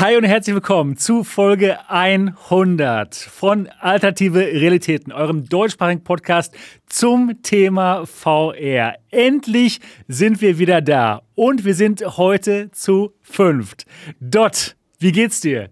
Hi 0.00 0.16
und 0.16 0.24
herzlich 0.24 0.54
willkommen 0.54 0.96
zu 0.96 1.24
Folge 1.24 1.76
100 1.90 3.14
von 3.14 3.68
Alternative 3.80 4.38
Realitäten, 4.38 5.12
eurem 5.12 5.44
deutschsprachigen 5.44 6.02
Podcast 6.02 6.56
zum 6.86 7.42
Thema 7.42 8.06
VR. 8.06 8.94
Endlich 9.10 9.80
sind 10.08 10.40
wir 10.40 10.58
wieder 10.58 10.80
da 10.80 11.20
und 11.34 11.66
wir 11.66 11.74
sind 11.74 12.00
heute 12.16 12.70
zu 12.70 13.12
fünft. 13.20 13.84
Dot, 14.20 14.74
wie 15.00 15.12
geht's 15.12 15.42
dir? 15.42 15.68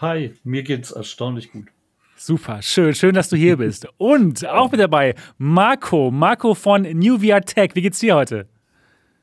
Hi, 0.00 0.32
mir 0.44 0.62
geht's 0.62 0.92
erstaunlich 0.92 1.50
gut. 1.50 1.66
Super, 2.14 2.62
schön, 2.62 2.94
schön, 2.94 3.16
dass 3.16 3.30
du 3.30 3.36
hier 3.36 3.56
bist. 3.56 3.88
Und 3.96 4.46
auch 4.46 4.70
mit 4.70 4.78
dabei 4.78 5.16
Marco, 5.38 6.12
Marco 6.12 6.54
von 6.54 6.82
New 6.82 7.18
VR 7.18 7.40
Tech. 7.40 7.70
Wie 7.74 7.82
geht's 7.82 7.98
dir 7.98 8.14
heute? 8.14 8.46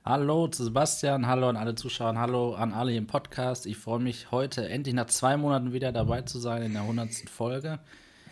Hallo 0.10 0.48
zu 0.48 0.64
Sebastian, 0.64 1.28
hallo 1.28 1.50
an 1.50 1.56
alle 1.56 1.76
Zuschauer, 1.76 2.18
hallo 2.18 2.56
an 2.56 2.74
alle 2.74 2.96
im 2.96 3.06
Podcast. 3.06 3.68
Ich 3.68 3.78
freue 3.78 4.00
mich 4.00 4.32
heute 4.32 4.68
endlich 4.68 4.96
nach 4.96 5.06
zwei 5.06 5.38
Monaten 5.38 5.72
wieder 5.72 5.92
dabei 5.92 6.24
zu 6.24 6.40
sein 6.40 6.64
in 6.64 6.74
der 6.74 6.82
100. 6.82 7.12
Folge. 7.32 7.78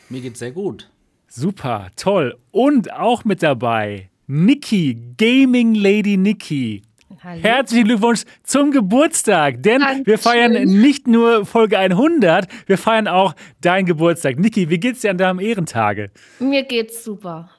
Mir 0.09 0.21
geht's 0.21 0.39
sehr 0.39 0.49
gut. 0.49 0.89
Super, 1.27 1.89
toll. 1.95 2.35
Und 2.49 2.91
auch 2.91 3.25
mit 3.25 3.43
dabei 3.43 4.09
Niki, 4.25 4.99
Gaming 5.19 5.75
Lady 5.75 6.17
Niki. 6.17 6.81
Hallo. 7.23 7.43
Herzlichen 7.43 7.85
Glückwunsch 7.85 8.23
zum 8.41 8.71
Geburtstag, 8.71 9.61
denn 9.61 9.81
Dankeschön. 9.81 10.05
wir 10.07 10.17
feiern 10.17 10.53
nicht 10.63 11.05
nur 11.05 11.45
Folge 11.45 11.77
100, 11.77 12.47
wir 12.65 12.79
feiern 12.79 13.07
auch 13.07 13.35
deinen 13.61 13.85
Geburtstag. 13.85 14.39
Niki, 14.39 14.71
wie 14.71 14.79
geht's 14.79 15.01
dir 15.01 15.11
an 15.11 15.19
deinem 15.19 15.39
Ehrentage? 15.39 16.09
Mir 16.39 16.63
geht's 16.63 17.03
super. 17.03 17.51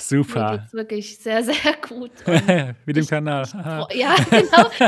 Super. 0.00 0.52
Mir 0.52 0.58
geht's 0.58 0.72
wirklich 0.72 1.18
sehr, 1.18 1.42
sehr 1.42 1.54
gut. 1.88 2.10
Wie 2.86 2.92
dem 2.92 3.06
Kanal. 3.06 3.44
Aha. 3.52 3.88
Ja, 3.92 4.14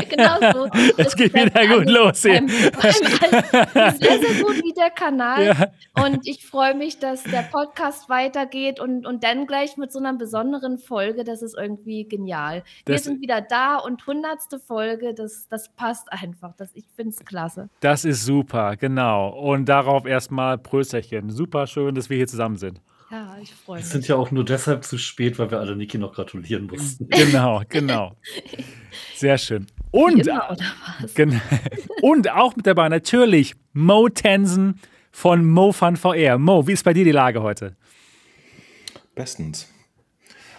genau, 0.09 0.39
genau 0.39 0.53
so. 0.53 0.69
Es 0.97 1.15
geht 1.15 1.33
wieder 1.33 1.67
gut 1.67 1.89
los. 1.89 2.23
Beim, 2.23 2.47
beim, 2.47 3.95
sehr, 3.95 4.19
sehr 4.19 4.43
gut 4.43 4.57
wie 4.63 4.73
der 4.73 4.89
Kanal. 4.89 5.45
Ja. 5.45 6.03
Und 6.03 6.27
ich 6.27 6.45
freue 6.45 6.75
mich, 6.75 6.99
dass 6.99 7.23
der 7.23 7.43
Podcast 7.43 8.09
weitergeht 8.09 8.79
und, 8.79 9.05
und 9.05 9.23
dann 9.23 9.45
gleich 9.45 9.77
mit 9.77 9.91
so 9.91 9.99
einer 9.99 10.13
besonderen 10.13 10.77
Folge. 10.77 11.23
Das 11.23 11.41
ist 11.41 11.55
irgendwie 11.57 12.07
genial. 12.07 12.63
Das, 12.85 12.93
Wir 12.93 12.99
sind 12.99 13.21
wieder 13.21 13.41
da 13.41 13.77
und 13.77 14.05
hundertste 14.07 14.59
Folge, 14.59 15.13
das, 15.13 15.47
das 15.49 15.69
passt 15.69 16.11
einfach. 16.11 16.53
Das, 16.57 16.69
ich 16.73 16.85
finde 16.95 17.11
es 17.11 17.23
klasse. 17.25 17.69
Das 17.79 18.05
ist 18.05 18.25
super, 18.25 18.75
genau. 18.77 19.29
Und 19.29 19.65
darauf 19.69 20.05
erstmal 20.05 20.57
Prösterchen. 20.57 21.29
Super 21.29 21.67
schön, 21.67 21.95
dass 21.95 22.09
wir 22.09 22.17
hier 22.17 22.27
zusammen 22.27 22.57
sind. 22.57 22.81
Ja, 23.13 23.37
ich 23.39 23.53
freue 23.53 23.77
mich. 23.77 23.85
Wir 23.85 23.91
sind 23.91 24.07
ja 24.07 24.15
auch 24.15 24.31
nur 24.31 24.43
deshalb 24.43 24.83
zu 24.83 24.97
spät, 24.97 25.37
weil 25.37 25.51
wir 25.51 25.59
alle 25.59 25.75
Niki 25.75 25.99
noch 25.99 26.13
gratulieren 26.13 26.65
mussten. 26.65 27.07
Genau, 27.11 27.61
genau. 27.69 28.15
Sehr 29.15 29.37
schön. 29.37 29.67
Und, 29.91 30.25
immer, 30.25 30.57
und 32.01 32.31
auch 32.31 32.55
mit 32.55 32.65
dabei 32.65 32.89
natürlich 32.89 33.53
Mo 33.73 34.09
Tensen 34.09 34.79
von 35.11 35.45
Mo 35.45 35.71
Fun 35.71 35.95
VR. 35.95 36.39
Mo, 36.39 36.65
wie 36.65 36.71
ist 36.71 36.83
bei 36.83 36.93
dir 36.93 37.03
die 37.03 37.11
Lage 37.11 37.43
heute? 37.43 37.75
Bestens. 39.13 39.67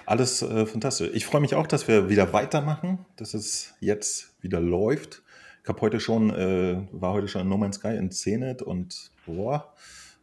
Alles 0.06 0.40
äh, 0.42 0.64
fantastisch. 0.64 1.10
Ich 1.12 1.26
freue 1.26 1.40
mich 1.40 1.56
auch, 1.56 1.66
dass 1.66 1.88
wir 1.88 2.08
wieder 2.08 2.32
weitermachen, 2.32 3.04
dass 3.16 3.34
es 3.34 3.74
jetzt 3.80 4.32
wieder 4.42 4.60
läuft. 4.60 5.24
Ich 5.64 5.68
habe 5.68 5.80
heute 5.80 5.98
schon, 5.98 6.30
äh, 6.30 6.86
war 6.92 7.14
heute 7.14 7.26
schon 7.26 7.40
in 7.40 7.48
No 7.48 7.56
Man's 7.56 7.76
Sky 7.76 7.96
in 7.96 8.12
Zenit 8.12 8.62
und 8.62 9.10
boah, 9.26 9.74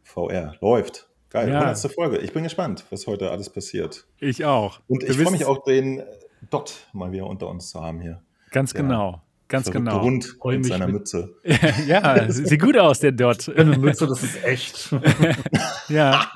VR 0.02 0.54
läuft. 0.62 1.11
Geil, 1.32 1.48
ja. 1.48 1.60
100. 1.60 1.92
Folge. 1.92 2.18
Ich 2.18 2.32
bin 2.32 2.42
gespannt, 2.42 2.84
was 2.90 3.06
heute 3.06 3.30
alles 3.30 3.48
passiert. 3.48 4.04
Ich 4.18 4.44
auch. 4.44 4.80
Und 4.86 5.02
ich 5.02 5.16
freue 5.16 5.32
mich 5.32 5.46
auch, 5.46 5.64
den 5.64 6.02
Dot 6.50 6.74
mal 6.92 7.10
wieder 7.10 7.26
unter 7.26 7.48
uns 7.48 7.70
zu 7.70 7.80
haben 7.80 8.00
hier. 8.00 8.20
Ganz 8.50 8.74
genau. 8.74 9.22
Ganz 9.48 9.70
genau. 9.70 10.00
Hund 10.00 10.34
mit 10.44 10.64
seiner 10.64 10.86
mit. 10.86 10.94
Mütze. 10.94 11.34
ja, 11.86 12.30
sieht 12.30 12.60
gut 12.60 12.76
aus, 12.78 13.00
der 13.00 13.12
Dot. 13.12 13.50
Eine 13.54 13.76
Mütze, 13.76 14.06
das 14.06 14.22
ist 14.22 14.42
echt. 14.44 14.94
ja. 15.88 16.26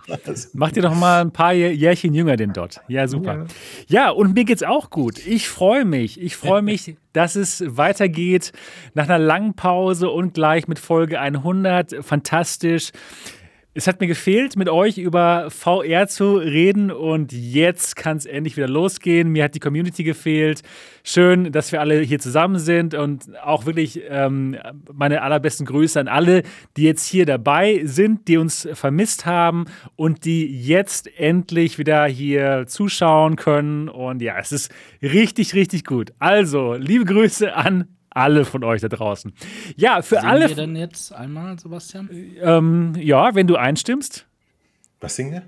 Mach 0.52 0.70
dir 0.70 0.82
doch 0.82 0.94
mal 0.94 1.22
ein 1.22 1.30
paar 1.30 1.54
Jährchen 1.54 2.12
jünger, 2.12 2.36
den 2.36 2.52
Dot. 2.52 2.80
Ja, 2.88 3.08
super. 3.08 3.46
Ja, 3.88 4.04
ja 4.04 4.10
und 4.10 4.34
mir 4.34 4.44
geht's 4.44 4.62
auch 4.62 4.90
gut. 4.90 5.26
Ich 5.26 5.48
freue 5.48 5.86
mich. 5.86 6.20
Ich 6.20 6.36
freue 6.36 6.60
mich, 6.60 6.96
dass 7.14 7.36
es 7.36 7.64
weitergeht 7.66 8.52
nach 8.92 9.04
einer 9.04 9.18
langen 9.18 9.54
Pause 9.54 10.10
und 10.10 10.34
gleich 10.34 10.68
mit 10.68 10.78
Folge 10.78 11.18
100. 11.18 12.04
Fantastisch. 12.04 12.92
Es 13.76 13.86
hat 13.86 14.00
mir 14.00 14.06
gefehlt, 14.06 14.56
mit 14.56 14.70
euch 14.70 14.96
über 14.96 15.50
VR 15.50 16.08
zu 16.08 16.36
reden 16.38 16.90
und 16.90 17.30
jetzt 17.34 17.94
kann 17.94 18.16
es 18.16 18.24
endlich 18.24 18.56
wieder 18.56 18.68
losgehen. 18.68 19.28
Mir 19.28 19.44
hat 19.44 19.54
die 19.54 19.60
Community 19.60 20.02
gefehlt. 20.02 20.62
Schön, 21.04 21.52
dass 21.52 21.72
wir 21.72 21.82
alle 21.82 22.00
hier 22.00 22.18
zusammen 22.18 22.58
sind 22.58 22.94
und 22.94 23.38
auch 23.44 23.66
wirklich 23.66 24.00
ähm, 24.08 24.56
meine 24.90 25.20
allerbesten 25.20 25.66
Grüße 25.66 26.00
an 26.00 26.08
alle, 26.08 26.42
die 26.78 26.84
jetzt 26.84 27.04
hier 27.06 27.26
dabei 27.26 27.82
sind, 27.84 28.28
die 28.28 28.38
uns 28.38 28.66
vermisst 28.72 29.26
haben 29.26 29.66
und 29.94 30.24
die 30.24 30.46
jetzt 30.46 31.10
endlich 31.18 31.76
wieder 31.76 32.06
hier 32.06 32.64
zuschauen 32.66 33.36
können. 33.36 33.90
Und 33.90 34.22
ja, 34.22 34.38
es 34.38 34.52
ist 34.52 34.72
richtig, 35.02 35.52
richtig 35.52 35.84
gut. 35.84 36.14
Also, 36.18 36.72
liebe 36.72 37.04
Grüße 37.04 37.54
an 37.54 37.95
alle 38.16 38.44
von 38.44 38.64
euch 38.64 38.80
da 38.80 38.88
draußen. 38.88 39.32
Ja, 39.76 40.02
für 40.02 40.16
singen 40.16 40.26
alle. 40.26 40.48
wir 40.48 40.56
denn 40.56 40.76
jetzt 40.76 41.12
einmal, 41.12 41.58
Sebastian? 41.58 42.08
Ähm, 42.40 42.94
ja, 42.98 43.34
wenn 43.34 43.46
du 43.46 43.56
einstimmst. 43.56 44.26
Was 45.00 45.16
singen 45.16 45.32
wir? 45.32 45.42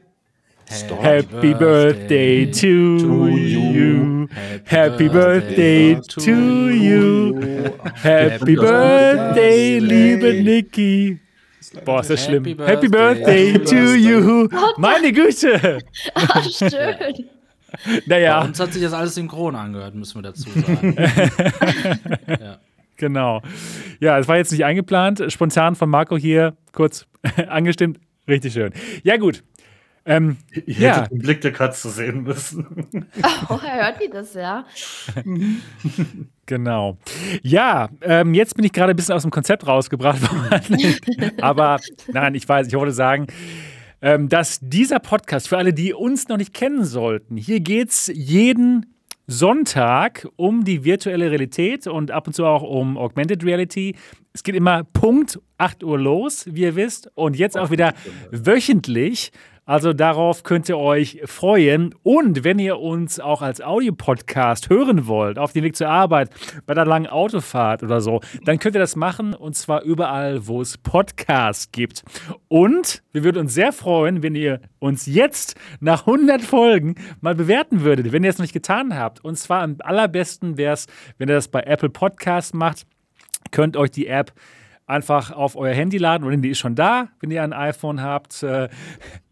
Stop. 0.70 1.02
Happy 1.02 1.54
Birthday, 1.54 2.44
birthday 2.44 2.50
to, 2.50 2.98
to 2.98 3.28
you. 3.28 4.28
Happy 4.64 5.08
birthday, 5.08 5.94
birthday 5.94 6.22
to 6.24 6.68
you. 6.70 7.72
Happy 7.94 8.54
Birthday, 8.54 9.78
liebe 9.78 10.42
Niki. 10.42 11.18
Boah, 11.86 12.00
ist 12.00 12.10
das 12.10 12.24
schlimm. 12.24 12.44
Happy 12.44 12.88
Birthday, 12.88 13.52
Happy 13.52 13.64
to 13.64 13.94
you. 13.94 14.48
Meine 14.76 15.10
Güte. 15.10 15.78
Ach, 16.14 16.44
schön. 16.44 17.30
Naja. 18.06 18.40
Bei 18.40 18.46
uns 18.46 18.60
hat 18.60 18.72
sich 18.72 18.82
das 18.82 18.92
alles 18.92 19.14
synchron 19.14 19.54
angehört, 19.54 19.94
müssen 19.94 20.16
wir 20.16 20.22
dazu 20.22 20.48
sagen. 20.50 20.96
ja. 22.28 22.58
Genau. 22.96 23.42
Ja, 24.00 24.18
es 24.18 24.28
war 24.28 24.36
jetzt 24.36 24.52
nicht 24.52 24.64
eingeplant. 24.64 25.24
Spontan 25.28 25.76
von 25.76 25.88
Marco 25.88 26.16
hier 26.16 26.56
kurz 26.72 27.06
angestimmt. 27.48 28.00
Richtig 28.26 28.52
schön. 28.52 28.72
Ja, 29.02 29.16
gut. 29.16 29.44
Ähm, 30.04 30.38
Ihr 30.52 30.74
ja. 30.74 30.96
hättet 30.96 31.12
den 31.12 31.18
Blick 31.18 31.40
der 31.42 31.52
Katze 31.52 31.90
sehen 31.90 32.22
müssen. 32.22 32.86
Oh, 33.50 33.60
hört 33.60 34.00
die 34.02 34.10
das, 34.10 34.34
ja? 34.34 34.64
Genau. 36.46 36.96
Ja, 37.42 37.88
ähm, 38.00 38.34
jetzt 38.34 38.54
bin 38.54 38.64
ich 38.64 38.72
gerade 38.72 38.90
ein 38.90 38.96
bisschen 38.96 39.14
aus 39.14 39.22
dem 39.22 39.30
Konzept 39.30 39.66
rausgebracht 39.66 40.20
worden. 40.22 41.34
Aber 41.40 41.78
nein, 42.12 42.34
ich 42.34 42.48
weiß, 42.48 42.68
ich 42.68 42.74
wollte 42.74 42.92
sagen, 42.92 43.26
dass 44.00 44.60
dieser 44.60 45.00
Podcast 45.00 45.48
für 45.48 45.58
alle, 45.58 45.72
die 45.72 45.92
uns 45.92 46.28
noch 46.28 46.36
nicht 46.36 46.54
kennen 46.54 46.84
sollten, 46.84 47.36
hier 47.36 47.60
geht 47.60 47.90
es 47.90 48.10
jeden 48.14 48.86
Sonntag 49.30 50.26
um 50.36 50.64
die 50.64 50.84
virtuelle 50.84 51.30
Realität 51.30 51.86
und 51.86 52.10
ab 52.10 52.26
und 52.26 52.32
zu 52.32 52.46
auch 52.46 52.62
um 52.62 52.96
Augmented 52.96 53.44
Reality. 53.44 53.94
Es 54.32 54.42
geht 54.42 54.54
immer 54.54 54.84
Punkt 54.84 55.38
8 55.58 55.84
Uhr 55.84 55.98
los, 55.98 56.46
wie 56.50 56.62
ihr 56.62 56.76
wisst, 56.76 57.10
und 57.14 57.36
jetzt 57.36 57.58
auch 57.58 57.70
wieder 57.70 57.92
wöchentlich. 58.30 59.30
Also 59.68 59.92
darauf 59.92 60.44
könnt 60.44 60.66
ihr 60.70 60.78
euch 60.78 61.20
freuen. 61.26 61.94
Und 62.02 62.42
wenn 62.42 62.58
ihr 62.58 62.78
uns 62.78 63.20
auch 63.20 63.42
als 63.42 63.60
Audiopodcast 63.60 64.70
hören 64.70 65.06
wollt, 65.06 65.38
auf 65.38 65.52
dem 65.52 65.62
Weg 65.62 65.76
zur 65.76 65.90
Arbeit, 65.90 66.30
bei 66.64 66.72
der 66.72 66.86
langen 66.86 67.06
Autofahrt 67.06 67.82
oder 67.82 68.00
so, 68.00 68.22
dann 68.46 68.58
könnt 68.58 68.76
ihr 68.76 68.80
das 68.80 68.96
machen 68.96 69.34
und 69.34 69.56
zwar 69.56 69.82
überall, 69.82 70.46
wo 70.46 70.62
es 70.62 70.78
Podcasts 70.78 71.70
gibt. 71.70 72.02
Und 72.48 73.02
wir 73.12 73.24
würden 73.24 73.40
uns 73.40 73.52
sehr 73.52 73.74
freuen, 73.74 74.22
wenn 74.22 74.34
ihr 74.34 74.62
uns 74.78 75.04
jetzt 75.04 75.54
nach 75.80 76.06
100 76.06 76.40
Folgen 76.40 76.94
mal 77.20 77.34
bewerten 77.34 77.82
würdet, 77.82 78.10
wenn 78.10 78.24
ihr 78.24 78.30
es 78.30 78.38
noch 78.38 78.44
nicht 78.44 78.54
getan 78.54 78.98
habt. 78.98 79.22
Und 79.22 79.36
zwar 79.36 79.60
am 79.60 79.76
allerbesten 79.80 80.56
wäre 80.56 80.72
es, 80.72 80.86
wenn 81.18 81.28
ihr 81.28 81.34
das 81.34 81.48
bei 81.48 81.60
Apple 81.60 81.90
Podcasts 81.90 82.54
macht. 82.54 82.86
Könnt 83.50 83.76
euch 83.76 83.90
die 83.90 84.06
App 84.06 84.32
einfach 84.88 85.30
auf 85.30 85.54
euer 85.54 85.74
Handy 85.74 85.98
laden 85.98 86.24
oder 86.26 86.36
die 86.36 86.50
ist 86.50 86.58
schon 86.58 86.74
da, 86.74 87.08
wenn 87.20 87.30
ihr 87.30 87.42
ein 87.42 87.52
iPhone 87.52 88.02
habt 88.02 88.42
äh, 88.42 88.68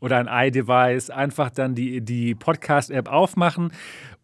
oder 0.01 0.19
ein 0.19 0.29
iDevice. 0.31 1.11
Einfach 1.11 1.51
dann 1.51 1.75
die, 1.75 2.03
die 2.03 2.35
Podcast-App 2.35 3.09
aufmachen, 3.09 3.73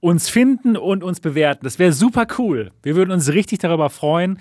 uns 0.01 0.29
finden 0.29 0.77
und 0.77 1.03
uns 1.03 1.21
bewerten. 1.21 1.65
Das 1.65 1.79
wäre 1.79 1.93
super 1.93 2.27
cool. 2.39 2.71
Wir 2.83 2.95
würden 2.97 3.11
uns 3.11 3.33
richtig 3.33 3.61
darüber 3.61 3.91
freuen. 3.91 4.39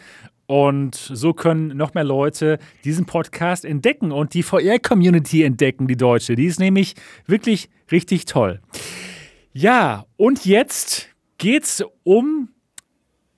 Und 0.47 0.95
so 0.95 1.33
können 1.33 1.77
noch 1.77 1.93
mehr 1.93 2.03
Leute 2.03 2.59
diesen 2.83 3.05
Podcast 3.05 3.63
entdecken 3.63 4.11
und 4.11 4.33
die 4.33 4.43
VR-Community 4.43 5.43
entdecken, 5.43 5.87
die 5.87 5.95
deutsche. 5.95 6.35
Die 6.35 6.45
ist 6.45 6.59
nämlich 6.59 6.95
wirklich 7.25 7.69
richtig 7.89 8.25
toll. 8.25 8.59
Ja, 9.53 10.05
und 10.17 10.45
jetzt 10.45 11.07
geht 11.37 11.63
es 11.63 11.85
um 12.03 12.49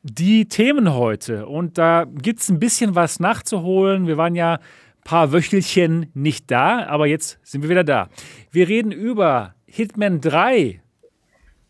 die 0.04 0.48
Themen 0.48 0.94
heute. 0.94 1.48
Und 1.48 1.78
da 1.78 2.06
gibt 2.06 2.42
es 2.42 2.50
ein 2.50 2.60
bisschen 2.60 2.94
was 2.94 3.20
nachzuholen. 3.20 4.06
Wir 4.06 4.18
waren 4.18 4.36
ja 4.36 4.56
ein 4.56 4.60
paar 5.04 5.32
Wöchelchen 5.32 6.08
nicht 6.14 6.52
da, 6.52 6.86
aber 6.86 7.08
jetzt 7.08 7.40
sind 7.44 7.64
wir 7.64 7.70
wieder 7.70 7.86
da. 7.86 8.10
Wir 8.52 8.68
reden 8.68 8.92
über 8.92 9.56
Hitman 9.66 10.22
3. 10.22 10.82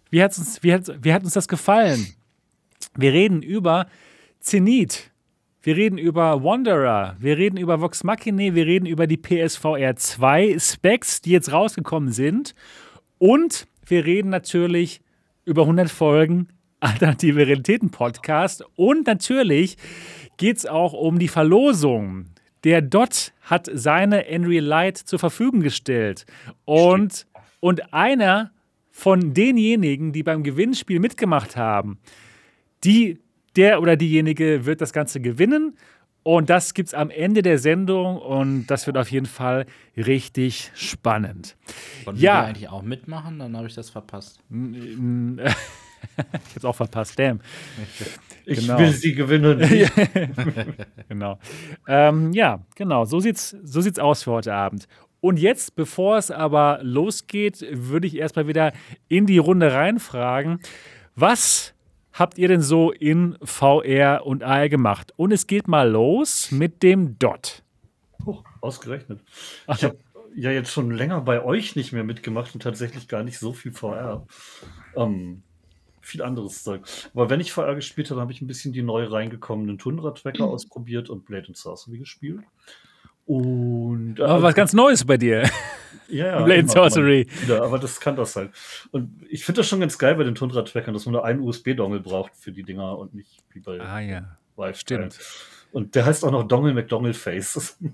Wie, 0.10 0.22
hat's 0.22 0.38
uns, 0.40 0.62
wie, 0.64 0.74
hat, 0.74 0.92
wie 1.04 1.14
hat 1.14 1.24
uns 1.24 1.34
das 1.34 1.48
gefallen? 1.48 2.08
Wir 2.96 3.14
reden 3.14 3.42
über 3.42 3.88
Zenit. 4.40 5.12
wir 5.62 5.78
reden 5.78 5.98
über 5.98 6.44
Wanderer, 6.44 7.16
wir 7.20 7.38
reden 7.38 7.58
über 7.58 7.80
Vox 7.80 8.04
Machina, 8.04 8.54
wir 8.54 8.66
reden 8.66 8.86
über 8.86 9.08
die 9.08 9.18
PSVR 9.18 9.96
2 9.96 10.60
Specs, 10.60 11.22
die 11.22 11.32
jetzt 11.32 11.52
rausgekommen 11.54 12.12
sind. 12.12 12.54
Und 13.20 13.68
wir 13.86 14.06
reden 14.06 14.30
natürlich 14.30 15.02
über 15.46 15.62
100 15.62 15.90
Folgen 15.90 16.50
Alternative 16.84 17.48
Realitäten 17.48 17.90
Podcast. 17.90 18.64
Und 18.76 19.08
natürlich 19.08 19.78
geht 20.38 20.58
es 20.58 20.66
auch 20.66 20.94
um 20.94 21.18
die 21.18 21.30
Verlosung. 21.30 22.26
Der 22.64 22.82
Dot 22.82 23.32
hat 23.42 23.70
seine 23.74 24.26
Unreal 24.26 24.64
Light 24.64 24.98
zur 24.98 25.20
Verfügung 25.20 25.62
gestellt. 25.62 26.26
Und, 26.66 27.26
und 27.62 27.94
einer 27.94 28.52
von 28.92 29.34
denjenigen, 29.34 30.12
die 30.12 30.24
beim 30.24 30.44
Gewinnspiel 30.44 31.00
mitgemacht 31.00 31.56
haben, 31.56 32.00
die 32.84 33.20
der 33.56 33.82
oder 33.82 33.96
diejenige 33.96 34.66
wird 34.66 34.82
das 34.82 34.94
Ganze 34.94 35.22
gewinnen. 35.22 35.78
Und 36.24 36.50
das 36.50 36.74
gibt 36.74 36.88
es 36.88 36.94
am 36.94 37.10
Ende 37.10 37.42
der 37.42 37.60
Sendung 37.60 38.18
und 38.18 38.68
das 38.68 38.88
wird 38.88 38.98
auf 38.98 39.12
jeden 39.12 39.26
Fall 39.26 39.66
richtig 39.98 40.72
spannend. 40.74 41.58
Wollen 42.06 42.18
ja. 42.18 42.42
wir 42.42 42.48
eigentlich 42.48 42.70
auch 42.70 42.82
mitmachen? 42.82 43.40
Dann 43.40 43.58
habe 43.58 43.68
ich 43.68 43.76
das 43.76 43.90
verpasst. 43.90 44.40
ich 46.18 46.24
habe 46.34 46.58
es 46.58 46.66
auch 46.66 46.76
verpasst, 46.76 47.18
damn. 47.18 47.40
Ich 48.46 48.60
genau. 48.60 48.80
will 48.80 48.92
sie 48.92 49.14
gewinnen. 49.14 49.60
genau. 51.10 51.40
Ähm, 51.88 52.34
ja, 52.34 52.60
genau. 52.76 53.06
So 53.06 53.20
sieht's, 53.20 53.56
so 53.64 53.82
sieht's 53.82 54.00
aus 54.00 54.24
für 54.24 54.32
heute 54.32 54.54
Abend. 54.54 54.88
Und 55.22 55.40
jetzt, 55.40 55.76
bevor 55.76 56.18
es 56.18 56.32
aber 56.32 56.80
losgeht, 56.82 57.66
würde 57.72 58.08
ich 58.08 58.18
erstmal 58.18 58.48
wieder 58.48 58.74
in 59.08 59.26
die 59.26 59.38
Runde 59.38 59.72
reinfragen. 59.72 60.60
Was 61.16 61.74
habt 62.12 62.38
ihr 62.38 62.50
denn 62.50 62.62
so 62.62 62.92
in 62.92 63.38
VR 63.42 64.26
und 64.26 64.44
AR 64.44 64.68
gemacht? 64.68 65.14
Und 65.16 65.32
es 65.32 65.48
geht 65.48 65.68
mal 65.68 65.90
los 65.90 66.52
mit 66.52 66.84
dem 66.84 67.18
Dot. 67.20 67.64
Oh, 68.26 68.40
ausgerechnet. 68.60 69.22
Ach. 69.68 69.78
Ich 69.78 69.84
habe 69.86 69.98
ja 70.36 70.52
jetzt 70.52 70.72
schon 70.72 70.92
länger 70.92 71.22
bei 71.22 71.44
euch 71.44 71.76
nicht 71.76 71.94
mehr 71.94 72.04
mitgemacht 72.04 72.54
und 72.54 72.64
tatsächlich 72.64 73.08
gar 73.08 73.24
nicht 73.24 73.40
so 73.40 73.54
viel 73.54 73.72
VR. 73.72 74.26
Ähm, 74.96 75.44
viel 76.04 76.22
anderes 76.22 76.64
Zeug. 76.64 76.82
Aber 77.14 77.30
wenn 77.30 77.40
ich 77.40 77.52
VR 77.52 77.76
gespielt 77.76 78.12
habe, 78.12 78.22
habe 78.22 78.32
ich 78.32 78.42
ein 78.42 78.48
bisschen 78.48 78.74
die 78.74 78.84
neu 78.84 79.06
reingekommenen 79.06 79.78
Tundra-Tracker 79.78 80.46
mhm. 80.46 80.52
ausprobiert 80.52 81.10
und 81.10 81.26
Blade 81.26 81.48
and 81.48 81.58
Sorcery 81.58 81.98
gespielt. 81.98 82.42
Und, 83.26 84.20
aber 84.20 84.40
äh, 84.40 84.44
was 84.44 84.56
ganz 84.56 84.74
Neues 84.74 85.06
bei 85.06 85.18
dir. 85.18 85.50
Ja, 86.10 86.28
ja. 86.28 86.44
Blade 86.44 86.68
Sorcery. 86.68 87.28
Ja, 87.48 87.64
aber 87.64 87.80
das 87.80 88.00
kann 88.00 88.16
das 88.16 88.36
halt. 88.36 88.52
Und 88.92 89.26
ich 89.30 89.46
finde 89.46 89.62
das 89.62 89.68
schon 89.68 89.80
ganz 89.80 89.98
geil 89.98 90.14
bei 90.14 90.24
den 90.24 90.36
Tundra-Trackern, 90.36 90.94
dass 90.94 91.06
man 91.06 91.14
nur 91.14 91.26
einen 91.26 91.40
USB-Dongle 91.40 92.02
braucht 92.02 92.36
für 92.36 92.52
die 92.52 92.62
Dinger 92.62 93.00
und 93.00 93.16
nicht 93.16 93.42
wie 93.52 93.62
bei 93.62 93.80
ah, 93.80 94.00
ja. 94.00 94.38
Vive. 94.56 94.76
Stimmt. 94.76 95.18
Und 95.72 95.96
der 95.96 96.06
heißt 96.06 96.24
auch 96.24 96.32
noch 96.32 96.44
Dongle 96.44 96.74
McDongle 96.74 97.14
Face. 97.14 97.78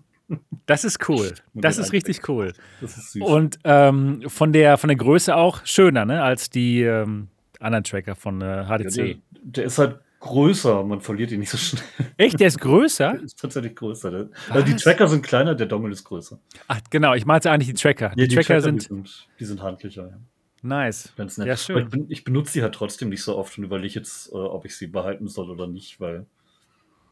Das 0.68 0.84
ist 0.84 1.10
cool. 1.10 1.34
Das 1.56 1.80
ist 1.80 1.92
richtig 1.92 2.28
cool. 2.30 2.54
Das 2.82 2.96
ist 2.98 3.14
süß. 3.14 3.24
Und 3.24 3.58
ähm, 3.64 4.22
von, 4.28 4.54
der, 4.54 4.78
von 4.78 4.88
der 4.90 4.98
Größe 4.98 5.36
auch 5.36 5.66
schöner, 5.66 6.06
ne, 6.06 6.22
als 6.22 6.52
die 6.52 6.84
ähm, 6.84 7.30
anderen 7.60 7.84
Tracker 7.84 8.16
von 8.16 8.42
äh, 8.42 8.66
HTC. 8.66 8.98
Ja, 8.98 9.04
der, 9.04 9.16
der, 9.32 9.64
ist 9.66 9.78
halt 9.78 10.00
größer, 10.20 10.84
man 10.84 11.02
verliert 11.02 11.32
ihn 11.32 11.40
nicht 11.40 11.50
so 11.50 11.58
schnell. 11.58 11.84
Echt, 12.18 12.40
der 12.40 12.48
ist 12.48 12.60
größer? 12.60 13.14
Der 13.14 13.24
ist 13.24 13.40
tatsächlich 13.40 13.76
größer. 13.76 14.30
Also 14.50 14.66
die 14.66 14.76
Tracker 14.76 15.08
sind 15.08 15.22
kleiner, 15.22 15.56
der 15.56 15.68
Dongle 15.68 15.92
ist 15.92 16.04
größer. 16.04 16.40
Ach, 16.68 16.80
genau, 16.90 17.14
ich 17.14 17.26
meinte 17.26 17.52
eigentlich 17.52 17.68
die 17.68 17.74
Tracker. 17.74 18.12
Die, 18.16 18.22
ja, 18.22 18.28
die 18.28 18.36
Tracker, 18.36 18.48
Tracker 18.48 18.62
sind, 18.62 18.82
die 18.82 18.88
sind, 18.88 19.28
die 19.40 19.46
sind 19.46 19.62
handlicher. 19.62 20.08
Ja. 20.08 20.20
Nice. 20.62 21.14
Ganz 21.16 21.38
nett. 21.38 21.48
Ja, 21.48 21.56
schön. 21.56 22.08
Ich, 22.10 22.24
benutze 22.24 22.54
sie 22.54 22.62
halt 22.62 22.76
trotzdem 22.76 23.10
nicht 23.10 23.24
so 23.24 23.38
oft 23.38 23.58
und 23.58 23.64
überlege 23.64 23.96
jetzt, 23.96 24.32
äh, 24.32 24.36
ob 24.36 24.66
ich 24.66 24.76
sie 24.76 24.88
behalten 24.88 25.28
soll 25.28 25.50
oder 25.50 25.68
nicht, 25.68 26.00
weil 26.00 26.26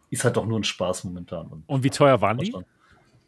ist 0.09 0.23
halt 0.23 0.37
doch 0.37 0.45
nur 0.45 0.59
ein 0.59 0.63
Spaß 0.63 1.05
momentan. 1.05 1.47
Und, 1.47 1.63
und 1.67 1.83
wie 1.83 1.89
teuer 1.89 2.21
waren 2.21 2.37
die? 2.37 2.53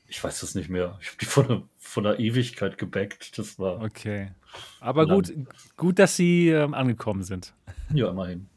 Ich 0.09 0.23
weiß 0.23 0.41
das 0.41 0.55
nicht 0.55 0.69
mehr. 0.69 0.97
Ich 1.01 1.07
habe 1.07 1.17
die 1.21 1.25
von, 1.25 1.47
der, 1.47 1.61
von 1.77 2.03
der 2.03 2.19
Ewigkeit 2.19 2.77
gebackt. 2.77 3.37
Das 3.37 3.59
war. 3.59 3.81
Okay. 3.81 4.31
Aber 4.79 5.05
gut, 5.05 5.31
gut, 5.77 5.99
dass 5.99 6.15
sie 6.15 6.49
ähm, 6.49 6.73
angekommen 6.73 7.23
sind. 7.23 7.53
Ja, 7.93 8.09
immerhin. 8.09 8.47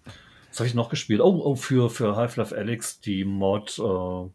Was 0.49 0.61
habe 0.61 0.69
ich 0.69 0.75
noch 0.75 0.91
gespielt? 0.91 1.21
Oh, 1.21 1.41
oh 1.45 1.55
für, 1.55 1.89
für 1.89 2.17
Half-Life 2.17 2.55
Alex 2.55 3.01
die 3.01 3.25
Mod 3.25 3.79
äh, 3.79 3.83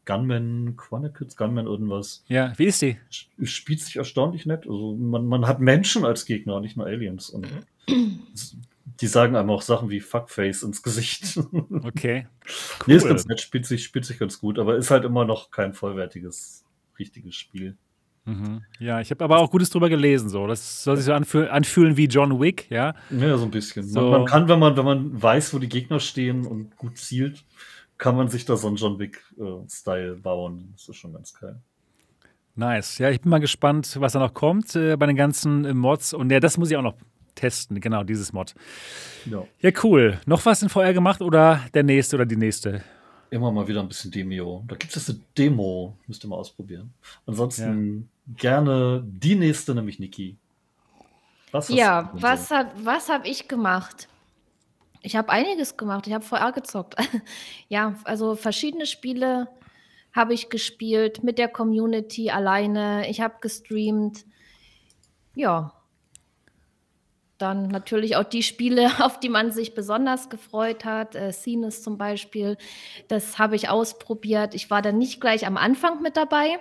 Gunman 0.05 0.75
Chronicles, 0.75 1.35
Gunman 1.35 1.67
irgendwas. 1.67 2.23
Ja, 2.27 2.53
wie 2.57 2.65
ist 2.65 2.81
die? 2.81 2.97
Spielt 3.43 3.81
sich 3.81 3.97
erstaunlich 3.97 4.47
nett. 4.47 4.65
Also 4.67 4.95
man, 4.95 5.27
man 5.27 5.45
hat 5.45 5.59
Menschen 5.59 6.05
als 6.05 6.25
Gegner, 6.25 6.59
nicht 6.59 6.75
nur 6.75 6.87
Aliens. 6.87 7.29
Und 7.29 7.47
die 8.99 9.07
sagen 9.07 9.35
einem 9.35 9.49
auch 9.51 9.61
Sachen 9.61 9.89
wie 9.89 9.99
Fuckface 9.99 10.63
ins 10.63 10.81
Gesicht. 10.81 11.39
Okay. 11.83 12.27
Cool. 12.79 12.85
Nee, 12.87 12.95
ist 12.95 13.07
ganz 13.07 13.25
nett, 13.25 13.39
spielt 13.39 13.65
sich, 13.65 13.83
spielt 13.83 14.05
sich 14.05 14.17
ganz 14.17 14.39
gut, 14.39 14.57
aber 14.57 14.75
ist 14.75 14.89
halt 14.89 15.05
immer 15.05 15.25
noch 15.25 15.51
kein 15.51 15.73
vollwertiges, 15.73 16.65
richtiges 16.99 17.35
Spiel. 17.35 17.77
Mhm. 18.25 18.61
Ja, 18.79 18.99
ich 18.99 19.09
habe 19.09 19.23
aber 19.23 19.39
auch 19.39 19.49
Gutes 19.49 19.69
drüber 19.69 19.87
gelesen. 19.89 20.29
So. 20.29 20.47
Das 20.47 20.83
soll 20.83 20.97
sich 20.97 21.05
so 21.05 21.13
anfühl 21.13 21.49
anfühlen 21.49 21.95
wie 21.95 22.05
John 22.05 22.39
Wick, 22.41 22.69
ja? 22.69 22.93
Ja, 23.09 23.37
so 23.37 23.45
ein 23.45 23.51
bisschen. 23.51 23.87
So. 23.87 24.01
Man, 24.01 24.11
man, 24.11 24.25
kann, 24.25 24.47
wenn 24.49 24.59
man, 24.59 24.75
wenn 24.75 24.85
man 24.85 25.21
weiß, 25.21 25.53
wo 25.53 25.59
die 25.59 25.69
Gegner 25.69 26.01
stehen 26.01 26.45
und 26.45 26.75
gut 26.75 26.97
zielt, 26.97 27.45
kann 27.97 28.17
man 28.17 28.27
sich 28.27 28.43
da 28.43 28.57
so 28.57 28.67
einen 28.67 28.75
John 28.75 28.99
Wick-Style 28.99 30.13
äh, 30.13 30.19
bauen. 30.19 30.69
Das 30.73 30.89
ist 30.89 30.97
schon 30.97 31.13
ganz 31.13 31.33
geil. 31.33 31.61
Nice. 32.55 32.97
Ja, 32.97 33.09
ich 33.09 33.21
bin 33.21 33.29
mal 33.29 33.39
gespannt, 33.39 33.95
was 33.99 34.13
da 34.13 34.19
noch 34.19 34.33
kommt 34.33 34.75
äh, 34.75 34.97
bei 34.97 35.05
den 35.05 35.15
ganzen 35.15 35.63
äh, 35.63 35.73
Mods. 35.73 36.13
Und 36.13 36.29
ja, 36.29 36.39
das 36.39 36.57
muss 36.57 36.69
ich 36.69 36.75
auch 36.75 36.81
noch 36.81 36.95
testen, 37.35 37.79
genau, 37.79 38.03
dieses 38.03 38.33
Mod. 38.33 38.55
Ja. 39.25 39.43
ja, 39.61 39.71
cool. 39.83 40.19
Noch 40.25 40.45
was 40.45 40.63
in 40.63 40.69
VR 40.69 40.93
gemacht 40.93 41.21
oder 41.21 41.61
der 41.73 41.83
nächste 41.83 42.17
oder 42.17 42.25
die 42.25 42.35
nächste? 42.35 42.83
Immer 43.29 43.51
mal 43.51 43.67
wieder 43.67 43.81
ein 43.81 43.87
bisschen 43.87 44.11
Demio. 44.11 44.63
Da 44.67 44.75
gibt 44.75 44.95
es 44.95 45.09
eine 45.09 45.19
Demo, 45.37 45.97
müsst 46.07 46.23
ihr 46.23 46.29
mal 46.29 46.37
ausprobieren. 46.37 46.93
Ansonsten 47.25 48.09
gerne 48.35 49.03
die 49.05 49.35
nächste, 49.35 49.75
nämlich 49.75 49.99
Niki. 49.99 50.37
Was 51.51 51.69
ja, 51.69 52.09
was, 52.13 52.49
so? 52.49 52.55
was 52.83 53.09
habe 53.09 53.27
ich 53.27 53.47
gemacht? 53.47 54.07
Ich 55.01 55.15
habe 55.15 55.29
einiges 55.29 55.77
gemacht. 55.77 56.07
Ich 56.07 56.13
habe 56.13 56.23
VR 56.23 56.51
gezockt. 56.51 56.95
ja, 57.69 57.95
also 58.03 58.35
verschiedene 58.35 58.85
Spiele 58.85 59.47
habe 60.13 60.33
ich 60.33 60.49
gespielt 60.49 61.23
mit 61.23 61.37
der 61.37 61.47
Community 61.47 62.29
alleine. 62.29 63.09
Ich 63.09 63.21
habe 63.21 63.35
gestreamt. 63.39 64.25
Ja, 65.35 65.73
dann 67.37 67.67
natürlich 67.67 68.15
auch 68.15 68.23
die 68.23 68.43
Spiele, 68.43 68.89
auf 68.99 69.19
die 69.19 69.29
man 69.29 69.51
sich 69.51 69.75
besonders 69.75 70.29
gefreut 70.29 70.85
hat. 70.85 71.15
Äh, 71.15 71.31
Scenes 71.31 71.83
zum 71.83 71.97
Beispiel, 71.97 72.57
das 73.07 73.39
habe 73.39 73.55
ich 73.55 73.69
ausprobiert. 73.69 74.55
Ich 74.55 74.69
war 74.69 74.81
dann 74.81 74.97
nicht 74.97 75.21
gleich 75.21 75.45
am 75.45 75.57
Anfang 75.57 76.01
mit 76.01 76.17
dabei, 76.17 76.59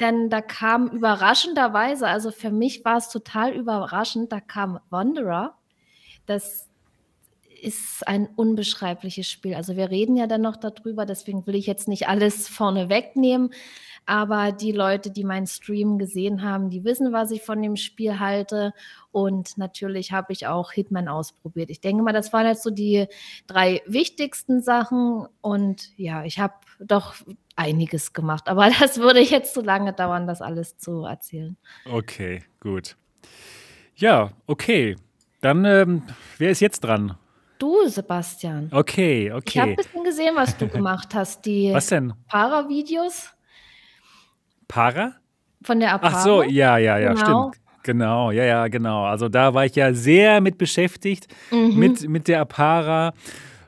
denn 0.00 0.30
da 0.30 0.40
kam 0.40 0.88
überraschenderweise, 0.88 2.06
also 2.06 2.30
für 2.30 2.50
mich 2.50 2.84
war 2.84 2.96
es 2.96 3.08
total 3.08 3.52
überraschend, 3.52 4.32
da 4.32 4.40
kam 4.40 4.80
Wanderer. 4.90 5.54
Das 6.26 6.68
ist 7.62 8.06
ein 8.06 8.28
unbeschreibliches 8.36 9.28
Spiel. 9.28 9.54
Also 9.54 9.76
wir 9.76 9.90
reden 9.90 10.16
ja 10.16 10.26
dann 10.26 10.42
noch 10.42 10.56
darüber, 10.56 11.06
deswegen 11.06 11.46
will 11.46 11.54
ich 11.54 11.66
jetzt 11.66 11.88
nicht 11.88 12.08
alles 12.08 12.48
vorne 12.48 12.88
wegnehmen. 12.88 13.50
Aber 14.08 14.52
die 14.52 14.72
Leute, 14.72 15.10
die 15.10 15.22
meinen 15.22 15.46
Stream 15.46 15.98
gesehen 15.98 16.42
haben, 16.42 16.70
die 16.70 16.82
wissen, 16.82 17.12
was 17.12 17.30
ich 17.30 17.42
von 17.42 17.60
dem 17.60 17.76
Spiel 17.76 18.18
halte. 18.18 18.72
Und 19.12 19.58
natürlich 19.58 20.12
habe 20.12 20.32
ich 20.32 20.46
auch 20.46 20.72
Hitman 20.72 21.08
ausprobiert. 21.08 21.68
Ich 21.68 21.82
denke 21.82 22.02
mal, 22.02 22.14
das 22.14 22.32
waren 22.32 22.46
jetzt 22.46 22.62
so 22.62 22.70
die 22.70 23.06
drei 23.46 23.82
wichtigsten 23.84 24.62
Sachen. 24.62 25.26
Und 25.42 25.90
ja, 25.98 26.24
ich 26.24 26.38
habe 26.38 26.54
doch 26.80 27.16
einiges 27.54 28.14
gemacht. 28.14 28.48
Aber 28.48 28.70
das 28.80 28.96
würde 28.96 29.20
jetzt 29.20 29.52
zu 29.52 29.60
lange 29.60 29.92
dauern, 29.92 30.26
das 30.26 30.40
alles 30.40 30.78
zu 30.78 31.04
erzählen. 31.04 31.58
Okay, 31.84 32.42
gut. 32.60 32.96
Ja, 33.94 34.30
okay. 34.46 34.96
Dann, 35.42 35.66
ähm, 35.66 36.02
wer 36.38 36.48
ist 36.48 36.60
jetzt 36.60 36.80
dran? 36.80 37.18
Du, 37.58 37.86
Sebastian. 37.88 38.70
Okay, 38.72 39.30
okay. 39.32 39.42
Ich 39.44 39.58
habe 39.58 39.70
ein 39.72 39.76
bisschen 39.76 40.04
gesehen, 40.04 40.34
was 40.34 40.56
du 40.56 40.66
gemacht 40.68 41.14
hast. 41.14 41.44
Die 41.44 41.74
was 41.74 41.88
denn? 41.88 42.14
Para-Videos. 42.26 43.34
Para? 44.68 45.14
Von 45.62 45.80
der 45.80 45.94
Apara. 45.94 46.12
Ach 46.14 46.22
so, 46.22 46.42
ja, 46.42 46.78
ja, 46.78 46.98
ja, 46.98 47.14
genau. 47.14 47.50
stimmt. 47.50 47.64
Genau, 47.82 48.30
ja, 48.30 48.44
ja, 48.44 48.68
genau. 48.68 49.04
Also 49.04 49.28
da 49.28 49.54
war 49.54 49.64
ich 49.64 49.74
ja 49.74 49.94
sehr 49.94 50.40
mit 50.40 50.58
beschäftigt, 50.58 51.26
mhm. 51.50 51.78
mit, 51.78 52.08
mit 52.08 52.28
der 52.28 52.40
Apara. 52.40 53.14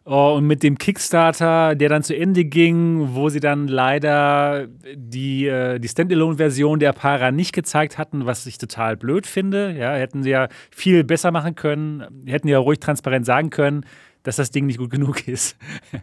Oh, 0.04 0.34
und 0.36 0.46
mit 0.46 0.62
dem 0.62 0.76
Kickstarter, 0.76 1.74
der 1.74 1.88
dann 1.88 2.02
zu 2.02 2.16
Ende 2.16 2.44
ging, 2.44 3.14
wo 3.14 3.28
sie 3.28 3.38
dann 3.38 3.68
leider 3.68 4.66
die, 4.94 5.46
äh, 5.46 5.78
die 5.78 5.88
Standalone-Version 5.88 6.80
der 6.80 6.90
Apara 6.90 7.30
nicht 7.30 7.52
gezeigt 7.52 7.96
hatten, 7.96 8.26
was 8.26 8.44
ich 8.46 8.58
total 8.58 8.96
blöd 8.96 9.26
finde. 9.26 9.72
Ja, 9.78 9.92
hätten 9.92 10.22
sie 10.22 10.30
ja 10.30 10.48
viel 10.70 11.04
besser 11.04 11.30
machen 11.30 11.54
können, 11.54 12.24
hätten 12.26 12.48
ja 12.48 12.58
ruhig 12.58 12.80
transparent 12.80 13.24
sagen 13.24 13.50
können, 13.50 13.84
dass 14.22 14.36
das 14.36 14.50
Ding 14.50 14.66
nicht 14.66 14.78
gut 14.78 14.90
genug 14.90 15.28
ist, 15.28 15.56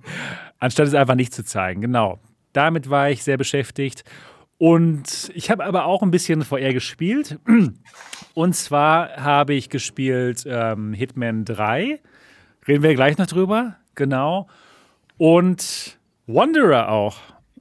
anstatt 0.59 0.87
es 0.87 0.93
einfach 0.93 1.15
nicht 1.15 1.33
zu 1.33 1.43
zeigen. 1.43 1.81
Genau. 1.81 2.19
Damit 2.53 2.89
war 2.89 3.09
ich 3.09 3.23
sehr 3.23 3.37
beschäftigt. 3.37 4.03
Und 4.57 5.31
ich 5.35 5.51
habe 5.51 5.65
aber 5.65 5.85
auch 5.85 6.01
ein 6.01 6.11
bisschen 6.11 6.41
VR 6.41 6.73
gespielt. 6.73 7.39
Und 8.33 8.55
zwar 8.55 9.17
habe 9.17 9.53
ich 9.53 9.69
gespielt 9.69 10.43
ähm, 10.47 10.93
Hitman 10.93 11.45
3. 11.45 11.99
Reden 12.67 12.83
wir 12.83 12.95
gleich 12.95 13.17
noch 13.17 13.27
drüber. 13.27 13.75
Genau. 13.95 14.47
Und 15.17 15.97
Wanderer 16.25 16.89
auch. 16.89 17.17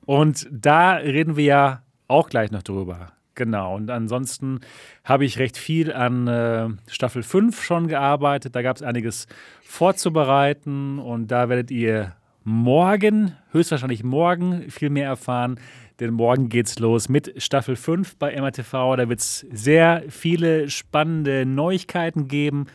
Und 0.07 0.49
da 0.51 0.95
reden 0.95 1.37
wir 1.37 1.45
ja 1.45 1.83
auch 2.09 2.29
gleich 2.29 2.51
noch 2.51 2.63
drüber. 2.63 3.13
Genau. 3.35 3.77
Und 3.77 3.91
ansonsten 3.91 4.61
habe 5.05 5.25
ich 5.25 5.39
recht 5.39 5.59
viel 5.59 5.93
an 5.93 6.27
äh, 6.27 6.69
Staffel 6.89 7.23
5 7.23 7.63
schon 7.63 7.87
gearbeitet. 7.87 8.57
Da 8.57 8.63
gab 8.63 8.77
es 8.77 8.83
einiges 8.83 9.27
vorzubereiten 9.63 10.99
und 10.99 11.31
da 11.31 11.49
werdet 11.49 11.71
ihr 11.71 12.17
morgen, 12.45 13.37
höchstwahrscheinlich 13.51 14.05
morgen, 14.05 14.71
viel 14.71 14.89
mehr 14.89 15.09
erfahren. 15.09 15.61
Denn 16.01 16.13
morgen 16.13 16.49
geht's 16.49 16.79
los 16.79 17.09
mit 17.09 17.43
Staffel 17.43 17.75
5 17.77 18.17
bei 18.17 18.39
MRTV. 18.39 18.97
Da 18.97 19.09
wird 19.09 19.21
es 19.21 19.47
sehr 19.53 20.05
viele 20.09 20.69
spannende 20.69 21.47
Neuigkeiten 21.47 22.29
geben. 22.29 22.67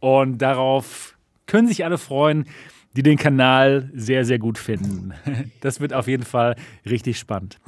Und 0.00 0.38
darauf 0.38 1.16
können 1.46 1.68
sich 1.68 1.84
alle 1.84 1.98
freuen, 1.98 2.46
die 2.96 3.02
den 3.02 3.18
Kanal 3.18 3.90
sehr, 3.94 4.24
sehr 4.24 4.38
gut 4.38 4.58
finden. 4.58 5.12
Das 5.60 5.80
wird 5.80 5.92
auf 5.94 6.06
jeden 6.08 6.24
Fall 6.24 6.56
richtig 6.88 7.18
spannend. 7.18 7.58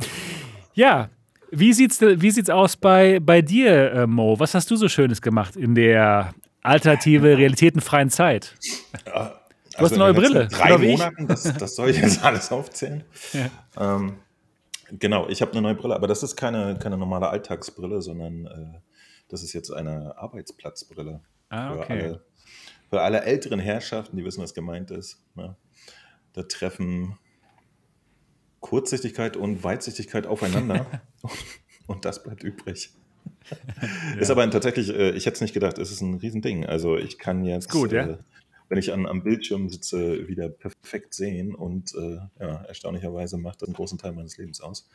Ja, 0.75 1.09
wie 1.51 1.73
sieht's, 1.73 2.01
wie 2.01 2.31
sieht's 2.31 2.51
aus 2.51 2.77
bei, 2.77 3.21
bei 3.21 3.41
dir, 3.41 3.93
äh, 3.93 4.07
Mo? 4.07 4.39
Was 4.39 4.55
hast 4.55 4.71
du 4.71 4.77
so 4.77 4.89
Schönes 4.89 5.23
gemacht 5.23 5.57
in 5.57 5.75
der 5.75 6.35
alternative, 6.63 7.39
realitätenfreien 7.39 8.11
Zeit? 8.11 8.55
Ja, 9.07 9.35
Du 9.79 9.85
hast 9.85 9.93
eine 9.93 9.99
neue 10.05 10.15
Brille, 10.15 10.49
Drei? 10.49 10.79
Monaten, 10.79 11.27
das, 11.27 11.43
das 11.43 11.77
soll 11.77 11.91
ich 11.91 11.99
jetzt 11.99 12.25
alles 12.25 12.51
aufzählen. 12.51 13.05
Ähm, 13.79 14.15
genau, 14.93 15.29
ich 15.29 15.43
habe 15.43 15.53
eine 15.53 15.63
neue 15.63 15.75
Brille, 15.75 15.95
aber 15.95 16.07
das 16.07 16.23
ist 16.23 16.37
keine, 16.37 16.79
keine 16.79 16.97
normale 16.97 17.29
Alltagsbrille, 17.29 18.03
sondern 18.03 18.47
äh, 18.47 18.81
das 19.29 19.43
ist 19.43 19.53
jetzt 19.53 19.71
eine 19.71 20.17
Arbeitsplatzbrille. 20.19 21.21
Ah, 21.49 21.73
Für, 21.73 21.79
okay. 21.81 22.03
alle, 22.03 22.25
für 22.91 23.01
alle 23.01 23.23
älteren 23.23 23.61
Herrschaften, 23.61 24.17
die 24.17 24.25
wissen, 24.25 24.43
was 24.43 24.55
gemeint 24.55 24.91
ist. 24.91 25.23
Ne? 25.35 25.57
Da 26.33 26.43
treffen 26.43 27.19
Kurzsichtigkeit 28.61 29.37
und 29.37 29.63
Weitsichtigkeit 29.63 30.27
aufeinander 30.27 30.87
und 31.87 32.05
das 32.05 32.23
bleibt 32.23 32.43
übrig. 32.43 32.91
Ist 34.19 34.31
aber 34.31 34.49
tatsächlich, 34.51 34.89
äh, 34.91 35.11
ich 35.11 35.27
hätte 35.27 35.37
es 35.37 35.41
nicht 35.41 35.55
gedacht, 35.55 35.79
es 35.79 35.91
ist 35.91 36.01
ein 36.01 36.15
Riesending. 36.15 36.67
Also 36.67 36.97
ich 36.97 37.19
kann 37.19 37.45
jetzt, 37.45 37.71
gut, 37.71 37.93
ja? 37.93 38.07
äh, 38.07 38.19
wenn 38.69 38.79
ich 38.79 38.93
an, 38.93 39.07
am 39.07 39.23
Bildschirm 39.23 39.69
sitze, 39.69 40.29
wieder 40.29 40.49
perfekt 40.49 41.15
sehen 41.15 41.55
und 41.55 41.95
äh, 41.95 42.19
ja, 42.41 42.65
erstaunlicherweise 42.65 43.39
macht 43.39 43.63
das 43.63 43.69
einen 43.69 43.77
großen 43.77 43.99
Teil 43.99 44.13
meines 44.13 44.37
Lebens 44.39 44.61
aus. 44.61 44.89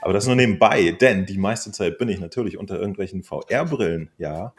Aber 0.00 0.12
das 0.12 0.26
nur 0.26 0.36
nebenbei, 0.36 0.92
denn 0.92 1.26
die 1.26 1.38
meiste 1.38 1.72
Zeit 1.72 1.98
bin 1.98 2.08
ich 2.08 2.20
natürlich 2.20 2.56
unter 2.56 2.78
irgendwelchen 2.78 3.22
VR-Brillen, 3.22 4.10
ja, 4.18 4.54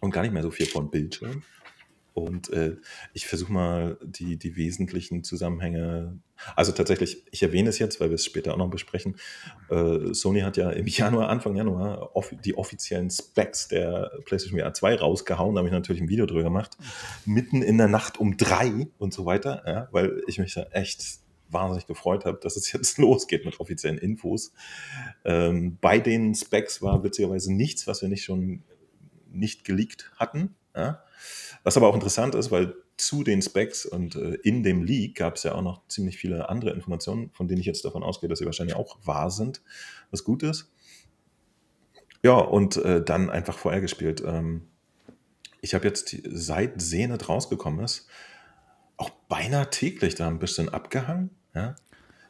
und 0.00 0.12
gar 0.12 0.22
nicht 0.22 0.32
mehr 0.32 0.42
so 0.42 0.50
viel 0.50 0.66
von 0.66 0.90
Bildschirm. 0.90 1.42
Und 2.18 2.50
äh, 2.50 2.76
ich 3.12 3.26
versuche 3.26 3.52
mal 3.52 3.98
die, 4.02 4.36
die 4.36 4.56
wesentlichen 4.56 5.24
Zusammenhänge. 5.24 6.18
Also 6.54 6.72
tatsächlich, 6.72 7.24
ich 7.30 7.42
erwähne 7.42 7.68
es 7.68 7.78
jetzt, 7.78 8.00
weil 8.00 8.10
wir 8.10 8.14
es 8.14 8.24
später 8.24 8.52
auch 8.52 8.58
noch 8.58 8.70
besprechen. 8.70 9.16
Äh, 9.70 10.12
Sony 10.14 10.40
hat 10.40 10.56
ja 10.56 10.70
im 10.70 10.86
Januar, 10.88 11.28
Anfang 11.28 11.56
Januar, 11.56 12.14
off 12.14 12.34
die 12.44 12.56
offiziellen 12.56 13.10
Specs 13.10 13.68
der 13.68 14.10
PlayStation 14.24 14.60
VR 14.60 14.74
2 14.74 14.96
rausgehauen. 14.96 15.54
Da 15.54 15.60
habe 15.60 15.68
ich 15.68 15.72
natürlich 15.72 16.02
ein 16.02 16.08
Video 16.08 16.26
drüber 16.26 16.44
gemacht. 16.44 16.76
Mitten 17.24 17.62
in 17.62 17.78
der 17.78 17.88
Nacht 17.88 18.18
um 18.18 18.36
drei 18.36 18.88
und 18.98 19.12
so 19.12 19.26
weiter, 19.26 19.62
ja, 19.66 19.88
weil 19.92 20.22
ich 20.26 20.38
mich 20.38 20.54
da 20.54 20.64
echt 20.72 21.20
wahnsinnig 21.50 21.86
gefreut 21.86 22.24
habe, 22.24 22.38
dass 22.42 22.56
es 22.56 22.72
jetzt 22.72 22.98
losgeht 22.98 23.44
mit 23.44 23.60
offiziellen 23.60 23.98
Infos. 23.98 24.52
Ähm, 25.24 25.78
bei 25.80 25.98
den 25.98 26.34
Specs 26.34 26.82
war 26.82 27.02
witzigerweise 27.02 27.52
nichts, 27.52 27.86
was 27.86 28.02
wir 28.02 28.08
nicht 28.08 28.24
schon 28.24 28.62
nicht 29.30 29.64
geleakt 29.64 30.10
hatten. 30.16 30.54
Ja. 30.74 31.02
Was 31.64 31.76
aber 31.76 31.88
auch 31.88 31.94
interessant 31.94 32.34
ist, 32.34 32.50
weil 32.50 32.74
zu 32.96 33.24
den 33.24 33.42
Specs 33.42 33.86
und 33.86 34.16
äh, 34.16 34.34
in 34.42 34.62
dem 34.62 34.82
Leak 34.82 35.16
gab 35.16 35.36
es 35.36 35.42
ja 35.42 35.54
auch 35.54 35.62
noch 35.62 35.86
ziemlich 35.88 36.18
viele 36.18 36.48
andere 36.48 36.70
Informationen, 36.70 37.30
von 37.32 37.48
denen 37.48 37.60
ich 37.60 37.66
jetzt 37.66 37.84
davon 37.84 38.02
ausgehe, 38.02 38.28
dass 38.28 38.38
sie 38.38 38.46
wahrscheinlich 38.46 38.76
auch 38.76 38.98
wahr 39.04 39.30
sind, 39.30 39.62
was 40.10 40.24
gut 40.24 40.42
ist. 40.42 40.70
Ja, 42.22 42.34
und 42.34 42.76
äh, 42.76 43.02
dann 43.02 43.30
einfach 43.30 43.58
vorher 43.58 43.80
gespielt. 43.80 44.22
Ähm, 44.26 44.68
ich 45.60 45.74
habe 45.74 45.86
jetzt, 45.86 46.16
seit 46.24 46.80
Sehnet 46.80 47.28
rausgekommen 47.28 47.84
ist, 47.84 48.08
auch 48.96 49.10
beinahe 49.28 49.70
täglich 49.70 50.16
da 50.16 50.28
ein 50.28 50.38
bisschen 50.38 50.68
abgehangen. 50.68 51.30
Ja? 51.54 51.74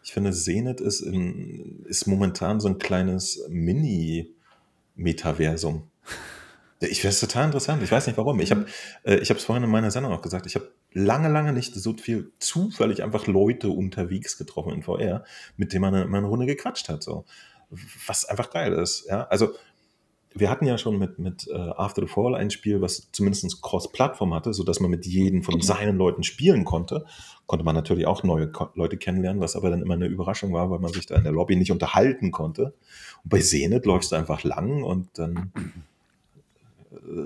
Ich 0.02 0.12
finde, 0.12 0.32
Sehnet 0.32 0.80
ist, 0.80 1.00
in, 1.00 1.84
ist 1.86 2.06
momentan 2.06 2.60
so 2.60 2.68
ein 2.68 2.78
kleines 2.78 3.44
Mini-Metaversum. 3.48 5.90
Ich 6.80 7.00
finde 7.00 7.08
es 7.08 7.20
total 7.20 7.46
interessant. 7.46 7.82
Ich 7.82 7.90
weiß 7.90 8.06
nicht 8.06 8.16
warum. 8.16 8.40
Ich 8.40 8.50
habe 8.50 8.66
äh, 9.02 9.16
ich 9.16 9.30
habe 9.30 9.38
es 9.38 9.44
vorhin 9.44 9.64
in 9.64 9.70
meiner 9.70 9.90
Sendung 9.90 10.12
auch 10.12 10.22
gesagt. 10.22 10.46
Ich 10.46 10.54
habe 10.54 10.70
lange, 10.92 11.28
lange 11.28 11.52
nicht 11.52 11.74
so 11.74 11.94
viel 11.94 12.32
zufällig 12.38 13.02
einfach 13.02 13.26
Leute 13.26 13.68
unterwegs 13.68 14.38
getroffen 14.38 14.72
in 14.72 14.82
VR, 14.82 15.24
mit 15.56 15.72
denen 15.72 15.82
man 15.82 15.94
eine, 15.94 16.04
eine 16.04 16.26
Runde 16.26 16.46
gequatscht 16.46 16.88
hat. 16.88 17.02
So. 17.02 17.24
Was 18.06 18.24
einfach 18.24 18.50
geil 18.50 18.72
ist. 18.72 19.06
Ja? 19.08 19.24
Also, 19.24 19.54
wir 20.34 20.50
hatten 20.50 20.66
ja 20.66 20.78
schon 20.78 20.98
mit, 20.98 21.18
mit 21.18 21.48
äh, 21.48 21.56
After 21.56 22.02
the 22.02 22.08
Fall 22.08 22.34
ein 22.34 22.50
Spiel, 22.50 22.80
was 22.80 23.08
zumindest 23.12 23.60
Cross-Plattform 23.62 24.34
hatte, 24.34 24.52
sodass 24.52 24.80
man 24.80 24.90
mit 24.90 25.06
jedem 25.06 25.42
von 25.42 25.60
seinen 25.60 25.96
Leuten 25.96 26.22
spielen 26.22 26.64
konnte. 26.64 27.06
Konnte 27.46 27.64
man 27.64 27.74
natürlich 27.74 28.06
auch 28.06 28.22
neue 28.22 28.52
Leute 28.74 28.98
kennenlernen, 28.98 29.40
was 29.40 29.56
aber 29.56 29.70
dann 29.70 29.82
immer 29.82 29.94
eine 29.94 30.06
Überraschung 30.06 30.52
war, 30.52 30.70
weil 30.70 30.78
man 30.78 30.92
sich 30.92 31.06
da 31.06 31.16
in 31.16 31.24
der 31.24 31.32
Lobby 31.32 31.56
nicht 31.56 31.72
unterhalten 31.72 32.30
konnte. 32.30 32.74
Und 33.24 33.30
bei 33.30 33.40
Zenit 33.40 33.86
läufst 33.86 34.12
du 34.12 34.16
einfach 34.16 34.44
lang 34.44 34.82
und 34.82 35.08
dann 35.14 35.52
äh, 35.56 35.60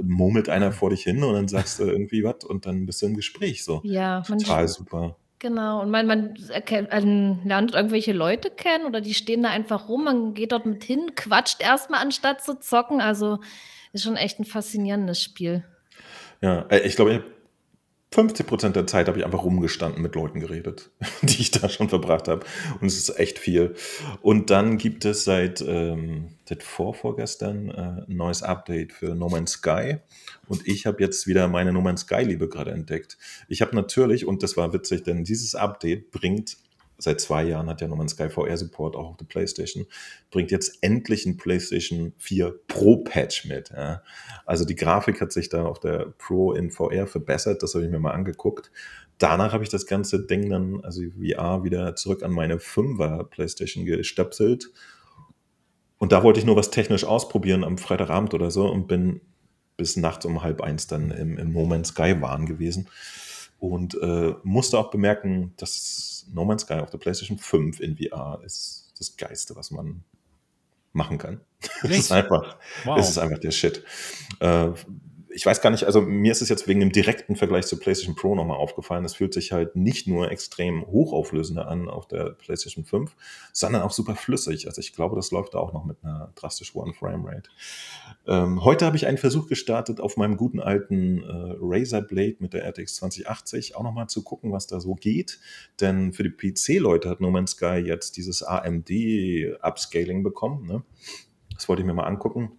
murmelt 0.02 0.48
einer 0.48 0.72
vor 0.72 0.90
dich 0.90 1.02
hin 1.02 1.22
und 1.22 1.34
dann 1.34 1.48
sagst 1.48 1.78
du 1.78 1.84
irgendwie 1.84 2.24
was 2.24 2.44
und 2.44 2.66
dann 2.66 2.86
bist 2.86 3.02
du 3.02 3.06
im 3.06 3.16
Gespräch. 3.16 3.64
So. 3.64 3.80
Ja, 3.84 4.22
man, 4.28 4.38
Total 4.38 4.68
super. 4.68 5.16
genau. 5.38 5.82
Und 5.82 5.90
man, 5.90 6.06
man 6.06 6.34
erkennt, 6.48 6.88
ähm, 6.92 7.40
lernt 7.44 7.74
irgendwelche 7.74 8.12
Leute 8.12 8.50
kennen 8.50 8.86
oder 8.86 9.00
die 9.00 9.14
stehen 9.14 9.42
da 9.42 9.50
einfach 9.50 9.88
rum, 9.88 10.04
man 10.04 10.34
geht 10.34 10.52
dort 10.52 10.66
mit 10.66 10.84
hin, 10.84 11.12
quatscht 11.16 11.60
erstmal 11.60 12.00
anstatt 12.00 12.42
zu 12.42 12.58
zocken. 12.58 13.00
Also 13.00 13.38
ist 13.92 14.04
schon 14.04 14.16
echt 14.16 14.38
ein 14.38 14.44
faszinierendes 14.44 15.22
Spiel. 15.22 15.64
Ja, 16.40 16.66
äh, 16.68 16.80
ich 16.80 16.96
glaube, 16.96 17.12
ich 17.12 17.18
hab 17.18 17.24
50 18.12 18.46
Prozent 18.46 18.76
der 18.76 18.86
Zeit 18.86 19.08
habe 19.08 19.18
ich 19.18 19.24
einfach 19.24 19.42
rumgestanden, 19.42 20.02
mit 20.02 20.14
Leuten 20.14 20.40
geredet, 20.40 20.90
die 21.22 21.40
ich 21.40 21.50
da 21.50 21.68
schon 21.68 21.88
verbracht 21.88 22.28
habe. 22.28 22.44
Und 22.80 22.86
es 22.86 22.98
ist 22.98 23.18
echt 23.18 23.38
viel. 23.38 23.74
Und 24.20 24.50
dann 24.50 24.76
gibt 24.76 25.04
es 25.06 25.24
seit, 25.24 25.62
ähm, 25.62 26.28
seit 26.46 26.62
vor, 26.62 26.94
vorgestern 26.94 27.70
äh, 27.70 28.10
ein 28.10 28.16
neues 28.16 28.42
Update 28.42 28.92
für 28.92 29.14
No 29.14 29.28
Man's 29.28 29.52
Sky. 29.52 29.98
Und 30.46 30.68
ich 30.68 30.84
habe 30.84 31.02
jetzt 31.02 31.26
wieder 31.26 31.48
meine 31.48 31.72
No 31.72 31.80
Man's 31.80 32.02
Sky-Liebe 32.02 32.48
gerade 32.48 32.72
entdeckt. 32.72 33.16
Ich 33.48 33.62
habe 33.62 33.74
natürlich, 33.74 34.26
und 34.26 34.42
das 34.42 34.56
war 34.58 34.74
witzig, 34.74 35.04
denn 35.04 35.24
dieses 35.24 35.54
Update 35.54 36.10
bringt, 36.10 36.58
seit 37.02 37.20
zwei 37.20 37.44
Jahren 37.44 37.68
hat 37.68 37.80
ja 37.80 37.88
No 37.88 37.96
Man's 37.96 38.12
Sky 38.12 38.28
VR 38.28 38.56
Support 38.56 38.96
auch 38.96 39.10
auf 39.10 39.16
der 39.16 39.24
PlayStation, 39.24 39.86
bringt 40.30 40.50
jetzt 40.50 40.78
endlich 40.82 41.26
ein 41.26 41.36
PlayStation 41.36 42.12
4 42.18 42.54
Pro 42.68 42.98
Patch 42.98 43.44
mit. 43.46 43.70
Ja. 43.70 44.02
Also 44.46 44.64
die 44.64 44.76
Grafik 44.76 45.20
hat 45.20 45.32
sich 45.32 45.48
da 45.48 45.64
auf 45.64 45.80
der 45.80 46.12
Pro 46.18 46.52
in 46.52 46.70
VR 46.70 47.06
verbessert, 47.06 47.62
das 47.62 47.74
habe 47.74 47.84
ich 47.84 47.90
mir 47.90 47.98
mal 47.98 48.12
angeguckt. 48.12 48.70
Danach 49.18 49.52
habe 49.52 49.62
ich 49.62 49.70
das 49.70 49.86
ganze 49.86 50.26
Ding 50.26 50.50
dann, 50.50 50.80
also 50.82 51.02
VR, 51.02 51.64
wieder 51.64 51.94
zurück 51.94 52.22
an 52.22 52.32
meine 52.32 52.56
5er 52.56 53.24
PlayStation 53.24 53.84
gestöpselt. 53.84 54.72
Und 55.98 56.10
da 56.10 56.24
wollte 56.24 56.40
ich 56.40 56.46
nur 56.46 56.56
was 56.56 56.70
technisch 56.70 57.04
ausprobieren 57.04 57.62
am 57.62 57.78
Freitagabend 57.78 58.34
oder 58.34 58.50
so 58.50 58.68
und 58.68 58.88
bin 58.88 59.20
bis 59.76 59.96
nachts 59.96 60.26
um 60.26 60.42
halb 60.42 60.60
eins 60.60 60.86
dann 60.86 61.10
im, 61.10 61.38
im 61.38 61.52
No 61.52 61.64
Man's 61.64 61.88
Sky 61.88 62.20
Wahn 62.20 62.46
gewesen. 62.46 62.88
Und 63.62 63.94
äh, 64.02 64.34
musste 64.42 64.76
auch 64.76 64.90
bemerken, 64.90 65.54
dass 65.56 66.26
No 66.32 66.44
Man's 66.44 66.62
Sky 66.62 66.80
auf 66.80 66.90
der 66.90 66.98
PlayStation 66.98 67.38
5 67.38 67.78
in 67.78 67.96
VR 67.96 68.40
ist 68.44 68.92
das 68.98 69.16
Geiste, 69.16 69.54
was 69.54 69.70
man 69.70 70.02
machen 70.92 71.16
kann. 71.16 71.40
Es 71.84 71.90
ist 71.96 72.12
einfach, 72.12 72.56
Wow. 72.82 72.98
es 72.98 73.10
ist 73.10 73.18
einfach 73.18 73.38
der 73.38 73.52
Shit. 73.52 73.84
Äh, 74.40 74.70
ich 75.34 75.46
weiß 75.46 75.60
gar 75.60 75.70
nicht, 75.70 75.84
also 75.84 76.02
mir 76.02 76.32
ist 76.32 76.42
es 76.42 76.48
jetzt 76.48 76.68
wegen 76.68 76.80
dem 76.80 76.92
direkten 76.92 77.36
Vergleich 77.36 77.66
zur 77.66 77.80
PlayStation 77.80 78.14
Pro 78.14 78.34
nochmal 78.34 78.58
aufgefallen. 78.58 79.04
Es 79.04 79.14
fühlt 79.14 79.34
sich 79.34 79.52
halt 79.52 79.76
nicht 79.76 80.06
nur 80.06 80.30
extrem 80.30 80.86
hochauflösender 80.86 81.68
an 81.68 81.88
auf 81.88 82.06
der 82.06 82.30
PlayStation 82.30 82.84
5, 82.84 83.14
sondern 83.52 83.82
auch 83.82 83.92
super 83.92 84.14
flüssig. 84.14 84.66
Also 84.66 84.80
ich 84.80 84.92
glaube, 84.92 85.16
das 85.16 85.30
läuft 85.30 85.54
da 85.54 85.58
auch 85.58 85.72
noch 85.72 85.84
mit 85.84 85.98
einer 86.02 86.32
drastisch 86.34 86.74
hohen 86.74 86.92
Framerate. 86.94 87.50
Ähm, 88.26 88.64
heute 88.64 88.86
habe 88.86 88.96
ich 88.96 89.06
einen 89.06 89.18
Versuch 89.18 89.48
gestartet, 89.48 90.00
auf 90.00 90.16
meinem 90.16 90.36
guten 90.36 90.60
alten 90.60 91.22
äh, 91.22 91.56
Razer 91.60 92.02
Blade 92.02 92.36
mit 92.38 92.52
der 92.52 92.64
RTX 92.64 92.96
2080 92.96 93.76
auch 93.76 93.82
nochmal 93.82 94.08
zu 94.08 94.22
gucken, 94.22 94.52
was 94.52 94.66
da 94.66 94.80
so 94.80 94.94
geht. 94.94 95.40
Denn 95.80 96.12
für 96.12 96.22
die 96.22 96.30
PC-Leute 96.30 97.08
hat 97.08 97.20
No 97.20 97.30
Man's 97.30 97.52
Sky 97.52 97.82
jetzt 97.84 98.16
dieses 98.16 98.42
AMD-Upscaling 98.42 100.22
bekommen. 100.22 100.66
Ne? 100.66 100.82
Das 101.54 101.68
wollte 101.68 101.82
ich 101.82 101.86
mir 101.86 101.94
mal 101.94 102.06
angucken. 102.06 102.52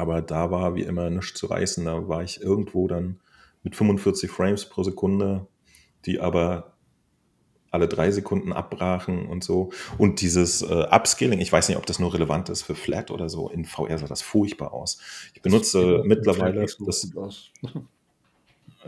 Aber 0.00 0.22
da 0.22 0.50
war 0.50 0.74
wie 0.74 0.82
immer 0.82 1.10
nichts 1.10 1.38
zu 1.38 1.46
reißen. 1.46 1.84
Da 1.84 2.08
war 2.08 2.22
ich 2.22 2.40
irgendwo 2.40 2.88
dann 2.88 3.20
mit 3.62 3.76
45 3.76 4.30
Frames 4.30 4.64
pro 4.64 4.82
Sekunde, 4.82 5.46
die 6.06 6.20
aber 6.20 6.72
alle 7.70 7.86
drei 7.86 8.10
Sekunden 8.10 8.54
abbrachen 8.54 9.26
und 9.26 9.44
so. 9.44 9.72
Und 9.98 10.22
dieses 10.22 10.62
äh, 10.62 10.86
Upscaling, 10.90 11.38
ich 11.38 11.52
weiß 11.52 11.68
nicht, 11.68 11.76
ob 11.76 11.84
das 11.84 11.98
nur 11.98 12.14
relevant 12.14 12.48
ist 12.48 12.62
für 12.62 12.74
Flat 12.74 13.10
oder 13.10 13.28
so. 13.28 13.50
In 13.50 13.66
VR 13.66 13.98
sah 13.98 14.06
das 14.06 14.22
furchtbar 14.22 14.72
aus. 14.72 14.98
Ich 15.34 15.42
benutze 15.42 15.98
Sieht 15.98 16.06
mittlerweile 16.06 16.66
das. 16.86 17.52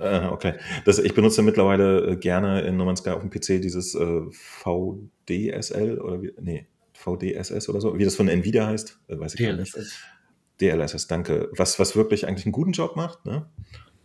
Äh, 0.00 0.28
okay. 0.28 0.54
Das, 0.86 0.98
ich 0.98 1.12
benutze 1.12 1.42
mittlerweile 1.42 2.12
äh, 2.12 2.16
gerne 2.16 2.62
in 2.62 2.78
No 2.78 2.86
Man's 2.86 3.00
Sky 3.00 3.10
auf 3.10 3.20
dem 3.20 3.28
PC 3.28 3.60
dieses 3.60 3.94
äh, 3.94 4.22
VDSL 4.30 6.00
oder 6.00 6.22
wie, 6.22 6.32
nee, 6.40 6.66
VDSS 6.94 7.68
oder 7.68 7.78
so, 7.82 7.98
wie 7.98 8.04
das 8.06 8.16
von 8.16 8.26
Nvidia 8.26 8.68
heißt, 8.68 8.98
äh, 9.08 9.18
weiß 9.18 9.34
ich 9.34 9.40
DLSS. 9.40 9.72
gar 9.74 9.82
nicht. 9.82 9.92
DLSS, 10.60 11.06
danke. 11.06 11.50
Was, 11.56 11.78
was 11.78 11.96
wirklich 11.96 12.26
eigentlich 12.26 12.46
einen 12.46 12.52
guten 12.52 12.72
Job 12.72 12.96
macht, 12.96 13.24
ne? 13.26 13.46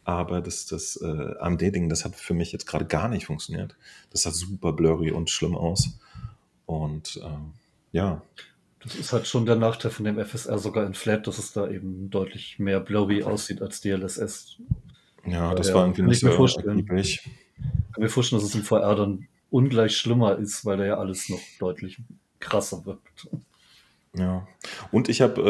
Aber 0.03 0.39
das, 0.39 0.65
das 0.65 0.95
äh, 1.01 1.35
AMD-Ding, 1.39 1.89
das 1.89 2.05
hat 2.05 2.15
für 2.15 2.33
mich 2.33 2.53
jetzt 2.53 2.65
gerade 2.65 2.85
gar 2.85 3.09
nicht 3.09 3.25
funktioniert. 3.25 3.75
Das 4.09 4.21
sah 4.21 4.31
super 4.31 4.71
blurry 4.71 5.11
und 5.11 5.29
schlimm 5.29 5.53
aus. 5.53 5.99
Und 6.65 7.19
ähm, 7.23 7.51
ja. 7.91 8.21
Das 8.79 8.95
ist 8.95 9.11
halt 9.11 9.27
schon 9.27 9.45
der 9.45 9.57
Nachteil 9.57 9.91
von 9.91 10.05
dem 10.05 10.17
FSR 10.23 10.59
sogar 10.59 10.85
in 10.85 10.93
Flat, 10.93 11.27
dass 11.27 11.39
es 11.39 11.51
da 11.51 11.67
eben 11.67 12.09
deutlich 12.09 12.57
mehr 12.57 12.79
blurry 12.79 13.23
aussieht 13.23 13.61
als 13.61 13.81
DLSS. 13.81 14.57
Ja, 15.25 15.53
das 15.53 15.69
ja, 15.69 15.73
war 15.73 15.83
irgendwie 15.83 16.03
nicht 16.03 16.21
so 16.21 16.29
ergiebig. 16.29 17.29
Kann 17.91 18.03
mir 18.03 18.09
vorstellen, 18.09 18.41
dass 18.41 18.49
es 18.49 18.55
im 18.55 18.63
VR 18.63 18.95
dann 18.95 19.27
ungleich 19.49 19.97
schlimmer 19.97 20.37
ist, 20.37 20.63
weil 20.65 20.77
da 20.77 20.85
ja 20.85 20.97
alles 20.97 21.27
noch 21.27 21.41
deutlich 21.59 21.99
krasser 22.39 22.85
wirkt. 22.85 23.27
Ja, 24.17 24.47
und 24.91 25.09
ich 25.09 25.21
habe, 25.21 25.41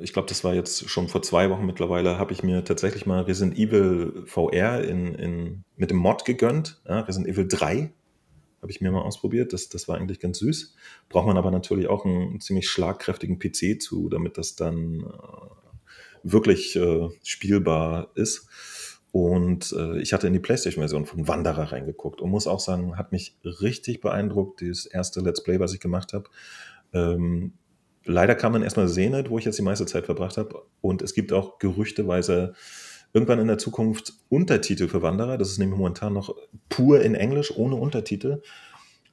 äh, 0.00 0.02
ich 0.02 0.12
glaube, 0.12 0.28
das 0.28 0.44
war 0.44 0.54
jetzt 0.54 0.88
schon 0.88 1.08
vor 1.08 1.22
zwei 1.22 1.50
Wochen 1.50 1.66
mittlerweile, 1.66 2.18
habe 2.18 2.32
ich 2.32 2.42
mir 2.42 2.64
tatsächlich 2.64 3.06
mal 3.06 3.22
Resident 3.22 3.58
Evil 3.58 4.24
VR 4.26 4.82
in, 4.82 5.14
in, 5.14 5.64
mit 5.76 5.90
dem 5.90 5.98
Mod 5.98 6.24
gegönnt. 6.24 6.80
Ja, 6.88 7.00
Resident 7.00 7.28
Evil 7.28 7.46
3 7.48 7.92
habe 8.62 8.70
ich 8.70 8.80
mir 8.80 8.90
mal 8.90 9.02
ausprobiert. 9.02 9.52
Das, 9.52 9.68
das 9.68 9.88
war 9.88 9.98
eigentlich 9.98 10.20
ganz 10.20 10.38
süß. 10.38 10.74
Braucht 11.10 11.26
man 11.26 11.36
aber 11.36 11.50
natürlich 11.50 11.88
auch 11.88 12.06
einen, 12.06 12.30
einen 12.30 12.40
ziemlich 12.40 12.68
schlagkräftigen 12.68 13.38
PC 13.38 13.82
zu, 13.82 14.08
damit 14.08 14.38
das 14.38 14.56
dann 14.56 15.00
äh, 15.00 16.22
wirklich 16.22 16.76
äh, 16.76 17.10
spielbar 17.22 18.10
ist. 18.14 18.48
Und 19.12 19.72
äh, 19.78 20.00
ich 20.00 20.12
hatte 20.12 20.26
in 20.26 20.32
die 20.32 20.40
PlayStation-Version 20.40 21.04
von 21.04 21.28
Wanderer 21.28 21.72
reingeguckt 21.72 22.20
und 22.20 22.30
muss 22.30 22.46
auch 22.46 22.58
sagen, 22.58 22.96
hat 22.96 23.12
mich 23.12 23.36
richtig 23.44 24.00
beeindruckt, 24.00 24.60
dieses 24.60 24.86
erste 24.86 25.20
Let's 25.20 25.42
Play, 25.42 25.60
was 25.60 25.74
ich 25.74 25.80
gemacht 25.80 26.14
habe. 26.14 26.30
Ähm, 26.94 27.52
leider 28.04 28.34
kam 28.34 28.52
dann 28.52 28.62
erstmal 28.62 28.88
Sehnet, 28.88 29.30
wo 29.30 29.38
ich 29.38 29.44
jetzt 29.44 29.58
die 29.58 29.62
meiste 29.62 29.86
Zeit 29.86 30.06
verbracht 30.06 30.36
habe. 30.36 30.62
Und 30.80 31.02
es 31.02 31.14
gibt 31.14 31.32
auch 31.32 31.58
gerüchteweise 31.58 32.54
irgendwann 33.12 33.38
in 33.38 33.48
der 33.48 33.58
Zukunft 33.58 34.14
Untertitel 34.28 34.88
für 34.88 35.02
Wanderer. 35.02 35.38
Das 35.38 35.50
ist 35.50 35.58
nämlich 35.58 35.78
momentan 35.78 36.12
noch 36.12 36.34
pur 36.68 37.00
in 37.00 37.14
Englisch, 37.14 37.56
ohne 37.56 37.76
Untertitel. 37.76 38.42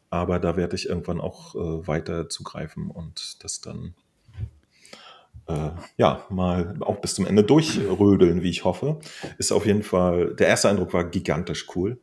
Aber 0.09 0.39
da 0.39 0.57
werde 0.57 0.75
ich 0.75 0.89
irgendwann 0.89 1.21
auch 1.21 1.55
äh, 1.55 1.87
weiter 1.87 2.27
zugreifen 2.27 2.91
und 2.91 3.43
das 3.43 3.61
dann 3.61 3.95
äh, 5.47 5.71
ja, 5.97 6.25
mal 6.29 6.75
auch 6.81 6.97
bis 6.97 7.15
zum 7.15 7.25
Ende 7.25 7.43
durchrödeln, 7.43 8.41
wie 8.43 8.49
ich 8.49 8.65
hoffe. 8.65 8.99
Ist 9.37 9.51
auf 9.51 9.65
jeden 9.65 9.83
Fall, 9.83 10.35
der 10.35 10.47
erste 10.47 10.69
Eindruck 10.69 10.93
war 10.93 11.09
gigantisch 11.09 11.67
cool. 11.75 11.99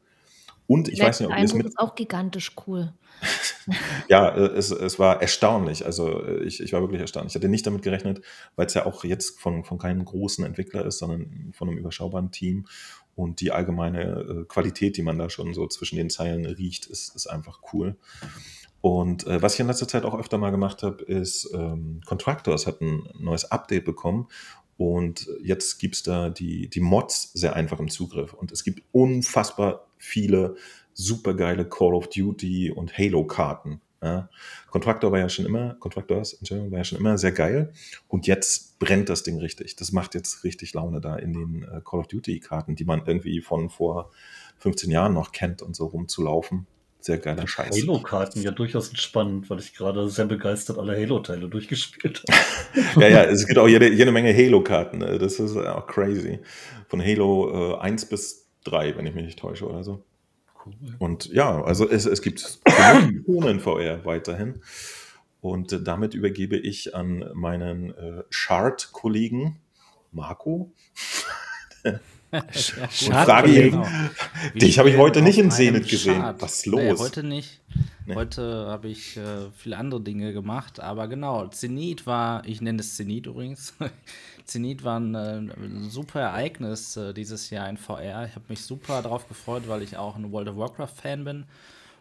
Und 0.69 0.89
ich 0.89 1.01
weiß 1.01 1.21
nicht, 1.21 1.31
ob 1.31 1.37
ihr 1.37 1.45
es 1.45 1.55
mit. 1.55 1.67
ist 1.67 1.79
auch 1.79 1.95
gigantisch 1.95 2.53
cool. 2.67 2.93
ja, 4.09 4.29
äh, 4.29 4.49
es, 4.49 4.71
es 4.71 4.99
war 4.99 5.23
erstaunlich. 5.23 5.87
Also 5.87 6.23
äh, 6.23 6.45
ich, 6.45 6.61
ich 6.61 6.75
war 6.75 6.83
wirklich 6.83 7.01
erstaunt. 7.01 7.31
Ich 7.31 7.35
hatte 7.35 7.49
nicht 7.49 7.67
damit 7.67 7.83
gerechnet, 7.83 8.21
weil 8.55 8.67
es 8.67 8.75
ja 8.75 8.85
auch 8.85 9.03
jetzt 9.03 9.41
von, 9.41 9.65
von 9.65 9.79
keinem 9.79 10.05
großen 10.05 10.45
Entwickler 10.45 10.85
ist, 10.85 10.99
sondern 10.99 11.53
von 11.57 11.69
einem 11.69 11.79
überschaubaren 11.79 12.31
Team. 12.33 12.67
Und 13.15 13.41
die 13.41 13.51
allgemeine 13.51 14.45
Qualität, 14.47 14.99
die 14.99 15.03
man 15.03 15.19
da 15.19 15.31
schon 15.31 15.55
so 15.55 15.67
zwischen 15.67 15.97
den 15.97 16.11
Zeilen 16.11 16.45
riecht, 16.45 16.85
ist, 16.85 17.17
ist 17.17 17.27
einfach 17.29 17.61
cool. 17.73 17.97
Und 18.83 19.27
äh, 19.27 19.41
was 19.41 19.55
ich 19.55 19.61
in 19.61 19.67
letzter 19.69 19.89
Zeit 19.89 20.05
auch 20.05 20.17
öfter 20.17 20.37
mal 20.37 20.51
gemacht 20.51 20.83
habe, 20.83 21.03
ist, 21.03 21.51
ähm, 21.55 22.03
Contractors 22.07 22.67
hat 22.67 22.83
ein 22.83 23.09
neues 23.19 23.51
Update 23.51 23.87
bekommen 23.87 24.29
und 24.79 25.29
jetzt 25.43 25.81
gibt 25.81 25.97
es 25.97 26.03
da 26.05 26.31
die, 26.31 26.71
die 26.71 26.81
Mods 26.81 27.33
sehr 27.33 27.55
einfach 27.57 27.81
im 27.81 27.91
Zugriff. 27.91 28.33
Und 28.33 28.53
es 28.53 28.63
gibt 28.63 28.85
unfassbar 28.93 29.89
viele 29.99 30.55
supergeile 30.95 31.69
Call 31.69 31.95
of 31.95 32.09
Duty 32.09 32.71
und 32.71 32.97
Halo-Karten. 32.97 33.81
Ja. 34.01 34.31
Contractor 34.71 35.11
war 35.11 35.19
ja 35.19 35.29
schon 35.29 35.47
immer, 35.47 35.75
Contractors 35.81 36.41
war 36.49 36.79
ja 36.79 36.85
schon 36.85 36.99
immer 36.99 37.19
sehr 37.19 37.33
geil. 37.33 37.73
Und 38.07 38.29
jetzt 38.29 38.79
brennt 38.79 39.09
das 39.09 39.25
Ding 39.25 39.39
richtig. 39.39 39.75
Das 39.75 39.91
macht 39.91 40.15
jetzt 40.15 40.45
richtig 40.45 40.75
Laune 40.75 41.01
da 41.01 41.17
in 41.17 41.33
den 41.33 41.63
äh, 41.65 41.81
Call 41.85 41.99
of 41.99 42.07
Duty-Karten, 42.07 42.77
die 42.77 42.85
man 42.85 43.03
irgendwie 43.05 43.41
von 43.41 43.71
vor 43.71 44.13
15 44.59 44.93
Jahren 44.93 45.13
noch 45.13 45.33
kennt 45.33 45.61
und 45.61 45.75
so 45.75 45.87
rumzulaufen. 45.87 46.69
Sehr 47.09 47.17
geiler 47.17 47.49
Scheiß. 47.49 47.75
Halo-Karten 47.75 48.43
ja 48.43 48.51
durchaus 48.51 48.95
spannend, 48.99 49.49
weil 49.49 49.61
ich 49.61 49.73
gerade 49.73 50.11
sehr 50.11 50.27
begeistert 50.27 50.77
alle 50.77 50.95
Halo-Teile 50.95 51.49
durchgespielt 51.49 52.23
habe. 52.29 53.01
ja, 53.01 53.09
ja, 53.09 53.25
es 53.25 53.47
gibt 53.47 53.59
auch 53.59 53.67
jede, 53.67 53.91
jede 53.91 54.13
Menge 54.13 54.31
Halo-Karten. 54.37 54.99
Ne? 54.99 55.17
Das 55.17 55.41
ist 55.41 55.57
auch 55.57 55.87
crazy. 55.87 56.41
Von 56.87 57.01
Halo 57.01 57.77
äh, 57.77 57.79
1 57.79 58.11
bis 58.11 58.51
3, 58.65 58.99
wenn 58.99 59.07
ich 59.07 59.15
mich 59.15 59.25
nicht 59.25 59.39
täusche 59.39 59.67
oder 59.67 59.85
so. 59.85 60.05
Cool. 60.67 60.75
Und 60.99 61.33
ja, 61.33 61.65
also 61.65 61.89
es, 61.89 62.05
es 62.05 62.21
gibt 62.21 62.59
ohne 63.25 63.59
VR 63.59 64.05
weiterhin. 64.05 64.61
Und 65.41 65.73
äh, 65.73 65.83
damit 65.83 66.13
übergebe 66.13 66.59
ich 66.59 66.95
an 66.95 67.25
meinen 67.33 67.95
äh, 67.95 68.25
Shard-Kollegen 68.29 69.57
Marco. 70.13 70.75
frage 72.91 73.51
ihn, 73.51 73.71
genau. 73.73 73.87
dich 74.55 74.79
habe 74.79 74.91
ich 74.91 74.97
heute 74.97 75.23
nicht 75.23 75.39
in 75.39 75.51
Zenit 75.51 75.89
gesehen. 75.89 76.17
Schad. 76.17 76.43
Was 76.43 76.59
ist 76.59 76.67
los? 76.67 76.81
Nee, 76.81 76.95
heute 76.99 77.23
nicht. 77.23 77.61
Nee. 78.07 78.15
Heute 78.15 78.67
habe 78.69 78.89
ich 78.89 79.17
äh, 79.17 79.51
viele 79.57 79.77
andere 79.77 80.01
Dinge 80.01 80.33
gemacht, 80.33 80.81
aber 80.81 81.09
genau, 81.09 81.47
Zenit 81.49 82.07
war, 82.07 82.45
ich 82.47 82.61
nenne 82.61 82.81
es 82.81 82.97
Zenit 82.97 83.27
übrigens. 83.27 83.75
Zenit 84.45 84.85
war 84.85 84.99
ein 84.99 85.15
äh, 85.15 85.91
super 85.91 86.21
Ereignis 86.21 86.97
äh, 86.97 87.13
dieses 87.13 87.51
Jahr 87.51 87.69
in 87.69 87.77
VR. 87.77 88.25
Ich 88.27 88.35
habe 88.35 88.45
mich 88.49 88.63
super 88.63 89.03
darauf 89.03 89.29
gefreut, 89.29 89.65
weil 89.67 89.83
ich 89.83 89.97
auch 89.97 90.17
ein 90.17 90.33
World 90.33 90.49
of 90.49 90.57
Warcraft-Fan 90.57 91.25
bin 91.25 91.45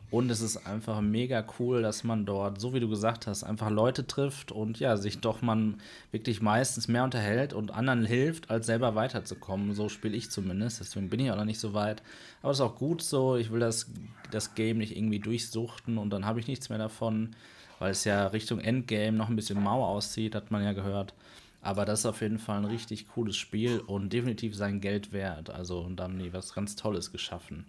und 0.10 0.30
es 0.30 0.39
ist 0.39 0.65
einfach 0.65 1.02
mega 1.02 1.46
cool, 1.60 1.82
dass 1.82 2.06
man 2.06 2.26
dort, 2.26 2.62
so 2.62 2.74
wie 2.74 2.80
du 2.80 2.88
gesagt 2.88 3.28
hast, 3.28 3.43
einfach 3.43 3.70
Leute 3.70 4.08
trifft 4.08 4.54
und 4.54 4.80
ja, 4.80 4.96
sich 4.96 5.20
doch 5.20 5.41
man 5.41 5.82
wirklich 6.12 6.41
meistens 6.41 6.88
mehr 6.88 7.04
unterhält 7.04 7.52
und 7.52 7.72
anderen 7.72 8.06
hilft, 8.06 8.50
als 8.50 8.67
selber 8.67 8.96
weiterzukommen. 8.96 9.74
So 9.74 9.89
spiele 9.89 10.15
ich 10.15 10.32
zumindest. 10.32 10.80
Deswegen 10.80 11.10
bin 11.10 11.20
ich 11.20 11.30
auch 11.30 11.36
noch 11.36 11.43
nicht 11.43 11.60
so 11.60 11.74
weit. 11.74 12.02
Aber 12.41 12.52
es 12.52 12.58
ist 12.58 12.62
auch 12.62 12.78
gut 12.78 13.02
so. 13.02 13.36
Ich 13.36 13.52
will 13.52 13.60
das, 13.60 13.91
das 14.32 14.56
Game 14.56 14.78
nicht 14.78 14.96
irgendwie 14.96 15.20
durchsuchten 15.20 15.98
und 15.98 16.10
dann 16.10 16.26
habe 16.26 16.39
ich 16.39 16.48
nichts 16.48 16.70
mehr 16.70 16.80
davon, 16.80 17.36
weil 17.80 17.91
es 17.91 18.06
ja 18.06 18.28
Richtung 18.28 18.62
Endgame 18.62 19.17
noch 19.17 19.28
ein 19.28 19.36
bisschen 19.36 19.62
mau 19.62 19.84
aussieht, 19.84 20.36
hat 20.36 20.52
man 20.52 20.63
ja 20.63 20.72
gehört. 20.72 21.13
Aber 21.62 21.84
das 21.84 22.00
ist 22.00 22.06
auf 22.06 22.22
jeden 22.22 22.39
Fall 22.39 22.60
ein 22.60 22.65
richtig 22.65 23.10
cooles 23.10 23.36
Spiel 23.36 23.80
und 23.80 24.13
definitiv 24.13 24.56
sein 24.56 24.80
Geld 24.80 25.12
wert. 25.12 25.50
Also, 25.50 25.89
da 25.93 26.04
haben 26.04 26.17
die 26.17 26.32
was 26.32 26.54
ganz 26.54 26.78
Tolles 26.78 27.12
geschaffen. 27.12 27.65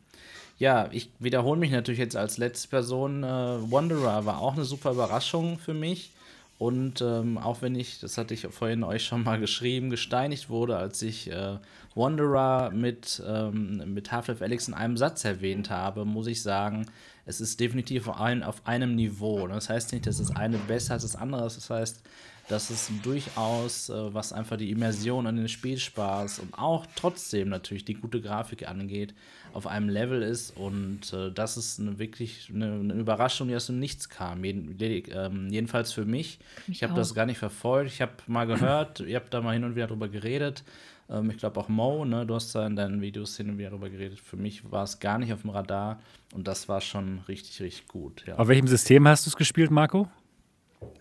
Ja, 0.58 0.88
ich 0.90 1.10
wiederhole 1.20 1.58
mich 1.58 1.70
natürlich 1.70 2.00
jetzt 2.00 2.16
als 2.16 2.36
letzte 2.36 2.68
Person. 2.68 3.22
Äh, 3.22 3.26
Wanderer 3.26 4.26
war 4.26 4.40
auch 4.40 4.54
eine 4.54 4.64
super 4.64 4.90
Überraschung 4.90 5.58
für 5.58 5.74
mich. 5.74 6.10
Und 6.58 7.00
ähm, 7.00 7.38
auch 7.38 7.62
wenn 7.62 7.76
ich, 7.76 8.00
das 8.00 8.18
hatte 8.18 8.34
ich 8.34 8.40
vorhin 8.50 8.82
euch 8.82 9.04
schon 9.04 9.22
mal 9.22 9.38
geschrieben, 9.38 9.90
gesteinigt 9.90 10.50
wurde, 10.50 10.76
als 10.76 11.00
ich 11.02 11.30
äh, 11.30 11.58
Wanderer 11.94 12.70
mit, 12.70 13.22
ähm, 13.24 13.94
mit 13.94 14.10
Half-Life 14.10 14.42
Alyx 14.42 14.66
in 14.66 14.74
einem 14.74 14.96
Satz 14.96 15.24
erwähnt 15.24 15.70
habe, 15.70 16.04
muss 16.04 16.26
ich 16.26 16.42
sagen, 16.42 16.86
es 17.26 17.40
ist 17.40 17.60
definitiv 17.60 18.08
auf, 18.08 18.20
ein, 18.20 18.42
auf 18.42 18.66
einem 18.66 18.96
Niveau. 18.96 19.46
Das 19.46 19.68
heißt 19.68 19.92
nicht, 19.92 20.08
dass 20.08 20.18
das 20.18 20.34
eine 20.34 20.58
besser 20.58 20.94
als 20.94 21.02
das 21.02 21.14
andere 21.14 21.46
ist. 21.46 21.56
Das 21.56 21.70
heißt, 21.70 22.02
dass 22.48 22.70
es 22.70 22.90
durchaus, 23.04 23.90
äh, 23.90 24.14
was 24.14 24.32
einfach 24.32 24.56
die 24.56 24.72
Immersion 24.72 25.28
an 25.28 25.36
den 25.36 25.48
Spielspaß 25.48 26.40
und 26.40 26.54
auch 26.54 26.86
trotzdem 26.96 27.50
natürlich 27.50 27.84
die 27.84 27.94
gute 27.94 28.20
Grafik 28.20 28.68
angeht, 28.68 29.14
auf 29.52 29.66
einem 29.66 29.88
Level 29.88 30.22
ist 30.22 30.56
und 30.56 31.12
äh, 31.12 31.30
das 31.32 31.56
ist 31.56 31.80
eine, 31.80 31.98
wirklich 31.98 32.50
eine, 32.52 32.72
eine, 32.72 32.94
Überraschung, 32.94 33.48
die 33.48 33.56
aus 33.56 33.66
dem 33.66 33.78
Nichts 33.78 34.08
kam. 34.08 34.44
Jeden, 34.44 34.76
ähm, 34.80 35.48
jedenfalls 35.50 35.92
für 35.92 36.04
mich. 36.04 36.38
mich 36.66 36.78
ich 36.78 36.82
habe 36.82 36.94
das 36.94 37.14
gar 37.14 37.26
nicht 37.26 37.38
verfolgt. 37.38 37.92
Ich 37.92 38.00
habe 38.02 38.12
mal 38.26 38.46
gehört, 38.46 39.00
ihr 39.00 39.16
habt 39.16 39.32
da 39.32 39.40
mal 39.40 39.52
hin 39.52 39.64
und 39.64 39.74
wieder 39.74 39.86
drüber 39.86 40.08
geredet. 40.08 40.64
Ähm, 41.10 41.30
ich 41.30 41.38
glaube 41.38 41.58
auch 41.60 41.68
Mo, 41.68 42.04
ne, 42.04 42.26
du 42.26 42.34
hast 42.34 42.54
da 42.54 42.66
in 42.66 42.76
deinen 42.76 43.00
Videos 43.00 43.36
hin 43.36 43.50
und 43.50 43.58
wieder 43.58 43.70
drüber 43.70 43.90
geredet. 43.90 44.20
Für 44.20 44.36
mich 44.36 44.70
war 44.70 44.84
es 44.84 45.00
gar 45.00 45.18
nicht 45.18 45.32
auf 45.32 45.42
dem 45.42 45.50
Radar 45.50 46.00
und 46.34 46.46
das 46.46 46.68
war 46.68 46.80
schon 46.80 47.20
richtig, 47.28 47.60
richtig 47.60 47.88
gut. 47.88 48.24
Ja. 48.26 48.36
Auf 48.36 48.48
welchem 48.48 48.68
System 48.68 49.06
hast 49.08 49.26
du 49.26 49.30
es 49.30 49.36
gespielt, 49.36 49.70
Marco? 49.70 50.08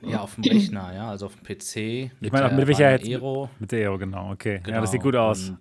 Ja, 0.02 0.22
auf 0.22 0.36
dem 0.36 0.44
Rechner, 0.44 0.94
ja, 0.94 1.10
also 1.10 1.28
auf 1.28 1.36
dem 1.36 1.44
PC. 1.44 2.12
ich 2.20 2.32
meine, 2.32 2.56
mit 2.56 2.68
welcher 2.68 2.92
jetzt? 2.92 3.08
Aero. 3.08 3.50
Mit 3.60 3.72
der 3.72 3.82
Aero, 3.82 3.98
genau, 3.98 4.32
okay. 4.32 4.60
Genau. 4.64 4.78
Ja, 4.78 4.82
das 4.82 4.92
sieht 4.92 5.02
gut 5.02 5.16
aus. 5.16 5.52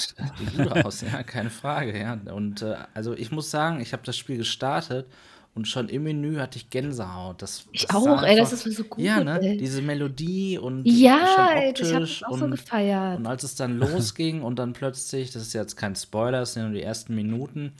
sieht 0.38 0.56
gut 0.56 0.84
aus, 0.84 1.00
ja, 1.00 1.22
keine 1.22 1.50
Frage, 1.50 1.98
ja. 1.98 2.18
Und 2.32 2.62
äh, 2.62 2.76
also 2.94 3.14
ich 3.14 3.30
muss 3.30 3.50
sagen, 3.50 3.80
ich 3.80 3.92
habe 3.92 4.02
das 4.04 4.16
Spiel 4.16 4.36
gestartet 4.36 5.06
und 5.54 5.66
schon 5.66 5.88
im 5.88 6.04
Menü 6.04 6.36
hatte 6.38 6.56
ich 6.56 6.70
Gänsehaut. 6.70 7.42
Das, 7.42 7.66
ich 7.72 7.86
das 7.86 7.96
auch, 7.96 8.06
einfach, 8.06 8.26
ey, 8.26 8.36
das 8.36 8.52
ist 8.52 8.76
so 8.76 8.84
gut. 8.84 9.00
Ja, 9.00 9.24
ne? 9.24 9.40
Ey. 9.40 9.56
Diese 9.56 9.82
Melodie 9.82 10.58
und 10.58 10.84
ja, 10.84 11.50
ey, 11.54 11.72
ich 11.76 11.92
habe 11.92 12.00
das 12.00 12.22
auch 12.22 12.30
und, 12.30 12.38
so 12.38 12.48
gefeiert. 12.48 13.18
Und 13.18 13.26
als 13.26 13.42
es 13.42 13.54
dann 13.56 13.78
losging 13.78 14.42
und 14.42 14.58
dann 14.58 14.72
plötzlich, 14.72 15.32
das 15.32 15.42
ist 15.42 15.54
jetzt 15.54 15.76
kein 15.76 15.96
Spoiler, 15.96 16.40
das 16.40 16.54
sind 16.54 16.64
nur 16.64 16.72
die 16.72 16.82
ersten 16.82 17.14
Minuten, 17.14 17.72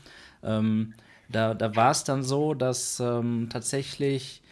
ähm, 0.43 0.95
da, 1.29 1.55
da 1.55 1.77
war 1.77 1.91
es 1.91 2.05
dann 2.05 2.23
so, 2.23 2.55
dass 2.55 3.01
ähm, 3.01 3.49
tatsächlich 3.51 4.43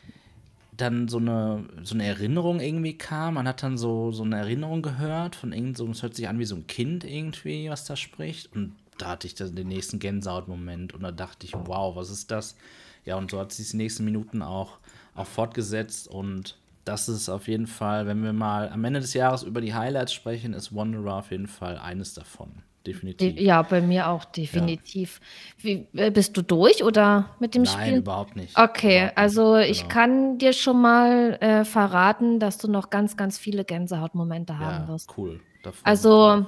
dann 0.76 1.08
so 1.08 1.18
eine, 1.18 1.64
so 1.82 1.94
eine 1.94 2.06
Erinnerung 2.06 2.60
irgendwie 2.60 2.96
kam. 2.96 3.34
Man 3.34 3.48
hat 3.48 3.62
dann 3.62 3.78
so, 3.78 4.12
so 4.12 4.22
eine 4.22 4.36
Erinnerung 4.36 4.82
gehört 4.82 5.36
von 5.36 5.52
irgend 5.52 5.76
so, 5.76 5.88
es 5.90 6.02
hört 6.02 6.14
sich 6.14 6.28
an 6.28 6.38
wie 6.38 6.44
so 6.44 6.56
ein 6.56 6.66
Kind 6.66 7.04
irgendwie, 7.04 7.70
was 7.70 7.84
da 7.84 7.96
spricht. 7.96 8.54
Und 8.54 8.74
da 8.98 9.08
hatte 9.08 9.26
ich 9.26 9.34
den 9.34 9.68
nächsten 9.68 9.98
Gänsehaut-Moment 9.98 10.94
und 10.94 11.02
da 11.02 11.12
dachte 11.12 11.46
ich, 11.46 11.54
wow, 11.54 11.96
was 11.96 12.10
ist 12.10 12.30
das? 12.30 12.56
Ja, 13.04 13.16
und 13.16 13.30
so 13.30 13.38
hat 13.38 13.52
sich 13.52 13.70
die 13.70 13.76
nächsten 13.76 14.04
Minuten 14.04 14.42
auch, 14.42 14.78
auch 15.14 15.26
fortgesetzt 15.26 16.08
und 16.08 16.56
das 16.84 17.08
ist 17.08 17.28
auf 17.28 17.48
jeden 17.48 17.66
Fall, 17.66 18.06
wenn 18.06 18.22
wir 18.22 18.32
mal 18.32 18.68
am 18.70 18.84
Ende 18.84 19.00
des 19.00 19.12
Jahres 19.12 19.42
über 19.42 19.60
die 19.60 19.74
Highlights 19.74 20.12
sprechen, 20.12 20.54
ist 20.54 20.74
Wanderer 20.74 21.16
auf 21.16 21.32
jeden 21.32 21.48
Fall 21.48 21.78
eines 21.78 22.14
davon. 22.14 22.62
Definitiv. 22.86 23.40
Ja, 23.40 23.62
bei 23.62 23.80
mir 23.80 24.08
auch 24.08 24.24
definitiv. 24.24 25.20
Ja. 25.58 25.64
Wie, 25.64 25.88
äh, 26.00 26.10
bist 26.10 26.36
du 26.36 26.42
durch 26.42 26.84
oder 26.84 27.30
mit 27.40 27.54
dem 27.54 27.62
Nein, 27.62 27.72
Spiel? 27.72 27.92
Nein, 27.92 27.96
überhaupt 27.96 28.36
nicht. 28.36 28.56
Okay, 28.56 28.98
überhaupt 28.98 29.18
also 29.18 29.56
nicht. 29.56 29.70
ich 29.70 29.80
genau. 29.82 29.92
kann 29.92 30.38
dir 30.38 30.52
schon 30.52 30.80
mal 30.80 31.34
äh, 31.40 31.64
verraten, 31.64 32.38
dass 32.38 32.58
du 32.58 32.70
noch 32.70 32.90
ganz, 32.90 33.16
ganz 33.16 33.38
viele 33.38 33.64
Gänsehautmomente 33.64 34.52
ja, 34.52 34.58
haben 34.58 34.88
wirst. 34.88 35.12
Cool. 35.16 35.40
also 35.82 36.46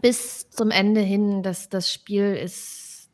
bis 0.00 0.48
zum 0.50 0.70
Ende 0.70 1.00
hin, 1.00 1.42
das, 1.42 1.68
das 1.68 1.92
Spiel 1.92 2.34
ist 2.34 3.10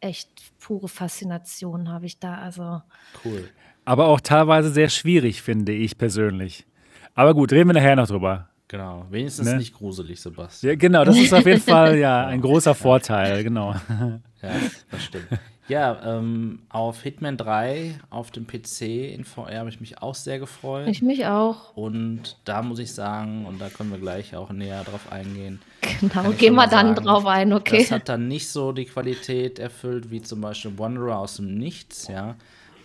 echt 0.00 0.30
pure 0.60 0.88
Faszination, 0.88 1.90
habe 1.90 2.06
ich 2.06 2.20
da. 2.20 2.34
Also 2.34 2.82
cool. 3.24 3.48
Aber 3.84 4.08
auch 4.08 4.20
teilweise 4.20 4.70
sehr 4.70 4.90
schwierig, 4.90 5.40
finde 5.40 5.72
ich 5.72 5.96
persönlich. 5.96 6.66
Aber 7.14 7.34
gut, 7.34 7.52
reden 7.52 7.70
wir 7.70 7.74
nachher 7.74 7.96
noch 7.96 8.06
drüber. 8.06 8.50
Genau, 8.68 9.06
wenigstens 9.10 9.48
ne? 9.48 9.56
nicht 9.56 9.74
gruselig, 9.74 10.20
Sebastian. 10.20 10.72
Ja, 10.72 10.76
genau, 10.76 11.04
das 11.04 11.16
ist 11.16 11.32
auf 11.32 11.46
jeden 11.46 11.60
Fall 11.62 11.96
ja 11.96 12.26
ein 12.26 12.40
großer 12.40 12.74
Vorteil, 12.74 13.42
genau. 13.42 13.74
Ja, 14.40 14.50
das 14.92 15.02
stimmt. 15.02 15.26
Ja, 15.66 16.00
ähm, 16.04 16.60
auf 16.68 17.02
Hitman 17.02 17.36
3 17.36 17.98
auf 18.08 18.30
dem 18.30 18.46
PC 18.46 18.82
in 19.12 19.24
VR 19.24 19.58
habe 19.58 19.68
ich 19.68 19.80
mich 19.80 20.00
auch 20.00 20.14
sehr 20.14 20.38
gefreut. 20.38 20.86
Ich 20.86 21.02
mich 21.02 21.26
auch. 21.26 21.76
Und 21.76 22.36
da 22.44 22.62
muss 22.62 22.78
ich 22.78 22.94
sagen, 22.94 23.44
und 23.46 23.60
da 23.60 23.68
können 23.68 23.90
wir 23.90 23.98
gleich 23.98 24.36
auch 24.36 24.50
näher 24.50 24.84
drauf 24.84 25.10
eingehen. 25.10 25.60
Genau, 26.00 26.30
gehen 26.30 26.54
wir 26.54 26.68
dann 26.68 26.94
sagen, 26.94 27.04
drauf 27.04 27.26
ein, 27.26 27.52
okay. 27.52 27.78
Das 27.80 27.90
hat 27.90 28.08
dann 28.08 28.28
nicht 28.28 28.48
so 28.48 28.72
die 28.72 28.84
Qualität 28.86 29.58
erfüllt 29.58 30.10
wie 30.10 30.22
zum 30.22 30.40
Beispiel 30.40 30.78
Wanderer 30.78 31.18
aus 31.18 31.36
dem 31.36 31.54
Nichts, 31.56 32.08
ja. 32.08 32.36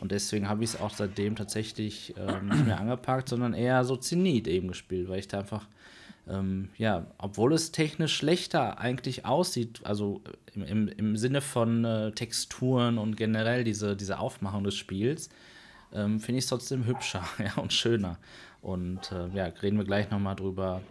Und 0.03 0.11
deswegen 0.11 0.49
habe 0.49 0.65
ich 0.65 0.71
es 0.71 0.81
auch 0.81 0.89
seitdem 0.89 1.37
tatsächlich 1.37 2.13
ähm, 2.17 2.49
nicht 2.49 2.65
mehr 2.65 2.77
angepackt, 2.77 3.29
sondern 3.29 3.53
eher 3.53 3.85
so 3.85 3.95
Zenit 3.95 4.49
eben 4.49 4.67
gespielt, 4.67 5.07
weil 5.07 5.19
ich 5.19 5.29
da 5.29 5.39
einfach, 5.39 5.65
ähm, 6.27 6.67
ja, 6.77 7.07
obwohl 7.17 7.53
es 7.53 7.71
technisch 7.71 8.13
schlechter 8.13 8.79
eigentlich 8.79 9.25
aussieht, 9.25 9.79
also 9.85 10.21
im, 10.55 10.63
im, 10.63 10.87
im 10.89 11.15
Sinne 11.15 11.39
von 11.39 11.85
äh, 11.85 12.11
Texturen 12.11 12.97
und 12.97 13.15
generell 13.15 13.63
diese, 13.63 13.95
diese 13.95 14.19
Aufmachung 14.19 14.65
des 14.65 14.75
Spiels, 14.75 15.29
ähm, 15.93 16.19
finde 16.19 16.39
ich 16.39 16.43
es 16.43 16.49
trotzdem 16.49 16.85
hübscher 16.85 17.23
ja, 17.39 17.53
und 17.61 17.71
schöner. 17.71 18.17
Und 18.61 19.09
äh, 19.13 19.29
ja, 19.33 19.45
reden 19.45 19.77
wir 19.77 19.85
gleich 19.85 20.11
nochmal 20.11 20.35
drüber. 20.35 20.81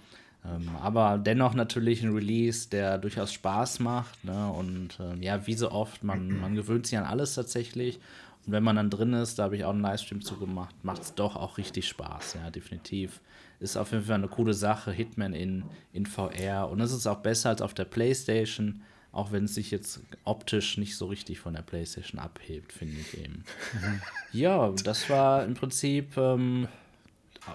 Ähm, 0.43 0.71
aber 0.81 1.19
dennoch 1.19 1.53
natürlich 1.53 2.03
ein 2.03 2.15
Release, 2.15 2.71
der 2.71 2.97
durchaus 2.97 3.31
Spaß 3.35 3.81
macht. 3.81 4.25
Ne? 4.25 4.51
Und 4.51 4.99
äh, 5.01 5.23
ja, 5.23 5.47
wie 5.47 5.53
so 5.53 5.71
oft, 5.71 6.03
man, 6.03 6.41
man 6.41 6.55
gewöhnt 6.55 6.87
sich 6.87 6.97
an 6.97 7.05
alles 7.05 7.35
tatsächlich. 7.35 8.01
Und 8.47 8.53
wenn 8.53 8.63
man 8.63 8.77
dann 8.77 8.91
drin 8.91 9.13
ist, 9.13 9.39
da 9.39 9.45
habe 9.45 9.57
ich 9.57 9.65
auch 9.65 9.71
einen 9.71 9.83
Livestream 9.83 10.21
zugemacht, 10.21 10.75
macht 10.85 11.03
es 11.03 11.15
doch 11.15 11.37
auch 11.37 11.59
richtig 11.59 11.87
Spaß, 11.89 12.35
ja, 12.43 12.51
definitiv. 12.51 13.21
Ist 13.61 13.77
auf 13.77 13.93
jeden 13.93 14.05
Fall 14.05 14.17
eine 14.17 14.29
coole 14.29 14.55
Sache, 14.55 14.91
Hitman 14.91 15.33
in, 15.33 15.65
in 15.93 16.07
VR. 16.07 16.69
Und 16.69 16.81
es 16.81 16.93
ist 16.93 17.07
auch 17.07 17.19
besser 17.19 17.51
als 17.51 17.63
auf 17.63 17.75
der 17.75 17.85
Playstation, 17.85 18.83
auch 19.13 19.31
wenn 19.31 19.45
es 19.45 19.55
sich 19.55 19.71
jetzt 19.71 20.01
optisch 20.25 20.79
nicht 20.79 20.97
so 20.97 21.07
richtig 21.07 21.39
von 21.39 21.55
der 21.55 21.63
Playstation 21.63 22.19
abhebt, 22.19 22.73
finde 22.73 22.97
ich 22.99 23.19
eben. 23.19 23.45
ja, 24.33 24.73
das 24.83 25.09
war 25.09 25.45
im 25.45 25.55
Prinzip 25.55 26.17
ähm, 26.17 26.67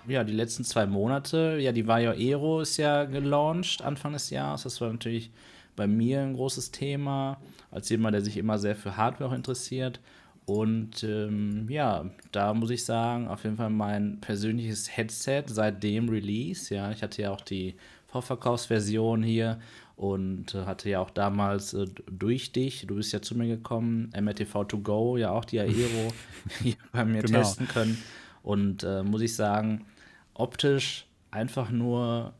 ja, 0.07 0.23
die 0.23 0.33
letzten 0.33 0.63
zwei 0.63 0.85
Monate. 0.85 1.57
Ja, 1.59 1.71
die 1.71 1.87
Vario 1.87 2.11
Aero 2.11 2.61
ist 2.61 2.77
ja 2.77 3.05
gelauncht 3.05 3.81
Anfang 3.81 4.13
des 4.13 4.29
Jahres. 4.29 4.63
Das 4.63 4.79
war 4.79 4.91
natürlich 4.91 5.31
bei 5.75 5.87
mir 5.87 6.21
ein 6.21 6.35
großes 6.35 6.71
Thema, 6.71 7.39
als 7.71 7.89
jemand, 7.89 8.13
der 8.13 8.21
sich 8.21 8.37
immer 8.37 8.57
sehr 8.59 8.75
für 8.75 8.97
Hardware 8.97 9.35
interessiert. 9.35 9.99
Und 10.47 11.03
ähm, 11.03 11.67
ja, 11.69 12.09
da 12.31 12.53
muss 12.53 12.69
ich 12.69 12.85
sagen, 12.85 13.27
auf 13.27 13.43
jeden 13.43 13.57
Fall 13.57 13.69
mein 13.69 14.21
persönliches 14.21 14.95
Headset 14.95 15.43
seit 15.47 15.83
dem 15.83 16.07
Release. 16.07 16.73
Ja, 16.73 16.89
ich 16.89 17.03
hatte 17.03 17.21
ja 17.21 17.31
auch 17.31 17.41
die 17.41 17.75
Vorverkaufsversion 18.07 19.23
hier 19.23 19.59
und 19.97 20.53
hatte 20.53 20.89
ja 20.89 21.01
auch 21.01 21.09
damals 21.09 21.73
äh, 21.73 21.85
durch 22.09 22.53
dich, 22.53 22.85
du 22.87 22.95
bist 22.95 23.11
ja 23.11 23.21
zu 23.21 23.35
mir 23.35 23.47
gekommen, 23.47 24.09
MRTV 24.17 24.65
2 24.69 24.77
Go, 24.77 25.17
ja 25.17 25.31
auch 25.31 25.43
die 25.43 25.59
Aero 25.59 26.13
hier 26.61 26.75
bei 26.93 27.03
mir 27.03 27.23
genau. 27.23 27.39
testen 27.39 27.67
können. 27.67 28.01
Und 28.41 28.83
äh, 28.83 29.03
muss 29.03 29.21
ich 29.21 29.35
sagen, 29.35 29.85
optisch 30.33 31.07
einfach 31.29 31.71
nur 31.71 32.33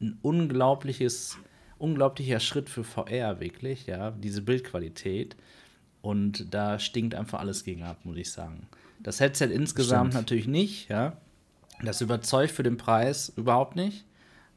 ein 0.00 0.16
unglaubliches, 0.22 1.38
unglaublicher 1.78 2.38
Schritt 2.38 2.70
für 2.70 2.84
VR, 2.84 3.40
wirklich, 3.40 3.86
ja, 3.86 4.12
diese 4.12 4.42
Bildqualität. 4.42 5.34
Und 6.02 6.52
da 6.52 6.78
stinkt 6.78 7.14
einfach 7.14 7.40
alles 7.40 7.64
gegen 7.64 7.84
ab, 7.84 7.98
muss 8.04 8.16
ich 8.16 8.30
sagen. 8.30 8.66
Das 9.00 9.20
Headset 9.20 9.46
insgesamt 9.46 10.12
Stimmt. 10.12 10.22
natürlich 10.22 10.48
nicht, 10.48 10.88
ja. 10.90 11.16
Das 11.82 12.00
überzeugt 12.00 12.52
für 12.52 12.62
den 12.62 12.76
Preis 12.76 13.32
überhaupt 13.36 13.76
nicht. 13.76 14.04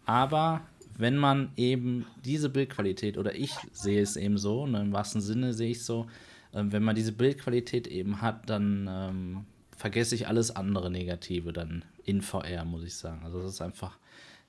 Aber 0.06 0.62
wenn 0.98 1.18
man 1.18 1.52
eben 1.56 2.06
diese 2.24 2.50
Bildqualität, 2.50 3.18
oder 3.18 3.36
ich 3.36 3.54
sehe 3.74 4.02
es 4.02 4.16
eben 4.16 4.38
so, 4.38 4.66
ne, 4.68 4.82
im 4.82 4.94
wahrsten 4.94 5.22
Sinne 5.22 5.54
sehe 5.54 5.72
ich 5.72 5.78
es 5.78 5.86
so, 5.86 6.08
äh, 6.52 6.64
wenn 6.66 6.84
man 6.84 6.96
diese 6.96 7.12
Bildqualität 7.12 7.88
eben 7.88 8.22
hat, 8.22 8.50
dann 8.50 8.88
ähm, 8.90 9.46
vergesse 9.76 10.16
ich 10.16 10.28
alles 10.28 10.56
andere 10.56 10.90
Negative 10.90 11.54
dann 11.54 11.84
in 12.04 12.22
VR, 12.22 12.66
muss 12.66 12.84
ich 12.84 12.96
sagen. 12.96 13.22
Also 13.24 13.42
das 13.42 13.54
ist 13.54 13.62
einfach 13.62 13.98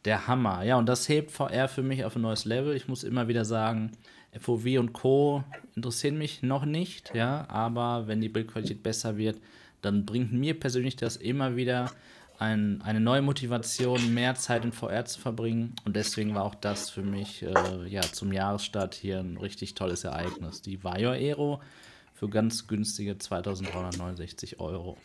der 0.04 0.26
Hammer. 0.28 0.62
Ja, 0.62 0.76
und 0.76 0.86
das 0.86 1.08
hebt 1.08 1.32
VR 1.32 1.68
für 1.68 1.82
mich 1.82 2.04
auf 2.04 2.16
ein 2.16 2.22
neues 2.22 2.44
Level. 2.44 2.76
Ich 2.76 2.86
muss 2.86 3.02
immer 3.02 3.28
wieder 3.28 3.44
sagen, 3.44 3.92
FOV 4.40 4.78
und 4.78 4.92
Co. 4.92 5.44
interessieren 5.74 6.18
mich 6.18 6.42
noch 6.42 6.64
nicht, 6.64 7.12
ja, 7.14 7.46
aber 7.48 8.06
wenn 8.06 8.20
die 8.20 8.28
Bildqualität 8.28 8.82
besser 8.82 9.16
wird, 9.16 9.40
dann 9.82 10.04
bringt 10.04 10.32
mir 10.32 10.58
persönlich 10.58 10.96
das 10.96 11.16
immer 11.16 11.56
wieder 11.56 11.90
ein, 12.38 12.82
eine 12.82 13.00
neue 13.00 13.22
Motivation, 13.22 14.12
mehr 14.12 14.34
Zeit 14.34 14.64
in 14.64 14.72
VR 14.72 15.04
zu 15.04 15.20
verbringen. 15.20 15.74
Und 15.84 15.96
deswegen 15.96 16.34
war 16.34 16.44
auch 16.44 16.54
das 16.54 16.90
für 16.90 17.02
mich 17.02 17.42
äh, 17.42 17.88
ja, 17.88 18.02
zum 18.02 18.32
Jahresstart 18.32 18.94
hier 18.94 19.20
ein 19.20 19.36
richtig 19.36 19.74
tolles 19.74 20.04
Ereignis. 20.04 20.62
Die 20.62 20.82
Vario 20.82 21.10
Aero 21.10 21.60
für 22.16 22.30
ganz 22.30 22.66
günstige 22.66 23.18
2369 23.18 24.58
Euro. 24.58 24.96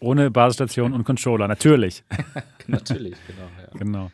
Ohne 0.00 0.32
Basisstation 0.32 0.92
und 0.92 1.04
Controller, 1.04 1.46
natürlich. 1.46 2.02
natürlich, 2.66 3.14
genau. 3.26 3.48
Ja, 3.56 3.78
genau. 3.78 4.10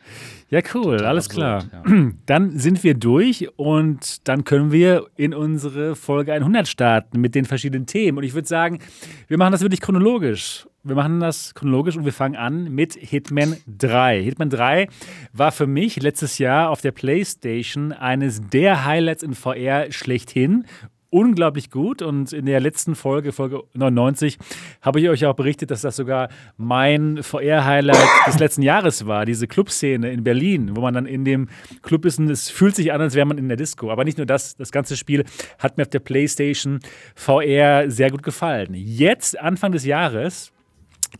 ja 0.51 0.59
cool, 0.75 0.97
Total 0.97 1.05
alles 1.07 1.29
absurd, 1.29 1.69
klar. 1.69 1.83
Ja. 1.87 2.11
Dann 2.27 2.59
sind 2.59 2.83
wir 2.83 2.93
durch 2.93 3.49
und 3.57 4.27
dann 4.27 4.43
können 4.43 4.71
wir 4.71 5.07
in 5.15 5.33
unsere 5.33 5.95
Folge 5.95 6.31
100 6.31 6.67
starten 6.67 7.19
mit 7.19 7.33
den 7.33 7.45
verschiedenen 7.45 7.87
Themen. 7.87 8.19
Und 8.19 8.23
ich 8.23 8.35
würde 8.35 8.47
sagen, 8.47 8.79
wir 9.27 9.37
machen 9.37 9.51
das 9.51 9.61
wirklich 9.61 9.81
chronologisch. 9.81 10.67
Wir 10.83 10.95
machen 10.95 11.19
das 11.21 11.55
chronologisch 11.55 11.97
und 11.97 12.05
wir 12.05 12.13
fangen 12.13 12.35
an 12.35 12.65
mit 12.71 12.93
Hitman 12.93 13.57
3. 13.67 14.21
Hitman 14.21 14.49
3 14.49 14.87
war 15.31 15.51
für 15.51 15.65
mich 15.65 16.01
letztes 16.01 16.37
Jahr 16.37 16.69
auf 16.69 16.81
der 16.81 16.91
PlayStation 16.91 17.93
eines 17.93 18.41
der 18.49 18.85
Highlights 18.85 19.23
in 19.23 19.33
VR 19.33 19.91
schlechthin 19.91 20.65
unglaublich 21.13 21.69
gut. 21.69 22.01
Und 22.01 22.33
in 22.33 22.45
der 22.45 22.59
letzten 22.59 22.95
Folge, 22.95 23.31
Folge 23.31 23.63
99, 23.73 24.37
habe 24.81 24.99
ich 24.99 25.09
euch 25.09 25.25
auch 25.25 25.35
berichtet, 25.35 25.71
dass 25.71 25.81
das 25.81 25.95
sogar 25.95 26.29
mein 26.57 27.21
VR-Highlight 27.21 28.07
des 28.27 28.39
letzten 28.39 28.63
Jahres 28.63 29.05
war. 29.05 29.25
Diese 29.25 29.47
Clubszene 29.47 30.11
in 30.11 30.23
Berlin, 30.23 30.75
wo 30.75 30.81
man 30.81 30.93
dann 30.93 31.05
in 31.05 31.23
dem 31.23 31.49
Club 31.83 32.05
ist 32.05 32.19
und 32.19 32.29
es 32.29 32.49
fühlt 32.49 32.75
sich 32.75 32.91
an, 32.91 33.01
als 33.01 33.15
wäre 33.15 33.27
man 33.27 33.37
in 33.37 33.47
der 33.47 33.57
Disco. 33.57 33.91
Aber 33.91 34.03
nicht 34.03 34.17
nur 34.17 34.25
das, 34.25 34.55
das 34.55 34.71
ganze 34.71 34.97
Spiel 34.97 35.23
hat 35.59 35.77
mir 35.77 35.83
auf 35.83 35.89
der 35.89 35.99
PlayStation 35.99 36.79
VR 37.15 37.89
sehr 37.89 38.09
gut 38.09 38.23
gefallen. 38.23 38.73
Jetzt, 38.73 39.39
Anfang 39.39 39.71
des 39.71 39.85
Jahres, 39.85 40.51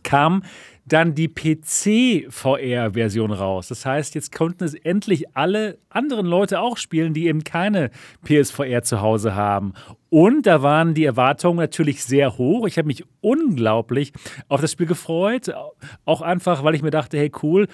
kam 0.02 0.42
dann 0.86 1.14
die 1.14 1.28
PC-VR-Version 1.28 3.32
raus. 3.32 3.68
Das 3.68 3.86
heißt, 3.86 4.14
jetzt 4.14 4.32
konnten 4.32 4.64
es 4.64 4.74
endlich 4.74 5.36
alle 5.36 5.78
anderen 5.88 6.26
Leute 6.26 6.60
auch 6.60 6.76
spielen, 6.76 7.14
die 7.14 7.26
eben 7.26 7.44
keine 7.44 7.90
PSVR 8.24 8.82
zu 8.82 9.00
Hause 9.00 9.34
haben. 9.34 9.72
Und 10.10 10.46
da 10.46 10.62
waren 10.62 10.94
die 10.94 11.04
Erwartungen 11.04 11.58
natürlich 11.58 12.04
sehr 12.04 12.38
hoch. 12.38 12.66
Ich 12.66 12.78
habe 12.78 12.86
mich 12.86 13.04
unglaublich 13.20 14.12
auf 14.48 14.60
das 14.60 14.72
Spiel 14.72 14.86
gefreut. 14.86 15.52
Auch 16.04 16.20
einfach, 16.20 16.64
weil 16.64 16.74
ich 16.74 16.82
mir 16.82 16.90
dachte, 16.90 17.18
hey 17.18 17.30
cool, 17.42 17.68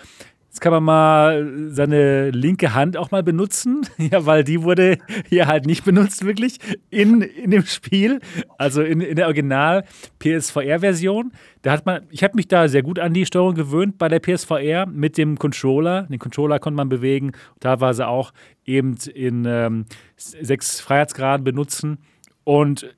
Jetzt 0.51 0.61
kann 0.61 0.73
man 0.73 0.83
mal 0.83 1.69
seine 1.69 2.31
linke 2.31 2.75
Hand 2.75 2.97
auch 2.97 3.13
mal 3.13 3.23
benutzen, 3.23 3.87
ja, 3.99 4.27
weil 4.27 4.43
die 4.43 4.65
wurde 4.65 4.99
hier 5.29 5.47
halt 5.47 5.65
nicht 5.65 5.85
benutzt, 5.85 6.25
wirklich, 6.25 6.59
in, 6.91 7.21
in 7.21 7.53
dem 7.53 7.65
Spiel, 7.65 8.19
also 8.59 8.83
in, 8.83 9.01
in 9.01 9.15
der 9.15 9.27
Original 9.27 9.85
PSVR-Version. 10.19 11.31
Da 11.63 11.71
hat 11.71 11.87
man, 11.87 12.03
ich 12.11 12.25
habe 12.25 12.35
mich 12.35 12.49
da 12.49 12.67
sehr 12.67 12.83
gut 12.83 12.99
an 12.99 13.15
die 13.15 13.27
Steuerung 13.27 13.55
gewöhnt 13.55 13.97
bei 13.97 14.09
der 14.09 14.19
PSVR 14.19 14.87
mit 14.87 15.19
dem 15.19 15.39
Controller. 15.39 16.09
Den 16.11 16.19
Controller 16.19 16.59
konnte 16.59 16.79
man 16.79 16.89
bewegen, 16.89 17.31
teilweise 17.61 18.09
auch 18.09 18.33
eben 18.65 18.97
in 19.15 19.45
ähm, 19.47 19.85
sechs 20.17 20.81
Freiheitsgraden 20.81 21.45
benutzen. 21.45 21.99
Und 22.43 22.93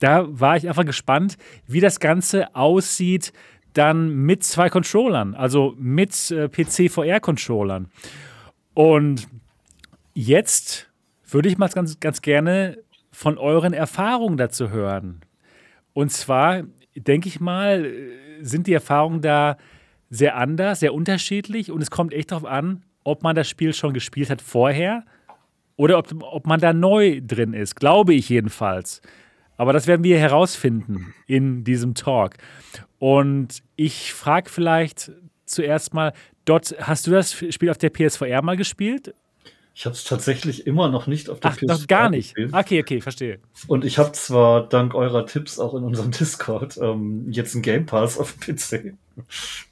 da 0.00 0.26
war 0.28 0.58
ich 0.58 0.68
einfach 0.68 0.84
gespannt, 0.84 1.38
wie 1.66 1.80
das 1.80 1.98
Ganze 1.98 2.54
aussieht, 2.54 3.32
dann 3.74 4.08
mit 4.08 4.42
zwei 4.44 4.70
Controllern, 4.70 5.34
also 5.34 5.74
mit 5.78 6.30
äh, 6.30 6.48
PC-VR-Controllern. 6.48 7.88
Und 8.72 9.28
jetzt 10.14 10.90
würde 11.28 11.48
ich 11.48 11.58
mal 11.58 11.68
ganz, 11.68 12.00
ganz 12.00 12.22
gerne 12.22 12.78
von 13.12 13.38
euren 13.38 13.72
Erfahrungen 13.72 14.36
dazu 14.36 14.70
hören. 14.70 15.20
Und 15.92 16.10
zwar, 16.10 16.62
denke 16.96 17.28
ich 17.28 17.40
mal, 17.40 17.90
sind 18.40 18.66
die 18.66 18.72
Erfahrungen 18.72 19.20
da 19.20 19.56
sehr 20.10 20.36
anders, 20.36 20.80
sehr 20.80 20.94
unterschiedlich 20.94 21.70
und 21.70 21.80
es 21.80 21.90
kommt 21.90 22.12
echt 22.12 22.32
darauf 22.32 22.44
an, 22.44 22.84
ob 23.04 23.22
man 23.22 23.36
das 23.36 23.48
Spiel 23.48 23.72
schon 23.72 23.94
gespielt 23.94 24.30
hat 24.30 24.42
vorher 24.42 25.04
oder 25.76 25.98
ob, 25.98 26.14
ob 26.22 26.46
man 26.46 26.60
da 26.60 26.72
neu 26.72 27.20
drin 27.24 27.52
ist. 27.52 27.76
Glaube 27.76 28.14
ich 28.14 28.28
jedenfalls. 28.28 29.02
Aber 29.56 29.72
das 29.72 29.86
werden 29.86 30.04
wir 30.04 30.18
herausfinden 30.18 31.14
in 31.26 31.64
diesem 31.64 31.94
Talk. 31.94 32.34
Und 32.98 33.62
ich 33.76 34.12
frage 34.12 34.50
vielleicht 34.50 35.12
zuerst 35.46 35.94
mal, 35.94 36.12
Dot, 36.44 36.74
hast 36.80 37.06
du 37.06 37.10
das 37.10 37.32
Spiel 37.32 37.70
auf 37.70 37.78
der 37.78 37.90
PSVR 37.90 38.42
mal 38.42 38.56
gespielt? 38.56 39.14
Ich 39.76 39.86
habe 39.86 39.94
es 39.94 40.04
tatsächlich 40.04 40.66
immer 40.66 40.88
noch 40.88 41.08
nicht 41.08 41.28
auf 41.28 41.40
der 41.40 41.50
Ach, 41.50 41.56
PS4 41.56 41.86
gar 41.88 42.08
nicht. 42.08 42.34
Gespielt. 42.34 42.54
Okay, 42.54 42.80
okay, 42.80 43.00
verstehe. 43.00 43.40
Und 43.66 43.84
ich 43.84 43.98
habe 43.98 44.12
zwar 44.12 44.68
dank 44.68 44.94
eurer 44.94 45.26
Tipps 45.26 45.58
auch 45.58 45.74
in 45.74 45.82
unserem 45.82 46.10
Discord 46.12 46.78
ähm, 46.78 47.26
jetzt 47.30 47.54
einen 47.54 47.62
Game 47.62 47.86
Pass 47.86 48.18
auf 48.18 48.34
dem 48.34 48.56
PC. 48.56 48.94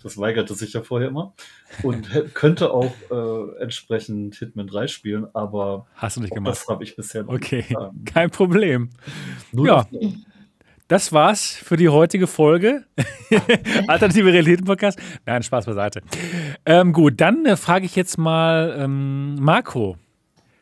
Das 0.02 0.18
weigerte 0.18 0.54
sich 0.54 0.72
ja 0.72 0.82
vorher 0.82 1.08
immer. 1.08 1.34
Und 1.82 2.08
könnte 2.34 2.70
auch 2.70 2.92
äh, 3.10 3.62
entsprechend 3.62 4.34
Hitman 4.36 4.66
3 4.66 4.86
spielen, 4.86 5.26
aber 5.34 5.86
Hast 5.94 6.16
du 6.16 6.20
nicht 6.20 6.34
gemacht? 6.34 6.52
das 6.52 6.68
habe 6.68 6.84
ich 6.84 6.96
bisher 6.96 7.22
noch 7.22 7.32
okay. 7.32 7.64
nicht 7.68 7.76
Okay, 7.76 7.90
kein 8.04 8.30
Problem. 8.30 8.90
Nur 9.52 9.66
ja. 9.66 9.86
Das 10.88 11.10
war's 11.10 11.52
für 11.52 11.76
die 11.76 11.88
heutige 11.88 12.26
Folge. 12.26 12.84
Alternative 13.88 14.30
Realitäten 14.30 14.66
Podcast. 14.66 14.98
Nein, 15.24 15.42
Spaß 15.42 15.64
beiseite. 15.64 16.02
Ähm, 16.66 16.92
gut, 16.92 17.18
dann 17.18 17.46
äh, 17.46 17.56
frage 17.56 17.86
ich 17.86 17.96
jetzt 17.96 18.18
mal 18.18 18.76
ähm, 18.78 19.36
Marco. 19.36 19.96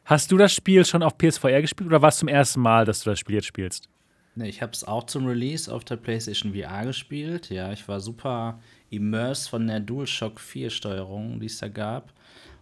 Hast 0.04 0.30
du 0.30 0.36
das 0.36 0.52
Spiel 0.52 0.84
schon 0.84 1.02
auf 1.02 1.18
PSVR 1.18 1.60
gespielt 1.60 1.88
oder 1.88 2.02
war 2.02 2.10
es 2.10 2.18
zum 2.18 2.28
ersten 2.28 2.60
Mal, 2.60 2.84
dass 2.84 3.02
du 3.02 3.10
das 3.10 3.18
Spiel 3.18 3.36
jetzt 3.36 3.46
spielst? 3.46 3.88
Ich 4.36 4.62
habe 4.62 4.72
es 4.72 4.84
auch 4.84 5.04
zum 5.04 5.26
Release 5.26 5.72
auf 5.72 5.84
der 5.84 5.96
PlayStation 5.96 6.54
VR 6.54 6.84
gespielt. 6.84 7.50
Ja, 7.50 7.72
ich 7.72 7.88
war 7.88 8.00
super 8.00 8.60
immersed 8.88 9.48
von 9.48 9.66
der 9.66 9.80
DualShock 9.80 10.40
4 10.40 10.70
Steuerung, 10.70 11.40
die 11.40 11.46
es 11.46 11.58
da 11.58 11.68
gab. 11.68 12.12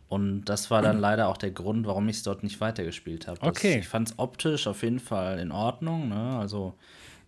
Und 0.09 0.47
das 0.47 0.71
war 0.71 0.81
dann 0.81 0.99
leider 0.99 1.29
auch 1.29 1.37
der 1.37 1.51
Grund, 1.51 1.87
warum 1.87 2.09
ich 2.09 2.17
es 2.17 2.23
dort 2.23 2.43
nicht 2.43 2.61
weitergespielt 2.63 3.29
habe. 3.29 3.43
Okay. 3.43 3.79
Ich 3.81 3.89
fand 3.89 4.09
es 4.09 4.19
optisch 4.19 4.67
auf 4.67 4.83
jeden 4.83 5.01
Fall 5.01 5.39
in 5.39 5.53
Ordnung. 5.53 6.09
Ne? 6.09 6.39
Also 6.39 6.75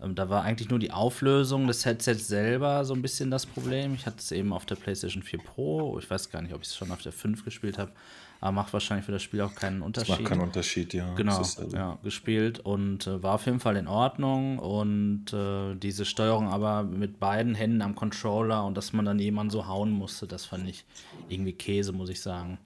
ähm, 0.02 0.14
da 0.14 0.30
war 0.30 0.44
eigentlich 0.44 0.70
nur 0.70 0.78
die 0.78 0.90
Auflösung 0.90 1.66
des 1.66 1.84
Headsets 1.84 2.26
selber 2.26 2.84
so 2.86 2.94
ein 2.94 3.02
bisschen 3.02 3.30
das 3.30 3.44
Problem. 3.44 3.94
Ich 3.94 4.06
hatte 4.06 4.18
es 4.18 4.32
eben 4.32 4.54
auf 4.54 4.64
der 4.64 4.76
PlayStation 4.76 5.22
4 5.22 5.40
Pro. 5.40 5.98
Ich 5.98 6.08
weiß 6.10 6.30
gar 6.30 6.40
nicht, 6.40 6.54
ob 6.54 6.62
ich 6.62 6.68
es 6.68 6.76
schon 6.76 6.90
auf 6.90 7.02
der 7.02 7.12
5 7.12 7.44
gespielt 7.44 7.76
habe. 7.76 7.92
Aber 8.40 8.52
macht 8.52 8.72
wahrscheinlich 8.72 9.04
für 9.04 9.12
das 9.12 9.22
Spiel 9.22 9.42
auch 9.42 9.54
keinen 9.54 9.82
Unterschied. 9.82 10.14
Das 10.14 10.20
macht 10.20 10.28
keinen 10.30 10.40
Unterschied, 10.40 10.94
ja. 10.94 11.14
Genau, 11.14 11.36
also 11.36 11.68
ja, 11.74 11.98
gespielt 12.02 12.58
und 12.58 13.06
äh, 13.06 13.22
war 13.22 13.34
auf 13.34 13.44
jeden 13.46 13.60
Fall 13.60 13.76
in 13.76 13.86
Ordnung. 13.86 14.58
Und 14.58 15.32
äh, 15.32 15.74
diese 15.74 16.04
Steuerung 16.04 16.48
aber 16.48 16.82
mit 16.82 17.20
beiden 17.20 17.54
Händen 17.54 17.82
am 17.82 17.94
Controller 17.94 18.64
und 18.64 18.76
dass 18.76 18.92
man 18.92 19.04
dann 19.04 19.18
jemanden 19.18 19.50
so 19.50 19.66
hauen 19.66 19.90
musste, 19.90 20.26
das 20.26 20.46
fand 20.46 20.68
ich 20.68 20.84
irgendwie 21.28 21.52
Käse, 21.52 21.92
muss 21.92 22.08
ich 22.08 22.20
sagen. 22.20 22.58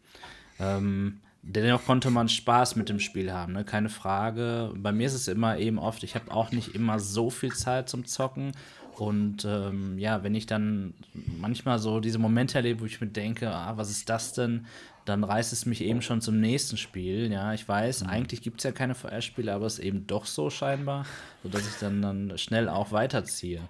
Ähm, 0.60 1.20
Dennoch 1.46 1.84
konnte 1.84 2.10
man 2.10 2.30
Spaß 2.30 2.74
mit 2.76 2.88
dem 2.88 2.98
Spiel 2.98 3.30
haben, 3.30 3.52
ne? 3.52 3.64
keine 3.64 3.90
Frage. 3.90 4.72
Bei 4.76 4.92
mir 4.92 5.06
ist 5.06 5.12
es 5.12 5.28
immer 5.28 5.58
eben 5.58 5.78
oft, 5.78 6.02
ich 6.02 6.14
habe 6.14 6.32
auch 6.32 6.52
nicht 6.52 6.74
immer 6.74 6.98
so 6.98 7.28
viel 7.28 7.52
Zeit 7.52 7.90
zum 7.90 8.06
Zocken. 8.06 8.52
Und 8.96 9.44
ähm, 9.44 9.98
ja, 9.98 10.22
wenn 10.22 10.34
ich 10.34 10.46
dann 10.46 10.94
manchmal 11.38 11.78
so 11.78 12.00
diese 12.00 12.18
Momente 12.18 12.56
erlebe, 12.56 12.80
wo 12.80 12.86
ich 12.86 13.00
mir 13.00 13.08
denke, 13.08 13.50
ah, 13.50 13.76
was 13.76 13.90
ist 13.90 14.08
das 14.08 14.32
denn? 14.32 14.66
Dann 15.04 15.22
reißt 15.22 15.52
es 15.52 15.66
mich 15.66 15.82
eben 15.82 16.00
schon 16.00 16.20
zum 16.20 16.40
nächsten 16.40 16.76
Spiel. 16.76 17.30
Ja, 17.30 17.52
ich 17.52 17.68
weiß, 17.68 18.04
mhm. 18.04 18.10
eigentlich 18.10 18.42
gibt 18.42 18.60
es 18.60 18.64
ja 18.64 18.72
keine 18.72 18.94
VR-Spiele, 18.94 19.52
aber 19.52 19.66
es 19.66 19.78
ist 19.78 19.84
eben 19.84 20.06
doch 20.06 20.24
so 20.24 20.50
scheinbar, 20.50 21.04
sodass 21.42 21.66
ich 21.66 21.74
dann, 21.80 22.00
dann 22.00 22.38
schnell 22.38 22.68
auch 22.68 22.90
weiterziehe. 22.92 23.60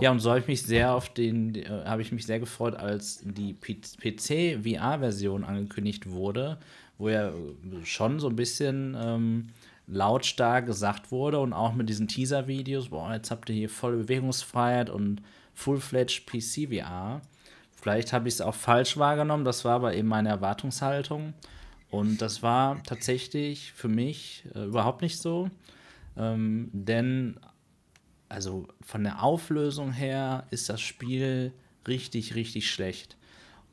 Ja, 0.00 0.10
und 0.10 0.20
so 0.20 0.30
habe 0.30 0.40
ich 0.40 0.46
mich 0.46 0.62
sehr 0.62 0.92
auf 0.92 1.08
den, 1.08 1.54
äh, 1.54 1.68
habe 1.84 2.02
ich 2.02 2.12
mich 2.12 2.24
sehr 2.24 2.38
gefreut, 2.38 2.76
als 2.76 3.20
die 3.24 3.54
PC-VR-Version 3.54 5.44
angekündigt 5.44 6.10
wurde 6.10 6.58
wo 6.98 7.08
ja 7.08 7.32
schon 7.84 8.20
so 8.20 8.28
ein 8.28 8.36
bisschen 8.36 8.96
ähm, 8.98 9.48
lautstark 9.86 10.66
gesagt 10.66 11.12
wurde 11.12 11.38
und 11.40 11.52
auch 11.52 11.74
mit 11.74 11.88
diesen 11.88 12.08
Teaser-Videos, 12.08 12.88
boah, 12.88 13.12
jetzt 13.12 13.30
habt 13.30 13.48
ihr 13.48 13.54
hier 13.54 13.68
volle 13.68 13.98
Bewegungsfreiheit 13.98 14.90
und 14.90 15.22
Full-Fledged 15.54 16.26
PC-VR. 16.26 17.22
Vielleicht 17.86 18.12
habe 18.12 18.26
ich 18.26 18.34
es 18.34 18.40
auch 18.40 18.56
falsch 18.56 18.96
wahrgenommen, 18.96 19.44
das 19.44 19.64
war 19.64 19.76
aber 19.76 19.94
eben 19.94 20.08
meine 20.08 20.28
Erwartungshaltung. 20.28 21.34
Und 21.88 22.20
das 22.20 22.42
war 22.42 22.82
tatsächlich 22.82 23.70
für 23.74 23.86
mich 23.86 24.42
äh, 24.56 24.64
überhaupt 24.64 25.02
nicht 25.02 25.18
so. 25.18 25.50
Ähm, 26.16 26.68
denn, 26.72 27.38
also 28.28 28.66
von 28.84 29.04
der 29.04 29.22
Auflösung 29.22 29.92
her 29.92 30.48
ist 30.50 30.68
das 30.68 30.80
Spiel 30.80 31.52
richtig, 31.86 32.34
richtig 32.34 32.68
schlecht. 32.72 33.16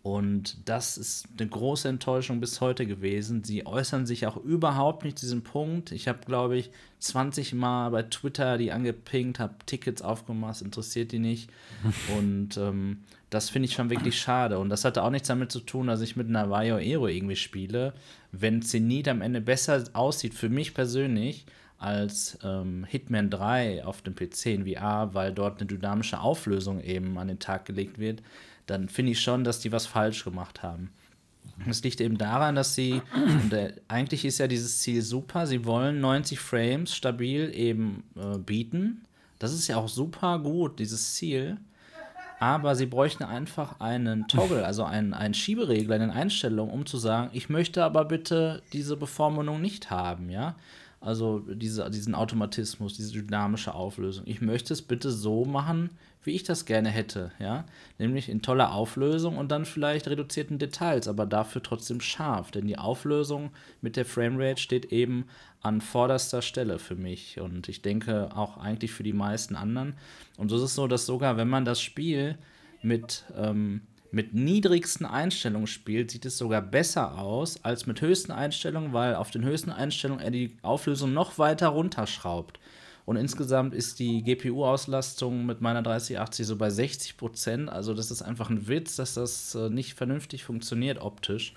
Und 0.03 0.57
das 0.65 0.97
ist 0.97 1.29
eine 1.39 1.47
große 1.47 1.87
Enttäuschung 1.87 2.41
bis 2.41 2.59
heute 2.59 2.85
gewesen. 2.85 3.45
Sie 3.45 3.65
äußern 3.65 4.05
sich 4.05 4.27
auch 4.27 4.35
überhaupt 4.35 5.05
nicht 5.05 5.17
zu 5.17 5.25
diesem 5.25 5.43
Punkt. 5.43 5.93
Ich 5.93 6.09
habe, 6.09 6.19
glaube 6.25 6.57
ich, 6.57 6.71
20 6.99 7.53
Mal 7.53 7.89
bei 7.89 8.03
Twitter 8.03 8.57
die 8.57 8.73
angepinkt, 8.73 9.39
habe 9.39 9.55
Tickets 9.65 10.01
aufgemacht, 10.01 10.61
interessiert 10.61 11.13
die 11.13 11.19
nicht. 11.19 11.49
Und 12.17 12.57
ähm, 12.57 13.03
das 13.29 13.49
finde 13.49 13.69
ich 13.69 13.75
schon 13.75 13.89
wirklich 13.89 14.19
schade. 14.19 14.59
Und 14.59 14.67
das 14.67 14.83
hatte 14.83 15.03
auch 15.03 15.09
nichts 15.09 15.29
damit 15.29 15.53
zu 15.53 15.61
tun, 15.61 15.87
dass 15.87 16.01
ich 16.01 16.17
mit 16.17 16.27
Navajo 16.27 16.75
Aero 16.75 17.07
irgendwie 17.07 17.37
spiele. 17.37 17.93
Wenn 18.33 18.61
Zenit 18.61 19.07
am 19.07 19.21
Ende 19.21 19.39
besser 19.39 19.85
aussieht, 19.93 20.33
für 20.33 20.49
mich 20.49 20.73
persönlich, 20.73 21.45
als 21.77 22.37
ähm, 22.43 22.85
Hitman 22.89 23.29
3 23.29 23.85
auf 23.85 24.01
dem 24.01 24.15
PC 24.15 24.47
in 24.47 24.67
VR, 24.67 25.13
weil 25.13 25.33
dort 25.33 25.59
eine 25.59 25.67
dynamische 25.67 26.19
Auflösung 26.19 26.81
eben 26.81 27.17
an 27.17 27.27
den 27.27 27.39
Tag 27.39 27.65
gelegt 27.65 27.99
wird, 27.99 28.21
dann 28.65 28.89
finde 28.89 29.11
ich 29.11 29.21
schon, 29.21 29.43
dass 29.43 29.59
die 29.59 29.71
was 29.71 29.85
falsch 29.85 30.23
gemacht 30.23 30.63
haben. 30.63 30.89
Es 31.67 31.83
liegt 31.83 32.01
eben 32.01 32.17
daran, 32.17 32.55
dass 32.55 32.73
sie, 32.73 33.01
und 33.15 33.53
äh, 33.53 33.73
eigentlich 33.87 34.25
ist 34.25 34.39
ja 34.39 34.47
dieses 34.47 34.79
Ziel 34.79 35.01
super, 35.01 35.45
sie 35.45 35.65
wollen 35.65 35.99
90 36.01 36.39
Frames 36.39 36.95
stabil 36.95 37.51
eben 37.53 38.03
äh, 38.15 38.37
bieten. 38.37 39.05
Das 39.39 39.53
ist 39.53 39.67
ja 39.67 39.77
auch 39.77 39.87
super 39.87 40.39
gut, 40.39 40.79
dieses 40.79 41.15
Ziel. 41.15 41.57
Aber 42.39 42.75
sie 42.75 42.87
bräuchten 42.87 43.23
einfach 43.23 43.79
einen 43.79 44.27
Toggle, 44.27 44.65
also 44.65 44.83
einen, 44.83 45.13
einen 45.13 45.33
Schieberegler 45.33 45.95
in 45.95 46.01
den 46.01 46.11
Einstellungen, 46.11 46.73
um 46.73 46.85
zu 46.85 46.97
sagen, 46.97 47.29
ich 47.33 47.49
möchte 47.49 47.83
aber 47.83 48.05
bitte 48.05 48.61
diese 48.73 48.97
Bevormundung 48.97 49.61
nicht 49.61 49.91
haben, 49.91 50.29
ja. 50.29 50.55
Also 50.99 51.39
diese, 51.39 51.89
diesen 51.89 52.15
Automatismus, 52.15 52.95
diese 52.95 53.11
dynamische 53.11 53.73
Auflösung. 53.73 54.23
Ich 54.25 54.39
möchte 54.39 54.73
es 54.73 54.81
bitte 54.81 55.11
so 55.11 55.43
machen, 55.43 55.89
wie 56.23 56.31
ich 56.31 56.43
das 56.43 56.65
gerne 56.65 56.89
hätte, 56.89 57.31
ja. 57.39 57.65
Nämlich 57.99 58.29
in 58.29 58.41
toller 58.41 58.73
Auflösung 58.73 59.37
und 59.37 59.51
dann 59.51 59.65
vielleicht 59.65 60.07
reduzierten 60.07 60.59
Details, 60.59 61.07
aber 61.07 61.25
dafür 61.25 61.61
trotzdem 61.61 62.01
scharf. 62.01 62.51
Denn 62.51 62.67
die 62.67 62.77
Auflösung 62.77 63.51
mit 63.81 63.95
der 63.95 64.05
Framerate 64.05 64.61
steht 64.61 64.91
eben 64.91 65.25
an 65.61 65.81
vorderster 65.81 66.41
Stelle 66.41 66.79
für 66.79 66.95
mich 66.95 67.39
und 67.39 67.69
ich 67.69 67.81
denke 67.81 68.29
auch 68.35 68.57
eigentlich 68.57 68.91
für 68.91 69.03
die 69.03 69.13
meisten 69.13 69.55
anderen. 69.55 69.95
Und 70.37 70.49
so 70.49 70.57
ist 70.57 70.63
es 70.63 70.75
so, 70.75 70.87
dass 70.87 71.05
sogar 71.05 71.37
wenn 71.37 71.49
man 71.49 71.65
das 71.65 71.81
Spiel 71.81 72.37
mit 72.81 73.23
ähm, 73.35 73.81
mit 74.13 74.35
niedrigsten 74.35 75.07
Einstellungen 75.07 75.65
spielt, 75.65 76.11
sieht 76.11 76.25
es 76.25 76.37
sogar 76.37 76.61
besser 76.61 77.17
aus 77.17 77.63
als 77.65 77.87
mit 77.87 77.99
höchsten 77.99 78.31
Einstellungen, 78.31 78.93
weil 78.93 79.15
auf 79.15 79.31
den 79.31 79.43
höchsten 79.43 79.71
Einstellungen 79.71 80.23
er 80.23 80.29
die 80.29 80.55
Auflösung 80.61 81.13
noch 81.13 81.39
weiter 81.39 81.69
runterschraubt. 81.69 82.59
Und 83.05 83.17
insgesamt 83.17 83.73
ist 83.73 83.99
die 83.99 84.23
GPU-Auslastung 84.23 85.45
mit 85.45 85.59
meiner 85.59 85.81
3080 85.81 86.47
so 86.47 86.55
bei 86.55 86.69
60 86.69 87.17
Prozent. 87.17 87.69
Also 87.69 87.93
das 87.93 88.11
ist 88.11 88.21
einfach 88.21 88.49
ein 88.49 88.67
Witz, 88.67 88.95
dass 88.95 89.15
das 89.15 89.55
äh, 89.55 89.69
nicht 89.69 89.95
vernünftig 89.95 90.43
funktioniert 90.45 91.01
optisch. 91.01 91.53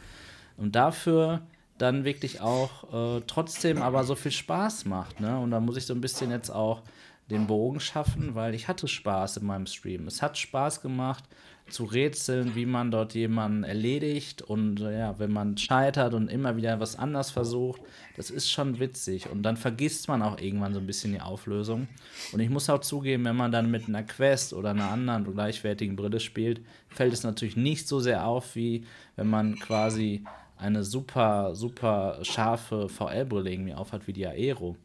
Und 0.57 0.75
dafür 0.75 1.43
dann 1.79 2.05
wirklich 2.05 2.41
auch 2.41 3.19
äh, 3.19 3.23
trotzdem 3.27 3.83
aber 3.83 4.05
so 4.05 4.15
viel 4.15 4.33
Spaß 4.33 4.87
macht. 4.87 5.21
Ne? 5.21 5.39
Und 5.39 5.51
da 5.51 5.61
muss 5.61 5.77
ich 5.77 5.87
so 5.87 5.95
ein 5.95 6.01
bisschen 6.01 6.31
jetzt 6.31 6.51
auch 6.51 6.83
den 7.31 7.47
Bogen 7.47 7.81
schaffen, 7.81 8.35
weil 8.35 8.55
ich 8.55 8.67
hatte 8.67 8.89
Spaß 8.89 9.39
in 9.39 9.47
meinem 9.47 9.67
Stream. 9.67 10.07
Es 10.07 10.23
hat 10.23 10.39
Spaß 10.39 10.81
gemacht 10.81 11.25
zu 11.69 11.85
rätseln, 11.85 12.55
wie 12.55 12.67
man 12.67 12.91
dort 12.91 13.15
jemanden 13.15 13.65
erledigt. 13.65 14.43
Und 14.43 14.81
ja, 14.81 15.19
wenn 15.19 15.33
man 15.33 15.57
scheitert 15.59 16.15
und 16.15 16.29
immer 16.29 16.57
wieder 16.57 16.79
was 16.81 16.97
anders 16.97 17.31
versucht, 17.31 17.81
das 18.17 18.31
ist 18.31 18.51
schon 18.51 18.79
witzig. 18.79 19.29
Und 19.29 19.43
dann 19.43 19.57
vergisst 19.57 20.09
man 20.09 20.23
auch 20.23 20.39
irgendwann 20.39 20.75
so 20.75 20.81
ein 20.81 20.87
bisschen 20.87 21.13
die 21.13 21.21
Auflösung. 21.21 21.89
Und 22.33 22.41
ich 22.41 22.51
muss 22.51 22.71
auch 22.71 22.81
zugeben, 22.81 23.25
wenn 23.25 23.37
man 23.37 23.53
dann 23.53 23.71
mit 23.71 23.89
einer 23.89 24.05
Quest 24.05 24.53
oder 24.53 24.71
einer 24.71 24.91
anderen 24.91 25.25
gleichwertigen 25.33 25.97
Brille 25.97 26.21
spielt, 26.21 26.61
fällt 26.89 27.13
es 27.13 27.25
natürlich 27.25 27.57
nicht 27.57 27.89
so 27.89 28.01
sehr 28.01 28.27
auf, 28.27 28.55
wie 28.55 28.85
wenn 29.17 29.29
man 29.29 29.59
quasi 29.59 30.25
eine 30.57 30.85
super, 30.85 31.55
super 31.55 32.19
scharfe 32.23 32.89
VR-Brille 32.89 33.51
irgendwie 33.51 33.75
aufhat 33.75 34.07
wie 34.07 34.13
die 34.13 34.27
Aero. 34.27 34.77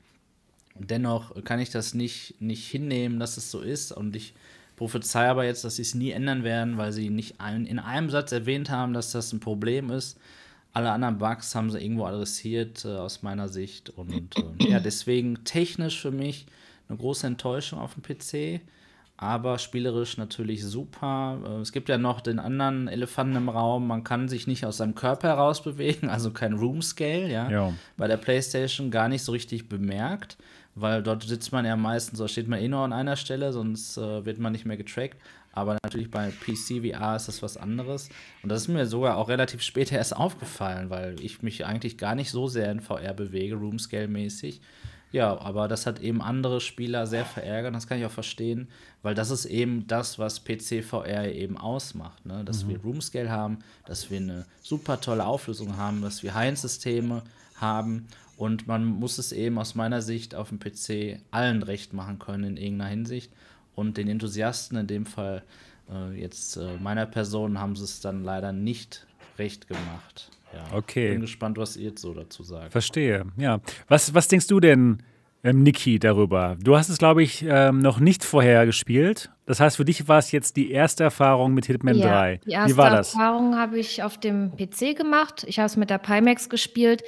Dennoch 0.75 1.43
kann 1.43 1.59
ich 1.59 1.69
das 1.69 1.93
nicht, 1.93 2.41
nicht 2.41 2.67
hinnehmen, 2.67 3.19
dass 3.19 3.37
es 3.37 3.51
so 3.51 3.61
ist. 3.61 3.91
Und 3.91 4.15
ich 4.15 4.33
prophezei 4.81 5.29
aber 5.29 5.45
jetzt, 5.45 5.63
dass 5.63 5.75
sie 5.75 5.83
es 5.83 5.93
nie 5.93 6.09
ändern 6.09 6.43
werden, 6.43 6.79
weil 6.79 6.91
sie 6.91 7.11
nicht 7.11 7.39
ein, 7.39 7.67
in 7.67 7.77
einem 7.77 8.09
Satz 8.09 8.31
erwähnt 8.31 8.71
haben, 8.71 8.93
dass 8.93 9.11
das 9.11 9.31
ein 9.31 9.39
Problem 9.39 9.91
ist. 9.91 10.17
Alle 10.73 10.91
anderen 10.91 11.19
Bugs 11.19 11.53
haben 11.53 11.69
sie 11.69 11.77
irgendwo 11.77 12.05
adressiert 12.05 12.83
äh, 12.83 12.95
aus 12.95 13.21
meiner 13.21 13.47
Sicht. 13.47 13.91
Und 13.91 14.35
äh, 14.59 14.71
ja, 14.71 14.79
deswegen 14.79 15.43
technisch 15.43 16.01
für 16.01 16.09
mich 16.09 16.47
eine 16.89 16.97
große 16.97 17.27
Enttäuschung 17.27 17.77
auf 17.77 17.93
dem 17.93 18.01
PC 18.01 18.63
aber 19.21 19.59
spielerisch 19.59 20.17
natürlich 20.17 20.65
super. 20.65 21.37
Äh, 21.45 21.61
es 21.61 21.71
gibt 21.71 21.89
ja 21.89 21.99
noch 21.99 22.21
den 22.21 22.39
anderen 22.39 22.87
Elefanten 22.87 23.35
im 23.35 23.49
Raum, 23.49 23.85
man 23.85 24.03
kann 24.03 24.27
sich 24.27 24.47
nicht 24.47 24.65
aus 24.65 24.77
seinem 24.77 24.95
Körper 24.95 25.27
heraus 25.27 25.61
bewegen, 25.61 26.09
also 26.09 26.31
kein 26.31 26.53
Room 26.53 26.81
Scale, 26.81 27.31
ja. 27.31 27.49
ja. 27.49 27.73
Bei 27.97 28.07
der 28.07 28.17
PlayStation 28.17 28.89
gar 28.89 29.07
nicht 29.07 29.23
so 29.23 29.31
richtig 29.31 29.69
bemerkt, 29.69 30.37
weil 30.75 31.03
dort 31.03 31.23
sitzt 31.23 31.51
man 31.51 31.65
ja 31.65 31.75
meistens, 31.75 32.17
so 32.17 32.27
steht 32.27 32.47
man 32.47 32.59
eh 32.59 32.67
nur 32.67 32.81
an 32.81 32.93
einer 32.93 33.15
Stelle, 33.15 33.51
sonst 33.53 33.97
äh, 33.97 34.25
wird 34.25 34.39
man 34.39 34.51
nicht 34.51 34.65
mehr 34.65 34.77
getrackt. 34.77 35.17
Aber 35.53 35.77
natürlich 35.83 36.09
bei 36.09 36.29
PC 36.29 36.81
VR 36.81 37.15
ist 37.17 37.27
das 37.27 37.43
was 37.43 37.57
anderes. 37.57 38.09
Und 38.41 38.49
das 38.49 38.63
ist 38.63 38.67
mir 38.69 38.85
sogar 38.85 39.17
auch 39.17 39.27
relativ 39.27 39.61
später 39.61 39.97
erst 39.97 40.15
aufgefallen, 40.15 40.89
weil 40.89 41.19
ich 41.19 41.41
mich 41.41 41.65
eigentlich 41.65 41.97
gar 41.97 42.15
nicht 42.15 42.31
so 42.31 42.47
sehr 42.47 42.71
in 42.71 42.79
VR 42.79 43.13
bewege, 43.13 43.55
Room 43.55 43.77
Scale 43.77 44.07
mäßig. 44.07 44.61
Ja, 45.11 45.37
aber 45.41 45.67
das 45.67 45.85
hat 45.85 45.99
eben 45.99 46.21
andere 46.21 46.61
Spieler 46.61 47.05
sehr 47.05 47.25
verärgert. 47.25 47.75
Das 47.75 47.85
kann 47.85 47.99
ich 47.99 48.05
auch 48.05 48.11
verstehen, 48.11 48.69
weil 49.01 49.13
das 49.13 49.29
ist 49.29 49.45
eben 49.45 49.85
das, 49.87 50.19
was 50.19 50.43
PC 50.43 50.83
VR 50.83 51.33
eben 51.33 51.57
ausmacht. 51.57 52.25
Ne? 52.25 52.43
Dass 52.45 52.63
mhm. 52.63 52.69
wir 52.69 52.79
Roomscale 52.81 53.29
haben, 53.29 53.59
dass 53.85 54.09
wir 54.09 54.17
eine 54.17 54.45
super 54.61 55.01
tolle 55.01 55.25
Auflösung 55.25 55.75
haben, 55.75 56.01
dass 56.01 56.23
wir 56.23 56.33
High-Systeme 56.33 57.23
haben. 57.55 58.07
Und 58.41 58.65
man 58.65 58.85
muss 58.85 59.19
es 59.19 59.33
eben 59.33 59.59
aus 59.59 59.75
meiner 59.75 60.01
Sicht 60.01 60.33
auf 60.33 60.49
dem 60.49 60.57
PC 60.57 61.21
allen 61.29 61.61
recht 61.61 61.93
machen 61.93 62.17
können 62.17 62.43
in 62.43 62.57
irgendeiner 62.57 62.89
Hinsicht. 62.89 63.31
Und 63.75 63.97
den 63.97 64.07
Enthusiasten, 64.07 64.79
in 64.79 64.87
dem 64.87 65.05
Fall 65.05 65.43
äh, 65.91 66.19
jetzt 66.19 66.57
äh, 66.57 66.75
meiner 66.81 67.05
Person, 67.05 67.59
haben 67.59 67.75
sie 67.75 67.83
es 67.83 67.99
dann 67.99 68.23
leider 68.23 68.51
nicht 68.51 69.05
recht 69.37 69.67
gemacht. 69.67 70.31
Ja, 70.55 70.75
okay. 70.75 71.11
Bin 71.11 71.21
gespannt, 71.21 71.59
was 71.59 71.77
ihr 71.77 71.89
jetzt 71.89 72.01
so 72.01 72.15
dazu 72.15 72.41
sagt. 72.41 72.71
Verstehe, 72.71 73.25
ja. 73.37 73.59
Was, 73.87 74.15
was 74.15 74.27
denkst 74.27 74.47
du 74.47 74.59
denn, 74.59 75.03
ähm, 75.43 75.61
Niki, 75.61 75.99
darüber? 75.99 76.57
Du 76.59 76.75
hast 76.75 76.89
es, 76.89 76.97
glaube 76.97 77.21
ich, 77.21 77.45
ähm, 77.47 77.77
noch 77.77 77.99
nicht 77.99 78.23
vorher 78.23 78.65
gespielt. 78.65 79.29
Das 79.45 79.59
heißt, 79.59 79.77
für 79.77 79.85
dich 79.85 80.07
war 80.07 80.17
es 80.17 80.31
jetzt 80.31 80.57
die 80.57 80.71
erste 80.71 81.03
Erfahrung 81.03 81.53
mit 81.53 81.67
Hitman 81.67 81.95
ja, 81.95 82.07
3. 82.07 82.41
Die 82.43 82.51
erste 82.53 82.73
Wie 82.73 82.77
war 82.77 82.89
das? 82.89 83.13
Erfahrung 83.13 83.55
habe 83.55 83.77
ich 83.77 84.01
auf 84.01 84.19
dem 84.19 84.51
PC 84.57 84.97
gemacht. 84.97 85.45
Ich 85.47 85.59
habe 85.59 85.67
es 85.67 85.77
mit 85.77 85.91
der 85.91 85.99
Pimax 85.99 86.49
gespielt 86.49 87.03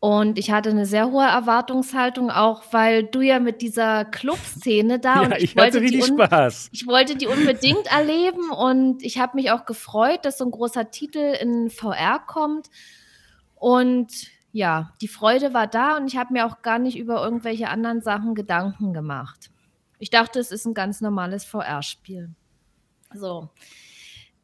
und 0.00 0.38
ich 0.38 0.50
hatte 0.50 0.70
eine 0.70 0.86
sehr 0.86 1.10
hohe 1.10 1.26
Erwartungshaltung, 1.26 2.30
auch 2.30 2.62
weil 2.70 3.04
du 3.04 3.20
ja 3.20 3.38
mit 3.38 3.60
dieser 3.60 4.06
Clubszene 4.06 4.98
da 4.98 5.14
ja, 5.22 5.22
und 5.22 5.36
ich, 5.36 5.42
ich 5.42 5.56
hatte 5.56 5.82
richtig 5.82 6.06
Spaß. 6.06 6.70
Ich 6.72 6.86
wollte 6.86 7.16
die 7.16 7.26
unbedingt 7.26 7.86
erleben 7.92 8.50
und 8.50 9.02
ich 9.02 9.18
habe 9.18 9.36
mich 9.36 9.50
auch 9.50 9.66
gefreut, 9.66 10.24
dass 10.24 10.38
so 10.38 10.46
ein 10.46 10.50
großer 10.50 10.90
Titel 10.90 11.18
in 11.18 11.68
VR 11.68 12.18
kommt. 12.18 12.70
Und 13.56 14.08
ja, 14.52 14.94
die 15.02 15.08
Freude 15.08 15.52
war 15.52 15.66
da 15.66 15.98
und 15.98 16.06
ich 16.06 16.16
habe 16.16 16.32
mir 16.32 16.46
auch 16.46 16.62
gar 16.62 16.78
nicht 16.78 16.96
über 16.96 17.22
irgendwelche 17.22 17.68
anderen 17.68 18.00
Sachen 18.00 18.34
Gedanken 18.34 18.94
gemacht. 18.94 19.50
Ich 19.98 20.08
dachte, 20.08 20.40
es 20.40 20.50
ist 20.50 20.64
ein 20.64 20.72
ganz 20.72 21.02
normales 21.02 21.44
VR-Spiel. 21.44 22.30
So. 23.12 23.50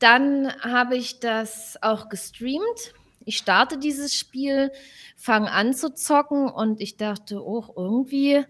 Dann 0.00 0.52
habe 0.60 0.96
ich 0.96 1.18
das 1.18 1.78
auch 1.80 2.10
gestreamt 2.10 2.92
ich 3.26 3.36
starte 3.36 3.76
dieses 3.76 4.14
Spiel, 4.14 4.72
fange 5.16 5.50
an 5.50 5.74
zu 5.74 5.92
zocken 5.92 6.48
und 6.48 6.80
ich 6.80 6.96
dachte, 6.96 7.44
oh, 7.44 7.64
irgendwie 7.76 8.44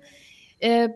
äh, 0.60 0.90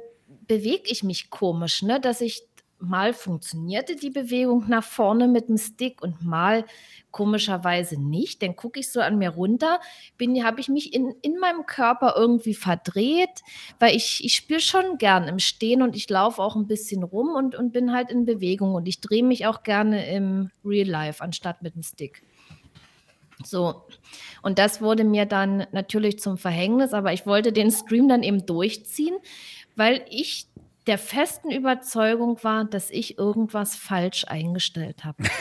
bewege 0.47 0.85
ich 0.87 1.03
mich 1.03 1.31
komisch, 1.31 1.83
ne? 1.83 1.99
dass 1.99 2.21
ich 2.21 2.45
mal 2.81 3.13
funktionierte 3.13 3.95
die 3.95 4.11
Bewegung 4.11 4.65
nach 4.69 4.85
vorne 4.85 5.29
mit 5.29 5.49
dem 5.49 5.59
Stick 5.59 6.03
und 6.03 6.25
mal 6.25 6.65
komischerweise 7.11 8.01
nicht. 8.01 8.43
Dann 8.43 8.57
gucke 8.57 8.81
ich 8.81 8.91
so 8.91 9.01
an 9.01 9.19
mir 9.19 9.31
runter, 9.31 9.81
habe 10.21 10.61
ich 10.61 10.69
mich 10.69 10.95
in, 10.95 11.15
in 11.23 11.39
meinem 11.39 11.67
Körper 11.67 12.15
irgendwie 12.17 12.55
verdreht, 12.55 13.43
weil 13.79 13.95
ich, 13.95 14.25
ich 14.25 14.35
spiele 14.35 14.61
schon 14.61 14.99
gern 14.99 15.29
im 15.29 15.39
Stehen 15.39 15.83
und 15.83 15.95
ich 15.95 16.09
laufe 16.09 16.43
auch 16.43 16.57
ein 16.57 16.67
bisschen 16.67 17.03
rum 17.03 17.35
und, 17.35 17.55
und 17.55 17.73
bin 17.73 17.93
halt 17.93 18.11
in 18.11 18.25
Bewegung 18.25 18.75
und 18.75 18.89
ich 18.89 19.01
drehe 19.01 19.25
mich 19.25 19.47
auch 19.47 19.63
gerne 19.63 20.09
im 20.11 20.51
Real 20.65 20.89
Life 20.89 21.23
anstatt 21.23 21.63
mit 21.63 21.75
dem 21.75 21.83
Stick. 21.83 22.23
So, 23.45 23.83
und 24.43 24.59
das 24.59 24.81
wurde 24.81 25.05
mir 25.05 25.27
dann 25.27 25.67
natürlich 25.73 26.19
zum 26.19 26.39
Verhängnis, 26.39 26.93
aber 26.93 27.13
ich 27.13 27.27
wollte 27.27 27.53
den 27.53 27.71
Stream 27.71 28.09
dann 28.09 28.23
eben 28.23 28.47
durchziehen, 28.47 29.17
weil 29.77 30.05
ich 30.09 30.47
der 30.87 30.99
festen 30.99 31.51
Überzeugung 31.51 32.43
war, 32.43 32.65
dass 32.65 32.91
ich 32.91 33.19
irgendwas 33.19 33.77
falsch 33.77 34.25
eingestellt 34.27 35.05
habe. 35.05 35.25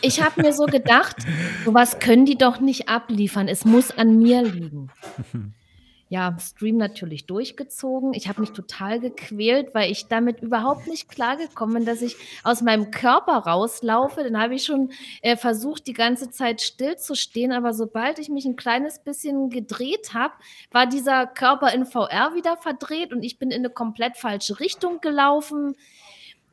Ich 0.00 0.20
habe 0.20 0.42
mir 0.42 0.52
so 0.52 0.66
gedacht, 0.66 1.16
sowas 1.64 1.98
können 1.98 2.26
die 2.26 2.36
doch 2.36 2.60
nicht 2.60 2.90
abliefern, 2.90 3.48
es 3.48 3.64
muss 3.64 3.90
an 3.90 4.18
mir 4.18 4.42
liegen. 4.42 4.90
ja, 6.08 6.36
Stream 6.38 6.76
natürlich 6.76 7.26
durchgezogen. 7.26 8.12
Ich 8.12 8.28
habe 8.28 8.42
mich 8.42 8.50
total 8.50 9.00
gequält, 9.00 9.74
weil 9.74 9.90
ich 9.90 10.06
damit 10.06 10.42
überhaupt 10.42 10.86
nicht 10.86 11.08
klargekommen 11.08 11.76
bin, 11.76 11.84
dass 11.86 12.02
ich 12.02 12.16
aus 12.42 12.60
meinem 12.60 12.90
Körper 12.90 13.38
rauslaufe. 13.38 14.22
Dann 14.22 14.40
habe 14.40 14.54
ich 14.54 14.64
schon 14.64 14.92
äh, 15.22 15.36
versucht, 15.36 15.86
die 15.86 15.94
ganze 15.94 16.30
Zeit 16.30 16.60
stillzustehen, 16.60 17.52
aber 17.52 17.72
sobald 17.72 18.18
ich 18.18 18.28
mich 18.28 18.44
ein 18.44 18.56
kleines 18.56 18.98
bisschen 18.98 19.48
gedreht 19.48 20.12
habe, 20.12 20.34
war 20.70 20.86
dieser 20.86 21.26
Körper 21.26 21.72
in 21.72 21.86
VR 21.86 22.34
wieder 22.34 22.56
verdreht 22.56 23.12
und 23.12 23.22
ich 23.22 23.38
bin 23.38 23.50
in 23.50 23.60
eine 23.60 23.70
komplett 23.70 24.16
falsche 24.16 24.60
Richtung 24.60 25.00
gelaufen 25.00 25.74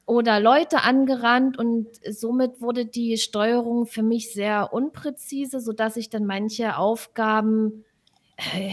oder 0.06 0.40
Leute 0.40 0.84
angerannt 0.84 1.58
und 1.60 1.88
somit 2.10 2.62
wurde 2.62 2.86
die 2.86 3.18
Steuerung 3.18 3.86
für 3.86 4.04
mich 4.04 4.34
sehr 4.34 4.74
unpräzise, 4.74 5.60
sodass 5.60 5.98
ich 5.98 6.10
dann 6.10 6.26
manche 6.26 6.78
Aufgaben 6.78 7.86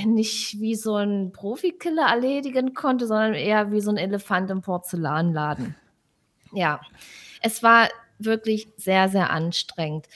nicht 0.07 0.61
wie 0.61 0.75
so 0.75 0.97
ein 0.97 1.33
Profikiller 1.33 2.09
erledigen 2.09 2.75
konnte, 2.75 3.07
sondern 3.07 3.35
eher 3.35 3.71
wie 3.71 3.81
so 3.81 3.91
ein 3.91 3.97
Elefant 3.97 4.51
im 4.51 4.63
Porzellanladen. 4.63 5.75
Ja, 6.53 6.81
es 7.43 7.63
war 7.63 7.89
wirklich 8.19 8.69
sehr, 8.77 9.09
sehr 9.09 9.31
anstrengend. 9.31 10.07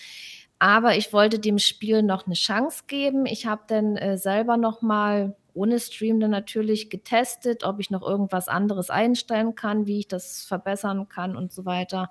Aber 0.58 0.96
ich 0.96 1.12
wollte 1.12 1.38
dem 1.38 1.58
Spiel 1.58 2.02
noch 2.02 2.26
eine 2.26 2.34
Chance 2.34 2.84
geben. 2.86 3.26
Ich 3.26 3.46
habe 3.46 3.62
dann 3.66 3.96
äh, 3.96 4.16
selber 4.16 4.56
noch 4.56 4.80
mal 4.80 5.34
ohne 5.54 5.78
Stream 5.78 6.20
dann 6.20 6.30
natürlich 6.30 6.88
getestet, 6.88 7.64
ob 7.64 7.80
ich 7.80 7.90
noch 7.90 8.02
irgendwas 8.02 8.48
anderes 8.48 8.88
einstellen 8.88 9.54
kann, 9.54 9.86
wie 9.86 9.98
ich 9.98 10.08
das 10.08 10.44
verbessern 10.44 11.08
kann 11.08 11.36
und 11.36 11.52
so 11.52 11.64
weiter. 11.64 12.10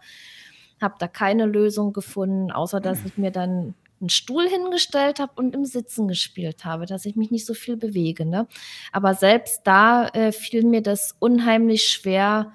Habe 0.79 0.95
da 0.99 1.07
keine 1.07 1.45
Lösung 1.45 1.93
gefunden, 1.93 2.51
außer 2.51 2.79
dass 2.79 3.03
ich 3.05 3.17
mir 3.17 3.31
dann 3.31 3.73
einen 4.01 4.09
Stuhl 4.09 4.47
hingestellt 4.47 5.19
habe 5.19 5.33
und 5.35 5.55
im 5.55 5.65
Sitzen 5.65 6.07
gespielt 6.07 6.65
habe, 6.65 6.85
dass 6.85 7.05
ich 7.05 7.15
mich 7.15 7.31
nicht 7.31 7.45
so 7.45 7.53
viel 7.53 7.77
bewege. 7.77 8.25
Ne? 8.25 8.47
Aber 8.91 9.13
selbst 9.13 9.61
da 9.63 10.07
äh, 10.07 10.31
fiel 10.31 10.63
mir 10.63 10.81
das 10.81 11.15
unheimlich 11.19 11.87
schwer, 11.87 12.51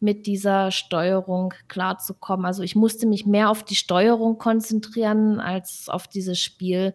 mit 0.00 0.26
dieser 0.26 0.70
Steuerung 0.70 1.52
klarzukommen. 1.68 2.46
Also 2.46 2.62
ich 2.62 2.74
musste 2.74 3.06
mich 3.06 3.26
mehr 3.26 3.50
auf 3.50 3.62
die 3.62 3.76
Steuerung 3.76 4.38
konzentrieren 4.38 5.40
als 5.40 5.88
auf 5.88 6.08
dieses 6.08 6.40
Spiel. 6.40 6.94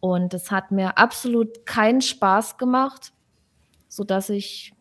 Und 0.00 0.32
es 0.32 0.50
hat 0.50 0.70
mir 0.70 0.96
absolut 0.96 1.66
keinen 1.66 2.00
Spaß 2.00 2.56
gemacht, 2.56 3.12
sodass 3.88 4.30
ich 4.30 4.72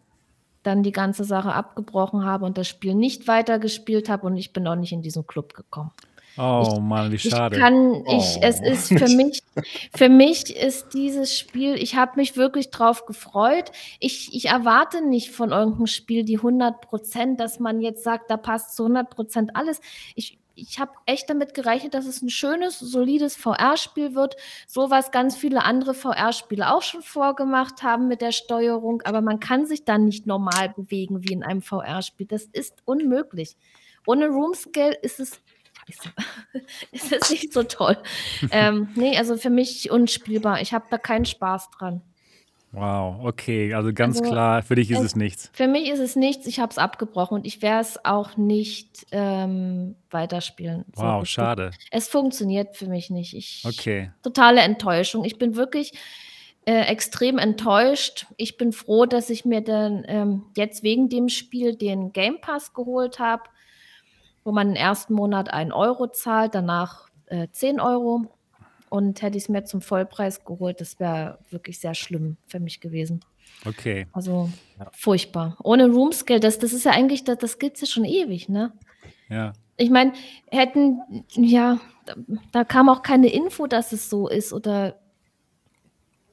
dann 0.63 0.83
die 0.83 0.93
ganze 0.93 1.25
Sache 1.25 1.53
abgebrochen 1.53 2.23
habe 2.23 2.45
und 2.45 2.57
das 2.57 2.67
Spiel 2.67 2.95
nicht 2.95 3.27
weitergespielt 3.27 4.09
habe 4.09 4.27
und 4.27 4.37
ich 4.37 4.53
bin 4.53 4.67
auch 4.67 4.75
nicht 4.75 4.91
in 4.91 5.01
diesen 5.01 5.27
Club 5.27 5.53
gekommen. 5.53 5.91
Oh 6.41 6.63
ich, 6.75 6.79
Mann, 6.79 7.11
wie 7.11 7.19
schade. 7.19 7.57
Ich 7.57 7.61
kann, 7.61 8.05
ich, 8.05 8.37
oh. 8.37 8.39
es 8.41 8.61
ist 8.61 8.87
für 8.87 9.09
mich, 9.09 9.43
für 9.93 10.07
mich 10.07 10.55
ist 10.55 10.93
dieses 10.93 11.37
Spiel, 11.37 11.75
ich 11.75 11.95
habe 11.95 12.13
mich 12.15 12.37
wirklich 12.37 12.69
drauf 12.69 13.05
gefreut. 13.05 13.73
Ich, 13.99 14.33
ich 14.33 14.45
erwarte 14.45 15.05
nicht 15.05 15.31
von 15.31 15.51
irgendeinem 15.51 15.87
Spiel 15.87 16.23
die 16.23 16.37
100 16.37 16.79
Prozent, 16.79 17.41
dass 17.41 17.59
man 17.59 17.81
jetzt 17.81 18.05
sagt, 18.05 18.31
da 18.31 18.37
passt 18.37 18.77
zu 18.77 18.83
100 18.83 19.09
Prozent 19.09 19.55
alles. 19.55 19.81
Ich, 20.15 20.37
ich 20.55 20.79
habe 20.79 20.93
echt 21.05 21.29
damit 21.29 21.53
gerechnet, 21.53 21.93
dass 21.93 22.05
es 22.05 22.21
ein 22.21 22.29
schönes, 22.29 22.79
solides 22.79 23.35
VR-Spiel 23.35 24.15
wird, 24.15 24.37
so 24.65 24.89
was 24.89 25.11
ganz 25.11 25.35
viele 25.35 25.65
andere 25.65 25.93
VR-Spiele 25.93 26.73
auch 26.73 26.83
schon 26.83 27.01
vorgemacht 27.01 27.83
haben 27.83 28.07
mit 28.07 28.21
der 28.21 28.31
Steuerung, 28.31 29.01
aber 29.01 29.19
man 29.19 29.41
kann 29.41 29.65
sich 29.65 29.83
dann 29.83 30.05
nicht 30.05 30.25
normal 30.25 30.69
bewegen 30.69 31.21
wie 31.21 31.33
in 31.33 31.43
einem 31.43 31.61
VR-Spiel. 31.61 32.27
Das 32.27 32.43
ist 32.45 32.77
unmöglich. 32.85 33.57
Ohne 34.05 34.27
Room 34.27 34.53
Scale 34.53 34.95
ist 35.01 35.19
es 35.19 35.41
ist 36.91 37.11
es 37.11 37.29
nicht 37.31 37.53
so 37.53 37.63
toll. 37.63 37.97
ähm, 38.51 38.89
nee, 38.95 39.17
also 39.17 39.37
für 39.37 39.49
mich 39.49 39.91
unspielbar. 39.91 40.61
Ich 40.61 40.73
habe 40.73 40.85
da 40.89 40.97
keinen 40.97 41.25
Spaß 41.25 41.69
dran. 41.77 42.01
Wow, 42.71 43.25
okay, 43.25 43.73
also 43.73 43.91
ganz 43.93 44.19
also, 44.19 44.29
klar, 44.29 44.61
für 44.61 44.75
dich 44.75 44.91
ist 44.91 44.99
es, 44.99 45.05
es, 45.05 45.15
nichts. 45.15 45.49
Für 45.53 45.67
mich 45.67 45.89
ist 45.89 45.99
es 45.99 46.15
nichts, 46.15 46.45
ich 46.45 46.59
habe 46.59 46.69
es 46.69 46.77
abgebrochen 46.77 47.39
und 47.39 47.47
ich 47.47 47.63
werde 47.63 47.81
es 47.81 48.05
auch 48.05 48.37
nicht 48.37 49.07
ähm, 49.11 49.95
weiterspielen. 50.11 50.85
Wow, 50.93 51.21
so, 51.21 51.25
schade. 51.25 51.71
Es 51.89 52.07
funktioniert 52.07 52.77
für 52.77 52.85
mich 52.85 53.09
nicht. 53.09 53.33
Ich, 53.33 53.63
okay. 53.65 54.11
Totale 54.21 54.61
Enttäuschung. 54.61 55.25
Ich 55.25 55.39
bin 55.39 55.55
wirklich 55.55 55.93
äh, 56.65 56.81
extrem 56.81 57.39
enttäuscht. 57.39 58.27
Ich 58.37 58.57
bin 58.57 58.71
froh, 58.71 59.07
dass 59.07 59.31
ich 59.31 59.45
mir 59.45 59.61
dann 59.61 60.05
ähm, 60.07 60.43
jetzt 60.55 60.83
wegen 60.83 61.09
dem 61.09 61.29
Spiel 61.29 61.75
den 61.75 62.13
Game 62.13 62.39
Pass 62.39 62.75
geholt 62.75 63.17
habe 63.17 63.43
wo 64.49 64.51
man 64.51 64.69
den 64.69 64.75
ersten 64.75 65.13
Monat 65.13 65.53
1 65.53 65.71
Euro 65.73 66.07
zahlt, 66.07 66.55
danach 66.55 67.07
äh, 67.27 67.49
10 67.51 67.79
Euro. 67.79 68.25
Und 68.89 69.21
hätte 69.21 69.37
ich 69.37 69.43
es 69.43 69.49
mir 69.49 69.63
zum 69.63 69.79
Vollpreis 69.79 70.43
geholt, 70.43 70.81
das 70.81 70.99
wäre 70.99 71.37
wirklich 71.51 71.79
sehr 71.79 71.93
schlimm 71.93 72.37
für 72.47 72.59
mich 72.59 72.81
gewesen. 72.81 73.19
Okay. 73.63 74.07
Also 74.11 74.49
furchtbar. 74.91 75.55
Ohne 75.63 75.85
Roomscale, 75.85 76.39
das, 76.39 76.57
das 76.57 76.73
ist 76.73 76.85
ja 76.85 76.93
eigentlich, 76.93 77.23
das, 77.25 77.37
das 77.37 77.59
gibt 77.59 77.75
es 77.75 77.81
ja 77.81 77.87
schon 77.87 78.05
ewig, 78.05 78.49
ne? 78.49 78.73
Ja. 79.29 79.53
Ich 79.77 79.91
meine, 79.91 80.13
hätten, 80.49 80.99
ja, 81.29 81.79
da, 82.07 82.15
da 82.51 82.63
kam 82.63 82.89
auch 82.89 83.03
keine 83.03 83.31
Info, 83.31 83.67
dass 83.67 83.91
es 83.91 84.09
so 84.09 84.27
ist 84.27 84.51
oder 84.51 84.99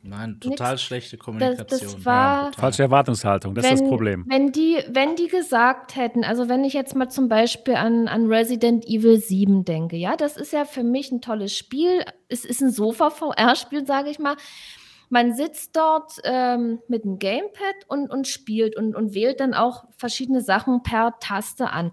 Nein, 0.08 0.38
total 0.40 0.72
Nix. 0.72 0.82
schlechte 0.82 1.16
das, 1.16 1.24
Kommunikation. 1.24 1.80
das 1.80 2.04
war, 2.04 2.46
total. 2.46 2.60
Falsche 2.60 2.82
Erwartungshaltung, 2.82 3.54
das 3.54 3.64
ist 3.64 3.80
das 3.80 3.88
Problem. 3.88 4.24
Wenn 4.28 4.52
die, 4.52 4.78
wenn 4.88 5.16
die 5.16 5.28
gesagt 5.28 5.96
hätten, 5.96 6.24
also 6.24 6.48
wenn 6.48 6.64
ich 6.64 6.72
jetzt 6.72 6.94
mal 6.94 7.08
zum 7.08 7.28
Beispiel 7.28 7.74
an, 7.74 8.08
an 8.08 8.26
Resident 8.26 8.86
Evil 8.86 9.18
7 9.18 9.64
denke, 9.64 9.96
ja, 9.96 10.16
das 10.16 10.36
ist 10.36 10.52
ja 10.52 10.64
für 10.64 10.82
mich 10.82 11.10
ein 11.10 11.20
tolles 11.20 11.56
Spiel. 11.56 12.04
Es 12.28 12.44
ist 12.44 12.60
ein 12.60 12.70
Sofa-VR-Spiel, 12.70 13.86
sage 13.86 14.10
ich 14.10 14.18
mal. 14.18 14.36
Man 15.08 15.34
sitzt 15.34 15.76
dort 15.76 16.14
ähm, 16.24 16.80
mit 16.88 17.04
einem 17.04 17.18
Gamepad 17.18 17.74
und, 17.88 18.10
und 18.10 18.26
spielt 18.26 18.76
und, 18.76 18.94
und 18.94 19.14
wählt 19.14 19.40
dann 19.40 19.54
auch 19.54 19.84
verschiedene 19.96 20.40
Sachen 20.40 20.82
per 20.82 21.18
Taste 21.20 21.70
an. 21.70 21.92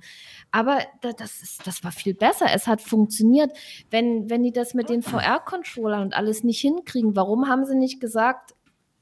Aber 0.51 0.79
da, 1.01 1.11
das, 1.11 1.41
ist, 1.41 1.67
das 1.67 1.83
war 1.83 1.91
viel 1.91 2.13
besser. 2.13 2.47
Es 2.53 2.67
hat 2.67 2.81
funktioniert. 2.81 3.51
Wenn, 3.89 4.29
wenn 4.29 4.43
die 4.43 4.51
das 4.51 4.73
mit 4.73 4.89
den 4.89 5.03
VR-Controllern 5.03 6.01
und 6.01 6.15
alles 6.15 6.43
nicht 6.43 6.61
hinkriegen, 6.61 7.15
warum 7.15 7.47
haben 7.47 7.65
sie 7.65 7.75
nicht 7.75 7.99
gesagt, 7.99 8.55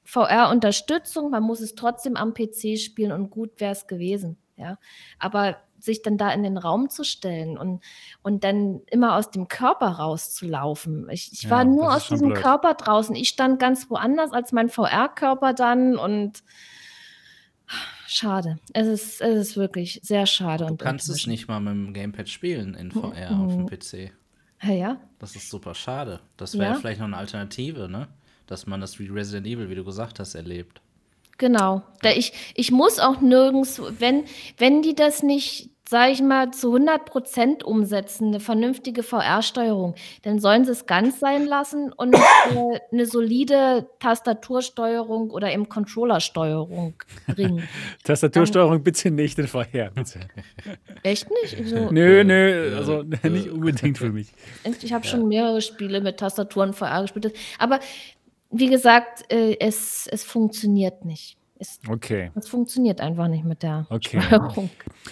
VR-Unterstützung, 0.04 1.30
man 1.30 1.44
muss 1.44 1.62
es 1.62 1.76
trotzdem 1.76 2.18
am 2.18 2.34
PC 2.34 2.78
spielen 2.78 3.12
und 3.12 3.30
gut 3.30 3.60
wäre 3.60 3.72
es 3.72 3.88
gewesen. 3.88 4.38
Ja? 4.58 4.78
Aber 5.20 5.58
sich 5.84 6.02
dann 6.02 6.18
da 6.18 6.32
in 6.32 6.44
den 6.44 6.58
Raum 6.58 6.90
zu 6.90 7.04
stellen 7.04 7.58
und, 7.58 7.82
und 8.22 8.44
dann 8.44 8.82
immer 8.88 9.16
aus 9.16 9.32
dem 9.32 9.48
Körper 9.48 9.88
rauszulaufen. 9.88 11.10
Ich, 11.10 11.32
ich 11.34 11.44
Ja, 11.44 11.50
war 11.52 11.64
nur 11.66 11.96
aus 11.96 12.08
diesem 12.08 12.30
blöd. 12.30 12.42
Körper 12.42 12.74
draußen. 12.74 13.16
Ich 13.16 13.30
stand 13.30 13.60
ganz 13.60 13.90
woanders 13.90 14.32
als 14.32 14.52
mein 14.52 14.70
VR-Körper 14.70 15.54
dann 15.54 15.98
und 15.98 16.44
schade. 18.08 18.58
Es 18.74 18.88
ist, 18.88 19.22
es 19.22 19.50
ist 19.50 19.58
wirklich 19.58 20.00
sehr 20.04 20.26
schade. 20.26 20.66
Du 20.66 20.72
und 20.72 20.82
kannst 20.82 21.10
es 21.10 21.28
nicht 21.28 21.48
mal 21.48 21.60
mit 21.60 21.74
dem 21.74 21.94
Gamepad 21.94 22.30
spielen 22.30 22.74
in 22.74 22.92
VR 22.92 23.32
auf 23.40 23.54
dem 23.56 23.66
PC. 23.68 24.12
Ja, 24.64 24.74
ja. 24.74 24.98
Das 25.20 25.36
ist 25.36 25.50
super 25.50 25.74
schade. 25.74 26.20
Das 26.38 26.58
wäre 26.58 26.74
Ja. 26.74 26.80
vielleicht 26.80 27.00
noch 27.00 27.08
eine 27.08 27.18
Alternative, 27.18 27.90
ne? 27.90 28.08
Dass 28.48 28.68
man 28.68 28.82
das 28.82 29.00
wie 29.00 29.08
Resident 29.08 29.48
Evil, 29.48 29.70
wie 29.70 29.76
du 29.76 29.84
gesagt 29.84 30.20
hast, 30.20 30.36
erlebt. 30.36 30.82
Genau. 31.42 31.82
Da 32.04 32.12
ich, 32.12 32.34
ich 32.54 32.72
muss 32.72 33.00
auch 33.00 33.20
nirgends, 33.20 33.82
wenn, 33.98 34.26
wenn 34.60 34.84
die 34.84 34.94
das 34.94 35.24
nicht, 35.24 35.72
sage 35.90 36.12
ich 36.12 36.22
mal, 36.22 36.52
zu 36.52 36.68
100 36.68 37.04
Prozent 37.04 37.64
umsetzen, 37.64 38.28
eine 38.28 38.40
vernünftige 38.40 39.02
VR-Steuerung, 39.02 39.96
dann 40.22 40.38
sollen 40.38 40.66
sie 40.66 40.72
es 40.72 40.86
ganz 40.86 41.20
sein 41.20 41.48
lassen 41.48 41.92
und 41.94 42.14
äh, 42.14 42.20
eine 42.92 43.08
solide 43.08 43.90
Tastatursteuerung 43.98 45.32
oder 45.32 45.52
eben 45.52 45.68
Controllersteuerung 45.68 46.94
bringen. 47.26 47.68
Tastatursteuerung 48.04 48.84
bitte 48.84 49.10
nicht 49.10 49.40
in 49.40 49.48
VR. 49.48 49.90
Bitte. 49.96 50.20
Echt 51.02 51.28
nicht? 51.42 51.58
Also, 51.58 51.76
Nö, 51.92 52.24
nö, 52.24 52.78
also 52.78 53.02
nicht 53.02 53.50
unbedingt 53.50 53.98
für 53.98 54.12
mich. 54.12 54.28
Ich 54.84 54.94
habe 54.94 55.08
schon 55.08 55.28
mehrere 55.28 55.62
Spiele 55.62 56.02
mit 56.02 56.18
Tastaturen 56.18 56.74
VR 56.74 57.02
gespielt. 57.02 57.36
Aber 57.58 57.80
wie 58.52 58.70
gesagt, 58.70 59.32
äh, 59.32 59.58
es, 59.60 60.08
es 60.12 60.24
funktioniert 60.24 61.06
nicht. 61.06 61.38
Es, 61.60 61.80
Okay. 61.88 62.32
es 62.34 62.48
funktioniert 62.48 63.02
einfach 63.02 63.28
nicht 63.28 63.44
mit 63.46 63.62
der 63.62 63.86
Okay. 63.90 64.20
Steuerung. 64.22 64.70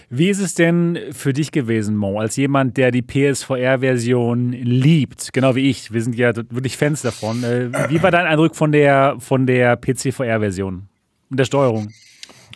Wie 0.10 0.30
ist 0.30 0.40
es 0.40 0.56
denn 0.56 0.98
für 1.12 1.32
dich 1.32 1.52
gewesen, 1.52 1.96
Mo, 1.96 2.20
als 2.20 2.36
jemand, 2.38 2.76
der 2.78 2.90
die 2.92 3.04
PSVR-Version 3.04 4.52
liebt, 4.54 5.32
genau 5.32 5.56
wie 5.56 5.70
ich? 5.70 5.92
Wir 5.94 6.02
sind 6.02 6.16
ja 6.16 6.36
wirklich 6.36 6.76
Fans 6.78 7.02
davon. 7.04 7.44
Äh, 7.44 7.72
Wie 7.90 8.02
war 8.02 8.10
dein 8.12 8.26
Eindruck 8.26 8.56
von 8.56 8.72
der, 8.72 9.18
von 9.20 9.46
der 9.46 9.78
PC-VR-Version 9.78 10.88
und 11.30 11.40
der 11.40 11.46
Steuerung? 11.46 11.90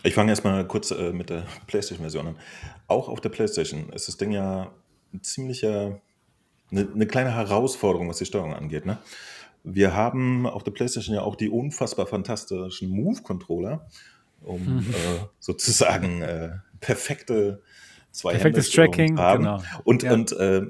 Ich 0.02 0.14
fange 0.14 0.30
erstmal 0.30 0.66
kurz 0.66 0.90
äh, 0.90 1.12
mit 1.12 1.30
der 1.30 1.44
PlayStation-Version 1.68 2.26
an. 2.26 2.36
Auch 2.88 3.08
auf 3.08 3.20
der 3.20 3.28
PlayStation 3.30 3.88
ist 3.90 4.08
das 4.08 4.16
Ding 4.16 4.32
ja 4.32 4.70
ein 5.12 5.22
ziemlicher, 5.22 6.00
eine, 6.72 6.88
eine 6.92 7.06
kleine 7.06 7.32
Herausforderung, 7.34 8.08
was 8.08 8.18
die 8.18 8.26
Steuerung 8.26 8.54
angeht. 8.54 8.84
Ne? 8.86 8.98
Wir 9.64 9.94
haben 9.94 10.46
auf 10.46 10.62
der 10.62 10.72
PlayStation 10.72 11.14
ja 11.16 11.22
auch 11.22 11.36
die 11.36 11.48
unfassbar 11.48 12.06
fantastischen 12.06 12.90
Move-Controller, 12.90 13.86
um 14.42 14.80
äh, 14.80 15.24
sozusagen 15.40 16.20
äh, 16.22 16.50
perfekte 16.80 17.62
zwei 18.12 18.32
Perfektes 18.32 18.70
Tracking, 18.70 19.16
zu 19.16 19.22
haben. 19.22 19.42
genau. 19.44 19.62
Und, 19.84 20.02
Ja. 20.02 20.12
und 20.12 20.32
äh, 20.32 20.62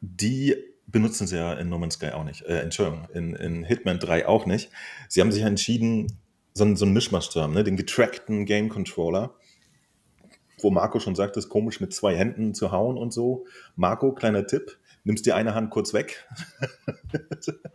die 0.00 0.54
benutzen 0.86 1.26
sie 1.26 1.36
ja 1.36 1.54
in 1.54 1.68
No 1.68 1.78
Man's 1.78 1.94
Sky 1.94 2.10
auch 2.10 2.24
nicht. 2.24 2.42
Äh, 2.42 2.60
Entschuldigung, 2.60 3.08
in, 3.14 3.34
in 3.34 3.64
Hitman 3.64 3.98
3 3.98 4.26
auch 4.28 4.46
nicht. 4.46 4.70
Sie 5.08 5.20
haben 5.20 5.32
sich 5.32 5.42
entschieden, 5.42 6.06
so, 6.54 6.64
einen- 6.64 6.76
so 6.76 6.84
einen 6.84 6.94
Mischmasch 6.94 7.28
zu 7.30 7.40
haben, 7.42 7.52
ne? 7.54 7.64
den 7.64 7.76
getrackten 7.76 8.44
Game 8.46 8.68
Controller, 8.68 9.34
wo 10.60 10.70
Marco 10.70 10.98
schon 11.00 11.14
sagt, 11.14 11.36
es 11.36 11.44
ist 11.44 11.50
komisch 11.50 11.80
mit 11.80 11.92
zwei 11.92 12.16
Händen 12.16 12.54
zu 12.54 12.72
hauen 12.72 12.96
und 12.96 13.12
so. 13.12 13.46
Marco, 13.76 14.12
kleiner 14.12 14.46
Tipp, 14.46 14.78
nimmst 15.08 15.26
dir 15.26 15.34
eine 15.34 15.54
Hand 15.54 15.70
kurz 15.70 15.92
weg. 15.92 16.24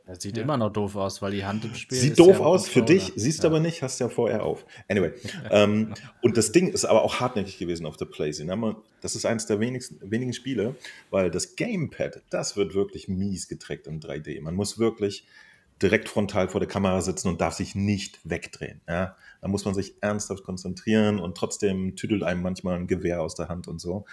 Das 0.06 0.22
sieht 0.22 0.38
immer 0.38 0.58
noch 0.58 0.72
doof 0.72 0.96
aus, 0.96 1.24
weil 1.24 1.32
die 1.32 1.44
Hand 1.44 1.66
im 1.66 1.74
Spiel 1.74 1.98
Sieht 1.98 2.20
doof 2.20 2.28
ja 2.28 2.36
im 2.36 2.42
aus 2.44 2.68
für 2.68 2.84
dich, 2.84 3.14
siehst 3.16 3.42
ja. 3.42 3.50
aber 3.50 3.60
nicht, 3.60 3.82
hast 3.82 4.00
ja 4.00 4.08
vorher 4.08 4.44
auf. 4.44 4.64
Anyway, 4.88 5.12
ähm, 5.50 5.96
und 6.22 6.38
das 6.38 6.52
Ding 6.52 6.68
ist 6.68 6.86
aber 6.86 7.02
auch 7.02 7.20
hartnäckig 7.20 7.58
gewesen 7.58 7.88
auf 7.88 7.98
der 7.98 8.06
PlayStation. 8.06 8.76
Das 9.02 9.16
ist 9.16 9.26
eines 9.26 9.48
der 9.48 9.60
wenigsten, 9.60 10.00
wenigen 10.04 10.34
Spiele, 10.34 10.76
weil 11.10 11.32
das 11.32 11.56
Gamepad, 11.56 12.22
das 12.30 12.56
wird 12.56 12.76
wirklich 12.76 13.08
mies 13.08 13.48
getrackt 13.48 13.88
in 13.88 14.00
3D. 14.00 14.40
Man 14.42 14.54
muss 14.54 14.78
wirklich 14.78 15.26
direkt 15.82 16.10
frontal 16.10 16.48
vor 16.50 16.60
der 16.60 16.70
Kamera 16.70 17.02
sitzen 17.02 17.30
und 17.30 17.42
darf 17.42 17.56
sich 17.56 17.74
nicht 17.74 18.20
wegdrehen. 18.24 18.82
Ja? 18.88 19.16
Da 19.42 19.48
muss 19.48 19.66
man 19.66 19.74
sich 19.74 19.96
ernsthaft 20.02 20.44
konzentrieren 20.44 21.20
und 21.20 21.36
trotzdem 21.36 21.96
tüdelt 21.96 22.22
einem 22.22 22.44
manchmal 22.44 22.76
ein 22.76 22.86
Gewehr 22.86 23.22
aus 23.22 23.34
der 23.34 23.50
Hand 23.50 23.68
und 23.68 23.82
so. 23.82 24.06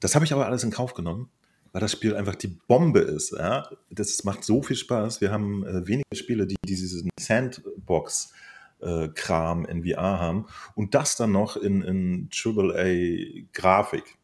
Das 0.00 0.16
habe 0.16 0.24
ich 0.24 0.32
aber 0.32 0.46
alles 0.46 0.64
in 0.64 0.70
Kauf 0.70 0.94
genommen, 0.94 1.30
weil 1.72 1.80
das 1.80 1.92
Spiel 1.92 2.16
einfach 2.16 2.34
die 2.34 2.48
Bombe 2.48 2.98
ist. 3.00 3.32
Ja? 3.32 3.70
Das 3.90 4.24
macht 4.24 4.44
so 4.44 4.62
viel 4.62 4.76
Spaß. 4.76 5.20
Wir 5.20 5.30
haben 5.30 5.66
äh, 5.66 5.86
wenige 5.86 6.14
Spiele, 6.14 6.46
die 6.46 6.56
diesen 6.64 7.10
Sandbox-Kram 7.18 9.66
in 9.66 9.84
VR 9.84 10.18
haben 10.18 10.46
und 10.74 10.94
das 10.94 11.16
dann 11.16 11.32
noch 11.32 11.56
in, 11.56 11.82
in 11.82 12.30
AAA-Grafik. 12.32 14.16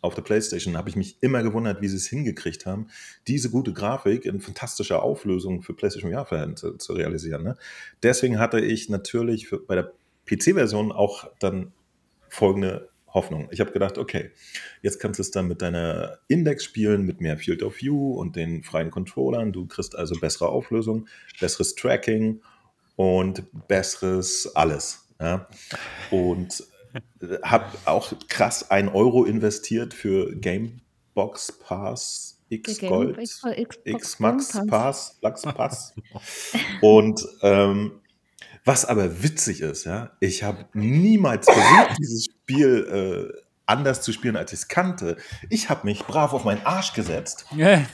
Auf 0.00 0.14
der 0.14 0.22
PlayStation 0.22 0.76
habe 0.76 0.90
ich 0.90 0.96
mich 0.96 1.16
immer 1.22 1.42
gewundert, 1.42 1.80
wie 1.80 1.88
sie 1.88 1.96
es 1.96 2.08
hingekriegt 2.08 2.66
haben, 2.66 2.88
diese 3.26 3.48
gute 3.48 3.72
Grafik 3.72 4.26
in 4.26 4.38
fantastischer 4.38 5.02
Auflösung 5.02 5.62
für 5.62 5.72
PlayStation 5.72 6.12
VR-Verhältnisse 6.12 6.76
zu 6.76 6.92
realisieren. 6.92 7.42
Ne? 7.42 7.56
Deswegen 8.02 8.38
hatte 8.38 8.60
ich 8.60 8.90
natürlich 8.90 9.48
für, 9.48 9.60
bei 9.60 9.76
der 9.76 9.94
PC-Version 10.26 10.92
auch 10.92 11.30
dann 11.40 11.72
folgende 12.28 12.90
Hoffnung. 13.14 13.48
Ich 13.52 13.60
habe 13.60 13.70
gedacht, 13.70 13.96
okay, 13.96 14.32
jetzt 14.82 14.98
kannst 14.98 15.18
du 15.18 15.22
es 15.22 15.30
dann 15.30 15.46
mit 15.46 15.62
deiner 15.62 16.18
Index 16.28 16.64
spielen, 16.64 17.02
mit 17.02 17.20
mehr 17.20 17.38
Field 17.38 17.62
of 17.62 17.80
View 17.80 18.14
und 18.14 18.36
den 18.36 18.62
freien 18.64 18.90
Controllern. 18.90 19.52
Du 19.52 19.66
kriegst 19.66 19.96
also 19.96 20.18
bessere 20.20 20.48
Auflösung, 20.48 21.08
besseres 21.40 21.74
Tracking 21.76 22.42
und 22.96 23.44
besseres 23.68 24.54
alles. 24.54 25.06
Ja? 25.20 25.48
Und 26.10 26.64
habe 27.42 27.66
auch 27.86 28.12
krass 28.28 28.70
1 28.70 28.92
Euro 28.94 29.24
investiert 29.24 29.94
für 29.94 30.34
Gamebox 30.34 31.52
Pass 31.60 32.34
X 32.50 32.78
Gold, 32.78 33.18
X 33.84 34.20
Max 34.20 34.52
Pass. 34.52 34.66
Pass, 34.66 35.18
Lux 35.22 35.42
Pass. 35.42 35.94
Und 36.80 37.26
ähm, 37.42 38.00
was 38.64 38.84
aber 38.84 39.22
witzig 39.22 39.60
ist, 39.60 39.84
ja, 39.84 40.12
ich 40.20 40.42
habe 40.42 40.66
niemals 40.72 41.46
versucht, 41.46 41.96
dieses 41.98 42.24
Spiel 42.24 43.32
äh, 43.36 43.42
anders 43.66 44.02
zu 44.02 44.12
spielen, 44.12 44.36
als 44.36 44.52
ich 44.52 44.60
es 44.60 44.68
kannte. 44.68 45.16
Ich 45.50 45.68
habe 45.68 45.86
mich 45.86 46.04
brav 46.04 46.32
auf 46.32 46.44
meinen 46.44 46.64
Arsch 46.64 46.92
gesetzt, 46.92 47.46
Ja. 47.56 47.84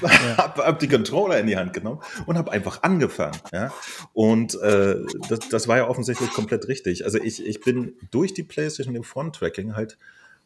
habe 0.36 0.64
hab 0.64 0.78
die 0.78 0.88
Controller 0.88 1.40
in 1.40 1.46
die 1.46 1.56
Hand 1.56 1.72
genommen 1.72 2.00
und 2.26 2.38
habe 2.38 2.52
einfach 2.52 2.82
angefangen. 2.82 3.36
Ja? 3.52 3.72
Und 4.12 4.54
äh, 4.60 4.96
das, 5.28 5.40
das 5.50 5.68
war 5.68 5.78
ja 5.78 5.88
offensichtlich 5.88 6.30
komplett 6.30 6.68
richtig. 6.68 7.04
Also 7.04 7.18
ich, 7.18 7.44
ich 7.44 7.60
bin 7.60 7.94
durch 8.10 8.32
die 8.32 8.44
PlayStation 8.44 8.94
im 8.94 9.02
Front-Tracking 9.02 9.74
halt 9.74 9.98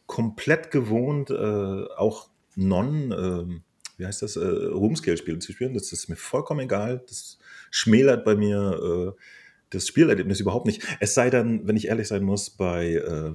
komplett 0.07 0.71
gewohnt, 0.71 1.29
äh, 1.29 1.85
auch 1.95 2.29
non, 2.55 3.11
äh, 3.11 3.61
wie 3.97 4.05
heißt 4.05 4.21
das, 4.23 4.35
äh, 4.35 4.45
Roomscale-Spiele 4.45 5.39
zu 5.39 5.51
spielen. 5.51 5.73
Das 5.73 5.91
ist 5.91 6.09
mir 6.09 6.15
vollkommen 6.15 6.61
egal. 6.61 7.03
Das 7.07 7.37
schmälert 7.75 8.23
bei 8.23 8.35
mir 8.35 9.13
äh, 9.17 9.21
das 9.69 9.87
Spielerlebnis 9.87 10.39
überhaupt 10.39 10.65
nicht. 10.65 10.81
Es 11.01 11.13
sei 11.13 11.29
dann, 11.29 11.67
wenn 11.67 11.75
ich 11.75 11.89
ehrlich 11.89 12.07
sein 12.07 12.23
muss, 12.23 12.49
bei, 12.49 12.93
äh, 12.93 13.33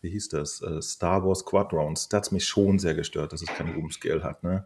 wie 0.00 0.08
hieß 0.08 0.30
das, 0.30 0.62
äh, 0.62 0.80
Star 0.80 1.22
Wars 1.22 1.44
Quadrons, 1.44 2.08
da 2.08 2.16
hat 2.16 2.24
es 2.24 2.32
mich 2.32 2.46
schon 2.46 2.78
sehr 2.78 2.94
gestört, 2.94 3.34
dass 3.34 3.42
es 3.42 3.48
kein 3.48 3.74
Roomscale 3.74 4.22
hat. 4.22 4.42
Ne? 4.42 4.64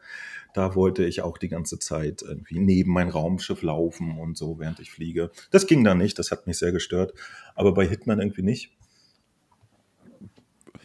Da 0.54 0.76
wollte 0.76 1.04
ich 1.04 1.22
auch 1.22 1.36
die 1.36 1.48
ganze 1.48 1.80
Zeit 1.80 2.22
irgendwie 2.22 2.60
neben 2.60 2.92
mein 2.92 3.08
Raumschiff 3.08 3.62
laufen 3.62 4.18
und 4.18 4.38
so, 4.38 4.60
während 4.60 4.78
ich 4.78 4.92
fliege. 4.92 5.32
Das 5.50 5.66
ging 5.66 5.82
da 5.82 5.96
nicht, 5.96 6.18
das 6.20 6.30
hat 6.30 6.46
mich 6.46 6.58
sehr 6.58 6.70
gestört. 6.70 7.12
Aber 7.56 7.74
bei 7.74 7.88
Hitman 7.88 8.20
irgendwie 8.20 8.42
nicht. 8.42 8.70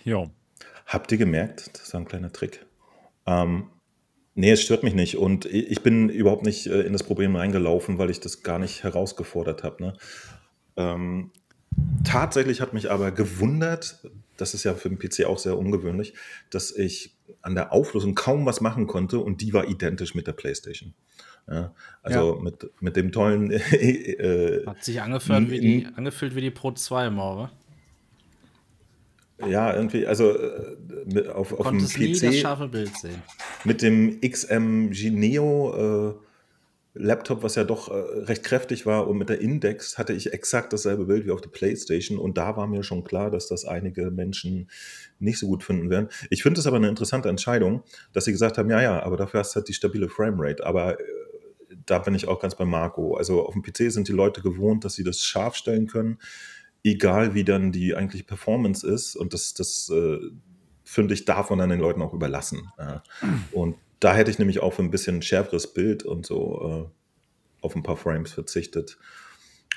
Jo. 0.03 0.31
Habt 0.87 1.11
ihr 1.11 1.19
gemerkt, 1.19 1.69
das 1.79 1.93
war 1.93 2.01
ein 2.01 2.07
kleiner 2.07 2.31
Trick, 2.31 2.65
ähm, 3.27 3.69
Nee, 4.35 4.51
es 4.51 4.61
stört 4.61 4.83
mich 4.83 4.95
nicht. 4.95 5.17
Und 5.17 5.45
ich 5.45 5.81
bin 5.81 6.09
überhaupt 6.09 6.43
nicht 6.43 6.67
äh, 6.67 6.81
in 6.81 6.93
das 6.93 7.03
Problem 7.03 7.35
reingelaufen, 7.35 7.97
weil 7.97 8.09
ich 8.09 8.19
das 8.19 8.41
gar 8.41 8.59
nicht 8.59 8.83
herausgefordert 8.83 9.63
habe. 9.63 9.83
Ne? 9.83 9.93
Ähm, 10.75 11.31
tatsächlich 12.03 12.61
hat 12.61 12.73
mich 12.73 12.89
aber 12.89 13.11
gewundert, 13.11 13.99
das 14.37 14.53
ist 14.53 14.63
ja 14.63 14.73
für 14.73 14.89
den 14.89 14.97
PC 14.97 15.25
auch 15.25 15.37
sehr 15.37 15.57
ungewöhnlich, 15.57 16.13
dass 16.49 16.75
ich 16.75 17.15
an 17.41 17.55
der 17.55 17.71
Auflösung 17.71 18.15
kaum 18.15 18.45
was 18.45 18.61
machen 18.61 18.87
konnte 18.87 19.19
und 19.19 19.41
die 19.41 19.53
war 19.53 19.67
identisch 19.67 20.15
mit 20.15 20.27
der 20.27 20.33
PlayStation. 20.33 20.93
Ja, 21.47 21.73
also 22.01 22.35
ja. 22.35 22.41
Mit, 22.41 22.69
mit 22.79 22.95
dem 22.95 23.11
tollen. 23.11 23.51
äh, 23.71 24.65
Hat 24.65 24.83
sich 24.83 25.01
angefühlt 25.01 25.51
wie 25.51 25.59
die, 25.59 25.87
angefühlt 25.95 26.35
wie 26.35 26.41
die 26.41 26.51
Pro 26.51 26.71
2 26.71 27.07
im 27.07 27.19
Auge. 27.19 27.51
Ja, 29.39 29.73
irgendwie, 29.73 30.05
also 30.05 30.37
äh, 30.37 31.27
auf, 31.29 31.53
auf 31.53 31.67
dem 31.69 31.79
PC. 31.79 31.97
Nie 31.99 32.19
das 32.19 32.37
scharfe 32.37 32.67
Bild 32.67 32.95
sehen. 32.97 33.21
Mit 33.63 33.81
dem 33.81 34.21
XMG 34.21 35.09
Neo 35.09 36.11
äh, 36.11 36.23
Laptop, 36.95 37.41
was 37.41 37.55
ja 37.55 37.63
doch 37.63 37.89
äh, 37.89 37.93
recht 37.93 38.43
kräftig 38.43 38.85
war, 38.85 39.07
und 39.07 39.17
mit 39.17 39.29
der 39.29 39.41
Index 39.41 39.97
hatte 39.97 40.13
ich 40.13 40.31
exakt 40.31 40.71
dasselbe 40.71 41.05
Bild 41.05 41.25
wie 41.25 41.31
auf 41.31 41.41
der 41.41 41.49
PlayStation. 41.49 42.19
Und 42.19 42.37
da 42.37 42.55
war 42.55 42.67
mir 42.67 42.83
schon 42.83 43.03
klar, 43.03 43.31
dass 43.31 43.47
das 43.47 43.65
einige 43.65 44.11
Menschen 44.11 44.69
nicht 45.19 45.39
so 45.39 45.47
gut 45.47 45.63
finden 45.63 45.89
werden. 45.89 46.09
Ich 46.29 46.43
finde 46.43 46.59
es 46.59 46.67
aber 46.67 46.77
eine 46.77 46.89
interessante 46.89 47.29
Entscheidung, 47.29 47.83
dass 48.13 48.25
sie 48.25 48.31
gesagt 48.31 48.57
haben: 48.57 48.69
Ja, 48.69 48.81
ja, 48.81 49.01
aber 49.01 49.17
dafür 49.17 49.39
hast 49.39 49.53
du 49.53 49.55
halt 49.57 49.67
die 49.67 49.73
stabile 49.73 50.07
Framerate. 50.07 50.63
Aber 50.65 50.99
äh, 50.99 51.03
da 51.85 51.99
bin 51.99 52.13
ich 52.13 52.27
auch 52.27 52.39
ganz 52.39 52.55
bei 52.55 52.65
Marco. 52.65 53.15
Also 53.15 53.45
auf 53.45 53.53
dem 53.53 53.63
PC 53.63 53.91
sind 53.91 54.07
die 54.07 54.13
Leute 54.13 54.41
gewohnt, 54.41 54.85
dass 54.85 54.93
sie 54.93 55.03
das 55.03 55.21
scharf 55.21 55.55
stellen 55.55 55.87
können, 55.87 56.19
egal 56.83 57.33
wie 57.33 57.43
dann 57.43 57.71
die 57.71 57.95
eigentliche 57.95 58.25
Performance 58.25 58.85
ist. 58.85 59.15
Und 59.15 59.33
das, 59.33 59.53
das 59.53 59.89
äh, 59.89 60.19
finde 60.83 61.13
ich, 61.13 61.25
darf 61.25 61.49
man 61.49 61.59
dann 61.59 61.69
den 61.69 61.79
Leuten 61.79 62.01
auch 62.01 62.13
überlassen. 62.13 62.69
Ja. 62.77 63.03
Und 63.51 63.75
da 63.99 64.13
hätte 64.13 64.31
ich 64.31 64.39
nämlich 64.39 64.59
auch 64.59 64.73
für 64.73 64.83
ein 64.83 64.91
bisschen 64.91 65.21
schärferes 65.21 65.73
Bild 65.73 66.03
und 66.03 66.25
so 66.25 66.89
äh, 66.91 67.65
auf 67.65 67.75
ein 67.75 67.83
paar 67.83 67.97
Frames 67.97 68.33
verzichtet. 68.33 68.97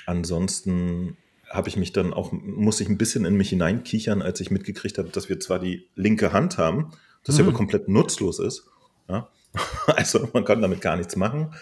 Ansonsten 0.05 1.17
habe 1.49 1.69
ich 1.69 1.77
mich 1.77 1.93
dann 1.93 2.13
auch, 2.13 2.33
muss 2.33 2.81
ich 2.81 2.89
ein 2.89 2.97
bisschen 2.97 3.23
in 3.23 3.35
mich 3.35 3.49
hineinkichern, 3.49 4.21
als 4.21 4.41
ich 4.41 4.51
mitgekriegt 4.51 4.97
habe, 4.97 5.09
dass 5.09 5.29
wir 5.29 5.39
zwar 5.39 5.59
die 5.59 5.87
linke 5.95 6.33
Hand 6.33 6.57
haben, 6.57 6.91
das 7.23 7.37
mhm. 7.37 7.45
aber 7.45 7.53
komplett 7.53 7.87
nutzlos 7.87 8.39
ist. 8.39 8.65
Ja? 9.07 9.29
Also 9.87 10.29
man 10.33 10.45
kann 10.45 10.61
damit 10.61 10.81
gar 10.81 10.97
nichts 10.97 11.15
machen. 11.15 11.53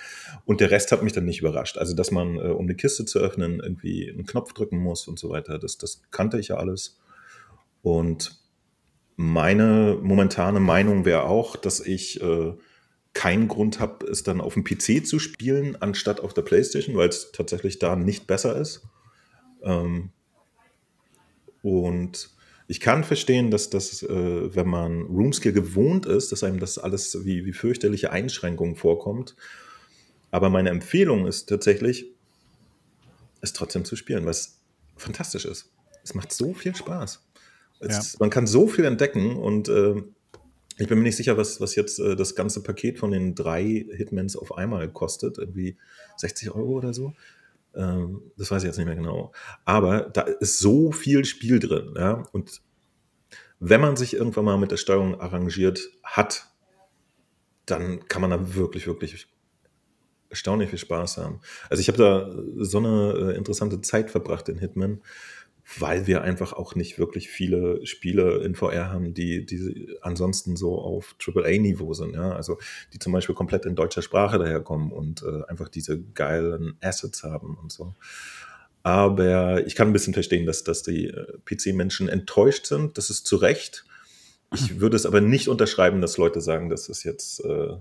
Und 0.46 0.62
der 0.62 0.72
Rest 0.72 0.92
hat 0.92 1.04
mich 1.04 1.14
dann 1.14 1.26
nicht 1.26 1.40
überrascht. 1.40 1.78
Also, 1.78 1.96
dass 1.96 2.12
man, 2.12 2.36
äh, 2.36 2.50
um 2.50 2.66
eine 2.66 2.76
Kiste 2.76 3.06
zu 3.06 3.20
öffnen, 3.20 3.60
irgendwie 3.60 4.10
einen 4.10 4.26
Knopf 4.26 4.54
drücken 4.54 4.78
muss 4.78 5.08
und 5.08 5.18
so 5.18 5.30
weiter, 5.30 5.58
das, 5.58 5.78
das 5.78 6.02
kannte 6.12 6.40
ich 6.40 6.50
ja 6.50 6.58
alles. 6.58 7.00
Und 7.82 8.40
meine 9.16 9.98
momentane 10.02 10.60
Meinung 10.60 11.06
wäre 11.06 11.24
auch, 11.24 11.56
dass 11.56 11.80
ich 11.80 12.22
äh, 12.22 12.54
keinen 13.14 13.48
Grund 13.48 13.80
habe, 13.80 14.06
es 14.08 14.24
dann 14.24 14.42
auf 14.42 14.56
dem 14.56 14.64
PC 14.64 15.08
zu 15.08 15.20
spielen, 15.20 15.82
anstatt 15.82 16.20
auf 16.20 16.34
der 16.34 16.42
PlayStation, 16.42 16.96
weil 16.98 17.10
es 17.10 17.32
tatsächlich 17.32 17.80
da 17.80 17.96
nicht 17.96 18.28
besser 18.28 18.56
ist. 18.58 18.84
Ähm, 19.64 20.12
und 21.62 22.35
ich 22.68 22.80
kann 22.80 23.04
verstehen, 23.04 23.52
dass 23.52 23.70
das, 23.70 24.02
äh, 24.02 24.56
wenn 24.56 24.68
man 24.68 25.04
Roomskill 25.04 25.54
gewohnt 25.54 26.06
ist, 26.06 26.32
dass 26.32 26.44
einem 26.44 26.60
das 26.60 26.78
alles 26.78 27.26
wie, 27.26 27.46
wie 27.46 27.54
fürchterliche 27.54 28.12
Einschränkungen 28.12 28.76
vorkommt. 28.76 29.36
Aber 30.32 30.50
meine 30.50 30.70
Empfehlung 30.70 31.28
ist 31.28 31.48
tatsächlich, 31.48 32.08
es 33.42 33.54
trotzdem 33.54 33.86
zu 33.86 33.96
spielen, 33.96 34.26
was 34.26 34.60
fantastisch 34.98 35.46
ist. 35.46 35.72
Es 36.04 36.16
macht 36.16 36.34
so 36.34 36.54
viel 36.54 36.76
Spaß. 36.76 37.24
Es, 37.80 38.14
ja. 38.14 38.18
Man 38.20 38.30
kann 38.30 38.48
so 38.48 38.68
viel 38.68 38.86
entdecken 38.86 39.36
und 39.36 39.70
äh, 39.70 40.02
ich 40.78 40.88
bin 40.88 40.98
mir 40.98 41.04
nicht 41.06 41.16
sicher, 41.16 41.38
was, 41.38 41.62
was 41.62 41.76
jetzt 41.76 42.00
äh, 42.00 42.16
das 42.16 42.36
ganze 42.36 42.62
Paket 42.64 43.00
von 43.00 43.12
den 43.12 43.36
drei 43.36 43.86
Hitmans 43.92 44.36
auf 44.36 44.58
einmal 44.58 44.90
kostet. 44.90 45.38
Irgendwie 45.38 45.78
60 46.18 46.52
Euro 46.52 46.72
oder 46.72 46.94
so. 46.94 47.14
Ähm, 47.76 48.32
das 48.38 48.52
weiß 48.52 48.64
ich 48.64 48.68
jetzt 48.68 48.78
nicht 48.78 48.88
mehr 48.88 48.96
genau. 48.96 49.34
Aber 49.66 50.02
da 50.02 50.22
ist 50.22 50.60
so 50.60 50.92
viel 50.92 51.26
Spiel 51.26 51.60
drin. 51.60 51.94
Ja? 51.98 52.24
Und 52.32 52.62
wenn 53.60 53.82
man 53.82 53.96
sich 53.96 54.14
irgendwann 54.14 54.46
mal 54.46 54.58
mit 54.58 54.72
der 54.72 54.78
Steuerung 54.78 55.20
arrangiert 55.20 55.80
hat, 56.04 56.48
dann 57.66 58.08
kann 58.08 58.22
man 58.22 58.30
da 58.30 58.56
wirklich, 58.56 58.88
wirklich 58.88 59.28
erstaunlich 60.30 60.70
viel 60.70 60.80
Spaß 60.80 61.18
haben. 61.18 61.40
Also 61.70 61.82
ich 61.82 61.88
habe 61.88 61.98
da 61.98 62.64
so 62.64 62.80
eine 62.80 63.32
äh, 63.32 63.38
interessante 63.38 63.82
Zeit 63.82 64.12
verbracht 64.12 64.50
in 64.50 64.58
Hitman, 64.58 65.02
weil 65.80 66.06
wir 66.06 66.22
einfach 66.22 66.54
auch 66.54 66.76
nicht 66.76 67.00
wirklich 67.00 67.30
viele 67.30 67.86
Spiele 67.86 68.44
in 68.44 68.56
VR 68.56 68.92
haben, 68.92 69.14
die, 69.14 69.46
die 69.46 69.98
ansonsten 70.02 70.56
so 70.56 70.78
auf 70.78 71.16
AAA-Niveau 71.26 71.94
sind. 71.94 72.14
Ja? 72.14 72.34
Also 72.34 72.60
die 72.94 73.00
zum 73.00 73.14
Beispiel 73.14 73.36
komplett 73.36 73.66
in 73.66 73.76
deutscher 73.76 74.02
Sprache 74.02 74.38
daherkommen 74.38 74.92
und 74.92 75.24
äh, 75.24 75.44
einfach 75.48 75.70
diese 75.70 76.00
geilen 76.00 76.78
Assets 76.82 77.24
haben 77.24 77.58
und 77.62 77.72
so. 77.72 77.96
Aber 78.84 79.66
ich 79.66 79.76
kann 79.76 79.88
ein 79.88 79.94
bisschen 79.94 80.14
verstehen, 80.14 80.46
dass, 80.46 80.64
dass 80.64 80.84
die 80.84 81.08
äh, 81.08 81.40
PC-Menschen 81.46 82.08
enttäuscht 82.08 82.68
sind. 82.68 83.00
Das 83.00 83.10
ist 83.10 83.26
zu 83.26 83.36
Recht. 83.36 83.84
Ich 84.54 84.80
würde 84.80 84.96
es 84.96 85.08
aber 85.08 85.22
nicht 85.22 85.50
unterschreiben, 85.50 86.02
dass 86.02 86.18
Leute 86.18 86.42
sagen, 86.42 86.70
das 86.70 86.88
ist 86.88 87.04
jetzt. 87.04 87.44
Äh, 87.44 87.78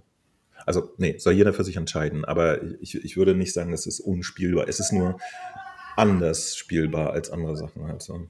also, 0.64 0.95
nee, 0.97 1.18
soll 1.18 1.35
jeder 1.35 1.53
für 1.53 1.62
sich 1.64 1.76
entscheiden. 1.76 2.24
Aber 2.24 2.62
ich, 2.80 2.95
ich 2.95 3.18
würde 3.18 3.35
nicht 3.35 3.53
sagen, 3.53 3.72
das 3.72 3.85
ist 3.85 4.01
unspielbar. 4.01 4.66
Es 4.66 4.80
ist 4.80 4.93
nur 4.93 5.18
anders 5.97 6.57
spielbar 6.57 7.12
als 7.12 7.30
andere 7.30 7.57
Sachen. 7.57 7.84
Also 7.84 8.28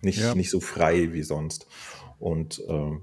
nicht, 0.00 0.20
ja. 0.20 0.34
nicht 0.34 0.50
so 0.50 0.60
frei 0.60 1.12
wie 1.12 1.22
sonst. 1.22 1.66
Und 2.18 2.62
ähm, 2.68 3.02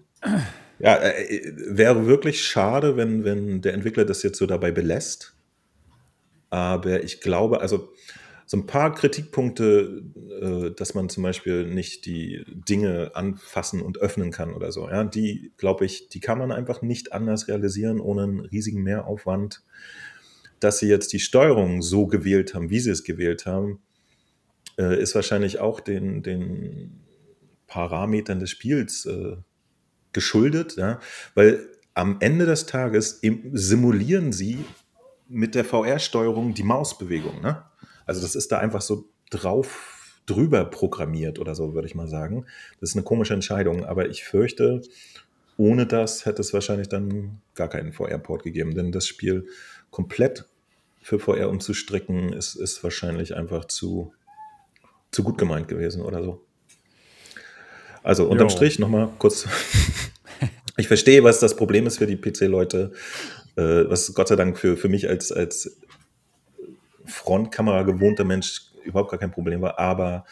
ja, 0.79 0.97
äh, 0.97 1.53
wäre 1.67 2.07
wirklich 2.07 2.43
schade, 2.43 2.97
wenn, 2.97 3.23
wenn 3.23 3.61
der 3.61 3.73
Entwickler 3.73 4.05
das 4.05 4.23
jetzt 4.23 4.37
so 4.37 4.45
dabei 4.45 4.71
belässt. 4.71 5.35
Aber 6.49 7.03
ich 7.03 7.21
glaube, 7.21 7.61
also 7.61 7.93
so 8.45 8.57
ein 8.57 8.65
paar 8.65 8.93
Kritikpunkte, 8.93 10.03
äh, 10.41 10.71
dass 10.71 10.93
man 10.93 11.07
zum 11.07 11.23
Beispiel 11.23 11.65
nicht 11.65 12.05
die 12.05 12.43
Dinge 12.47 13.11
anfassen 13.13 13.81
und 13.81 13.99
öffnen 13.99 14.31
kann 14.31 14.53
oder 14.53 14.73
so. 14.73 14.89
Ja, 14.89 15.05
die, 15.05 15.53
glaube 15.55 15.85
ich, 15.85 16.09
die 16.09 16.19
kann 16.19 16.37
man 16.37 16.51
einfach 16.51 16.81
nicht 16.81 17.13
anders 17.13 17.47
realisieren 17.47 18.01
ohne 18.01 18.23
einen 18.23 18.39
riesigen 18.41 18.83
Mehraufwand. 18.83 19.63
Dass 20.59 20.79
sie 20.79 20.89
jetzt 20.89 21.13
die 21.13 21.19
Steuerung 21.19 21.81
so 21.81 22.07
gewählt 22.07 22.53
haben, 22.53 22.69
wie 22.69 22.79
sie 22.79 22.91
es 22.91 23.03
gewählt 23.03 23.45
haben, 23.45 23.79
äh, 24.82 24.99
ist 24.99 25.13
wahrscheinlich 25.15 25.59
auch 25.59 25.79
den, 25.79 26.23
den 26.23 26.99
Parametern 27.67 28.39
des 28.39 28.49
Spiels 28.49 29.05
äh, 29.05 29.38
geschuldet, 30.11 30.75
ja? 30.77 30.99
weil 31.36 31.69
am 31.93 32.17
Ende 32.19 32.45
des 32.45 32.65
Tages 32.65 33.21
simulieren 33.53 34.32
sie 34.32 34.65
mit 35.27 35.55
der 35.55 35.63
VR-Steuerung 35.63 36.53
die 36.53 36.63
Mausbewegung. 36.63 37.41
Ne? 37.41 37.63
Also 38.05 38.21
das 38.21 38.36
ist 38.36 38.51
da 38.51 38.57
einfach 38.57 38.82
so 38.82 39.09
drauf 39.29 40.19
drüber 40.25 40.65
programmiert 40.65 41.39
oder 41.39 41.55
so, 41.55 41.73
würde 41.73 41.88
ich 41.88 41.95
mal 41.95 42.07
sagen. 42.07 42.45
Das 42.79 42.89
ist 42.89 42.95
eine 42.95 43.03
komische 43.03 43.34
Entscheidung, 43.34 43.86
aber 43.86 44.09
ich 44.09 44.23
fürchte, 44.23 44.82
ohne 45.57 45.86
das 45.86 46.25
hätte 46.25 46.41
es 46.41 46.53
wahrscheinlich 46.53 46.89
dann 46.89 47.41
gar 47.55 47.67
keinen 47.67 47.93
VR-Port 47.93 48.43
gegeben, 48.43 48.73
denn 48.73 48.91
das 48.91 49.07
Spiel 49.07 49.47
komplett 49.89 50.45
für 51.01 51.19
VR 51.19 51.49
umzustricken, 51.49 52.34
ist, 52.34 52.55
ist 52.55 52.84
wahrscheinlich 52.84 53.36
einfach 53.36 53.65
zu 53.65 54.13
zu 55.12 55.24
gut 55.24 55.38
gemeint 55.38 55.68
gewesen 55.68 56.01
oder 56.01 56.24
so. 56.24 56.45
Also 58.03 58.28
unterm 58.28 58.47
jo. 58.47 58.55
Strich 58.55 58.80
nochmal 58.80 59.09
kurz. 59.20 59.47
ich 60.78 60.88
verstehe, 60.88 61.24
was 61.24 61.39
das 61.39 61.55
Problem 61.55 61.86
ist 61.86 61.97
für 61.97 62.07
die 62.07 62.18
PC-Leute, 62.18 62.93
äh, 63.55 63.62
was 63.62 64.14
Gott 64.14 64.28
sei 64.28 64.36
Dank 64.36 64.57
für, 64.57 64.78
für 64.78 64.89
mich 64.89 65.07
als, 65.07 65.32
als 65.32 65.78
Frontkamera 67.05 67.84
gewohnter 67.84 68.24
Mensch 68.24 68.72
überhaupt 68.84 69.12
gar 69.12 69.20
kein 69.20 69.32
Problem 69.32 69.62
war, 69.62 69.78
aber 69.78 70.26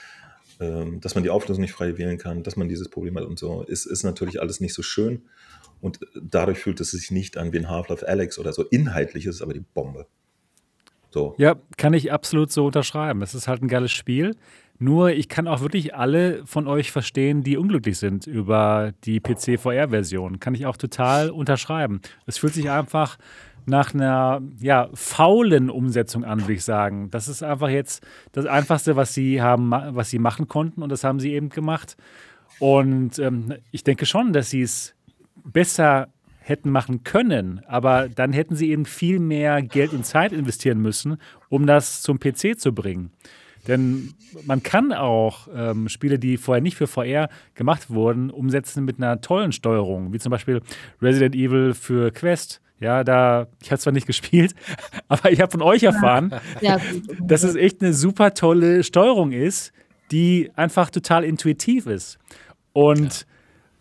ähm, 0.59 0.99
dass 0.99 1.15
man 1.15 1.23
die 1.23 1.29
Auflösung 1.29 1.61
nicht 1.61 1.73
frei 1.73 1.97
wählen 1.97 2.17
kann, 2.17 2.43
dass 2.43 2.55
man 2.55 2.67
dieses 2.67 2.89
Problem 2.89 3.17
hat 3.17 3.25
und 3.25 3.37
so, 3.37 3.63
ist, 3.63 3.85
ist 3.85 4.03
natürlich 4.03 4.41
alles 4.41 4.59
nicht 4.59 4.73
so 4.73 4.81
schön. 4.81 5.23
Und 5.81 5.99
dadurch 6.21 6.59
fühlt 6.59 6.81
es 6.81 6.91
sich 6.91 7.11
nicht 7.11 7.37
an 7.37 7.53
wie 7.53 7.59
ein 7.59 7.69
Half-Life 7.69 8.05
Alex 8.05 8.37
oder 8.37 8.51
so. 8.51 8.63
Inhaltlich 8.63 9.25
ist 9.25 9.35
es 9.35 9.41
aber 9.41 9.53
die 9.53 9.61
Bombe. 9.61 10.07
So. 11.11 11.35
Ja, 11.37 11.55
kann 11.77 11.93
ich 11.93 12.11
absolut 12.11 12.51
so 12.51 12.65
unterschreiben. 12.65 13.21
Es 13.21 13.33
ist 13.33 13.47
halt 13.47 13.61
ein 13.61 13.67
geiles 13.67 13.91
Spiel. 13.91 14.35
Nur 14.81 15.11
ich 15.11 15.27
kann 15.27 15.47
auch 15.47 15.59
wirklich 15.59 15.93
alle 15.93 16.45
von 16.45 16.65
euch 16.65 16.91
verstehen, 16.91 17.43
die 17.43 17.57
unglücklich 17.57 17.97
sind 17.97 18.25
über 18.27 18.93
die 19.03 19.19
PC-VR-Version. 19.19 20.39
Kann 20.39 20.55
ich 20.55 20.65
auch 20.65 20.77
total 20.77 21.29
unterschreiben. 21.31 21.99
Es 22.25 22.37
fühlt 22.37 22.53
sich 22.53 22.69
einfach 22.69 23.17
nach 23.65 23.93
einer 23.93 24.41
ja, 24.59 24.89
faulen 24.93 25.69
Umsetzung 25.69 26.23
an, 26.23 26.41
würde 26.41 26.53
ich 26.53 26.63
sagen. 26.63 27.09
Das 27.11 27.27
ist 27.27 27.43
einfach 27.43 27.67
jetzt 27.67 28.05
das 28.31 28.45
Einfachste, 28.45 28.95
was 28.95 29.13
sie 29.13 29.41
haben, 29.41 29.71
was 29.71 30.09
sie 30.09 30.19
machen 30.19 30.47
konnten 30.47 30.81
und 30.81 30.89
das 30.89 31.03
haben 31.03 31.19
sie 31.19 31.33
eben 31.33 31.49
gemacht. 31.49 31.97
Und 32.59 33.19
ähm, 33.19 33.55
ich 33.71 33.83
denke 33.83 34.05
schon, 34.05 34.31
dass 34.31 34.49
sie 34.49 34.61
es 34.61 34.95
besser 35.43 36.07
hätten 36.39 36.71
machen 36.71 37.03
können, 37.03 37.61
aber 37.67 38.09
dann 38.09 38.33
hätten 38.33 38.55
sie 38.55 38.71
eben 38.71 38.85
viel 38.85 39.19
mehr 39.19 39.61
Geld 39.61 39.93
und 39.93 40.05
Zeit 40.05 40.31
investieren 40.31 40.81
müssen, 40.81 41.17
um 41.49 41.67
das 41.67 42.01
zum 42.01 42.19
PC 42.19 42.59
zu 42.59 42.73
bringen. 42.73 43.11
Denn 43.67 44.13
man 44.45 44.63
kann 44.63 44.93
auch 44.93 45.47
ähm, 45.53 45.89
Spiele, 45.89 46.19
die 46.19 46.37
vorher 46.37 46.61
nicht 46.61 46.77
für 46.77 46.87
VR 46.87 47.29
gemacht 47.55 47.89
wurden, 47.89 48.29
umsetzen 48.29 48.85
mit 48.85 48.97
einer 48.97 49.21
tollen 49.21 49.51
Steuerung, 49.51 50.13
wie 50.13 50.19
zum 50.19 50.31
Beispiel 50.31 50.61
Resident 51.01 51.35
Evil 51.35 51.73
für 51.73 52.11
Quest. 52.11 52.61
Ja, 52.79 53.03
da, 53.03 53.47
ich 53.61 53.71
habe 53.71 53.79
zwar 53.79 53.93
nicht 53.93 54.07
gespielt, 54.07 54.55
aber 55.07 55.31
ich 55.31 55.41
habe 55.41 55.51
von 55.51 55.61
euch 55.61 55.83
erfahren, 55.83 56.33
ja, 56.61 56.79
dass 57.21 57.43
es 57.43 57.55
echt 57.55 57.81
eine 57.81 57.93
super 57.93 58.33
tolle 58.33 58.83
Steuerung 58.83 59.31
ist, 59.31 59.73
die 60.11 60.49
einfach 60.55 60.89
total 60.89 61.23
intuitiv 61.23 61.85
ist. 61.85 62.17
Und, 62.73 63.21
ja. 63.21 63.27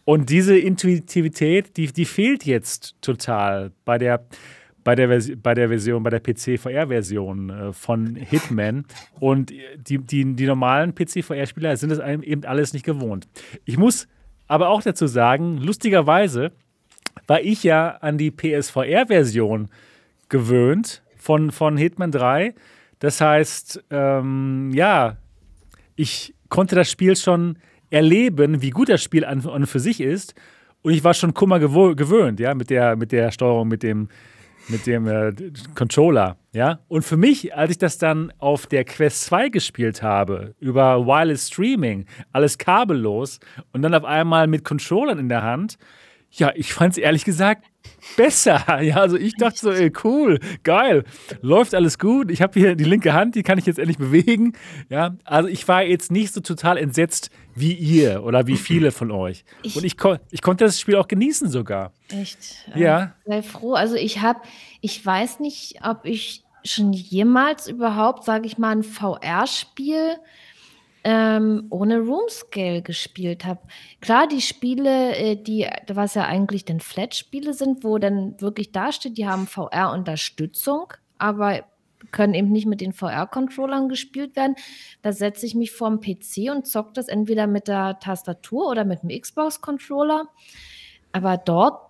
und 0.05 0.31
diese 0.31 0.59
Intuitivität, 0.59 1.77
die, 1.77 1.87
die 1.93 2.05
fehlt 2.05 2.45
jetzt 2.45 2.97
total 3.01 3.71
bei 3.85 3.99
der, 3.99 4.27
bei 4.89 4.95
der, 4.95 5.21
bei 5.43 5.53
der 5.53 5.69
Version, 5.69 6.03
bei 6.03 6.09
der 6.09 6.21
PC-VR-Version 6.21 7.51
äh, 7.51 7.73
von 7.75 8.17
Hitman. 8.17 8.87
Und 9.21 9.51
die, 9.51 9.99
die, 9.99 10.35
die 10.35 10.47
normalen 10.47 10.95
PC-VR-Spieler 10.95 11.77
sind 11.77 11.91
es 11.91 11.99
eben 11.99 12.47
alles 12.47 12.73
nicht 12.73 12.87
gewohnt. 12.87 13.29
Ich 13.67 13.77
muss 13.77 14.09
aber 14.47 14.71
auch 14.71 14.81
dazu 14.81 15.07
sagen, 15.07 15.59
lustigerweise 15.59 16.53
war 17.27 17.43
ich 17.43 17.65
ja 17.65 17.99
an 18.01 18.17
die 18.17 18.31
PSVR-Version 18.31 19.69
gewöhnt 20.31 21.03
von, 21.19 21.51
von 21.51 21.77
Hitman 21.77 22.11
3. 22.11 22.55
Das 22.99 23.21
heißt, 23.21 23.85
ähm, 23.91 24.71
ja, 24.73 25.19
ich 25.97 26.35
konnte 26.49 26.77
das 26.77 26.91
Spiel 26.91 27.15
schon 27.15 27.59
erleben, 27.91 28.63
wie 28.63 28.71
gut 28.71 28.89
das 28.89 29.03
Spiel 29.03 29.27
an 29.27 29.41
und 29.41 29.67
für 29.67 29.81
sich 29.81 30.01
ist. 30.01 30.35
Und 30.81 30.95
ich 30.95 31.05
war 31.05 31.13
schon 31.13 31.35
Kummer 31.35 31.59
gewöhnt, 31.59 32.41
ja, 32.41 32.55
mit 32.55 32.71
der, 32.71 32.97
mit 32.97 33.13
der 33.13 33.31
Steuerung, 33.33 33.69
mit 33.69 33.83
dem, 33.83 34.09
mit 34.69 34.87
dem 34.87 35.07
äh, 35.07 35.33
Controller, 35.75 36.37
ja. 36.53 36.81
Und 36.89 37.03
für 37.03 37.17
mich, 37.17 37.55
als 37.55 37.73
ich 37.73 37.79
das 37.79 37.99
dann 37.99 38.33
auf 38.39 38.67
der 38.67 38.85
Quest 38.85 39.25
2 39.25 39.49
gespielt 39.49 40.03
habe, 40.03 40.55
über 40.61 41.07
Wireless 41.07 41.49
Streaming, 41.49 42.07
alles 42.33 42.59
kabellos 42.59 43.41
und 43.73 43.83
dann 43.83 43.95
auf 43.95 44.05
einmal 44.05 44.47
mit 44.47 44.65
Controllern 44.65 45.19
in 45.19 45.29
der 45.29 45.43
Hand, 45.43 45.79
ja, 46.31 46.53
ich 46.55 46.73
fand 46.73 46.93
es 46.93 46.99
ehrlich 46.99 47.25
gesagt 47.25 47.65
besser. 48.17 48.65
Ja, 48.83 48.97
also 48.97 49.17
ich 49.17 49.35
dachte 49.35 49.59
so, 49.59 49.71
ey, 49.73 49.93
cool, 50.05 50.39
geil, 50.63 51.05
läuft 51.41 51.75
alles 51.75 51.99
gut. 51.99 52.31
Ich 52.31 52.43
habe 52.43 52.59
hier 52.59 52.77
die 52.77 52.85
linke 52.85 53.13
Hand, 53.13 53.35
die 53.35 53.43
kann 53.43 53.59
ich 53.59 53.67
jetzt 53.67 53.79
endlich 53.79 53.99
bewegen. 53.99 54.55
Ja, 54.89 55.17
also 55.25 55.49
ich 55.49 55.67
war 55.67 55.83
jetzt 55.83 56.11
nicht 56.11 56.33
so 56.33 56.41
total 56.41 56.79
entsetzt 56.79 57.31
wie 57.55 57.73
ihr 57.73 58.23
oder 58.23 58.47
wie 58.47 58.57
viele 58.57 58.93
von 58.93 59.11
euch. 59.11 59.45
Ich, 59.63 59.77
Und 59.77 59.85
ich, 59.85 59.97
ich 60.31 60.43
konnte 60.43 60.65
das 60.65 60.81
Spiel 60.81 60.97
auch 60.97 61.09
genießen 61.09 61.49
sogar. 61.49 61.93
Echt? 62.09 62.39
Ja. 62.75 63.15
Sei 63.27 63.43
froh. 63.43 63.75
Also 63.75 63.97
ich 63.97 64.21
habe, 64.21 64.41
ich 64.81 65.05
weiß 65.05 65.41
nicht, 65.41 65.81
ob 65.83 66.05
ich 66.05 66.45
schon 66.65 66.93
jemals 66.93 67.69
überhaupt, 67.69 68.25
sage 68.25 68.47
ich 68.47 68.59
mal, 68.59 68.71
ein 68.77 68.83
VR-Spiel 68.83 70.17
ähm, 71.05 71.67
ohne 71.71 72.01
Room-Scale 72.01 72.83
gespielt 72.83 73.45
habe. 73.45 73.61
Klar, 74.01 74.27
die 74.27 74.41
Spiele, 74.41 75.17
äh, 75.17 75.37
die, 75.37 75.67
was 75.89 76.15
ja 76.15 76.25
eigentlich 76.25 76.65
dann 76.65 76.81
Flat-Spiele 76.81 77.55
sind, 77.55 77.85
wo 77.85 77.99
dann 77.99 78.41
wirklich 78.41 78.73
da 78.73 78.93
steht, 78.93 79.17
die 79.19 79.27
haben 79.27 79.47
VR-Unterstützung, 79.47 80.93
aber 81.19 81.65
können 82.11 82.35
eben 82.35 82.51
nicht 82.51 82.67
mit 82.67 82.81
den 82.81 82.93
VR-Controllern 82.93 83.89
gespielt 83.89 84.37
werden. 84.37 84.57
Da 85.03 85.13
setze 85.13 85.47
ich 85.47 85.55
mich 85.55 85.73
vorm 85.73 86.01
PC 86.01 86.51
und 86.51 86.67
zocke 86.67 86.93
das 86.95 87.09
entweder 87.09 87.47
mit 87.47 87.69
der 87.69 87.99
Tastatur 87.99 88.69
oder 88.69 88.85
mit 88.85 89.03
dem 89.03 89.11
Xbox-Controller. 89.21 90.29
Aber 91.13 91.37
dort 91.37 91.88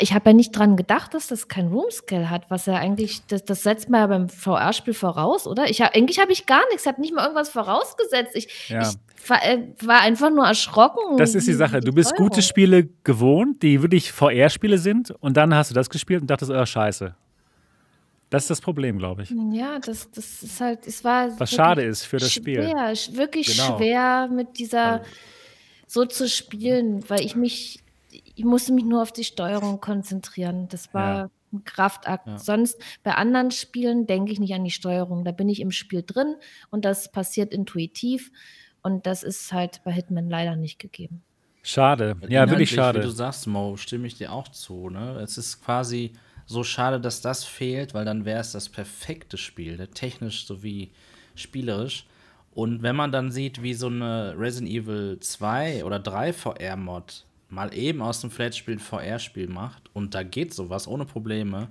ich 0.00 0.12
habe 0.14 0.30
ja 0.30 0.32
nicht 0.32 0.52
dran 0.52 0.76
gedacht, 0.76 1.14
dass 1.14 1.28
das 1.28 1.48
kein 1.48 1.68
Room-Scale 1.68 2.30
hat, 2.30 2.50
was 2.50 2.66
ja 2.66 2.74
eigentlich, 2.74 3.24
das, 3.26 3.44
das 3.44 3.62
setzt 3.62 3.88
man 3.88 4.00
ja 4.00 4.06
beim 4.06 4.28
VR-Spiel 4.28 4.94
voraus, 4.94 5.46
oder? 5.46 5.68
Ich 5.68 5.80
hab, 5.80 5.94
eigentlich 5.94 6.18
habe 6.18 6.32
ich 6.32 6.46
gar 6.46 6.66
nichts, 6.68 6.82
ich 6.82 6.88
habe 6.88 7.00
nicht 7.00 7.14
mal 7.14 7.22
irgendwas 7.22 7.50
vorausgesetzt. 7.50 8.34
Ich, 8.34 8.68
ja. 8.68 8.82
ich 8.82 9.28
war, 9.28 9.44
äh, 9.44 9.58
war, 9.82 10.00
einfach 10.00 10.30
nur 10.30 10.46
erschrocken. 10.46 11.16
Das 11.18 11.34
ist 11.34 11.46
die 11.46 11.52
Sache. 11.52 11.80
Du 11.80 11.92
bist 11.92 12.16
gute 12.16 12.42
Spiele 12.42 12.88
gewohnt, 13.04 13.62
die 13.62 13.82
wirklich 13.82 14.12
VR-Spiele 14.12 14.78
sind, 14.78 15.10
und 15.20 15.36
dann 15.36 15.54
hast 15.54 15.70
du 15.70 15.74
das 15.74 15.90
gespielt 15.90 16.22
und 16.22 16.30
dachtest, 16.30 16.50
oh, 16.50 16.66
scheiße. 16.66 17.14
Das 18.30 18.42
ist 18.44 18.50
das 18.50 18.60
Problem, 18.60 18.98
glaube 18.98 19.22
ich. 19.22 19.32
Ja, 19.52 19.78
das, 19.78 20.10
das 20.10 20.42
ist 20.42 20.60
halt, 20.60 20.86
es 20.86 21.04
war. 21.04 21.38
Was 21.38 21.52
schade 21.52 21.82
ist 21.84 22.04
für 22.04 22.16
das 22.16 22.32
schwer, 22.32 22.96
Spiel. 22.96 23.18
Wirklich 23.18 23.56
genau. 23.56 23.76
schwer 23.76 24.28
mit 24.28 24.58
dieser 24.58 25.02
so 25.86 26.04
zu 26.04 26.28
spielen, 26.28 27.08
weil 27.08 27.20
ich 27.20 27.36
mich 27.36 27.78
ich 28.36 28.44
musste 28.44 28.72
mich 28.72 28.84
nur 28.84 29.02
auf 29.02 29.12
die 29.12 29.24
Steuerung 29.24 29.80
konzentrieren. 29.80 30.68
Das 30.68 30.92
war 30.92 31.16
ja. 31.16 31.30
ein 31.52 31.64
Kraftakt. 31.64 32.26
Ja. 32.28 32.38
Sonst 32.38 32.78
bei 33.02 33.14
anderen 33.14 33.50
Spielen 33.50 34.06
denke 34.06 34.30
ich 34.30 34.38
nicht 34.38 34.52
an 34.54 34.62
die 34.62 34.70
Steuerung. 34.70 35.24
Da 35.24 35.32
bin 35.32 35.48
ich 35.48 35.60
im 35.60 35.70
Spiel 35.70 36.04
drin 36.06 36.36
und 36.70 36.84
das 36.84 37.10
passiert 37.10 37.52
intuitiv. 37.52 38.30
Und 38.82 39.06
das 39.06 39.22
ist 39.22 39.52
halt 39.52 39.80
bei 39.84 39.90
Hitman 39.90 40.28
leider 40.28 40.54
nicht 40.54 40.78
gegeben. 40.78 41.22
Schade. 41.62 42.16
Ja, 42.28 42.48
wirklich 42.48 42.70
schade. 42.70 43.00
Wie 43.00 43.04
du 43.04 43.10
sagst, 43.10 43.46
Mo, 43.46 43.76
stimme 43.76 44.06
ich 44.06 44.16
dir 44.16 44.30
auch 44.30 44.48
zu. 44.48 44.90
Ne? 44.90 45.18
Es 45.20 45.38
ist 45.38 45.64
quasi 45.64 46.12
so 46.44 46.62
schade, 46.62 47.00
dass 47.00 47.22
das 47.22 47.42
fehlt, 47.42 47.94
weil 47.94 48.04
dann 48.04 48.26
wäre 48.26 48.40
es 48.40 48.52
das 48.52 48.68
perfekte 48.68 49.38
Spiel, 49.38 49.78
ne? 49.78 49.88
technisch 49.88 50.46
sowie 50.46 50.92
spielerisch. 51.34 52.06
Und 52.52 52.82
wenn 52.82 52.94
man 52.94 53.12
dann 53.12 53.32
sieht, 53.32 53.62
wie 53.62 53.74
so 53.74 53.86
eine 53.86 54.34
Resident 54.38 54.70
Evil 54.70 55.18
2 55.20 55.84
oder 55.84 55.98
3 55.98 56.32
VR-Mod 56.32 57.24
mal 57.48 57.74
eben 57.74 58.02
aus 58.02 58.20
dem 58.20 58.30
Flat-Spiel 58.30 58.74
ein 58.74 58.80
VR-Spiel 58.80 59.48
macht 59.48 59.90
und 59.92 60.14
da 60.14 60.22
geht 60.22 60.54
sowas 60.54 60.88
ohne 60.88 61.04
Probleme, 61.04 61.68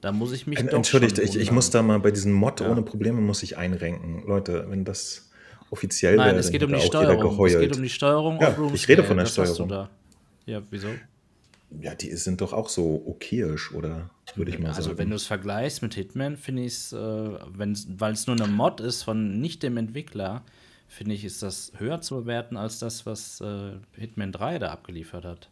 da 0.00 0.12
muss 0.12 0.32
ich 0.32 0.46
mich. 0.46 0.58
Entschuldigt, 0.58 1.18
ich, 1.18 1.36
ich 1.36 1.50
muss 1.50 1.70
da 1.70 1.82
mal 1.82 1.98
bei 1.98 2.10
diesem 2.10 2.32
Mod 2.32 2.60
ja. 2.60 2.70
ohne 2.70 2.82
Probleme 2.82 3.20
muss 3.20 3.42
ich 3.42 3.56
einrenken. 3.56 4.22
Leute, 4.26 4.66
wenn 4.68 4.84
das 4.84 5.30
offiziell 5.70 6.16
wäre. 6.16 6.28
Nein, 6.28 6.36
es 6.36 6.50
geht 6.50 6.62
um 6.62 6.72
die 6.72 6.80
Steuerung. 6.80 7.46
Es 7.46 7.58
geht 7.58 7.76
um 7.76 7.82
die 7.82 7.88
Steuerung. 7.88 8.40
Ja, 8.40 8.56
ich 8.72 8.88
rede 8.88 9.04
von 9.04 9.16
der 9.16 9.26
Steuerung. 9.26 9.88
Ja, 10.46 10.62
wieso? 10.70 10.88
Ja, 11.80 11.94
die 11.94 12.14
sind 12.14 12.40
doch 12.40 12.52
auch 12.52 12.68
so 12.68 13.02
okayisch, 13.06 13.72
oder? 13.72 14.08
Würde 14.36 14.52
ich 14.52 14.58
mal 14.58 14.68
also, 14.68 14.82
sagen. 14.82 14.90
Also, 14.90 14.98
wenn 14.98 15.10
du 15.10 15.16
es 15.16 15.26
vergleichst 15.26 15.82
mit 15.82 15.94
Hitman, 15.94 16.36
finde 16.36 16.62
ich 16.62 16.74
es, 16.74 16.92
äh, 16.92 16.96
weil 16.96 18.12
es 18.12 18.26
nur 18.26 18.36
eine 18.36 18.46
Mod 18.46 18.80
ist 18.80 19.02
von 19.02 19.40
nicht 19.40 19.64
dem 19.64 19.76
Entwickler, 19.76 20.44
finde 20.88 21.14
ich, 21.14 21.24
ist 21.24 21.42
das 21.42 21.72
höher 21.76 22.00
zu 22.00 22.16
bewerten 22.16 22.56
als 22.56 22.78
das, 22.78 23.06
was 23.06 23.40
äh, 23.40 23.72
Hitman 23.92 24.32
3 24.32 24.58
da 24.58 24.68
abgeliefert 24.68 25.24
hat. 25.24 25.50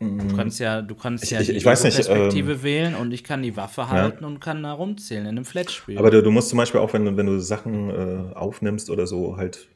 Du 0.00 0.06
mm. 0.06 0.36
kannst 0.36 0.60
ja, 0.60 0.82
du 0.82 0.94
kannst 0.94 1.24
ich, 1.24 1.30
ja 1.30 1.40
ich, 1.40 1.46
die 1.46 1.60
Perspektive 1.60 2.52
ähm, 2.52 2.62
wählen 2.62 2.94
und 2.94 3.12
ich 3.12 3.24
kann 3.24 3.42
die 3.42 3.56
Waffe 3.56 3.88
halten 3.88 4.22
ja. 4.22 4.26
und 4.26 4.40
kann 4.40 4.62
da 4.62 4.72
rumzählen 4.72 5.24
in 5.24 5.30
einem 5.30 5.44
Flat-Spiel. 5.44 5.98
Aber 5.98 6.10
du, 6.10 6.22
du, 6.22 6.30
musst 6.30 6.48
zum 6.48 6.58
Beispiel 6.58 6.80
auch, 6.80 6.92
wenn 6.92 7.04
du, 7.04 7.16
wenn 7.16 7.26
du 7.26 7.40
Sachen 7.40 7.90
äh, 7.90 8.34
aufnimmst 8.34 8.90
oder 8.90 9.06
so, 9.06 9.36
halt 9.36 9.68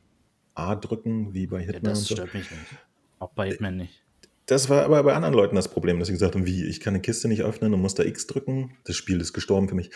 A 0.55 0.75
drücken, 0.75 1.35
wie 1.35 1.47
bei 1.47 1.61
Hitman. 1.61 1.85
Ja, 1.85 1.91
das 1.91 2.07
stört 2.07 2.33
so. 2.33 2.39
mich 2.39 2.51
nicht. 2.51 2.63
Auch 3.21 3.31
bei 3.31 3.49
Hitman 3.49 3.77
nicht. 3.77 4.03
Das 4.47 4.69
war 4.69 4.85
aber 4.85 5.03
bei 5.03 5.15
anderen 5.15 5.35
Leuten 5.35 5.57
das 5.57 5.69
Problem, 5.69 5.99
dass 5.99 6.09
sie 6.09 6.15
gesagt 6.15 6.35
haben, 6.35 6.47
wie, 6.47 6.65
ich 6.65 6.81
kann 6.81 6.95
eine 6.95 7.03
Kiste 7.03 7.29
nicht 7.29 7.43
öffnen 7.43 7.75
und 7.75 7.81
muss 7.81 7.95
da 7.95 8.03
X 8.03 8.27
drücken. 8.27 8.77
Das 8.85 8.97
Spiel 8.97 9.21
ist 9.21 9.35
gestorben 9.35 9.69
für 9.69 9.75
mich. 9.75 9.91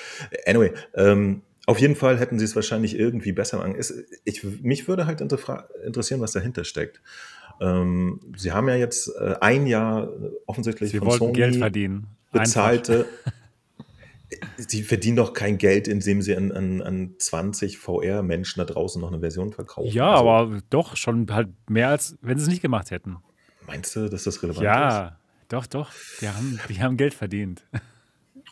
Anyway, 0.47 0.73
ähm, 0.95 1.43
auf 1.67 1.79
jeden 1.79 1.95
Fall 1.95 2.19
hätten 2.19 2.39
sie 2.39 2.45
es 2.45 2.57
wahrscheinlich 2.57 2.99
irgendwie 2.99 3.33
besser 3.33 3.59
machen. 3.59 3.77
Ich, 4.25 4.43
mich 4.63 4.89
würde 4.89 5.07
halt 5.07 5.21
interessieren, 5.21 6.21
was 6.21 6.33
dahinter 6.33 6.65
steckt. 6.65 7.01
Ähm, 7.61 8.21
sie 8.37 8.53
haben 8.53 8.69
ja 8.69 8.75
jetzt 8.75 9.09
äh, 9.09 9.37
ein 9.41 9.67
Jahr 9.67 10.09
offensichtlich 10.47 10.91
sie 10.91 10.99
von 10.99 11.11
Sony 11.11 11.33
Geld 11.33 11.57
verdienen. 11.57 12.09
bezahlte. 12.33 13.07
sie 14.57 14.83
verdienen 14.83 15.17
doch 15.17 15.33
kein 15.33 15.59
Geld, 15.59 15.87
indem 15.87 16.23
sie 16.23 16.35
an, 16.37 16.51
an, 16.51 16.83
an 16.83 17.15
20 17.19 17.79
VR-Menschen 17.79 18.59
da 18.59 18.65
draußen 18.65 19.01
noch 19.01 19.13
eine 19.13 19.21
Version 19.21 19.53
verkaufen. 19.53 19.93
Ja, 19.93 20.13
also, 20.13 20.31
aber 20.31 20.61
doch 20.71 20.97
schon 20.97 21.33
halt 21.33 21.49
mehr 21.69 21.89
als 21.89 22.19
wenn 22.23 22.39
sie 22.39 22.45
es 22.45 22.49
nicht 22.49 22.63
gemacht 22.63 22.91
hätten. 22.91 23.19
Meinst 23.67 23.95
du, 23.95 24.09
dass 24.09 24.25
das 24.25 24.43
relevant 24.43 24.65
ja, 24.65 24.89
ist? 24.89 24.95
Ja, 24.95 25.19
doch, 25.49 25.67
doch. 25.67 25.91
Die 26.21 26.29
haben, 26.29 26.61
die 26.69 26.83
haben 26.83 26.97
Geld 26.97 27.15
verdient. 27.15 27.63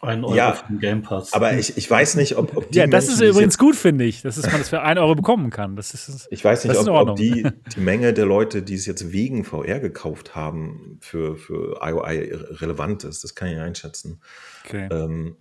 Ein 0.02 0.24
Euro 0.24 0.34
ja, 0.34 0.52
für 0.54 0.72
Game 0.76 1.02
Pass. 1.02 1.34
Aber 1.34 1.52
ich, 1.52 1.76
ich 1.76 1.90
weiß 1.90 2.16
nicht, 2.16 2.36
ob, 2.36 2.56
ob 2.56 2.70
die. 2.70 2.78
Ja, 2.78 2.86
das 2.86 3.06
Menschen, 3.06 3.22
ist 3.22 3.30
übrigens 3.30 3.58
gut, 3.58 3.76
finde 3.76 4.04
ich, 4.06 4.22
dass 4.22 4.40
man 4.40 4.58
das 4.58 4.70
für 4.70 4.80
einen 4.80 4.98
Euro 4.98 5.14
bekommen 5.14 5.50
kann. 5.50 5.76
Das 5.76 5.92
ist, 5.92 6.26
ich 6.30 6.42
weiß 6.42 6.64
nicht, 6.64 6.76
ob, 6.78 6.88
ob, 6.88 7.16
die, 7.16 7.46
die 7.76 7.80
Menge 7.80 8.14
der 8.14 8.24
Leute, 8.24 8.62
die 8.62 8.74
es 8.74 8.86
jetzt 8.86 9.12
wegen 9.12 9.44
VR 9.44 9.78
gekauft 9.78 10.34
haben, 10.34 10.96
für, 11.00 11.36
für 11.36 11.80
IOI 11.82 12.30
relevant 12.32 13.04
ist. 13.04 13.24
Das 13.24 13.34
kann 13.34 13.48
ich 13.48 13.58
einschätzen. 13.58 14.20
Okay. 14.64 14.88
Ähm, 14.90 15.36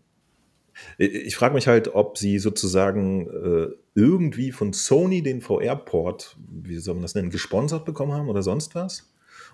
ich 0.97 1.36
frage 1.36 1.53
mich 1.53 1.68
halt, 1.68 1.93
ob 1.93 2.18
sie 2.18 2.39
sozusagen 2.39 3.28
äh, 3.28 3.68
irgendwie 3.95 4.51
von 4.51 4.74
Sony 4.74 5.24
den 5.24 5.41
VR-Port, 5.41 6.38
wie 6.49 6.78
soll 6.78 6.95
man 6.95 7.01
das 7.03 7.16
nennen, 7.16 7.30
gesponsert 7.30 7.86
bekommen 7.86 8.14
haben 8.14 8.30
oder 8.30 8.43
sonst 8.43 8.76
was. 8.76 9.10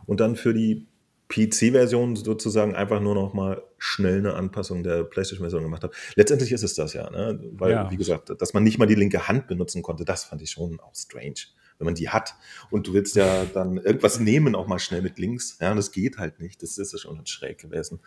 Und 0.05 0.19
dann 0.19 0.35
für 0.35 0.53
die 0.53 0.87
PC-Version 1.29 2.15
sozusagen 2.15 2.75
einfach 2.75 2.99
nur 3.01 3.15
noch 3.15 3.33
mal 3.33 3.63
schnell 3.77 4.19
eine 4.19 4.35
Anpassung 4.35 4.83
der 4.83 5.03
PlayStation-Version 5.03 5.63
gemacht 5.63 5.83
habe. 5.83 5.93
Letztendlich 6.15 6.51
ist 6.51 6.63
es 6.63 6.75
das 6.75 6.93
ja, 6.93 7.09
ne? 7.09 7.39
weil, 7.53 7.71
ja. 7.71 7.91
wie 7.91 7.97
gesagt, 7.97 8.31
dass 8.39 8.53
man 8.53 8.63
nicht 8.63 8.77
mal 8.77 8.85
die 8.85 8.95
linke 8.95 9.27
Hand 9.27 9.47
benutzen 9.47 9.81
konnte, 9.81 10.05
das 10.05 10.23
fand 10.23 10.41
ich 10.41 10.51
schon 10.51 10.79
auch 10.79 10.95
strange. 10.95 11.47
Wenn 11.77 11.85
man 11.85 11.95
die 11.95 12.09
hat 12.09 12.35
und 12.69 12.87
du 12.87 12.93
willst 12.93 13.15
ja 13.15 13.45
dann 13.53 13.77
irgendwas 13.77 14.19
nehmen, 14.19 14.55
auch 14.55 14.67
mal 14.67 14.79
schnell 14.79 15.01
mit 15.01 15.19
links, 15.19 15.57
ja, 15.59 15.71
und 15.71 15.77
das 15.77 15.91
geht 15.91 16.17
halt 16.17 16.39
nicht. 16.39 16.61
Das 16.61 16.77
ist 16.77 16.99
schon 16.99 17.25
schräg 17.25 17.57
gewesen. 17.57 17.99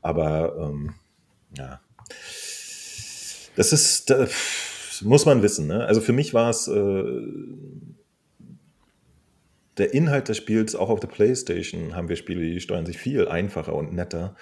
Aber 0.00 0.56
ähm, 0.58 0.94
ja, 1.56 1.80
das 3.56 3.72
ist, 3.72 4.10
das 4.10 5.02
muss 5.02 5.26
man 5.26 5.42
wissen. 5.42 5.66
Ne? 5.66 5.84
Also 5.84 6.00
für 6.00 6.12
mich 6.12 6.32
war 6.34 6.50
es 6.50 6.68
äh, 6.68 7.02
der 9.80 9.94
Inhalt 9.94 10.28
des 10.28 10.36
Spiels, 10.36 10.74
auch 10.74 10.90
auf 10.90 11.00
der 11.00 11.08
Playstation, 11.08 11.96
haben 11.96 12.08
wir 12.08 12.16
Spiele, 12.16 12.42
die 12.42 12.60
steuern 12.60 12.86
sich 12.86 12.98
viel 12.98 13.28
einfacher 13.28 13.74
und 13.74 13.92
netter. 13.92 14.36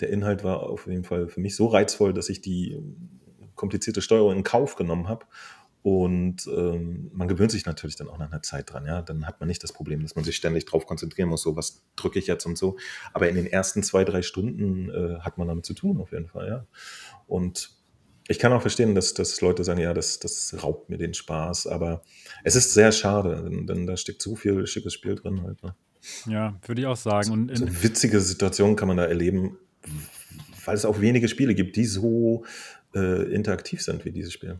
der 0.00 0.10
Inhalt 0.10 0.44
war 0.44 0.62
auf 0.62 0.86
jeden 0.86 1.04
Fall 1.04 1.28
für 1.28 1.40
mich 1.40 1.56
so 1.56 1.66
reizvoll, 1.66 2.12
dass 2.14 2.28
ich 2.28 2.40
die 2.40 2.78
komplizierte 3.54 4.00
Steuerung 4.02 4.36
in 4.36 4.44
Kauf 4.44 4.76
genommen 4.76 5.08
habe. 5.08 5.26
Und 5.82 6.46
ähm, 6.46 7.10
man 7.14 7.28
gewöhnt 7.28 7.50
sich 7.50 7.64
natürlich 7.64 7.96
dann 7.96 8.08
auch 8.08 8.18
nach 8.18 8.30
einer 8.30 8.42
Zeit 8.42 8.70
dran. 8.70 8.84
Ja, 8.84 9.00
dann 9.00 9.26
hat 9.26 9.40
man 9.40 9.48
nicht 9.48 9.62
das 9.62 9.72
Problem, 9.72 10.02
dass 10.02 10.14
man 10.14 10.24
sich 10.24 10.36
ständig 10.36 10.66
darauf 10.66 10.86
konzentrieren 10.86 11.30
muss. 11.30 11.42
So, 11.42 11.56
was 11.56 11.82
drücke 11.96 12.18
ich 12.18 12.26
jetzt 12.26 12.44
und 12.44 12.58
so. 12.58 12.76
Aber 13.14 13.28
in 13.30 13.36
den 13.36 13.46
ersten 13.46 13.82
zwei, 13.82 14.04
drei 14.04 14.20
Stunden 14.20 14.90
äh, 14.90 15.20
hat 15.20 15.38
man 15.38 15.48
damit 15.48 15.64
zu 15.64 15.72
tun, 15.72 16.00
auf 16.00 16.12
jeden 16.12 16.28
Fall. 16.28 16.48
Ja, 16.48 16.66
und 17.26 17.79
ich 18.30 18.38
kann 18.38 18.52
auch 18.52 18.60
verstehen, 18.60 18.94
dass, 18.94 19.12
dass 19.12 19.40
Leute 19.40 19.64
sagen, 19.64 19.80
ja, 19.80 19.92
das, 19.92 20.20
das 20.20 20.54
raubt 20.62 20.88
mir 20.88 20.98
den 20.98 21.14
Spaß. 21.14 21.66
Aber 21.66 22.02
es 22.44 22.54
ist 22.54 22.72
sehr 22.72 22.92
schade, 22.92 23.42
denn, 23.42 23.66
denn 23.66 23.86
da 23.88 23.96
steckt 23.96 24.22
so 24.22 24.36
viel 24.36 24.68
schickes 24.68 24.94
Spiel 24.94 25.16
drin 25.16 25.42
halt. 25.42 25.60
Ne? 25.64 25.74
Ja, 26.26 26.54
würde 26.64 26.80
ich 26.80 26.86
auch 26.86 26.96
sagen. 26.96 27.32
Und 27.32 27.58
so 27.58 27.66
witzige 27.82 28.20
Situationen 28.20 28.76
kann 28.76 28.86
man 28.86 28.98
da 28.98 29.04
erleben, 29.04 29.58
weil 30.64 30.76
es 30.76 30.84
auch 30.84 31.00
wenige 31.00 31.26
Spiele 31.26 31.56
gibt, 31.56 31.74
die 31.74 31.86
so 31.86 32.44
äh, 32.94 33.34
interaktiv 33.34 33.82
sind 33.82 34.04
wie 34.04 34.12
dieses 34.12 34.32
Spiel. 34.32 34.58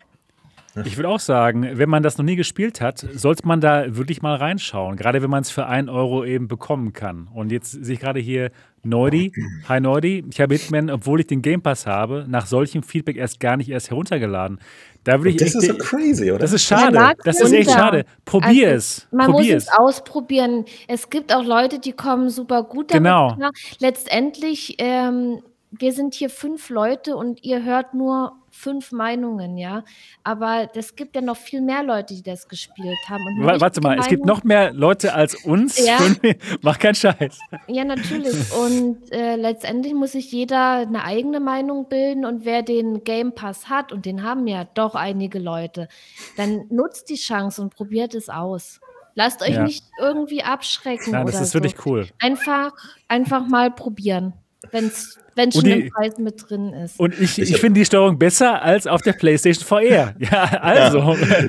Ich 0.84 0.96
würde 0.96 1.08
auch 1.08 1.20
sagen, 1.20 1.78
wenn 1.78 1.88
man 1.88 2.02
das 2.02 2.16
noch 2.18 2.24
nie 2.24 2.36
gespielt 2.36 2.80
hat, 2.80 2.98
sollte 2.98 3.46
man 3.46 3.60
da 3.60 3.96
wirklich 3.96 4.22
mal 4.22 4.36
reinschauen. 4.36 4.96
Gerade 4.96 5.22
wenn 5.22 5.30
man 5.30 5.42
es 5.42 5.50
für 5.50 5.66
einen 5.66 5.88
Euro 5.88 6.24
eben 6.24 6.48
bekommen 6.48 6.92
kann. 6.92 7.28
Und 7.28 7.50
jetzt 7.50 7.70
sehe 7.70 7.94
ich 7.94 8.00
gerade 8.00 8.20
hier 8.20 8.50
Neudi. 8.82 9.32
Hi 9.68 9.80
Neudi. 9.80 10.24
Ich 10.30 10.40
habe 10.40 10.54
Hitman, 10.54 10.90
obwohl 10.90 11.20
ich 11.20 11.26
den 11.26 11.42
Game 11.42 11.60
Pass 11.62 11.86
habe, 11.86 12.24
nach 12.28 12.46
solchem 12.46 12.82
Feedback 12.82 13.16
erst 13.16 13.38
gar 13.40 13.56
nicht 13.56 13.68
erst 13.68 13.90
heruntergeladen. 13.90 14.58
Da 15.04 15.18
würde 15.18 15.30
ich 15.30 15.36
das 15.36 15.54
ist 15.54 15.66
so 15.66 15.76
crazy, 15.76 16.30
oder? 16.30 16.40
Das 16.40 16.52
ist 16.52 16.64
schade. 16.64 17.14
Das 17.24 17.40
ist 17.40 17.52
echt 17.52 17.70
schade. 17.70 18.04
Probier 18.24 18.68
also, 18.68 18.76
es. 18.76 19.08
Man 19.10 19.30
Probier 19.30 19.54
muss 19.54 19.64
es 19.64 19.68
ausprobieren. 19.72 20.64
Es 20.88 21.08
gibt 21.10 21.34
auch 21.34 21.44
Leute, 21.44 21.78
die 21.78 21.92
kommen 21.92 22.28
super 22.30 22.62
gut 22.62 22.90
damit 22.90 23.04
genau. 23.04 23.34
klar. 23.34 23.50
Letztendlich, 23.78 24.76
ähm, 24.78 25.42
wir 25.70 25.92
sind 25.92 26.14
hier 26.14 26.30
fünf 26.30 26.68
Leute 26.70 27.16
und 27.16 27.44
ihr 27.44 27.64
hört 27.64 27.94
nur 27.94 28.32
fünf 28.50 28.92
Meinungen, 28.92 29.56
ja. 29.56 29.84
Aber 30.24 30.68
es 30.74 30.96
gibt 30.96 31.16
ja 31.16 31.22
noch 31.22 31.36
viel 31.36 31.60
mehr 31.60 31.82
Leute, 31.82 32.14
die 32.14 32.22
das 32.22 32.48
gespielt 32.48 32.98
haben. 33.08 33.22
Und 33.26 33.60
Warte 33.60 33.80
mal, 33.80 33.90
Meinung, 33.90 34.04
es 34.04 34.08
gibt 34.08 34.24
noch 34.24 34.44
mehr 34.44 34.72
Leute 34.72 35.14
als 35.14 35.34
uns. 35.34 35.78
Ja. 35.84 35.98
Mach 36.62 36.78
keinen 36.78 36.94
Scheiß. 36.94 37.38
Ja, 37.66 37.84
natürlich. 37.84 38.52
Und 38.52 39.12
äh, 39.12 39.36
letztendlich 39.36 39.94
muss 39.94 40.12
sich 40.12 40.30
jeder 40.32 40.78
eine 40.78 41.04
eigene 41.04 41.40
Meinung 41.40 41.88
bilden. 41.88 42.24
Und 42.24 42.44
wer 42.44 42.62
den 42.62 43.04
Game 43.04 43.34
Pass 43.34 43.68
hat, 43.68 43.92
und 43.92 44.06
den 44.06 44.22
haben 44.22 44.46
ja 44.46 44.64
doch 44.64 44.94
einige 44.94 45.38
Leute, 45.38 45.88
dann 46.36 46.66
nutzt 46.70 47.08
die 47.10 47.16
Chance 47.16 47.62
und 47.62 47.74
probiert 47.74 48.14
es 48.14 48.28
aus. 48.28 48.80
Lasst 49.14 49.42
euch 49.42 49.54
ja. 49.54 49.64
nicht 49.64 49.84
irgendwie 49.98 50.42
abschrecken. 50.42 51.12
Nein, 51.12 51.26
das 51.26 51.40
ist 51.40 51.50
so. 51.50 51.54
wirklich 51.54 51.84
cool. 51.84 52.08
Einfach, 52.20 52.72
einfach 53.08 53.46
mal 53.46 53.70
probieren. 53.70 54.34
Wenn 54.70 54.86
es 54.86 55.18
wenn 55.40 55.52
schon 55.52 55.64
im 55.64 55.90
Preis 55.90 56.18
mit 56.18 56.48
drin 56.48 56.72
ist. 56.72 56.98
Und 56.98 57.18
ich, 57.20 57.38
ich, 57.38 57.52
ich 57.52 57.56
finde 57.58 57.80
die 57.80 57.86
Steuerung 57.86 58.18
besser 58.18 58.62
als 58.62 58.86
auf 58.86 59.02
der 59.02 59.12
PlayStation 59.12 59.64
VR. 59.64 60.14
Ja, 60.20 60.44
also. 60.60 60.98
Ja. 60.98 61.48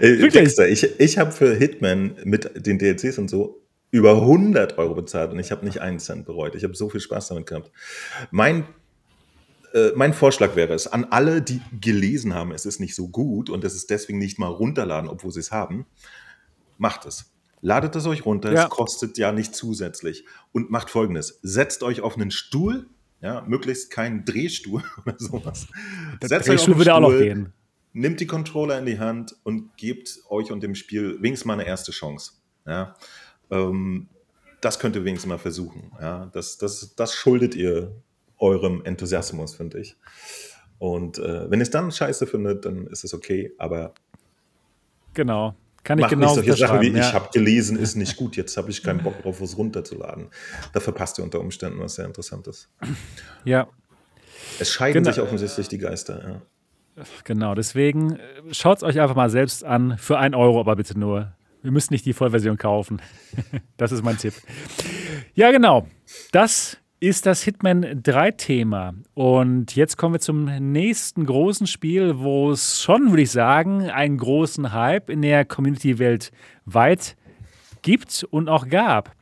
Ich, 0.00 0.32
Dexter, 0.32 0.68
ich, 0.68 1.00
ich 1.00 1.18
habe 1.18 1.32
für 1.32 1.54
Hitman 1.54 2.16
mit 2.24 2.66
den 2.66 2.78
DLCs 2.78 3.18
und 3.18 3.28
so 3.28 3.62
über 3.90 4.20
100 4.20 4.78
Euro 4.78 4.94
bezahlt 4.94 5.32
und 5.32 5.38
ich 5.38 5.50
habe 5.50 5.64
nicht 5.64 5.80
einen 5.80 5.98
Cent 5.98 6.26
bereut. 6.26 6.54
Ich 6.54 6.64
habe 6.64 6.74
so 6.74 6.88
viel 6.90 7.00
Spaß 7.00 7.28
damit 7.28 7.46
gehabt. 7.46 7.70
Mein 8.30 8.64
äh, 9.74 9.92
mein 9.94 10.14
Vorschlag 10.14 10.56
wäre 10.56 10.72
es, 10.72 10.86
an 10.86 11.06
alle, 11.10 11.42
die 11.42 11.60
gelesen 11.80 12.34
haben, 12.34 12.52
es 12.52 12.66
ist 12.66 12.80
nicht 12.80 12.94
so 12.94 13.08
gut 13.08 13.50
und 13.50 13.64
es 13.64 13.74
ist 13.74 13.90
deswegen 13.90 14.18
nicht 14.18 14.38
mal 14.38 14.48
runterladen, 14.48 15.10
obwohl 15.10 15.30
sie 15.30 15.40
es 15.40 15.52
haben, 15.52 15.86
macht 16.78 17.06
es. 17.06 17.32
Ladet 17.60 17.96
es 17.96 18.06
euch 18.06 18.24
runter, 18.24 18.52
ja. 18.52 18.64
es 18.64 18.70
kostet 18.70 19.18
ja 19.18 19.32
nicht 19.32 19.54
zusätzlich. 19.54 20.24
Und 20.52 20.70
macht 20.70 20.90
folgendes: 20.90 21.40
Setzt 21.42 21.82
euch 21.82 22.00
auf 22.00 22.16
einen 22.16 22.30
Stuhl, 22.30 22.86
ja, 23.20 23.42
möglichst 23.46 23.90
keinen 23.90 24.24
Drehstuhl 24.24 24.82
oder 25.04 25.16
sowas. 25.18 25.66
Der 26.22 26.28
Setzt 26.28 26.48
Drehstuhl 26.48 26.76
würde 26.76 26.94
auch 26.94 27.00
noch 27.00 27.10
gehen. 27.10 27.52
Nimmt 27.92 28.20
die 28.20 28.26
Controller 28.26 28.78
in 28.78 28.86
die 28.86 28.98
Hand 28.98 29.34
und 29.44 29.76
gebt 29.76 30.20
euch 30.28 30.52
und 30.52 30.62
dem 30.62 30.74
Spiel 30.74 31.16
wenigstens 31.20 31.46
mal 31.46 31.54
eine 31.54 31.66
erste 31.66 31.90
Chance. 31.90 32.32
Ja. 32.66 32.94
Ähm, 33.50 34.08
das 34.60 34.78
könnt 34.78 34.94
ihr 34.94 35.04
wenigstens 35.04 35.28
mal 35.28 35.38
versuchen. 35.38 35.92
Ja. 36.00 36.30
Das, 36.32 36.58
das, 36.58 36.94
das 36.94 37.14
schuldet 37.14 37.54
ihr 37.54 37.92
eurem 38.38 38.84
Enthusiasmus, 38.84 39.54
finde 39.54 39.80
ich. 39.80 39.96
Und 40.78 41.18
äh, 41.18 41.50
wenn 41.50 41.60
ihr 41.60 41.64
es 41.64 41.70
dann 41.70 41.90
scheiße 41.90 42.26
findet, 42.26 42.64
dann 42.64 42.86
ist 42.86 43.04
es 43.04 43.14
okay, 43.14 43.52
aber. 43.58 43.94
Genau. 45.14 45.56
Kann 45.88 45.98
ich 45.98 46.02
Mach 46.02 46.10
genau 46.10 46.26
nicht 46.26 46.34
solche 46.34 46.52
Sachen 46.54 46.82
wie, 46.82 46.90
ja. 46.90 47.00
ich 47.00 47.14
habe 47.14 47.30
gelesen, 47.32 47.78
ist 47.78 47.96
nicht 47.96 48.14
gut, 48.18 48.36
jetzt 48.36 48.58
habe 48.58 48.70
ich 48.70 48.82
keinen 48.82 49.02
Bock 49.02 49.22
drauf, 49.22 49.40
was 49.40 49.56
runterzuladen. 49.56 50.28
Da 50.74 50.80
verpasst 50.80 51.16
ihr 51.16 51.24
unter 51.24 51.40
Umständen 51.40 51.80
was 51.80 51.94
sehr 51.94 52.04
Interessantes. 52.04 52.68
Ja. 53.46 53.68
Es 54.58 54.70
scheiden 54.70 55.02
genau. 55.02 55.14
sich 55.14 55.22
offensichtlich 55.22 55.66
die 55.68 55.78
Geister, 55.78 56.42
ja. 56.96 57.04
Genau, 57.24 57.54
deswegen 57.54 58.16
äh, 58.16 58.18
schaut 58.52 58.76
es 58.76 58.82
euch 58.82 59.00
einfach 59.00 59.16
mal 59.16 59.30
selbst 59.30 59.64
an, 59.64 59.96
für 59.96 60.18
einen 60.18 60.34
Euro 60.34 60.60
aber 60.60 60.76
bitte 60.76 60.98
nur. 60.98 61.32
Wir 61.62 61.70
müssen 61.70 61.94
nicht 61.94 62.04
die 62.04 62.12
Vollversion 62.12 62.58
kaufen. 62.58 63.00
das 63.78 63.90
ist 63.90 64.04
mein 64.04 64.18
Tipp. 64.18 64.34
Ja, 65.32 65.50
genau. 65.52 65.86
Das 66.32 66.76
ist 67.00 67.26
das 67.26 67.42
Hitman 67.42 68.00
3 68.02 68.32
Thema. 68.32 68.94
Und 69.14 69.76
jetzt 69.76 69.96
kommen 69.96 70.14
wir 70.14 70.20
zum 70.20 70.46
nächsten 70.72 71.26
großen 71.26 71.66
Spiel, 71.66 72.18
wo 72.18 72.50
es 72.50 72.82
schon, 72.82 73.10
würde 73.10 73.22
ich 73.22 73.30
sagen, 73.30 73.88
einen 73.88 74.18
großen 74.18 74.72
Hype 74.72 75.08
in 75.08 75.22
der 75.22 75.44
Community 75.44 75.98
weltweit 75.98 77.16
gibt 77.82 78.26
und 78.30 78.48
auch 78.48 78.68
gab. 78.68 79.14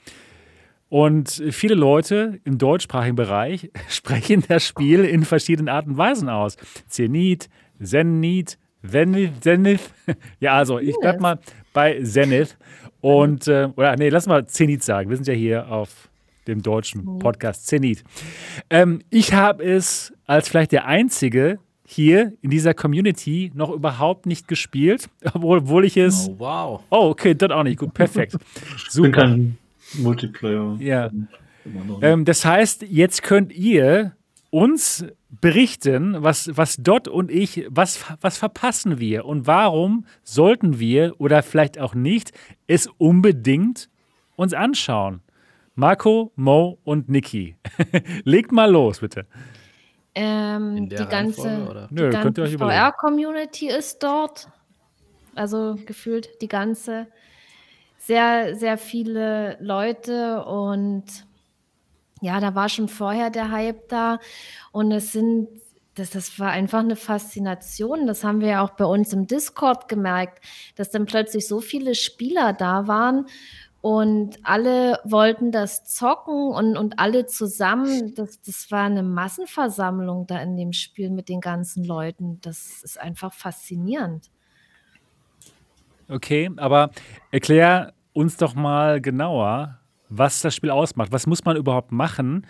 Und 0.89 1.43
viele 1.51 1.75
Leute 1.75 2.41
im 2.45 2.59
deutschsprachigen 2.59 3.17
Bereich 3.17 3.71
sprechen 3.89 4.45
das 4.49 4.67
Spiel 4.67 5.05
in 5.05 5.25
verschiedenen 5.25 5.69
Arten 5.69 5.91
und 5.91 5.99
Weisen 5.99 6.29
aus. 6.29 6.57
Zenit, 6.89 7.49
Zenit, 7.83 8.57
Zenith. 9.41 9.91
Ja, 10.41 10.55
also 10.55 10.79
ich 10.79 10.95
bleib 11.01 11.21
mal 11.21 11.39
bei 11.75 12.03
Zenith. 12.03 12.57
Und, 13.03 13.49
äh, 13.49 13.69
oder 13.77 13.97
nee, 13.97 14.09
lass 14.09 14.27
mal 14.27 14.47
Zenit 14.47 14.83
sagen. 14.83 15.11
Wir 15.11 15.17
sind 15.17 15.29
ja 15.29 15.35
hier 15.35 15.69
auf 15.69 16.09
dem 16.49 16.63
deutschen. 16.63 17.19
Podcast 17.19 17.67
Zenit. 17.67 18.05
Ähm, 18.71 19.01
ich 19.11 19.33
habe 19.33 19.65
es 19.65 20.13
als 20.27 20.49
vielleicht 20.49 20.73
der 20.73 20.87
einzige 20.87 21.59
hier 21.85 22.33
in 22.43 22.51
dieser 22.51 22.75
Community 22.75 23.53
noch 23.55 23.71
überhaupt 23.71 24.27
nicht 24.27 24.49
gespielt, 24.49 25.09
obwohl, 25.35 25.59
obwohl 25.59 25.85
ich 25.85 25.97
es. 25.97 26.29
Oh, 26.29 26.35
wow. 26.39 26.83
Oh, 26.91 27.09
okay, 27.11 27.35
das 27.35 27.51
auch 27.51 27.63
nicht. 27.63 27.79
Gut, 27.79 27.95
perfekt. 27.95 28.37
ich 28.89 29.01
bin 29.01 29.13
kein 29.13 29.59
Multiplayer. 29.95 30.77
Ja. 30.81 31.11
Ähm, 32.01 32.25
das 32.25 32.45
heißt, 32.45 32.83
jetzt 32.89 33.23
könnt 33.23 33.53
ihr 33.53 34.17
uns 34.51 35.05
berichten, 35.41 36.17
was, 36.23 36.51
was 36.57 36.77
Dot 36.77 37.09
und 37.09 37.31
ich, 37.31 37.67
was, 37.69 38.05
was 38.21 38.39
verpassen 38.39 38.99
wir 38.99 39.25
und 39.25 39.47
warum 39.47 40.07
sollten 40.23 40.79
wir 40.79 41.15
oder 41.19 41.43
vielleicht 41.43 41.79
auch 41.79 41.95
nicht 41.95 42.33
es 42.67 42.87
unbedingt 42.99 43.89
uns 44.37 44.55
anschauen. 44.55 45.21
Marco, 45.77 46.33
Mo 46.37 46.79
und 46.85 47.11
Niki. 47.11 47.55
Legt 48.25 48.51
mal 48.51 48.71
los, 48.71 49.01
bitte. 49.01 49.27
Ähm, 50.15 50.89
die 50.89 50.97
ganze, 50.97 51.67
ganze 51.91 52.59
VR-Community 52.59 53.69
ist 53.69 54.03
dort. 54.03 54.49
Also 55.35 55.77
gefühlt 55.85 56.41
die 56.41 56.49
ganze. 56.49 57.07
Sehr, 57.99 58.57
sehr 58.57 58.79
viele 58.79 59.59
Leute 59.61 60.45
und 60.45 61.05
ja, 62.23 62.41
da 62.41 62.55
war 62.55 62.71
schon 62.71 62.89
vorher 62.89 63.29
der 63.29 63.51
Hype 63.51 63.89
da 63.89 64.19
und 64.73 64.93
es 64.93 65.13
sind 65.13 65.49
das, 65.97 66.11
das 66.11 66.39
war 66.39 66.51
einfach 66.51 66.81
eine 66.81 66.95
Faszination. 66.95 68.07
Das 68.07 68.23
haben 68.23 68.41
wir 68.41 68.49
ja 68.49 68.63
auch 68.63 68.73
bei 68.73 68.85
uns 68.85 69.15
im 69.15 69.27
Discord 69.27 69.89
gemerkt, 69.89 70.45
dass 70.77 70.91
dann 70.91 71.07
plötzlich 71.07 71.49
so 71.49 71.61
viele 71.61 71.95
Spieler 71.95 72.53
da 72.53 72.87
waren 72.87 73.27
und 73.87 74.41
alle 74.43 74.99
wollten 75.05 75.53
das 75.53 75.85
zocken 75.85 76.49
und, 76.51 76.77
und 76.77 76.99
alle 76.99 77.27
zusammen. 77.27 78.17
Das, 78.17 78.41
das 78.43 78.69
war 78.73 78.83
eine 78.83 79.05
Massenversammlung 79.05 80.27
da 80.27 80.41
in 80.41 80.57
dem 80.57 80.73
Spiel 80.73 81.09
mit 81.09 81.29
den 81.29 81.41
ganzen 81.41 81.85
Leuten. 81.85 82.41
Das 82.41 82.83
ist 82.83 83.01
einfach 83.01 83.33
faszinierend. 83.33 84.29
Okay, 86.09 86.51
aber 86.57 86.91
erklär 87.31 87.93
uns 88.13 88.37
doch 88.37 88.57
mal 88.57 89.01
genauer, 89.01 89.79
was 90.09 90.41
das 90.41 90.57
Spiel 90.57 90.71
ausmacht. 90.71 91.13
Was 91.13 91.29
muss 91.29 91.45
man 91.45 91.57
überhaupt 91.57 91.93
machen 91.93 92.45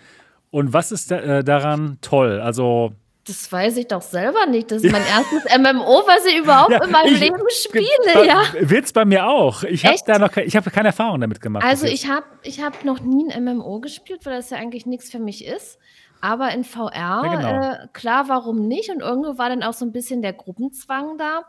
und 0.49 0.73
was 0.73 0.91
ist 0.91 1.11
da, 1.11 1.19
äh, 1.19 1.43
daran 1.43 1.99
toll? 2.01 2.41
Also 2.41 2.93
das 3.27 3.51
weiß 3.51 3.77
ich 3.77 3.87
doch 3.87 4.01
selber 4.01 4.45
nicht. 4.45 4.71
Das 4.71 4.83
ist 4.83 4.91
mein 4.91 5.03
erstes 5.03 5.43
MMO, 5.57 6.03
was 6.05 6.25
ich 6.25 6.37
überhaupt 6.37 6.71
ja, 6.71 6.83
in 6.83 6.91
meinem 6.91 7.13
ich, 7.13 7.19
Leben 7.19 7.41
spiele. 7.49 8.25
Ja. 8.25 8.43
es 8.53 8.93
bei 8.93 9.05
mir 9.05 9.27
auch. 9.27 9.63
Ich 9.63 9.85
habe 9.85 9.97
da 10.05 10.19
noch 10.19 10.35
ich 10.37 10.55
habe 10.55 10.71
keine 10.71 10.89
Erfahrung 10.89 11.21
damit 11.21 11.41
gemacht. 11.41 11.65
Also 11.65 11.85
ich 11.85 12.07
habe 12.07 12.25
ich 12.43 12.61
hab 12.61 12.85
noch 12.85 13.01
nie 13.01 13.31
ein 13.31 13.43
MMO 13.43 13.79
gespielt, 13.79 14.25
weil 14.25 14.37
das 14.37 14.49
ja 14.49 14.57
eigentlich 14.57 14.85
nichts 14.85 15.11
für 15.11 15.19
mich 15.19 15.45
ist. 15.45 15.77
Aber 16.19 16.51
in 16.51 16.63
VR, 16.63 16.91
ja, 16.95 17.35
genau. 17.35 17.61
äh, 17.61 17.87
klar, 17.93 18.27
warum 18.27 18.67
nicht? 18.67 18.89
Und 18.89 19.01
irgendwo 19.01 19.37
war 19.37 19.49
dann 19.49 19.61
auch 19.61 19.73
so 19.73 19.85
ein 19.85 19.91
bisschen 19.91 20.21
der 20.21 20.33
Gruppenzwang 20.33 21.17
da. 21.17 21.43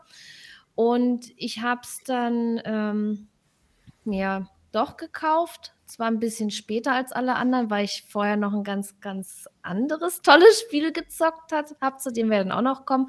Und 0.75 1.25
ich 1.37 1.61
habe 1.61 1.81
es 1.83 2.01
dann, 2.05 2.61
ähm, 2.63 3.27
ja, 4.05 4.47
doch 4.71 4.95
gekauft. 4.97 5.73
Zwar 5.89 6.05
ein 6.05 6.19
bisschen 6.19 6.51
später 6.51 6.93
als 6.93 7.11
alle 7.11 7.35
anderen, 7.35 7.71
weil 7.71 7.83
ich 7.83 8.03
vorher 8.07 8.37
noch 8.37 8.53
ein 8.53 8.63
ganz, 8.63 8.99
ganz 8.99 9.49
anderes 9.63 10.21
tolles 10.21 10.61
Spiel 10.61 10.91
gezockt 10.91 11.51
habe, 11.51 11.97
zu 11.97 12.11
dem 12.13 12.29
wir 12.29 12.37
dann 12.37 12.51
auch 12.51 12.61
noch 12.61 12.85
kommen. 12.85 13.07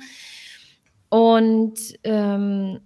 Und, 1.11 1.74
ähm, 2.05 2.81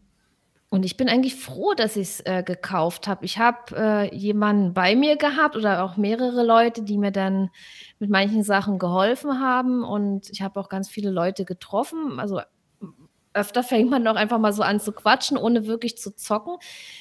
und 0.68 0.84
ich 0.84 0.97
bin 0.97 1.09
eigentlich 1.09 1.36
froh, 1.36 1.74
dass 1.74 1.95
ich 1.95 2.09
es 2.09 2.20
äh, 2.26 2.42
gekauft 2.42 3.07
habe. 3.07 3.24
Ich 3.24 3.38
habe 3.38 3.76
äh, 3.76 4.16
jemanden 4.16 4.74
bei 4.74 4.97
mir 4.97 5.16
gehabt 5.16 5.55
oder 5.55 5.84
auch 5.84 5.97
mehrere 5.97 6.45
Leute, 6.45 6.82
die 6.82 6.99
mir 6.99 7.12
dann 7.12 7.51
mit 8.01 8.11
manchen 8.11 8.42
Sachen 8.42 8.80
geholfen 8.80 9.38
haben. 9.40 9.84
Und 9.84 10.28
ich 10.28 10.42
habe 10.42 10.59
auch 10.59 10.68
ganz 10.68 10.88
viele 10.88 11.11
Leute 11.11 11.45
getroffen. 11.45 12.18
Also 12.18 12.40
öfter 13.35 13.62
fängt 13.62 13.91
man 13.91 14.05
doch 14.05 14.14
einfach 14.14 14.39
mal 14.39 14.53
so 14.53 14.62
an 14.62 14.80
zu 14.80 14.93
quatschen, 14.93 15.37
ohne 15.37 15.66
wirklich 15.66 15.99
zu 15.99 16.14
zocken. 16.14 16.57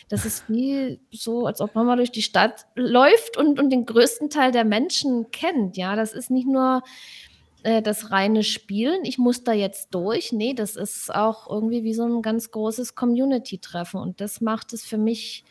Das 0.10 0.26
ist 0.26 0.50
wie 0.50 1.00
so, 1.12 1.46
als 1.46 1.62
ob 1.62 1.76
man 1.76 1.86
mal 1.86 1.96
durch 1.96 2.12
die 2.12 2.22
Stadt 2.22 2.66
läuft 2.76 3.38
und, 3.38 3.60
und 3.60 3.70
den 3.70 3.86
größten 3.86 4.30
Teil 4.30 4.52
der 4.52 4.66
Menschen 4.66 5.32
kennt. 5.32 5.78
Ja, 5.78 5.96
das 5.96 6.14
ist 6.14 6.32
nicht 6.32 6.48
nur 6.48 6.82
äh, 7.64 7.82
das 7.82 8.12
reine 8.12 8.44
Spielen, 8.44 9.06
ich 9.06 9.18
muss 9.18 9.44
da 9.44 9.54
jetzt 9.54 9.94
durch. 9.94 10.32
Nee, 10.32 10.54
das 10.54 10.76
ist 10.76 11.14
auch 11.14 11.50
irgendwie 11.50 11.84
wie 11.84 11.94
so 11.94 12.04
ein 12.04 12.22
ganz 12.22 12.52
großes 12.52 12.96
Community-Treffen. 12.96 14.00
Und 14.00 14.20
das 14.20 14.42
macht 14.42 14.74
es 14.74 14.84
für 14.84 14.98
mich 14.98 15.46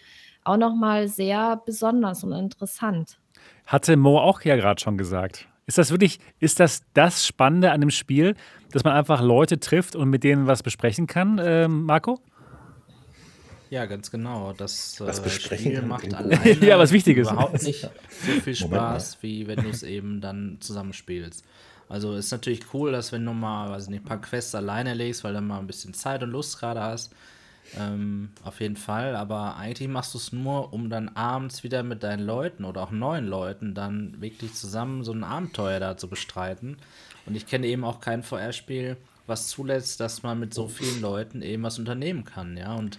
auch 0.45 0.57
nochmal 0.57 1.09
sehr 1.09 1.63
besonders 1.65 2.25
und 2.25 2.33
interessant. 2.33 3.19
Hatte 3.67 3.97
Mo 3.97 4.19
auch 4.19 4.43
ja 4.43 4.57
gerade 4.57 4.81
schon 4.81 4.99
gesagt. 4.99 5.49
Ist 5.67 5.79
das 5.79 5.91
wirklich, 5.91 6.19
ist 6.41 6.61
das 6.61 6.83
das 6.95 7.27
Spannende 7.27 7.73
an 7.73 7.81
dem 7.81 7.91
Spiel, 7.91 8.35
dass 8.73 8.85
man 8.85 8.95
einfach 8.95 9.23
Leute 9.23 9.61
trifft 9.61 9.95
und 9.95 10.11
mit 10.11 10.25
denen 10.25 10.47
was 10.47 10.63
besprechen 10.63 11.07
kann, 11.07 11.39
äh, 11.39 11.69
Marco? 11.69 12.21
Ja, 13.71 13.87
ganz 13.87 14.11
genau. 14.11 14.53
Das 14.53 15.01
was 15.01 15.21
äh, 15.21 15.23
besprechen 15.23 15.73
Spiel 15.73 15.83
macht 15.83 16.13
alleine 16.13 16.53
ja, 16.67 16.79
was 16.79 16.93
Wichtiges. 16.93 17.31
überhaupt 17.31 17.63
nicht 17.63 17.83
so 17.83 18.41
viel 18.41 18.55
Spaß, 18.55 19.19
wie 19.23 19.47
wenn 19.47 19.63
du 19.63 19.71
es 19.71 19.83
eben 19.83 20.21
dann 20.21 20.59
zusammenspielst. 20.61 21.43
Also 21.89 22.15
ist 22.15 22.31
natürlich 22.33 22.63
cool, 22.75 22.93
dass 22.93 23.13
wenn 23.13 23.25
du 23.25 23.33
mal, 23.33 23.71
weiß 23.71 23.89
nicht, 23.89 24.03
ein 24.03 24.05
paar 24.05 24.21
Quests 24.21 24.55
alleine 24.55 24.93
legst, 24.93 25.25
weil 25.25 25.33
du 25.33 25.41
mal 25.41 25.59
ein 25.59 25.67
bisschen 25.67 25.95
Zeit 25.95 26.23
und 26.23 26.31
Lust 26.31 26.59
gerade 26.59 26.81
hast, 26.81 27.15
ähm, 27.79 28.31
auf 28.45 28.61
jeden 28.61 28.77
Fall, 28.77 29.17
aber 29.17 29.57
eigentlich 29.57 29.89
machst 29.89 30.15
du 30.15 30.19
es 30.19 30.33
nur, 30.33 30.73
um 30.73 30.91
dann 30.91 31.09
abends 31.11 31.65
wieder 31.65 31.83
mit 31.83 32.03
deinen 32.03 32.25
Leuten 32.25 32.65
oder 32.65 32.83
auch 32.83 32.91
neuen 32.91 33.27
Leuten 33.27 33.75
dann 33.75 34.21
wirklich 34.21 34.55
zusammen 34.55 35.05
so 35.05 35.13
ein 35.13 35.25
Abenteuer 35.25 35.81
da 35.81 35.97
zu 35.97 36.09
bestreiten. 36.09 36.77
Und 37.27 37.37
ich 37.37 37.47
kenne 37.47 37.67
eben 37.67 37.85
auch 37.85 38.01
kein 38.01 38.23
VR-Spiel, 38.23 38.97
was 39.27 39.49
zulässt, 39.49 40.01
dass 40.01 40.23
man 40.23 40.41
mit 40.41 40.53
so 40.53 40.69
vielen 40.69 41.01
Leuten 41.01 41.43
eben 41.43 41.63
was 41.63 41.79
unternehmen 41.79 42.25
kann, 42.25 42.57
ja. 42.57 42.75
Und 42.75 42.99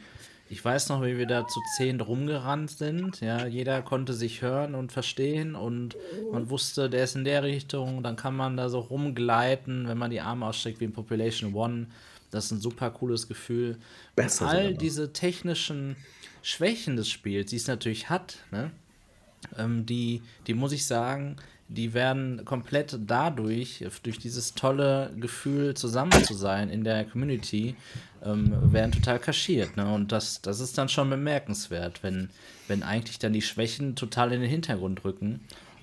ich 0.50 0.64
weiß 0.64 0.90
noch, 0.90 1.02
wie 1.04 1.18
wir 1.18 1.26
da 1.26 1.48
zu 1.48 1.60
zehn 1.78 2.00
rumgerannt 2.00 2.70
sind. 2.70 3.22
Ja, 3.22 3.48
jeder 3.48 3.82
konnte 3.82 4.14
sich 4.14 4.44
hören 4.44 4.76
und 4.76 4.92
verstehen 4.92 5.56
und 5.56 5.98
man 6.32 6.50
wusste, 6.50 6.92
der 6.92 7.06
ist 7.06 7.16
in 7.16 7.24
der 7.24 7.42
Richtung. 7.42 8.04
Dann 8.04 8.18
kann 8.18 8.36
man 8.36 8.56
da 8.56 8.70
so 8.70 8.80
rumgleiten, 8.80 9.88
wenn 9.88 9.98
man 9.98 10.12
die 10.12 10.22
Arme 10.22 10.46
ausstreckt 10.46 10.80
wie 10.80 10.86
in 10.86 10.94
Population 10.94 11.56
One. 11.56 11.88
Das 12.34 12.46
ist 12.46 12.52
ein 12.52 12.62
super 12.62 12.90
cooles 12.92 13.28
Gefühl. 13.28 13.78
Besser 14.16 14.48
all 14.48 14.74
diese 14.74 15.14
technischen 15.14 15.96
Schwächen 16.42 16.96
des 16.96 17.10
Spiels, 17.10 17.52
die 17.52 17.56
es 17.56 17.68
natürlich 17.68 18.10
hat, 18.10 18.38
ne? 18.52 18.72
ähm, 19.58 19.86
die, 19.86 20.22
die 20.48 20.54
muss 20.54 20.72
ich 20.72 20.86
sagen, 20.86 21.38
die 21.70 21.94
werden 21.94 22.44
komplett 22.46 23.00
dadurch, 23.08 23.84
durch 24.04 24.20
dieses 24.20 24.54
tolle 24.54 25.12
Gefühl 25.18 25.74
zusammen 25.74 26.12
zu 26.24 26.34
sein 26.34 26.70
in 26.70 26.84
der 26.84 27.06
Community, 27.06 27.76
ähm, 28.24 28.72
werden 28.72 28.92
total 28.92 29.20
kaschiert. 29.20 29.78
Ne? 29.78 29.92
Und 29.92 30.12
das, 30.12 30.42
das 30.42 30.60
ist 30.60 30.78
dann 30.78 30.90
schon 30.90 31.10
bemerkenswert, 31.10 32.04
wenn, 32.04 32.30
wenn 32.68 32.84
eigentlich 32.84 33.18
dann 33.18 33.34
die 33.34 33.42
Schwächen 33.42 33.96
total 33.96 34.34
in 34.34 34.42
den 34.42 34.50
Hintergrund 34.50 35.04
rücken. 35.04 35.40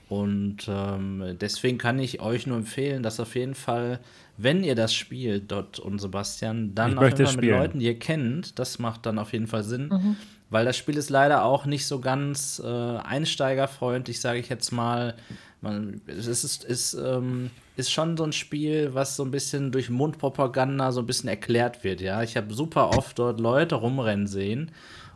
Und 0.08 0.66
ähm, 0.68 1.36
deswegen 1.40 1.78
kann 1.78 1.98
ich 1.98 2.20
euch 2.20 2.46
nur 2.46 2.56
empfehlen, 2.56 3.02
dass 3.02 3.20
auf 3.20 3.34
jeden 3.34 3.54
Fall 3.54 4.00
wenn 4.42 4.64
ihr 4.64 4.74
das 4.74 4.94
spielt, 4.94 5.50
Dot 5.50 5.78
und 5.78 6.00
Sebastian, 6.00 6.74
dann 6.74 6.98
auf 6.98 7.04
jeden 7.04 7.26
Fall 7.26 7.36
mit 7.36 7.50
Leuten, 7.50 7.78
die 7.78 7.86
ihr 7.86 7.98
kennt. 7.98 8.58
Das 8.58 8.78
macht 8.78 9.06
dann 9.06 9.18
auf 9.18 9.32
jeden 9.32 9.46
Fall 9.46 9.64
Sinn. 9.64 9.88
Mhm. 9.88 10.16
Weil 10.50 10.64
das 10.64 10.76
Spiel 10.76 10.96
ist 10.96 11.10
leider 11.10 11.44
auch 11.44 11.64
nicht 11.64 11.86
so 11.86 12.00
ganz 12.00 12.60
äh, 12.64 12.66
einsteigerfreundlich, 12.66 14.20
sage 14.20 14.40
ich 14.40 14.48
jetzt 14.48 14.72
mal. 14.72 15.14
Man, 15.60 16.00
es 16.06 16.26
ist, 16.26 16.64
ist, 16.64 16.94
ähm, 16.94 17.50
ist 17.76 17.92
schon 17.92 18.16
so 18.16 18.24
ein 18.24 18.32
Spiel, 18.32 18.94
was 18.94 19.14
so 19.16 19.24
ein 19.24 19.30
bisschen 19.30 19.72
durch 19.72 19.90
Mundpropaganda 19.90 20.90
so 20.90 21.00
ein 21.00 21.06
bisschen 21.06 21.28
erklärt 21.28 21.84
wird. 21.84 22.00
Ja, 22.00 22.22
ich 22.22 22.36
habe 22.36 22.52
super 22.54 22.96
oft 22.96 23.18
dort 23.18 23.38
Leute 23.40 23.76
rumrennen 23.76 24.26
sehen 24.26 24.70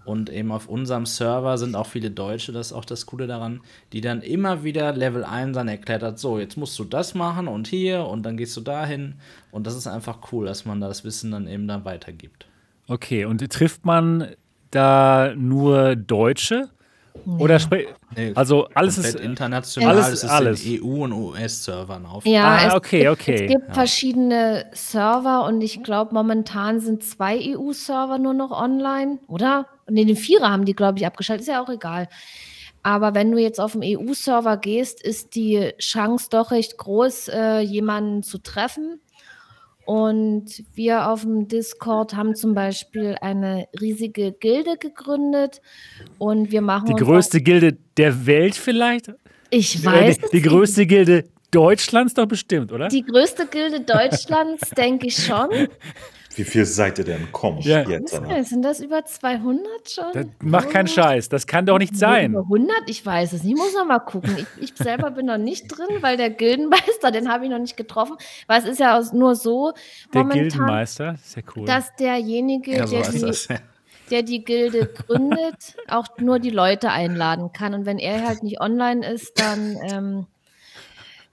und 0.05 0.31
eben 0.31 0.53
auf 0.53 0.69
unserem 0.69 1.07
Server 1.07 1.57
sind 1.59 1.75
auch 1.75 1.87
viele 1.87 2.11
Deutsche, 2.11 2.53
das 2.53 2.69
ist 2.69 2.73
auch 2.73 2.85
das 2.85 3.07
Coole 3.07 3.27
daran, 3.27 3.61
die 3.93 4.01
dann 4.01 4.21
immer 4.21 4.65
wieder 4.65 4.93
Level 4.93 5.25
1 5.25 5.55
dann 5.55 5.69
erklärt 5.69 6.03
hat, 6.03 6.19
so, 6.19 6.39
jetzt 6.39 6.57
musst 6.57 6.79
du 6.79 6.85
das 6.85 7.15
machen 7.15 7.49
und 7.49 7.67
hier 7.69 8.05
und 8.07 8.23
dann 8.25 8.37
gehst 8.37 8.57
du 8.57 8.61
dahin. 8.61 9.15
Und 9.51 9.67
das 9.67 9.77
ist 9.77 9.87
einfach 9.87 10.19
cool, 10.33 10.47
dass 10.47 10.65
man 10.65 10.81
das 10.81 11.05
Wissen 11.05 11.31
dann 11.31 11.47
eben 11.47 11.67
dann 11.67 11.85
weitergibt. 11.85 12.47
Okay, 12.87 13.25
und 13.25 13.47
trifft 13.51 13.85
man 13.85 14.29
da 14.71 15.35
nur 15.37 15.97
Deutsche? 15.97 16.71
Oder 17.39 17.59
nee, 17.71 18.33
also 18.35 18.69
alles 18.75 18.99
ist 18.99 19.15
international, 19.15 19.97
alles, 19.97 20.25
ist 20.25 20.31
alles. 20.31 20.65
in 20.65 20.83
EU- 20.83 21.05
und 21.05 21.13
US-Servern 21.13 22.05
auf. 22.05 22.27
Ja, 22.27 22.45
ah, 22.45 22.67
es, 22.69 22.75
okay, 22.75 23.09
okay. 23.09 23.45
Es 23.47 23.53
gibt 23.53 23.69
ja. 23.69 23.75
verschiedene 23.75 24.67
Server 24.73 25.45
und 25.45 25.63
ich 25.63 25.83
glaube, 25.83 26.13
momentan 26.13 26.81
sind 26.81 27.03
zwei 27.03 27.39
EU-Server 27.39 28.19
nur 28.19 28.35
noch 28.35 28.51
online, 28.51 29.21
oder? 29.29 29.67
Ne, 29.89 30.05
den 30.05 30.17
Vierer 30.17 30.51
haben 30.51 30.65
die, 30.65 30.75
glaube 30.75 30.99
ich, 30.99 31.07
abgeschaltet, 31.07 31.47
ist 31.47 31.53
ja 31.53 31.63
auch 31.63 31.69
egal. 31.69 32.09
Aber 32.83 33.15
wenn 33.15 33.31
du 33.31 33.39
jetzt 33.39 33.61
auf 33.61 33.73
dem 33.73 33.83
EU-Server 33.83 34.59
gehst, 34.59 35.03
ist 35.03 35.35
die 35.35 35.73
Chance 35.79 36.29
doch 36.31 36.51
recht 36.51 36.77
groß, 36.77 37.29
äh, 37.29 37.61
jemanden 37.61 38.23
zu 38.23 38.39
treffen. 38.39 39.01
Und 39.87 40.65
wir 40.75 41.09
auf 41.09 41.23
dem 41.23 41.49
Discord 41.49 42.15
haben 42.15 42.35
zum 42.35 42.55
Beispiel 42.55 43.17
eine 43.21 43.67
riesige 43.81 44.33
Gilde 44.33 44.77
gegründet 44.79 45.61
und 46.19 46.51
wir 46.51 46.63
machen. 46.63 46.87
Die 46.87 47.05
größte 47.05 47.41
Gilde 47.41 47.77
der 47.97 48.27
Welt 48.27 48.55
vielleicht? 48.55 49.13
Ich 49.51 49.83
äh, 49.83 49.87
weiß. 49.87 50.19
Die, 50.19 50.41
die 50.41 50.43
größte 50.43 50.87
Gilde 50.87 51.25
Deutschlands 51.51 52.15
doch 52.15 52.27
bestimmt, 52.27 52.73
oder? 52.73 52.89
Die 52.89 53.03
größte 53.03 53.47
Gilde 53.47 53.81
Deutschlands, 53.81 54.71
denke 54.77 55.07
ich 55.07 55.17
schon. 55.25 55.49
Wie 56.37 56.45
viel 56.45 56.65
seid 56.65 56.99
ihr 56.99 57.05
denn? 57.05 57.29
Komm, 57.31 57.59
ja. 57.61 57.83
jetzt. 57.89 58.21
Nicht, 58.21 58.49
sind 58.49 58.63
das 58.63 58.81
über 58.81 59.05
200 59.05 59.67
schon? 59.89 60.05
Das 60.13 60.27
macht 60.41 60.71
keinen 60.71 60.89
Scheiß. 60.89 61.29
Das 61.29 61.47
kann 61.47 61.65
doch 61.65 61.79
nicht 61.79 61.97
sein. 61.97 62.33
Über 62.33 62.41
100? 62.41 62.75
Ich 62.87 63.05
weiß 63.05 63.33
es 63.33 63.45
nicht. 63.45 63.53
Ich 63.53 63.59
muss 63.59 63.75
noch 63.75 63.87
mal 63.87 64.01
gucken. 64.01 64.37
Ich, 64.39 64.71
ich 64.71 64.77
selber 64.77 65.11
bin 65.11 65.27
noch 65.27 65.39
nicht 65.39 65.69
drin, 65.69 65.87
weil 66.01 66.17
der 66.17 66.31
Gildenmeister, 66.31 67.11
den 67.13 67.31
habe 67.31 67.45
ich 67.45 67.51
noch 67.51 67.59
nicht 67.59 67.77
getroffen. 67.77 68.17
Weil 68.47 68.61
es 68.63 68.67
ist 68.67 68.81
ja 68.81 69.01
nur 69.13 69.37
so, 69.37 69.73
der 70.13 70.23
momentan, 70.23 70.43
Gildenmeister, 70.43 71.17
sehr 71.23 71.45
cool. 71.55 71.67
dass 71.67 71.95
derjenige, 71.97 72.77
ja, 72.77 72.87
so 72.87 72.97
der, 72.97 73.11
die, 73.11 73.37
der 74.11 74.23
die 74.23 74.45
Gilde 74.45 74.87
gründet, 74.87 75.77
auch 75.89 76.07
nur 76.19 76.41
die 76.41 76.51
Leute 76.51 76.91
einladen 76.91 77.53
kann. 77.53 77.75
Und 77.75 77.87
wenn 77.87 77.99
er 77.99 78.27
halt 78.27 78.43
nicht 78.43 78.61
online 78.61 79.07
ist, 79.07 79.41
dann 79.41 79.77
ähm, 79.83 80.27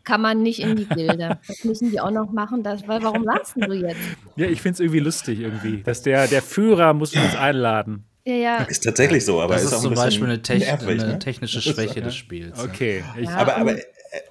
kann 0.04 0.22
man 0.22 0.42
nicht 0.42 0.60
in 0.60 0.76
die 0.76 0.86
Gilde. 0.96 1.40
Das 1.48 1.64
müssen 1.64 1.92
die 1.92 2.00
auch 2.00 2.12
noch 2.12 2.32
machen. 2.32 2.64
Das, 2.64 2.88
weil 2.88 3.02
warum 3.04 3.24
lachst 3.24 3.56
du 3.56 3.74
jetzt? 3.74 3.98
Ja, 4.36 4.48
ich 4.48 4.62
finde 4.62 4.76
es 4.76 4.80
irgendwie 4.80 5.00
lustig 5.00 5.40
irgendwie, 5.40 5.82
dass 5.84 6.02
der, 6.02 6.28
der 6.28 6.42
Führer 6.42 6.94
muss 6.94 7.16
uns 7.16 7.36
einladen. 7.36 8.06
Ja, 8.26 8.34
ja. 8.34 8.58
Ist 8.64 8.84
tatsächlich 8.84 9.26
so, 9.26 9.42
aber 9.42 9.56
das 9.56 9.64
ist, 9.64 9.74
ist 9.74 9.82
zum 9.82 9.96
Beispiel 9.96 10.26
eine, 10.26 10.42
Techn 10.42 10.60
nervig, 10.60 11.02
eine 11.02 11.14
ne? 11.14 11.20
technische 11.20 11.62
Schwäche 11.62 12.02
des 12.02 12.16
Spiels. 12.16 12.60
Okay. 12.60 13.04
Ja. 13.20 13.38
aber, 13.38 13.58
aber 13.58 13.76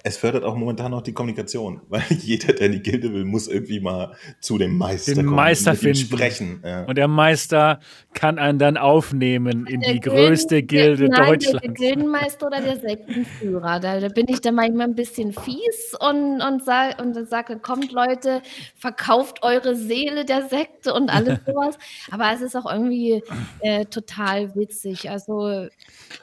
es 0.03 0.17
fördert 0.17 0.43
auch 0.43 0.55
momentan 0.55 0.91
noch 0.91 1.01
die 1.01 1.13
Kommunikation, 1.13 1.81
weil 1.89 2.03
jeder, 2.09 2.53
der 2.53 2.67
in 2.67 2.73
die 2.73 2.83
Gilde 2.83 3.13
will, 3.13 3.25
muss 3.25 3.47
irgendwie 3.47 3.79
mal 3.79 4.15
zu 4.39 4.57
dem 4.57 4.77
Meister 4.77 5.13
Den 5.15 5.25
kommen, 5.25 5.35
Meister 5.35 5.75
finden. 5.75 5.97
sprechen. 5.97 6.61
Ja. 6.63 6.83
Und 6.85 6.97
der 6.97 7.07
Meister 7.07 7.79
kann 8.13 8.37
einen 8.37 8.59
dann 8.59 8.77
aufnehmen 8.77 9.65
in 9.65 9.81
der 9.81 9.93
die 9.93 9.99
Gilden, 9.99 10.27
größte 10.27 10.63
Gilde 10.63 11.09
der, 11.09 11.19
nein, 11.19 11.29
Deutschlands. 11.29 11.61
Der 11.61 11.71
Gildenmeister 11.71 12.47
oder 12.47 12.61
der 12.61 12.79
Sektenführer. 12.79 13.79
Da, 13.79 13.99
da, 13.99 14.09
bin 14.09 14.27
ich 14.27 14.41
dann 14.41 14.55
manchmal 14.55 14.87
ein 14.87 14.95
bisschen 14.95 15.33
fies 15.33 15.95
und, 15.99 16.41
und, 16.41 16.63
sag, 16.63 17.01
und 17.01 17.15
sage, 17.27 17.57
kommt 17.59 17.91
Leute, 17.91 18.41
verkauft 18.75 19.39
eure 19.41 19.75
Seele 19.75 20.25
der 20.25 20.47
Sekte 20.47 20.93
und 20.93 21.09
alles 21.09 21.39
sowas. 21.45 21.77
Aber 22.11 22.31
es 22.33 22.41
ist 22.41 22.55
auch 22.55 22.71
irgendwie 22.71 23.23
äh, 23.61 23.85
total 23.85 24.53
witzig. 24.55 25.09
Also 25.09 25.67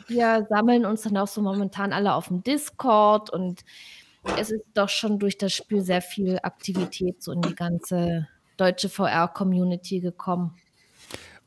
wir 0.07 0.47
sammeln 0.49 0.85
uns 0.85 1.03
dann 1.03 1.17
auch 1.17 1.29
so 1.29 1.41
momentan 1.41 1.93
alle 1.93 2.15
auf 2.15 2.29
dem 2.29 2.43
Discord 2.43 3.31
und 3.31 3.48
es 4.37 4.51
ist 4.51 4.65
doch 4.75 4.89
schon 4.89 5.19
durch 5.19 5.39
das 5.39 5.53
Spiel 5.53 5.83
sehr 5.83 6.03
viel 6.03 6.39
Aktivität 6.43 7.23
so 7.23 7.33
in 7.33 7.43
die 7.43 7.55
ganze 7.55 8.29
deutsche 8.57 8.89
VR-Community 8.89 10.01
gekommen. 10.01 10.55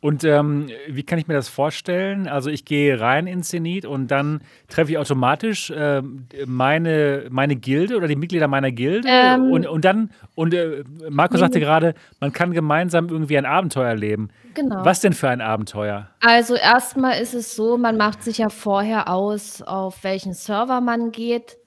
Und 0.01 0.23
ähm, 0.23 0.67
wie 0.87 1.03
kann 1.03 1.19
ich 1.19 1.27
mir 1.27 1.35
das 1.35 1.47
vorstellen? 1.47 2.27
Also 2.27 2.49
ich 2.49 2.65
gehe 2.65 2.99
rein 2.99 3.27
in 3.27 3.43
Zenit 3.43 3.85
und 3.85 4.09
dann 4.09 4.41
treffe 4.67 4.91
ich 4.91 4.97
automatisch 4.97 5.69
äh, 5.69 6.01
meine, 6.47 7.27
meine 7.29 7.55
Gilde 7.55 7.97
oder 7.97 8.07
die 8.07 8.15
Mitglieder 8.15 8.47
meiner 8.47 8.71
Gilde. 8.71 9.07
Ähm, 9.07 9.51
und, 9.51 9.67
und 9.67 9.85
dann, 9.85 10.09
und 10.33 10.55
äh, 10.55 10.83
Marco 11.07 11.37
sagte 11.37 11.59
gerade, 11.59 11.93
man 12.19 12.33
kann 12.33 12.51
gemeinsam 12.51 13.09
irgendwie 13.09 13.37
ein 13.37 13.45
Abenteuer 13.45 13.89
erleben. 13.89 14.29
Genau. 14.55 14.83
Was 14.83 15.01
denn 15.01 15.13
für 15.13 15.29
ein 15.29 15.39
Abenteuer? 15.39 16.09
Also 16.19 16.55
erstmal 16.55 17.21
ist 17.21 17.35
es 17.35 17.55
so, 17.55 17.77
man 17.77 17.95
macht 17.95 18.23
sich 18.23 18.39
ja 18.39 18.49
vorher 18.49 19.07
aus, 19.07 19.61
auf 19.61 20.03
welchen 20.03 20.33
Server 20.33 20.81
man 20.81 21.11
geht. 21.11 21.57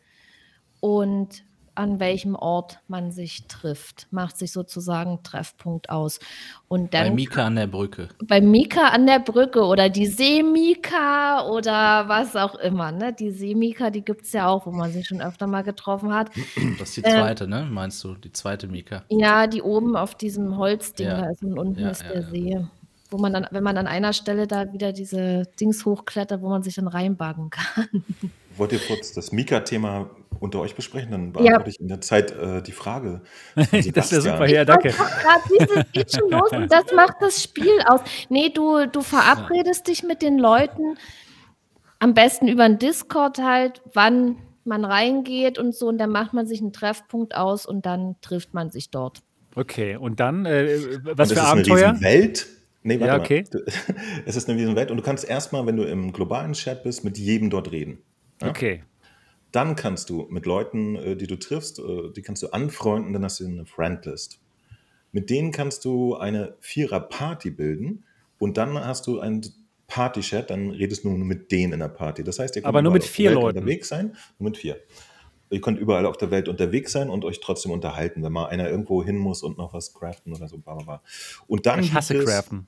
Und 0.85 1.45
an 1.75 1.99
welchem 1.99 2.35
Ort 2.35 2.81
man 2.89 3.11
sich 3.11 3.47
trifft. 3.47 4.07
Macht 4.11 4.37
sich 4.37 4.53
sozusagen 4.53 5.23
Treffpunkt 5.23 5.89
aus. 5.89 6.21
Und 6.69 6.93
dann, 6.93 7.09
bei 7.09 7.15
Mika 7.15 7.47
an 7.47 7.57
der 7.57 7.67
Brücke. 7.67 8.11
Bei 8.23 8.43
Mika 8.43 8.89
an 8.89 9.07
der 9.07 9.19
Brücke 9.19 9.63
oder 9.63 9.89
die 9.89 10.05
Seemika 10.05 11.47
oder 11.49 12.07
was 12.07 12.37
auch 12.37 12.55
immer. 12.57 12.93
Ne? 12.93 13.15
Die 13.15 13.31
Seemika, 13.31 13.89
die 13.89 14.05
gibt 14.05 14.27
es 14.27 14.33
ja 14.35 14.47
auch, 14.47 14.67
wo 14.67 14.73
man 14.73 14.93
sich 14.93 15.07
schon 15.07 15.23
öfter 15.23 15.47
mal 15.47 15.63
getroffen 15.63 16.13
hat. 16.13 16.31
Das 16.79 16.89
ist 16.91 16.99
die 16.99 17.03
zweite, 17.03 17.45
ähm, 17.45 17.51
ne? 17.51 17.67
Meinst 17.71 18.05
du, 18.05 18.15
die 18.15 18.33
zweite 18.33 18.67
Mika? 18.67 19.05
Ja, 19.09 19.47
die 19.47 19.63
oben 19.63 19.97
auf 19.97 20.15
diesem 20.15 20.59
Holzding 20.59 21.07
ja. 21.07 21.23
da 21.23 21.31
ist 21.31 21.43
und 21.43 21.59
unten 21.59 21.81
ja, 21.81 21.91
ist 21.91 22.03
der 22.03 22.21
ja, 22.21 22.23
See. 22.23 22.67
Wo 23.11 23.19
man 23.19 23.33
dann, 23.33 23.47
wenn 23.51 23.63
man 23.63 23.79
an 23.79 23.87
einer 23.87 24.13
Stelle 24.13 24.47
da 24.47 24.71
wieder 24.73 24.93
diese 24.93 25.45
Dings 25.59 25.87
hochklettert, 25.87 26.43
wo 26.43 26.51
man 26.51 26.63
sich 26.63 26.75
dann 26.75 26.89
reinbaggen 26.89 27.51
kann. 27.51 28.05
Wollt 28.57 28.73
ihr 28.73 28.79
kurz 28.79 29.13
das 29.13 29.33
Mika-Thema 29.33 30.11
unter 30.41 30.61
euch 30.61 30.75
besprechen? 30.75 31.11
Dann 31.11 31.33
beantworte 31.33 31.65
ja. 31.65 31.69
ich 31.69 31.81
in 31.81 31.89
der 31.89 32.01
Zeit 32.01 32.31
äh, 32.33 32.63
die 32.63 32.73
Frage. 32.73 33.23
das 33.55 33.73
ist 33.73 34.13
ja 34.13 34.21
super, 34.21 34.49
ja, 34.49 34.65
danke. 34.65 34.95
Dieses 35.51 35.93
geht 35.93 36.13
schon 36.13 36.31
los 36.31 36.51
und 36.53 36.71
das 36.71 36.93
macht 36.95 37.17
das 37.21 37.43
Spiel 37.43 37.81
aus. 37.87 38.01
Nee, 38.29 38.51
du, 38.51 38.87
du 38.87 39.03
verabredest 39.03 39.89
dich 39.89 40.03
mit 40.03 40.23
den 40.23 40.39
Leuten, 40.39 40.97
am 41.99 42.15
besten 42.15 42.49
über 42.49 42.65
einen 42.65 42.79
Discord 42.79 43.39
halt, 43.39 43.83
wann 43.93 44.37
man 44.65 44.85
reingeht 44.85 45.59
und 45.59 45.75
so, 45.75 45.89
und 45.89 45.99
dann 45.99 46.11
macht 46.11 46.33
man 46.33 46.47
sich 46.47 46.61
einen 46.61 46.73
Treffpunkt 46.73 47.35
aus 47.35 47.67
und 47.67 47.87
dann 47.87 48.17
trifft 48.21 48.55
man 48.55 48.71
sich 48.71 48.91
dort. 48.91 49.23
Okay, 49.55 49.97
und 49.97 50.21
dann, 50.21 50.47
äh, 50.47 50.79
was 51.03 51.31
und 51.31 51.37
für 51.37 51.43
Abenteuer? 51.43 51.91
Eine 51.91 52.01
Welt. 52.01 52.47
Nee, 52.83 53.01
warte 53.01 53.13
ja, 53.13 53.19
okay. 53.19 53.45
mal. 53.53 53.65
Es 54.27 54.37
ist 54.37 54.49
eine 54.49 54.77
Welt 54.77 54.91
und 54.91 54.99
du 54.99 55.03
kannst 55.03 55.29
erstmal, 55.29 55.67
wenn 55.67 55.77
du 55.77 55.85
im 55.85 56.13
globalen 56.13 56.53
Chat 56.53 56.83
bist, 56.83 57.05
mit 57.05 57.17
jedem 57.19 57.51
dort 57.51 57.73
reden. 57.73 57.99
Ja? 58.41 58.49
Okay. 58.49 58.83
Dann 59.53 59.77
kannst 59.77 60.11
du 60.11 60.27
mit 60.31 60.47
Leuten, 60.47 60.97
äh, 60.97 61.17
die 61.17 61.27
du 61.27 61.37
triffst, 61.37 61.79
äh, 61.79 62.11
die 62.15 62.23
kannst 62.23 62.43
du 62.43 62.49
anfreunden, 62.49 63.13
dann 63.13 63.25
hast 63.25 63.41
du 63.41 63.47
eine 63.47 63.67
Friendlist. 63.67 64.41
Mit 65.13 65.31
denen 65.31 65.53
kannst 65.53 65.85
du 65.85 66.17
eine 66.17 66.57
Vierer-Party 66.61 67.51
bilden 67.51 68.05
und 68.39 68.57
dann 68.57 68.75
hast 68.75 69.07
du 69.07 69.21
einen 69.21 69.43
Party-Chat, 69.87 70.51
dann 70.51 70.71
redest 70.71 71.05
du 71.05 71.11
nur 71.11 71.25
mit 71.25 71.53
denen 71.53 71.75
in 71.75 71.79
der 71.79 71.89
Party. 71.89 72.25
Das 72.25 72.39
heißt, 72.39 72.57
ihr 72.57 72.63
könnt 72.63 72.69
Aber 72.69 72.83
nur 72.83 72.93
mit 72.93 73.05
vier 73.05 73.31
Leuten 73.31 73.59
unterwegs 73.59 73.89
sein, 73.89 74.17
nur 74.39 74.51
mit 74.51 74.59
vier. 74.59 74.81
Ihr 75.51 75.61
könnt 75.61 75.79
überall 75.79 76.07
auf 76.07 76.17
der 76.17 76.33
Welt 76.33 76.49
unterwegs 76.49 76.91
sein 76.91 77.11
und 77.11 77.25
euch 77.25 77.39
trotzdem 77.39 77.71
unterhalten, 77.71 78.25
wenn 78.25 78.33
mal 78.33 78.47
einer 78.47 78.69
irgendwo 78.69 79.05
hin 79.05 79.17
muss 79.17 79.45
und 79.45 79.57
noch 79.57 79.73
was 79.73 79.95
craften 79.95 80.35
oder 80.35 80.49
so. 80.49 80.59
Bla 80.59 80.75
bla 80.75 80.85
bla. 80.85 81.03
Und 81.47 81.67
dann 81.67 81.81
ich 81.81 81.95
hasse 81.95 82.19
craften. 82.19 82.67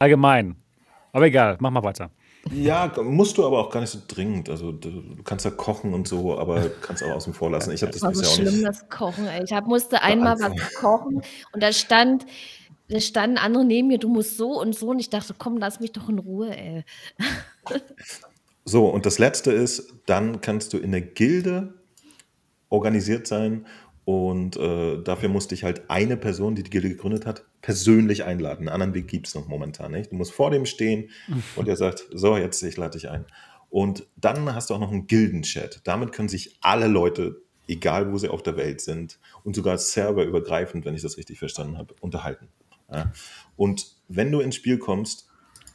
Allgemein. 0.00 0.56
Aber 1.12 1.26
egal, 1.26 1.58
mach 1.60 1.70
mal 1.70 1.82
weiter. 1.84 2.10
Ja, 2.50 2.92
musst 3.02 3.38
du 3.38 3.46
aber 3.46 3.60
auch 3.60 3.70
gar 3.70 3.80
nicht 3.80 3.90
so 3.90 4.00
dringend. 4.06 4.50
Also 4.50 4.72
du, 4.72 4.90
kannst 5.24 5.44
ja 5.44 5.50
kochen 5.52 5.94
und 5.94 6.08
so, 6.08 6.38
aber 6.38 6.68
kannst 6.80 7.02
auch 7.04 7.10
außen 7.10 7.34
vor 7.34 7.50
lassen. 7.50 7.72
Ich 7.72 7.82
habe 7.82 7.92
das, 7.92 8.00
das 8.00 8.16
war 8.16 8.24
so 8.24 8.24
schlimm, 8.24 8.54
nicht. 8.54 8.66
das 8.66 8.88
Kochen. 8.88 9.26
Ey. 9.26 9.44
Ich 9.44 9.52
hab, 9.52 9.66
musste 9.66 10.02
einmal 10.02 10.38
was 10.40 10.74
kochen 10.74 11.22
und 11.52 11.62
da 11.62 11.72
stand, 11.72 12.26
da 12.88 13.00
standen 13.00 13.38
andere 13.38 13.64
neben 13.64 13.88
mir, 13.88 13.98
du 13.98 14.08
musst 14.08 14.36
so 14.36 14.60
und 14.60 14.74
so. 14.74 14.88
Und 14.88 14.98
ich 14.98 15.08
dachte, 15.08 15.34
komm, 15.38 15.56
lass 15.56 15.78
mich 15.78 15.92
doch 15.92 16.08
in 16.08 16.18
Ruhe, 16.18 16.56
ey. 16.56 16.84
So, 18.64 18.86
und 18.86 19.06
das 19.06 19.18
Letzte 19.18 19.52
ist, 19.52 19.92
dann 20.06 20.40
kannst 20.40 20.72
du 20.72 20.78
in 20.78 20.92
der 20.92 21.00
Gilde 21.00 21.74
organisiert 22.68 23.26
sein 23.26 23.66
und 24.04 24.56
äh, 24.56 25.02
dafür 25.02 25.28
musste 25.28 25.54
ich 25.54 25.64
halt 25.64 25.90
eine 25.90 26.16
Person, 26.16 26.54
die 26.54 26.62
die 26.62 26.70
Gilde 26.70 26.88
gegründet 26.88 27.26
hat, 27.26 27.44
persönlich 27.62 28.24
einladen. 28.24 28.68
Einen 28.68 28.74
anderen 28.74 28.94
Weg 28.94 29.08
gibt 29.08 29.28
es 29.28 29.34
noch 29.34 29.46
momentan 29.48 29.92
nicht. 29.92 30.12
Du 30.12 30.16
musst 30.16 30.32
vor 30.32 30.50
dem 30.50 30.66
stehen 30.66 31.10
und 31.56 31.68
er 31.68 31.76
sagt, 31.76 32.06
so, 32.12 32.36
jetzt, 32.36 32.62
ich 32.62 32.76
lade 32.76 32.98
dich 32.98 33.08
ein. 33.08 33.24
Und 33.70 34.06
dann 34.16 34.54
hast 34.54 34.68
du 34.68 34.74
auch 34.74 34.80
noch 34.80 34.90
einen 34.90 35.06
Gildenchat. 35.06 35.80
Damit 35.84 36.12
können 36.12 36.28
sich 36.28 36.58
alle 36.60 36.88
Leute, 36.88 37.40
egal 37.68 38.12
wo 38.12 38.18
sie 38.18 38.28
auf 38.28 38.42
der 38.42 38.58
Welt 38.58 38.82
sind, 38.82 39.18
und 39.44 39.56
sogar 39.56 39.78
serverübergreifend, 39.78 40.84
wenn 40.84 40.94
ich 40.94 41.00
das 41.00 41.16
richtig 41.16 41.38
verstanden 41.38 41.78
habe, 41.78 41.94
unterhalten. 42.00 42.48
Ja. 42.92 43.12
Und 43.56 43.96
wenn 44.08 44.30
du 44.30 44.40
ins 44.40 44.56
Spiel 44.56 44.76
kommst, 44.76 45.30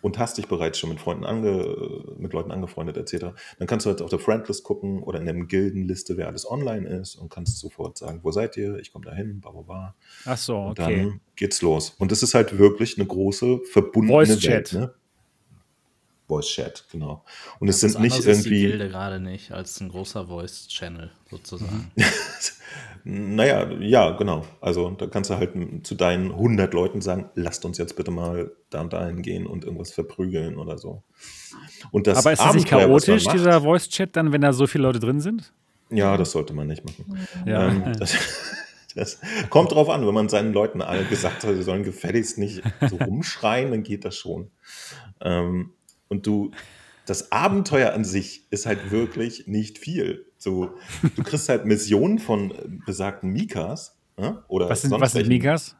und 0.08 0.18
hast 0.18 0.38
dich 0.38 0.47
bereits 0.47 0.80
schon 0.80 0.89
mit 0.89 0.99
Freunden 0.99 1.26
ange, 1.26 1.76
mit 2.18 2.34
Leuten 2.34 2.51
angefreundet 2.51 2.97
etc., 2.97 3.28
dann 3.60 3.68
kannst 3.68 3.86
du 3.86 3.89
halt 3.89 4.01
auf 4.01 4.10
der 4.10 4.20
Friendlist 4.20 4.64
gucken 4.64 5.03
oder 5.03 5.20
in 5.20 5.26
der 5.26 5.36
Gildenliste, 5.36 6.18
wer 6.18 6.28
alles 6.28 6.49
online 6.49 6.88
ist 6.88 7.16
und 7.16 7.30
kannst 7.30 7.60
sofort 7.60 7.97
sagen, 7.97 8.22
wo 8.24 8.32
seid 8.32 8.58
ihr? 8.58 8.78
Ich 8.78 8.91
komme 8.91 9.05
dahin, 9.05 9.41
bla 9.41 9.51
bla 9.51 9.62
bla. 9.62 9.95
Ach 10.26 10.38
so, 10.38 10.55
okay. 10.55 10.68
Und 10.68 10.80
dann 10.80 11.22
geht's 11.36 11.62
los. 11.62 11.95
Und 11.99 12.12
das 12.12 12.24
ist 12.24 12.34
halt 12.34 12.58
wirklich 12.58 12.97
eine 12.97 13.05
große 13.05 13.60
verbundene 13.72 14.26
Voice 14.26 14.47
Welt. 14.47 14.74
Ne? 14.74 14.93
Voice 16.28 16.47
Chat, 16.47 16.84
genau. 16.91 17.23
Und 17.59 17.69
es 17.69 17.80
sind 17.80 17.99
nicht 17.99 18.19
irgendwie. 18.19 18.32
Ist 18.32 18.45
die 18.45 18.49
Gilde 18.49 18.89
gerade 18.89 19.19
nicht 19.19 19.51
als 19.51 19.80
ein 19.80 19.89
großer 19.89 20.28
Voice 20.28 20.67
Channel 20.67 21.09
sozusagen. 21.30 21.91
naja, 23.05 23.71
ja, 23.80 24.11
genau. 24.11 24.45
Also 24.59 24.89
da 24.91 25.07
kannst 25.07 25.30
du 25.30 25.36
halt 25.36 25.51
zu 25.84 25.95
deinen 25.95 26.32
100 26.32 26.73
Leuten 26.73 27.01
sagen, 27.01 27.30
lasst 27.36 27.63
uns 27.63 27.78
jetzt 27.78 27.95
bitte 27.95 28.11
mal 28.11 28.51
da 28.69 28.82
und 28.82 28.91
dahin 28.91 29.21
gehen 29.21 29.47
und 29.47 29.63
irgendwas 29.63 29.93
verprügeln 29.93 30.57
oder 30.57 30.78
so. 30.78 31.01
Und 31.91 32.07
das 32.07 32.17
Aber 32.19 32.34
ist 32.34 32.41
das 32.41 32.55
nicht 32.55 32.67
chaotisch, 32.67 33.25
macht, 33.25 33.36
dieser 33.36 33.61
Voice 33.61 33.88
Chat, 33.88 34.15
dann, 34.17 34.34
wenn 34.34 34.41
da 34.41 34.51
so 34.51 34.67
viele 34.67 34.84
Leute 34.84 34.99
drin 34.99 35.21
sind? 35.21 35.53
Ja, 35.89 36.17
das 36.17 36.32
sollte 36.32 36.53
man 36.53 36.67
nicht 36.67 36.84
machen. 36.84 37.28
Ja. 37.45 37.69
Ähm, 37.69 37.93
das, 37.99 38.17
das 38.95 39.21
kommt 39.49 39.71
drauf 39.71 39.89
an, 39.89 40.05
wenn 40.05 40.13
man 40.13 40.28
seinen 40.28 40.51
Leuten 40.51 40.82
alle 40.82 41.05
gesagt 41.05 41.45
hat, 41.45 41.55
sie 41.55 41.63
sollen 41.63 41.84
gefälligst 41.84 42.38
nicht 42.38 42.61
so 42.89 42.97
rumschreien, 42.97 43.71
dann 43.71 43.84
geht 43.84 44.03
das 44.03 44.17
schon. 44.17 44.51
Ähm, 45.21 45.71
und 46.10 46.26
du, 46.26 46.51
das 47.05 47.32
Abenteuer 47.32 47.93
an 47.93 48.03
sich 48.03 48.45
ist 48.49 48.66
halt 48.66 48.91
wirklich 48.91 49.47
nicht 49.47 49.78
viel. 49.78 50.26
So, 50.38 50.72
du 51.16 51.24
kriegst 51.24 51.49
halt 51.49 51.66
Missionen 51.66 52.20
von 52.20 52.53
besagten 52.86 53.32
Mikas. 53.32 53.97
Ne? 54.18 54.43
Oder 54.47 54.70
was 54.70 54.82
sind, 54.82 54.91
was 54.91 55.14
sind 55.14 55.28
Mikas? 55.28 55.76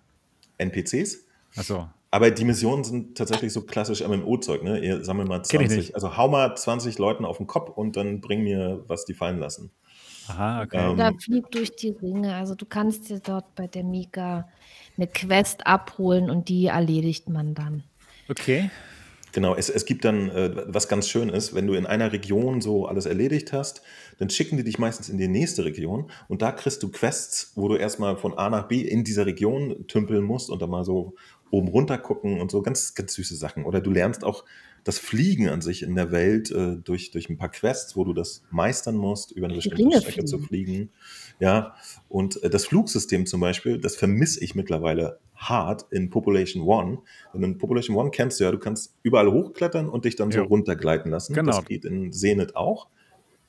NPCs. 0.58 1.26
Achso. 1.56 1.90
Aber 2.10 2.32
die 2.32 2.46
Missionen 2.46 2.84
sind 2.84 3.18
tatsächlich 3.18 3.52
so 3.52 3.64
klassisch 3.64 4.02
MMO-Zeug, 4.02 4.64
ne? 4.64 4.80
Ihr 4.80 5.04
sammelt 5.04 5.28
mal 5.28 5.44
20, 5.44 5.94
also 5.94 6.16
hau 6.16 6.30
mal 6.30 6.56
20 6.56 6.98
Leuten 6.98 7.26
auf 7.26 7.38
den 7.38 7.48
Kopf 7.48 7.70
und 7.70 7.98
dann 7.98 8.22
bring 8.22 8.44
mir, 8.44 8.84
was 8.88 9.04
die 9.04 9.14
fallen 9.14 9.40
lassen. 9.40 9.72
Aha, 10.30 10.64
okay. 10.64 10.90
Oder 10.90 11.10
ähm, 11.10 11.20
flieg 11.20 11.52
durch 11.52 11.76
die 11.76 11.90
Ringe. 11.90 12.36
Also 12.36 12.56
du 12.56 12.66
kannst 12.66 13.10
dir 13.10 13.20
dort 13.20 13.56
bei 13.56 13.68
der 13.68 13.84
Mika 13.84 14.48
eine 14.96 15.08
Quest 15.08 15.68
abholen 15.68 16.30
und 16.30 16.50
die 16.50 16.68
erledigt 16.68 17.30
man 17.30 17.54
dann. 17.54 17.84
Okay. 18.30 18.70
Genau, 19.38 19.54
es, 19.54 19.70
es 19.70 19.86
gibt 19.86 20.04
dann, 20.04 20.30
äh, 20.30 20.66
was 20.66 20.88
ganz 20.88 21.08
schön 21.08 21.30
ist, 21.30 21.54
wenn 21.54 21.68
du 21.68 21.76
in 21.76 21.86
einer 21.86 22.12
Region 22.12 22.60
so 22.60 22.88
alles 22.88 23.06
erledigt 23.06 23.54
hast, 23.54 23.84
dann 24.18 24.32
schicken 24.32 24.58
die 24.58 24.64
dich 24.64 24.80
meistens 24.80 25.10
in 25.10 25.20
die 25.20 25.28
nächste 25.28 25.64
Region 25.64 26.10
und 26.28 26.42
da 26.42 26.52
kriegst 26.52 26.82
du 26.82 26.90
Quests, 26.90 27.52
wo 27.54 27.68
du 27.68 27.76
erstmal 27.76 28.18
von 28.18 28.36
A 28.36 28.50
nach 28.50 28.68
B 28.68 28.82
in 28.82 29.04
dieser 29.04 29.28
Region 29.28 29.86
tümpeln 29.88 30.24
musst 30.24 30.50
und 30.50 30.60
dann 30.60 30.72
mal 30.72 30.84
so 30.84 31.14
oben 31.52 31.68
runter 31.68 32.00
gucken 32.00 32.42
und 32.42 32.50
so 32.50 32.64
ganz, 32.64 32.96
ganz 32.96 33.14
süße 33.14 33.36
Sachen. 33.36 33.64
Oder 33.66 33.80
du 33.80 33.92
lernst 33.92 34.24
auch 34.24 34.44
das 34.84 34.98
Fliegen 34.98 35.50
an 35.50 35.62
sich 35.62 35.84
in 35.84 35.94
der 35.94 36.12
Welt 36.12 36.50
äh, 36.50 36.78
durch, 36.78 37.12
durch 37.12 37.30
ein 37.30 37.38
paar 37.38 37.52
Quests, 37.52 37.96
wo 37.96 38.06
du 38.06 38.14
das 38.14 38.42
meistern 38.50 38.96
musst, 38.96 39.34
über 39.34 39.46
eine 39.46 39.56
bestimmte 39.58 40.00
Strecke 40.00 40.14
fliegen. 40.14 40.28
zu 40.28 40.40
fliegen. 40.40 40.90
Ja, 41.40 41.76
und 42.10 42.42
äh, 42.44 42.50
das 42.50 42.66
Flugsystem 42.66 43.26
zum 43.26 43.42
Beispiel, 43.42 43.80
das 43.80 43.96
vermisse 43.96 44.44
ich 44.44 44.56
mittlerweile 44.56 45.20
hart 45.36 45.86
in 45.92 46.10
Population 46.10 46.64
One. 46.64 47.00
Denn 47.34 47.44
in 47.44 47.58
Population 47.58 47.96
One 47.96 48.10
kennst 48.10 48.40
du 48.40 48.44
ja, 48.44 48.52
du 48.52 48.58
kannst 48.58 48.96
überall 49.04 49.32
hochklettern 49.32 49.88
und 49.88 50.06
dich 50.06 50.16
dann 50.16 50.32
so 50.32 50.42
runtergleiten 50.42 51.12
lassen. 51.12 51.34
Genau. 51.34 51.58
Das 51.58 51.66
geht 51.66 51.86
in 51.86 52.12
Zenit 52.12 52.56
auch. 52.56 52.88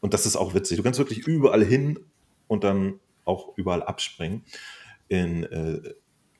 Und 0.01 0.15
das 0.15 0.27
ist 0.27 0.37
auch 0.37 0.55
witzig. 0.55 0.77
Du 0.77 0.83
kannst 0.83 0.99
wirklich 0.99 1.27
überall 1.27 1.65
hin 1.65 1.99
und 2.47 2.65
dann 2.65 3.01
auch 3.25 3.57
überall 3.57 3.83
abspringen. 3.83 4.45
In 5.09 5.45
äh, 5.45 5.81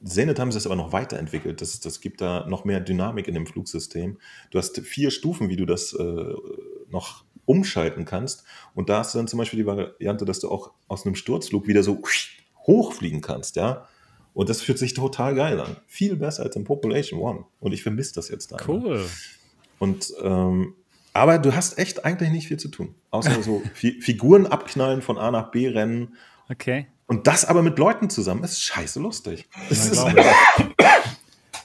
Zenit 0.05 0.39
haben 0.39 0.53
sie 0.53 0.57
das 0.57 0.67
aber 0.67 0.77
noch 0.77 0.93
weiterentwickelt. 0.93 1.61
Das, 1.61 1.81
das 1.81 2.01
gibt 2.01 2.21
da 2.21 2.47
noch 2.47 2.65
mehr 2.65 2.81
Dynamik 2.81 3.27
in 3.27 3.35
dem 3.35 3.47
Flugsystem. 3.47 4.19
Du 4.51 4.59
hast 4.59 4.79
vier 4.81 5.11
Stufen, 5.11 5.49
wie 5.49 5.57
du 5.57 5.67
das 5.67 5.93
äh, 5.93 6.35
noch 6.91 7.25
umschalten 7.49 8.05
kannst. 8.05 8.45
Und 8.75 8.91
da 8.91 8.99
hast 8.99 9.15
du 9.15 9.19
dann 9.19 9.27
zum 9.27 9.39
Beispiel 9.39 9.59
die 9.59 9.67
Variante, 9.67 10.25
dass 10.25 10.39
du 10.39 10.51
auch 10.51 10.73
aus 10.87 11.07
einem 11.07 11.15
Sturzflug 11.15 11.67
wieder 11.67 11.83
so 11.83 12.03
hochfliegen 12.67 13.23
kannst, 13.23 13.57
ja. 13.57 13.89
Und 14.35 14.49
das 14.49 14.61
fühlt 14.61 14.79
sich 14.79 14.95
total 14.95 15.35
geil 15.35 15.59
an. 15.61 15.77
Viel 15.87 16.15
besser 16.17 16.45
als 16.45 16.55
in 16.55 16.65
Population 16.65 17.19
One. 17.19 17.45
Und 17.59 17.73
ich 17.73 17.83
vermisse 17.83 18.15
das 18.15 18.29
jetzt 18.29 18.53
da. 18.53 18.59
Cool. 18.69 19.05
Und 19.79 20.13
ähm, 20.23 20.75
aber 21.13 21.39
du 21.39 21.55
hast 21.55 21.79
echt 21.79 22.05
eigentlich 22.05 22.31
nicht 22.31 22.47
viel 22.47 22.59
zu 22.59 22.69
tun. 22.69 22.95
Außer 23.11 23.43
so 23.43 23.63
Figuren 23.75 24.47
abknallen, 24.47 25.03
von 25.03 25.19
A 25.19 25.31
nach 25.31 25.51
B 25.51 25.67
rennen. 25.69 26.17
Okay. 26.49 26.87
Und 27.07 27.27
das 27.27 27.45
aber 27.47 27.63
mit 27.63 27.79
Leuten 27.79 28.11
zusammen 28.11 28.45
ist 28.45 28.63
scheiße 28.63 29.01
lustig. 29.01 29.49
Das 29.69 29.87
ist 29.87 30.07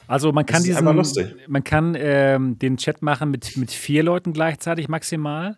Also 0.07 0.31
man 0.31 0.45
kann 0.45 0.63
diesen, 0.63 0.85
man 1.47 1.63
kann 1.63 1.95
ähm, 1.97 2.57
den 2.57 2.77
Chat 2.77 3.01
machen 3.01 3.29
mit, 3.29 3.55
mit 3.57 3.71
vier 3.71 4.03
Leuten 4.03 4.33
gleichzeitig 4.33 4.87
maximal. 4.87 5.57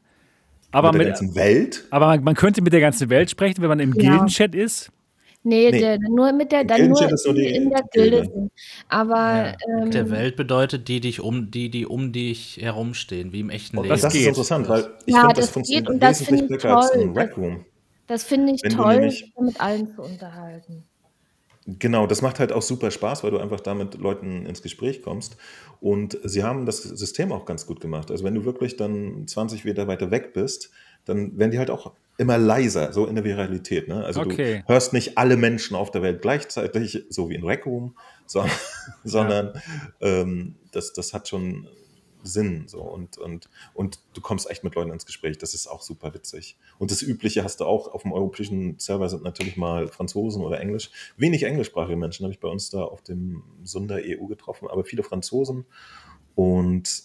Aber, 0.75 0.91
mit 0.91 1.01
der 1.01 1.07
mit, 1.07 1.17
ganzen 1.19 1.35
Welt. 1.35 1.85
aber 1.89 2.07
man, 2.07 2.23
man 2.23 2.35
könnte 2.35 2.61
mit 2.61 2.73
der 2.73 2.81
ganzen 2.81 3.09
Welt 3.09 3.29
sprechen, 3.29 3.61
wenn 3.61 3.69
man 3.69 3.79
im 3.79 3.93
Ja. 3.93 4.01
Gildenchat 4.11 4.53
ist. 4.55 4.91
Nee, 5.47 5.69
Nee. 5.71 5.79
Der, 5.79 5.99
nur 5.99 6.33
mit 6.33 6.51
der, 6.51 6.61
Im 6.61 6.67
dann 6.67 6.77
nur 6.87 6.87
Gildenchat 6.97 7.13
ist 7.13 7.25
nur 7.27 7.35
die- 7.35 7.45
in 7.55 7.69
der 7.69 7.83
Gilde 7.91 8.17
Gilde. 8.17 8.31
sind. 8.33 8.51
Aber 8.89 9.53
ähm, 9.79 9.91
Der 9.91 10.09
Welt 10.09 10.35
bedeutet 10.35 10.87
die, 10.87 10.99
dich 10.99 11.19
um, 11.21 11.51
die, 11.51 11.69
die 11.69 11.85
um 11.85 12.11
dich 12.11 12.57
herumstehen, 12.61 13.31
wie 13.31 13.41
im 13.41 13.49
echten 13.51 13.77
Und 13.77 13.83
Leben. 13.83 13.93
das, 13.93 14.01
Das 14.01 14.15
ist 14.15 14.25
interessant, 14.25 14.67
weil 14.67 14.87
ich 15.05 15.13
Ja, 15.13 15.21
finde, 15.21 15.35
das 15.35 15.45
das 15.45 15.49
funktioniert 15.51 15.85
geht 15.85 15.93
und 15.93 15.99
das 16.03 16.19
wesentlich 16.21 16.39
finde 16.39 16.55
ich 16.55 16.61
besser 16.61 16.77
als 16.77 16.91
toll. 16.91 17.01
ein 17.01 17.11
Rec 17.17 17.37
Room. 17.37 17.65
das 18.07 18.23
finde 18.23 18.53
ich 18.53 18.63
Wenn 18.63 18.71
toll, 18.71 19.09
sich 19.11 19.33
mit 19.39 19.61
allen 19.61 19.87
zu 19.87 20.01
unterhalten. 20.01 20.83
Genau, 21.67 22.05
das 22.05 22.21
macht 22.21 22.39
halt 22.39 22.51
auch 22.51 22.61
super 22.61 22.91
Spaß, 22.91 23.23
weil 23.23 23.31
du 23.31 23.39
einfach 23.39 23.59
da 23.59 23.73
mit 23.73 23.95
Leuten 23.95 24.45
ins 24.45 24.61
Gespräch 24.61 25.01
kommst. 25.01 25.37
Und 25.81 26.17
sie 26.23 26.43
haben 26.43 26.65
das 26.67 26.83
System 26.83 27.31
auch 27.31 27.45
ganz 27.45 27.65
gut 27.65 27.81
gemacht. 27.81 28.11
Also 28.11 28.23
wenn 28.23 28.35
du 28.35 28.45
wirklich 28.45 28.77
dann 28.77 29.27
20 29.27 29.65
Meter 29.65 29.87
weiter 29.87 30.11
weg 30.11 30.33
bist, 30.33 30.69
dann 31.05 31.37
werden 31.39 31.51
die 31.51 31.57
halt 31.57 31.71
auch 31.71 31.93
immer 32.17 32.37
leiser, 32.37 32.93
so 32.93 33.07
in 33.07 33.15
der 33.15 33.23
Viralität. 33.23 33.87
Ne? 33.87 34.03
Also 34.03 34.21
Okay. 34.21 34.63
du 34.65 34.73
hörst 34.73 34.93
nicht 34.93 35.17
alle 35.17 35.37
Menschen 35.37 35.75
auf 35.75 35.91
der 35.91 36.01
Welt 36.01 36.21
gleichzeitig, 36.21 37.03
so 37.09 37.29
wie 37.29 37.35
in 37.35 37.43
Rec 37.43 37.65
Room, 37.65 37.95
so, 38.25 38.45
sondern 39.03 39.53
ähm, 40.01 40.55
das, 40.71 40.93
das 40.93 41.13
hat 41.13 41.27
schon 41.27 41.67
Sinn. 42.25 42.65
So. 42.67 42.81
Und, 42.81 43.17
und, 43.17 43.49
und 43.73 43.99
du 44.13 44.21
kommst 44.21 44.49
echt 44.49 44.63
mit 44.63 44.75
Leuten 44.75 44.91
ins 44.91 45.05
Gespräch. 45.05 45.37
Das 45.37 45.53
ist 45.53 45.67
auch 45.67 45.81
super 45.81 46.13
witzig. 46.13 46.57
Und 46.79 46.91
das 46.91 47.01
Übliche 47.01 47.43
hast 47.43 47.59
du 47.59 47.65
auch 47.65 47.93
auf 47.93 48.01
dem 48.03 48.11
europäischen 48.11 48.77
Server 48.79 49.09
sind 49.09 49.23
natürlich 49.23 49.57
mal 49.57 49.87
Franzosen 49.87 50.43
oder 50.43 50.59
Englisch. 50.59 50.89
Wenig 51.17 51.43
englischsprachige 51.43 51.97
Menschen 51.97 52.23
habe 52.23 52.33
ich 52.33 52.39
bei 52.39 52.47
uns 52.47 52.69
da 52.69 52.83
auf 52.83 53.01
dem 53.01 53.43
Sunder 53.63 53.99
EU 54.03 54.25
getroffen, 54.27 54.67
aber 54.69 54.83
viele 54.83 55.03
Franzosen 55.03 55.65
und 56.35 57.03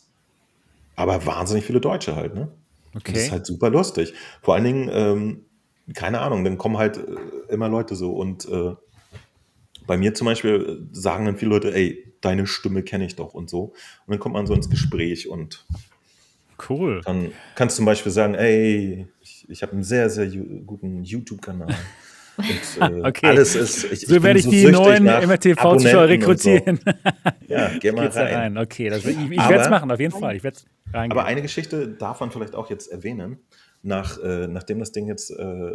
aber 0.96 1.24
wahnsinnig 1.24 1.64
viele 1.64 1.80
Deutsche 1.80 2.16
halt, 2.16 2.34
ne? 2.34 2.52
Und 2.92 3.06
Das 3.08 3.14
ist 3.14 3.20
Okay. 3.26 3.30
halt 3.30 3.46
super 3.46 3.70
lustig. 3.70 4.12
Vor 4.42 4.54
allen 4.54 4.64
Dingen, 4.64 4.90
ähm, 4.92 5.46
keine 5.94 6.20
Ahnung, 6.20 6.44
dann 6.44 6.58
kommen 6.58 6.76
halt 6.78 6.96
äh, 6.98 7.52
immer 7.52 7.68
Leute 7.68 7.94
so 7.96 8.12
und 8.12 8.46
äh, 8.48 8.74
bei 9.90 9.96
mir 9.96 10.14
zum 10.14 10.26
Beispiel 10.26 10.86
äh, 10.88 10.94
sagen 10.96 11.24
dann 11.24 11.36
viele 11.36 11.50
Leute, 11.50 11.74
ey, 11.74 12.14
deine 12.20 12.46
Stimme 12.46 12.84
kenne 12.84 13.04
ich 13.06 13.16
doch 13.16 13.34
und 13.34 13.50
so. 13.50 13.72
Und 14.06 14.12
dann 14.12 14.20
kommt 14.20 14.34
man 14.34 14.46
so 14.46 14.54
ins 14.54 14.70
Gespräch 14.70 15.28
und 15.28 15.66
Cool. 16.68 17.00
kann, 17.04 17.32
kannst 17.56 17.74
zum 17.74 17.86
Beispiel 17.86 18.12
sagen, 18.12 18.34
ey, 18.36 19.08
ich, 19.20 19.46
ich 19.50 19.62
habe 19.62 19.72
einen 19.72 19.82
sehr, 19.82 20.08
sehr 20.08 20.28
guten 20.28 21.02
YouTube-Kanal. 21.02 21.74
Und 22.36 22.48
äh, 22.80 23.08
Okay. 23.08 23.26
alles 23.26 23.56
ist. 23.56 23.82
Ich, 23.90 24.02
So 24.02 24.14
bin 24.14 24.22
werde 24.22 24.38
ich 24.38 24.46
die 24.46 24.60
süchtig 24.60 24.78
neuen 24.78 25.02
MRTV-Zuschauer 25.06 25.72
und 25.74 25.80
so. 25.80 25.98
rekrutieren. 25.98 26.78
Ja, 27.48 27.72
geh 27.80 27.90
mal 27.90 28.06
rein. 28.06 28.34
rein. 28.34 28.58
Okay, 28.58 28.90
das, 28.90 29.04
ich, 29.04 29.18
ich 29.18 29.36
werde 29.48 29.62
es 29.64 29.70
machen, 29.70 29.90
auf 29.90 29.98
jeden 29.98 30.12
Fall. 30.12 30.36
Ich 30.36 30.44
reingehen. 30.44 31.10
Aber 31.10 31.24
eine 31.24 31.42
Geschichte 31.42 31.88
darf 31.88 32.20
man 32.20 32.30
vielleicht 32.30 32.54
auch 32.54 32.70
jetzt 32.70 32.92
erwähnen, 32.92 33.40
nach, 33.82 34.22
äh, 34.22 34.46
nachdem 34.46 34.78
das 34.78 34.92
Ding 34.92 35.08
jetzt 35.08 35.32
äh, 35.32 35.72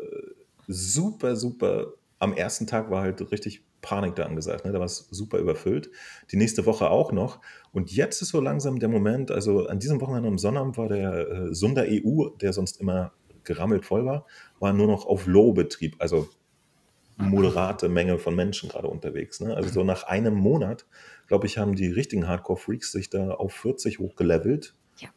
super, 0.69 1.35
super, 1.35 1.87
am 2.19 2.33
ersten 2.33 2.65
Tag 2.65 2.89
war 2.89 3.01
halt 3.01 3.29
richtig 3.31 3.63
Panik 3.85 4.15
da 4.15 4.25
angesagt, 4.25 4.65
ne? 4.65 4.71
da 4.71 4.79
war 4.79 4.85
es 4.85 5.07
super 5.11 5.37
überfüllt, 5.37 5.89
die 6.31 6.37
nächste 6.37 6.65
Woche 6.65 6.89
auch 6.89 7.11
noch 7.11 7.39
und 7.71 7.91
jetzt 7.91 8.21
ist 8.21 8.29
so 8.29 8.41
langsam 8.41 8.79
der 8.79 8.89
Moment, 8.89 9.31
also 9.31 9.67
an 9.67 9.79
diesem 9.79 10.01
Wochenende 10.01 10.27
am 10.27 10.37
Sonnabend 10.37 10.77
war 10.77 10.89
der 10.89 11.29
äh, 11.29 11.53
Sunder 11.53 11.85
EU, 11.87 12.29
der 12.41 12.53
sonst 12.53 12.81
immer 12.81 13.13
gerammelt 13.43 13.85
voll 13.85 14.05
war, 14.05 14.25
war 14.59 14.73
nur 14.73 14.87
noch 14.87 15.05
auf 15.05 15.27
Low-Betrieb, 15.27 15.95
also 15.99 16.27
moderate 17.17 17.89
Menge 17.89 18.17
von 18.17 18.35
Menschen 18.35 18.69
gerade 18.69 18.87
unterwegs. 18.87 19.39
Ne? 19.39 19.55
Also 19.55 19.69
so 19.69 19.83
nach 19.83 20.03
einem 20.03 20.35
Monat, 20.35 20.85
glaube 21.27 21.47
ich, 21.47 21.57
haben 21.57 21.75
die 21.75 21.87
richtigen 21.87 22.27
Hardcore-Freaks 22.27 22.91
sich 22.91 23.09
da 23.09 23.31
auf 23.31 23.53
40 23.53 23.99
hochgelevelt. 23.99 24.75
Ja. 24.97 25.09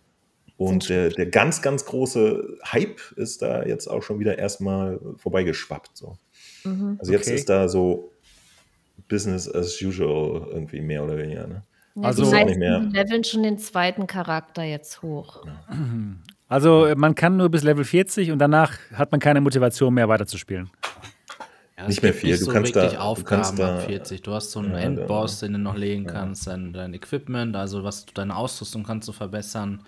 Und 0.56 0.88
der, 0.88 1.10
der 1.10 1.26
ganz, 1.26 1.60
ganz 1.60 1.84
große 1.86 2.58
Hype 2.64 3.00
ist 3.16 3.42
da 3.42 3.64
jetzt 3.64 3.88
auch 3.88 4.02
schon 4.02 4.20
wieder 4.20 4.38
erstmal 4.38 5.00
vorbeigeschwappt. 5.16 5.96
So. 5.96 6.18
Mhm. 6.64 6.96
Also 7.00 7.12
jetzt 7.12 7.26
Okay. 7.26 7.34
ist 7.34 7.48
da 7.48 7.68
so 7.68 8.12
Business 9.08 9.52
as 9.52 9.80
usual 9.82 10.46
irgendwie 10.52 10.80
mehr 10.80 11.02
oder 11.04 11.16
weniger. 11.18 11.46
Ne? 11.46 11.62
Ja, 11.96 12.02
Also- 12.02 12.24
die 12.24 12.30
meisten 12.30 12.90
leveln 12.90 13.24
schon 13.24 13.42
den 13.42 13.58
zweiten 13.58 14.06
Charakter 14.06 14.62
jetzt 14.62 15.02
hoch. 15.02 15.44
Also 16.50 16.88
man 16.96 17.14
kann 17.14 17.36
nur 17.36 17.50
bis 17.50 17.62
Level 17.62 17.84
40 17.84 18.30
und 18.30 18.38
danach 18.38 18.72
hat 18.94 19.12
man 19.12 19.20
keine 19.20 19.42
Motivation 19.42 19.92
mehr 19.92 20.08
weiterzuspielen. 20.08 20.70
Ja, 21.76 21.86
Nicht 21.86 22.02
mehr 22.02 22.14
viel. 22.14 22.30
Nicht 22.30 22.40
Du 22.40 22.46
so 22.46 22.52
kannst 22.52 22.74
wirklich 22.74 22.92
da- 22.94 22.98
du 22.98 23.02
Aufgaben 23.04 23.42
kannst 23.42 23.58
da- 23.58 23.74
ab 23.76 23.82
40. 23.84 24.22
Du 24.22 24.32
hast 24.32 24.50
so 24.52 24.60
einen 24.60 24.72
Ja, 24.72 24.78
Endboss, 24.78 25.40
den 25.40 25.52
du 25.52 25.58
noch 25.58 25.76
legen 25.76 26.06
kannst, 26.06 26.46
dein, 26.46 26.72
dein 26.72 26.94
Equipment, 26.94 27.54
also 27.54 27.84
was 27.84 28.06
du, 28.06 28.14
deine 28.14 28.34
Ausrüstung 28.34 28.82
kannst 28.82 29.06
du 29.08 29.12
verbessern. 29.12 29.82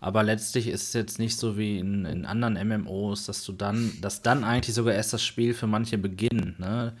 Aber 0.00 0.24
letztlich 0.24 0.66
ist 0.66 0.88
es 0.88 0.92
jetzt 0.94 1.20
nicht 1.20 1.38
so 1.38 1.56
wie 1.56 1.78
in, 1.78 2.04
in 2.04 2.26
anderen 2.26 2.54
MMOs, 2.54 3.26
dass 3.26 3.44
du 3.44 3.52
dann, 3.52 3.92
dass 4.00 4.22
dann 4.22 4.42
eigentlich 4.42 4.74
sogar 4.74 4.94
erst 4.94 5.12
das 5.12 5.22
Spiel 5.22 5.54
für 5.54 5.68
manche 5.68 5.98
beginnt. 5.98 6.58
Ne? 6.58 6.94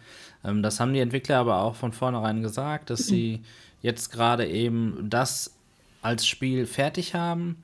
Ähm, 0.44 0.62
das 0.62 0.80
haben 0.80 0.92
die 0.92 1.00
Entwickler 1.00 1.38
aber 1.38 1.62
auch 1.62 1.74
von 1.74 1.92
vornherein 1.92 2.42
gesagt, 2.42 2.90
dass 2.90 3.06
sie 3.06 3.42
jetzt 3.82 4.10
gerade 4.10 4.46
eben 4.46 5.06
das 5.08 5.54
als 6.02 6.26
Spiel 6.26 6.66
fertig 6.66 7.14
haben 7.14 7.56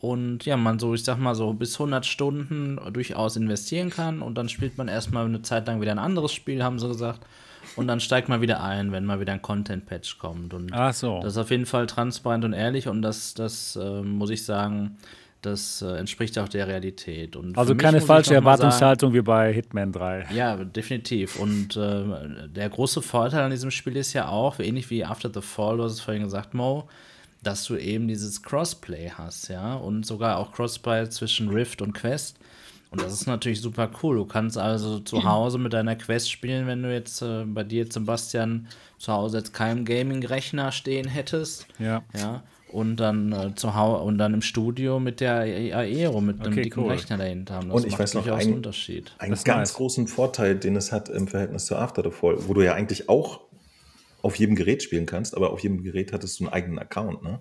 und 0.00 0.46
ja, 0.46 0.56
man 0.56 0.78
so, 0.78 0.94
ich 0.94 1.04
sag 1.04 1.18
mal 1.18 1.34
so 1.34 1.52
bis 1.52 1.74
100 1.74 2.06
Stunden 2.06 2.80
durchaus 2.92 3.36
investieren 3.36 3.90
kann 3.90 4.22
und 4.22 4.36
dann 4.36 4.48
spielt 4.48 4.78
man 4.78 4.88
erstmal 4.88 5.26
eine 5.26 5.42
Zeit 5.42 5.66
lang 5.66 5.80
wieder 5.80 5.92
ein 5.92 5.98
anderes 5.98 6.32
Spiel, 6.32 6.62
haben 6.62 6.78
sie 6.78 6.88
gesagt. 6.88 7.20
Und 7.76 7.86
dann 7.86 8.00
steigt 8.00 8.28
man 8.28 8.40
wieder 8.40 8.62
ein, 8.62 8.90
wenn 8.90 9.04
mal 9.04 9.20
wieder 9.20 9.34
ein 9.34 9.42
Content-Patch 9.42 10.18
kommt. 10.18 10.54
Und 10.54 10.72
so. 10.92 11.20
das 11.20 11.34
ist 11.34 11.38
auf 11.38 11.50
jeden 11.50 11.66
Fall 11.66 11.86
transparent 11.86 12.44
und 12.44 12.54
ehrlich 12.54 12.88
und 12.88 13.02
das, 13.02 13.34
das 13.34 13.76
äh, 13.76 14.00
muss 14.00 14.30
ich 14.30 14.44
sagen, 14.44 14.96
das 15.42 15.82
äh, 15.82 15.96
entspricht 15.96 16.38
auch 16.38 16.48
der 16.48 16.66
Realität. 16.68 17.36
Und 17.36 17.56
Also 17.56 17.74
keine 17.74 18.00
falsche 18.00 18.30
mal 18.30 18.34
sagen- 18.34 18.44
Erwartungshaltung 18.46 19.14
wie 19.14 19.22
bei 19.22 19.52
Hitman 19.52 19.92
3. 19.92 20.26
ja, 20.34 20.56
definitiv. 20.56 21.36
Und 21.40 21.76
äh, 21.76 22.48
der 22.48 22.68
große 22.68 23.02
Vorteil 23.02 23.42
an 23.42 23.50
diesem 23.50 23.70
Spiel 23.70 23.96
ist 23.96 24.12
ja 24.12 24.28
auch, 24.28 24.58
ähnlich 24.58 24.90
wie 24.90 25.04
After 25.04 25.30
the 25.32 25.40
Fall, 25.40 25.78
du 25.78 25.84
hast 25.84 25.92
es 25.92 26.00
vorhin 26.00 26.22
gesagt, 26.24 26.54
Mo, 26.54 26.88
dass 27.42 27.64
du 27.64 27.76
eben 27.76 28.06
dieses 28.08 28.42
Crossplay 28.42 29.10
hast, 29.16 29.48
ja, 29.48 29.74
und 29.74 30.04
sogar 30.04 30.36
auch 30.38 30.52
Crossplay 30.52 31.08
zwischen 31.08 31.48
Rift 31.48 31.80
und 31.80 31.94
Quest. 31.94 32.36
Und 32.90 33.00
das 33.00 33.12
ist 33.12 33.26
natürlich 33.26 33.60
super 33.60 33.88
cool. 34.02 34.16
Du 34.16 34.24
kannst 34.26 34.58
also 34.58 34.98
zu 34.98 35.22
Hause 35.24 35.58
mit 35.58 35.72
deiner 35.72 35.94
Quest 35.94 36.28
spielen, 36.30 36.66
wenn 36.66 36.82
du 36.82 36.92
jetzt 36.92 37.22
äh, 37.22 37.44
bei 37.46 37.62
dir, 37.62 37.86
Sebastian, 37.90 38.66
zu 38.98 39.12
Hause 39.12 39.38
jetzt 39.38 39.54
keinen 39.54 39.84
Gaming-Rechner 39.84 40.72
stehen 40.72 41.06
hättest. 41.08 41.66
Ja. 41.78 42.02
Ja. 42.18 42.42
Und 42.72 42.96
dann 42.96 43.32
äh, 43.32 43.54
zu 43.56 43.74
Hause 43.74 44.02
und 44.04 44.18
dann 44.18 44.32
im 44.34 44.42
Studio 44.42 45.00
mit 45.00 45.20
der 45.20 45.38
Aero, 45.40 46.20
mit 46.20 46.40
einem 46.40 46.52
Okay, 46.52 46.62
dicken 46.62 46.84
cool. 46.84 46.90
Rechner 46.90 47.18
dahinter 47.18 47.54
haben. 47.54 47.68
Das 47.68 47.76
Und 47.76 47.84
ich 47.86 47.92
macht 47.92 48.00
weiß 48.02 48.14
noch, 48.14 48.26
einen 48.28 48.54
Unterschied. 48.54 49.12
Einen 49.18 49.32
Das 49.32 49.44
ganz 49.44 49.70
nice. 49.70 49.74
großen 49.76 50.06
Vorteil, 50.06 50.54
den 50.56 50.76
es 50.76 50.92
hat 50.92 51.08
im 51.08 51.26
Verhältnis 51.26 51.66
zu 51.66 51.74
After 51.76 52.02
the 52.04 52.10
Fall, 52.10 52.36
wo 52.46 52.54
du 52.54 52.62
ja 52.62 52.74
eigentlich 52.74 53.08
auch 53.08 53.40
auf 54.22 54.36
jedem 54.36 54.54
Gerät 54.54 54.82
spielen 54.82 55.06
kannst, 55.06 55.36
aber 55.36 55.50
auf 55.50 55.60
jedem 55.60 55.82
Gerät 55.82 56.12
hattest 56.12 56.38
du 56.38 56.44
einen 56.44 56.52
eigenen 56.52 56.78
Account, 56.78 57.22
ne? 57.22 57.40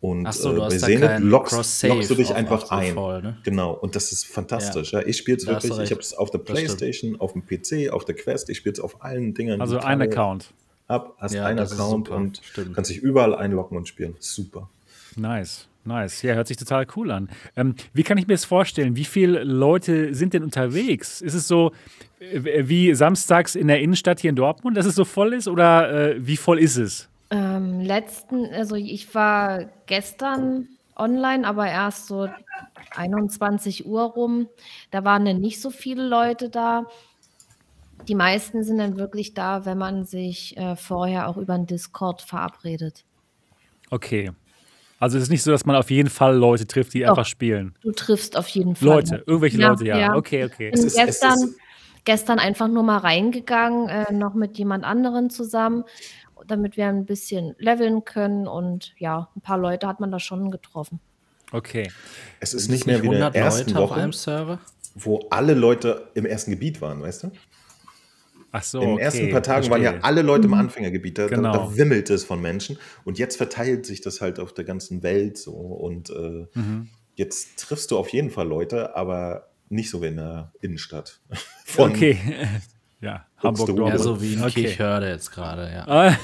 Und 0.00 0.26
Ach 0.26 0.32
so, 0.32 0.52
äh, 0.52 0.58
bei 0.58 0.76
keinen 0.96 1.28
lockst, 1.28 1.84
du 1.84 2.14
dich 2.16 2.34
einfach 2.34 2.70
ein. 2.72 2.94
Fall, 2.94 3.22
ne? 3.22 3.38
Genau, 3.44 3.72
und 3.72 3.94
das 3.94 4.10
ist 4.10 4.26
fantastisch. 4.26 4.92
Ja. 4.92 5.00
Ich 5.06 5.16
spiele 5.16 5.36
es 5.36 5.46
wirklich, 5.46 5.78
ich 5.78 5.90
habe 5.92 6.00
es 6.00 6.12
auf 6.12 6.30
der 6.30 6.40
Das 6.40 6.58
stimmt. 6.58 6.76
Playstation, 6.78 7.20
auf 7.20 7.34
dem 7.34 7.46
PC, 7.46 7.92
auf 7.92 8.04
der 8.04 8.16
Quest, 8.16 8.50
ich 8.50 8.56
spiele 8.58 8.72
es 8.72 8.80
auf 8.80 9.02
allen 9.04 9.32
Dingen. 9.32 9.60
Also 9.60 9.78
ein 9.78 10.02
Account. 10.02 10.52
Ab, 10.92 11.14
hast 11.18 11.34
Ja, 11.34 11.46
einen 11.46 11.58
Account 11.58 12.08
und 12.08 12.40
Stimmt. 12.42 12.74
kannst 12.74 12.90
dich 12.90 12.98
überall 12.98 13.34
einloggen 13.34 13.76
und 13.76 13.88
spielen. 13.88 14.14
Super. 14.18 14.68
Nice, 15.16 15.68
nice. 15.84 16.22
Ja, 16.22 16.34
hört 16.34 16.46
sich 16.48 16.56
total 16.56 16.86
cool 16.96 17.10
an. 17.10 17.28
Ähm, 17.56 17.74
wie 17.92 18.02
kann 18.02 18.18
ich 18.18 18.26
mir 18.26 18.34
das 18.34 18.44
vorstellen? 18.44 18.94
Wie 18.96 19.04
viele 19.04 19.42
Leute 19.44 20.14
sind 20.14 20.34
denn 20.34 20.42
unterwegs? 20.42 21.20
Ist 21.20 21.34
es 21.34 21.48
so 21.48 21.72
äh, 22.20 22.68
wie 22.68 22.94
samstags 22.94 23.54
in 23.54 23.68
der 23.68 23.80
Innenstadt 23.80 24.20
hier 24.20 24.30
in 24.30 24.36
Dortmund, 24.36 24.76
dass 24.76 24.86
es 24.86 24.94
so 24.94 25.04
voll 25.04 25.32
ist? 25.32 25.48
Oder 25.48 26.12
äh, 26.12 26.26
wie 26.26 26.36
voll 26.36 26.58
ist 26.58 26.76
es? 26.76 27.08
Ähm, 27.30 27.80
letzten, 27.80 28.46
also 28.52 28.76
ich 28.76 29.14
war 29.14 29.64
gestern 29.86 30.68
online, 30.96 31.46
aber 31.46 31.66
erst 31.66 32.06
so 32.06 32.28
21 32.94 33.86
Uhr 33.86 34.02
rum. 34.02 34.48
Da 34.90 35.04
waren 35.04 35.24
dann 35.24 35.40
nicht 35.40 35.60
so 35.60 35.70
viele 35.70 36.06
Leute 36.06 36.50
da. 36.50 36.84
Die 38.08 38.14
meisten 38.14 38.64
sind 38.64 38.78
dann 38.78 38.98
wirklich 38.98 39.34
da, 39.34 39.64
wenn 39.64 39.78
man 39.78 40.04
sich 40.04 40.56
äh, 40.56 40.76
vorher 40.76 41.28
auch 41.28 41.36
über 41.36 41.54
den 41.56 41.66
Discord 41.66 42.22
verabredet. 42.22 43.04
Okay. 43.90 44.32
Also 44.98 45.18
es 45.18 45.24
ist 45.24 45.30
nicht 45.30 45.42
so, 45.42 45.50
dass 45.50 45.64
man 45.66 45.76
auf 45.76 45.90
jeden 45.90 46.08
Fall 46.10 46.36
Leute 46.36 46.66
trifft, 46.66 46.94
die 46.94 47.00
Doch. 47.00 47.10
einfach 47.10 47.26
spielen. 47.26 47.74
Du 47.82 47.92
triffst 47.92 48.36
auf 48.36 48.48
jeden 48.48 48.76
Fall. 48.76 48.86
Leute, 48.88 49.24
irgendwelche 49.26 49.58
Ja, 49.58 49.68
Leute, 49.70 49.84
ja. 49.84 49.98
ja. 49.98 50.14
Okay, 50.14 50.44
okay. 50.44 50.66
Ich 50.68 50.72
bin 50.74 50.86
ist- 50.86 50.96
es 50.96 51.04
gestern, 51.04 51.34
ist- 51.42 51.56
gestern 52.04 52.38
einfach 52.38 52.68
nur 52.68 52.82
mal 52.82 52.98
reingegangen, 52.98 53.88
äh, 53.88 54.12
noch 54.12 54.34
mit 54.34 54.58
jemand 54.58 54.84
anderen 54.84 55.30
zusammen, 55.30 55.84
damit 56.46 56.76
wir 56.76 56.88
ein 56.88 57.04
bisschen 57.04 57.54
leveln 57.58 58.04
können. 58.04 58.46
Und 58.48 58.94
ja, 58.98 59.28
ein 59.36 59.40
paar 59.40 59.58
Leute 59.58 59.86
hat 59.86 60.00
man 60.00 60.10
da 60.10 60.18
schon 60.18 60.50
getroffen. 60.50 61.00
Okay. 61.52 61.90
Es 62.40 62.54
ist 62.54 62.62
Sind 62.64 62.72
nicht 62.72 62.80
es 62.82 62.86
mehr 62.86 63.02
wie 63.02 63.06
in 63.06 63.12
der 63.12 63.20
100 63.32 63.34
ersten 63.36 63.70
Leute 63.70 63.80
auf 63.80 63.90
Woche, 63.90 64.00
einem 64.00 64.12
Server? 64.12 64.58
wo 64.94 65.20
alle 65.30 65.54
Leute 65.54 66.08
im 66.14 66.26
ersten 66.26 66.50
Gebiet 66.52 66.80
waren, 66.80 67.02
weißt 67.02 67.24
du? 67.24 67.30
Ach 68.54 68.62
so, 68.62 68.80
In 68.80 68.86
den 68.88 68.94
okay, 68.94 69.02
ersten 69.04 69.30
paar 69.30 69.42
Tagen 69.42 69.70
waren 69.70 69.80
verstehe. 69.80 69.98
ja 70.00 70.04
alle 70.04 70.20
Leute 70.22 70.46
im 70.46 70.54
Anfängergebiet, 70.54 71.16
da, 71.18 71.26
Genau. 71.26 71.52
da, 71.52 71.58
da 71.58 71.76
wimmelt 71.76 72.10
es 72.10 72.22
von 72.24 72.40
Menschen 72.42 72.78
und 73.04 73.18
jetzt 73.18 73.36
verteilt 73.36 73.86
sich 73.86 74.02
das 74.02 74.20
halt 74.20 74.38
auf 74.38 74.52
der 74.52 74.64
ganzen 74.64 75.02
Welt 75.02 75.38
so 75.38 75.52
und 75.52 76.10
äh, 76.10 76.46
Mhm. 76.54 76.88
jetzt 77.14 77.58
triffst 77.58 77.90
du 77.90 77.98
auf 77.98 78.10
jeden 78.10 78.30
Fall 78.30 78.46
Leute, 78.46 78.94
aber 78.94 79.48
nicht 79.70 79.88
so 79.88 80.02
wie 80.02 80.08
in 80.08 80.16
der 80.16 80.52
Innenstadt. 80.60 81.20
Von, 81.64 81.92
Okay. 81.92 82.18
ja, 83.00 83.24
Hamburg. 83.38 83.70
Ja, 83.88 83.96
so 83.98 84.20
wie 84.20 84.34
in 84.34 84.42
okay. 84.42 84.64
Kirchhörde 84.64 85.08
jetzt 85.08 85.30
gerade, 85.32 85.70
ja. 85.72 85.88
Ah. 85.88 86.16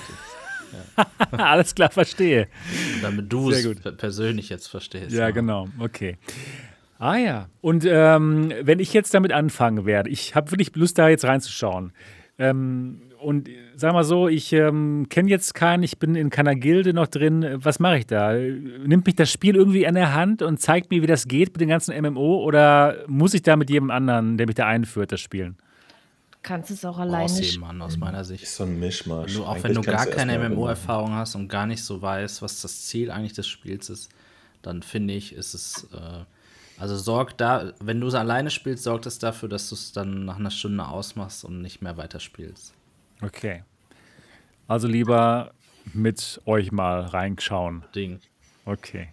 Alles 1.30 1.74
klar, 1.74 1.90
verstehe. 1.90 2.48
Und 2.96 3.02
damit 3.04 3.32
du 3.32 3.50
es 3.50 3.66
persönlich 3.96 4.50
jetzt 4.50 4.66
verstehst. 4.66 5.12
Ja, 5.12 5.28
ne? 5.28 5.32
genau. 5.32 5.68
Okay. 5.78 6.18
Ah 6.98 7.16
ja. 7.16 7.48
Und 7.60 7.86
ähm, 7.88 8.52
wenn 8.62 8.80
ich 8.80 8.92
jetzt 8.92 9.14
damit 9.14 9.32
anfangen 9.32 9.86
werde, 9.86 10.10
ich 10.10 10.34
habe 10.34 10.50
wirklich 10.50 10.74
Lust, 10.74 10.98
da 10.98 11.08
jetzt 11.08 11.24
reinzuschauen. 11.24 11.92
Ähm, 12.38 13.00
und 13.20 13.48
sag 13.74 13.92
mal 13.92 14.04
so, 14.04 14.28
ich 14.28 14.52
ähm, 14.52 15.06
kenne 15.08 15.28
jetzt 15.28 15.54
keinen, 15.54 15.82
ich 15.82 15.98
bin 15.98 16.14
in 16.14 16.30
keiner 16.30 16.54
Gilde 16.54 16.94
noch 16.94 17.08
drin. 17.08 17.44
Was 17.56 17.80
mache 17.80 17.98
ich 17.98 18.06
da? 18.06 18.32
Nimmt 18.32 19.06
mich 19.06 19.16
das 19.16 19.30
Spiel 19.30 19.56
irgendwie 19.56 19.86
an 19.86 19.94
der 19.94 20.14
Hand 20.14 20.42
und 20.42 20.60
zeigt 20.60 20.90
mir, 20.90 21.02
wie 21.02 21.06
das 21.08 21.26
geht 21.26 21.48
mit 21.52 21.60
den 21.60 21.68
ganzen 21.68 22.00
MMO? 22.00 22.44
Oder 22.44 23.04
muss 23.08 23.34
ich 23.34 23.42
da 23.42 23.56
mit 23.56 23.70
jedem 23.70 23.90
anderen, 23.90 24.38
der 24.38 24.46
mich 24.46 24.54
da 24.54 24.66
einführt, 24.66 25.10
das 25.10 25.20
spielen? 25.20 25.56
Kannst 26.42 26.70
es 26.70 26.84
auch 26.84 26.98
alleine 26.98 27.26
du 27.26 27.34
spielen. 27.34 27.52
jemanden 27.54 27.82
aus 27.82 27.96
meiner 27.96 28.24
Sicht. 28.24 28.44
ist 28.44 28.54
so 28.54 28.62
ein 28.62 28.78
Mischmasch. 28.78 29.34
Wenn 29.34 29.34
du, 29.34 29.44
auch 29.44 29.54
Eigentlich 29.54 29.64
wenn 29.64 29.74
du 29.74 29.82
gar 29.82 30.06
keine 30.06 30.48
MMO-Erfahrung 30.48 31.12
hast 31.14 31.34
und 31.34 31.48
gar 31.48 31.66
nicht 31.66 31.82
so 31.82 32.00
weißt, 32.00 32.40
was 32.40 32.62
das 32.62 32.86
Ziel 32.86 33.10
eigentlich 33.10 33.32
des 33.32 33.48
Spiels 33.48 33.90
ist, 33.90 34.10
dann 34.62 34.82
finde 34.82 35.14
ich, 35.14 35.34
ist 35.34 35.54
es. 35.54 35.88
Äh, 35.92 36.24
also 36.78 36.96
sorg 36.96 37.36
da, 37.38 37.72
wenn 37.80 38.00
du 38.00 38.06
es 38.06 38.14
alleine 38.14 38.50
spielst, 38.50 38.84
sorgt 38.84 39.06
es 39.06 39.18
dafür, 39.18 39.48
dass 39.48 39.68
du 39.68 39.74
es 39.74 39.92
dann 39.92 40.24
nach 40.24 40.36
einer 40.36 40.50
Stunde 40.50 40.86
ausmachst 40.86 41.44
und 41.44 41.60
nicht 41.60 41.82
mehr 41.82 41.96
weiterspielst. 41.96 42.72
Okay. 43.20 43.64
Also 44.68 44.86
lieber 44.86 45.52
mit 45.92 46.40
euch 46.44 46.70
mal 46.70 47.00
reinschauen. 47.00 47.84
Ding. 47.94 48.20
Okay. 48.64 49.08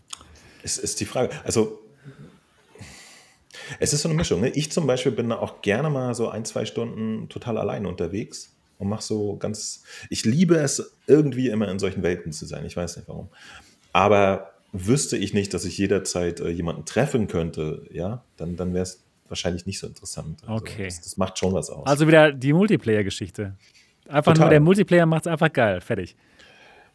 Es 0.62 0.78
ist 0.78 1.00
die 1.00 1.06
Frage. 1.06 1.30
Also, 1.44 1.82
es 3.80 3.94
ist 3.94 4.02
so 4.02 4.10
eine 4.10 4.18
Mischung. 4.18 4.42
Ne? 4.42 4.50
Ich 4.50 4.72
zum 4.72 4.86
Beispiel 4.86 5.12
bin 5.12 5.30
da 5.30 5.38
auch 5.38 5.62
gerne 5.62 5.90
mal 5.90 6.14
so 6.14 6.30
ein, 6.30 6.46
zwei 6.46 6.66
Stunden 6.66 7.30
total 7.30 7.58
allein 7.58 7.86
unterwegs 7.86 8.54
und 8.78 8.90
mache 8.90 9.04
so 9.04 9.38
ganz. 9.38 9.84
Ich 10.10 10.26
liebe 10.26 10.56
es, 10.56 10.98
irgendwie 11.08 11.50
immer 11.50 11.70
in 11.70 11.80
solchen 11.80 12.04
Welten 12.04 12.32
zu 12.32 12.46
sein. 12.46 12.66
Ich 12.66 12.78
weiß 12.78 12.98
nicht 12.98 13.08
warum. 13.08 13.30
Aber 13.94 14.55
wüsste 14.88 15.18
ich 15.18 15.34
nicht, 15.34 15.54
dass 15.54 15.66
ich 15.66 15.78
jederzeit 15.78 16.40
äh, 16.40 16.50
jemanden 16.50 16.86
treffen 16.86 17.28
könnte, 17.28 17.84
ja, 17.92 18.24
dann, 18.38 18.56
dann 18.56 18.74
wäre 18.74 18.84
es 18.84 19.04
wahrscheinlich 19.28 19.66
nicht 19.66 19.80
so 19.80 19.88
interessant. 19.88 20.42
Also, 20.46 20.54
Okay. 20.56 20.86
Das, 20.86 21.02
das 21.02 21.18
macht 21.18 21.38
schon 21.40 21.54
was 21.54 21.70
aus. 21.70 21.86
Also 21.88 22.08
wieder 22.08 22.32
die 22.32 22.54
Multiplayer-Geschichte. 22.54 23.56
Einfach 24.08 24.34
Total. 24.34 24.46
nur 24.48 24.50
der 24.52 24.60
Multiplayer 24.60 25.06
macht 25.06 25.26
es 25.26 25.32
einfach 25.32 25.52
geil. 25.52 25.82
Fertig. 25.82 26.16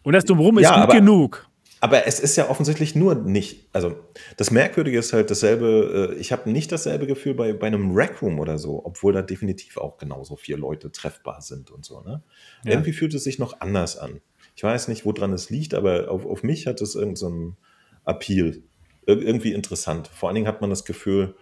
Und 0.03 0.13
das 0.13 0.25
Drumherum 0.25 0.59
ist 0.59 0.65
Ja, 0.65 0.75
gut 0.77 0.85
aber- 0.85 0.95
genug. 0.95 1.47
Aber 1.83 2.07
es 2.07 2.21
ist 2.21 2.37
ja 2.37 2.51
offensichtlich 2.51 2.95
nur 2.95 3.15
nicht, 3.15 3.67
also 3.73 3.97
das 4.37 4.51
Merkwürdige 4.51 4.99
ist 4.99 5.15
halt 5.15 5.31
dasselbe, 5.31 6.13
äh, 6.15 6.21
ich 6.21 6.31
habe 6.31 6.51
nicht 6.51 6.71
dasselbe 6.73 7.07
Gefühl 7.07 7.33
bei, 7.33 7.55
bei 7.55 7.69
einem 7.69 7.93
Rec 7.97 8.21
Room 8.21 8.39
oder 8.39 8.59
so, 8.59 8.85
obwohl 8.85 9.15
da 9.15 9.23
definitiv 9.23 9.79
auch 9.79 9.97
genauso 9.97 10.37
vier 10.37 10.59
Leute 10.59 10.93
treffbar 10.93 11.41
sind 11.41 11.71
und 11.71 11.87
so. 11.87 12.03
Ne? 12.03 12.23
Ja. 12.65 12.73
Irgendwie 12.73 12.93
fühlt 12.93 13.15
es 13.15 13.25
sich 13.25 13.39
noch 13.39 13.61
anders 13.63 13.97
an. 13.97 14.21
Ich 14.57 14.63
weiß 14.63 14.89
nicht, 14.89 15.07
woran 15.07 15.33
es 15.33 15.49
liegt, 15.49 15.73
aber 15.73 16.11
auf, 16.11 16.27
auf 16.27 16.43
mich 16.43 16.67
hat 16.67 16.83
es 16.83 16.95
irgendeinen 16.97 17.17
so 17.17 17.57
Appeal. 18.05 18.63
Ir 19.07 19.19
irgendwie 19.21 19.53
interessant. 19.53 20.09
Vor 20.09 20.29
allen 20.29 20.35
Dingen 20.35 20.47
hat 20.49 20.61
man 20.61 20.71
das 20.71 20.85
Gefühl, 20.85 21.35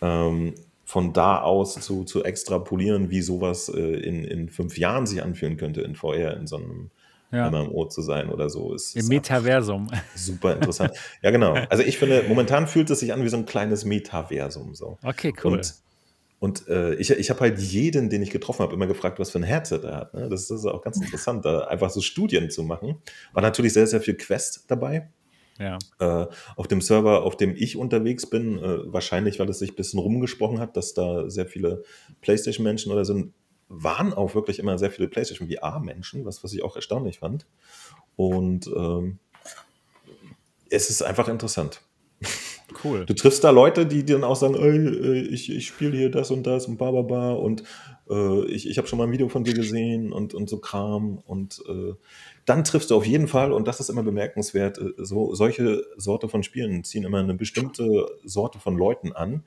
ähm, 0.00 0.54
von 0.84 1.12
da 1.12 1.40
aus 1.40 1.74
zu, 1.74 2.04
zu 2.04 2.22
extrapolieren, 2.22 3.10
wie 3.10 3.20
sowas 3.20 3.68
äh, 3.68 3.80
in, 3.80 4.24
in 4.24 4.48
fünf 4.48 4.78
Jahren 4.78 5.06
sich 5.06 5.22
anfühlen 5.22 5.56
könnte, 5.56 5.80
in 5.82 5.96
VR, 5.96 6.36
in 6.36 6.46
so 6.46 6.56
einem 6.56 6.90
Ja. 7.32 7.50
MMO 7.50 7.86
zu 7.86 8.02
sein 8.02 8.30
oder 8.30 8.48
so. 8.48 8.72
Ist, 8.72 8.94
Im 8.94 9.08
Metaversum. 9.08 9.88
Super 10.14 10.54
interessant. 10.54 10.92
ja, 11.22 11.32
genau. 11.32 11.54
Also 11.70 11.82
ich 11.82 11.98
finde, 11.98 12.24
momentan 12.28 12.68
fühlt 12.68 12.88
es 12.90 13.00
sich 13.00 13.12
an 13.12 13.24
wie 13.24 13.28
so 13.28 13.36
ein 13.36 13.46
kleines 13.46 13.84
Metaversum. 13.84 14.74
So. 14.76 14.96
Okay, 15.02 15.34
cool. 15.42 15.54
Und, 15.54 15.74
und 16.38 16.68
äh, 16.68 16.94
ich, 16.94 17.10
ich 17.10 17.30
habe 17.30 17.40
halt 17.40 17.58
jeden, 17.58 18.08
den 18.08 18.22
ich 18.22 18.30
getroffen 18.30 18.62
habe, 18.62 18.72
immer 18.72 18.86
gefragt, 18.86 19.18
was 19.18 19.30
für 19.30 19.38
ein 19.38 19.42
Headset 19.42 19.80
er 19.82 19.96
hat. 19.96 20.14
Ne? 20.14 20.28
Das, 20.28 20.46
das 20.46 20.60
ist 20.60 20.66
auch 20.66 20.82
ganz 20.82 20.98
interessant, 21.00 21.44
da 21.44 21.62
einfach 21.62 21.90
so 21.90 22.00
Studien 22.00 22.48
zu 22.48 22.62
machen. 22.62 22.98
War 23.32 23.42
natürlich 23.42 23.72
sehr, 23.72 23.88
sehr 23.88 24.00
viel 24.00 24.16
Quest 24.16 24.66
dabei. 24.68 25.08
Ja. 25.58 25.78
Äh, 25.98 26.26
auf 26.56 26.68
dem 26.68 26.80
Server, 26.80 27.22
auf 27.22 27.36
dem 27.36 27.54
ich 27.56 27.76
unterwegs 27.76 28.28
bin, 28.28 28.58
äh, 28.58 28.92
wahrscheinlich, 28.92 29.38
weil 29.38 29.48
es 29.48 29.58
sich 29.58 29.72
ein 29.72 29.76
bisschen 29.76 30.00
rumgesprochen 30.00 30.58
hat, 30.60 30.76
dass 30.76 30.94
da 30.94 31.28
sehr 31.30 31.46
viele 31.46 31.82
PlayStation-Menschen 32.20 32.92
oder 32.92 33.04
sind, 33.04 33.32
waren 33.68 34.12
auch 34.14 34.34
wirklich 34.34 34.58
immer 34.58 34.78
sehr 34.78 34.90
viele 34.90 35.08
PlayStation 35.08 35.50
VR-Menschen, 35.50 36.24
was, 36.24 36.44
was 36.44 36.52
ich 36.52 36.62
auch 36.62 36.76
erstaunlich 36.76 37.18
fand. 37.18 37.46
Und 38.14 38.66
ähm, 38.68 39.18
es 40.70 40.90
ist 40.90 41.02
einfach 41.02 41.28
interessant. 41.28 41.82
Cool. 42.82 43.06
Du 43.06 43.14
triffst 43.14 43.44
da 43.44 43.50
Leute, 43.50 43.86
die 43.86 44.04
dir 44.04 44.16
dann 44.16 44.24
auch 44.24 44.36
sagen, 44.36 44.54
ey, 44.54 44.76
äh, 44.76 45.20
ich, 45.28 45.50
ich 45.50 45.66
spiele 45.66 45.96
hier 45.96 46.10
das 46.10 46.30
und 46.30 46.46
das 46.46 46.66
und 46.66 46.76
bla 46.76 46.90
bla 46.90 47.02
bla 47.02 47.32
und 47.32 47.62
äh, 48.10 48.44
ich, 48.46 48.68
ich 48.68 48.78
habe 48.78 48.88
schon 48.88 48.98
mal 48.98 49.06
ein 49.06 49.12
Video 49.12 49.28
von 49.28 49.44
dir 49.44 49.54
gesehen 49.54 50.12
und, 50.12 50.34
und 50.34 50.48
so 50.48 50.58
Kram. 50.58 51.18
Und 51.26 51.62
äh, 51.68 51.94
dann 52.44 52.64
triffst 52.64 52.90
du 52.90 52.96
auf 52.96 53.06
jeden 53.06 53.28
Fall, 53.28 53.52
und 53.52 53.66
das 53.68 53.80
ist 53.80 53.88
immer 53.88 54.02
bemerkenswert, 54.02 54.78
äh, 54.78 54.92
so, 54.96 55.34
solche 55.34 55.84
Sorte 55.96 56.28
von 56.28 56.42
Spielen 56.42 56.84
ziehen 56.84 57.04
immer 57.04 57.18
eine 57.18 57.34
bestimmte 57.34 58.06
Sorte 58.24 58.58
von 58.58 58.76
Leuten 58.76 59.12
an. 59.12 59.44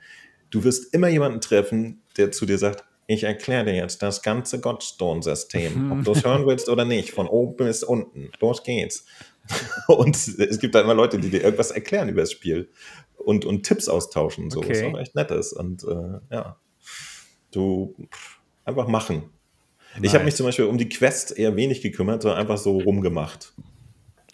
Du 0.50 0.64
wirst 0.64 0.94
immer 0.94 1.10
jemanden 1.10 1.42
treffen, 1.42 2.02
der 2.18 2.32
zu 2.32 2.46
dir 2.46 2.58
sagt, 2.58 2.84
ich 3.08 3.24
erkläre 3.24 3.66
dir 3.66 3.76
jetzt 3.76 4.04
das 4.04 4.22
ganze 4.22 4.60
Godstone-System, 4.60 5.92
ob 5.92 6.04
du 6.04 6.12
es 6.12 6.24
hören 6.24 6.46
willst 6.46 6.70
oder 6.70 6.86
nicht, 6.86 7.10
von 7.10 7.28
oben 7.28 7.56
bis 7.56 7.84
unten. 7.84 8.32
Los 8.40 8.62
geht's. 8.62 9.06
Und 9.88 10.16
es 10.16 10.60
gibt 10.60 10.76
da 10.76 10.82
immer 10.82 10.94
Leute, 10.94 11.18
die 11.18 11.30
dir 11.30 11.42
irgendwas 11.42 11.72
erklären 11.72 12.10
über 12.10 12.22
das 12.22 12.32
Spiel 12.32 12.70
und, 13.26 13.46
und 13.46 13.64
Tipps 13.64 13.88
austauschen. 13.88 14.50
So, 14.50 14.60
Okay. 14.60 14.84
was 14.86 14.94
auch 14.94 15.00
echt 15.00 15.16
nett 15.16 15.32
ist. 15.32 15.54
Und 15.54 15.84
äh, 15.84 16.20
ja, 16.36 16.56
du 17.52 17.96
einfach 18.66 18.88
machen. 18.88 19.24
Ich 20.02 20.10
habe 20.14 20.20
Nice. 20.20 20.26
mich 20.26 20.36
zum 20.36 20.46
Beispiel 20.46 20.66
um 20.66 20.78
die 20.78 20.88
Quest 20.90 21.38
eher 21.38 21.56
wenig 21.56 21.82
gekümmert, 21.82 22.22
sondern 22.22 22.40
einfach 22.40 22.58
so 22.58 22.78
rumgemacht. 22.80 23.54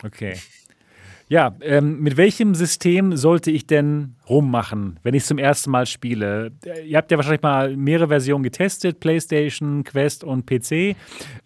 Okay. 0.03 0.35
Ja, 1.27 1.55
ähm, 1.61 2.01
mit 2.01 2.17
welchem 2.17 2.53
System 2.53 3.15
sollte 3.17 3.49
ich 3.49 3.65
denn 3.65 4.15
rummachen, 4.29 4.99
wenn 5.01 5.15
ich 5.15 5.23
es 5.23 5.27
zum 5.27 5.39
ersten 5.39 5.71
Mal 5.71 5.87
spiele? 5.87 6.51
Äh, 6.65 6.85
Ihr 6.87 6.97
habt 6.97 7.09
ja 7.09 7.17
wahrscheinlich 7.17 7.41
mal 7.41 7.75
mehrere 7.75 8.09
Versionen 8.09 8.43
getestet, 8.43 8.99
PlayStation, 8.99 9.83
Quest 9.83 10.23
und 10.23 10.45
PC. 10.45 10.95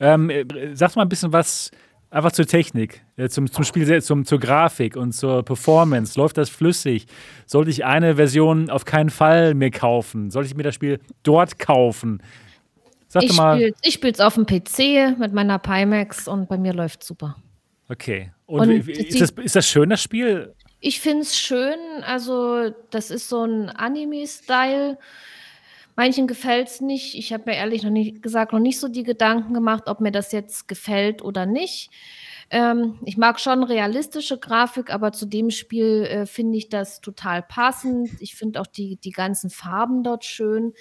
Ähm, 0.02 0.30
äh, 0.30 0.44
sagt 0.76 0.98
mal 0.98 1.04
ein 1.04 1.10
bisschen 1.10 1.32
was 1.32 1.72
einfach 2.12 2.32
zur 2.32 2.46
Technik, 2.46 3.02
äh, 3.18 3.30
zum, 3.30 3.52
zum 3.52 3.64
Spiel, 3.64 4.02
zum, 4.02 4.26
zur 4.26 4.40
Grafik 4.40 4.96
und 4.96 5.12
zur 5.14 5.44
Performance. 5.44 6.20
Läuft 6.20 6.38
das 6.38 6.50
flüssig? 6.50 7.06
Sollte 7.46 7.70
ich 7.72 7.86
eine 7.86 8.16
Version 8.16 8.70
auf 8.70 8.86
keinen 8.86 9.10
Fall 9.10 9.54
mir 9.54 9.72
kaufen? 9.72 10.32
Sollte 10.32 10.48
ich 10.48 10.56
mir 10.56 10.64
das 10.64 10.76
Spiel 10.76 11.00
dort 11.24 11.60
kaufen? 11.60 12.22
Sag 13.08 13.24
Ich 13.24 13.36
mal. 13.36 13.58
spiele 13.58 13.74
ich 13.82 13.94
spiel's 13.94 14.20
auf 14.20 14.36
dem 14.36 14.46
PC 14.46 15.18
mit 15.18 15.34
meiner 15.34 15.58
Pimax 15.60 16.28
und 16.28 16.48
bei 16.48 16.58
mir 16.58 16.74
läuft 16.74 17.04
super. 17.04 17.36
Okay. 17.90 18.32
Und, 18.46 18.62
Und 18.70 18.88
wie- 18.88 18.92
ist, 18.92 19.20
das, 19.22 19.32
ist 19.32 19.56
das 19.56 19.68
schön, 19.68 19.90
das 19.90 20.02
Spiel? 20.02 20.54
Ich 20.80 21.00
finde 21.02 21.24
es 21.24 21.38
schön, 21.38 21.76
also 22.06 22.70
das 22.92 23.12
ist 23.12 23.28
so 23.30 23.44
ein 23.44 23.70
Anime-Style. 23.70 24.98
Manchen 26.00 26.28
gefällt 26.28 26.70
es 26.70 26.80
nicht. 26.80 27.16
Ich 27.16 27.34
habe 27.34 27.44
mir 27.48 27.58
ehrlich 27.58 27.84
noch 27.84 27.90
nicht 27.92 28.24
gesagt, 28.24 28.54
noch 28.54 28.62
nicht 28.62 28.80
so 28.80 28.88
die 28.88 29.04
Gedanken 29.04 29.54
gemacht, 29.54 29.84
ob 29.88 30.00
mir 30.00 30.14
das 30.14 30.32
jetzt 30.32 30.70
gefällt 30.70 31.22
oder 31.22 31.46
nicht. 31.46 31.92
Ähm, 32.50 32.98
ich 33.04 33.18
mag 33.18 33.38
schon 33.38 33.64
realistische 33.64 34.38
Grafik, 34.38 34.94
aber 34.94 35.12
zu 35.12 35.26
dem 35.26 35.50
Spiel 35.50 36.06
äh, 36.06 36.26
finde 36.26 36.58
ich 36.58 36.70
das 36.70 37.02
total 37.02 37.42
passend. 37.42 38.12
Ich 38.22 38.36
finde 38.36 38.62
auch 38.62 38.68
die, 38.68 38.96
die 38.96 39.12
ganzen 39.12 39.50
Farben 39.50 40.02
dort 40.02 40.24
schön. 40.24 40.72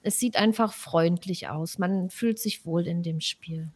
Es 0.00 0.18
sieht 0.18 0.36
einfach 0.36 0.72
freundlich 0.72 1.50
aus. 1.50 1.76
Man 1.76 2.08
fühlt 2.08 2.38
sich 2.38 2.64
wohl 2.64 2.86
in 2.86 3.02
dem 3.02 3.20
Spiel. 3.20 3.68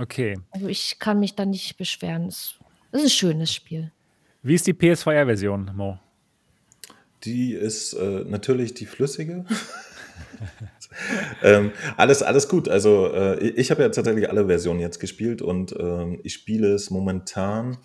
Okay. 0.00 0.40
Also 0.50 0.66
ich 0.66 0.98
kann 0.98 1.20
mich 1.20 1.36
da 1.36 1.46
nicht 1.46 1.76
beschweren. 1.76 2.26
Es 2.26 2.58
es 2.90 3.02
ist 3.02 3.06
ein 3.06 3.10
schönes 3.10 3.54
Spiel. 3.54 3.92
Wie 4.42 4.56
ist 4.56 4.66
die 4.66 4.74
PSVR-Version, 4.74 5.70
Mo? 5.76 6.00
Die 7.22 7.52
ist 7.52 7.92
äh, 7.92 8.24
natürlich 8.26 8.74
die 8.74 8.86
flüssige. 8.86 9.46
ähm, 11.42 11.72
alles, 11.96 12.22
alles 12.22 12.48
gut. 12.48 12.68
Also 12.68 13.12
äh, 13.12 13.38
ich 13.48 13.70
habe 13.70 13.82
ja 13.82 13.88
tatsächlich 13.88 14.28
alle 14.28 14.46
Versionen 14.46 14.80
jetzt 14.80 14.98
gespielt 15.00 15.42
und 15.42 15.74
ähm, 15.78 16.20
ich 16.22 16.34
spiele 16.34 16.72
es 16.74 16.90
momentan 16.90 17.78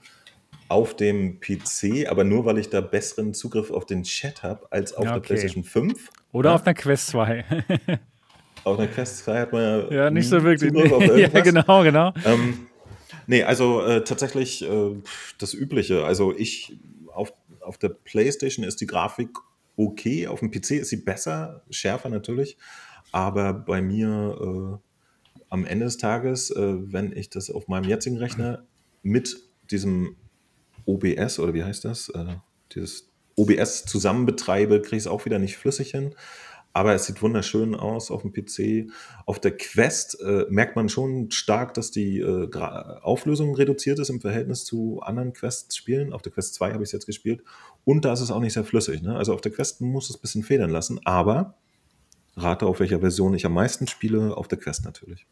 auf 0.70 0.96
dem 0.96 1.40
PC, 1.40 2.10
aber 2.10 2.24
nur 2.24 2.46
weil 2.46 2.58
ich 2.58 2.70
da 2.70 2.82
besseren 2.82 3.34
Zugriff 3.34 3.72
auf 3.72 3.86
den 3.86 4.04
Chat 4.04 4.44
habe 4.44 4.68
als 4.72 4.94
auf 4.94 5.06
Ja, 5.06 5.12
der 5.12 5.18
okay. 5.20 5.28
PlayStation 5.28 5.64
5. 5.64 6.10
Oder 6.34 6.50
Ja. 6.50 6.56
auf 6.56 6.66
einer 6.66 6.74
Quest 6.74 7.08
2. 7.08 7.46
Auf 8.64 8.78
der 8.78 8.88
Quest 8.88 9.20
2 9.20 9.40
hat 9.40 9.54
man 9.54 9.64
ja, 9.64 9.92
ja, 9.92 10.10
nicht 10.10 10.28
so 10.28 10.44
wirklich. 10.44 10.72
Zugriff 10.74 10.92
auf 10.92 11.02
ja, 11.08 11.14
irgendwas. 11.16 11.44
genau, 11.44 11.84
genau. 11.84 12.14
Ähm, 12.26 12.68
nee, 13.28 13.44
also 13.44 13.82
äh, 13.82 14.04
tatsächlich 14.04 14.62
äh, 14.70 14.96
das 15.38 15.54
Übliche. 15.54 16.04
Also 16.04 16.36
ich 16.36 16.78
auf, 17.14 17.32
auf 17.62 17.78
der 17.78 17.90
PlayStation 17.90 18.66
ist 18.66 18.82
die 18.82 18.88
Grafik 18.88 19.30
okay, 19.78 20.28
auf 20.28 20.40
dem 20.40 20.52
PC 20.52 20.72
ist 20.72 20.90
sie 20.90 20.98
besser, 20.98 21.64
schärfer 21.70 22.10
natürlich, 22.10 22.58
aber 23.12 23.54
bei 23.54 23.82
mir 23.82 24.82
am 25.50 25.66
Ende 25.66 25.86
des 25.86 25.98
Tages, 25.98 26.52
äh, 26.52 26.76
wenn 26.92 27.12
ich 27.16 27.30
das 27.30 27.50
auf 27.50 27.68
meinem 27.68 27.86
jetzigen 27.86 28.18
Rechner 28.18 28.66
mit 29.04 29.38
diesem 29.72 30.16
OBS 30.86 31.40
oder 31.40 31.54
wie 31.54 31.64
heißt 31.64 31.86
das, 31.86 32.10
äh, 32.10 32.36
dieses 32.74 33.10
OBS 33.36 33.86
zusammen 33.86 34.26
betreibe, 34.26 34.82
kriege 34.82 34.98
ich 34.98 35.04
es 35.04 35.08
auch 35.08 35.26
wieder 35.26 35.40
nicht 35.40 35.58
flüssig 35.58 35.92
hin. 35.92 36.16
Aber 36.78 36.94
es 36.94 37.08
sieht 37.08 37.24
wunderschön 37.24 37.74
aus 37.74 38.12
auf 38.12 38.22
dem 38.22 38.32
PC. 38.32 38.92
Auf 39.26 39.40
der 39.40 39.58
Quest 39.58 40.22
äh, 40.22 40.46
merkt 40.50 40.76
man 40.76 40.90
schon 40.90 41.32
stark, 41.32 41.74
dass 41.74 41.90
die 41.90 42.20
äh, 42.20 42.48
Auflösung 43.02 43.56
reduziert 43.56 43.98
ist 43.98 44.10
im 44.10 44.22
Verhältnis 44.22 44.64
zu 44.64 45.00
anderen 45.02 45.34
Quest-Spielen. 45.34 46.14
Auf 46.14 46.22
der 46.22 46.32
Quest 46.32 46.54
2 46.54 46.74
habe 46.74 46.84
ich 46.84 46.90
es 46.90 46.92
jetzt 46.92 47.08
gespielt. 47.08 47.44
Und 47.84 48.06
da 48.06 48.14
ist 48.14 48.22
es 48.22 48.30
auch 48.30 48.40
nicht 48.40 48.54
sehr 48.54 48.64
flüssig. 48.64 49.02
Ne? 49.02 49.16
Also 49.16 49.34
auf 49.34 49.42
der 49.42 49.52
Quest 49.52 49.82
muss 49.82 50.12
es 50.12 50.18
ein 50.18 50.22
bisschen 50.22 50.44
federn 50.44 50.70
lassen. 50.70 51.00
Aber 51.04 51.56
rate, 52.36 52.68
auf 52.68 52.80
welcher 52.80 53.00
Version 53.00 53.34
ich 53.34 53.48
am 53.48 53.54
meisten 53.54 53.88
spiele. 53.88 54.38
Auf 54.38 54.48
der 54.48 54.60
Quest 54.60 54.86
natürlich. 54.86 55.26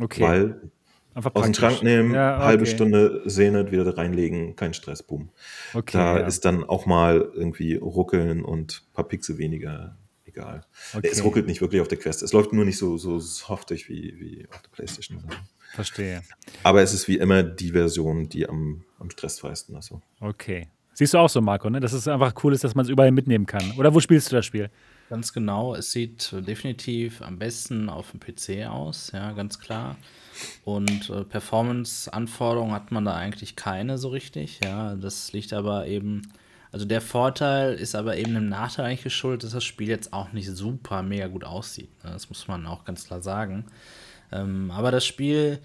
Okay. 0.00 0.22
Weil 0.22 0.70
Einfach 1.14 1.34
aus 1.34 1.46
dem. 1.46 1.54
Schrank 1.54 1.82
nehmen, 1.82 2.14
Ja, 2.14 2.38
halbe 2.38 2.62
okay. 2.62 2.70
Stunde 2.70 3.22
Sehnet, 3.24 3.72
wieder 3.72 3.98
reinlegen, 3.98 4.54
kein 4.54 4.72
Stress, 4.72 5.02
boom. 5.02 5.30
Okay, 5.74 5.98
da 5.98 6.20
ja. 6.20 6.26
ist 6.28 6.44
dann 6.44 6.62
auch 6.62 6.86
mal 6.86 7.28
irgendwie 7.34 7.74
ruckeln 7.74 8.44
und 8.44 8.84
ein 8.86 8.94
paar 8.94 9.08
Pixel 9.08 9.36
weniger 9.36 9.96
egal. 10.34 10.64
Okay. 10.94 11.08
Es 11.10 11.22
ruckelt 11.22 11.46
nicht 11.46 11.60
wirklich 11.60 11.80
auf 11.80 11.88
der 11.88 11.98
Quest. 11.98 12.22
Es 12.22 12.32
läuft 12.32 12.52
nur 12.52 12.64
nicht 12.64 12.78
so, 12.78 12.96
so 12.98 13.18
softig 13.18 13.88
wie, 13.88 14.14
wie 14.18 14.48
auf 14.50 14.62
der 14.62 14.70
Playstation. 14.70 15.22
Verstehe. 15.72 16.22
Aber 16.62 16.82
es 16.82 16.92
ist 16.92 17.06
wie 17.08 17.18
immer 17.18 17.42
die 17.42 17.70
Version, 17.70 18.28
die 18.28 18.48
am, 18.48 18.84
am 18.98 19.10
stressfreisten 19.10 19.76
ist. 19.76 19.86
So. 19.86 20.00
Okay. 20.20 20.68
Siehst 20.94 21.14
du 21.14 21.18
auch 21.18 21.28
so, 21.28 21.40
Marco, 21.40 21.70
ne? 21.70 21.80
dass 21.80 21.92
es 21.92 22.06
einfach 22.08 22.34
cool 22.42 22.52
ist, 22.52 22.64
dass 22.64 22.74
man 22.74 22.84
es 22.84 22.90
überall 22.90 23.12
mitnehmen 23.12 23.46
kann. 23.46 23.72
Oder 23.78 23.94
wo 23.94 24.00
spielst 24.00 24.30
du 24.30 24.36
das 24.36 24.44
Spiel? 24.44 24.70
Ganz 25.08 25.32
genau, 25.32 25.74
es 25.74 25.90
sieht 25.90 26.32
äh, 26.32 26.42
definitiv 26.42 27.22
am 27.22 27.38
besten 27.38 27.88
auf 27.88 28.10
dem 28.10 28.20
PC 28.20 28.68
aus, 28.68 29.10
ja, 29.12 29.32
ganz 29.32 29.58
klar. 29.58 29.96
Und 30.64 31.10
äh, 31.10 31.24
Performance-Anforderungen 31.24 32.72
hat 32.72 32.92
man 32.92 33.04
da 33.04 33.14
eigentlich 33.16 33.56
keine 33.56 33.98
so 33.98 34.10
richtig, 34.10 34.60
ja. 34.62 34.94
Das 34.94 35.32
liegt 35.32 35.52
aber 35.52 35.86
eben, 35.86 36.22
also 36.72 36.84
der 36.84 37.00
Vorteil 37.00 37.74
ist 37.74 37.94
aber 37.94 38.16
eben 38.16 38.36
im 38.36 38.48
Nachteil 38.48 38.86
eigentlich 38.86 39.02
geschuldet, 39.02 39.44
dass 39.44 39.52
das 39.52 39.64
Spiel 39.64 39.88
jetzt 39.88 40.12
auch 40.12 40.32
nicht 40.32 40.48
super 40.48 41.02
mega 41.02 41.26
gut 41.26 41.44
aussieht. 41.44 41.90
Ne? 42.04 42.10
Das 42.10 42.28
muss 42.28 42.46
man 42.46 42.66
auch 42.66 42.84
ganz 42.84 43.06
klar 43.06 43.22
sagen. 43.22 43.64
Ähm, 44.30 44.70
aber 44.70 44.90
das 44.90 45.04
Spiel 45.04 45.58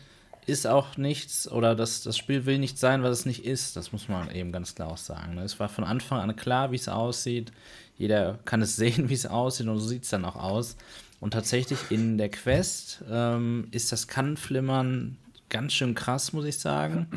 ist 0.48 0.68
auch 0.68 0.98
nichts, 0.98 1.52
oder 1.52 1.76
das, 1.76 2.04
das 2.04 2.18
Spiel 2.18 2.46
will 2.46 2.60
nicht 2.60 2.78
sein, 2.78 3.04
was 3.04 3.20
es 3.20 3.26
nicht 3.26 3.46
ist. 3.46 3.76
Das 3.76 3.92
muss 3.92 4.08
man 4.08 4.32
eben 4.32 4.52
ganz 4.52 4.76
klar 4.76 4.90
auch 4.90 4.98
sagen. 4.98 5.36
Ne? 5.36 5.44
Es 5.44 5.60
war 5.60 5.70
von 5.70 5.84
Anfang 5.84 6.20
an 6.20 6.36
klar, 6.36 6.72
wie 6.72 6.76
es 6.76 6.88
aussieht. 6.88 7.52
Jeder 7.98 8.40
kann 8.46 8.62
es 8.62 8.76
sehen, 8.76 9.10
wie 9.10 9.14
es 9.14 9.26
aussieht, 9.26 9.68
und 9.68 9.80
so 9.80 9.88
sieht 9.88 10.04
es 10.04 10.10
dann 10.10 10.26
auch 10.26 10.36
aus. 10.36 10.76
Und 11.20 11.32
tatsächlich 11.32 11.80
in 11.90 12.18
der 12.18 12.30
Quest 12.30 13.04
ähm, 13.10 13.68
ist 13.72 13.92
das 13.92 14.08
Kannflimmern 14.08 15.18
ganz 15.50 15.74
schön 15.74 15.96
krass, 15.96 16.34
muss 16.34 16.46
ich 16.46 16.60
sagen. 16.60 17.08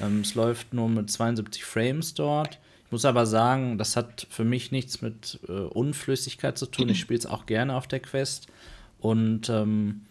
ähm, 0.00 0.20
es 0.20 0.34
läuft 0.34 0.72
nur 0.74 0.88
mit 0.88 1.10
72 1.10 1.64
Frames 1.64 2.14
dort. 2.14 2.58
Ich 2.88 2.92
muss 2.92 3.04
aber 3.04 3.26
sagen, 3.26 3.76
das 3.76 3.96
hat 3.96 4.26
für 4.30 4.44
mich 4.44 4.72
nichts 4.72 5.02
mit 5.02 5.40
äh, 5.46 5.52
Unflüssigkeit 5.52 6.56
zu 6.56 6.64
tun. 6.64 6.88
Ich 6.88 6.98
spiele 6.98 7.18
es 7.18 7.26
auch 7.26 7.44
gerne 7.44 7.76
auf 7.76 7.86
der 7.86 8.00
Quest. 8.00 8.46
Und 8.98 9.50
ähm, 9.50 10.06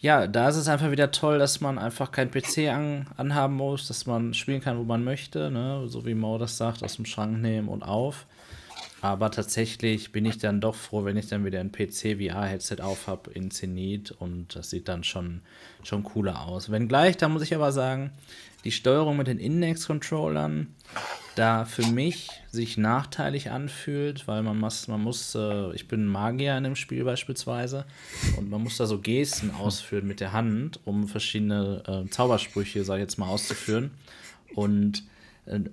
ja, 0.00 0.26
da 0.26 0.48
ist 0.48 0.56
es 0.56 0.66
einfach 0.66 0.90
wieder 0.90 1.12
toll, 1.12 1.38
dass 1.38 1.60
man 1.60 1.78
einfach 1.78 2.10
kein 2.10 2.32
PC 2.32 2.68
an, 2.68 3.06
anhaben 3.16 3.54
muss, 3.54 3.86
dass 3.86 4.06
man 4.06 4.34
spielen 4.34 4.60
kann, 4.60 4.76
wo 4.76 4.82
man 4.82 5.04
möchte, 5.04 5.52
ne? 5.52 5.84
so 5.86 6.04
wie 6.04 6.14
Mo 6.14 6.36
das 6.36 6.56
sagt, 6.56 6.82
aus 6.82 6.96
dem 6.96 7.06
Schrank 7.06 7.40
nehmen 7.40 7.68
und 7.68 7.84
auf. 7.84 8.26
Aber 9.02 9.30
tatsächlich 9.30 10.10
bin 10.10 10.24
ich 10.24 10.38
dann 10.38 10.60
doch 10.60 10.74
froh, 10.74 11.04
wenn 11.04 11.16
ich 11.16 11.28
dann 11.28 11.44
wieder 11.44 11.60
ein 11.60 11.70
PC-VR-Headset 11.70 12.82
auf 12.82 13.06
habe 13.06 13.30
in 13.30 13.52
Zenit 13.52 14.10
und 14.10 14.56
das 14.56 14.70
sieht 14.70 14.88
dann 14.88 15.04
schon, 15.04 15.42
schon 15.84 16.02
cooler 16.02 16.44
aus. 16.44 16.72
Wenngleich, 16.72 17.16
da 17.16 17.28
muss 17.28 17.42
ich 17.42 17.54
aber 17.54 17.70
sagen, 17.70 18.10
die 18.66 18.72
Steuerung 18.72 19.16
mit 19.16 19.28
den 19.28 19.38
Index-Controllern 19.38 20.74
da 21.36 21.64
für 21.66 21.86
mich 21.86 22.30
sich 22.50 22.76
nachteilig 22.76 23.50
anfühlt, 23.50 24.26
weil 24.26 24.42
man 24.42 24.58
muss, 24.58 24.88
man 24.88 25.02
muss, 25.02 25.34
äh, 25.34 25.72
ich 25.74 25.86
bin 25.86 26.06
Magier 26.06 26.56
in 26.56 26.64
dem 26.64 26.76
Spiel 26.76 27.04
beispielsweise 27.04 27.84
und 28.36 28.50
man 28.50 28.62
muss 28.62 28.78
da 28.78 28.86
so 28.86 28.98
Gesten 28.98 29.52
ausführen 29.52 30.06
mit 30.06 30.20
der 30.20 30.32
Hand, 30.32 30.80
um 30.84 31.06
verschiedene 31.06 31.82
äh, 31.86 32.10
Zaubersprüche, 32.10 32.84
sag 32.84 32.96
ich 32.96 33.02
jetzt 33.02 33.18
mal, 33.18 33.28
auszuführen. 33.28 33.92
Und 34.54 35.04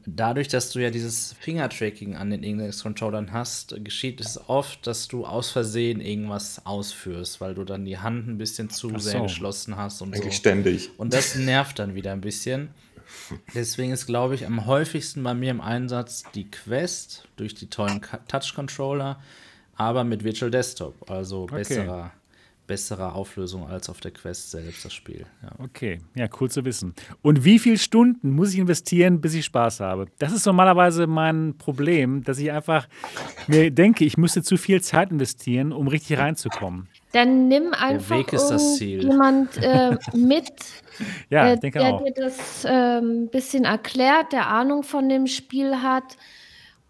dadurch, 0.05 0.47
dass 0.47 0.69
du 0.69 0.79
ja 0.79 0.91
dieses 0.91 1.33
Finger-Tracking 1.39 2.15
an 2.15 2.29
den 2.29 2.43
Index-Controllern 2.43 3.31
hast, 3.31 3.75
geschieht 3.83 4.21
es 4.21 4.39
oft, 4.47 4.85
dass 4.85 5.07
du 5.07 5.25
aus 5.25 5.49
Versehen 5.49 5.99
irgendwas 5.99 6.65
ausführst, 6.65 7.41
weil 7.41 7.55
du 7.55 7.63
dann 7.63 7.85
die 7.85 7.97
Hand 7.97 8.27
ein 8.27 8.37
bisschen 8.37 8.69
zu 8.69 8.91
Ach 8.93 8.99
sehr 8.99 9.13
so. 9.19 9.23
geschlossen 9.23 9.75
hast 9.75 10.01
und 10.01 10.13
Eigentlich 10.13 10.35
so. 10.35 10.39
ständig. 10.39 10.91
Und 10.97 11.13
das 11.13 11.35
nervt 11.35 11.79
dann 11.79 11.95
wieder 11.95 12.11
ein 12.11 12.21
bisschen. 12.21 12.69
Deswegen 13.53 13.91
ist, 13.91 14.05
glaube 14.05 14.35
ich, 14.35 14.45
am 14.45 14.65
häufigsten 14.65 15.23
bei 15.23 15.33
mir 15.33 15.51
im 15.51 15.61
Einsatz 15.61 16.23
die 16.35 16.49
Quest 16.49 17.27
durch 17.35 17.53
die 17.55 17.67
tollen 17.67 18.01
Touch-Controller, 18.27 19.19
aber 19.75 20.03
mit 20.03 20.23
Virtual 20.23 20.51
Desktop, 20.51 21.09
also 21.09 21.47
besserer, 21.47 22.11
besserer 22.67 23.15
Auflösung 23.15 23.67
als 23.67 23.89
auf 23.89 23.99
der 23.99 24.11
Quest 24.11 24.51
selbst 24.51 24.85
das 24.85 24.93
Spiel. 24.93 25.25
Ja. 25.41 25.51
Okay, 25.59 25.99
ja, 26.15 26.27
cool 26.39 26.49
zu 26.49 26.63
wissen. 26.65 26.93
Und 27.21 27.43
wie 27.43 27.59
viele 27.59 27.77
Stunden 27.77 28.31
muss 28.31 28.53
ich 28.53 28.59
investieren, 28.59 29.21
bis 29.21 29.33
ich 29.33 29.45
Spaß 29.45 29.81
habe? 29.81 30.05
Das 30.19 30.31
ist 30.31 30.45
normalerweise 30.45 31.07
mein 31.07 31.55
Problem, 31.57 32.23
dass 32.23 32.39
ich 32.39 32.51
einfach 32.51 32.87
mir 33.47 33.69
denke, 33.71 34.05
ich 34.05 34.17
müsste 34.17 34.43
zu 34.43 34.57
viel 34.57 34.81
Zeit 34.81 35.11
investieren, 35.11 35.71
um 35.71 35.87
richtig 35.87 36.17
reinzukommen. 36.17 36.87
Dann 37.11 37.47
nimm 37.47 37.73
einfach 37.73 38.17
Weg 38.17 38.33
ist 38.33 38.47
das 38.47 38.77
Ziel. 38.77 39.03
jemand 39.03 39.57
äh, 39.57 39.97
mit, 40.15 40.51
Ja, 41.29 41.47
äh, 41.49 41.53
ich 41.55 41.59
denke 41.59 41.79
der 41.79 41.93
auch. 41.93 42.03
dir 42.03 42.13
das 42.15 42.65
ein 42.65 43.29
bisschen 43.29 43.65
erklärt, 43.65 44.31
der 44.31 44.47
Ahnung 44.47 44.83
von 44.83 45.09
dem 45.09 45.27
Spiel 45.27 45.81
hat. 45.81 46.17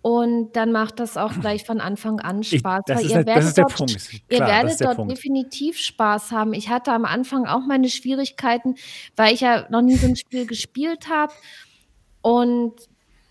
Und 0.04 0.52
dann 0.58 0.74
macht 0.74 1.00
das 1.00 1.16
auch 1.16 1.32
gleich 1.40 1.64
von 1.64 1.80
Anfang 1.80 2.20
an 2.20 2.42
Ich, 2.42 2.60
Spaß. 2.60 2.82
das, 2.88 2.98
weil 2.98 3.06
ist 3.06 3.12
ihr 3.12 3.24
der, 3.24 3.36
das 3.36 3.36
werdet 3.36 3.48
ist 3.48 3.58
der 3.58 3.64
dort, 3.64 3.76
Punkt. 3.78 4.14
ihr 4.30 4.38
Klar, 4.38 4.50
das 4.50 4.64
werdet 4.64 4.82
dort 4.82 4.96
Punkt. 4.98 5.12
definitiv 5.14 5.78
Spaß 5.80 6.32
haben. 6.32 6.54
Ich 6.54 6.68
hatte 6.68 6.92
am 6.92 7.06
Anfang 7.06 7.46
auch 7.46 7.66
meine 7.66 7.88
Schwierigkeiten, 7.88 8.76
weil 9.16 9.34
ich 9.34 9.40
ja 9.40 9.66
noch 9.70 9.82
nie 9.82 9.96
so 9.96 10.06
ein 10.06 10.18
Spiel 10.18 10.46
gespielt 10.46 11.08
habe. 11.10 11.32
Und 12.22 12.74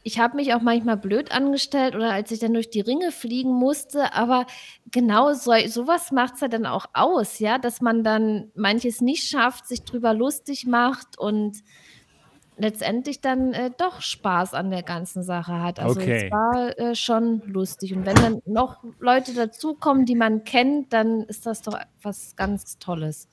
ich 0.03 0.19
habe 0.19 0.36
mich 0.36 0.55
auch 0.55 0.62
manchmal 0.62 0.97
blöd 0.97 1.31
angestellt 1.31 1.94
oder 1.94 2.11
als 2.11 2.31
ich 2.31 2.39
dann 2.40 2.55
durch 2.55 2.70
die 2.70 2.81
Ringe 2.81 3.12
fliegen 3.12 3.53
musste, 3.53 4.15
aber 4.15 4.47
genau 4.90 5.35
so, 5.35 5.53
sowas 5.69 6.11
macht 6.11 6.36
es 6.36 6.40
ja 6.40 6.49
dann 6.49 6.65
auch 6.65 6.86
aus, 6.94 7.39
ja, 7.39 7.59
dass 7.59 7.82
man 7.82 8.03
dann 8.03 8.51
manches 8.55 9.03
nicht 9.03 9.28
schafft, 9.28 9.69
sich 9.69 9.85
drüber 9.85 10.15
lustig 10.15 10.66
macht 10.66 11.19
und 11.19 11.59
letztendlich 12.57 13.20
dann 13.20 13.53
äh, 13.53 13.70
doch 13.77 14.01
Spaß 14.01 14.55
an 14.55 14.70
der 14.70 14.83
ganzen 14.83 15.23
Sache 15.23 15.61
hat. 15.62 15.81
Also 15.81 16.01
Okay. 16.01 16.27
es 16.27 16.33
war 16.33 16.79
äh, 16.79 16.95
schon 16.95 17.43
lustig. 17.47 17.95
Und 17.95 18.05
wenn 18.07 18.16
dann 18.16 18.43
noch 18.47 18.79
Leute 19.01 19.35
dazukommen, 19.35 20.05
die 20.07 20.15
man 20.15 20.45
kennt, 20.45 20.93
dann 20.93 21.23
ist 21.24 21.47
das 21.47 21.62
doch 21.62 21.79
was 22.03 22.37
ganz 22.37 22.79
Tolles. 22.79 23.29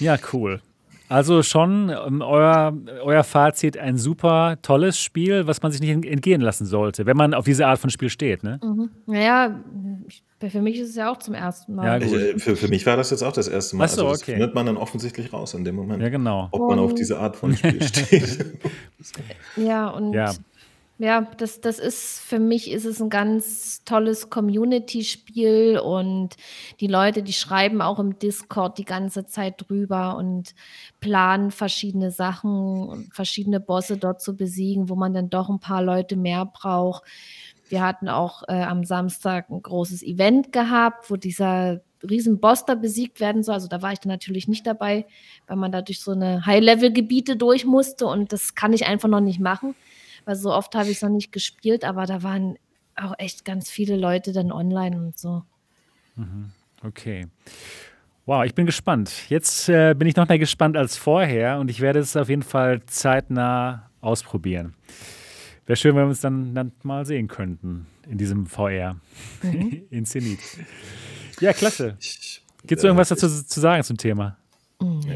Ja, 0.00 0.16
cool. 0.32 0.60
Also 1.08 1.42
schon 1.42 1.90
ähm, 1.90 2.22
euer, 2.22 2.72
euer 3.02 3.24
Fazit, 3.24 3.76
ein 3.76 3.98
super 3.98 4.56
tolles 4.62 4.98
Spiel, 4.98 5.46
was 5.46 5.62
man 5.62 5.70
sich 5.70 5.80
nicht 5.82 5.90
ent- 5.90 6.06
entgehen 6.06 6.40
lassen 6.40 6.64
sollte, 6.64 7.04
wenn 7.04 7.16
man 7.16 7.34
auf 7.34 7.44
diese 7.44 7.66
Art 7.66 7.78
von 7.78 7.90
Spiel 7.90 8.08
steht. 8.08 8.42
Ne? 8.42 8.58
Mhm. 8.64 8.90
Naja, 9.06 9.60
ich, 10.08 10.24
für 10.50 10.62
mich 10.62 10.78
ist 10.78 10.90
es 10.90 10.96
ja 10.96 11.10
auch 11.10 11.18
zum 11.18 11.34
ersten 11.34 11.74
Mal. 11.74 11.86
Ja, 11.86 11.96
Ich, 12.06 12.12
gut. 12.12 12.20
äh, 12.20 12.38
für, 12.38 12.56
für 12.56 12.68
mich 12.68 12.84
war 12.86 12.96
das 12.96 13.10
jetzt 13.10 13.22
auch 13.22 13.32
das 13.32 13.48
erste 13.48 13.76
Mal. 13.76 13.84
Ach 13.84 13.88
so, 13.88 14.00
also 14.02 14.12
das 14.12 14.22
okay. 14.22 14.32
findet 14.32 14.54
man 14.54 14.66
dann 14.66 14.76
offensichtlich 14.76 15.32
raus 15.32 15.54
in 15.54 15.64
dem 15.64 15.74
Moment, 15.76 16.02
Ja, 16.02 16.08
genau. 16.08 16.48
ob 16.50 16.68
man 16.68 16.78
auf 16.78 16.90
Und- 16.90 16.98
diese 16.98 17.18
Art 17.18 17.36
von 17.36 17.56
Spiel 17.56 17.82
steht. 17.86 18.58
Ja, 19.56 19.88
und 19.88 20.12
Ja. 20.12 20.32
ja, 20.98 21.28
das, 21.38 21.60
das 21.60 21.78
ist 21.78 22.20
für 22.20 22.38
mich 22.38 22.70
ist 22.70 22.84
es 22.84 23.00
ein 23.02 23.10
ganz 23.10 23.82
tolles 23.84 24.30
Community-Spiel 24.30 25.78
und 25.78 26.30
die 26.80 26.86
Leute, 26.86 27.22
die 27.22 27.32
schreiben 27.32 27.82
auch 27.82 27.98
im 27.98 28.18
Discord 28.18 28.78
die 28.78 28.84
ganze 28.84 29.26
Zeit 29.26 29.54
drüber 29.68 30.16
und 30.16 30.54
planen 31.00 31.50
verschiedene 31.50 32.10
Sachen 32.10 32.88
und 32.88 33.14
verschiedene 33.14 33.60
Bosse 33.60 33.96
dort 33.96 34.20
zu 34.22 34.36
besiegen, 34.36 34.88
wo 34.88 34.94
man 34.94 35.12
dann 35.14 35.30
doch 35.30 35.48
ein 35.48 35.60
paar 35.60 35.82
Leute 35.82 36.16
mehr 36.16 36.46
braucht. 36.46 37.02
Wir 37.74 37.82
hatten 37.82 38.08
auch 38.08 38.44
äh, 38.46 38.52
am 38.52 38.84
Samstag 38.84 39.50
ein 39.50 39.60
großes 39.60 40.04
Event 40.04 40.52
gehabt, 40.52 41.10
wo 41.10 41.16
dieser 41.16 41.80
Riesenboss 42.08 42.66
da 42.66 42.76
besiegt 42.76 43.18
werden 43.18 43.42
soll. 43.42 43.56
Also 43.56 43.66
da 43.66 43.82
war 43.82 43.92
ich 43.92 43.98
dann 43.98 44.12
natürlich 44.12 44.46
nicht 44.46 44.64
dabei, 44.64 45.06
weil 45.48 45.56
man 45.56 45.72
da 45.72 45.82
durch 45.82 46.00
so 46.00 46.12
eine 46.12 46.46
High-Level-Gebiete 46.46 47.36
durch 47.36 47.64
musste 47.64 48.06
und 48.06 48.32
das 48.32 48.54
kann 48.54 48.72
ich 48.72 48.86
einfach 48.86 49.08
noch 49.08 49.18
nicht 49.18 49.40
machen, 49.40 49.74
weil 50.24 50.36
so 50.36 50.52
oft 50.52 50.76
habe 50.76 50.88
ich 50.88 50.98
es 50.98 51.02
noch 51.02 51.08
nicht 51.08 51.32
gespielt, 51.32 51.84
aber 51.84 52.06
da 52.06 52.22
waren 52.22 52.58
auch 52.94 53.14
echt 53.18 53.44
ganz 53.44 53.68
viele 53.68 53.96
Leute 53.96 54.32
dann 54.32 54.52
online 54.52 54.96
und 54.96 55.18
so. 55.18 55.42
Okay. 56.84 57.26
Wow, 58.24 58.44
ich 58.44 58.54
bin 58.54 58.66
gespannt. 58.66 59.28
Jetzt 59.30 59.68
äh, 59.68 59.94
bin 59.94 60.06
ich 60.06 60.14
noch 60.14 60.28
mehr 60.28 60.38
gespannt 60.38 60.76
als 60.76 60.96
vorher 60.96 61.58
und 61.58 61.72
ich 61.72 61.80
werde 61.80 61.98
es 61.98 62.14
auf 62.14 62.28
jeden 62.28 62.44
Fall 62.44 62.86
zeitnah 62.86 63.90
ausprobieren. 64.00 64.76
Wäre 65.66 65.76
schön, 65.76 65.94
wenn 65.96 66.02
wir 66.02 66.08
uns 66.08 66.20
dann, 66.20 66.54
dann 66.54 66.72
mal 66.82 67.06
sehen 67.06 67.28
könnten 67.28 67.86
in 68.08 68.18
diesem 68.18 68.46
VR. 68.46 69.00
in 69.90 70.04
Zenit. 70.04 70.40
Ja, 71.40 71.52
klasse. 71.52 71.96
Gibt 72.66 72.78
es 72.78 72.84
irgendwas 72.84 73.10
äh, 73.10 73.14
dazu 73.14 73.28
zu 73.28 73.60
sagen 73.60 73.82
zum 73.82 73.96
Thema? 73.96 74.38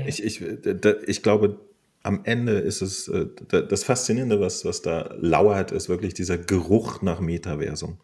Ich, 0.06 0.22
Ich, 0.24 0.40
ich, 0.40 0.64
ich 1.06 1.22
glaube, 1.22 1.60
am 2.02 2.20
Ende 2.24 2.52
ist 2.52 2.80
es 2.80 3.08
äh, 3.08 3.26
das 3.48 3.84
Faszinierende, 3.84 4.40
was, 4.40 4.64
was 4.64 4.82
da 4.82 5.14
lauert, 5.18 5.72
ist 5.72 5.88
wirklich 5.88 6.14
dieser 6.14 6.38
Geruch 6.38 7.02
nach 7.02 7.20
Metaversum. 7.20 7.98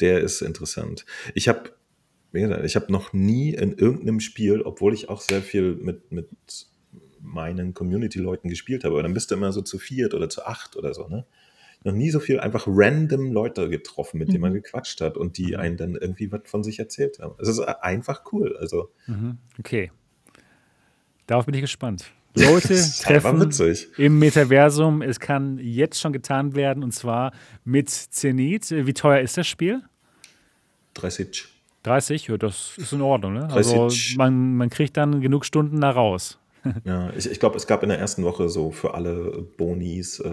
Der 0.00 0.20
ist 0.20 0.42
interessant. 0.42 1.04
Ich 1.34 1.48
habe 1.48 1.72
ich 2.34 2.76
habe 2.76 2.90
noch 2.90 3.12
nie 3.12 3.50
in 3.50 3.74
irgendeinem 3.74 4.18
Spiel, 4.18 4.62
obwohl 4.62 4.94
ich 4.94 5.10
auch 5.10 5.20
sehr 5.20 5.42
viel 5.42 5.74
mit, 5.74 6.12
mit 6.12 6.30
meinen 7.20 7.74
Community-Leuten 7.74 8.48
gespielt 8.48 8.84
habe, 8.84 8.94
aber 8.94 9.02
dann 9.02 9.12
bist 9.12 9.30
du 9.30 9.34
immer 9.34 9.52
so 9.52 9.60
zu 9.60 9.78
viert 9.78 10.14
oder 10.14 10.30
zu 10.30 10.46
acht 10.46 10.76
oder 10.76 10.94
so, 10.94 11.08
ne? 11.08 11.26
Noch 11.84 11.92
nie 11.92 12.10
so 12.10 12.20
viel 12.20 12.40
einfach 12.40 12.64
random 12.66 13.32
Leute 13.32 13.68
getroffen, 13.68 14.18
mit 14.18 14.28
denen 14.28 14.40
man 14.40 14.52
mhm. 14.52 14.56
gequatscht 14.56 15.00
hat 15.00 15.16
und 15.16 15.38
die 15.38 15.52
mhm. 15.52 15.60
einen 15.60 15.76
dann 15.76 15.94
irgendwie 15.94 16.30
was 16.30 16.42
von 16.44 16.62
sich 16.62 16.78
erzählt 16.78 17.18
haben. 17.18 17.34
Es 17.38 17.48
ist 17.48 17.60
einfach 17.60 18.22
cool. 18.32 18.56
Also. 18.58 18.90
Mhm. 19.06 19.38
Okay. 19.58 19.90
Darauf 21.26 21.46
bin 21.46 21.54
ich 21.54 21.60
gespannt. 21.60 22.12
Leute 22.34 22.74
treffen 23.02 23.50
im 23.98 24.18
Metaversum. 24.18 25.02
Es 25.02 25.20
kann 25.20 25.58
jetzt 25.58 26.00
schon 26.00 26.12
getan 26.12 26.54
werden 26.54 26.82
und 26.82 26.92
zwar 26.92 27.32
mit 27.64 27.90
Zenit. 27.90 28.70
Wie 28.70 28.94
teuer 28.94 29.20
ist 29.20 29.36
das 29.36 29.46
Spiel? 29.46 29.82
30. 30.94 31.46
30, 31.82 32.28
ja, 32.28 32.36
das 32.36 32.74
ist 32.78 32.92
in 32.92 33.02
Ordnung. 33.02 33.34
Ne? 33.34 33.48
Also 33.50 33.88
man, 34.16 34.54
man 34.54 34.70
kriegt 34.70 34.96
dann 34.96 35.20
genug 35.20 35.44
Stunden 35.44 35.80
da 35.80 35.90
raus. 35.90 36.38
Ja, 36.84 37.12
ich, 37.14 37.30
ich 37.30 37.40
glaube, 37.40 37.56
es 37.56 37.66
gab 37.66 37.82
in 37.82 37.88
der 37.88 37.98
ersten 37.98 38.24
Woche 38.24 38.48
so 38.48 38.70
für 38.70 38.94
alle 38.94 39.42
Bonis, 39.56 40.20
äh, 40.20 40.30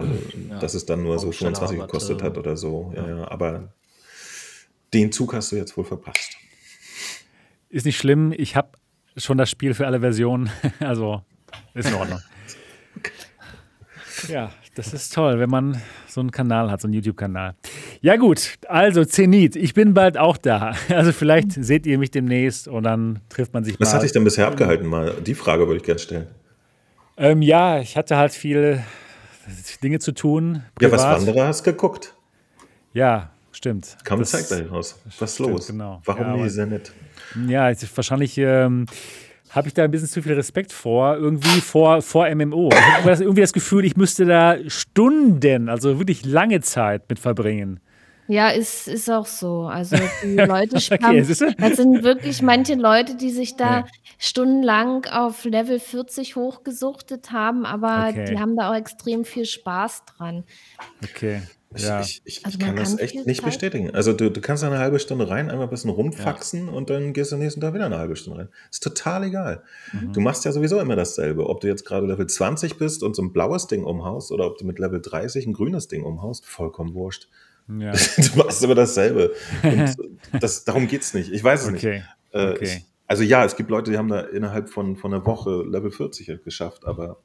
ja, 0.48 0.58
dass 0.58 0.74
es 0.74 0.86
dann 0.86 1.02
nur 1.02 1.18
so 1.18 1.32
25 1.32 1.78
gekostet 1.78 2.22
hat 2.22 2.38
oder 2.38 2.56
so. 2.56 2.92
Ja, 2.94 3.08
ja, 3.08 3.30
aber 3.30 3.72
den 4.92 5.12
Zug 5.12 5.34
hast 5.34 5.52
du 5.52 5.56
jetzt 5.56 5.76
wohl 5.76 5.84
verpasst. 5.84 6.36
Ist 7.68 7.86
nicht 7.86 7.98
schlimm. 7.98 8.32
Ich 8.36 8.56
habe 8.56 8.70
schon 9.16 9.38
das 9.38 9.50
Spiel 9.50 9.74
für 9.74 9.86
alle 9.86 10.00
Versionen. 10.00 10.50
Also 10.80 11.22
ist 11.74 11.88
in 11.88 11.94
Ordnung. 11.94 12.20
Ja, 14.28 14.50
das 14.74 14.92
ist 14.92 15.14
toll, 15.14 15.38
wenn 15.38 15.50
man 15.50 15.80
so 16.06 16.20
einen 16.20 16.30
Kanal 16.30 16.70
hat, 16.70 16.80
so 16.80 16.86
einen 16.86 16.94
YouTube-Kanal. 16.94 17.54
Ja, 18.00 18.16
gut, 18.16 18.58
also 18.68 19.04
Zenit, 19.04 19.56
ich 19.56 19.74
bin 19.74 19.94
bald 19.94 20.18
auch 20.18 20.36
da. 20.36 20.74
Also 20.90 21.12
vielleicht 21.12 21.52
seht 21.52 21.86
ihr 21.86 21.98
mich 21.98 22.10
demnächst 22.10 22.68
und 22.68 22.82
dann 22.82 23.20
trifft 23.28 23.54
man 23.54 23.64
sich 23.64 23.74
Was 23.74 23.80
mal. 23.80 23.86
Was 23.86 23.94
hat 23.94 24.02
dich 24.02 24.12
denn 24.12 24.24
bisher 24.24 24.46
abgehalten? 24.46 24.86
Mal 24.86 25.14
die 25.24 25.34
Frage 25.34 25.66
würde 25.66 25.78
ich 25.78 25.84
gerne 25.84 25.98
stellen. 25.98 26.26
Ähm, 27.16 27.42
ja, 27.42 27.80
ich 27.80 27.96
hatte 27.96 28.16
halt 28.16 28.32
viele 28.32 28.82
Dinge 29.82 29.98
zu 29.98 30.12
tun. 30.12 30.62
Privat. 30.74 31.00
Ja, 31.00 31.06
was 31.06 31.26
Wanderer 31.26 31.46
hast 31.46 31.62
geguckt? 31.64 32.14
Ja, 32.92 33.30
stimmt. 33.52 33.96
Komm, 34.06 34.24
zeig 34.24 34.48
dein 34.48 34.70
Haus. 34.70 34.98
Was 35.18 35.32
ist 35.32 35.38
los? 35.38 35.66
Genau. 35.68 36.00
Warum 36.04 36.26
ja, 36.26 36.36
nie 36.36 36.48
sehr 36.48 36.66
nett? 36.66 36.92
Ja, 37.46 37.70
wahrscheinlich. 37.94 38.36
Ähm, 38.38 38.86
habe 39.50 39.68
ich 39.68 39.74
da 39.74 39.84
ein 39.84 39.90
bisschen 39.90 40.08
zu 40.08 40.22
viel 40.22 40.34
Respekt 40.34 40.72
vor, 40.72 41.16
irgendwie 41.16 41.60
vor, 41.60 42.02
vor 42.02 42.32
MMO. 42.32 42.70
Ich 42.72 43.04
habe 43.04 43.10
irgendwie 43.10 43.40
das 43.40 43.52
Gefühl, 43.52 43.84
ich 43.84 43.96
müsste 43.96 44.24
da 44.24 44.56
Stunden, 44.68 45.68
also 45.68 45.98
wirklich 45.98 46.24
lange 46.24 46.60
Zeit 46.60 47.08
mit 47.08 47.18
verbringen. 47.18 47.80
Ja, 48.28 48.50
ist, 48.50 48.86
ist 48.86 49.10
auch 49.10 49.26
so. 49.26 49.62
Also 49.62 49.96
die 50.22 50.36
Leute 50.36 50.76
okay, 50.76 51.20
das 51.58 51.76
sind 51.76 52.04
wirklich 52.04 52.42
manche 52.42 52.76
Leute, 52.76 53.16
die 53.16 53.30
sich 53.30 53.56
da 53.56 53.80
ja. 53.80 53.86
stundenlang 54.18 55.04
auf 55.06 55.44
Level 55.44 55.80
40 55.80 56.36
hochgesuchtet 56.36 57.32
haben, 57.32 57.66
aber 57.66 58.10
okay. 58.10 58.26
die 58.26 58.38
haben 58.38 58.56
da 58.56 58.70
auch 58.70 58.76
extrem 58.76 59.24
viel 59.24 59.46
Spaß 59.46 60.04
dran. 60.04 60.44
Okay. 61.02 61.42
Ja. 61.76 62.00
Ich, 62.00 62.20
ich, 62.24 62.44
also 62.44 62.58
kann 62.58 62.74
das 62.74 62.98
echt 62.98 63.14
nicht 63.26 63.42
Zeit 63.42 63.46
bestätigen. 63.46 63.90
Also 63.92 64.12
du, 64.12 64.28
du 64.28 64.40
kannst 64.40 64.64
eine 64.64 64.78
halbe 64.78 64.98
Stunde 64.98 65.28
rein, 65.28 65.48
einmal 65.48 65.68
ein 65.68 65.70
bisschen 65.70 65.90
rumfaxen 65.90 66.66
ja. 66.66 66.72
und 66.72 66.90
dann 66.90 67.12
gehst 67.12 67.30
du 67.30 67.36
am 67.36 67.42
nächsten 67.42 67.60
Tag 67.60 67.74
wieder 67.74 67.86
eine 67.86 67.98
halbe 67.98 68.16
Stunde 68.16 68.40
rein. 68.40 68.48
Ist 68.70 68.82
total 68.82 69.22
egal. 69.24 69.62
Mhm. 69.92 70.12
Du 70.12 70.20
machst 70.20 70.44
ja 70.44 70.50
sowieso 70.50 70.80
immer 70.80 70.96
dasselbe. 70.96 71.48
Ob 71.48 71.60
du 71.60 71.68
jetzt 71.68 71.84
gerade 71.86 72.06
Level 72.06 72.26
20 72.26 72.76
bist 72.76 73.04
und 73.04 73.14
so 73.14 73.22
ein 73.22 73.32
blaues 73.32 73.68
Ding 73.68 73.84
umhaust 73.84 74.32
oder 74.32 74.46
ob 74.46 74.58
du 74.58 74.66
mit 74.66 74.80
Level 74.80 75.00
30 75.00 75.46
ein 75.46 75.52
grünes 75.52 75.86
Ding 75.86 76.02
umhaust, 76.02 76.44
vollkommen 76.44 76.94
wurscht. 76.94 77.28
Ja. 77.68 77.92
Du 78.16 78.38
machst 78.38 78.64
immer 78.64 78.74
dasselbe. 78.74 79.32
Und 79.62 79.96
das, 80.40 80.64
darum 80.64 80.88
geht 80.88 81.02
es 81.02 81.14
nicht. 81.14 81.30
Ich 81.30 81.44
weiß 81.44 81.62
es 81.62 81.68
okay. 81.68 81.92
nicht. 81.92 82.04
Äh, 82.32 82.50
okay. 82.50 82.64
Ich, 82.64 82.84
also 83.06 83.22
ja, 83.22 83.44
es 83.44 83.54
gibt 83.54 83.70
Leute, 83.70 83.92
die 83.92 83.98
haben 83.98 84.08
da 84.08 84.20
innerhalb 84.20 84.70
von, 84.70 84.96
von 84.96 85.14
einer 85.14 85.24
Woche 85.24 85.62
Level 85.62 85.92
40 85.92 86.42
geschafft, 86.42 86.84
aber 86.84 87.20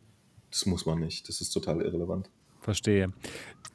das 0.51 0.67
muss 0.67 0.85
man 0.85 0.99
nicht. 0.99 1.27
Das 1.29 1.41
ist 1.41 1.49
total 1.49 1.81
irrelevant. 1.81 2.29
Verstehe. 2.65 3.13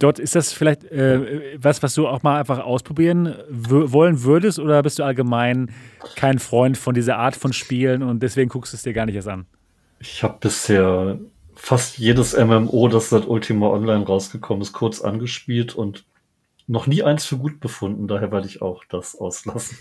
Dort 0.01 0.19
ist 0.19 0.35
das 0.35 0.53
vielleicht 0.53 0.85
äh, 0.85 1.59
was, 1.59 1.83
was 1.83 1.95
du 1.95 2.09
auch 2.09 2.23
mal 2.23 2.41
einfach 2.41 2.59
ausprobieren 2.59 3.37
wollen 3.49 4.23
würdest 4.25 4.59
oder 4.59 4.83
bist 4.83 4.99
du 4.99 5.05
allgemein 5.05 5.71
kein 6.17 6.39
Freund 6.39 6.77
von 6.77 6.95
dieser 6.95 7.19
Art 7.19 7.37
von 7.37 7.53
Spielen 7.53 8.03
und 8.03 8.23
deswegen 8.23 8.49
guckst 8.49 8.73
du 8.73 8.77
es 8.77 8.83
dir 8.83 8.93
gar 8.93 9.07
nicht 9.07 9.15
erst 9.15 9.29
an? 9.29 9.47
Ich 10.01 10.23
habe 10.23 10.39
bisher 10.41 11.19
fast 11.55 11.99
jedes 11.99 12.37
MMO, 12.37 12.89
das 12.89 13.11
seit 13.11 13.29
Ultima 13.29 13.69
Online 13.69 14.05
rausgekommen 14.05 14.63
ist, 14.63 14.73
kurz 14.73 15.03
angespielt 15.03 15.75
und 15.75 16.05
noch 16.67 16.87
nie 16.87 17.03
eins 17.03 17.27
für 17.27 17.37
gut 17.37 17.61
befunden. 17.61 18.09
Daher 18.09 18.33
werde 18.33 18.47
ich 18.47 18.63
auch 18.63 18.85
das 18.89 19.15
auslassen. 19.15 19.79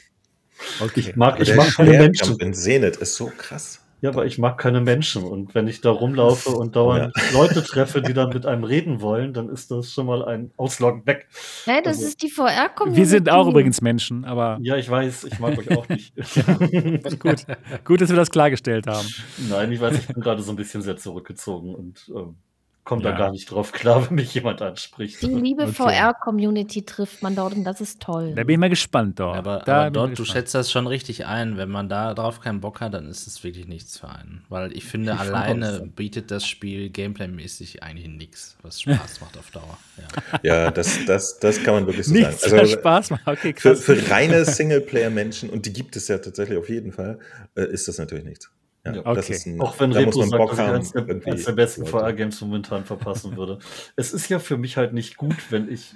Okay. 0.81 0.99
Ich 0.99 1.15
mag, 1.15 1.39
ich 1.39 1.55
mag 1.55 1.73
keine 1.73 1.97
Menschen. 1.97 2.37
In 2.39 2.53
Zenit 2.53 2.97
ist 2.97 3.15
so 3.15 3.31
krass. 3.37 3.81
Ja, 4.01 4.09
aber 4.11 4.25
ich 4.25 4.37
mag 4.37 4.57
keine 4.57 4.81
Menschen. 4.81 5.23
Und 5.23 5.53
wenn 5.55 5.67
ich 5.67 5.81
da 5.81 5.91
rumlaufe 5.91 6.51
und 6.51 6.75
dauernd 6.75 7.13
ja. 7.15 7.23
Leute 7.33 7.63
treffe, 7.63 8.01
die 8.01 8.13
dann 8.13 8.29
mit 8.29 8.45
einem 8.45 8.63
reden 8.63 9.01
wollen, 9.01 9.33
dann 9.33 9.49
ist 9.49 9.71
das 9.71 9.93
schon 9.93 10.05
mal 10.05 10.23
ein 10.23 10.51
Ausloggen 10.57 11.05
weg. 11.05 11.27
Hä, 11.65 11.81
das 11.83 11.97
also, 11.97 12.07
ist 12.07 12.21
die 12.21 12.29
VR-Community. 12.29 12.97
Wir 12.97 13.05
sind 13.05 13.29
auch 13.29 13.47
übrigens 13.47 13.81
Menschen, 13.81 14.25
aber. 14.25 14.57
Ja, 14.61 14.77
ich 14.77 14.89
weiß, 14.89 15.25
ich 15.25 15.39
mag 15.39 15.57
euch 15.57 15.71
auch 15.77 15.87
nicht. 15.89 16.13
gut. 17.19 17.45
gut, 17.83 18.01
dass 18.01 18.09
wir 18.09 18.15
das 18.15 18.29
klargestellt 18.29 18.87
haben. 18.87 19.07
Nein, 19.49 19.71
ich 19.71 19.81
weiß, 19.81 19.97
ich 19.99 20.07
bin 20.07 20.21
gerade 20.21 20.41
so 20.41 20.51
ein 20.51 20.55
bisschen 20.55 20.81
sehr 20.81 20.97
zurückgezogen 20.97 21.75
und 21.75 22.09
ähm, 22.15 22.35
komme 22.83 23.03
ja. 23.03 23.11
da 23.11 23.17
gar 23.17 23.31
nicht 23.31 23.51
drauf 23.51 23.71
klar, 23.71 24.05
wenn 24.09 24.15
mich 24.15 24.33
jemand 24.33 24.61
anspricht. 24.61 25.21
Die 25.21 25.27
liebe 25.27 25.63
okay. 25.63 25.73
VR-Community 25.73 26.83
trifft 26.83 27.21
man 27.21 27.35
dort 27.35 27.55
und 27.55 27.63
das 27.63 27.81
ist 27.81 28.01
toll. 28.01 28.33
Da 28.35 28.43
bin 28.43 28.53
ich 28.53 28.59
mal 28.59 28.69
gespannt 28.69 29.19
dort. 29.19 29.37
Aber, 29.37 29.67
aber 29.67 29.91
dort, 29.91 30.17
du 30.17 30.25
schätzt 30.25 30.55
das 30.55 30.71
schon 30.71 30.87
richtig 30.87 31.25
ein. 31.25 31.57
Wenn 31.57 31.69
man 31.69 31.89
da 31.89 32.13
drauf 32.13 32.41
keinen 32.41 32.61
Bock 32.61 32.81
hat, 32.81 32.93
dann 32.93 33.07
ist 33.07 33.27
es 33.27 33.43
wirklich 33.43 33.67
nichts 33.67 33.99
für 33.99 34.09
einen. 34.09 34.43
Weil 34.49 34.75
ich 34.75 34.85
finde, 34.85 35.13
ich 35.15 35.19
alleine 35.19 35.89
bietet 35.95 36.31
das 36.31 36.45
Spiel 36.45 36.89
gameplaymäßig 36.89 37.83
eigentlich 37.83 38.07
nichts, 38.07 38.57
was 38.61 38.81
Spaß 38.81 39.21
macht 39.21 39.37
auf 39.37 39.51
Dauer. 39.51 39.77
Ja, 39.97 40.39
ja 40.63 40.71
das, 40.71 41.05
das, 41.05 41.39
das 41.39 41.63
kann 41.63 41.75
man 41.75 41.87
wirklich 41.87 42.07
so 42.07 42.13
nichts 42.13 42.41
sagen. 42.41 42.59
Also, 42.59 42.77
Spaß 42.77 43.09
macht. 43.11 43.27
Okay, 43.27 43.53
krass. 43.53 43.83
Für, 43.83 43.95
für 43.95 44.11
reine 44.11 44.45
Singleplayer-Menschen, 44.45 45.49
und 45.49 45.65
die 45.65 45.73
gibt 45.73 45.95
es 45.95 46.07
ja 46.07 46.17
tatsächlich 46.17 46.57
auf 46.57 46.69
jeden 46.69 46.91
Fall, 46.91 47.19
äh, 47.55 47.65
ist 47.65 47.87
das 47.87 47.97
natürlich 47.97 48.25
nichts. 48.25 48.49
Ja, 48.85 49.05
okay. 49.05 49.37
ein, 49.45 49.61
Auch 49.61 49.79
wenn 49.79 49.91
Repo 49.91 50.23
sagt, 50.23 50.31
Bock 50.31 50.51
dass 50.51 50.59
haben, 50.59 50.67
ich 50.69 50.75
eins 50.75 50.91
der, 50.93 51.03
der 51.45 51.51
besten 51.51 51.85
VR-Games 51.85 52.39
momentan 52.41 52.85
verpassen 52.85 53.35
würde. 53.35 53.59
es 53.95 54.13
ist 54.13 54.29
ja 54.29 54.39
für 54.39 54.57
mich 54.57 54.77
halt 54.77 54.93
nicht 54.93 55.17
gut, 55.17 55.35
wenn 55.51 55.69
ich 55.71 55.95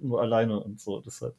nur 0.00 0.20
alleine 0.20 0.58
und 0.60 0.80
so. 0.80 1.00
Deshalb. 1.00 1.34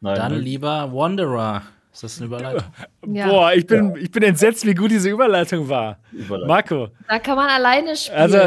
Nein, 0.00 0.16
Dann 0.16 0.32
nein. 0.32 0.40
lieber 0.42 0.92
Wanderer. 0.92 1.62
Ist 1.92 2.04
das 2.04 2.18
eine 2.18 2.26
Überleitung? 2.26 2.64
Ja. 3.12 3.28
Boah, 3.28 3.52
ich 3.54 3.66
bin, 3.66 3.96
ja. 3.96 4.02
ich 4.02 4.10
bin 4.10 4.22
entsetzt, 4.22 4.64
wie 4.64 4.74
gut 4.74 4.90
diese 4.90 5.10
Überleitung 5.10 5.68
war. 5.68 5.98
Überleitung. 6.12 6.46
Marco. 6.46 6.88
Da 7.08 7.18
kann 7.18 7.34
man 7.34 7.48
alleine 7.48 7.96
spielen. 7.96 8.18
Also, 8.18 8.38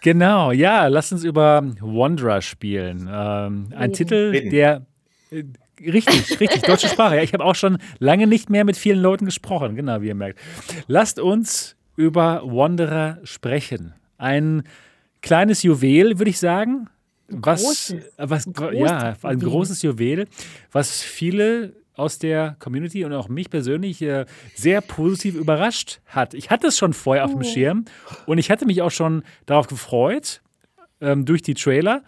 genau, 0.00 0.52
ja, 0.52 0.86
lass 0.86 1.12
uns 1.12 1.24
über 1.24 1.62
Wanderer 1.80 2.40
spielen. 2.40 3.06
Ähm, 3.12 3.68
ein 3.76 3.92
Titel, 3.92 4.48
der 4.48 4.86
äh, 5.30 5.44
Richtig, 5.80 6.40
richtig, 6.40 6.62
deutsche 6.62 6.88
Sprache. 6.88 7.16
Ja, 7.16 7.22
ich 7.22 7.32
habe 7.32 7.44
auch 7.44 7.54
schon 7.54 7.78
lange 7.98 8.26
nicht 8.26 8.50
mehr 8.50 8.64
mit 8.64 8.76
vielen 8.76 9.00
Leuten 9.00 9.24
gesprochen, 9.24 9.76
genau, 9.76 10.02
wie 10.02 10.08
ihr 10.08 10.14
merkt. 10.14 10.38
Lasst 10.86 11.18
uns 11.18 11.76
über 11.96 12.42
Wanderer 12.44 13.18
sprechen. 13.24 13.94
Ein 14.18 14.62
kleines 15.22 15.62
Juwel, 15.62 16.18
würde 16.18 16.30
ich 16.30 16.38
sagen. 16.38 16.88
Was, 17.28 17.62
großes, 17.62 17.94
was, 18.16 18.46
ein 18.46 18.54
ja, 18.74 19.14
ein 19.22 19.38
großes 19.38 19.82
Juwel, 19.82 20.26
was 20.72 21.02
viele 21.02 21.74
aus 21.94 22.18
der 22.18 22.56
Community 22.58 23.04
und 23.04 23.12
auch 23.12 23.28
mich 23.28 23.50
persönlich 23.50 24.00
äh, 24.00 24.24
sehr 24.54 24.80
positiv 24.80 25.34
überrascht 25.34 26.00
hat. 26.06 26.32
Ich 26.32 26.48
hatte 26.48 26.68
es 26.68 26.78
schon 26.78 26.92
vorher 26.92 27.24
auf 27.24 27.32
dem 27.32 27.40
oh. 27.40 27.44
Schirm 27.44 27.84
und 28.24 28.38
ich 28.38 28.50
hatte 28.50 28.64
mich 28.64 28.80
auch 28.80 28.92
schon 28.92 29.24
darauf 29.46 29.66
gefreut 29.66 30.40
ähm, 31.00 31.24
durch 31.24 31.42
die 31.42 31.54
Trailer. 31.54 32.02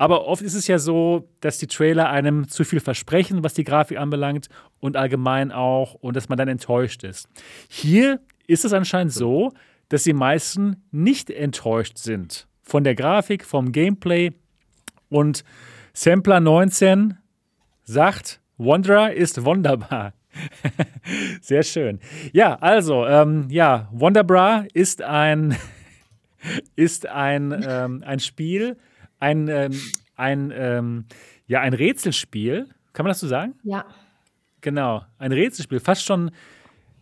Aber 0.00 0.26
oft 0.26 0.40
ist 0.40 0.54
es 0.54 0.66
ja 0.66 0.78
so, 0.78 1.28
dass 1.40 1.58
die 1.58 1.66
Trailer 1.66 2.08
einem 2.08 2.48
zu 2.48 2.64
viel 2.64 2.80
versprechen, 2.80 3.44
was 3.44 3.52
die 3.52 3.64
Grafik 3.64 3.98
anbelangt 3.98 4.48
und 4.78 4.96
allgemein 4.96 5.52
auch 5.52 5.92
und 5.92 6.16
dass 6.16 6.30
man 6.30 6.38
dann 6.38 6.48
enttäuscht 6.48 7.04
ist. 7.04 7.28
Hier 7.68 8.18
ist 8.46 8.64
es 8.64 8.72
anscheinend 8.72 9.12
so, 9.12 9.52
dass 9.90 10.04
die 10.04 10.14
meisten 10.14 10.82
nicht 10.90 11.28
enttäuscht 11.28 11.98
sind 11.98 12.48
von 12.62 12.82
der 12.82 12.94
Grafik, 12.94 13.44
vom 13.44 13.72
Gameplay 13.72 14.32
und 15.10 15.44
Sampler 15.92 16.40
19 16.40 17.18
sagt, 17.84 18.40
Wanderer 18.56 19.12
ist 19.12 19.44
wunderbar. 19.44 20.14
Sehr 21.42 21.62
schön. 21.62 22.00
Ja, 22.32 22.54
also, 22.54 23.06
ähm, 23.06 23.48
ja, 23.50 23.90
Wonderbra 23.92 24.64
ist 24.72 25.02
ein, 25.02 25.58
ist 26.74 27.06
ein, 27.06 27.62
ähm, 27.68 28.02
ein 28.06 28.20
Spiel, 28.20 28.78
ein, 29.20 29.48
ähm, 29.48 29.80
ein, 30.16 30.52
ähm, 30.54 31.04
ja, 31.46 31.60
ein 31.60 31.74
Rätselspiel. 31.74 32.66
Kann 32.92 33.04
man 33.04 33.10
das 33.10 33.20
so 33.20 33.28
sagen? 33.28 33.54
Ja. 33.62 33.84
Genau, 34.60 35.02
ein 35.18 35.32
Rätselspiel. 35.32 35.80
Fast 35.80 36.04
schon, 36.04 36.30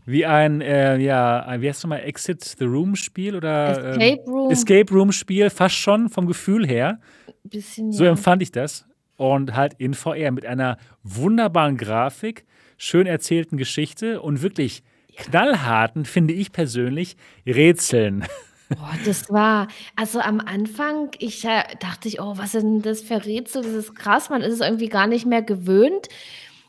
wie 0.04 0.26
ein, 0.26 0.60
äh, 0.60 0.98
ja, 0.98 1.40
ein, 1.44 1.60
wie 1.60 1.68
heißt 1.68 1.78
es 1.78 1.84
nochmal, 1.84 2.00
Exit 2.00 2.42
the 2.44 2.64
Room 2.64 2.94
Spiel 2.94 3.34
oder 3.34 3.90
Escape 3.90 4.22
Room. 4.26 4.46
Ähm, 4.46 4.50
Escape 4.50 4.94
Room 4.94 5.12
Spiel, 5.12 5.50
fast 5.50 5.74
schon 5.74 6.08
vom 6.08 6.26
Gefühl 6.26 6.66
her. 6.66 7.00
Bisschen, 7.44 7.92
So 7.92 8.04
ja. 8.04 8.10
empfand 8.10 8.42
ich 8.42 8.52
das. 8.52 8.86
Und 9.16 9.56
halt 9.56 9.74
in 9.78 9.94
VR 9.94 10.30
mit 10.30 10.46
einer 10.46 10.78
wunderbaren 11.02 11.76
Grafik, 11.76 12.44
schön 12.76 13.06
erzählten 13.06 13.56
Geschichte 13.56 14.20
und 14.20 14.42
wirklich 14.42 14.84
knallharten, 15.16 16.04
finde 16.04 16.34
ich 16.34 16.52
persönlich, 16.52 17.16
Rätseln. 17.46 18.24
Boah, 18.70 18.98
das 19.02 19.30
war, 19.30 19.68
also 19.96 20.20
am 20.20 20.40
Anfang, 20.40 21.10
ich 21.18 21.44
äh, 21.44 21.62
dachte 21.80 22.06
ich, 22.08 22.20
oh, 22.20 22.34
was 22.36 22.54
ist 22.54 22.62
denn 22.62 22.82
das 22.82 23.00
für 23.00 23.24
Rätsel? 23.24 23.62
Das 23.62 23.72
ist 23.72 23.94
krass, 23.94 24.28
man 24.28 24.42
ist 24.42 24.54
es 24.54 24.60
irgendwie 24.60 24.88
gar 24.90 25.06
nicht 25.06 25.24
mehr 25.24 25.42
gewöhnt. 25.42 26.08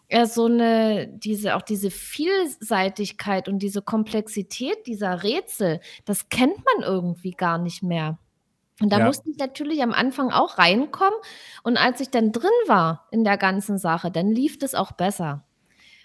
Ja, 0.10 0.26
so 0.26 0.46
eine, 0.46 1.08
diese, 1.08 1.56
auch 1.56 1.62
diese 1.62 1.92
Vielseitigkeit 1.92 3.48
und 3.50 3.60
diese 3.60 3.82
Komplexität 3.82 4.88
dieser 4.88 5.24
Rätsel, 5.24 5.82
das 6.06 6.30
kennt 6.30 6.58
man 6.58 6.84
irgendwie 6.88 7.32
gar 7.32 7.58
nicht 7.60 7.84
mehr. 7.84 8.18
Und 8.82 8.92
da 8.94 9.00
Ja. 9.00 9.06
musste 9.06 9.30
ich 9.30 9.38
natürlich 9.38 9.84
am 9.84 9.94
Anfang 9.94 10.32
auch 10.32 10.58
reinkommen. 10.58 11.20
Und 11.64 11.78
als 11.78 12.02
ich 12.02 12.10
dann 12.12 12.32
drin 12.32 12.50
war 12.68 13.08
in 13.12 13.24
der 13.26 13.38
ganzen 13.38 13.78
Sache, 13.78 14.12
dann 14.12 14.30
lief 14.32 14.58
das 14.60 14.76
auch 14.76 14.94
besser. 14.94 15.46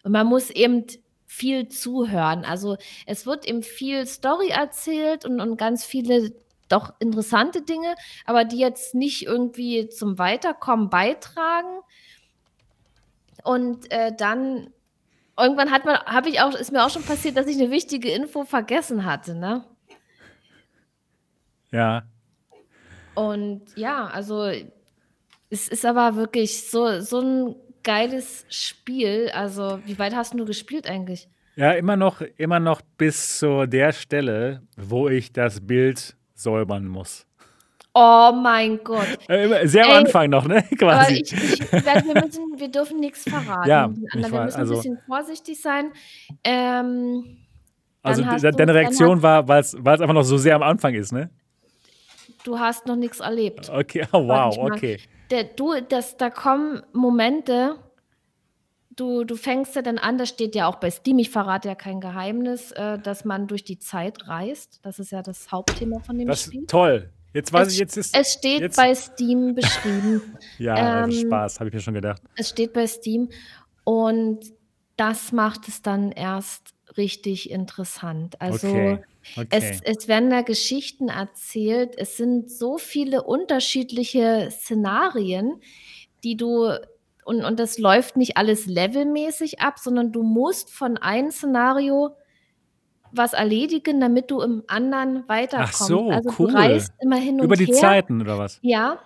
Und 0.04 0.12
man 0.12 0.26
muss 0.26 0.50
eben 0.50 0.86
viel 1.34 1.68
zuhören. 1.68 2.44
Also 2.44 2.76
es 3.06 3.26
wird 3.26 3.46
eben 3.46 3.62
viel 3.62 4.06
Story 4.06 4.48
erzählt 4.48 5.24
und, 5.24 5.40
und 5.40 5.56
ganz 5.56 5.84
viele 5.84 6.32
doch 6.68 6.94
interessante 6.98 7.62
Dinge, 7.62 7.94
aber 8.24 8.44
die 8.44 8.58
jetzt 8.58 8.94
nicht 8.94 9.26
irgendwie 9.26 9.88
zum 9.88 10.18
Weiterkommen 10.18 10.88
beitragen. 10.90 11.80
Und 13.42 13.90
äh, 13.90 14.12
dann 14.16 14.70
irgendwann 15.38 15.70
hat 15.70 15.84
man, 15.84 15.96
habe 16.06 16.30
ich 16.30 16.40
auch, 16.40 16.54
ist 16.54 16.72
mir 16.72 16.84
auch 16.84 16.90
schon 16.90 17.02
passiert, 17.02 17.36
dass 17.36 17.46
ich 17.46 17.58
eine 17.58 17.70
wichtige 17.70 18.10
Info 18.10 18.44
vergessen 18.44 19.04
hatte, 19.04 19.34
ne? 19.34 19.64
Ja. 21.70 22.04
Und 23.14 23.62
ja, 23.76 24.06
also 24.06 24.50
es 25.50 25.68
ist 25.68 25.84
aber 25.84 26.16
wirklich 26.16 26.70
so, 26.70 27.00
so 27.00 27.20
ein 27.20 27.56
geiles 27.84 28.44
Spiel. 28.48 29.30
Also, 29.32 29.78
wie 29.86 29.98
weit 29.98 30.14
hast 30.14 30.34
du 30.34 30.44
gespielt 30.44 30.88
eigentlich? 30.88 31.28
Ja, 31.56 31.72
immer 31.72 31.96
noch, 31.96 32.20
immer 32.36 32.58
noch 32.58 32.80
bis 32.98 33.38
zu 33.38 33.66
der 33.66 33.92
Stelle, 33.92 34.62
wo 34.76 35.08
ich 35.08 35.32
das 35.32 35.64
Bild 35.64 36.16
säubern 36.34 36.86
muss. 36.86 37.26
Oh 37.96 38.32
mein 38.34 38.82
Gott. 38.82 39.06
Äh, 39.28 39.68
sehr 39.68 39.84
am 39.84 39.90
Ey, 39.90 39.96
Anfang 39.98 40.30
noch, 40.30 40.48
ne? 40.48 40.64
Quasi. 40.78 41.22
ich, 41.22 41.32
ich, 41.32 41.72
wir, 41.72 42.22
müssen, 42.24 42.58
wir 42.58 42.68
dürfen 42.68 42.98
nichts 42.98 43.22
verraten. 43.28 43.68
Ja, 43.70 43.88
wir 43.88 44.22
weiß, 44.24 44.30
müssen 44.30 44.58
also- 44.58 44.74
ein 44.74 44.76
bisschen 44.78 44.98
vorsichtig 45.06 45.60
sein. 45.62 45.92
Ähm, 46.42 47.36
also 48.02 48.22
du- 48.22 48.50
deine 48.50 48.74
Reaktion 48.74 49.22
war, 49.22 49.46
weil 49.46 49.60
es 49.60 49.74
einfach 49.76 50.12
noch 50.12 50.24
so 50.24 50.36
sehr 50.36 50.56
am 50.56 50.62
Anfang 50.62 50.94
ist, 50.94 51.12
ne? 51.12 51.30
du 52.44 52.58
hast 52.58 52.86
noch 52.86 52.96
nichts 52.96 53.20
erlebt. 53.20 53.70
Okay, 53.70 54.06
oh, 54.12 54.28
wow, 54.28 54.56
okay. 54.58 54.98
Der, 55.34 55.42
du, 55.44 55.74
das, 55.88 56.16
da 56.16 56.30
kommen 56.30 56.82
Momente, 56.92 57.76
du, 58.94 59.24
du 59.24 59.34
fängst 59.34 59.74
ja 59.74 59.82
dann 59.82 59.98
an, 59.98 60.16
das 60.16 60.28
steht 60.28 60.54
ja 60.54 60.68
auch 60.68 60.76
bei 60.76 60.90
Steam, 60.90 61.18
ich 61.18 61.30
verrate 61.30 61.66
ja 61.68 61.74
kein 61.74 62.00
Geheimnis, 62.00 62.70
äh, 62.72 62.98
dass 63.00 63.24
man 63.24 63.48
durch 63.48 63.64
die 63.64 63.78
Zeit 63.80 64.28
reist. 64.28 64.78
Das 64.82 64.98
ist 65.00 65.10
ja 65.10 65.22
das 65.22 65.50
Hauptthema 65.50 65.98
von 65.98 66.16
dem 66.18 66.28
Das 66.28 66.44
Spiel. 66.44 66.60
ist 66.62 66.70
toll. 66.70 67.10
Jetzt 67.32 67.52
weiß 67.52 67.66
Es- 67.66 67.72
ich, 67.72 67.78
jetzt 67.80 67.96
ist. 67.96 68.16
Es 68.16 68.32
steht 68.34 68.60
jetzt, 68.60 68.76
bei 68.76 68.94
Steam 68.94 69.54
beschrieben. 69.56 70.22
Ja, 70.58 71.02
ähm, 71.04 71.10
Spaß, 71.10 71.58
habe 71.58 71.68
ich 71.68 71.74
mir 71.74 71.80
schon 71.80 71.94
gedacht. 71.94 72.22
es 72.36 72.50
steht 72.50 72.72
bei 72.72 72.86
Steam 72.86 73.28
und 73.82 74.38
das 74.96 75.32
macht 75.32 75.66
es 75.66 75.82
dann 75.82 76.12
erst 76.12 76.73
richtig 76.96 77.50
interessant. 77.50 78.40
Also 78.40 78.68
Okay. 78.68 78.98
Okay. 79.36 79.46
es, 79.50 79.80
es 79.82 80.08
werden 80.08 80.28
da 80.28 80.42
Geschichten 80.42 81.08
erzählt. 81.08 81.94
Es 81.96 82.16
sind 82.16 82.50
so 82.50 82.76
viele 82.76 83.22
unterschiedliche 83.22 84.50
Szenarien, 84.50 85.62
die 86.22 86.36
du 86.36 86.70
und, 87.24 87.42
und 87.42 87.58
das 87.58 87.78
läuft 87.78 88.16
nicht 88.16 88.36
alles 88.36 88.66
levelmäßig 88.66 89.60
ab, 89.60 89.78
sondern 89.78 90.12
du 90.12 90.22
musst 90.22 90.70
von 90.70 90.98
einem 90.98 91.30
Szenario 91.30 92.16
was 93.12 93.32
erledigen, 93.32 94.00
damit 94.00 94.30
du 94.30 94.40
im 94.40 94.64
anderen 94.66 95.26
weiterkommst. 95.28 95.86
so, 95.86 96.10
also 96.10 96.30
cool. 96.38 96.50
du 96.50 96.56
reist 96.56 96.92
immer 97.00 97.16
hin 97.16 97.40
und 97.40 97.46
Über 97.46 97.56
die 97.56 97.66
her. 97.66 97.74
Zeiten 97.74 98.20
oder 98.20 98.38
was? 98.38 98.58
Ja. 98.62 98.98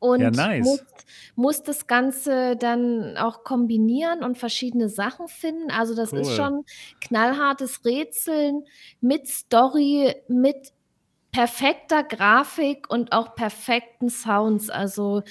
Und 0.00 0.20
Ja, 0.20 0.30
nice. 0.30 0.64
muss, 0.64 0.84
muss 1.34 1.62
das 1.62 1.86
Ganze 1.86 2.56
dann 2.56 3.16
auch 3.16 3.42
kombinieren 3.42 4.22
und 4.22 4.38
verschiedene 4.38 4.88
Sachen 4.88 5.26
finden. 5.28 5.70
Also 5.70 5.94
das 5.96 6.12
ist 6.12 6.28
Cool. 6.28 6.36
schon 6.36 6.64
knallhartes 7.00 7.84
Rätseln 7.84 8.62
mit 9.00 9.26
Story, 9.26 10.14
mit 10.28 10.72
perfekter 11.32 12.04
Grafik 12.04 12.88
und 12.90 13.12
auch 13.12 13.34
perfekten 13.34 14.08
Sounds. 14.08 14.70
Also 14.70 15.22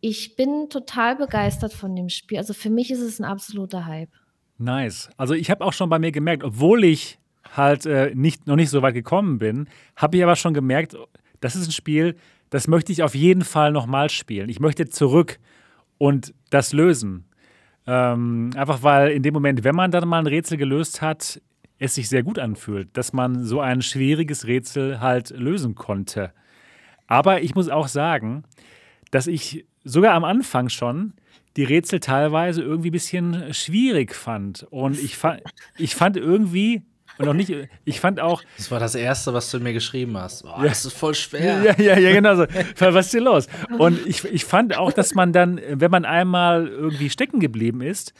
ich 0.00 0.36
bin 0.36 0.68
total 0.70 1.16
begeistert 1.16 1.72
von 1.72 1.94
dem 1.96 2.08
Spiel. 2.08 2.38
Also 2.38 2.54
für 2.54 2.70
mich 2.70 2.90
ist 2.90 3.00
es 3.00 3.18
ein 3.18 3.24
absoluter 3.24 3.86
Hype. 3.86 4.10
Nice. 4.58 5.10
Also 5.16 5.34
ich 5.34 5.50
habe 5.50 5.64
auch 5.64 5.72
schon 5.72 5.88
bei 5.90 5.98
mir 5.98 6.12
gemerkt, 6.12 6.44
obwohl 6.44 6.84
ich 6.84 7.18
halt 7.56 7.86
äh, 7.86 8.12
nicht, 8.14 8.46
noch 8.46 8.56
nicht 8.56 8.70
so 8.70 8.82
weit 8.82 8.94
gekommen 8.94 9.38
bin, 9.38 9.68
habe 9.96 10.16
ich 10.16 10.22
aber 10.22 10.36
schon 10.36 10.54
gemerkt, 10.54 10.96
das 11.40 11.56
ist 11.56 11.68
ein 11.68 11.72
Spiel, 11.72 12.16
das 12.50 12.68
möchte 12.68 12.92
ich 12.92 13.02
auf 13.02 13.14
jeden 13.14 13.44
Fall 13.44 13.72
nochmal 13.72 14.10
spielen. 14.10 14.48
Ich 14.48 14.60
möchte 14.60 14.88
zurück 14.88 15.38
und 15.98 16.34
das 16.50 16.72
lösen. 16.72 17.24
Ähm, 17.86 18.50
einfach 18.56 18.82
weil 18.82 19.12
in 19.12 19.22
dem 19.22 19.34
Moment, 19.34 19.64
wenn 19.64 19.74
man 19.74 19.90
dann 19.90 20.08
mal 20.08 20.18
ein 20.18 20.26
Rätsel 20.26 20.58
gelöst 20.58 21.02
hat, 21.02 21.40
es 21.78 21.94
sich 21.94 22.08
sehr 22.08 22.22
gut 22.22 22.38
anfühlt, 22.38 22.88
dass 22.96 23.12
man 23.12 23.44
so 23.44 23.60
ein 23.60 23.82
schwieriges 23.82 24.46
Rätsel 24.46 25.00
halt 25.00 25.30
lösen 25.30 25.74
konnte. 25.74 26.32
Aber 27.06 27.42
ich 27.42 27.54
muss 27.54 27.68
auch 27.68 27.88
sagen, 27.88 28.42
dass 29.10 29.26
ich 29.26 29.64
sogar 29.84 30.14
am 30.14 30.24
Anfang 30.24 30.68
schon 30.68 31.14
die 31.56 31.64
Rätsel 31.64 32.00
teilweise 32.00 32.62
irgendwie 32.62 32.90
ein 32.90 32.92
bisschen 32.92 33.54
schwierig 33.54 34.14
fand. 34.14 34.64
Und 34.70 34.98
ich 34.98 35.16
fand, 35.16 35.42
ich 35.76 35.94
fand 35.94 36.16
irgendwie, 36.16 36.82
und 37.18 37.28
auch 37.28 37.32
nicht, 37.34 37.52
ich 37.84 38.00
fand 38.00 38.20
auch, 38.20 38.42
Das 38.56 38.70
war 38.70 38.80
das 38.80 38.94
Erste, 38.94 39.32
was 39.34 39.50
du 39.50 39.58
mir 39.60 39.72
geschrieben 39.72 40.16
hast. 40.16 40.44
Oh, 40.44 40.62
Das 40.62 40.84
ist 40.84 40.92
voll 40.96 41.14
schwer. 41.14 41.62
ja, 41.62 41.74
ja, 41.82 41.98
ja, 41.98 42.12
genau 42.12 42.36
so. 42.36 42.44
Was 42.78 43.06
ist 43.06 43.12
hier 43.12 43.20
los? 43.22 43.46
Und 43.78 44.06
ich, 44.06 44.24
ich 44.24 44.44
fand 44.44 44.76
auch, 44.76 44.92
dass 44.92 45.14
man 45.14 45.32
dann, 45.32 45.60
wenn 45.70 45.90
man 45.90 46.04
einmal 46.04 46.68
irgendwie 46.68 47.10
stecken 47.10 47.40
geblieben 47.40 47.80
ist, 47.80 48.12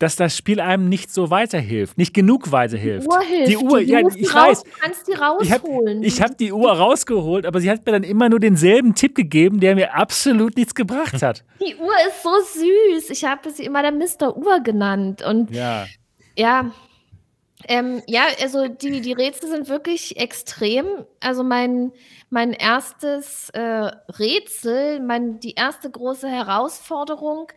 dass 0.00 0.14
das 0.14 0.36
Spiel 0.36 0.60
einem 0.60 0.88
nicht 0.88 1.12
so 1.12 1.30
weiterhilft, 1.30 1.98
nicht 1.98 2.14
genug 2.14 2.52
weiterhilft. 2.52 3.08
Uhr 3.08 3.20
hilft. 3.20 3.48
Die 3.50 3.56
Uhr, 3.56 3.80
dir. 3.80 4.00
ja, 4.02 4.08
die 4.08 4.20
ich 4.20 4.32
raus, 4.32 4.46
weiß. 4.46 4.62
Du 4.62 4.70
kannst 4.78 5.08
die 5.08 5.12
Ich 5.12 5.18
habe 5.52 5.66
rausholen. 5.66 6.02
ich 6.04 6.22
hab 6.22 6.38
die 6.38 6.52
Uhr 6.52 6.70
rausgeholt, 6.70 7.44
aber 7.44 7.60
sie 7.60 7.68
hat 7.68 7.84
mir 7.84 7.90
dann 7.90 8.04
immer 8.04 8.28
nur 8.28 8.38
denselben 8.38 8.94
Tipp 8.94 9.16
gegeben, 9.16 9.58
der 9.58 9.74
mir 9.74 9.94
absolut 9.96 10.56
nichts 10.56 10.76
gebracht 10.76 11.20
hat. 11.20 11.42
Die 11.60 11.74
Uhr 11.74 11.90
ist 12.06 12.22
so 12.22 12.30
süß. 12.60 13.10
Ich 13.10 13.24
habe 13.24 13.50
sie 13.50 13.64
immer 13.64 13.82
der 13.82 13.90
Mr. 13.90 14.36
Uhr 14.36 14.60
genannt. 14.60 15.22
Und 15.22 15.50
Ja, 15.50 15.86
ja, 16.36 16.70
ähm, 17.66 18.02
ja, 18.06 18.22
also 18.40 18.68
die, 18.68 19.00
die 19.00 19.12
Rätsel 19.12 19.50
sind 19.50 19.68
wirklich 19.68 20.16
extrem. 20.18 20.86
Also 21.20 21.42
mein, 21.42 21.92
mein 22.30 22.52
erstes 22.52 23.50
äh, 23.50 23.60
Rätsel, 23.60 25.00
mein, 25.00 25.40
die 25.40 25.54
erste 25.54 25.90
große 25.90 26.28
Herausforderung 26.28 27.48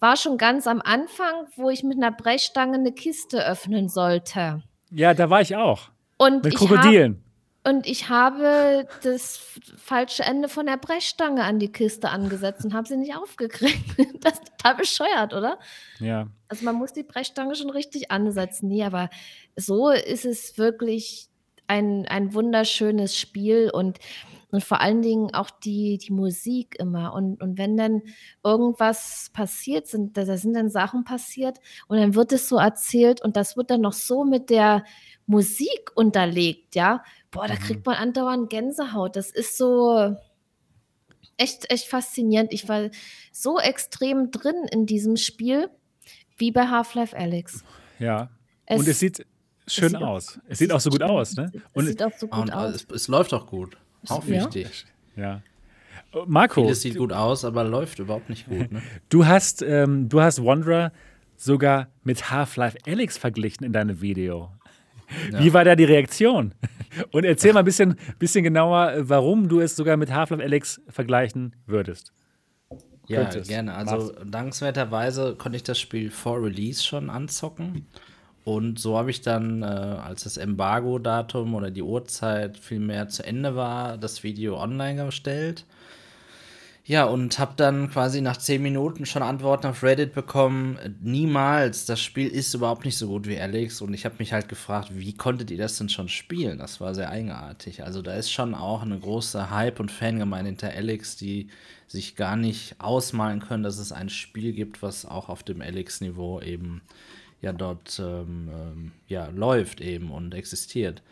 war 0.00 0.16
schon 0.16 0.38
ganz 0.38 0.66
am 0.66 0.80
Anfang, 0.80 1.46
wo 1.56 1.70
ich 1.70 1.84
mit 1.84 1.98
einer 1.98 2.10
Brechstange 2.10 2.74
eine 2.74 2.92
Kiste 2.92 3.46
öffnen 3.46 3.88
sollte. 3.88 4.62
ja, 4.90 5.14
da 5.14 5.30
war 5.30 5.40
ich 5.40 5.54
auch. 5.54 5.90
Und 6.16 6.44
Mit 6.44 6.54
Krokodilen. 6.54 7.23
Und 7.66 7.86
ich 7.86 8.10
habe 8.10 8.86
das 9.02 9.40
falsche 9.78 10.22
Ende 10.22 10.50
von 10.50 10.66
der 10.66 10.76
Brechstange 10.76 11.44
an 11.44 11.58
die 11.58 11.72
Kiste 11.72 12.10
angesetzt 12.10 12.62
und 12.64 12.74
habe 12.74 12.86
sie 12.86 12.98
nicht 12.98 13.16
aufgekriegt. 13.16 13.74
Das 14.20 14.34
ist 14.34 14.52
total 14.56 14.76
bescheuert, 14.76 15.34
oder? 15.34 15.58
Ja. 15.98 16.28
Also 16.48 16.64
man 16.64 16.76
muss 16.76 16.94
die 16.94 17.02
Brechstange 17.02 17.54
schon 17.54 17.68
richtig 17.68 18.10
ansetzen. 18.10 18.68
Nee, 18.68 18.82
aber 18.84 19.10
so 19.54 19.90
ist 19.90 20.24
es 20.24 20.56
wirklich 20.56 21.28
ein, 21.66 22.06
ein 22.08 22.32
wunderschönes 22.32 23.18
Spiel 23.18 23.70
und, 23.70 23.98
und 24.50 24.64
vor 24.64 24.80
allen 24.80 25.02
Dingen 25.02 25.34
auch 25.34 25.50
die, 25.50 25.98
die 25.98 26.12
Musik 26.12 26.76
immer. 26.78 27.12
Und, 27.12 27.42
und 27.42 27.58
wenn 27.58 27.76
dann 27.76 28.02
irgendwas 28.42 29.30
passiert, 29.34 29.86
sind, 29.86 30.16
da 30.16 30.24
da 30.24 30.36
sind 30.36 30.54
dann 30.54 30.70
Sachen 30.70 31.04
passiert 31.04 31.58
und 31.88 31.98
dann 31.98 32.14
wird 32.14 32.32
es 32.32 32.48
so 32.48 32.56
erzählt 32.56 33.22
und 33.22 33.36
das 33.36 33.56
wird 33.56 33.70
dann 33.70 33.82
noch 33.82 33.92
so 33.92 34.24
mit 34.24 34.48
der 34.48 34.84
Musik 35.26 35.90
unterlegt, 35.94 36.74
ja. 36.74 37.02
Boah, 37.34 37.46
da 37.48 37.54
Mhm. 37.54 37.58
kriegt 37.58 37.84
man 37.86 37.96
andauernd 37.96 38.48
Gänsehaut. 38.48 39.16
Das 39.16 39.30
ist 39.30 39.58
so 39.58 40.16
echt, 41.36 41.70
echt 41.70 41.86
faszinierend. 41.88 42.52
Ich 42.52 42.68
war 42.68 42.88
so 43.32 43.58
extrem 43.58 44.30
drin 44.30 44.66
in 44.70 44.86
diesem 44.86 45.16
Spiel 45.16 45.68
wie 46.36 46.50
bei 46.52 46.66
Half-Life 46.68 47.16
Alyx. 47.16 47.64
Ja. 47.98 48.30
und 48.68 48.88
es 48.88 48.98
sieht 48.98 49.24
schön 49.66 49.90
sieht 49.90 49.96
auch- 49.98 50.02
aus. 50.08 50.40
Es 50.48 50.58
sieht 50.58 50.72
auch 50.72 50.80
so 50.80 50.90
gut 50.90 51.02
aus, 51.02 51.36
ne? 51.36 51.50
Es 51.54 51.60
Und 51.74 51.86
sieht 51.86 52.02
auch 52.02 52.12
so 52.16 52.26
gut 52.26 52.38
Und 52.40 52.48
äh, 52.48 52.52
aus. 52.52 52.74
es, 52.74 52.86
es 52.94 53.08
läuft 53.08 53.32
auch 53.34 53.46
gut. 53.46 53.76
Auch 54.08 54.24
Ja. 54.24 54.44
wichtig. 54.44 54.86
ja. 55.16 55.42
Oh, 56.12 56.24
Marco, 56.26 56.62
Vieles 56.62 56.82
sieht 56.82 56.96
gut 56.96 57.12
aus, 57.12 57.44
aber 57.44 57.64
läuft 57.64 57.98
überhaupt 57.98 58.28
nicht 58.30 58.46
gut. 58.48 58.70
Ne? 58.72 58.82
du 59.08 59.26
hast, 59.26 59.62
ähm, 59.62 60.08
du 60.08 60.20
hast 60.20 60.44
Wanderer 60.44 60.92
sogar 61.36 61.88
mit 62.04 62.30
Half-Life 62.30 62.78
Alyx 62.86 63.18
verglichen 63.18 63.64
in 63.64 63.72
deinem 63.72 64.00
Video. 64.00 64.50
Ja. 65.32 65.38
Wie 65.38 65.52
war 65.52 65.64
da 65.64 65.76
die 65.76 65.84
Reaktion? 65.84 66.54
Und 67.10 67.24
erzähl 67.24 67.52
mal 67.52 67.60
ein 67.60 67.64
bisschen, 67.64 67.96
bisschen 68.18 68.44
genauer, 68.44 68.94
warum 68.98 69.48
du 69.48 69.60
es 69.60 69.76
sogar 69.76 69.96
mit 69.96 70.12
Half-Life 70.12 70.42
Alyx 70.42 70.80
vergleichen 70.88 71.56
würdest. 71.66 72.12
Ja, 73.06 73.22
Könntest. 73.22 73.48
gerne. 73.48 73.74
Also 73.74 74.12
Mach's. 74.14 74.30
dankenswerterweise 74.30 75.34
konnte 75.36 75.56
ich 75.56 75.62
das 75.62 75.78
Spiel 75.78 76.10
vor 76.10 76.42
Release 76.42 76.82
schon 76.82 77.10
anzocken. 77.10 77.86
Und 78.44 78.78
so 78.78 78.98
habe 78.98 79.10
ich 79.10 79.22
dann, 79.22 79.62
äh, 79.62 79.66
als 79.66 80.24
das 80.24 80.36
Embargo-Datum 80.36 81.54
oder 81.54 81.70
die 81.70 81.82
Uhrzeit 81.82 82.58
vielmehr 82.58 83.08
zu 83.08 83.24
Ende 83.24 83.56
war, 83.56 83.96
das 83.96 84.22
Video 84.22 84.60
online 84.60 85.06
gestellt. 85.06 85.64
Ja, 86.86 87.04
und 87.06 87.38
habe 87.38 87.54
dann 87.56 87.88
quasi 87.90 88.20
nach 88.20 88.36
10 88.36 88.60
Minuten 88.62 89.06
schon 89.06 89.22
Antworten 89.22 89.68
auf 89.68 89.82
Reddit 89.82 90.12
bekommen. 90.12 90.78
Niemals, 91.00 91.86
das 91.86 91.98
Spiel 92.02 92.28
ist 92.28 92.52
überhaupt 92.52 92.84
nicht 92.84 92.98
so 92.98 93.08
gut 93.08 93.26
wie 93.26 93.40
Alex. 93.40 93.80
Und 93.80 93.94
ich 93.94 94.04
habe 94.04 94.16
mich 94.18 94.34
halt 94.34 94.50
gefragt, 94.50 94.90
wie 94.92 95.14
konntet 95.14 95.50
ihr 95.50 95.56
das 95.56 95.78
denn 95.78 95.88
schon 95.88 96.10
spielen? 96.10 96.58
Das 96.58 96.82
war 96.82 96.94
sehr 96.94 97.08
eigenartig. 97.08 97.84
Also 97.84 98.02
da 98.02 98.12
ist 98.14 98.30
schon 98.30 98.54
auch 98.54 98.82
eine 98.82 98.98
große 98.98 99.50
Hype- 99.50 99.80
und 99.80 99.90
Fangemeinde 99.90 100.50
hinter 100.50 100.72
Alex, 100.72 101.16
die 101.16 101.48
sich 101.86 102.16
gar 102.16 102.36
nicht 102.36 102.74
ausmalen 102.80 103.40
können, 103.40 103.62
dass 103.62 103.78
es 103.78 103.90
ein 103.90 104.10
Spiel 104.10 104.52
gibt, 104.52 104.82
was 104.82 105.06
auch 105.06 105.30
auf 105.30 105.42
dem 105.42 105.62
Alex-Niveau 105.62 106.42
eben 106.42 106.82
ja 107.40 107.54
dort 107.54 107.98
ähm, 107.98 108.50
ähm, 108.52 108.92
ja, 109.08 109.28
läuft 109.28 109.80
eben 109.80 110.10
und 110.10 110.34
existiert. 110.34 111.02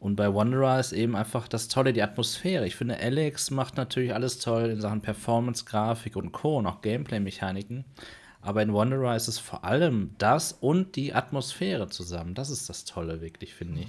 Und 0.00 0.14
bei 0.14 0.32
Wanderer 0.32 0.78
ist 0.78 0.92
eben 0.92 1.16
einfach 1.16 1.48
das 1.48 1.68
Tolle, 1.68 1.92
die 1.92 2.02
Atmosphäre. 2.02 2.66
Ich 2.66 2.76
finde, 2.76 2.98
Alex 2.98 3.50
macht 3.50 3.76
natürlich 3.76 4.14
alles 4.14 4.38
toll 4.38 4.70
in 4.70 4.80
Sachen 4.80 5.00
Performance, 5.00 5.64
Grafik 5.64 6.14
und 6.14 6.30
Co. 6.30 6.58
und 6.58 6.66
auch 6.66 6.82
Gameplay-Mechaniken. 6.82 7.84
Aber 8.40 8.62
in 8.62 8.72
Wanderer 8.72 9.16
ist 9.16 9.26
es 9.26 9.40
vor 9.40 9.64
allem 9.64 10.14
das 10.18 10.52
und 10.52 10.94
die 10.94 11.14
Atmosphäre 11.14 11.88
zusammen. 11.88 12.34
Das 12.34 12.50
ist 12.50 12.68
das 12.68 12.84
Tolle, 12.84 13.20
wirklich, 13.20 13.54
finde 13.54 13.80
ich. 13.80 13.88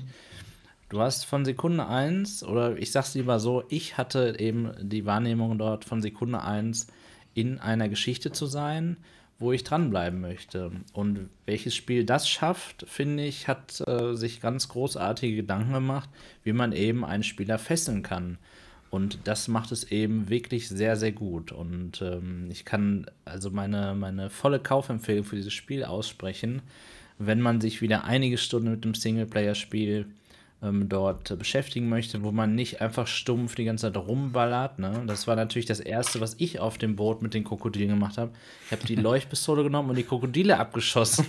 Du 0.90 1.00
hast 1.00 1.26
von 1.26 1.46
Sekunde 1.46 1.86
1, 1.86 2.44
oder 2.44 2.76
ich 2.76 2.92
sag's 2.92 3.14
lieber 3.14 3.40
so, 3.40 3.64
ich 3.70 3.98
hatte 3.98 4.36
eben 4.40 4.72
die 4.82 5.06
Wahrnehmung 5.06 5.60
dort 5.60 5.86
von 5.86 6.02
Sekunde 6.02 6.42
1 6.42 6.88
in 7.36 7.60
einer 7.60 7.90
Geschichte 7.90 8.32
zu 8.32 8.48
sein, 8.48 8.98
wo 9.40 9.54
ich 9.54 9.64
dranbleiben 9.64 10.20
möchte. 10.20 10.72
Und 10.94 11.30
welches 11.46 11.76
Spiel 11.76 12.04
das 12.04 12.30
schafft, 12.30 12.86
finde 12.88 13.24
ich, 13.24 13.48
hat 13.48 13.82
äh, 13.88 14.14
sich 14.16 14.42
ganz 14.42 14.68
großartige 14.68 15.38
Gedanken 15.38 15.74
gemacht, 15.74 16.10
wie 16.44 16.54
man 16.54 16.74
eben 16.74 17.06
einen 17.06 17.24
Spieler 17.24 17.58
fesseln 17.58 18.04
kann. 18.04 18.38
Und 18.90 19.20
das 19.26 19.48
macht 19.48 19.72
es 19.72 19.92
eben 19.92 20.30
wirklich 20.30 20.68
sehr, 20.68 20.96
sehr 20.96 21.12
gut. 21.12 21.52
Und 21.52 22.02
ähm, 22.02 22.50
ich 22.52 22.66
kann 22.66 23.06
also 23.24 23.50
meine, 23.52 23.96
meine 23.96 24.30
volle 24.30 24.60
Kaufempfehlung 24.60 25.24
für 25.24 25.36
dieses 25.36 25.54
Spiel 25.54 25.86
aussprechen, 25.86 26.62
wenn 27.18 27.40
man 27.40 27.62
sich 27.62 27.82
wieder 27.82 28.04
einige 28.06 28.38
Stunden 28.38 28.72
mit 28.72 28.84
dem 28.84 28.96
Singleplayer-Spiel 28.96 30.08
ähm, 30.62 30.90
dort 30.90 31.38
beschäftigen 31.38 31.90
möchte, 31.90 32.24
wo 32.24 32.32
man 32.32 32.56
nicht 32.56 32.82
einfach 32.82 33.08
stumpf 33.08 33.56
die 33.56 33.66
ganze 33.66 33.92
Zeit 33.92 33.98
rumballert. 34.02 34.80
Ne? 34.80 35.04
Das 35.08 35.28
war 35.28 35.36
natürlich 35.36 35.66
das 35.66 35.80
Erste, 35.80 36.20
was 36.22 36.36
ich 36.38 36.60
auf 36.60 36.78
dem 36.78 36.96
Boot 36.96 37.22
mit 37.22 37.34
den 37.34 37.44
Krokodilen 37.44 37.90
gemacht 37.90 38.18
habe. 38.18 38.32
Ich 38.66 38.72
habe 38.72 38.86
die 38.86 38.96
Leuchtpistole 38.98 39.64
genommen 39.64 39.90
und 39.90 39.98
die 39.98 40.04
Krokodile 40.04 40.60
abgeschossen. 40.60 41.26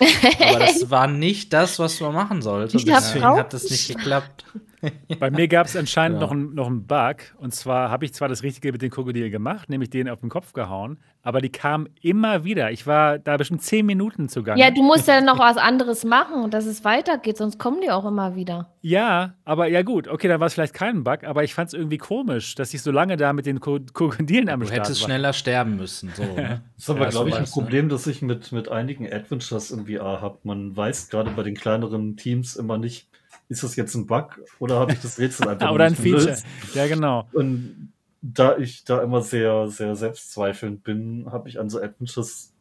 Aber 0.00 0.58
das 0.58 0.90
war 0.90 1.06
nicht 1.06 1.52
das, 1.52 1.78
was 1.78 2.00
man 2.00 2.14
machen 2.14 2.42
sollte. 2.42 2.76
Deswegen 2.76 3.24
hat 3.24 3.52
das 3.52 3.70
nicht 3.70 3.88
geklappt. 3.88 4.44
Bei 5.18 5.30
mir 5.30 5.48
gab 5.48 5.66
es 5.66 5.76
anscheinend 5.76 6.20
ja. 6.20 6.26
noch, 6.26 6.32
ein, 6.32 6.54
noch 6.54 6.66
einen 6.66 6.86
Bug. 6.86 7.16
Und 7.38 7.54
zwar 7.54 7.90
habe 7.90 8.04
ich 8.04 8.14
zwar 8.14 8.28
das 8.28 8.42
Richtige 8.42 8.72
mit 8.72 8.82
den 8.82 8.90
Krokodilen 8.90 9.30
gemacht, 9.30 9.68
nämlich 9.68 9.90
den 9.90 10.08
auf 10.08 10.20
den 10.20 10.28
Kopf 10.28 10.52
gehauen, 10.52 10.98
aber 11.22 11.40
die 11.40 11.50
kamen 11.50 11.88
immer 12.02 12.44
wieder. 12.44 12.70
Ich 12.70 12.86
war 12.86 13.18
da 13.18 13.36
bestimmt 13.36 13.62
zehn 13.62 13.86
Minuten 13.86 14.28
zugange. 14.28 14.60
Ja, 14.60 14.70
du 14.70 14.82
musst 14.82 15.08
ja 15.08 15.20
noch 15.20 15.38
was 15.38 15.56
anderes 15.56 16.04
machen, 16.04 16.50
dass 16.50 16.66
es 16.66 16.84
weitergeht, 16.84 17.38
sonst 17.38 17.58
kommen 17.58 17.80
die 17.80 17.90
auch 17.90 18.04
immer 18.04 18.36
wieder. 18.36 18.68
Ja, 18.82 19.34
aber 19.44 19.66
ja 19.68 19.82
gut, 19.82 20.06
okay, 20.06 20.28
dann 20.28 20.40
war 20.40 20.48
es 20.48 20.54
vielleicht 20.54 20.74
kein 20.74 21.02
Bug, 21.02 21.24
aber 21.24 21.44
ich 21.44 21.54
fand 21.54 21.68
es 21.68 21.74
irgendwie 21.74 21.98
komisch, 21.98 22.54
dass 22.54 22.74
ich 22.74 22.82
so 22.82 22.90
lange 22.90 23.16
da 23.16 23.32
mit 23.32 23.46
den 23.46 23.60
Krokodilen 23.60 24.50
am 24.50 24.60
du 24.60 24.66
Start 24.66 24.78
war. 24.78 24.84
Du 24.84 24.88
hättest 24.90 25.02
schneller 25.02 25.32
sterben 25.32 25.76
müssen. 25.76 26.12
So, 26.14 26.22
ne? 26.22 26.62
Das 26.74 26.84
ist 26.84 26.90
aber, 26.90 27.04
ja, 27.04 27.10
glaube 27.10 27.30
ich, 27.30 27.36
ein 27.36 27.44
Problem, 27.46 27.88
das 27.88 28.06
ich 28.06 28.20
mit, 28.20 28.52
mit 28.52 28.68
einigen 28.68 29.10
Adventures 29.10 29.70
in 29.70 29.83
VR 29.86 30.20
habe. 30.20 30.38
Man 30.44 30.76
weiß 30.76 31.08
gerade 31.08 31.30
bei 31.30 31.42
den 31.42 31.54
kleineren 31.54 32.16
Teams 32.16 32.56
immer 32.56 32.78
nicht, 32.78 33.08
ist 33.48 33.62
das 33.62 33.76
jetzt 33.76 33.94
ein 33.94 34.06
Bug 34.06 34.40
oder 34.58 34.78
habe 34.78 34.92
ich 34.92 35.00
das 35.00 35.18
Rätsel 35.18 35.48
einfach 35.48 35.70
Oder 35.70 35.84
ein 35.84 35.96
Feature. 35.96 36.24
Gelöst? 36.24 36.46
Ja, 36.74 36.86
genau. 36.86 37.28
Und 37.32 37.92
da 38.22 38.56
ich 38.56 38.84
da 38.84 39.02
immer 39.02 39.20
sehr, 39.20 39.68
sehr 39.68 39.96
selbstzweifelnd 39.96 40.82
bin, 40.82 41.26
habe 41.30 41.48
ich 41.48 41.60
an 41.60 41.68
so 41.68 41.80
Adventures 41.80 42.52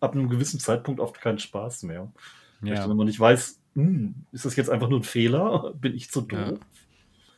ab 0.00 0.12
einem 0.12 0.28
gewissen 0.28 0.60
Zeitpunkt 0.60 1.00
oft 1.00 1.20
keinen 1.20 1.38
Spaß 1.38 1.84
mehr. 1.84 2.10
Ja. 2.62 2.74
Dann 2.74 2.90
immer 2.90 3.04
nicht 3.04 3.18
weiß, 3.18 3.58
ist 4.32 4.44
das 4.44 4.56
jetzt 4.56 4.68
einfach 4.68 4.88
nur 4.88 5.00
ein 5.00 5.04
Fehler? 5.04 5.72
Bin 5.80 5.94
ich 5.94 6.10
zu 6.10 6.20
doof? 6.20 6.38
Ja. 6.38 6.54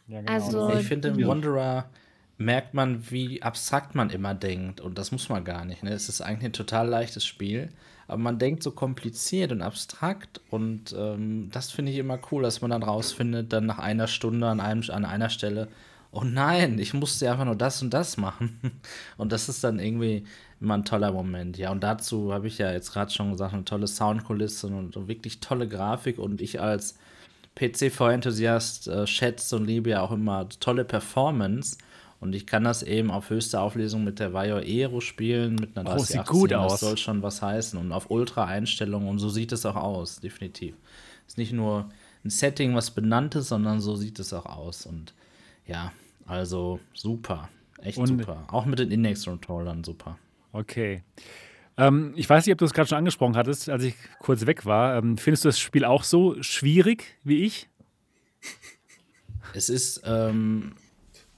Ja, 0.08 0.20
genau. 0.20 0.32
Also, 0.32 0.70
ich 0.74 0.86
finde, 0.86 1.08
im 1.08 1.26
Wanderer 1.26 1.88
merkt 2.36 2.74
man, 2.74 3.10
wie 3.10 3.42
abstrakt 3.42 3.94
man 3.94 4.10
immer 4.10 4.34
denkt. 4.34 4.80
Und 4.80 4.98
das 4.98 5.12
muss 5.12 5.28
man 5.28 5.44
gar 5.44 5.64
nicht. 5.64 5.82
Ne? 5.82 5.92
Es 5.92 6.08
ist 6.08 6.20
eigentlich 6.20 6.46
ein 6.46 6.52
total 6.52 6.88
leichtes 6.88 7.24
Spiel. 7.24 7.70
Aber 8.08 8.18
man 8.18 8.38
denkt 8.38 8.62
so 8.62 8.70
kompliziert 8.70 9.52
und 9.52 9.62
abstrakt. 9.62 10.40
Und 10.50 10.94
ähm, 10.98 11.50
das 11.52 11.70
finde 11.70 11.92
ich 11.92 11.98
immer 11.98 12.18
cool, 12.30 12.42
dass 12.42 12.60
man 12.60 12.70
dann 12.70 12.82
rausfindet, 12.82 13.52
dann 13.52 13.66
nach 13.66 13.78
einer 13.78 14.06
Stunde 14.06 14.48
an, 14.48 14.60
einem, 14.60 14.82
an 14.90 15.04
einer 15.04 15.30
Stelle, 15.30 15.68
oh 16.12 16.24
nein, 16.24 16.78
ich 16.78 16.94
musste 16.94 17.30
einfach 17.30 17.44
nur 17.44 17.56
das 17.56 17.82
und 17.82 17.92
das 17.94 18.16
machen. 18.16 18.58
Und 19.16 19.32
das 19.32 19.48
ist 19.48 19.64
dann 19.64 19.78
irgendwie 19.78 20.24
immer 20.60 20.74
ein 20.74 20.84
toller 20.84 21.10
Moment. 21.10 21.58
Ja, 21.58 21.72
und 21.72 21.82
dazu 21.82 22.32
habe 22.32 22.46
ich 22.46 22.58
ja 22.58 22.72
jetzt 22.72 22.92
gerade 22.92 23.10
schon 23.10 23.32
gesagt, 23.32 23.52
eine 23.54 23.64
tolle 23.64 23.88
Soundkulisse 23.88 24.68
und 24.68 25.08
wirklich 25.08 25.40
tolle 25.40 25.66
Grafik. 25.66 26.18
Und 26.18 26.40
ich 26.40 26.60
als 26.60 26.96
PC-V-Enthusiast 27.56 28.88
äh, 28.88 29.06
schätze 29.06 29.56
und 29.56 29.66
liebe 29.66 29.90
ja 29.90 30.02
auch 30.02 30.12
immer 30.12 30.48
tolle 30.60 30.84
Performance. 30.84 31.78
Und 32.22 32.36
ich 32.36 32.46
kann 32.46 32.62
das 32.62 32.84
eben 32.84 33.10
auf 33.10 33.30
höchste 33.30 33.58
Auflösung 33.58 34.04
mit 34.04 34.20
der 34.20 34.32
Vaio 34.32 34.58
Aero 34.58 35.00
spielen, 35.00 35.56
mit 35.56 35.76
einer 35.76 35.90
3080. 35.90 36.20
Oh, 36.20 36.22
sieht 36.22 36.26
gut 36.28 36.52
aus. 36.52 36.70
Das 36.70 36.80
soll 36.80 36.96
schon 36.96 37.20
was 37.20 37.42
heißen. 37.42 37.76
Und 37.76 37.90
auf 37.90 38.12
Ultra-Einstellungen. 38.12 39.08
Und 39.08 39.18
so 39.18 39.28
sieht 39.28 39.50
es 39.50 39.66
auch 39.66 39.74
aus, 39.74 40.20
definitiv. 40.20 40.76
Ist 41.26 41.36
nicht 41.36 41.52
nur 41.52 41.88
ein 42.24 42.30
Setting, 42.30 42.76
was 42.76 42.92
benannt 42.92 43.34
ist, 43.34 43.48
sondern 43.48 43.80
so 43.80 43.96
sieht 43.96 44.20
es 44.20 44.32
auch 44.32 44.46
aus. 44.46 44.86
Und 44.86 45.14
ja, 45.66 45.92
also 46.24 46.78
super. 46.94 47.48
Echt 47.78 47.98
und 47.98 48.06
super. 48.06 48.44
Auch 48.52 48.66
mit 48.66 48.78
den 48.78 48.92
Index-Controllern 48.92 49.82
super. 49.82 50.16
Okay. 50.52 51.02
Ähm, 51.76 52.12
ich 52.14 52.30
weiß 52.30 52.46
nicht, 52.46 52.52
ob 52.52 52.58
du 52.58 52.66
es 52.66 52.72
gerade 52.72 52.88
schon 52.88 52.98
angesprochen 52.98 53.36
hattest, 53.36 53.68
als 53.68 53.82
ich 53.82 53.96
kurz 54.20 54.46
weg 54.46 54.64
war. 54.64 54.96
Ähm, 54.96 55.18
findest 55.18 55.44
du 55.44 55.48
das 55.48 55.58
Spiel 55.58 55.84
auch 55.84 56.04
so 56.04 56.40
schwierig 56.40 57.18
wie 57.24 57.42
ich? 57.42 57.68
Es 59.54 59.68
ist 59.68 60.02
ähm, 60.06 60.76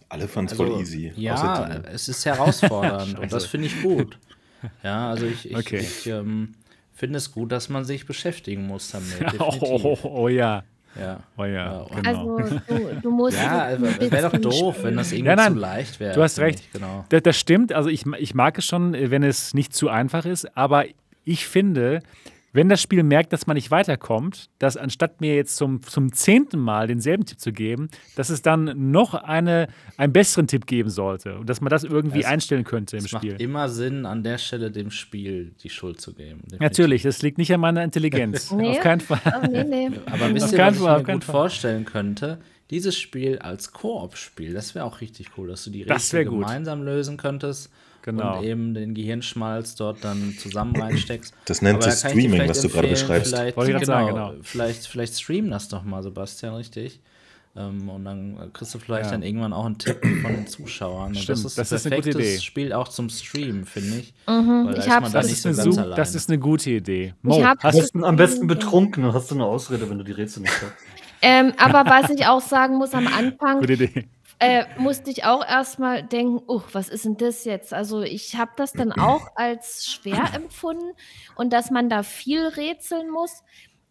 alle 0.09 0.29
fanden 0.29 0.53
es 0.53 0.61
also, 0.61 0.73
voll 0.73 0.83
easy. 0.83 1.13
Ja, 1.17 1.81
es 1.93 2.09
ist 2.09 2.25
herausfordernd 2.25 3.19
und 3.21 3.33
das 3.33 3.47
finde 3.47 3.67
ich 3.67 3.83
gut. 3.83 4.19
Ja, 4.83 5.11
also 5.11 5.27
ich, 5.27 5.51
ich, 5.51 5.57
okay. 5.57 5.79
ich 5.79 6.07
ähm, 6.07 6.55
finde 6.95 7.19
es 7.19 7.33
gut, 7.33 7.53
dass 7.53 7.69
man 7.69 7.85
sich 7.85 8.07
beschäftigen 8.07 8.67
muss 8.67 8.91
damit. 8.91 9.35
Oh, 9.39 9.59
oh, 9.61 9.99
oh, 10.03 10.29
ja. 10.29 10.65
Ja. 10.99 11.21
Oh 11.37 11.45
ja, 11.45 11.87
genau. 11.93 12.37
Also 12.37 12.61
du, 12.69 13.01
du 13.03 13.11
musst. 13.11 13.37
Ja, 13.43 13.63
also, 13.63 13.85
wäre 13.85 14.31
doch 14.31 14.39
doof, 14.39 14.77
wenn 14.83 14.97
das 14.97 15.11
irgendwie 15.11 15.31
ja, 15.31 15.37
nein, 15.37 15.55
zu 15.55 15.59
leicht 15.59 15.99
wäre. 15.99 16.15
Du 16.15 16.23
hast 16.23 16.39
recht. 16.39 16.73
Genau. 16.73 17.05
Das, 17.09 17.23
das, 17.23 17.37
stimmt. 17.37 17.73
Also 17.73 17.89
ich, 17.89 18.07
ich 18.07 18.35
mag 18.35 18.59
es 18.59 18.65
schon, 18.65 18.93
wenn 18.93 19.25
es 19.25 19.55
nicht 19.55 19.75
zu 19.75 19.89
einfach 19.89 20.25
ist, 20.25 20.57
aber 20.57 20.85
ich 21.25 21.47
finde, 21.49 22.01
wenn 22.55 22.69
das 22.69 22.81
Spiel 22.81 23.03
merkt, 23.03 23.33
dass 23.33 23.49
man 23.49 23.57
nicht 23.57 23.73
weiterkommt, 23.73 24.49
dass 24.61 24.77
anstatt 24.77 25.21
mir 25.21 25.35
jetzt 25.35 25.57
zum, 25.57 25.83
zum 25.83 26.13
zehnten 26.13 26.61
Mal 26.61 26.87
denselben 26.87 27.27
Tipp 27.27 27.41
zu 27.41 27.53
geben, 27.53 27.91
dass 28.15 28.31
es 28.31 28.43
dann 28.43 28.93
noch 28.93 29.15
eine, 29.15 29.67
einen 29.97 30.13
besseren 30.13 30.47
Tipp 30.47 30.67
geben 30.67 30.89
sollte 30.89 31.37
und 31.37 31.51
dass 31.51 31.61
man 31.61 31.71
das 31.71 31.83
irgendwie 31.83 32.21
es, 32.21 32.27
einstellen 32.27 32.63
könnte 32.63 32.97
im 32.97 33.05
es 33.05 33.11
Spiel. 33.11 33.33
Es 33.33 33.35
macht 33.35 33.43
immer 33.43 33.69
Sinn, 33.69 34.07
an 34.07 34.23
der 34.23 34.39
Stelle 34.39 34.71
dem 34.71 34.93
Spiel 34.93 35.53
die 35.63 35.69
Schuld 35.69 36.01
zu 36.01 36.15
geben. 36.15 36.43
Definitiv. 36.43 36.61
Natürlich, 36.61 37.03
das 37.03 37.23
liegt 37.23 37.39
nicht 37.39 37.53
an 37.53 37.61
meiner 37.61 37.83
Intelligenz. 37.83 38.51
nee, 38.53 38.71
Auf 38.71 38.81
keinen 38.81 39.01
Fall. 39.01 39.21
Oh, 39.27 39.47
nee, 39.51 39.65
nee. 39.65 39.91
Aber 40.07 40.33
wisst 40.33 40.53
ihr, 40.53 40.59
was 40.59 40.77
ich 40.77 40.81
mir 40.81 41.03
gut 41.03 41.25
Fall. 41.25 41.35
vorstellen 41.35 41.85
könnte? 41.85 42.39
Dieses 42.71 42.97
Spiel 42.97 43.41
als 43.41 43.73
Koop-Spiel, 43.73 44.55
das 44.55 44.77
wäre 44.77 44.85
auch 44.85 45.01
richtig 45.01 45.33
cool, 45.37 45.49
dass 45.49 45.65
du 45.65 45.71
die 45.71 45.83
Rätsel 45.83 46.25
gemeinsam 46.25 46.85
lösen 46.85 47.17
könntest 47.17 47.71
genau. 48.05 48.39
und 48.39 48.45
eben 48.45 48.75
den 48.75 48.95
Gehirnschmalz 48.95 49.75
dort 49.75 50.05
dann 50.05 50.35
zusammen 50.39 50.77
reinsteckst. 50.77 51.35
Das 51.47 51.63
nennt 51.63 51.83
sich 51.83 51.95
Streaming, 51.95 52.49
was 52.49 52.61
du 52.61 52.69
gerade 52.69 52.89
beschreibst. 52.89 53.35
Vielleicht, 53.35 53.57
Wollte 53.57 53.73
ich 53.73 53.81
genau, 53.81 53.87
sagen, 53.87 54.09
genau. 54.09 54.33
Vielleicht, 54.43 54.87
vielleicht 54.87 55.21
stream 55.21 55.51
das 55.51 55.69
doch 55.69 55.83
mal, 55.83 56.03
Sebastian, 56.03 56.55
richtig? 56.55 57.01
Ähm, 57.57 57.89
und 57.89 58.05
dann 58.05 58.51
kriegst 58.53 58.75
du 58.75 58.79
vielleicht 58.79 59.07
ja. 59.07 59.11
dann 59.13 59.23
irgendwann 59.23 59.53
auch 59.53 59.67
einen 59.67 59.79
Tipp 59.79 60.01
von 60.23 60.33
den 60.33 60.47
Zuschauern. 60.47 61.09
Und 61.09 61.19
Stimmt, 61.19 61.45
das 61.45 61.57
ist 61.57 61.59
das 61.59 61.87
ein 61.87 61.91
perfektes 61.91 62.43
Spiel 62.43 62.73
auch 62.73 62.89
zum 62.89 63.09
Streamen, 63.09 63.65
finde 63.65 63.99
ich. 63.99 64.15
Mhm, 64.27 64.75
ich 64.77 64.85
da 64.85 65.01
das, 65.01 65.31
ist 65.31 65.43
so 65.43 65.81
eine, 65.81 65.95
das 65.95 66.15
ist 66.15 66.29
eine 66.29 66.39
gute 66.39 66.71
Idee. 66.71 67.15
Mo, 67.23 67.45
hast 67.45 67.95
du 67.95 68.05
am 68.05 68.17
besten 68.17 68.47
betrunken, 68.47 69.05
dann 69.05 69.13
hast 69.13 69.31
du 69.31 69.37
eine 69.37 69.45
Ausrede, 69.45 69.89
wenn 69.89 69.99
du 69.99 70.05
die 70.05 70.13
Rätsel 70.13 70.43
nicht 70.43 70.55
hast. 70.55 70.73
Ähm, 71.23 71.53
aber 71.57 71.89
was 71.89 72.11
ich 72.11 72.27
auch 72.27 72.43
sagen 72.43 72.77
muss 72.77 72.93
am 72.93 73.07
Anfang, 73.07 73.61
äh, 74.45 74.67
musste 74.79 75.11
ich 75.11 75.25
auch 75.25 75.45
erstmal 75.47 76.03
denken, 76.03 76.43
oh, 76.47 76.63
was 76.73 76.89
ist 76.89 77.05
denn 77.05 77.17
das 77.17 77.45
jetzt? 77.45 77.73
Also 77.73 78.03
ich 78.03 78.37
habe 78.37 78.53
das 78.57 78.73
dann 78.73 78.93
auch 78.93 79.29
als 79.37 79.87
schwer 79.87 80.31
empfunden 80.35 80.93
und 81.37 81.53
dass 81.53 81.71
man 81.71 81.89
da 81.89 82.03
viel 82.03 82.47
rätseln 82.47 83.11
muss. 83.11 83.43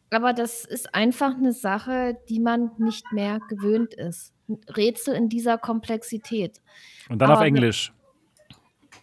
Aber 0.10 0.34
das 0.34 0.64
ist 0.64 0.94
einfach 0.94 1.36
eine 1.36 1.54
Sache, 1.54 2.18
die 2.30 2.40
man 2.40 2.72
nicht 2.78 3.12
mehr 3.12 3.40
gewöhnt 3.50 3.94
ist. 3.96 4.34
Rätsel 4.76 5.16
in 5.16 5.30
dieser 5.30 5.58
Komplexität. 5.58 6.62
Und 7.10 7.20
dann 7.20 7.32
Aber 7.32 7.40
auf 7.40 7.46
Englisch. 7.46 7.92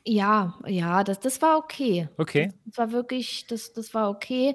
Ja, 0.07 0.59
ja, 0.67 1.05
das, 1.05 1.21
das 1.21 1.43
war 1.43 1.59
okay. 1.59 2.09
Okay. 2.17 2.53
Das 2.65 2.79
war 2.79 2.93
wirklich, 2.93 3.47
das, 3.49 3.73
das 3.73 3.93
war 3.93 4.09
okay. 4.09 4.55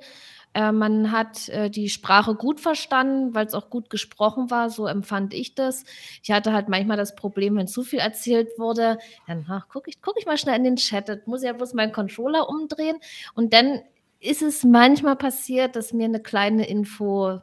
Äh, 0.56 0.72
man 0.72 1.11
hat 1.11 1.49
äh, 1.49 1.69
die 1.69 1.90
Sprache 1.90 2.34
gut 2.34 2.61
verstanden, 2.61 3.36
weil 3.36 3.45
es 3.45 3.53
auch 3.53 3.69
gut 3.69 3.90
gesprochen 3.90 4.49
war, 4.49 4.69
so 4.69 4.88
empfand 4.88 5.34
ich 5.34 5.53
das. 5.53 5.84
Ich 6.23 6.32
hatte 6.32 6.53
halt 6.53 6.69
manchmal 6.69 6.95
das 6.95 7.14
Problem, 7.14 7.57
wenn 7.57 7.68
zu 7.68 7.84
viel 7.84 7.99
erzählt 7.99 8.48
wurde, 8.57 8.98
dann 9.27 9.45
gucke 9.69 9.90
ich, 9.90 10.02
guck 10.02 10.15
ich 10.18 10.26
mal 10.26 10.38
schnell 10.38 10.56
in 10.56 10.64
den 10.64 10.77
Chat, 10.77 11.10
das 11.10 11.19
muss 11.26 11.44
ja 11.44 11.52
bloß 11.52 11.73
meinen 11.73 11.91
Controller 11.91 12.48
umdrehen. 12.48 12.95
Und 13.34 13.52
dann 13.52 13.82
ist 14.22 14.41
es 14.41 14.64
manchmal 14.64 15.18
passiert, 15.18 15.76
dass 15.76 15.91
mir 15.91 16.06
eine 16.06 16.22
kleine 16.22 16.65
Info 16.69 17.41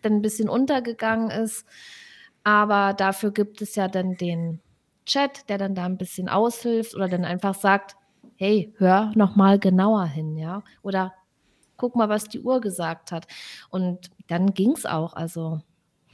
dann 0.00 0.14
ein 0.14 0.22
bisschen 0.22 0.48
untergegangen 0.48 1.30
ist, 1.30 1.66
aber 2.42 2.94
dafür 2.94 3.32
gibt 3.32 3.60
es 3.60 3.74
ja 3.74 3.86
dann 3.86 4.16
den 4.16 4.60
Chat, 5.04 5.46
der 5.50 5.58
dann 5.58 5.74
da 5.74 5.84
ein 5.84 5.98
bisschen 5.98 6.30
aushilft 6.30 6.94
oder 6.94 7.08
dann 7.08 7.26
einfach 7.26 7.54
sagt, 7.54 7.96
hey, 8.36 8.72
hör 8.78 9.12
noch 9.14 9.36
mal 9.36 9.58
genauer 9.58 10.06
hin, 10.06 10.38
ja, 10.38 10.62
oder 10.82 11.12
guck 11.76 11.96
mal, 11.96 12.08
was 12.08 12.28
die 12.28 12.40
Uhr 12.40 12.60
gesagt 12.60 13.12
hat. 13.12 13.26
Und 13.70 14.10
dann 14.28 14.54
ging 14.54 14.72
es 14.72 14.86
auch. 14.86 15.14
Also. 15.14 15.60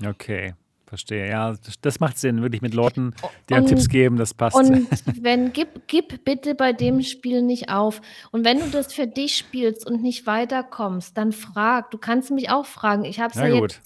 Okay. 0.05 0.55
Verstehe, 0.93 1.26
ja, 1.26 1.55
das, 1.80 2.01
macht 2.01 2.18
Sinn, 2.18 2.43
wirklich 2.43 2.60
mit 2.60 2.74
Leuten, 2.74 3.14
die 3.48 3.55
einem 3.55 3.66
Tipps 3.66 3.89
geben, 3.89 4.18
das 4.18 4.34
passt. 4.34 4.55
Und 4.55 4.89
wenn, 5.22 5.55
gib, 5.55 5.89
gib 5.89 6.22
bitte 6.22 6.55
bei 6.55 6.74
dem 6.74 7.01
Spiel 7.01 7.40
nicht 7.40 7.70
auf. 7.70 8.02
Und 8.30 8.44
wenn 8.44 8.59
du 8.59 8.66
das 8.66 8.93
für 8.93 9.06
dich 9.06 9.39
spielst 9.39 9.86
und 9.86 10.02
nicht 10.02 10.26
weiterkommst, 10.26 11.16
dann 11.16 11.32
frag. 11.32 11.90
Du 11.93 11.97
kannst 11.97 12.30
mich 12.30 12.51
auch 12.51 12.66
fragen. 12.66 13.06
Ich 13.06 13.20
habe 13.20 13.30
es 13.30 13.36
ja, 13.36 13.47
ja 13.47 13.62
jetzt 13.62 13.80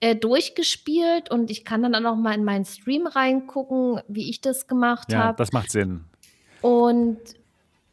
äh, 0.00 0.16
durchgespielt 0.16 1.30
und 1.30 1.48
ich 1.52 1.64
kann 1.64 1.84
dann 1.84 1.94
auch 1.94 2.00
noch 2.00 2.16
mal 2.16 2.34
in 2.34 2.42
meinen 2.42 2.64
Stream 2.64 3.06
reingucken, 3.06 4.00
wie 4.08 4.28
ich 4.28 4.40
das 4.40 4.66
gemacht 4.66 5.14
habe. 5.14 5.28
Ja, 5.28 5.32
das 5.34 5.52
macht 5.52 5.70
Sinn. 5.70 6.06
Und 6.60 7.18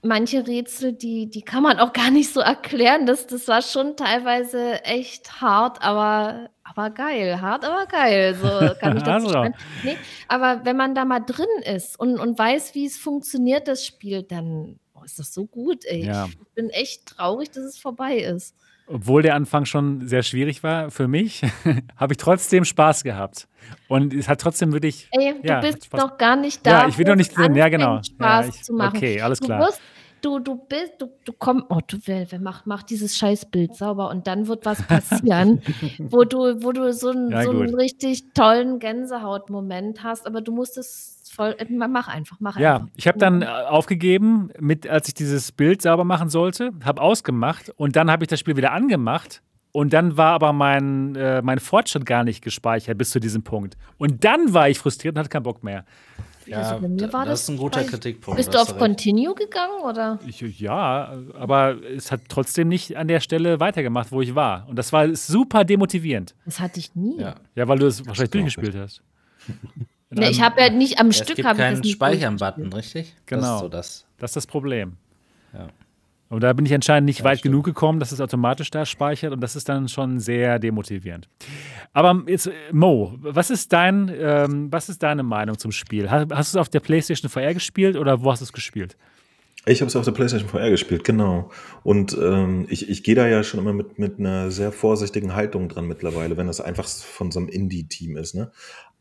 manche 0.05 0.47
Rätsel, 0.47 0.93
die, 0.93 1.29
die 1.29 1.41
kann 1.41 1.63
man 1.63 1.79
auch 1.79 1.91
gar 1.91 2.11
nicht 2.11 2.31
so 2.31 2.39
erklären. 2.39 3.05
Das, 3.05 3.27
das 3.27 3.47
war 3.47 3.61
schon 3.61 3.97
teilweise 3.97 4.83
echt 4.83 5.41
hart, 5.41 5.81
aber, 5.81 6.49
aber 6.63 6.91
geil. 6.91 7.41
Hart, 7.41 7.65
aber 7.65 7.85
geil. 7.87 8.35
So 8.35 8.47
kann 8.79 8.97
ich 8.97 9.03
das 9.03 9.25
also. 9.25 9.53
nee, 9.83 9.97
Aber 10.27 10.63
wenn 10.63 10.77
man 10.77 10.95
da 10.95 11.05
mal 11.05 11.19
drin 11.19 11.45
ist 11.63 11.99
und, 11.99 12.19
und 12.19 12.37
weiß, 12.37 12.75
wie 12.75 12.85
es 12.85 12.97
funktioniert, 12.97 13.67
das 13.67 13.85
Spiel, 13.85 14.23
dann 14.23 14.79
oh, 14.93 15.03
ist 15.03 15.19
das 15.19 15.33
so 15.33 15.45
gut, 15.45 15.83
ey. 15.85 16.05
Ja. 16.05 16.27
Ich 16.27 16.53
bin 16.53 16.69
echt 16.69 17.05
traurig, 17.07 17.51
dass 17.51 17.63
es 17.63 17.77
vorbei 17.77 18.17
ist. 18.17 18.55
Obwohl 18.87 19.23
der 19.23 19.33
Anfang 19.33 19.65
schon 19.65 20.07
sehr 20.07 20.21
schwierig 20.21 20.61
war 20.61 20.91
für 20.91 21.07
mich, 21.07 21.41
habe 21.95 22.13
ich 22.13 22.17
trotzdem 22.17 22.65
Spaß 22.65 23.03
gehabt. 23.03 23.47
Und 23.87 24.13
es 24.13 24.29
hat 24.29 24.41
trotzdem 24.41 24.73
wirklich. 24.73 25.09
Ey, 25.11 25.33
du 25.41 25.47
ja, 25.47 25.59
bist 25.59 25.91
noch 25.91 26.17
gar 26.17 26.35
nicht 26.35 26.65
da. 26.65 26.83
Ja, 26.83 26.87
ich 26.87 26.97
will 26.97 27.05
noch 27.05 27.15
nicht 27.15 27.35
drin. 27.35 27.55
Ja, 27.55 27.69
genau. 27.69 28.01
Spaß 28.03 28.45
ja, 28.45 28.51
ich, 28.53 28.63
zu 28.63 28.73
machen. 28.73 28.97
Okay, 28.97 29.21
alles 29.21 29.39
klar. 29.39 29.59
Du 29.59 29.65
wirst 29.65 29.81
du, 30.25 30.39
du 30.39 30.55
bist, 30.55 30.93
du, 30.99 31.11
du 31.23 31.33
kommst, 31.33 31.65
oh, 31.69 31.79
du, 31.85 31.97
wer, 32.05 32.31
wer 32.31 32.39
macht, 32.39 32.65
macht 32.65 32.89
dieses 32.89 33.15
Scheißbild 33.15 33.75
sauber 33.75 34.09
und 34.09 34.27
dann 34.27 34.47
wird 34.47 34.65
was 34.65 34.81
passieren, 34.81 35.61
wo 35.99 36.23
du, 36.23 36.63
wo 36.63 36.71
du 36.71 36.91
so, 36.93 37.11
ein, 37.11 37.29
ja, 37.31 37.43
so 37.43 37.51
einen 37.51 37.75
richtig 37.75 38.33
tollen 38.33 38.79
Gänsehautmoment 38.79 40.03
hast, 40.03 40.25
aber 40.25 40.41
du 40.41 40.51
musst 40.51 40.77
es 40.77 41.14
voll, 41.35 41.55
äh, 41.57 41.65
mach 41.69 42.07
einfach, 42.07 42.37
mach 42.39 42.57
ja, 42.57 42.75
einfach. 42.75 42.89
ich 42.95 43.07
habe 43.07 43.19
dann 43.19 43.41
äh, 43.41 43.45
aufgegeben, 43.45 44.49
mit, 44.59 44.87
als 44.87 45.07
ich 45.07 45.13
dieses 45.13 45.51
Bild 45.51 45.81
sauber 45.81 46.03
machen 46.03 46.29
sollte, 46.29 46.71
habe 46.83 47.01
ausgemacht 47.01 47.71
und 47.77 47.95
dann 47.95 48.09
habe 48.09 48.23
ich 48.23 48.27
das 48.27 48.39
Spiel 48.39 48.57
wieder 48.57 48.71
angemacht 48.71 49.41
und 49.71 49.91
dann 49.91 50.15
war 50.15 50.31
aber 50.31 50.53
mein, 50.53 51.15
äh, 51.15 51.41
mein 51.41 51.59
Fortschritt 51.59 52.05
gar 52.05 52.23
nicht 52.23 52.41
gespeichert 52.41 52.97
bis 52.97 53.09
zu 53.09 53.19
diesem 53.19 53.43
Punkt. 53.43 53.75
Und 53.97 54.23
dann 54.23 54.53
war 54.53 54.69
ich 54.69 54.79
frustriert 54.79 55.15
und 55.15 55.19
hatte 55.19 55.29
keinen 55.29 55.43
Bock 55.43 55.63
mehr. 55.63 55.83
Ja, 56.45 56.59
also 56.59 56.81
bei 56.81 56.87
mir 56.87 57.11
war 57.11 57.25
das, 57.25 57.41
das 57.41 57.41
ist 57.41 57.49
ein 57.49 57.57
guter 57.57 57.83
Kritikpunkt. 57.83 58.37
Bist 58.37 58.53
du 58.53 58.61
auf 58.61 58.77
Continue 58.77 59.33
gegangen 59.33 59.81
oder? 59.83 60.19
Ich, 60.25 60.39
ja, 60.59 61.17
aber 61.37 61.75
es 61.83 62.11
hat 62.11 62.21
trotzdem 62.29 62.67
nicht 62.67 62.95
an 62.95 63.07
der 63.07 63.19
Stelle 63.19 63.59
weitergemacht, 63.59 64.11
wo 64.11 64.21
ich 64.21 64.35
war. 64.35 64.65
Und 64.69 64.77
das 64.77 64.93
war 64.93 65.13
super 65.15 65.63
demotivierend. 65.65 66.35
Das 66.45 66.59
hatte 66.59 66.79
ich 66.79 66.95
nie. 66.95 67.19
Ja, 67.19 67.35
ja 67.55 67.67
weil 67.67 67.79
du 67.79 67.87
es 67.87 68.05
wahrscheinlich 68.05 68.31
durchgespielt 68.31 68.75
hast. 68.75 69.01
Nee, 70.19 70.29
ich 70.29 70.41
habe 70.41 70.61
ja 70.61 70.69
nicht 70.69 70.99
am 70.99 71.11
Stück. 71.11 71.29
Es 71.29 71.35
gibt 71.35 71.57
keinen 71.57 71.83
Speichern-Button, 71.83 72.73
richtig? 72.73 73.13
Genau. 73.25 73.41
Das 73.41 73.53
ist, 73.53 73.59
so 73.59 73.69
das. 73.69 74.05
das 74.17 74.31
ist 74.31 74.35
das 74.35 74.47
Problem. 74.47 74.97
Ja. 75.53 75.67
Und 76.29 76.41
da 76.41 76.51
bin 76.53 76.65
ich 76.65 76.73
anscheinend 76.73 77.05
nicht 77.05 77.19
ja, 77.19 77.25
weit 77.25 77.39
stimmt. 77.39 77.53
genug 77.53 77.65
gekommen, 77.65 77.99
dass 77.99 78.11
es 78.11 78.19
automatisch 78.19 78.71
da 78.71 78.85
speichert 78.85 79.31
und 79.31 79.41
das 79.41 79.55
ist 79.55 79.69
dann 79.69 79.87
schon 79.87 80.19
sehr 80.19 80.57
demotivierend. 80.57 81.29
Aber 81.93 82.23
jetzt, 82.27 82.49
Mo, 82.71 83.13
was 83.19 83.51
ist, 83.51 83.71
dein, 83.71 84.11
ähm, 84.19 84.71
was 84.71 84.89
ist 84.89 85.03
deine 85.03 85.23
Meinung 85.23 85.57
zum 85.57 85.71
Spiel? 85.71 86.09
Hast, 86.09 86.31
hast 86.31 86.53
du 86.53 86.57
es 86.57 86.61
auf 86.61 86.69
der 86.69 86.79
PlayStation 86.79 87.29
VR 87.29 87.53
gespielt 87.53 87.95
oder 87.95 88.23
wo 88.23 88.31
hast 88.31 88.39
du 88.39 88.45
es 88.45 88.53
gespielt? 88.53 88.97
Ich 89.67 89.81
habe 89.81 89.87
es 89.87 89.95
auf 89.95 90.05
der 90.05 90.11
PlayStation 90.11 90.49
VR 90.49 90.69
gespielt, 90.69 91.03
genau. 91.03 91.49
Und 91.83 92.15
ähm, 92.21 92.67
ich, 92.69 92.87
ich 92.87 93.03
gehe 93.03 93.15
da 93.15 93.27
ja 93.27 93.43
schon 93.43 93.59
immer 93.59 93.73
mit, 93.73 93.97
mit 93.97 94.19
einer 94.19 94.51
sehr 94.51 94.71
vorsichtigen 94.71 95.33
Haltung 95.35 95.69
dran 95.69 95.87
mittlerweile, 95.87 96.37
wenn 96.37 96.45
das 96.45 96.61
einfach 96.61 96.87
von 96.87 97.31
so 97.31 97.39
einem 97.39 97.49
Indie-Team 97.49 98.15
ist. 98.17 98.35
Ne? 98.35 98.51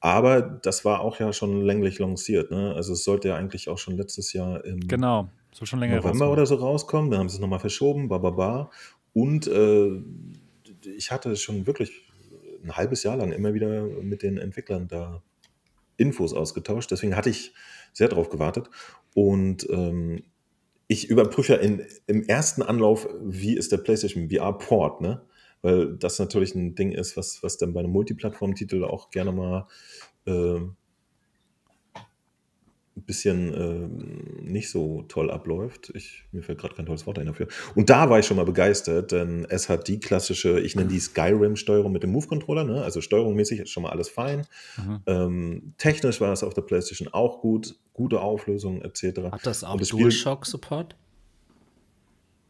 Aber 0.05 0.43
das 0.43 0.85
war 0.85 1.01
auch 1.01 1.19
ja 1.19 1.33
schon 1.33 1.63
länglich 1.63 1.99
lanciert. 1.99 2.51
Ne? 2.51 2.75
Also 2.75 2.93
es 2.93 3.05
sollte 3.05 3.29
ja 3.29 3.37
eigentlich 3.37 3.71
auch 3.71 3.79
schon 3.79 3.97
letztes 3.97 4.35
Jahr 4.35 4.63
im 4.63 4.87
genau. 4.87 5.31
So 5.51 5.65
schon 5.65 5.81
länger 5.81 5.97
November 5.97 6.31
oder 6.31 6.45
so 6.45 6.57
rauskommen. 6.57 7.11
Dann 7.11 7.21
haben 7.21 7.31
sie 7.31 7.37
es 7.37 7.41
nochmal 7.41 7.59
verschoben, 7.59 8.09
bababa. 8.09 8.71
Und 9.15 9.47
äh, 9.47 10.03
ich 10.95 11.11
hatte 11.11 11.35
schon 11.37 11.67
wirklich 11.67 12.03
ein 12.63 12.77
halbes 12.77 13.03
Jahr 13.03 13.17
lang 13.17 13.33
immer 13.33 13.55
wieder 13.55 13.85
mit 14.03 14.23
den 14.23 14.37
Entwicklern 14.37 14.89
da 14.89 15.23
Infos 15.97 16.35
ausgetauscht. 16.35 16.91
Deswegen 16.91 17.17
hatte 17.17 17.31
ich 17.31 17.55
sehr 17.95 18.09
drauf 18.09 18.29
gewartet. 18.29 18.69
Und 19.15 19.67
ähm, 19.71 20.23
ich 20.87 21.09
überprüfe 21.09 21.55
ja 21.55 21.59
in, 21.61 21.83
im 22.07 22.25
ersten 22.25 22.61
Anlauf, 22.61 23.09
wie 23.23 23.57
ist 23.57 23.73
der 23.73 23.79
PlayStation 23.79 24.29
VR-Port, 24.29 25.01
ne? 25.01 25.23
Weil 25.65 25.97
das 25.97 26.19
natürlich 26.19 26.55
ein 26.55 26.75
Ding 26.75 26.93
ist, 26.93 27.17
was, 27.17 27.43
was 27.43 27.57
dann 27.57 27.73
bei 27.73 27.81
einem 27.81 27.91
Multiplattform-Titel 27.91 28.85
auch 28.85 29.09
gerne 29.09 29.33
mal 29.33 29.67
äh, 30.27 30.59
ein 32.97 33.03
bisschen 33.07 33.55
äh, 33.55 34.43
nicht 34.43 34.69
so 34.69 35.05
toll 35.09 35.31
abläuft. 35.31 35.91
Ich, 35.95 36.25
mir 36.33 36.43
fällt 36.43 36.59
gerade 36.59 36.75
kein 36.75 36.85
tolles 36.85 37.07
Wort 37.07 37.19
ein 37.19 37.25
dafür. 37.25 37.49
Und 37.75 37.89
da 37.89 38.11
war 38.11 38.19
ich 38.19 38.27
schon 38.27 38.37
mal 38.37 38.45
begeistert, 38.45 39.13
denn 39.13 39.47
es 39.49 39.71
hat 39.71 39.89
die 39.89 40.01
klassische, 40.01 40.61
ich 40.61 40.77
nenne 40.77 40.89
die 40.89 41.01
Skyrim-Steuerung 41.01 41.91
mit 41.93 42.03
dem 42.03 42.13
Move-Controller, 42.13 42.65
ne? 42.65 42.83
also 42.83 43.01
steuerungsmäßig 43.01 43.61
ist 43.61 43.71
schon 43.71 43.85
mal 43.85 43.91
alles 43.91 44.11
fein. 44.11 44.47
Mhm. 44.77 45.01
Ähm, 45.07 45.75
technisch 45.79 46.21
war 46.21 46.35
es 46.35 46.43
auf 46.43 46.53
der 46.53 46.61
PlayStation 46.63 47.09
auch 47.09 47.41
gut, 47.41 47.75
gute 47.95 48.21
Auflösung 48.21 48.83
etc. 48.83 49.33
Hat 49.33 49.47
das 49.47 49.65
auch 49.65 49.81
DualShock-Support? 49.81 50.95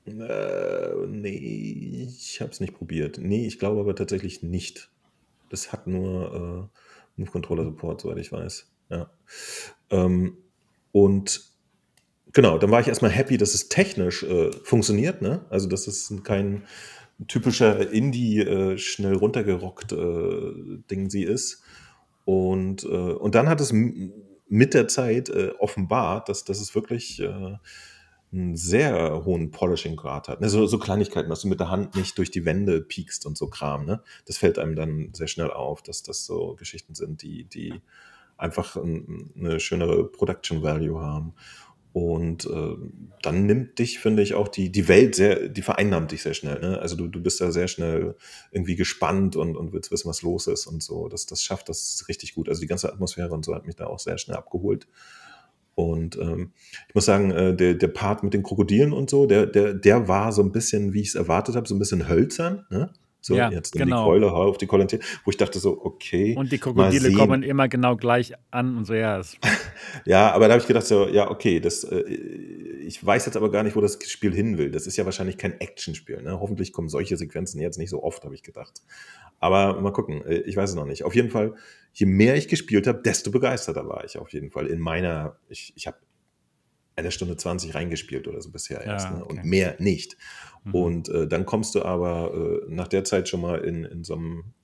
Äh, 0.07 1.07
nee, 1.07 2.07
ich 2.09 2.41
habe 2.41 2.51
es 2.51 2.61
nicht 2.61 2.75
probiert. 2.75 3.19
Nee, 3.19 3.47
ich 3.47 3.59
glaube 3.59 3.81
aber 3.81 3.95
tatsächlich 3.95 4.43
nicht. 4.43 4.91
Das 5.49 5.73
hat 5.73 5.87
nur 5.87 6.71
äh, 7.17 7.21
Move-Controller-Support, 7.21 8.01
soweit 8.01 8.19
ich 8.19 8.33
weiß. 8.33 8.71
Ja. 8.91 9.11
Ähm, 9.91 10.37
und 10.93 11.43
genau, 12.33 12.59
dann 12.59 12.71
war 12.71 12.81
ich 12.81 12.89
erstmal 12.89 13.11
happy, 13.11 13.39
dass 13.39 13.55
es 13.55 13.69
technisch 13.69 14.23
äh, 14.25 14.53
funktioniert. 14.65 15.23
Ne? 15.23 15.45
Also, 15.49 15.69
dass 15.69 15.87
es 15.87 16.13
kein 16.23 16.65
typischer 17.29 17.91
Indie 17.91 18.41
äh, 18.41 18.77
schnell 18.77 19.15
runtergerockt 19.15 19.93
äh, 19.93 20.79
Ding 20.91 21.09
sie 21.09 21.25
ist. 21.25 21.63
Und, 22.25 22.85
äh, 22.85 22.87
und 22.89 23.35
dann 23.35 23.49
hat 23.49 23.61
es 23.61 23.73
mit 23.73 24.75
der 24.75 24.89
Zeit 24.89 25.29
äh, 25.31 25.53
offenbart, 25.59 26.29
dass, 26.29 26.45
dass 26.45 26.61
es 26.61 26.75
wirklich 26.75 27.23
einen 28.35 28.57
sehr 28.57 29.25
hohen 29.25 29.51
Polishing-Grad 29.51 30.29
hat. 30.29 30.41
Ne? 30.41 30.49
So, 30.49 30.67
so, 30.67 30.79
Kleinigkeiten, 30.79 31.31
dass 31.31 31.43
du 31.43 31.49
mit 31.49 31.61
der 31.61 31.71
Hand 31.71 31.95
nicht 31.95 32.19
durch 32.19 32.31
die 32.31 32.45
Wände 32.45 32.81
piekst 32.81 33.27
und 33.27 33.39
so 33.39 33.49
Kram. 33.49 33.87
Ne? 33.87 34.03
Das 34.27 34.39
fällt 34.39 34.59
einem 34.59 34.75
dann 34.75 35.11
sehr 35.13 35.29
schnell 35.29 35.51
auf, 35.51 35.83
dass 35.83 36.03
das 36.03 36.27
so 36.27 36.55
Geschichten 36.57 36.95
sind, 36.95 37.23
die, 37.23 37.45
die 37.45 37.81
einfach 38.37 38.77
eine 38.77 39.61
schönere 39.61 40.05
Production 40.05 40.63
Value 40.63 41.01
haben. 41.01 41.35
Und 41.93 42.47
äh, 42.47 42.75
dann 43.23 43.47
nimmt 43.47 43.79
dich, 43.79 44.01
finde 44.01 44.25
ich, 44.25 44.35
auch 44.35 44.49
die, 44.49 44.73
die 44.73 44.89
Welt 44.89 45.15
sehr, 45.15 45.49
die 45.49 45.63
vereinnahmt 45.63 46.11
dich 46.11 46.25
sehr 46.25 46.35
schnell. 46.35 46.59
Ne? 46.59 46.81
Also 46.81 46.97
du, 46.97 47.07
du 47.07 47.23
bist 47.23 47.41
da 47.41 47.53
sehr 47.53 47.69
schnell 47.69 48.17
irgendwie 48.51 48.75
gespannt 48.75 49.37
und, 49.37 49.57
und 49.57 49.73
willst 49.73 49.93
wissen, 49.93 50.09
was 50.09 50.23
los 50.23 50.49
ist 50.49 50.67
und 50.67 50.83
so. 50.83 51.07
Das, 51.07 51.27
das 51.27 51.45
schafft 51.45 51.69
das 51.69 52.05
richtig 52.09 52.35
gut. 52.35 52.49
Also 52.49 52.61
die 52.61 52.67
ganze 52.67 52.93
Atmosphäre 52.93 53.33
und 53.33 53.45
so 53.45 53.55
hat 53.55 53.65
mich 53.65 53.77
da 53.77 53.87
auch 53.87 54.01
sehr 54.01 54.19
schnell 54.19 54.37
abgeholt. 54.37 54.89
Und 55.75 56.17
ähm, 56.19 56.53
ich 56.89 56.95
muss 56.95 57.05
sagen, 57.05 57.31
äh, 57.31 57.55
der, 57.55 57.75
der 57.75 57.89
Part 57.89 58.23
mit 58.23 58.35
den 58.35 58.43
Krokodilen 58.43 58.93
und 58.93 59.11
so, 59.11 59.27
der, 59.27 59.47
der, 59.47 59.75
der 59.75 60.09
war 60.09 60.33
so 60.33 60.43
ein 60.43 60.53
bisschen, 60.53 60.93
wie 60.93 61.01
ich 61.01 61.09
es 61.09 61.15
erwartet 61.15 61.57
habe, 61.57 61.67
so 61.67 61.75
ein 61.75 61.79
bisschen 61.79 62.09
hölzern. 62.09 62.65
Ne? 62.71 62.91
So, 63.25 63.35
Ja, 63.35 63.51
jetzt 63.51 63.73
genau. 63.73 64.05
die 64.05 64.11
Keule, 64.11 64.33
auf 64.33 64.59
die 64.59 64.67
Keule, 64.67 64.87
wo 65.25 65.31
ich 65.31 65.39
dachte 65.39 65.59
so, 65.59 65.83
okay. 65.83 66.37
Und 66.37 66.53
die 66.53 66.59
Krokodile 66.59 67.11
kommen 67.15 67.43
immer 67.43 67.69
genau 67.69 67.97
gleich 67.97 68.35
an 68.51 68.77
und 68.77 68.85
so, 68.85 68.93
ja. 68.93 69.23
Ja, 70.05 70.31
aber 70.33 70.47
da 70.47 70.53
habe 70.53 70.61
ich 70.61 70.67
gedacht, 70.67 70.85
so, 70.87 71.09
ja, 71.09 71.31
okay, 71.31 71.59
das, 71.59 71.85
äh, 71.85 72.03
ich 72.03 73.05
weiß 73.05 73.25
jetzt 73.25 73.37
aber 73.39 73.51
gar 73.51 73.63
nicht, 73.63 73.77
wo 73.77 73.81
das 73.81 73.99
Spiel 74.07 74.35
hin 74.35 74.59
will. 74.59 74.71
Das 74.71 74.87
ist 74.87 74.99
ja 74.99 75.07
wahrscheinlich 75.07 75.39
kein 75.39 75.59
Actionspiel. 75.59 76.21
Ne? 76.21 76.39
Hoffentlich 76.39 76.75
kommen 76.75 76.91
solche 76.91 77.17
Sequenzen 77.17 77.63
jetzt 77.63 77.79
nicht 77.79 77.89
so 77.89 78.03
oft, 78.03 78.25
habe 78.25 78.35
ich 78.35 78.43
gedacht. 78.43 78.83
Aber 79.41 79.81
mal 79.81 79.93
gucken, 79.93 80.23
äh, 80.27 80.41
ich 80.41 80.57
weiß 80.57 80.69
es 80.71 80.77
noch 80.77 80.85
nicht. 80.85 81.05
Auf 81.05 81.15
jeden 81.15 81.31
Fall, 81.31 81.55
je 81.95 82.05
mehr 82.05 82.37
ich 82.37 82.47
gespielt 82.49 82.87
habe, 82.87 83.01
desto 83.03 83.31
begeisterter 83.31 83.89
war 83.89 84.05
ich 84.05 84.19
auf 84.19 84.35
jeden 84.35 84.51
Fall. 84.51 84.67
In 84.67 84.81
meiner, 84.81 85.39
ich, 85.49 85.73
ich 85.77 85.87
habe 85.87 85.97
eine 86.97 87.11
Stunde 87.11 87.39
20 87.39 87.75
reingespielt 87.75 88.29
oder 88.29 88.43
so 88.43 88.51
bisher 88.51 88.85
Ja, 88.85 88.93
erst. 88.93 89.11
Ne? 89.11 89.25
okay. 89.25 89.39
Und 89.39 89.45
mehr 89.47 89.77
nicht. 89.79 90.19
Mhm. 90.65 90.75
Und 90.75 91.09
äh, 91.09 91.27
dann 91.27 91.47
kommst 91.47 91.75
du 91.75 91.83
aber 91.83 92.33
äh, 92.35 92.75
nach 92.75 92.89
der 92.89 93.05
Zeit 93.05 93.29
schon 93.29 93.41
mal 93.41 93.59
in, 93.59 93.85
in 93.85 94.05
so 94.05 94.15
einem 94.15 94.55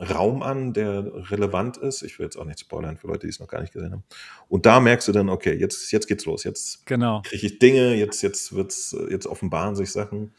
Raum 0.00 0.42
an, 0.42 0.72
der 0.72 1.30
relevant 1.30 1.76
ist. 1.76 2.02
Ich 2.02 2.18
will 2.18 2.24
jetzt 2.24 2.36
auch 2.36 2.46
nicht 2.46 2.60
spoilern 2.60 2.96
für 2.96 3.06
Leute, 3.06 3.26
die 3.26 3.30
es 3.30 3.40
noch 3.40 3.48
gar 3.48 3.60
nicht 3.60 3.72
gesehen 3.72 3.92
haben. 3.92 4.04
Und 4.48 4.64
da 4.64 4.80
merkst 4.80 5.06
du 5.08 5.12
dann, 5.12 5.28
okay, 5.28 5.54
jetzt, 5.54 5.92
jetzt 5.92 6.06
geht's 6.06 6.24
los. 6.24 6.44
Jetzt 6.44 6.86
genau. 6.86 7.20
kriege 7.22 7.46
ich 7.46 7.58
Dinge, 7.58 7.94
jetzt, 7.94 8.22
jetzt 8.22 8.54
wird's, 8.54 8.96
jetzt 9.10 9.26
offenbaren 9.26 9.76
sich 9.76 9.92
Sachen. 9.92 10.32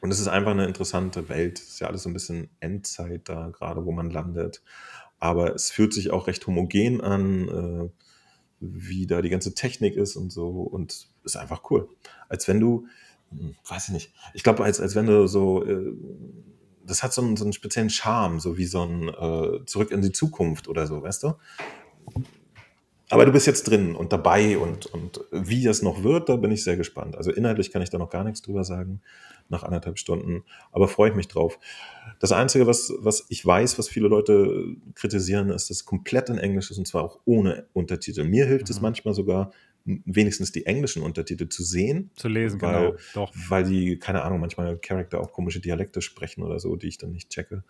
Und 0.00 0.10
es 0.10 0.20
ist 0.20 0.28
einfach 0.28 0.52
eine 0.52 0.66
interessante 0.66 1.28
Welt. 1.28 1.58
Es 1.58 1.68
ist 1.68 1.80
ja 1.80 1.88
alles 1.88 2.04
so 2.04 2.08
ein 2.08 2.14
bisschen 2.14 2.48
Endzeit 2.60 3.28
da, 3.28 3.48
gerade 3.48 3.84
wo 3.84 3.92
man 3.92 4.10
landet. 4.10 4.62
Aber 5.18 5.54
es 5.54 5.70
fühlt 5.70 5.92
sich 5.92 6.10
auch 6.10 6.26
recht 6.26 6.46
homogen 6.46 7.00
an, 7.00 7.48
äh, 7.48 8.05
wie 8.60 9.06
da 9.06 9.22
die 9.22 9.28
ganze 9.28 9.54
Technik 9.54 9.96
ist 9.96 10.16
und 10.16 10.32
so. 10.32 10.48
Und 10.48 11.08
ist 11.24 11.36
einfach 11.36 11.70
cool. 11.70 11.88
Als 12.28 12.48
wenn 12.48 12.60
du, 12.60 12.86
hm, 13.30 13.54
weiß 13.68 13.88
ich 13.88 13.94
nicht, 13.94 14.12
ich 14.34 14.42
glaube, 14.42 14.64
als, 14.64 14.80
als 14.80 14.94
wenn 14.94 15.06
du 15.06 15.26
so, 15.26 15.64
äh, 15.64 15.92
das 16.84 17.02
hat 17.02 17.12
so 17.12 17.22
einen, 17.22 17.36
so 17.36 17.44
einen 17.44 17.52
speziellen 17.52 17.90
Charme, 17.90 18.40
so 18.40 18.56
wie 18.56 18.66
so 18.66 18.82
ein 18.82 19.08
äh, 19.08 19.64
Zurück 19.66 19.90
in 19.90 20.02
die 20.02 20.12
Zukunft 20.12 20.68
oder 20.68 20.86
so, 20.86 21.02
weißt 21.02 21.24
du? 21.24 21.34
Aber 23.08 23.24
du 23.24 23.32
bist 23.32 23.46
jetzt 23.46 23.64
drin 23.64 23.94
und 23.94 24.12
dabei 24.12 24.58
und, 24.58 24.86
und 24.86 25.20
wie 25.30 25.62
das 25.62 25.82
noch 25.82 26.02
wird, 26.02 26.28
da 26.28 26.36
bin 26.36 26.50
ich 26.50 26.64
sehr 26.64 26.76
gespannt. 26.76 27.16
Also 27.16 27.30
inhaltlich 27.30 27.70
kann 27.70 27.82
ich 27.82 27.90
da 27.90 27.98
noch 27.98 28.10
gar 28.10 28.24
nichts 28.24 28.42
drüber 28.42 28.64
sagen, 28.64 29.00
nach 29.48 29.62
anderthalb 29.62 29.98
Stunden, 29.98 30.44
aber 30.72 30.88
freue 30.88 31.10
ich 31.10 31.16
mich 31.16 31.28
drauf. 31.28 31.58
Das 32.20 32.32
Einzige, 32.32 32.66
was, 32.66 32.92
was 32.98 33.26
ich 33.28 33.44
weiß, 33.44 33.78
was 33.78 33.88
viele 33.88 34.08
Leute 34.08 34.76
kritisieren, 34.94 35.50
ist, 35.50 35.70
dass 35.70 35.78
es 35.78 35.84
komplett 35.84 36.28
in 36.28 36.38
Englisch 36.38 36.70
ist 36.70 36.78
und 36.78 36.86
zwar 36.88 37.04
auch 37.04 37.20
ohne 37.24 37.66
Untertitel. 37.72 38.24
Mir 38.24 38.46
hilft 38.46 38.70
es 38.70 38.76
Mhm. 38.76 38.82
manchmal 38.82 39.14
sogar, 39.14 39.52
wenigstens 39.84 40.50
die 40.50 40.66
englischen 40.66 41.02
Untertitel 41.02 41.48
zu 41.48 41.62
sehen, 41.62 42.10
Zu 42.16 42.26
lesen, 42.28 42.60
Weil- 42.60 42.86
genau. 42.90 42.96
Doch. 43.14 43.32
weil 43.48 43.62
die, 43.64 43.98
keine 44.00 44.22
Ahnung, 44.22 44.40
manchmal 44.40 44.76
Charakter 44.78 45.20
auch 45.20 45.32
komische 45.32 45.60
Dialekte 45.60 46.02
sprechen 46.02 46.42
oder 46.42 46.58
so, 46.58 46.74
die 46.74 46.88
ich 46.88 46.98
dann 46.98 47.12
nicht 47.12 47.30
checke. 47.30 47.62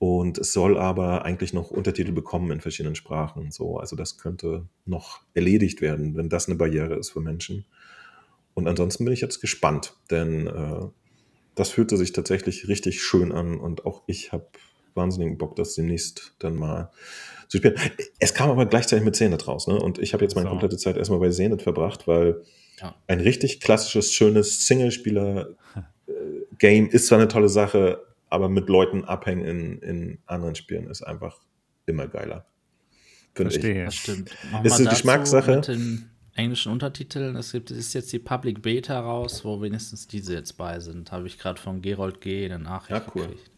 Und 0.00 0.38
es 0.38 0.52
soll 0.52 0.76
aber 0.76 1.24
eigentlich 1.24 1.52
noch 1.54 1.70
Untertitel 1.70 2.10
bekommen 2.10 2.50
in 2.50 2.60
verschiedenen 2.60 2.96
Sprachen. 2.96 3.52
So, 3.52 3.78
also 3.78 3.94
das 3.94 4.18
könnte 4.18 4.66
noch 4.84 5.20
erledigt 5.34 5.80
werden, 5.80 6.16
wenn 6.16 6.28
das 6.28 6.48
eine 6.48 6.56
Barriere 6.56 6.96
ist 6.96 7.10
für 7.10 7.20
Menschen. 7.20 7.64
Und 8.54 8.66
ansonsten 8.66 9.04
bin 9.04 9.14
ich 9.14 9.20
jetzt 9.20 9.40
gespannt, 9.40 9.94
denn 10.10 10.48
äh, 10.48 10.86
das 11.54 11.70
fühlte 11.70 11.96
sich 11.96 12.12
tatsächlich 12.12 12.68
richtig 12.68 13.02
schön 13.02 13.32
an 13.32 13.58
und 13.58 13.86
auch 13.86 14.02
ich 14.06 14.32
habe 14.32 14.46
wahnsinnigen 14.94 15.38
Bock, 15.38 15.56
das 15.56 15.74
demnächst 15.74 16.34
dann 16.38 16.54
mal 16.54 16.90
zu 17.48 17.58
spielen. 17.58 17.74
Es 18.20 18.32
kam 18.34 18.50
aber 18.50 18.66
gleichzeitig 18.66 19.04
mit 19.04 19.16
Zenit 19.16 19.48
raus, 19.48 19.66
ne? 19.66 19.78
Und 19.78 19.98
ich 19.98 20.12
habe 20.14 20.22
jetzt 20.24 20.34
meine 20.36 20.46
So. 20.46 20.50
komplette 20.50 20.76
Zeit 20.76 20.96
erstmal 20.96 21.18
bei 21.20 21.30
Zenit 21.30 21.62
verbracht, 21.62 22.06
weil 22.06 22.42
Ja. 22.80 22.94
ein 23.06 23.20
richtig 23.20 23.60
klassisches, 23.60 24.12
schönes 24.12 24.66
Singlespieler-Game 24.66 26.88
ist 26.88 27.06
zwar 27.06 27.18
eine 27.18 27.28
tolle 27.28 27.48
Sache, 27.48 28.00
aber 28.28 28.48
mit 28.48 28.68
Leuten 28.68 29.04
abhängen 29.04 29.44
in, 29.44 29.78
in 29.80 30.18
anderen 30.26 30.54
Spielen 30.54 30.88
ist 30.88 31.02
einfach 31.02 31.40
immer 31.86 32.06
geiler. 32.08 32.46
Finde 33.34 33.52
ich. 33.52 33.60
Verstehe. 33.60 33.84
Das 33.84 33.94
stimmt. 33.94 34.30
Ist 34.30 34.54
eine 34.74 34.84
dazu 34.84 34.88
Geschmackssache. 34.90 35.56
Mit 35.56 35.68
den 35.68 36.10
englischen 36.34 36.72
Untertiteln. 36.72 37.36
Es 37.36 37.52
gibt, 37.52 37.70
es 37.70 37.78
ist 37.78 37.94
jetzt 37.94 38.12
die 38.12 38.18
Public 38.18 38.62
Beta 38.62 39.00
raus, 39.00 39.44
wo 39.44 39.60
wenigstens 39.60 40.06
diese 40.06 40.34
jetzt 40.34 40.56
bei 40.56 40.80
sind. 40.80 41.12
Habe 41.12 41.26
ich 41.26 41.38
gerade 41.38 41.60
von 41.60 41.80
Gerold 41.80 42.20
G. 42.20 42.44
eine 42.44 42.58
Nachricht 42.58 42.90
Ja, 42.90 43.12
cool. 43.14 43.28
gekriegt. 43.28 43.50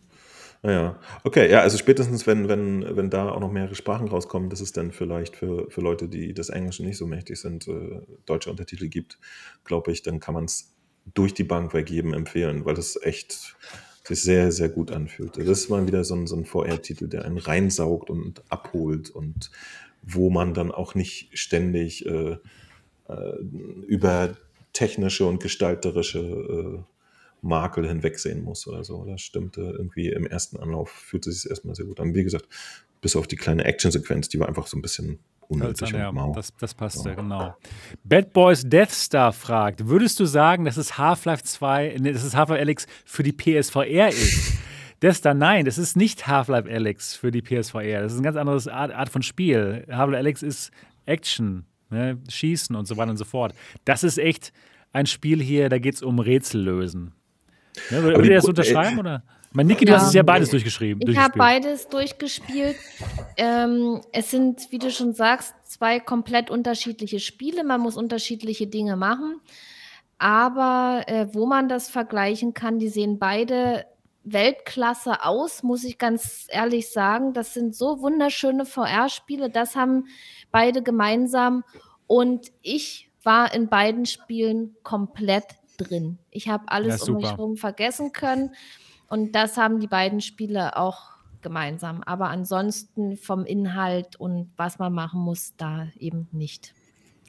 Naja, 0.63 0.99
okay, 1.23 1.51
ja, 1.51 1.61
also 1.61 1.77
spätestens, 1.79 2.27
wenn, 2.27 2.49
wenn, 2.49 2.97
wenn 2.97 3.11
da 3.11 3.29
auch 3.29 3.41
noch 3.41 3.53
mehrere 3.53 3.75
Sprachen 3.75 4.09
rauskommen, 4.09 4.51
dass 4.51 4.61
es 4.61 4.73
dann 4.73 4.91
vielleicht 4.91 5.37
für, 5.37 5.71
für 5.71 5.81
Leute, 5.81 6.09
die 6.09 6.35
des 6.35 6.49
Englischen 6.49 6.87
nicht 6.87 6.97
so 6.97 7.07
mächtig 7.07 7.39
sind, 7.39 7.69
äh, 7.69 8.01
deutsche 8.25 8.51
Untertitel 8.51 8.89
gibt, 8.89 9.19
glaube 9.65 9.93
ich, 9.93 10.03
dann 10.03 10.19
kann 10.19 10.35
man 10.35 10.47
es 10.47 10.75
durch 11.15 11.35
die 11.35 11.45
Bank 11.45 11.73
weg 11.73 11.91
jedem 11.91 12.15
empfehlen, 12.15 12.65
weil 12.65 12.75
das 12.75 12.99
echt 13.01 13.55
sich 14.03 14.23
sehr, 14.23 14.51
sehr 14.51 14.69
gut 14.69 14.91
anfühlt. 14.91 15.37
Das 15.37 15.47
ist 15.47 15.69
mal 15.69 15.87
wieder 15.87 16.05
so 16.05 16.15
ein, 16.15 16.27
so 16.27 16.37
ein 16.37 16.45
VR-Titel, 16.45 17.09
der 17.09 17.25
einen 17.25 17.39
reinsaugt 17.39 18.11
und 18.11 18.43
abholt 18.51 19.11
und 19.11 19.51
wo 20.03 20.31
man 20.31 20.55
dann 20.55 20.73
auch 20.73 20.95
nicht 20.95 21.37
ständig 21.39 22.07
äh, 22.07 22.39
über 23.87 24.37
technische 24.73 25.27
und 25.27 25.43
gestalterische 25.43 26.19
äh, 26.19 26.83
Makel 27.43 27.87
hinwegsehen 27.89 28.43
muss 28.43 28.67
oder 28.67 28.85
so. 28.85 29.05
Das 29.05 29.21
stimmte 29.23 29.61
irgendwie 29.61 30.09
im 30.09 30.27
ersten 30.27 30.59
Anlauf, 30.59 30.91
fühlte 30.91 31.31
sich 31.33 31.49
erstmal 31.49 31.75
sehr 31.75 31.87
gut 31.87 32.01
an. 32.01 32.15
Wie 32.15 32.25
gesagt, 32.25 32.47
bis 33.01 33.17
auf 33.17 33.27
die 33.27 33.37
kleine 33.37 33.65
Actionsequenz, 33.65 34.29
die 34.29 34.39
war 34.41 34.49
einfach 34.49 34.67
so 34.67 34.77
ein 34.77 34.83
bisschen 34.83 35.19
unnötig 35.49 35.83
Hölzern, 35.83 36.01
ja, 36.01 36.09
und 36.09 36.15
mau. 36.17 36.33
das, 36.35 36.53
das 36.59 36.75
passte, 36.75 37.11
Ja. 37.11 37.15
genau. 37.15 37.57
Bad 38.05 38.33
Boys 38.33 38.63
Death 38.65 38.91
Star 38.91 39.33
fragt, 39.33 39.87
würdest 39.87 40.19
du 40.19 40.25
sagen, 40.25 40.65
dass 40.65 40.77
es 40.77 40.99
Half-Life 40.99 41.45
2, 41.45 41.97
nee, 42.01 42.13
dass 42.13 42.25
es 42.25 42.35
Half-Life 42.35 42.61
Alyx 42.61 42.87
für 43.05 43.23
die 43.23 43.33
PSVR 43.33 44.09
ist? 44.09 44.55
Death 45.03 45.17
Star, 45.17 45.35
nein, 45.35 45.65
das 45.67 45.79
ist 45.79 45.97
nicht 45.97 46.27
Half-Life 46.27 46.69
Alyx 46.69 47.15
für 47.15 47.31
die 47.31 47.43
PSVR. 47.43 48.01
Das 48.03 48.13
ist 48.13 48.19
eine 48.19 48.25
ganz 48.25 48.37
andere 48.37 48.73
Art, 48.73 48.93
Art 48.93 49.09
von 49.09 49.23
Spiel. 49.23 49.87
Half-Life 49.89 50.19
Alyx 50.19 50.43
ist 50.43 50.71
Action, 51.05 51.65
ne? 51.91 52.19
Schießen 52.29 52.75
und 52.77 52.87
so 52.87 52.97
weiter 52.97 53.11
und 53.11 53.17
so 53.17 53.25
fort. 53.25 53.55
Das 53.85 54.05
ist 54.05 54.19
echt 54.19 54.53
ein 54.93 55.07
Spiel 55.07 55.43
hier, 55.43 55.69
da 55.69 55.79
geht 55.79 55.95
es 55.95 56.03
um 56.03 56.19
Rätsel 56.19 56.63
lösen. 56.63 57.13
Ne, 57.91 58.03
würdet 58.03 58.25
ihr 58.27 58.35
das 58.37 58.47
unterschreiben? 58.47 58.99
Oder? 58.99 59.23
Mein 59.53 59.67
Niki, 59.67 59.85
du 59.85 59.93
Ja. 59.93 59.99
hast 59.99 60.09
es 60.09 60.15
ja 60.15 60.23
beides 60.23 60.51
durchgeschrieben. 60.51 61.09
Ich 61.09 61.17
habe 61.19 61.37
beides 61.39 61.89
durchgespielt. 61.89 62.77
Ähm, 63.37 64.01
es 64.13 64.31
sind, 64.31 64.71
wie 64.71 64.79
du 64.79 64.91
schon 64.91 65.13
sagst, 65.13 65.55
zwei 65.65 66.01
komplett 66.01 66.51
unterschiedliche 66.51 67.21
Spiele. 67.21 67.65
Man 67.65 67.81
muss 67.81 67.97
unterschiedliche 67.97 68.67
Dinge 68.67 68.97
machen. 68.97 69.41
Aber 70.19 71.05
äh, 71.07 71.29
wo 71.33 71.47
man 71.47 71.69
das 71.69 71.91
vergleichen 71.91 72.55
kann, 72.55 72.79
die 72.79 72.89
sehen 72.89 73.19
beide 73.19 73.85
Weltklasse 74.25 75.25
aus, 75.25 75.63
muss 75.63 75.85
ich 75.85 75.99
ganz 75.99 76.47
ehrlich 76.51 76.91
sagen. 76.91 77.33
Das 77.33 77.55
sind 77.55 77.75
so 77.77 78.01
wunderschöne 78.01 78.65
VR-Spiele. 78.67 79.51
Das 79.51 79.77
haben 79.77 80.07
beide 80.51 80.83
gemeinsam. 80.83 81.65
Und 82.07 82.53
ich 82.63 83.11
war 83.23 83.53
in 83.55 83.69
beiden 83.69 84.07
Spielen 84.07 84.77
komplett 84.83 85.45
drin. 85.77 86.19
Ich 86.31 86.49
habe 86.49 86.65
alles 86.69 87.07
Ja, 87.07 87.13
um 87.13 87.17
mich 87.21 87.31
herum 87.31 87.57
vergessen 87.57 88.13
können. 88.13 88.55
Und 89.09 89.33
das 89.33 89.57
haben 89.57 89.81
die 89.81 89.87
beiden 89.87 90.21
Spiele 90.21 90.77
auch 90.77 91.11
gemeinsam. 91.43 92.03
Aber 92.05 92.29
ansonsten 92.29 93.17
vom 93.17 93.45
Inhalt 93.45 94.17
und 94.17 94.51
was 94.57 94.79
man 94.79 94.93
machen 94.93 95.21
muss, 95.21 95.55
da 95.57 95.89
eben 95.99 96.29
nicht. 96.33 96.75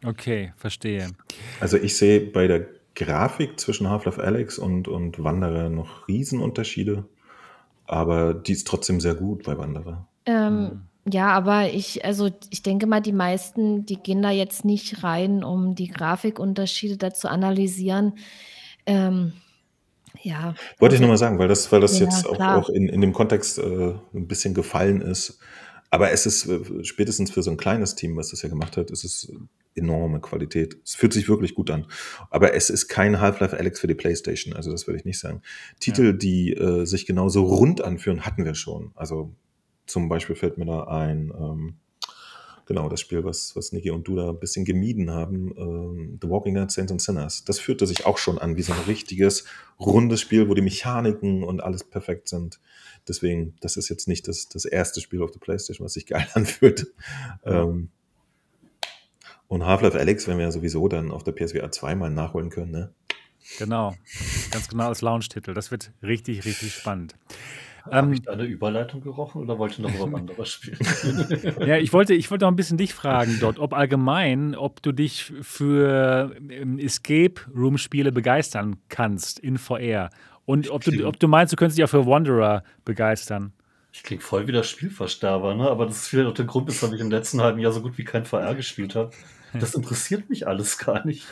Okay, 0.05 0.53
verstehe. 0.57 1.09
Also 1.59 1.77
ich 1.77 1.97
sehe 1.97 2.21
bei 2.21 2.47
der 2.47 2.67
Grafik 2.95 3.59
zwischen 3.59 3.89
Half-Life 3.89 4.23
Alyx 4.23 4.57
und, 4.57 4.87
und 4.87 5.23
Wanderer 5.23 5.69
noch 5.69 6.07
Riesenunterschiede, 6.07 7.05
aber 7.85 8.33
die 8.33 8.53
ist 8.53 8.67
trotzdem 8.67 8.99
sehr 8.99 9.13
gut 9.13 9.43
bei 9.43 9.57
Wanderer. 9.57 10.07
Ähm, 10.25 10.87
Ja, 11.09 11.29
aber 11.29 11.69
ich, 11.69 12.03
also 12.03 12.29
ich 12.49 12.63
denke 12.63 12.85
mal, 12.85 13.01
die 13.01 13.13
meisten, 13.13 13.85
die 13.85 13.95
gehen 13.97 14.21
da 14.21 14.31
jetzt 14.31 14.65
nicht 14.65 15.03
rein, 15.03 15.43
um 15.43 15.73
die 15.75 15.87
Grafikunterschiede 15.87 16.97
da 16.97 17.13
zu 17.13 17.29
analysieren. 17.29 18.17
Ähm, 18.85 19.33
ja. 20.21 20.55
Wollte 20.79 20.95
ich 20.95 21.01
nochmal 21.01 21.17
sagen, 21.17 21.39
weil 21.39 21.47
das, 21.47 21.71
weil 21.71 21.81
das 21.81 21.99
Ja, 21.99 22.05
jetzt 22.05 22.27
auch, 22.27 22.39
auch 22.39 22.69
in, 22.69 22.89
in 22.89 23.01
dem 23.01 23.13
Kontext 23.13 23.59
äh, 23.59 23.93
ein 24.13 24.27
bisschen 24.27 24.53
gefallen 24.53 25.01
ist. 25.01 25.39
Aber 25.89 26.11
es 26.11 26.25
ist 26.25 26.47
äh, 26.47 26.83
spätestens 26.83 27.31
für 27.31 27.41
so 27.41 27.51
ein 27.51 27.57
kleines 27.57 27.95
Team, 27.95 28.17
was 28.17 28.29
das 28.29 28.41
ja 28.41 28.49
gemacht 28.49 28.75
hat, 28.75 28.91
ist 28.91 29.05
es 29.05 29.31
enorme 29.75 30.19
Qualität. 30.19 30.77
Es 30.83 30.95
fühlt 30.95 31.13
sich 31.13 31.29
wirklich 31.29 31.55
gut 31.55 31.69
an. 31.69 31.85
Aber 32.29 32.53
es 32.53 32.69
ist 32.69 32.87
kein 32.87 33.21
Half-Life 33.21 33.57
Alyx 33.57 33.79
für 33.79 33.87
die 33.87 33.95
PlayStation. 33.95 34.53
Also 34.53 34.71
das 34.71 34.87
würde 34.87 34.99
ich 34.99 35.05
nicht 35.05 35.19
sagen. 35.19 35.41
Titel, 35.79 36.17
die 36.17 36.53
äh, 36.53 36.85
sich 36.85 37.05
genauso 37.05 37.43
rund 37.43 37.81
anführen, 37.81 38.25
hatten 38.25 38.43
wir 38.43 38.55
schon. 38.55 38.91
Also 38.95 39.33
zum 39.87 40.09
Beispiel 40.09 40.35
fällt 40.35 40.57
mir 40.57 40.65
da 40.65 40.83
ein, 40.83 41.33
ähm, 41.37 41.77
genau, 42.65 42.89
das 42.89 43.01
Spiel, 43.01 43.23
was, 43.23 43.55
was 43.55 43.71
Niki 43.71 43.89
und 43.89 44.07
du 44.07 44.15
da 44.15 44.29
ein 44.29 44.39
bisschen 44.39 44.65
gemieden 44.65 45.09
haben, 45.09 45.53
ähm, 45.57 46.19
The 46.21 46.29
Walking 46.29 46.53
Dead 46.53 46.69
Saints 46.69 46.91
and 46.91 47.01
Sinners. 47.01 47.45
Das 47.45 47.59
fühlte 47.59 47.87
sich 47.87 48.05
auch 48.05 48.17
schon 48.17 48.37
an 48.37 48.57
wie 48.57 48.61
so 48.61 48.73
ein 48.73 48.81
richtiges, 48.81 49.45
rundes 49.79 50.21
Spiel, 50.21 50.49
wo 50.49 50.53
die 50.53 50.61
Mechaniken 50.61 51.43
und 51.43 51.61
alles 51.61 51.83
perfekt 51.83 52.27
sind. 52.29 52.59
Deswegen, 53.07 53.55
das 53.61 53.77
ist 53.77 53.89
jetzt 53.89 54.07
nicht 54.07 54.27
das, 54.27 54.49
das 54.49 54.65
erste 54.65 55.01
Spiel 55.01 55.23
auf 55.23 55.31
der 55.31 55.39
Playstation, 55.39 55.85
was 55.85 55.93
sich 55.93 56.05
geil 56.05 56.27
anfühlt. 56.33 56.87
Ähm, 57.43 57.89
und 59.47 59.65
Half-Life 59.65 59.97
Alyx 59.97 60.27
werden 60.27 60.39
wir 60.39 60.45
ja 60.45 60.51
sowieso 60.51 60.87
dann 60.89 61.11
auf 61.11 61.23
der 61.23 61.31
PSVR 61.31 61.71
2 61.71 61.95
mal 61.95 62.09
nachholen 62.09 62.49
können, 62.49 62.71
ne? 62.71 62.93
Genau. 63.59 63.95
Ganz 64.51 64.67
genau 64.67 64.89
als 64.89 65.01
Launch-Titel. 65.01 65.53
Das 65.53 65.71
wird 65.71 65.93
richtig, 66.03 66.43
richtig 66.43 66.73
spannend. 66.73 67.15
Habe 67.91 68.13
ich 68.13 68.21
da 68.21 68.31
eine 68.31 68.43
Überleitung 68.43 69.01
gerochen 69.01 69.41
oder 69.41 69.57
wollte 69.57 69.81
noch 69.81 69.93
über 69.93 70.11
was 70.11 70.19
anderes 70.19 70.49
spielen? 70.49 70.77
ja, 71.67 71.77
ich 71.77 71.93
wollte, 71.93 72.13
ich 72.13 72.29
wollte 72.31 72.45
noch 72.45 72.51
ein 72.51 72.55
bisschen 72.55 72.77
dich 72.77 72.93
fragen 72.93 73.37
dort, 73.41 73.59
ob 73.59 73.73
allgemein, 73.73 74.55
ob 74.55 74.81
du 74.81 74.91
dich 74.91 75.33
für 75.41 76.35
ähm, 76.49 76.79
Escape 76.79 77.41
Room 77.55 77.77
Spiele 77.77 78.11
begeistern 78.11 78.77
kannst 78.89 79.39
in 79.39 79.57
VR 79.57 80.09
und 80.45 80.69
ob 80.69 80.83
du, 80.83 81.07
ob 81.07 81.19
du 81.19 81.27
meinst, 81.27 81.53
du 81.53 81.57
könntest 81.57 81.77
dich 81.77 81.85
auch 81.85 81.89
für 81.89 82.05
Wanderer 82.05 82.63
begeistern. 82.85 83.53
Ich 83.91 84.03
klinge 84.03 84.21
voll 84.21 84.47
wie 84.47 84.51
der 84.51 84.63
Spielversterber, 84.63 85.55
ne? 85.55 85.69
aber 85.69 85.85
das 85.85 85.97
ist 85.97 86.07
vielleicht 86.07 86.29
auch 86.29 86.33
der 86.33 86.45
Grund, 86.45 86.67
weshalb 86.67 86.93
ich 86.93 87.01
im 87.01 87.09
letzten 87.09 87.41
halben 87.41 87.59
Jahr 87.59 87.71
so 87.71 87.81
gut 87.81 87.97
wie 87.97 88.03
kein 88.03 88.25
VR 88.25 88.53
gespielt 88.55 88.95
habe. 88.95 89.11
Das 89.53 89.73
interessiert 89.75 90.29
mich 90.29 90.47
alles 90.47 90.77
gar 90.77 91.05
nicht. 91.05 91.25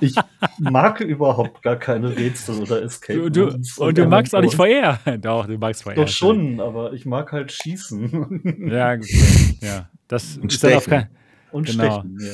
Ich 0.00 0.14
mag 0.58 1.00
überhaupt 1.00 1.62
gar 1.62 1.76
keine 1.76 2.16
Rätsel 2.16 2.60
oder 2.62 2.82
Escape 2.82 3.30
du, 3.30 3.44
Rooms. 3.44 3.78
Und, 3.78 3.98
du 3.98 4.06
magst 4.06 4.34
auch 4.34 4.40
nicht 4.40 4.54
VR. 4.54 4.98
Doch, 5.18 5.46
du 5.46 5.58
magst 5.58 5.82
VR. 5.82 5.94
Doch 5.94 6.08
schon, 6.08 6.60
aber 6.60 6.92
ich 6.92 7.04
mag 7.06 7.30
halt 7.32 7.52
schießen. 7.52 8.68
Ja, 8.70 8.96
gut. 8.96 9.06
Ja, 9.60 9.88
das 10.08 10.36
Und 10.38 10.52
ist 10.52 10.62
dann 10.64 10.74
auf 10.74 10.84
stechen. 10.84 11.00
kein, 11.02 11.08
Und 11.52 11.66
Genau. 11.66 12.00
stechen. 12.00 12.18
Ja. 12.20 12.32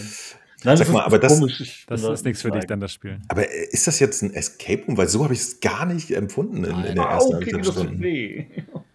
Nein, 0.65 0.77
Sag 0.77 0.89
mal, 0.93 1.03
aber 1.05 1.19
das- 1.21 1.41
das 1.87 2.03
ist 2.03 2.25
nichts 2.25 2.43
für 2.43 2.51
dich 2.51 2.65
dann, 2.67 2.81
das 2.81 2.93
Spiel. 2.93 3.19
Aber 3.29 3.43
äh, 3.49 3.69
ist 3.71 3.87
das 3.87 4.01
jetzt 4.01 4.23
ein 4.23 4.35
Escape 4.35 4.83
Room? 4.87 4.97
Weil 4.97 5.07
so 5.09 5.23
habe 5.23 5.33
ich 5.35 5.41
es 5.41 5.61
gar 5.61 5.87
nicht 5.87 6.11
empfunden 6.11 6.65
in, 6.65 6.85
in 6.85 6.95
der 6.97 7.05
ersten 7.05 7.37
okay, 7.37 7.55
anderthalb 7.55 7.65
das 8.01 8.87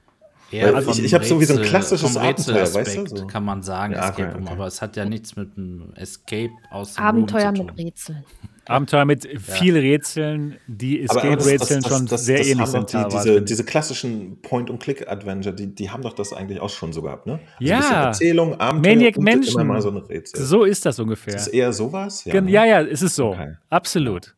Weil 0.62 0.82
vom 0.84 0.94
ich- 0.94 1.04
ich 1.06 1.14
hab 1.14 1.24
so 1.26 1.40
wie 1.42 1.46
so 1.46 1.56
ein 1.56 1.62
klassisches 1.64 2.16
Abenteuer, 2.18 2.74
weißt 2.74 2.98
du, 2.98 3.08
so. 3.18 3.28
kann 3.28 3.44
man 3.44 3.64
sagen, 3.64 3.94
Ja, 3.94 4.10
Escape 4.10 4.24
okay, 4.24 4.34
Room, 4.36 4.44
okay. 4.44 4.54
aber 4.54 4.68
es 4.68 4.82
hat 4.82 4.96
ja 4.96 5.06
nichts 5.06 5.36
mit 5.36 5.58
einem 5.58 5.94
Escape 5.96 6.52
aus 6.70 6.94
dem 6.96 7.04
Abenteuer 7.04 7.52
mit. 7.52 7.78
Rätseln. 7.78 8.24
Abenteuer 8.66 9.04
mit 9.04 9.28
viel 9.42 9.76
Rätseln, 9.78 10.56
die 10.68 11.02
das- 11.06 11.18
Escape-Rätseln 11.18 11.82
das- 11.84 11.92
schon 11.92 12.06
das- 12.06 12.26
sehr 12.26 12.38
das 12.38 12.48
ähnlich 12.48 12.68
sind. 12.68 12.94
Die, 12.94 13.04
diese, 13.12 13.42
diese 13.42 13.64
klassischen 13.66 14.42
Point-and-Click-Adventure, 14.42 15.54
die, 15.54 15.68
die 15.68 15.90
haben 15.90 16.02
doch 16.02 16.14
das 16.14 16.32
eigentlich 16.32 16.62
auch 16.62 16.70
schon 16.70 16.94
so 16.94 17.02
gehabt, 17.02 17.26
ne? 17.28 17.34
Also 17.34 17.44
Ja. 17.60 17.76
Ein 17.76 17.82
bisschen 17.82 17.96
Erzählung, 17.98 18.60
Abenteuer 18.62 18.94
Maniac 18.96 19.18
und 19.18 19.24
Mansion. 19.26 19.62
immer 19.62 19.74
mal 19.74 19.82
so 19.82 19.90
ein 19.90 19.98
Rätsel. 19.98 20.42
so 20.46 20.64
ist 20.64 20.86
das 20.86 20.98
ungefähr. 21.00 21.36
Ist 21.36 21.42
es 21.42 21.48
eher 21.50 21.74
sowas? 21.74 22.24
Gen- 22.24 22.46
ne? 22.46 22.52
Ja, 22.52 22.64
ja, 22.66 22.82
es 22.82 23.02
ist 23.02 23.16
so. 23.16 23.32
Okay. 23.32 23.56
Absolut. 23.70 24.34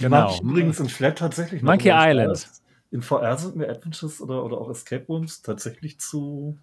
Die 0.00 0.08
mag 0.08 0.24
Genau. 0.26 0.34
ich 0.34 0.40
übrigens 0.42 0.80
in 0.80 0.88
Flat 0.88 1.16
tatsächlich 1.18 1.62
noch. 1.62 1.70
Monkey 1.70 1.90
Island. 1.92 2.32
ist- 2.32 2.62
In 2.90 3.02
VR 3.02 3.36
sind 3.36 3.56
mir 3.56 3.68
Adventures 3.68 4.20
oder, 4.20 4.44
oder 4.44 4.58
auch 4.58 4.70
Escape 4.70 5.04
Rooms 5.06 5.42
tatsächlich 5.42 5.98
zu. 5.98 6.58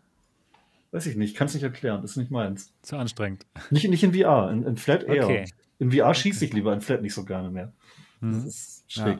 Weiß 0.91 1.05
ich 1.07 1.15
nicht, 1.15 1.35
kann 1.35 1.47
es 1.47 1.53
nicht 1.55 1.63
erklären, 1.63 2.03
ist 2.03 2.17
nicht 2.17 2.31
meins. 2.31 2.71
Zu 2.83 2.97
anstrengend. 2.97 3.45
Nicht, 3.71 3.89
nicht 3.89 4.03
in 4.03 4.13
VR, 4.13 4.51
in, 4.51 4.63
in 4.63 4.77
Flat 4.77 5.03
eher. 5.03 5.23
Okay. 5.25 5.45
In 5.79 5.91
VR 5.91 6.13
schieße 6.13 6.45
ich 6.45 6.53
lieber, 6.53 6.71
in 6.73 6.81
Flat 6.81 7.01
nicht 7.01 7.13
so 7.15 7.25
gerne 7.25 7.49
mehr. 7.49 7.73
Das 8.21 8.41
Mhm. 8.41 8.47
ist 8.47 8.83
schräg. 8.87 9.19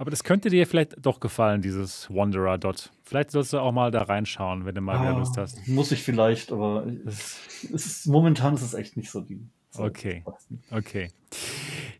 Aber 0.00 0.10
das 0.12 0.22
könnte 0.22 0.48
dir 0.48 0.64
vielleicht 0.66 0.94
doch 1.04 1.18
gefallen, 1.18 1.60
dieses 1.60 2.08
Wanderer 2.08 2.56
dort. 2.56 2.92
Vielleicht 3.02 3.32
sollst 3.32 3.52
du 3.52 3.58
auch 3.58 3.72
mal 3.72 3.90
da 3.90 4.02
reinschauen, 4.02 4.64
wenn 4.64 4.74
du 4.76 4.80
mal 4.80 4.96
Ah, 4.96 5.18
Lust 5.18 5.36
hast. 5.36 5.66
Muss 5.66 5.90
ich 5.90 6.04
vielleicht, 6.04 6.52
aber 6.52 6.86
Das, 7.04 7.36
es 7.74 7.86
ist, 7.86 8.06
momentan 8.06 8.54
ist 8.54 8.62
es 8.62 8.74
echt 8.74 8.96
nicht 8.96 9.10
so 9.10 9.20
die. 9.20 9.40
So, 9.70 9.82
Okay. 9.82 10.24
okay. 10.70 11.10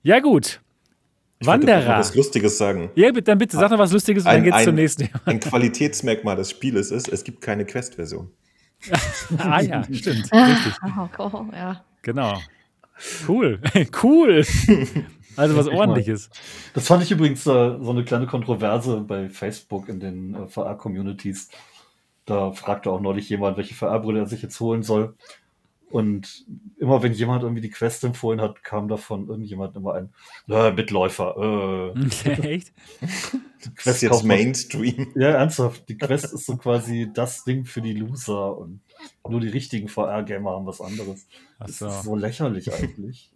Ja, 0.05 0.21
gut. 0.21 0.61
Ich 1.41 1.47
wollte 1.47 1.67
Wanderer. 1.69 1.99
was 1.99 2.15
Lustiges 2.15 2.59
sagen. 2.59 2.91
Ja, 2.97 3.13
dann 3.13 3.39
bitte, 3.39 3.57
sag 3.57 3.71
noch 3.71 3.79
was 3.79 3.93
Lustiges 3.93 4.25
und 4.25 4.29
dann 4.29 4.37
Ein, 4.39 4.45
geht's 4.45 4.65
zum 4.65 4.69
ein, 4.71 4.75
nächsten 4.75 5.07
Thema. 5.07 5.21
ein 5.25 5.41
Qualitätsmerkmal 5.41 6.37
des 6.37 6.51
Spieles 6.51 6.91
ist, 6.91 7.09
es 7.09 7.23
gibt 7.23 7.41
keine 7.41 7.65
Quest-Version. 7.65 8.31
Ah 9.39 9.61
ja, 9.61 9.83
stimmt. 9.85 10.33
Richtig. 10.33 10.73
Oh, 11.19 11.31
oh, 11.33 11.45
ja. 11.53 11.85
Genau. 12.03 12.39
Cool. 13.27 13.61
cool. 14.03 14.45
Also 15.37 15.57
was 15.57 15.69
ordentliches. 15.69 16.31
Das 16.75 16.87
fand 16.87 17.03
ich 17.03 17.11
übrigens 17.11 17.41
äh, 17.47 17.77
so 17.81 17.91
eine 17.91 18.05
kleine 18.05 18.27
Kontroverse 18.27 19.01
bei 19.01 19.29
Facebook 19.29 19.89
in 19.89 20.01
den 20.01 20.35
äh, 20.35 20.47
VR-Communities. 20.49 21.49
Da 22.25 22.53
fragte 22.53 22.91
auch 22.91 23.01
neulich 23.01 23.29
jemand, 23.29 23.57
welche 23.57 23.75
VR-Brille 23.75 24.21
er 24.21 24.27
sich 24.27 24.43
jetzt 24.43 24.59
holen 24.61 24.83
soll. 24.83 25.15
Und 25.91 26.45
immer 26.79 27.03
wenn 27.03 27.13
jemand 27.13 27.43
irgendwie 27.43 27.63
die 27.63 27.71
Quest 27.71 28.05
empfohlen 28.05 28.41
hat, 28.43 28.63
kam 28.63 28.89
davon 28.89 29.27
irgendjemand 29.29 29.75
immer 29.75 29.95
ein 29.95 30.11
äh, 30.49 30.71
Mitläufer. 30.71 31.95
Äh, 31.97 32.29
Echt? 32.47 32.73
Das 33.01 33.11
ist 33.11 33.77
Quest 33.77 34.03
jetzt 34.03 34.11
kauft 34.13 34.25
man- 34.25 34.37
Mainstream. 34.37 35.13
Ja, 35.15 35.31
ernsthaft. 35.31 35.89
Die 35.89 35.97
Quest 35.97 36.27
ist 36.33 36.45
so 36.47 36.57
quasi 36.59 37.11
das 37.13 37.45
Ding 37.45 37.65
für 37.65 37.81
die 37.81 37.95
Loser 37.95 38.57
und 38.59 38.81
nur 39.29 39.41
die 39.41 39.49
richtigen 39.49 39.89
VR-Gamer 39.89 40.51
haben 40.51 40.67
was 40.67 40.81
anderes. 40.81 41.27
Ach 41.59 41.67
Das 41.67 41.79
so. 41.79 41.87
ist 41.89 42.03
so 42.03 42.17
lächerlich 42.17 42.73
eigentlich. 42.73 43.31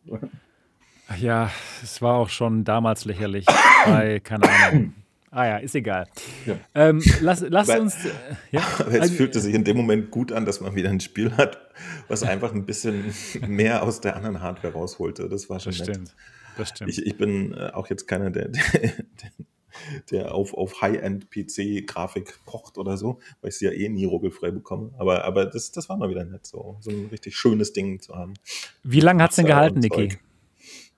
Ach 1.09 1.17
Ja, 1.17 1.51
es 1.83 2.03
war 2.03 2.17
auch 2.17 2.29
schon 2.29 2.65
damals 2.65 3.05
lächerlich. 3.07 3.47
Bei, 3.87 4.21
keine 4.21 4.49
Ahnung. 4.49 4.95
Ah 5.35 5.47
ja, 5.47 5.57
ist 5.57 5.75
egal. 5.75 6.07
Ja. 6.45 6.59
Ähm, 6.75 7.03
lass 7.23 7.41
lass 7.41 7.71
Aber- 7.71 7.81
uns. 7.81 7.95
Äh, 8.05 8.11
ja? 8.51 8.61
Aber 8.79 8.93
es 8.93 9.01
Also, 9.01 9.15
fühlte 9.15 9.41
sich 9.41 9.55
in 9.55 9.65
dem 9.65 9.79
Moment 9.79 10.11
gut 10.11 10.31
an, 10.31 10.45
dass 10.45 10.61
man 10.61 10.75
wieder 10.75 10.91
ein 10.91 11.01
Spiel 11.01 11.35
hat, 11.39 11.59
was 12.07 12.23
einfach 12.23 12.53
ein 12.55 12.67
bisschen 12.67 13.15
mehr 13.49 13.83
aus 13.83 14.03
der 14.03 14.15
anderen 14.15 14.43
Hardware 14.43 14.75
rausholte. 14.75 15.31
Das 15.31 15.49
war 15.49 15.59
schon 15.59 15.73
das 15.73 15.81
nett. 15.81 15.97
stimmt. 15.97 16.15
Das 16.59 16.69
stimmt. 16.69 16.91
Ich, 16.91 17.07
ich 17.07 17.17
bin 17.17 17.55
äh, 17.55 17.71
auch 17.73 17.89
jetzt 17.89 18.07
keiner, 18.07 18.31
der, 18.31 18.49
der, 18.49 18.93
der 20.11 20.35
auf, 20.35 20.53
auf 20.53 20.83
High-End-PC-Grafik 20.83 22.45
pocht 22.45 22.77
oder 22.77 22.99
so, 22.99 23.19
weil 23.41 23.49
ich 23.49 23.57
sie 23.57 23.65
ja 23.65 23.71
eh 23.73 23.89
nie 23.89 24.05
ruckelfrei 24.05 24.51
bekomme. 24.51 24.91
Aber, 24.99 25.25
aber 25.25 25.47
das, 25.47 25.73
das 25.73 25.89
war 25.89 25.97
mal 25.97 26.11
wieder 26.11 26.25
nett, 26.25 26.47
so, 26.47 26.77
so 26.81 26.91
ein 26.91 27.07
richtig 27.11 27.37
schönes 27.37 27.73
Ding 27.73 28.01
zu 28.01 28.15
haben. 28.15 28.35
Wie 28.83 29.01
lange 29.01 29.23
hat 29.23 29.31
es 29.31 29.37
denn 29.37 29.47
gehalten, 29.47 29.81
Niki? 29.81 30.19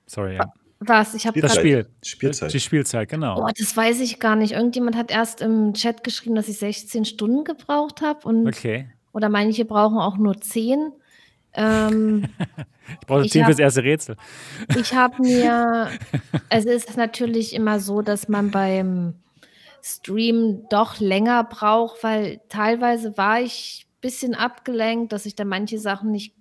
Sorry, 0.07 0.35
ja. 0.37 0.53
Was? 0.87 1.15
Ich 1.15 1.27
habe 1.27 1.41
Das. 1.41 1.55
Spiel. 1.55 1.87
Spielzeit. 2.03 2.53
Die 2.53 2.61
Spielzeit, 2.61 3.09
genau. 3.09 3.43
Oh, 3.43 3.49
das 3.57 3.77
weiß 3.77 4.01
ich 4.01 4.19
gar 4.21 4.37
nicht. 4.37 4.53
Irgendjemand 4.53 4.97
hat 4.97 5.11
erst 5.11 5.41
im 5.41 5.75
Chat 5.75 6.05
geschrieben, 6.05 6.35
dass 6.35 6.49
ich 6.49 6.59
16 6.59 7.05
Stunden 7.05 7.45
gebraucht 7.45 8.01
habe 8.03 8.27
und 8.29 8.47
Okay. 8.49 8.89
oder 9.13 9.29
manche 9.29 9.65
brauchen 9.65 9.99
auch 9.99 10.17
nur 10.17 10.41
10. 10.41 10.93
Ähm, 11.55 12.27
Ich 13.01 13.07
brauche 13.07 13.25
Ich 13.25 13.33
10 13.33 13.43
hab- 13.43 13.49
fürs 13.49 13.59
erste 13.59 13.83
Rätsel. 13.83 14.17
ich 14.79 14.93
habe 14.95 15.23
mir, 15.23 15.89
es 16.51 16.67
ist 16.67 16.97
natürlich 16.99 17.55
immer 17.55 17.81
so, 17.81 18.03
dass 18.03 18.29
man 18.29 18.51
beim 18.51 19.15
Stream 19.83 20.67
doch 20.71 21.01
länger 21.01 21.45
braucht, 21.45 22.03
weil 22.03 22.41
teilweise 22.49 23.17
war 23.17 23.41
ich 23.41 23.87
ein 23.87 24.01
bisschen 24.01 24.35
abgelenkt, 24.35 25.13
dass 25.13 25.25
ich 25.27 25.35
da 25.35 25.45
manche 25.45 25.79
Sachen 25.79 26.11
nicht 26.11 26.35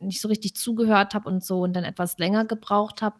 nicht 0.00 0.20
so 0.20 0.28
richtig 0.28 0.54
zugehört 0.54 1.14
habe 1.14 1.28
und 1.28 1.44
so 1.44 1.60
und 1.60 1.74
dann 1.74 1.84
etwas 1.84 2.18
länger 2.18 2.44
gebraucht 2.44 3.02
habe. 3.02 3.16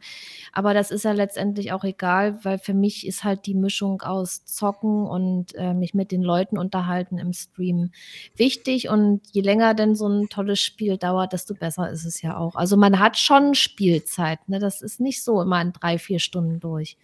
Aber 0.53 0.75
das 0.75 0.91
ist 0.91 1.05
ja 1.05 1.13
letztendlich 1.13 1.73
auch 1.73 1.85
egal, 1.85 2.39
weil 2.45 2.59
für 2.59 2.75
mich 2.75 3.07
ist 3.07 3.25
halt 3.25 3.47
die 3.47 3.55
Mischung 3.55 4.03
aus 4.03 4.45
Zocken 4.45 5.07
und 5.07 5.55
äh, 5.55 5.75
mich 5.75 5.95
mit 5.95 6.13
den 6.13 6.23
Leuten 6.23 6.59
unterhalten 6.59 7.19
im 7.19 7.33
Stream 7.33 7.91
wichtig. 8.37 8.89
Und 8.89 9.23
je 9.33 9.43
länger 9.43 9.75
denn 9.75 9.95
so 9.95 10.09
ein 10.09 10.29
tolles 10.29 10.61
Spiel 10.61 10.99
dauert, 10.99 11.33
desto 11.33 11.55
besser 11.55 11.91
ist 11.91 12.05
es 12.05 12.23
ja 12.23 12.37
auch. 12.37 12.55
Also 12.55 12.77
man 12.77 12.99
hat 12.99 13.17
schon 13.19 13.55
Spielzeit. 13.55 14.49
Ne? 14.49 14.59
Das 14.59 14.83
ist 14.83 15.01
nicht 15.01 15.23
so 15.23 15.43
immer 15.43 15.61
in 15.63 15.73
drei, 15.73 15.99
vier 15.99 16.19
Stunden 16.19 16.61
durch. 16.61 16.97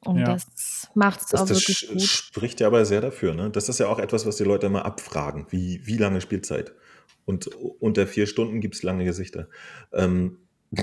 Und 0.00 0.18
Ja. 0.18 0.26
das 0.34 0.88
macht 0.94 1.20
es 1.20 1.26
Das, 1.26 1.40
auch 1.42 1.46
das 1.48 1.58
wirklich 1.68 1.88
gut. 1.90 2.02
spricht 2.02 2.60
ja 2.60 2.68
aber 2.68 2.84
sehr 2.84 3.00
dafür. 3.00 3.34
Ne? 3.34 3.50
Das 3.50 3.68
ist 3.68 3.78
ja 3.80 3.88
auch 3.88 3.98
etwas, 3.98 4.26
was 4.26 4.36
die 4.36 4.44
Leute 4.44 4.66
immer 4.66 4.84
abfragen. 4.84 5.46
Wie, 5.50 5.84
wie 5.86 5.96
lange 5.96 6.20
Spielzeit? 6.20 6.72
Und 7.28 7.46
unter 7.80 8.06
vier 8.06 8.26
Stunden 8.26 8.60
gibt 8.60 8.74
es 8.76 8.82
lange 8.82 9.04
Gesichter. 9.04 9.48
Ähm, 9.92 10.38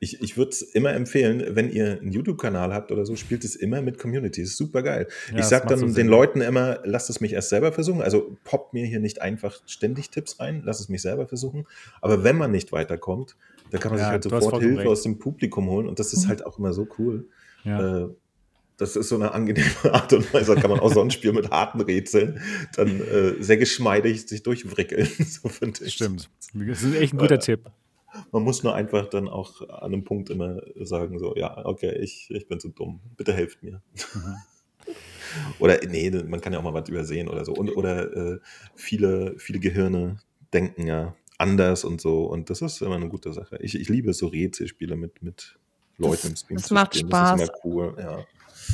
ich 0.00 0.20
ich 0.22 0.36
würde 0.36 0.50
es 0.50 0.60
immer 0.62 0.92
empfehlen, 0.92 1.56
wenn 1.56 1.70
ihr 1.70 1.98
einen 2.00 2.12
YouTube-Kanal 2.12 2.72
habt 2.72 2.92
oder 2.92 3.04
so, 3.06 3.16
spielt 3.16 3.42
es 3.44 3.56
immer 3.56 3.80
mit 3.82 3.98
Community. 3.98 4.42
Das 4.42 4.50
ist 4.50 4.56
super 4.58 4.82
geil. 4.82 5.08
Ja, 5.32 5.38
ich 5.38 5.46
sage 5.46 5.66
dann 5.66 5.78
so 5.78 5.86
den 5.86 5.94
Sinn. 5.94 6.08
Leuten 6.08 6.40
immer, 6.42 6.80
lasst 6.84 7.08
es 7.10 7.20
mich 7.20 7.32
erst 7.32 7.48
selber 7.48 7.72
versuchen. 7.72 8.02
Also 8.02 8.36
poppt 8.44 8.74
mir 8.74 8.86
hier 8.86 9.00
nicht 9.00 9.22
einfach 9.22 9.60
ständig 9.66 10.10
Tipps 10.10 10.38
rein, 10.40 10.62
lasst 10.64 10.80
es 10.80 10.88
mich 10.90 11.02
selber 11.02 11.26
versuchen. 11.26 11.66
Aber 12.02 12.22
wenn 12.22 12.36
man 12.36 12.50
nicht 12.50 12.70
weiterkommt, 12.70 13.36
dann 13.70 13.80
kann 13.80 13.92
man 13.92 13.98
Ja, 13.98 14.04
sich 14.06 14.12
halt 14.12 14.22
sofort 14.24 14.60
Hilfe 14.60 14.78
recht. 14.80 14.88
aus 14.88 15.02
dem 15.02 15.18
Publikum 15.18 15.68
holen. 15.70 15.88
Und 15.88 15.98
das 15.98 16.12
ist 16.12 16.24
Mhm. 16.24 16.28
halt 16.28 16.46
auch 16.46 16.58
immer 16.58 16.72
so 16.72 16.86
cool. 16.98 17.28
Ja. 17.64 18.04
Äh, 18.04 18.08
das 18.80 18.96
ist 18.96 19.10
so 19.10 19.16
eine 19.16 19.32
angenehme 19.32 19.68
Art 19.92 20.12
und 20.14 20.32
Weise. 20.32 20.54
Da 20.54 20.60
kann 20.60 20.70
man 20.70 20.80
auch 20.80 20.92
so 20.92 21.02
ein 21.02 21.10
Spiel 21.10 21.32
mit 21.32 21.50
harten 21.50 21.80
Rätseln 21.82 22.40
dann 22.76 23.00
äh, 23.00 23.42
sehr 23.42 23.58
geschmeidig 23.58 24.26
sich 24.26 24.42
durchwrickeln. 24.42 25.08
So 25.30 25.48
finde 25.48 25.84
ich. 25.84 25.94
Stimmt. 25.94 26.30
Das 26.54 26.82
ist 26.82 26.94
echt 26.94 27.12
ein 27.12 27.18
guter 27.18 27.34
Äh, 27.34 27.38
Tipp. 27.38 27.70
Man 28.32 28.42
muss 28.42 28.62
nur 28.62 28.74
einfach 28.74 29.08
dann 29.08 29.28
auch 29.28 29.60
an 29.68 29.92
einem 29.92 30.04
Punkt 30.04 30.30
immer 30.30 30.62
sagen, 30.80 31.18
so, 31.18 31.36
ja, 31.36 31.64
okay, 31.64 31.96
ich, 32.00 32.28
ich 32.30 32.48
bin 32.48 32.58
zu 32.58 32.70
dumm. 32.70 33.00
Bitte 33.16 33.32
helft 33.32 33.62
mir. 33.62 33.82
Mhm. 34.14 34.34
Oder 35.60 35.78
nee, 35.86 36.10
man 36.10 36.40
kann 36.40 36.52
ja 36.52 36.58
auch 36.58 36.64
mal 36.64 36.74
was 36.74 36.88
übersehen 36.88 37.28
oder 37.28 37.44
so. 37.44 37.52
Und, 37.52 37.70
oder 37.76 38.16
äh, 38.16 38.38
viele, 38.74 39.34
viele 39.38 39.60
Gehirne 39.60 40.18
denken 40.52 40.86
ja 40.86 41.14
anders 41.38 41.84
und 41.84 42.00
so. 42.00 42.24
Und 42.24 42.50
das 42.50 42.62
ist 42.62 42.80
immer 42.80 42.96
eine 42.96 43.08
gute 43.08 43.32
Sache. 43.32 43.58
Ich, 43.60 43.74
ich 43.78 43.88
liebe 43.88 44.12
so 44.14 44.26
Rätselspiele 44.26 44.96
mit, 44.96 45.22
mit 45.22 45.58
Leuten 45.98 46.28
im 46.28 46.36
Stream 46.36 46.56
das 46.56 46.66
zu 46.66 46.74
macht 46.74 46.94
spielen. 46.96 47.10
Das 47.10 47.40
ist 47.40 47.46
Spaß. 47.46 47.48
immer 47.48 47.58
cool, 47.64 47.94
ja. 47.98 48.24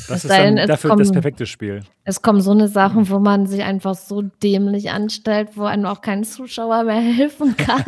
Das 0.09 0.19
es 0.19 0.25
ist 0.25 0.31
dann 0.31 0.59
es 0.59 0.69
dafür 0.69 0.91
das 0.91 1.09
kommen- 1.09 1.13
perfekte 1.13 1.47
Spiel. 1.47 1.83
Es 2.05 2.23
kommen 2.23 2.41
so 2.41 2.53
eine 2.53 2.69
Sachen, 2.69 3.09
wo 3.11 3.19
man 3.19 3.47
sich 3.47 3.63
einfach 3.63 3.95
so 3.95 4.23
dämlich 4.23 4.91
anstellt, 4.91 5.51
wo 5.55 5.65
einem 5.65 5.87
auch 5.87 6.01
kein 6.01 6.25
Zuschauer 6.25 6.85
mehr 6.85 7.01
helfen 7.01 7.57
kann. 7.57 7.85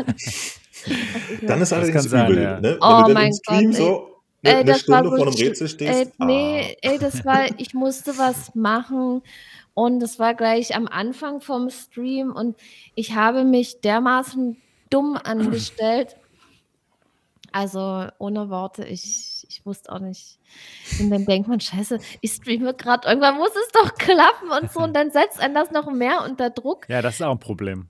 Dann 1.43 1.61
ist 1.61 1.70
sein, 1.70 2.31
übel, 2.31 2.43
ja. 2.43 2.61
ne? 2.61 2.79
Oh 2.81 2.89
Wenn 2.89 2.97
du 2.99 3.03
dann 3.05 3.12
mein 3.12 3.27
im 3.27 3.33
Stream 3.35 3.70
Gott, 3.70 3.77
so 3.77 4.09
Ey, 4.43 4.55
eine 4.55 4.65
das 4.65 4.89
war 4.89 4.99
Stunde 4.99 5.11
so 5.11 5.16
vor 5.16 5.27
einem 5.27 5.37
Rätsel 5.37 5.69
stehst. 5.69 5.93
Ey, 5.93 6.27
nee, 6.27 6.77
ah. 6.85 6.89
ey, 6.91 6.99
das 6.99 7.25
war, 7.25 7.47
ich 7.57 7.75
musste 7.75 8.16
was 8.19 8.55
machen 8.55 9.23
und 9.75 10.01
das 10.01 10.19
war 10.19 10.35
gleich 10.35 10.77
am 10.77 10.87
Anfang 10.87 11.41
vom 11.41 11.70
Stream 11.70 12.33
und 12.33 12.57
ich 12.95 13.15
habe 13.15 13.45
mich 13.45 13.81
dermaßen 13.81 14.57
dumm 14.91 15.19
angestellt. 15.23 16.16
Also 17.53 18.07
ohne 18.19 18.51
Worte, 18.51 18.85
ich, 18.85 19.47
ich 19.49 19.65
wusste 19.65 19.93
auch 19.93 20.01
nicht. 20.01 20.39
Und 21.01 21.11
dann 21.11 21.25
denkt 21.25 21.49
man, 21.49 21.61
scheiße, 21.61 21.99
ich 22.20 22.33
streame 22.33 22.75
gerade, 22.75 23.09
irgendwann 23.09 23.37
muss 23.37 23.51
es 23.51 23.73
doch 23.73 23.95
klappen 23.95 24.51
und 24.51 24.70
so 24.73 24.81
und 24.81 24.95
dann 24.95 25.11
setzt 25.11 25.41
einen 25.41 25.55
das 25.55 25.70
noch 25.70 25.91
mehr 25.91 26.25
unter 26.25 26.51
Druck. 26.51 26.89
Ja, 26.89 27.03
das 27.03 27.15
ist 27.16 27.23
auch 27.23 27.33
ein 27.33 27.39
Problem. 27.39 27.89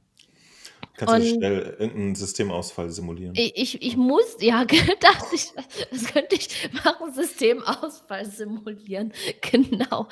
Kannst 0.99 1.15
du 1.15 1.17
und- 1.17 1.37
schnell 1.37 1.77
irgendeinen 1.79 2.15
Systemausfall 2.15 2.91
simulieren? 2.91 3.33
Ich, 3.37 3.57
ich, 3.57 3.83
ich 3.83 3.97
muss, 3.97 4.37
ja, 4.41 4.65
gedacht, 4.65 5.27
ich, 5.33 5.53
das 5.91 6.13
könnte 6.13 6.35
ich 6.35 6.71
machen, 6.85 7.13
Systemausfall 7.15 8.27
simulieren. 8.27 9.13
Genau. 9.51 10.09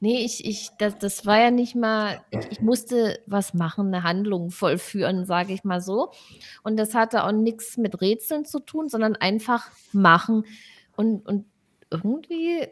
Nee, 0.00 0.24
ich, 0.24 0.44
ich, 0.44 0.70
das, 0.78 0.98
das 0.98 1.26
war 1.26 1.40
ja 1.40 1.50
nicht 1.50 1.74
mal, 1.74 2.20
ich, 2.30 2.52
ich 2.52 2.60
musste 2.60 3.18
was 3.26 3.54
machen, 3.54 3.86
eine 3.88 4.02
Handlung 4.02 4.50
vollführen, 4.50 5.24
sage 5.24 5.52
ich 5.54 5.64
mal 5.64 5.80
so. 5.80 6.10
Und 6.62 6.76
das 6.76 6.94
hatte 6.94 7.24
auch 7.24 7.32
nichts 7.32 7.76
mit 7.78 8.00
Rätseln 8.00 8.44
zu 8.44 8.60
tun, 8.60 8.88
sondern 8.88 9.16
einfach 9.16 9.70
machen. 9.92 10.44
Und, 10.94 11.26
und 11.26 11.46
irgendwie 11.90 12.66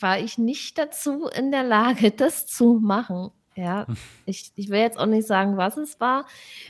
war 0.00 0.18
ich 0.18 0.38
nicht 0.38 0.78
dazu 0.78 1.26
in 1.26 1.50
der 1.50 1.64
Lage, 1.64 2.10
das 2.16 2.46
zu 2.46 2.78
machen. 2.80 3.30
Ja, 3.54 3.86
ich, 4.26 4.50
ich 4.56 4.70
will 4.70 4.80
jetzt 4.80 4.98
auch 4.98 5.06
nicht 5.06 5.26
sagen, 5.26 5.56
was 5.56 5.76
es 5.76 6.00
war. 6.00 6.26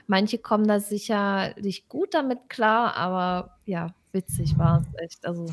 Manche 0.07 0.39
kommen 0.39 0.67
da 0.67 0.81
sicherlich 0.81 1.89
gut 1.89 2.15
damit 2.15 2.49
klar, 2.49 2.97
aber 2.97 3.57
ja, 3.67 3.95
witzig 4.13 4.59
war 4.59 4.81
es 4.81 5.03
echt. 5.03 5.27
Also, 5.27 5.47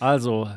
Also, 0.00 0.50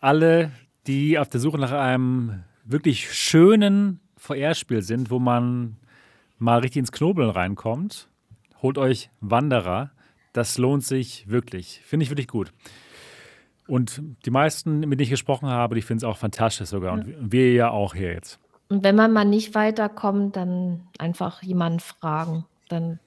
alle, 0.00 0.52
die 0.86 1.18
auf 1.18 1.28
der 1.28 1.40
Suche 1.40 1.58
nach 1.58 1.72
einem 1.72 2.44
wirklich 2.64 3.12
schönen 3.12 4.00
VR-Spiel 4.16 4.82
sind, 4.82 5.10
wo 5.10 5.18
man 5.18 5.76
mal 6.38 6.60
richtig 6.60 6.80
ins 6.80 6.92
Knobeln 6.92 7.30
reinkommt, 7.30 8.08
holt 8.62 8.78
euch 8.78 9.10
Wanderer. 9.20 9.90
Das 10.32 10.58
lohnt 10.58 10.84
sich 10.84 11.28
wirklich. 11.28 11.80
Finde 11.84 12.04
ich 12.04 12.10
wirklich 12.10 12.28
gut. 12.28 12.52
Und 13.70 14.02
die 14.26 14.30
meisten, 14.30 14.80
mit 14.80 14.92
denen 14.98 15.00
ich 15.04 15.10
gesprochen 15.10 15.48
habe, 15.48 15.74
die 15.76 15.82
finden 15.82 15.98
es 15.98 16.04
auch 16.04 16.16
fantastisch 16.16 16.68
sogar. 16.68 16.92
Und 16.92 17.14
wir 17.32 17.52
ja 17.52 17.70
auch 17.70 17.94
hier 17.94 18.12
jetzt. 18.12 18.38
und 18.68 18.82
wenn 18.84 18.96
man 18.96 19.12
mal 19.12 19.24
nicht 19.24 19.54
weiterkommt, 19.54 20.36
dann 20.36 20.82
einfach 20.98 21.42
jemanden 21.42 21.80
fragen. 21.80 22.44
Dann, 22.68 22.98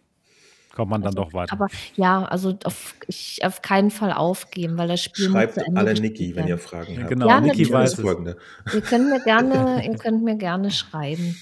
Kommt 0.74 0.90
man 0.90 1.02
dann 1.02 1.10
also, 1.18 1.24
doch 1.26 1.34
weiter. 1.34 1.54
aber 1.54 1.68
ja, 1.96 2.24
also 2.26 2.58
auf, 2.64 2.96
ich, 3.08 3.40
auf 3.46 3.62
keinen 3.62 3.92
Fall 3.92 4.12
aufgeben, 4.14 4.78
weil 4.78 4.88
das 4.88 5.02
Spiel 5.04 5.30
Schreibt 5.30 5.60
alle 5.76 5.94
Niki, 5.94 6.36
wenn 6.36 6.48
ihr. 6.48 6.58
Fragen 6.58 6.98
habt. 6.98 7.10
genau, 7.10 7.28
Ja, 7.28 7.40
Niki 7.42 7.70
weiß 7.72 7.92
Das 7.92 8.00
es. 8.00 8.06
folgende. 8.06 8.38
Ihr 8.74 8.82
könnt 8.82 9.10
mir 9.10 9.20
gerne, 9.22 9.86
ihr 9.86 9.98
könnt 9.98 10.24
mir 10.24 10.36
gerne 10.38 10.72
schreiben. 10.72 11.36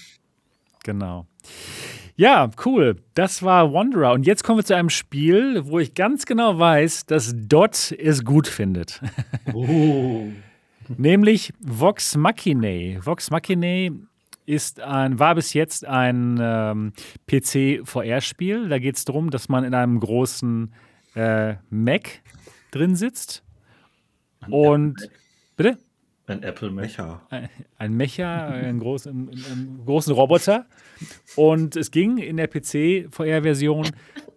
Genau. 0.84 1.26
Ja, 2.16 2.50
cool. 2.66 2.96
Das 3.14 3.42
war 3.42 3.72
Wanderer. 3.72 4.12
Und 4.12 4.26
jetzt 4.26 4.44
kommen 4.44 4.58
wir 4.58 4.64
zu 4.64 4.76
einem 4.76 4.90
Spiel, 4.90 5.64
wo 5.64 5.78
ich 5.78 5.94
ganz 5.94 6.26
genau 6.26 6.58
weiß, 6.58 7.06
dass 7.06 7.32
Dot 7.34 7.92
es 7.92 8.24
gut 8.24 8.46
findet. 8.46 9.00
Oh. 9.54 10.28
Nämlich 10.96 11.52
Vox 11.60 12.16
Machinae. 12.16 12.98
Vox 13.02 13.30
Machinae 13.30 13.90
ist 14.46 14.80
ein, 14.80 15.18
war 15.18 15.34
bis 15.34 15.52
jetzt 15.52 15.84
ein 15.84 16.38
ähm, 16.40 16.92
PC-VR-Spiel. 17.26 18.68
Da 18.68 18.78
geht 18.78 18.96
es 18.96 19.04
darum, 19.04 19.30
dass 19.30 19.48
man 19.48 19.64
in 19.64 19.74
einem 19.74 20.00
großen 20.00 20.72
äh, 21.14 21.54
Mac 21.70 22.20
drin 22.70 22.96
sitzt. 22.96 23.42
Und 24.48 25.08
bitte? 25.56 25.78
Ein 26.32 26.42
Apple 26.42 26.70
Mac. 26.70 26.84
Mecha. 26.84 27.22
Ein- 27.30 27.48
Ein 27.78 27.92
Mecha, 27.96 28.46
einen 28.48 28.80
großen, 28.80 29.10
einen, 29.12 29.44
einen 29.50 29.82
großen 29.84 30.12
Roboter. 30.14 30.66
Und 31.36 31.76
es 31.76 31.90
ging 31.90 32.18
in 32.18 32.36
der 32.36 32.48
PC-VR-Version 32.48 33.88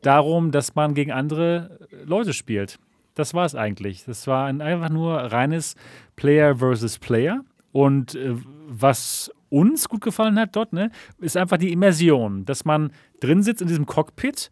darum, 0.02 0.52
dass 0.52 0.76
man 0.76 0.94
gegen 0.94 1.12
andere 1.12 1.80
Leute 2.06 2.34
spielt. 2.34 2.78
Das 3.16 3.34
war 3.34 3.46
es 3.46 3.56
eigentlich. 3.56 4.04
Das 4.06 4.28
war 4.28 4.46
ein, 4.48 4.62
einfach 4.62 4.90
nur 4.90 5.16
reines 5.16 5.76
Player 6.16 6.56
versus 6.58 7.00
Player. 7.00 7.42
Und 7.72 8.16
äh, 8.16 8.36
was 8.68 9.32
uns 9.50 9.88
gut 9.90 10.02
gefallen 10.02 10.38
hat 10.40 10.56
dort, 10.56 10.74
ne, 10.74 10.92
ist 11.20 11.38
einfach 11.38 11.58
die 11.58 11.72
Immersion, 11.72 12.46
dass 12.46 12.66
man 12.66 12.92
drin 13.20 13.42
sitzt 13.44 13.62
in 13.62 13.68
diesem 13.68 13.86
Cockpit 13.86 14.52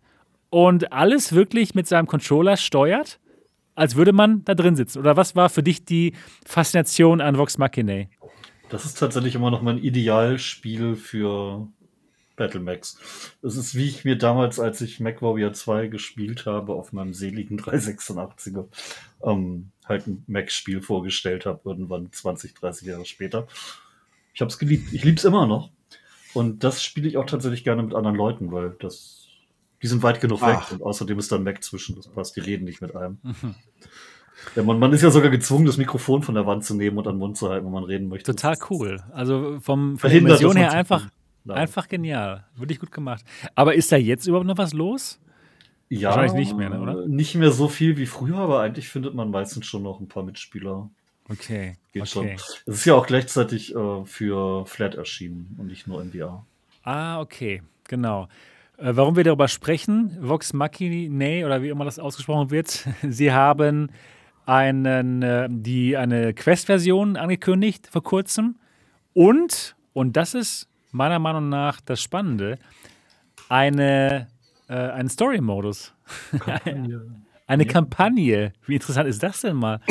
und 0.49 0.94
alles 0.94 1.34
wirklich 1.34 1.74
mit 1.76 1.88
seinem 1.88 2.06
Controller 2.07 2.57
steuert, 2.57 3.20
als 3.76 3.95
würde 3.95 4.14
man 4.14 4.44
da 4.45 4.56
drin 4.56 4.76
sitzen. 4.76 5.00
Oder 5.00 5.18
was 5.18 5.36
war 5.36 5.50
für 5.50 5.64
dich 5.64 5.86
die 5.86 6.14
Faszination 6.45 7.22
an 7.22 7.38
Vox 7.38 7.58
Machinae? 7.58 8.10
Das 8.70 8.86
ist 8.86 8.95
tatsächlich 8.95 9.36
immer 9.36 9.52
noch 9.52 9.62
mein 9.62 9.78
Idealspiel 9.78 10.95
für 10.95 11.68
Battle 12.36 12.60
Max. 12.60 12.98
Das 13.41 13.56
ist, 13.56 13.76
wie 13.76 13.88
ich 13.88 14.06
mir 14.06 14.18
damals, 14.18 14.60
als 14.60 14.82
ich 14.82 15.00
MacWarrior 15.00 15.54
2 15.54 15.88
gespielt 15.88 16.45
habe, 16.45 16.74
auf 16.74 16.91
meinem 16.91 17.14
seligen 17.14 17.60
386er, 17.60 18.66
ähm, 19.24 19.72
halt 19.86 20.08
ein 20.08 20.24
Mac-Spiel 20.28 20.82
vorgestellt 20.82 21.45
habe, 21.45 21.62
irgendwann 21.66 22.12
20, 22.12 22.56
30 22.56 22.88
Jahre 22.88 23.06
später. 23.06 23.48
Ich 24.34 24.41
habe 24.41 24.50
es 24.50 24.58
geliebt. 24.58 24.91
Ich 24.94 25.04
liebe 25.04 25.18
es 25.18 25.26
immer 25.26 25.45
noch. 25.45 25.70
Und 26.34 26.64
das 26.64 26.84
spiele 26.84 27.08
ich 27.08 27.18
auch 27.18 27.26
tatsächlich 27.26 27.64
gerne 27.64 27.84
mit 27.84 27.94
anderen 27.94 28.16
Leuten, 28.16 28.52
weil 28.52 28.76
das, 28.80 29.23
die 29.84 29.88
sind 29.88 30.01
weit 30.01 30.22
genug 30.22 30.41
weg 30.41 30.57
Ach. 30.60 30.72
und 30.72 30.81
außerdem 30.81 31.19
ist 31.19 31.31
da 31.31 31.35
ein 31.35 31.43
Mac 31.43 31.61
zwischen, 31.61 31.95
das 31.95 32.07
passt, 32.07 32.35
die 32.38 32.39
reden 32.39 32.64
nicht 32.64 32.81
mit 32.81 32.95
einem. 32.95 33.18
Ja, 34.55 34.64
man, 34.64 34.80
man 34.80 34.91
ist 34.91 35.01
ja 35.01 35.10
sogar 35.10 35.30
gezwungen, 35.30 35.65
das 35.65 35.77
Mikrofon 35.77 36.22
von 36.22 36.35
der 36.35 36.45
Wand 36.45 36.65
zu 36.65 36.73
nehmen 36.73 36.97
und 36.97 37.07
an 37.07 37.15
den 37.15 37.19
Mund 37.19 37.38
zu 37.38 37.49
halten, 37.49 37.65
wenn 37.65 37.72
man 37.72 37.84
reden 37.84 38.10
möchte. 38.10 38.34
Total 38.34 38.57
cool. 38.69 39.01
Also 39.14 39.60
vom, 39.61 39.97
von 39.97 40.10
der 40.10 40.38
her 40.53 40.72
einfach, 40.72 41.07
einfach 41.47 41.88
genial. 41.88 42.45
Wirklich 42.55 42.80
gut 42.80 42.91
gemacht. 42.91 43.23
Aber 43.55 43.73
ist 43.76 43.91
da 43.91 43.95
jetzt 43.95 44.26
überhaupt 44.27 44.47
noch 44.47 44.57
was 44.57 44.73
los? 44.73 45.19
Ja, 45.89 46.10
Wahrscheinlich 46.10 46.34
nicht 46.34 46.57
mehr, 46.57 46.69
ne, 46.69 46.81
oder? 46.81 47.07
Nicht 47.07 47.35
mehr 47.35 47.51
so 47.51 47.68
viel 47.68 47.97
wie 47.97 48.05
früher, 48.05 48.38
aber 48.38 48.61
eigentlich 48.61 48.89
findet 48.89 49.15
man 49.15 49.31
meistens 49.31 49.65
schon 49.65 49.84
noch 49.84 49.99
ein 49.99 50.07
paar 50.07 50.23
Mitspieler. 50.23 50.89
Okay. 51.30 51.77
Geht 51.93 52.01
okay. 52.01 52.11
schon. 52.11 52.27
Es 52.30 52.64
ist 52.65 52.85
ja 52.85 52.95
auch 52.95 53.07
gleichzeitig 53.07 53.76
äh, 53.76 54.05
für 54.05 54.65
Flat 54.65 54.95
erschienen 54.95 55.55
und 55.57 55.68
nicht 55.68 55.88
nur 55.88 56.01
in 56.01 56.11
VR. 56.11 56.45
Ah, 56.84 57.22
okay. 57.22 57.61
Genau. 57.88 58.27
Äh, 58.78 58.95
warum 58.95 59.16
wir 59.16 59.24
darüber 59.24 59.48
sprechen, 59.48 60.18
Vox 60.20 60.54
Machinae 60.54 61.45
oder 61.45 61.62
wie 61.62 61.70
immer 61.70 61.86
das 61.86 62.00
ausgesprochen 62.00 62.52
wird, 62.52 62.88
sie 63.10 63.32
haben 63.32 63.91
einen, 64.45 65.22
äh, 65.22 65.48
die, 65.50 65.95
eine 65.95 66.34
Quest-Version 66.34 67.16
angekündigt 67.16 67.88
vor 67.91 68.04
kurzem 68.04 68.56
und, 69.14 69.76
und 69.94 70.18
das 70.18 70.34
ist 70.34 70.68
meiner 70.91 71.20
Meinung 71.20 71.50
nach 71.50 71.82
das 71.82 72.02
Spannende, 72.02 72.58
eine, 73.50 74.28
äh, 74.68 74.74
einen 74.74 75.10
Story-Modus. 75.10 75.94
Eine 77.45 77.66
Kampagne. 77.66 78.54
Wie 78.66 78.76
interessant 78.76 79.08
ist 79.08 79.22
das 79.22 79.41
denn 79.41 79.58
mal? 79.58 79.82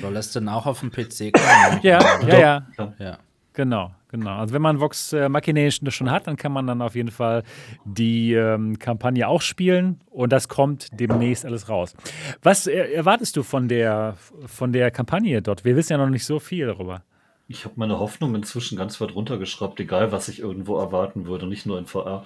Soll 0.00 0.14
das 0.14 0.32
denn 0.32 0.48
auch 0.48 0.64
auf 0.64 0.80
dem 0.80 0.90
PC 0.90 1.32
kommen? 1.32 1.80
Ja, 1.82 2.00
ja, 2.26 2.66
ja. 2.78 2.94
ja. 2.98 3.18
Genau, 3.52 3.92
genau. 4.12 4.36
Also 4.36 4.54
wenn 4.54 4.62
man 4.62 4.78
Vox 4.78 5.12
äh, 5.12 5.28
Machinae 5.28 5.72
schon 5.72 5.90
schon 5.90 6.10
hat, 6.10 6.28
dann 6.28 6.36
kann 6.36 6.52
man 6.52 6.68
dann 6.68 6.80
auf 6.80 6.94
jeden 6.94 7.10
Fall 7.10 7.42
die 7.84 8.34
ähm, 8.34 8.78
Kampagne 8.78 9.26
auch 9.26 9.42
spielen 9.42 10.00
und 10.10 10.32
das 10.32 10.46
kommt 10.46 10.88
demnächst 10.92 11.44
alles 11.44 11.68
raus. 11.68 11.94
Was 12.42 12.68
äh, 12.68 12.92
erwartest 12.92 13.36
du 13.36 13.42
von 13.42 13.66
der, 13.66 14.16
von 14.46 14.72
der 14.72 14.92
Kampagne 14.92 15.42
dort? 15.42 15.64
Wir 15.64 15.74
wissen 15.74 15.94
ja 15.94 15.98
noch 15.98 16.08
nicht 16.08 16.24
so 16.24 16.38
viel 16.38 16.66
darüber. 16.66 17.02
Ich 17.48 17.64
habe 17.64 17.74
meine 17.76 17.98
Hoffnung 17.98 18.34
inzwischen 18.34 18.78
ganz 18.78 19.00
weit 19.00 19.14
runtergeschraubt, 19.14 19.80
egal 19.80 20.12
was 20.12 20.28
ich 20.28 20.38
irgendwo 20.38 20.78
erwarten 20.78 21.26
würde, 21.26 21.46
nicht 21.46 21.66
nur 21.66 21.78
in 21.78 21.86
VR. 21.86 22.24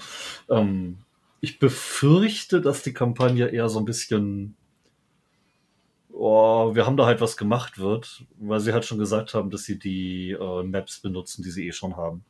Ähm, 0.50 0.98
ich 1.40 1.58
befürchte, 1.58 2.60
dass 2.60 2.82
die 2.82 2.92
Kampagne 2.92 3.48
eher 3.48 3.68
so 3.68 3.78
ein 3.78 3.84
bisschen, 3.84 4.56
oh, 6.16 6.74
wir 6.74 6.86
haben 6.86 6.96
da 6.96 7.06
halt 7.06 7.20
was 7.20 7.36
gemacht 7.36 7.78
wird, 7.78 8.24
weil 8.38 8.60
sie 8.60 8.72
halt 8.72 8.84
schon 8.84 8.98
gesagt 8.98 9.34
haben, 9.34 9.50
dass 9.50 9.64
sie 9.64 9.78
die 9.78 10.32
äh, 10.32 10.62
Maps 10.62 11.00
benutzen, 11.00 11.42
die 11.42 11.50
sie 11.50 11.66
eh 11.68 11.72
schon 11.72 11.96
haben. 11.96 12.24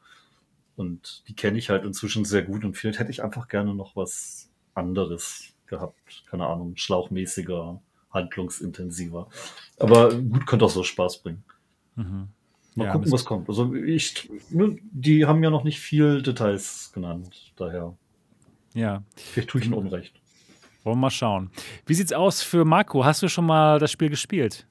Und 0.77 1.23
die 1.29 1.35
kenne 1.35 1.59
ich 1.59 1.71
halt 1.71 1.85
inzwischen 1.85 2.25
sehr 2.25 2.43
gut 2.43 2.65
und 2.65 2.77
vielleicht 2.77 2.99
hätte 2.99 3.11
ich 3.11 3.23
einfach 3.23 3.49
gerne 3.49 3.75
noch 3.75 3.97
was 3.97 4.51
anderes 4.75 5.55
gehabt. 5.67 6.25
Keine 6.29 6.47
Ahnung, 6.47 6.77
schlauchmäßiger, 6.77 7.81
handlungsintensiver. 8.11 9.29
Aber 9.79 10.15
gut, 10.15 10.47
könnte 10.47 10.65
auch 10.67 10.71
so 10.71 10.83
Spaß 10.85 11.23
bringen. 11.23 11.45
Mhm. 11.95 12.29
Mal 12.75 12.87
Ja, 12.87 12.93
gucken, 12.93 13.11
was 13.11 13.25
kommt. 13.25 13.49
Also 13.49 13.75
ich, 13.75 14.31
die 14.51 15.25
haben 15.25 15.43
ja 15.43 15.51
noch 15.51 15.65
nicht 15.65 15.81
viel 15.81 16.23
Details 16.23 16.93
genannt, 16.93 17.53
daher. 17.57 17.97
Ja, 18.75 19.03
Vielleicht 19.17 19.51
tue 19.51 19.61
ich 19.61 19.67
ihnen 19.67 19.75
Unrecht. 19.75 20.21
Wollen 20.87 20.97
wir 20.97 21.03
mal 21.03 21.11
schauen. 21.11 21.51
Wie 21.85 21.95
sieht's 21.95 22.13
aus 22.13 22.43
für 22.43 22.65
Marco? 22.65 23.05
Hast 23.05 23.23
du 23.23 23.29
schon 23.29 23.45
mal 23.45 23.79
das 23.79 23.91
Spiel 23.91 24.09
gespielt? 24.09 24.67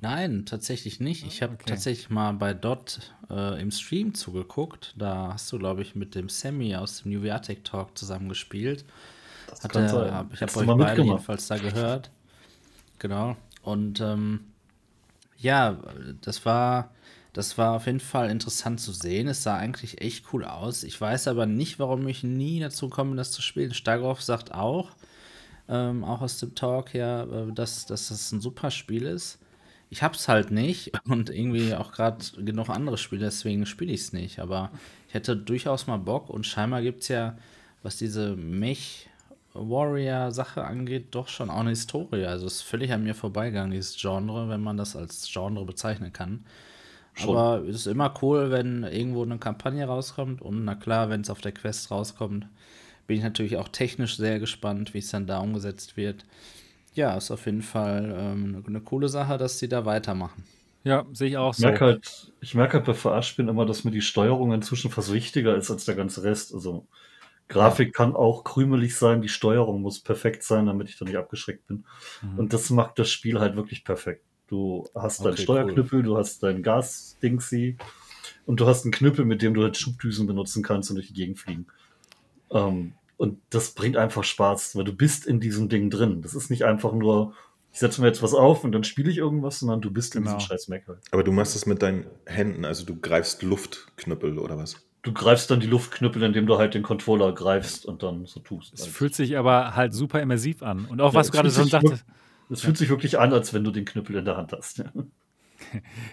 Nein, 0.00 0.44
tatsächlich 0.46 1.00
nicht. 1.00 1.26
Ich 1.26 1.42
habe 1.42 1.54
Okay. 1.54 1.64
tatsächlich 1.66 2.10
mal 2.10 2.32
bei 2.32 2.54
Dot 2.54 3.12
äh, 3.30 3.60
im 3.60 3.70
Stream 3.70 4.14
zugeguckt. 4.14 4.94
Da 4.96 5.30
hast 5.32 5.50
du, 5.52 5.58
glaube 5.58 5.82
ich, 5.82 5.94
mit 5.96 6.14
dem 6.14 6.28
Sammy 6.28 6.76
aus 6.76 7.02
dem 7.02 7.12
New 7.12 7.26
VR 7.26 7.42
Tech 7.42 7.58
Talk 7.64 7.96
zusammen 7.98 8.28
gespielt. 8.28 8.84
Das 9.48 9.64
Hat 9.64 9.74
er, 9.74 9.88
sein. 9.88 10.30
Ich 10.32 10.42
habe 10.42 10.56
euch 10.56 10.66
beide 10.78 11.02
jedenfalls 11.02 11.48
da 11.48 11.56
gehört. 11.56 12.10
Genau. 12.98 13.36
Und 13.62 14.00
ähm, 14.00 14.40
ja, 15.36 15.78
das 16.20 16.44
war, 16.44 16.90
das 17.32 17.58
war 17.58 17.74
auf 17.74 17.86
jeden 17.86 18.00
Fall 18.00 18.30
interessant 18.30 18.80
zu 18.80 18.92
sehen. 18.92 19.28
Es 19.28 19.42
sah 19.42 19.56
eigentlich 19.56 20.00
echt 20.00 20.32
cool 20.32 20.44
aus. 20.44 20.82
Ich 20.82 21.00
weiß 21.00 21.28
aber 21.28 21.46
nicht, 21.46 21.78
warum 21.78 22.06
ich 22.08 22.22
nie 22.24 22.60
dazu 22.60 22.88
komme, 22.88 23.16
das 23.16 23.32
zu 23.32 23.42
spielen. 23.42 23.74
Stagroff 23.74 24.22
sagt 24.22 24.52
auch, 24.52 24.90
ähm, 25.68 26.04
auch 26.04 26.22
aus 26.22 26.38
dem 26.38 26.54
Talk 26.54 26.94
ja, 26.94 27.24
äh, 27.24 27.52
dass, 27.52 27.86
dass 27.86 28.08
das 28.08 28.32
ein 28.32 28.40
super 28.40 28.70
Spiel 28.70 29.04
ist. 29.04 29.38
Ich 29.90 30.02
hab's 30.02 30.28
halt 30.28 30.50
nicht 30.50 30.92
und 31.08 31.30
irgendwie 31.30 31.74
auch 31.74 31.92
gerade 31.92 32.24
genug 32.42 32.68
andere 32.70 32.98
Spiele, 32.98 33.26
deswegen 33.26 33.66
spiele 33.66 33.92
ich 33.92 34.00
es 34.00 34.12
nicht. 34.12 34.38
Aber 34.40 34.70
ich 35.08 35.14
hätte 35.14 35.36
durchaus 35.36 35.86
mal 35.86 35.98
Bock 35.98 36.30
und 36.30 36.46
scheinbar 36.46 36.82
gibt 36.82 37.02
es 37.02 37.08
ja, 37.08 37.36
was 37.82 37.96
diese 37.98 38.36
Mech 38.36 39.08
Warrior-Sache 39.54 40.64
angeht, 40.64 41.08
doch 41.12 41.28
schon 41.28 41.50
auch 41.50 41.60
eine 41.60 41.70
Historie. 41.70 42.24
Also 42.26 42.46
es 42.46 42.56
ist 42.56 42.62
völlig 42.62 42.92
an 42.92 43.02
mir 43.02 43.14
vorbeigegangen, 43.14 43.72
dieses 43.72 43.96
Genre, 43.96 44.48
wenn 44.48 44.62
man 44.62 44.76
das 44.76 44.94
als 44.96 45.28
Genre 45.30 45.64
bezeichnen 45.64 46.12
kann. 46.12 46.44
Schon. 47.18 47.36
Aber 47.36 47.66
es 47.66 47.76
ist 47.76 47.86
immer 47.86 48.14
cool, 48.22 48.50
wenn 48.50 48.84
irgendwo 48.84 49.22
eine 49.22 49.38
Kampagne 49.38 49.84
rauskommt 49.84 50.40
und 50.40 50.64
na 50.64 50.74
klar, 50.74 51.10
wenn 51.10 51.22
es 51.22 51.30
auf 51.30 51.40
der 51.40 51.52
Quest 51.52 51.90
rauskommt, 51.90 52.46
bin 53.06 53.16
ich 53.16 53.22
natürlich 53.22 53.56
auch 53.56 53.68
technisch 53.68 54.16
sehr 54.16 54.38
gespannt, 54.38 54.94
wie 54.94 54.98
es 54.98 55.10
dann 55.10 55.26
da 55.26 55.38
umgesetzt 55.40 55.96
wird. 55.96 56.24
Ja, 56.94 57.16
ist 57.16 57.30
auf 57.30 57.46
jeden 57.46 57.62
Fall 57.62 58.14
ähm, 58.16 58.64
eine 58.66 58.80
coole 58.80 59.08
Sache, 59.08 59.38
dass 59.38 59.58
sie 59.58 59.68
da 59.68 59.84
weitermachen. 59.84 60.44
Ja, 60.84 61.04
sehe 61.12 61.28
ich 61.28 61.36
auch 61.36 61.54
so. 61.54 61.60
Ich 61.60 61.64
merke 61.66 61.84
halt, 61.84 62.32
ich 62.40 62.54
merke 62.54 62.74
halt 62.74 62.86
bei 62.86 62.94
VR-Spielen 62.94 63.48
immer, 63.48 63.66
dass 63.66 63.84
mir 63.84 63.90
die 63.90 64.00
Steuerung 64.00 64.52
inzwischen 64.52 64.90
fast 64.90 65.12
wichtiger 65.12 65.56
ist 65.56 65.70
als 65.70 65.84
der 65.84 65.96
ganze 65.96 66.22
Rest. 66.22 66.54
Also 66.54 66.86
Grafik 67.48 67.94
kann 67.94 68.14
auch 68.14 68.44
krümelig 68.44 68.96
sein, 68.96 69.22
die 69.22 69.28
Steuerung 69.28 69.80
muss 69.80 70.00
perfekt 70.00 70.44
sein, 70.44 70.66
damit 70.66 70.88
ich 70.88 70.98
da 70.98 71.04
nicht 71.04 71.16
abgeschreckt 71.16 71.66
bin. 71.66 71.84
Mhm. 72.22 72.38
Und 72.38 72.52
das 72.52 72.70
macht 72.70 72.98
das 72.98 73.10
Spiel 73.10 73.40
halt 73.40 73.56
wirklich 73.56 73.84
perfekt. 73.84 74.24
Du 74.48 74.88
hast 74.94 75.20
deinen 75.20 75.34
okay, 75.34 75.42
Steuerknüppel, 75.42 76.00
cool. 76.00 76.02
du 76.02 76.16
hast 76.16 76.42
dein 76.42 76.62
Gas-Dingsy 76.62 77.76
und 78.46 78.60
du 78.60 78.66
hast 78.66 78.84
einen 78.84 78.92
Knüppel, 78.92 79.24
mit 79.24 79.42
dem 79.42 79.54
du 79.54 79.62
halt 79.62 79.76
Schubdüsen 79.76 80.26
benutzen 80.26 80.62
kannst 80.62 80.90
und 80.90 80.96
durch 80.96 81.08
die 81.08 81.14
Gegend 81.14 81.38
fliegen. 81.38 81.66
Ähm, 82.50 82.94
und 83.18 83.40
das 83.50 83.72
bringt 83.72 83.96
einfach 83.96 84.24
Spaß, 84.24 84.76
weil 84.76 84.84
du 84.84 84.92
bist 84.92 85.26
in 85.26 85.40
diesem 85.40 85.68
Ding 85.68 85.90
drin. 85.90 86.22
Das 86.22 86.34
ist 86.34 86.50
nicht 86.50 86.64
einfach 86.64 86.92
nur, 86.92 87.34
ich 87.72 87.80
setze 87.80 88.00
mir 88.00 88.06
jetzt 88.06 88.22
was 88.22 88.32
auf 88.32 88.64
und 88.64 88.72
dann 88.72 88.84
spiele 88.84 89.10
ich 89.10 89.18
irgendwas, 89.18 89.58
sondern 89.58 89.80
du 89.80 89.90
bist 89.90 90.16
in 90.16 90.22
genau. 90.22 90.36
diesem 90.36 90.48
scheiß 90.48 90.68
Mac 90.68 90.88
halt. 90.88 91.00
Aber 91.10 91.24
du 91.24 91.32
machst 91.32 91.54
es 91.54 91.66
mit 91.66 91.82
deinen 91.82 92.06
Händen, 92.24 92.64
also 92.64 92.86
du 92.86 92.96
greifst 92.96 93.42
Luftknüppel 93.42 94.38
oder 94.38 94.56
was? 94.56 94.76
Du 95.02 95.12
greifst 95.12 95.50
dann 95.50 95.60
die 95.60 95.66
Luftknüppel, 95.66 96.22
indem 96.22 96.46
du 96.46 96.58
halt 96.58 96.74
den 96.74 96.82
Controller 96.82 97.32
greifst 97.32 97.86
und 97.86 98.02
dann 98.02 98.26
so 98.26 98.40
tust. 98.40 98.74
Es 98.74 98.86
fühlt 98.86 99.14
sich 99.14 99.36
aber 99.36 99.76
halt 99.76 99.92
super 99.92 100.22
immersiv 100.22 100.62
an. 100.62 100.86
Und 100.86 101.00
auch 101.00 101.12
ja, 101.12 101.18
was 101.18 101.26
du 101.26 101.32
gerade 101.34 101.50
schon 101.50 101.68
sagtest. 101.68 102.04
Es 102.50 102.62
fühlt 102.62 102.76
sich 102.76 102.88
wirklich 102.88 103.18
an, 103.18 103.32
als 103.32 103.52
wenn 103.52 103.64
du 103.64 103.70
den 103.70 103.84
Knüppel 103.84 104.16
in 104.16 104.24
der 104.24 104.36
Hand 104.36 104.52
hast. 104.52 104.84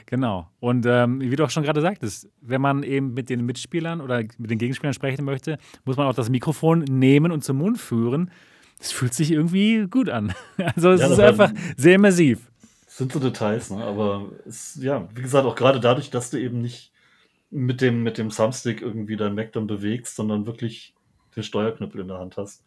Genau. 0.07 0.49
Und 0.59 0.87
ähm, 0.87 1.21
wie 1.21 1.35
du 1.35 1.43
auch 1.43 1.51
schon 1.51 1.61
gerade 1.61 1.79
sagtest, 1.79 2.27
wenn 2.41 2.61
man 2.61 2.81
eben 2.81 3.13
mit 3.13 3.29
den 3.29 3.45
Mitspielern 3.45 4.01
oder 4.01 4.23
mit 4.37 4.49
den 4.49 4.57
Gegenspielern 4.57 4.93
sprechen 4.93 5.23
möchte, 5.23 5.59
muss 5.85 5.97
man 5.97 6.07
auch 6.07 6.15
das 6.15 6.29
Mikrofon 6.29 6.79
nehmen 6.79 7.31
und 7.31 7.43
zum 7.43 7.57
Mund 7.57 7.77
führen. 7.77 8.31
Es 8.79 8.91
fühlt 8.91 9.13
sich 9.13 9.31
irgendwie 9.31 9.85
gut 9.87 10.09
an. 10.09 10.33
Also 10.75 10.91
es 10.91 11.01
ja, 11.01 11.07
ist 11.07 11.19
einfach 11.19 11.51
sehr 11.77 11.95
immersiv. 11.95 12.39
Sind 12.87 13.11
so 13.11 13.19
Details, 13.19 13.69
ne? 13.69 13.83
aber 13.83 14.31
es, 14.47 14.79
ja, 14.81 15.07
wie 15.13 15.21
gesagt, 15.21 15.45
auch 15.45 15.55
gerade 15.55 15.79
dadurch, 15.79 16.09
dass 16.09 16.31
du 16.31 16.39
eben 16.39 16.61
nicht 16.61 16.91
mit 17.49 17.81
dem, 17.81 18.03
mit 18.03 18.17
dem 18.17 18.29
Thumbstick 18.29 18.81
irgendwie 18.81 19.15
dein 19.15 19.35
Mac 19.35 19.53
dann 19.53 19.67
bewegst, 19.67 20.15
sondern 20.15 20.45
wirklich 20.45 20.95
den 21.35 21.43
Steuerknüppel 21.43 22.01
in 22.01 22.07
der 22.07 22.19
Hand 22.19 22.37
hast, 22.37 22.63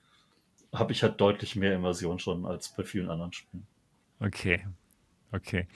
habe 0.75 0.93
ich 0.93 1.03
halt 1.03 1.21
deutlich 1.21 1.57
mehr 1.57 1.75
Immersion 1.75 2.19
schon 2.19 2.47
als 2.47 2.69
bei 2.71 2.85
vielen 2.85 3.11
anderen 3.11 3.33
Spielen. 3.33 3.67
Okay. 4.21 4.67
Okay. 5.33 5.67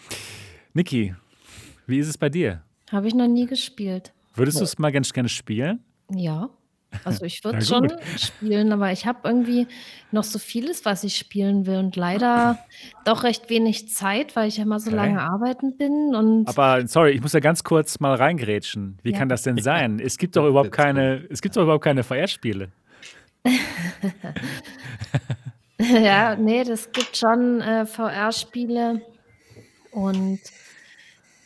Niki, 0.74 1.14
wie 1.86 1.98
ist 1.98 2.08
es 2.08 2.18
bei 2.18 2.28
dir? 2.28 2.62
Habe 2.90 3.08
ich 3.08 3.14
noch 3.14 3.28
nie 3.28 3.46
gespielt. 3.46 4.12
Würdest 4.34 4.60
du 4.60 4.64
es 4.64 4.78
mal 4.78 4.92
ganz 4.92 5.12
gerne 5.12 5.28
spielen? 5.28 5.84
Ja. 6.10 6.50
Also 7.04 7.24
ich 7.24 7.42
würde 7.42 7.62
schon 7.62 7.90
spielen, 8.16 8.72
aber 8.72 8.92
ich 8.92 9.06
habe 9.06 9.20
irgendwie 9.24 9.66
noch 10.10 10.24
so 10.24 10.38
vieles, 10.38 10.84
was 10.84 11.04
ich 11.04 11.16
spielen 11.16 11.66
will 11.66 11.78
und 11.78 11.96
leider 11.96 12.58
doch 13.04 13.24
recht 13.24 13.48
wenig 13.48 13.88
Zeit, 13.88 14.36
weil 14.36 14.48
ich 14.48 14.58
ja 14.58 14.64
immer 14.64 14.78
so 14.78 14.90
okay. 14.90 14.96
lange 14.96 15.20
arbeiten 15.20 15.76
bin. 15.76 16.14
Und 16.14 16.48
aber 16.48 16.86
sorry, 16.86 17.12
ich 17.12 17.22
muss 17.22 17.32
ja 17.32 17.40
ganz 17.40 17.64
kurz 17.64 17.98
mal 18.00 18.14
reingrätschen. 18.14 18.98
Wie 19.02 19.12
ja. 19.12 19.18
kann 19.18 19.28
das 19.28 19.42
denn 19.42 19.56
sein? 19.62 20.00
Es 20.00 20.18
gibt 20.18 20.36
doch 20.36 20.46
überhaupt 20.46 20.72
keine, 20.72 21.26
es 21.30 21.40
gibt 21.40 21.56
doch 21.56 21.62
überhaupt 21.62 21.84
keine 21.84 22.02
VR-Spiele. 22.02 22.70
ja, 25.78 26.36
nee, 26.36 26.64
das 26.64 26.92
gibt 26.92 27.16
schon 27.16 27.60
äh, 27.60 27.86
VR-Spiele 27.86 29.02
und 29.90 30.40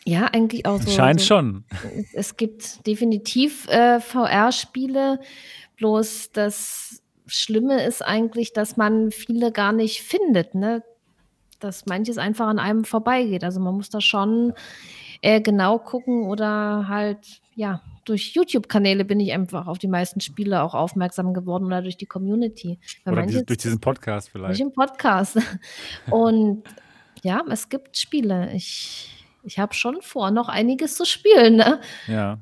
ja, 0.05 0.27
eigentlich 0.27 0.67
auch 0.67 0.81
so. 0.81 0.91
Scheint 0.91 1.21
so, 1.21 1.27
schon. 1.27 1.65
Es 2.13 2.37
gibt 2.37 2.87
definitiv 2.87 3.67
äh, 3.69 4.01
VR-Spiele, 4.01 5.21
bloß 5.77 6.31
das 6.33 7.03
Schlimme 7.27 7.83
ist 7.85 8.03
eigentlich, 8.03 8.53
dass 8.53 8.77
man 8.77 9.11
viele 9.11 9.51
gar 9.51 9.73
nicht 9.73 10.03
findet, 10.03 10.55
ne? 10.55 10.85
Dass 11.59 11.87
manches 11.87 12.19
einfach 12.19 12.47
an 12.47 12.61
einem 12.61 12.85
vorbeigeht. 12.85 13.43
Also 13.43 13.59
man 13.59 13.75
muss 13.75 13.91
da 13.91 14.01
schon 14.01 14.53
äh, 15.23 15.41
genau 15.41 15.79
gucken 15.79 16.23
oder 16.25 16.87
halt, 16.87 17.41
ja, 17.57 17.81
durch 18.07 18.35
YouTube-Kanäle 18.35 19.05
bin 19.05 19.21
ich 19.21 19.33
einfach 19.33 19.67
auf 19.67 19.79
die 19.79 19.89
meisten 19.89 20.21
Spiele 20.21 20.63
auch 20.63 20.75
aufmerksam 20.75 21.35
geworden 21.35 21.67
oder 21.67 21.83
durch 21.83 21.99
die 21.99 22.07
Community. 22.07 22.79
Weil 23.05 23.13
oder 23.13 23.23
manches, 23.23 23.45
durch 23.45 23.59
diesen 23.59 23.81
Podcast 23.81 24.31
vielleicht. 24.31 24.51
Durch 24.51 24.59
den 24.59 24.73
Podcast. 24.73 25.39
Und 26.11 26.65
ja, 27.23 27.45
es 27.51 27.69
gibt 27.69 27.97
Spiele. 27.99 28.53
Ich 28.55 29.13
ich 29.47 29.61
habe 29.61 29.73
schon 29.75 30.03
vor, 30.03 30.31
noch 30.33 30.49
einiges 30.49 30.97
zu 30.97 31.07
spielen. 31.07 31.57
Ne? 31.57 31.81
Ja. 32.09 32.41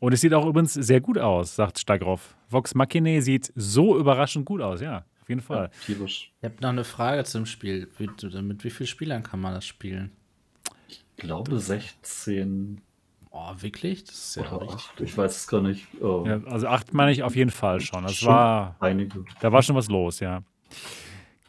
Und 0.00 0.12
es 0.12 0.20
sieht 0.20 0.34
auch 0.34 0.44
übrigens 0.44 0.74
sehr 0.74 1.00
gut 1.00 1.16
aus, 1.16 1.54
sagt 1.54 1.78
Stagroff. 1.78 2.36
Vox 2.50 2.74
Machine 2.74 3.22
sieht 3.22 3.52
so 3.54 3.96
überraschend 3.96 4.44
gut 4.44 4.60
aus, 4.60 4.80
ja, 4.80 5.04
auf 5.22 5.28
jeden 5.28 5.40
Fall. 5.40 5.70
Ja, 5.86 5.94
ich 6.04 6.32
habe 6.42 6.54
noch 6.60 6.68
eine 6.70 6.84
Frage 6.84 7.24
zum 7.24 7.46
Spiel. 7.46 7.88
Mit, 7.98 8.22
mit 8.42 8.64
wie 8.64 8.70
vielen 8.70 8.86
Spielern 8.88 9.22
kann 9.22 9.40
man 9.40 9.54
das 9.54 9.64
spielen? 9.64 10.10
Ich 10.88 11.02
glaube 11.16 11.58
16. 11.58 12.80
Oh, 13.36 13.50
wirklich? 13.56 14.04
Das 14.04 14.14
ist 14.14 14.36
ja 14.36 14.52
Oder 14.52 14.74
acht, 14.74 15.00
ich 15.00 15.18
weiß 15.18 15.36
es 15.36 15.48
gar 15.48 15.60
nicht. 15.60 15.88
Oh. 16.00 16.22
Ja, 16.24 16.40
also 16.44 16.68
acht 16.68 16.94
meine 16.94 17.10
ich 17.10 17.24
auf 17.24 17.34
jeden 17.34 17.50
Fall 17.50 17.80
schon. 17.80 18.04
Das 18.04 18.14
schon 18.14 18.28
war 18.28 18.76
einige. 18.78 19.24
Da 19.40 19.50
war 19.50 19.60
schon 19.60 19.74
was 19.74 19.88
los, 19.88 20.20
ja. 20.20 20.44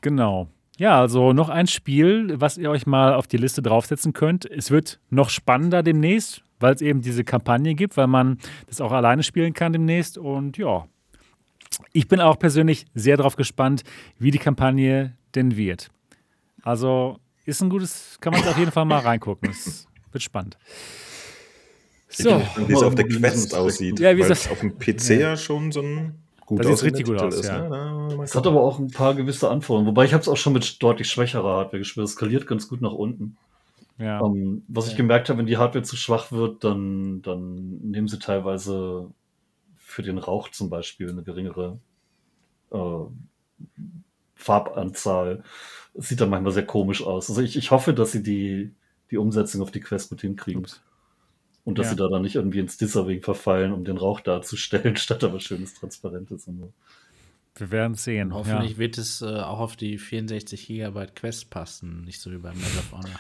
Genau. 0.02 0.48
Ja, 0.80 0.99
also 0.99 1.32
noch 1.32 1.48
ein 1.49 1.68
Spiel, 1.68 2.41
was 2.41 2.57
ihr 2.57 2.72
euch 2.72 2.88
mal 2.88 3.14
auf 3.14 3.28
die 3.28 3.38
Liste 3.38 3.62
draufsetzen 3.62 4.14
könnt. 4.14 4.49
Es 4.49 4.72
wird 4.72 4.99
noch 5.12 5.30
spannender 5.30 5.84
demnächst, 5.84 6.41
weil 6.60 6.74
es 6.74 6.82
eben 6.82 7.02
diese 7.02 7.24
Kampagne 7.24 7.76
gibt, 7.76 7.98
weil 7.98 8.07
man 8.07 8.40
das 8.66 8.82
auch 8.82 8.91
alleine 8.91 9.22
spielen 9.22 9.53
kann 9.53 9.72
demnächst. 9.72 10.18
Und 10.18 10.57
ja, 10.57 10.88
ich 11.94 12.07
bin 12.07 12.20
auch 12.20 12.40
persönlich 12.40 12.88
sehr 12.95 13.16
darauf 13.16 13.36
gespannt, 13.36 13.84
wie 14.18 14.32
die 14.32 14.40
Kampagne 14.40 15.16
denn 15.36 15.56
wird. 15.56 15.91
Also 16.64 17.20
ist 17.45 17.62
ein 17.62 17.70
gutes, 17.70 18.18
kann 18.22 18.34
man 18.34 18.41
auf 18.41 18.57
jeden 18.57 18.72
Fall 18.72 18.86
mal 18.86 19.02
reingucken. 19.02 19.52
Es 19.52 19.88
wird 20.12 20.24
spannend. 20.24 20.57
So. 22.18 22.42
Wie 22.68 22.74
es 22.74 22.84
auf 22.84 22.96
der 22.96 23.08
Quest 23.08 23.56
aussieht. 23.56 24.00
Ja, 24.00 24.16
wie 24.16 24.22
es 24.22 24.50
auf 24.50 24.60
dem 24.60 24.78
PC 24.78 25.10
ja. 25.10 25.16
ja 25.16 25.38
schon 25.38 25.72
so 25.72 25.82
ein 25.82 26.16
gut 26.46 26.60
das 26.60 26.80
sieht 26.80 26.84
richtig 26.84 27.08
gut 27.08 27.22
aus, 27.22 27.36
ist, 27.36 27.48
ja. 27.48 27.68
Ne? 27.68 28.20
Es 28.24 28.36
hat 28.36 28.46
aber 28.48 28.62
auch 28.62 28.80
ein 28.80 28.92
paar 28.92 29.16
gewisse 29.16 29.50
Anforderungen. 29.50 29.88
Wobei 29.88 30.06
ich 30.06 30.14
habe 30.14 30.22
es 30.22 30.28
auch 30.28 30.38
schon 30.38 30.54
mit 30.54 30.82
deutlich 30.82 31.10
schwächerer 31.10 31.58
Hardware 31.58 31.80
gespielt. 31.80 32.06
Es 32.06 32.14
skaliert 32.14 32.48
ganz 32.48 32.68
gut 32.68 32.82
nach 32.82 32.94
unten. 32.94 33.38
Ja. 33.98 34.20
Um, 34.20 34.36
ähm, 34.36 34.64
was 34.68 34.86
ja. 34.86 34.92
ich 34.92 34.98
gemerkt 34.98 35.30
habe, 35.30 35.40
wenn 35.40 35.46
die 35.46 35.58
Hardware 35.58 35.84
zu 35.84 35.96
schwach 35.96 36.32
wird, 36.32 36.64
dann, 36.64 37.22
dann 37.22 37.80
nehmen 37.80 38.08
sie 38.08 38.20
teilweise 38.20 39.10
für 39.76 40.04
den 40.04 40.18
Rauch 40.18 40.50
zum 40.50 40.70
Beispiel 40.70 41.10
eine 41.10 41.24
geringere 41.24 41.80
äh, 42.72 42.78
Farbanzahl. 44.36 45.44
Das 45.94 46.10
sieht 46.10 46.20
dann 46.20 46.30
manchmal 46.30 46.52
sehr 46.52 46.66
komisch 46.66 47.04
aus. 47.04 47.30
Also 47.30 47.42
ich, 47.42 47.56
ich 47.56 47.72
hoffe, 47.72 47.94
dass 47.94 48.12
sie 48.12 48.22
die, 48.22 48.74
die 49.10 49.18
Umsetzung 49.18 49.62
auf 49.62 49.72
die 49.72 49.80
Quest 49.80 50.10
gut 50.10 50.22
hinkriegen. 50.22 50.62
Ups. 50.62 50.82
Und 51.66 51.80
dass 51.80 51.88
ja. 51.88 51.92
sie 51.92 51.96
da 51.98 52.08
dann 52.08 52.22
nicht 52.22 52.36
irgendwie 52.36 52.60
ins 52.60 52.78
Dissering 52.78 53.22
verfallen, 53.22 53.74
um 53.74 53.84
den 53.84 53.98
Rauch 53.98 54.22
darzustellen, 54.22 54.96
statt 54.98 55.24
aber 55.24 55.40
schönes 55.40 55.74
Transparentes. 55.74 56.48
Und 56.48 56.60
so. 56.60 56.74
Wir 57.56 57.72
werden 57.72 57.96
sehen. 57.96 58.34
Hoffentlich 58.34 58.74
ja. 58.74 58.78
wird 58.78 58.98
es 58.98 59.22
äh, 59.22 59.26
auch 59.26 59.60
auf 59.60 59.76
die 59.76 59.98
64 59.98 60.68
GB 60.68 61.08
Quest 61.16 61.50
passen, 61.50 62.04
nicht 62.06 62.22
so 62.22 62.32
wie 62.32 62.38
beim 62.38 62.56
Medal 62.56 62.78
of 62.80 62.92
Honor. 62.92 63.20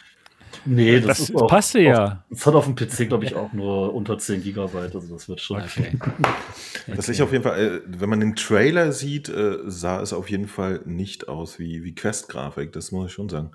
Nee, 0.65 0.99
das, 0.99 1.17
das 1.17 1.35
auch, 1.35 1.47
passt 1.47 1.73
ja. 1.73 2.23
Es 2.29 2.45
hat 2.45 2.55
auf 2.55 2.65
dem 2.65 2.75
PC, 2.75 3.07
glaube 3.07 3.25
ich, 3.25 3.35
auch 3.35 3.51
nur 3.51 3.93
unter 3.93 4.17
10 4.17 4.43
GB, 4.43 4.77
also 4.77 5.01
das 5.01 5.27
wird 5.27 5.41
schon. 5.41 5.61
Okay. 5.61 5.97
Was 6.87 7.09
ich 7.09 7.21
auf 7.21 7.31
jeden 7.31 7.43
Fall, 7.43 7.59
äh, 7.59 7.81
wenn 7.85 8.09
man 8.09 8.19
den 8.19 8.35
Trailer 8.35 8.91
sieht, 8.91 9.27
äh, 9.27 9.57
sah 9.65 10.01
es 10.01 10.13
auf 10.13 10.29
jeden 10.29 10.47
Fall 10.47 10.81
nicht 10.85 11.27
aus 11.27 11.59
wie, 11.59 11.83
wie 11.83 11.95
Quest-Grafik, 11.95 12.71
das 12.71 12.91
muss 12.91 13.07
ich 13.07 13.13
schon 13.13 13.29
sagen. 13.29 13.51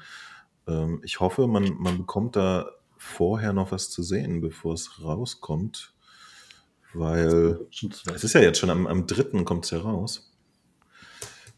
Ähm, 0.66 1.00
ich 1.04 1.20
hoffe, 1.20 1.46
man, 1.46 1.74
man 1.78 1.98
bekommt 1.98 2.36
da 2.36 2.70
vorher 3.00 3.52
noch 3.52 3.72
was 3.72 3.90
zu 3.90 4.02
sehen, 4.02 4.40
bevor 4.40 4.74
es 4.74 5.02
rauskommt. 5.02 5.94
Weil 6.92 7.58
es 8.14 8.24
ist 8.24 8.34
ja 8.34 8.40
jetzt 8.40 8.58
schon 8.58 8.70
am, 8.70 8.86
am 8.86 9.06
3. 9.06 9.42
kommt 9.44 9.64
es 9.64 9.70
ja 9.70 9.78
raus. 9.78 10.32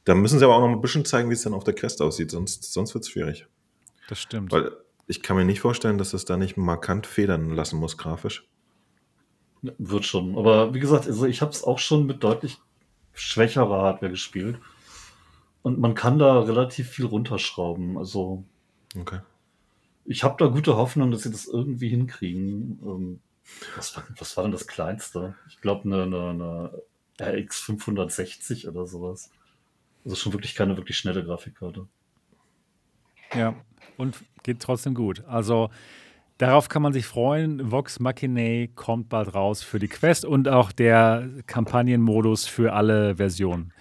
Da 0.04 0.14
müssen 0.14 0.38
sie 0.38 0.44
aber 0.44 0.56
auch 0.56 0.60
noch 0.60 0.68
ein 0.68 0.80
bisschen 0.80 1.04
zeigen, 1.04 1.30
wie 1.30 1.34
es 1.34 1.42
dann 1.42 1.54
auf 1.54 1.64
der 1.64 1.74
Quest 1.74 2.02
aussieht, 2.02 2.30
sonst, 2.30 2.72
sonst 2.72 2.94
wird 2.94 3.04
es 3.04 3.10
schwierig. 3.10 3.46
Das 4.08 4.18
stimmt. 4.18 4.52
Weil 4.52 4.72
ich 5.06 5.22
kann 5.22 5.36
mir 5.36 5.44
nicht 5.44 5.60
vorstellen, 5.60 5.98
dass 5.98 6.12
es 6.12 6.24
da 6.24 6.36
nicht 6.36 6.56
markant 6.56 7.06
federn 7.06 7.50
lassen 7.50 7.78
muss, 7.78 7.96
grafisch. 7.96 8.48
Wird 9.62 10.04
schon. 10.04 10.36
Aber 10.36 10.74
wie 10.74 10.80
gesagt, 10.80 11.06
also 11.06 11.26
ich 11.26 11.40
habe 11.40 11.52
es 11.52 11.64
auch 11.64 11.78
schon 11.78 12.06
mit 12.06 12.22
deutlich 12.22 12.58
schwächerer 13.12 13.82
Hardware 13.82 14.10
gespielt. 14.10 14.58
Und 15.62 15.78
man 15.78 15.94
kann 15.94 16.18
da 16.18 16.40
relativ 16.40 16.88
viel 16.88 17.06
runterschrauben. 17.06 17.96
Also 17.96 18.44
Okay. 18.98 19.20
Ich 20.04 20.24
habe 20.24 20.36
da 20.38 20.46
gute 20.46 20.76
Hoffnung, 20.76 21.10
dass 21.10 21.22
sie 21.22 21.30
das 21.30 21.46
irgendwie 21.46 21.88
hinkriegen. 21.88 22.80
Ähm, 22.84 23.20
was, 23.76 23.96
war, 23.96 24.04
was 24.18 24.36
war 24.36 24.44
denn 24.44 24.52
das 24.52 24.66
Kleinste? 24.66 25.34
Ich 25.48 25.60
glaube, 25.60 25.84
eine, 25.84 26.02
eine, 26.02 26.72
eine 27.18 27.42
RX 27.42 27.60
560 27.60 28.68
oder 28.68 28.86
sowas. 28.86 29.30
Also 30.04 30.16
schon 30.16 30.32
wirklich 30.32 30.54
keine 30.54 30.76
wirklich 30.76 30.96
schnelle 30.96 31.24
Grafikkarte. 31.24 31.86
Ja, 33.34 33.54
und 33.96 34.16
geht 34.42 34.60
trotzdem 34.60 34.94
gut. 34.94 35.24
Also 35.26 35.70
darauf 36.38 36.68
kann 36.68 36.82
man 36.82 36.92
sich 36.92 37.06
freuen. 37.06 37.70
Vox 37.70 38.00
Machinae 38.00 38.68
kommt 38.68 39.08
bald 39.08 39.34
raus 39.34 39.62
für 39.62 39.78
die 39.78 39.88
Quest 39.88 40.24
und 40.24 40.48
auch 40.48 40.72
der 40.72 41.28
Kampagnenmodus 41.46 42.46
für 42.46 42.72
alle 42.72 43.16
Versionen. 43.16 43.72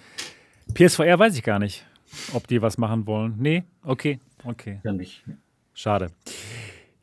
PSVR 0.74 1.20
weiß 1.20 1.36
ich 1.36 1.44
gar 1.44 1.60
nicht, 1.60 1.86
ob 2.34 2.48
die 2.48 2.62
was 2.62 2.78
machen 2.78 3.08
wollen. 3.08 3.36
Nee, 3.40 3.64
okay, 3.84 4.20
okay. 4.46 4.80
Ja, 4.84 4.94
nicht. 4.94 5.24
Schade. 5.82 6.12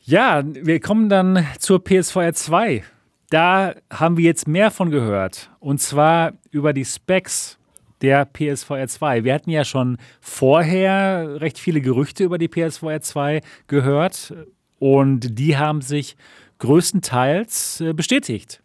Ja, 0.05 0.45
wir 0.45 0.79
kommen 0.79 1.09
dann 1.09 1.45
zur 1.59 1.83
PSVR 1.83 2.33
2. 2.33 2.85
Da 3.29 3.75
haben 3.91 4.17
wir 4.17 4.25
jetzt 4.25 4.47
mehr 4.47 4.71
von 4.71 4.93
gehört. 4.93 5.51
Und 5.59 5.81
zwar 5.81 6.35
über 6.53 6.73
die 6.73 6.85
Specs 6.85 7.59
der 8.03 8.25
PSVR 8.25 8.87
2. 8.87 9.25
Wir 9.25 9.35
hatten 9.35 9.51
ja 9.51 9.65
schon 9.65 9.99
vorher 10.21 11.41
recht 11.41 11.59
viele 11.59 11.81
Gerüchte 11.81 12.23
über 12.23 12.39
die 12.39 12.47
PSVR 12.47 13.01
2 13.01 13.41
gehört. 13.67 14.33
Und 14.79 15.37
die 15.41 15.57
haben 15.57 15.81
sich 15.83 16.17
größtenteils 16.61 17.81
äh, 17.81 17.93
bestätigt. 17.95 18.63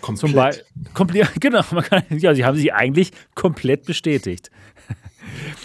Komplett. 0.00 0.66
Komplett, 0.94 1.32
genau, 1.40 1.62
kann, 1.62 2.04
ja, 2.10 2.32
sie 2.32 2.44
haben 2.44 2.56
sich 2.56 2.72
eigentlich 2.72 3.10
komplett 3.34 3.86
bestätigt. 3.86 4.52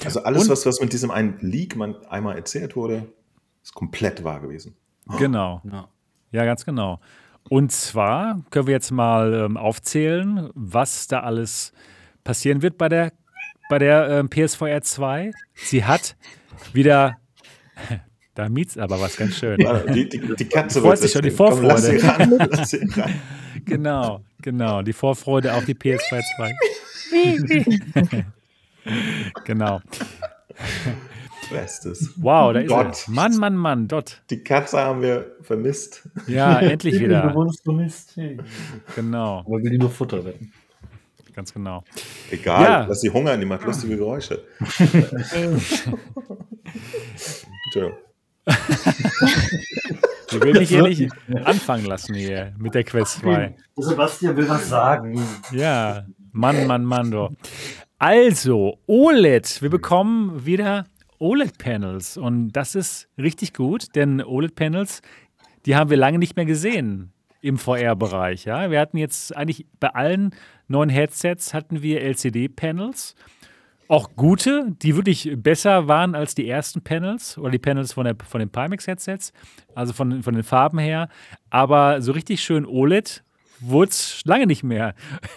Also 0.03 0.24
alles, 0.24 0.45
Und- 0.45 0.49
was, 0.49 0.65
was 0.65 0.82
mit 0.82 0.94
diesem 0.94 1.11
einen 1.11 1.38
Leak 1.41 1.76
man 1.76 1.95
einmal 2.07 2.36
erzählt 2.36 2.76
wurde, 2.76 3.14
ist 3.64 3.73
komplett 3.73 4.23
wahr 4.23 4.40
gewesen. 4.41 4.76
Genau. 5.18 5.61
Ja. 5.72 5.88
Ja, 6.31 6.45
ganz 6.45 6.65
genau. 6.65 6.99
Und 7.49 7.72
zwar 7.72 8.41
können 8.49 8.68
wir 8.68 8.73
jetzt 8.73 8.91
mal 8.91 9.34
ähm, 9.34 9.57
aufzählen, 9.57 10.49
was 10.56 11.07
da 11.07 11.22
alles 11.22 11.73
passieren 12.23 12.61
wird 12.61 12.77
bei 12.77 12.90
der, 12.90 13.11
bei 13.69 13.80
der 13.80 14.10
ähm, 14.10 14.30
PSVR 14.30 14.81
2. 14.81 15.31
Sie 15.56 15.84
hat 15.84 16.15
wieder, 16.72 17.18
da 18.34 18.49
miet's 18.49 18.77
aber 18.77 18.99
was 19.02 19.18
ganz 19.18 19.35
schön. 19.35 19.60
Ja, 19.60 19.80
Die, 19.80 20.07
die, 20.10 20.35
die 20.35 20.45
Katze 20.45 20.81
Freut 20.81 20.99
sich 20.99 21.11
schon, 21.11 21.22
die 21.22 21.30
erzählen. 21.30 21.49
Komm, 21.49 21.64
lass 21.65 21.84
sie 21.84 21.99
Vorfreude. 21.99 22.40
ran, 22.40 22.49
lass 22.52 22.69
sie 22.69 22.85
ran. 22.99 23.14
Genau, 23.65 24.22
genau. 24.41 24.81
Die 24.81 24.94
Vorfreude 24.94 25.53
auf 25.53 25.64
die 25.65 25.76
PSVR 25.76 26.22
2. 26.38 26.53
genau. 29.45 29.80
Bestes. 31.53 32.13
Wow, 32.17 32.53
da 32.53 32.59
ist 32.59 32.69
Dot. 32.71 33.07
er. 33.07 33.13
Mann, 33.13 33.38
Mann, 33.38 33.55
Mann, 33.55 33.88
dort. 33.88 34.21
Die 34.30 34.43
Katze 34.43 34.80
haben 34.80 35.01
wir 35.01 35.35
vermisst. 35.41 36.07
Ja, 36.27 36.59
endlich 36.61 36.99
wieder. 36.99 37.34
wurdest 37.34 37.63
vermisst. 37.63 38.15
Hey. 38.15 38.38
Genau, 38.95 39.39
Aber 39.39 39.61
will 39.63 39.71
die 39.71 39.77
nur 39.77 39.89
Futter 39.89 40.23
wetten. 40.25 40.51
ganz 41.34 41.53
genau. 41.53 41.84
Egal, 42.31 42.63
Ja. 42.63 42.85
lass 42.88 43.01
sie 43.01 43.09
hungern, 43.09 43.39
die 43.39 43.45
macht 43.45 43.63
lustige 43.65 43.97
Geräusche. 43.97 44.43
Entschuldigung. 47.65 47.97
Ich 50.35 50.41
will 50.41 50.53
mich 50.53 50.69
hier 50.69 50.81
nicht 50.81 51.11
anfangen 51.45 51.85
lassen 51.85 52.15
hier 52.15 52.53
mit 52.57 52.73
der 52.73 52.84
Quest 52.84 53.19
2. 53.19 53.55
Sebastian 53.75 54.35
will 54.35 54.49
was 54.49 54.67
sagen. 54.67 55.21
Ja, 55.51 56.07
Mann, 56.31 56.65
Mann, 56.65 56.84
Mann, 56.85 57.11
du. 57.11 57.30
Also, 57.99 58.80
OLED. 58.88 59.61
Wir 59.61 59.69
bekommen 59.69 60.43
wieder 60.43 60.85
OLED-Panels 61.23 62.17
und 62.17 62.51
das 62.51 62.75
ist 62.75 63.07
richtig 63.17 63.53
gut, 63.53 63.95
denn 63.95 64.21
OLED-Panels, 64.21 65.01
die 65.65 65.77
haben 65.77 65.89
wir 65.89 65.95
lange 65.95 66.19
nicht 66.19 66.35
mehr 66.35 66.45
gesehen 66.45 67.13
im 67.39 67.57
VR-Bereich. 67.57 68.43
Ja? 68.43 68.69
Wir 68.69 68.81
hatten 68.81 68.97
jetzt 68.97 69.33
eigentlich 69.35 69.65
bei 69.79 69.87
allen 69.87 70.31
neuen 70.67 70.89
Headsets 70.89 71.53
hatten 71.53 71.81
wir 71.81 72.01
LCD-Panels. 72.01 73.15
Auch 73.87 74.09
gute, 74.17 74.73
die 74.81 74.97
wirklich 74.97 75.31
besser 75.37 75.87
waren 75.87 76.13
als 76.13 76.35
die 76.35 76.49
ersten 76.49 76.81
Panels 76.81 77.37
oder 77.37 77.51
die 77.51 77.59
Panels 77.59 77.93
von, 77.93 78.03
der, 78.03 78.15
von 78.27 78.39
den 78.39 78.49
Pimax-Headsets, 78.49 79.31
also 79.75 79.93
von, 79.93 80.23
von 80.23 80.33
den 80.33 80.43
Farben 80.43 80.79
her. 80.79 81.07
Aber 81.49 82.01
so 82.01 82.11
richtig 82.11 82.43
schön 82.43 82.65
OLED 82.65 83.23
wurde 83.65 83.90
es 83.90 84.22
lange 84.26 84.48
nicht 84.48 84.64
mehr. 84.64 84.94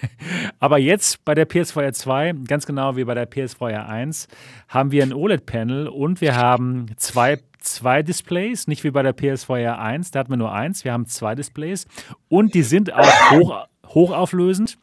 Aber 0.58 0.78
jetzt 0.78 1.24
bei 1.24 1.34
der 1.34 1.44
PSVR 1.44 1.92
2, 1.92 2.34
ganz 2.46 2.66
genau 2.66 2.96
wie 2.96 3.04
bei 3.04 3.14
der 3.14 3.26
PSVR 3.26 3.88
1, 3.88 4.28
haben 4.68 4.92
wir 4.92 5.02
ein 5.02 5.12
OLED-Panel 5.12 5.88
und 5.88 6.20
wir 6.20 6.36
haben 6.36 6.86
zwei, 6.96 7.40
zwei 7.58 8.02
Displays, 8.02 8.66
nicht 8.66 8.84
wie 8.84 8.90
bei 8.90 9.02
der 9.02 9.12
PSVR 9.12 9.78
1, 9.78 10.10
da 10.10 10.20
hatten 10.20 10.30
wir 10.30 10.36
nur 10.36 10.52
eins, 10.52 10.84
wir 10.84 10.92
haben 10.92 11.06
zwei 11.06 11.34
Displays 11.34 11.86
und 12.28 12.54
die 12.54 12.62
sind 12.62 12.92
auch 12.92 13.30
hoch, 13.30 13.66
hochauflösend. 13.86 14.78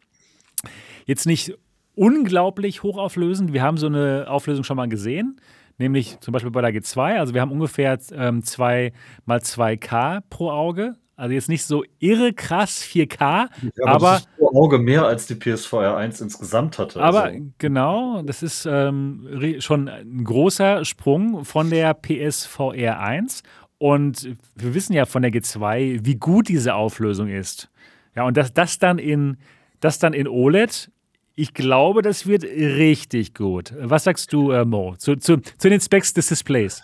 Jetzt 1.05 1.25
nicht 1.25 1.57
unglaublich 1.95 2.83
hochauflösend, 2.83 3.53
wir 3.53 3.61
haben 3.61 3.77
so 3.77 3.87
eine 3.87 4.25
Auflösung 4.27 4.63
schon 4.63 4.77
mal 4.77 4.87
gesehen, 4.87 5.39
nämlich 5.77 6.19
zum 6.19 6.31
Beispiel 6.31 6.51
bei 6.51 6.61
der 6.61 6.73
G2, 6.73 7.19
also 7.19 7.33
wir 7.33 7.41
haben 7.41 7.51
ungefähr 7.51 7.97
ähm, 8.13 8.43
2 8.43 8.93
mal 9.25 9.39
2K 9.39 10.21
pro 10.29 10.51
Auge. 10.51 10.95
Also 11.15 11.33
jetzt 11.33 11.47
nicht 11.47 11.63
so 11.63 11.83
irre 11.99 12.33
krass 12.33 12.81
4K, 12.81 13.19
Ja, 13.21 13.47
aber 13.85 14.11
das 14.13 14.21
ist 14.21 14.37
pro 14.37 14.63
Auge 14.63 14.79
mehr 14.79 15.05
als 15.05 15.27
die 15.27 15.35
PSVR 15.35 15.95
1 15.95 16.21
insgesamt 16.21 16.79
hatte. 16.79 17.01
aber 17.01 17.25
Also, 17.25 17.39
genau, 17.59 18.23
das 18.23 18.41
ist 18.41 18.65
ähm, 18.65 19.57
schon 19.59 19.89
ein 19.89 20.23
großer 20.23 20.85
Sprung 20.85 21.45
von 21.45 21.69
der 21.69 21.93
PSVR 21.93 22.99
1. 22.99 23.43
Und 23.77 24.29
wir 24.55 24.73
wissen 24.73 24.93
ja 24.93 25.05
von 25.05 25.21
der 25.21 25.31
G2, 25.31 25.99
wie 26.03 26.15
gut 26.15 26.47
diese 26.47 26.73
Auflösung 26.73 27.27
ist. 27.27 27.69
Ja, 28.15 28.23
und 28.23 28.37
das, 28.37 28.53
das, 28.53 28.79
dann, 28.79 28.97
in, 28.97 29.37
das 29.81 29.99
dann 29.99 30.13
in 30.13 30.27
OLED, 30.27 30.89
ich 31.35 31.53
glaube, 31.53 32.01
das 32.01 32.25
wird 32.25 32.43
richtig 32.43 33.33
gut. 33.33 33.73
Was 33.77 34.05
sagst 34.05 34.31
du, 34.33 34.51
äh, 34.51 34.65
Mo, 34.65 34.95
zu, 34.97 35.15
zu, 35.15 35.37
zu 35.41 35.69
den 35.69 35.81
Specs 35.81 36.13
des 36.13 36.27
Displays? 36.27 36.81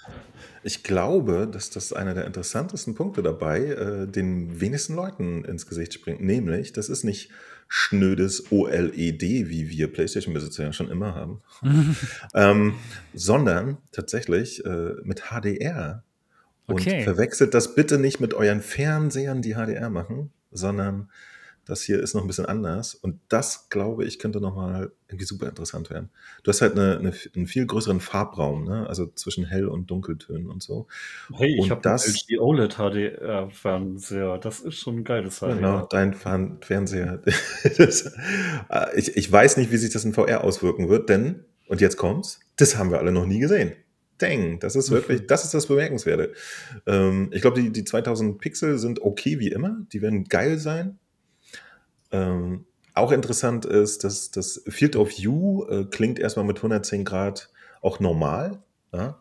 Ich 0.64 0.84
glaube, 0.84 1.48
dass 1.52 1.70
das 1.70 1.94
einer 1.94 2.14
der 2.14 2.26
interessantesten 2.26 2.96
Punkte 2.96 3.24
dabei 3.24 3.60
äh, 3.66 4.08
den 4.08 4.60
wenigsten 4.60 4.96
Leuten 4.96 5.46
ins 5.46 5.68
Gesicht 5.68 5.94
springt. 5.94 6.22
Nämlich, 6.22 6.74
das 6.74 6.90
ist 6.90 7.04
nicht 7.04 7.32
schnödes 7.68 8.52
OLED, 8.52 9.22
wie 9.22 9.70
wir 9.70 9.92
PlayStation-Besitzer 9.92 10.64
ja 10.64 10.74
schon 10.74 10.90
immer 10.90 11.14
haben, 11.14 11.42
ähm, 12.34 12.76
sondern 13.14 13.78
tatsächlich 13.92 14.66
äh, 14.66 14.96
mit 15.04 15.26
HDR. 15.30 16.04
Und 16.66 16.82
Okay. 16.82 17.04
verwechselt 17.04 17.54
das 17.54 17.74
bitte 17.76 17.98
nicht 17.98 18.20
mit 18.20 18.34
euren 18.34 18.62
Fernsehern, 18.62 19.42
die 19.42 19.54
HDR 19.54 19.90
machen, 19.90 20.32
sondern 20.52 21.10
das 21.70 21.82
hier 21.84 22.00
ist 22.02 22.14
noch 22.16 22.22
ein 22.22 22.28
bisschen 22.28 22.46
anders. 22.46 22.96
Und 22.96 23.20
das, 23.30 23.70
glaube 23.70 24.04
ich, 24.06 24.20
könnte 24.20 24.42
nochmal 24.42 24.92
irgendwie 25.08 25.26
super 25.26 25.48
interessant 25.48 25.90
werden. 25.90 26.10
Du 26.44 26.50
hast 26.50 26.62
halt 26.62 26.74
eine, 26.74 26.98
eine, 26.98 27.14
einen 27.36 27.48
viel 27.48 27.66
größeren 27.66 28.00
Farbraum, 28.00 28.64
ne? 28.64 28.88
also 28.88 29.08
zwischen 29.16 29.46
Hell- 29.46 29.68
und 29.68 29.90
Dunkeltönen 29.90 30.50
und 30.50 30.62
so. 30.64 30.88
hey, 31.34 31.54
ich 31.56 31.62
und 31.64 31.72
habe 31.72 31.82
das- 31.82 32.08
LG 32.08 32.40
OLED 32.40 32.74
HDR-Fernseher. 32.78 34.38
Das 34.40 34.60
ist 34.60 34.76
schon 34.76 34.98
ein 34.98 35.04
geiles 35.04 35.40
HDR. 35.40 35.56
Genau, 35.56 35.86
dein 35.86 36.14
Fern- 36.14 36.58
Fernseher. 36.62 37.22
das, 37.78 38.14
äh, 38.70 38.98
ich, 39.00 39.16
ich 39.16 39.32
weiß 39.32 39.58
nicht, 39.58 39.72
wie 39.72 39.78
sich 39.78 39.92
das 39.92 40.06
in 40.06 40.14
VR 40.14 40.44
auswirken 40.44 40.90
wird, 40.90 41.10
denn, 41.10 41.46
und 41.68 41.82
jetzt 41.82 41.98
kommt's, 41.98 42.40
das 42.56 42.78
haben 42.78 42.92
wir 42.92 43.00
alle 43.00 43.12
noch 43.12 43.26
nie 43.26 43.40
gesehen. 43.40 43.74
Dang, 44.18 44.60
das 44.60 44.76
ist 44.76 44.92
wirklich, 44.92 45.28
das 45.28 45.46
ist 45.46 45.54
das 45.54 45.68
Bemerkenswerte. 45.68 46.34
Ähm, 46.86 47.30
ich 47.32 47.42
glaube, 47.42 47.62
die, 47.62 47.72
die 47.72 47.86
2000 47.86 48.38
Pixel 48.38 48.78
sind 48.78 49.02
okay 49.02 49.40
wie 49.40 49.48
immer. 49.48 49.78
Die 49.94 50.02
werden 50.02 50.26
geil 50.26 50.58
sein. 50.58 51.00
Ähm, 52.12 52.66
auch 52.94 53.12
interessant 53.12 53.66
ist, 53.66 54.04
dass 54.04 54.32
das 54.32 54.64
Field 54.68 54.96
of 54.96 55.18
View 55.18 55.66
äh, 55.70 55.86
klingt 55.86 56.20
erstmal 56.20 56.46
mit 56.46 56.58
110 56.58 57.06
Grad 57.06 57.50
auch 57.82 58.00
normal. 58.00 58.62
Ja? 58.94 59.20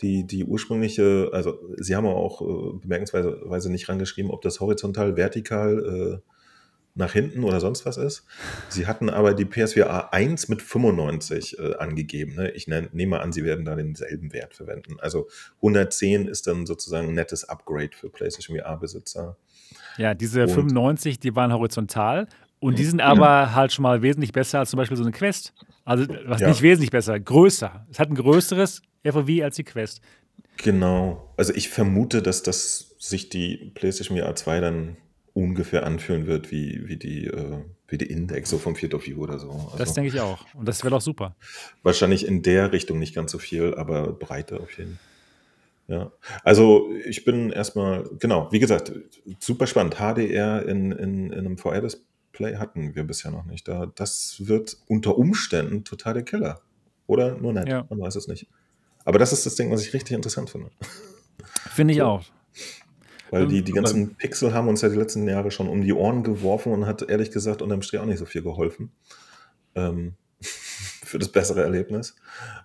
Die, 0.00 0.26
die 0.26 0.44
ursprüngliche, 0.44 1.30
also 1.32 1.58
sie 1.76 1.94
haben 1.94 2.06
auch 2.06 2.40
äh, 2.42 2.78
bemerkensweise 2.78 3.70
nicht 3.70 3.88
rangeschrieben, 3.88 4.30
ob 4.30 4.42
das 4.42 4.60
horizontal, 4.60 5.16
vertikal 5.16 6.20
äh, 6.22 6.32
nach 6.94 7.12
hinten 7.12 7.44
oder 7.44 7.60
sonst 7.60 7.86
was 7.86 7.96
ist. 7.96 8.24
Sie 8.68 8.86
hatten 8.86 9.08
aber 9.08 9.34
die 9.34 9.46
PSVR 9.46 10.12
1 10.12 10.48
mit 10.48 10.60
95 10.60 11.58
äh, 11.58 11.74
angegeben. 11.76 12.34
Ne? 12.34 12.50
Ich 12.50 12.68
nenn, 12.68 12.88
nehme 12.92 13.20
an, 13.20 13.32
sie 13.32 13.44
werden 13.44 13.64
da 13.64 13.74
denselben 13.74 14.32
Wert 14.32 14.54
verwenden. 14.54 14.96
Also 14.98 15.28
110 15.56 16.28
ist 16.28 16.46
dann 16.46 16.66
sozusagen 16.66 17.08
ein 17.08 17.14
nettes 17.14 17.48
Upgrade 17.48 17.90
für 17.94 18.10
PlayStation 18.10 18.58
VR-Besitzer. 18.58 19.36
Ja, 19.98 20.14
diese 20.14 20.42
Und- 20.42 20.50
95, 20.50 21.18
die 21.18 21.34
waren 21.34 21.52
horizontal 21.52 22.28
und 22.60 22.78
die 22.78 22.84
sind 22.84 23.00
aber 23.00 23.54
halt 23.54 23.72
schon 23.72 23.82
mal 23.82 24.02
wesentlich 24.02 24.32
besser 24.32 24.60
als 24.60 24.70
zum 24.70 24.78
Beispiel 24.78 24.96
so 24.96 25.02
eine 25.02 25.12
Quest. 25.12 25.52
Also 25.84 26.06
was 26.26 26.40
ja. 26.40 26.48
nicht 26.48 26.62
wesentlich 26.62 26.90
besser, 26.90 27.18
größer. 27.18 27.86
Es 27.90 27.98
hat 27.98 28.08
ein 28.08 28.14
größeres 28.14 28.82
FOV 29.04 29.42
als 29.42 29.56
die 29.56 29.64
Quest. 29.64 30.00
Genau. 30.58 31.32
Also 31.36 31.52
ich 31.54 31.68
vermute, 31.68 32.22
dass 32.22 32.42
das 32.42 32.94
sich 32.98 33.28
die 33.28 33.72
PlayStation 33.74 34.16
VR 34.16 34.34
2 34.36 34.60
dann 34.60 34.96
ungefähr 35.34 35.84
anfühlen 35.86 36.26
wird 36.26 36.50
wie, 36.50 36.86
wie, 36.86 36.96
die, 36.96 37.26
äh, 37.26 37.58
wie 37.88 37.98
die 37.98 38.06
Index, 38.06 38.50
so 38.50 38.58
vom 38.58 38.76
Field 38.76 38.94
of 38.94 39.06
View 39.06 39.18
oder 39.18 39.38
so. 39.38 39.50
Also 39.50 39.78
das 39.78 39.94
denke 39.94 40.10
ich 40.10 40.20
auch. 40.20 40.46
Und 40.54 40.68
das 40.68 40.84
wäre 40.84 40.90
doch 40.90 41.00
super. 41.00 41.34
Wahrscheinlich 41.82 42.26
in 42.26 42.42
der 42.42 42.72
Richtung 42.72 42.98
nicht 42.98 43.14
ganz 43.14 43.32
so 43.32 43.38
viel, 43.38 43.74
aber 43.74 44.12
breiter 44.12 44.60
auf 44.60 44.76
jeden 44.78 44.98
Fall. 44.98 45.11
Ja, 45.92 46.10
also 46.42 46.90
ich 47.04 47.22
bin 47.26 47.50
erstmal, 47.50 48.08
genau, 48.18 48.50
wie 48.50 48.60
gesagt, 48.60 48.94
super 49.40 49.66
spannend. 49.66 49.96
HDR 49.96 50.66
in, 50.66 50.90
in, 50.90 51.30
in 51.30 51.38
einem 51.38 51.58
VR-Display 51.58 52.56
hatten 52.56 52.94
wir 52.94 53.04
bisher 53.04 53.30
noch 53.30 53.44
nicht. 53.44 53.68
Da, 53.68 53.92
das 53.94 54.36
wird 54.38 54.78
unter 54.86 55.18
Umständen 55.18 55.84
total 55.84 56.14
der 56.14 56.22
Killer. 56.22 56.62
Oder 57.06 57.36
nur 57.36 57.52
nett, 57.52 57.68
ja. 57.68 57.84
man 57.90 58.00
weiß 58.00 58.16
es 58.16 58.26
nicht. 58.26 58.46
Aber 59.04 59.18
das 59.18 59.34
ist 59.34 59.44
das 59.44 59.54
Ding, 59.54 59.70
was 59.70 59.82
ich 59.82 59.92
richtig 59.92 60.16
interessant 60.16 60.48
finde. 60.48 60.70
Finde 61.74 61.92
ich 61.92 61.98
so. 61.98 62.06
auch. 62.06 62.24
Weil 63.30 63.46
die, 63.48 63.62
die 63.62 63.72
ganzen 63.72 64.14
Pixel 64.14 64.54
haben 64.54 64.68
uns 64.68 64.80
ja 64.80 64.88
die 64.88 64.96
letzten 64.96 65.28
Jahre 65.28 65.50
schon 65.50 65.68
um 65.68 65.82
die 65.82 65.92
Ohren 65.92 66.22
geworfen 66.22 66.72
und 66.72 66.86
hat 66.86 67.02
ehrlich 67.02 67.30
gesagt 67.30 67.60
unterm 67.60 67.82
Strich 67.82 68.00
auch 68.00 68.06
nicht 68.06 68.18
so 68.18 68.24
viel 68.24 68.42
geholfen. 68.42 68.92
Ähm, 69.74 70.14
für 71.12 71.18
das 71.18 71.28
bessere 71.28 71.62
Erlebnis. 71.62 72.16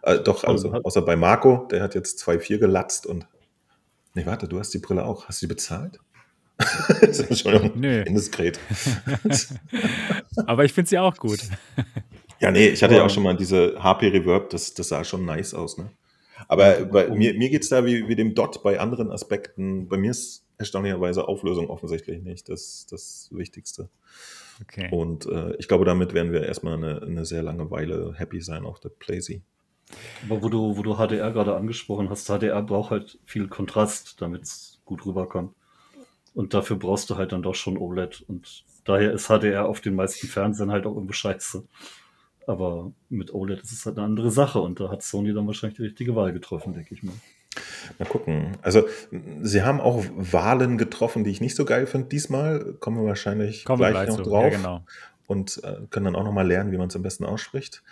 Äh, 0.01 0.19
doch, 0.19 0.45
also, 0.45 0.71
außer 0.71 1.01
bei 1.01 1.17
Marco, 1.17 1.67
der 1.69 1.83
hat 1.83 1.95
jetzt 1.95 2.25
2,4 2.27 2.57
gelatzt 2.57 3.05
und. 3.05 3.27
Nee, 4.15 4.25
warte, 4.25 4.47
du 4.47 4.57
hast 4.57 4.73
die 4.73 4.79
Brille 4.79 5.05
auch. 5.05 5.27
Hast 5.27 5.41
du 5.41 5.45
die 5.45 5.53
bezahlt? 5.53 5.99
Entschuldigung, 7.01 7.83
indiskret. 7.83 8.57
Aber 10.47 10.65
ich 10.65 10.73
finde 10.73 10.89
sie 10.89 10.97
auch 10.97 11.15
gut. 11.17 11.39
Ja, 12.39 12.51
nee, 12.51 12.67
ich 12.67 12.83
hatte 12.83 12.93
ja 12.93 13.03
auch 13.03 13.09
schon 13.09 13.23
mal 13.23 13.35
diese 13.35 13.81
HP 13.81 14.09
Reverb, 14.09 14.51
das, 14.51 14.75
das 14.75 14.89
sah 14.89 15.03
schon 15.03 15.25
nice 15.25 15.55
aus, 15.55 15.79
ne? 15.79 15.89
Aber 16.47 16.85
bei, 16.85 17.09
mir, 17.09 17.33
mir 17.33 17.49
geht 17.49 17.63
es 17.63 17.69
da 17.69 17.83
wie, 17.83 18.07
wie 18.07 18.15
dem 18.15 18.35
Dot 18.35 18.61
bei 18.61 18.79
anderen 18.79 19.09
Aspekten. 19.09 19.87
Bei 19.87 19.97
mir 19.97 20.11
ist 20.11 20.45
erstaunlicherweise 20.59 21.27
Auflösung 21.27 21.67
offensichtlich 21.67 22.21
nicht 22.21 22.47
das, 22.47 22.85
das 22.91 23.29
Wichtigste. 23.31 23.89
Okay. 24.61 24.89
Und 24.91 25.25
äh, 25.27 25.55
ich 25.57 25.67
glaube, 25.67 25.85
damit 25.85 26.13
werden 26.13 26.31
wir 26.31 26.43
erstmal 26.43 26.73
eine, 26.73 27.01
eine 27.01 27.25
sehr 27.25 27.43
lange 27.43 27.69
Weile 27.69 28.13
happy 28.15 28.41
sein 28.41 28.65
auf 28.65 28.79
der 28.79 28.89
Playsee. 28.89 29.41
Aber 30.25 30.43
wo 30.43 30.49
du, 30.49 30.77
wo 30.77 30.81
du 30.81 30.95
HDR 30.95 31.31
gerade 31.31 31.55
angesprochen 31.55 32.09
hast, 32.09 32.27
HDR 32.27 32.61
braucht 32.61 32.91
halt 32.91 33.19
viel 33.25 33.47
Kontrast, 33.47 34.21
damit 34.21 34.43
es 34.43 34.81
gut 34.85 35.05
rüberkommt. 35.05 35.53
Und 36.33 36.53
dafür 36.53 36.77
brauchst 36.77 37.09
du 37.09 37.17
halt 37.17 37.31
dann 37.31 37.41
doch 37.41 37.55
schon 37.55 37.77
OLED. 37.77 38.23
Und 38.27 38.65
daher 38.83 39.13
ist 39.13 39.27
HDR 39.27 39.67
auf 39.67 39.81
den 39.81 39.95
meisten 39.95 40.27
Fernsehern 40.27 40.71
halt 40.71 40.85
auch 40.85 40.95
irgendwie 40.95 41.13
scheiße. 41.13 41.63
Aber 42.47 42.91
mit 43.09 43.33
OLED 43.33 43.61
ist 43.61 43.71
es 43.71 43.85
halt 43.85 43.97
eine 43.97 44.05
andere 44.05 44.31
Sache 44.31 44.59
und 44.59 44.79
da 44.79 44.89
hat 44.89 45.03
Sony 45.03 45.33
dann 45.33 45.47
wahrscheinlich 45.47 45.77
die 45.77 45.83
richtige 45.83 46.15
Wahl 46.15 46.31
getroffen, 46.31 46.73
denke 46.73 46.93
ich 46.93 47.03
mal. 47.03 47.15
Mal 47.99 48.05
gucken. 48.05 48.57
Also, 48.61 48.87
sie 49.41 49.63
haben 49.63 49.79
auch 49.79 50.05
Wahlen 50.15 50.77
getroffen, 50.77 51.23
die 51.23 51.31
ich 51.31 51.41
nicht 51.41 51.55
so 51.55 51.65
geil 51.65 51.87
finde 51.87 52.07
diesmal. 52.07 52.73
Kommen 52.79 52.97
wir 52.97 53.05
wahrscheinlich 53.05 53.65
Kommen 53.65 53.79
gleich, 53.79 53.91
gleich 53.91 54.09
noch 54.09 54.17
zu. 54.17 54.23
drauf. 54.23 54.43
Ja, 54.43 54.49
genau. 54.49 54.85
Und 55.25 55.61
äh, 55.63 55.87
können 55.89 56.05
dann 56.05 56.15
auch 56.15 56.23
nochmal 56.23 56.47
lernen, 56.47 56.71
wie 56.71 56.77
man 56.77 56.87
es 56.87 56.95
am 56.95 57.01
besten 57.01 57.25
ausspricht. 57.25 57.83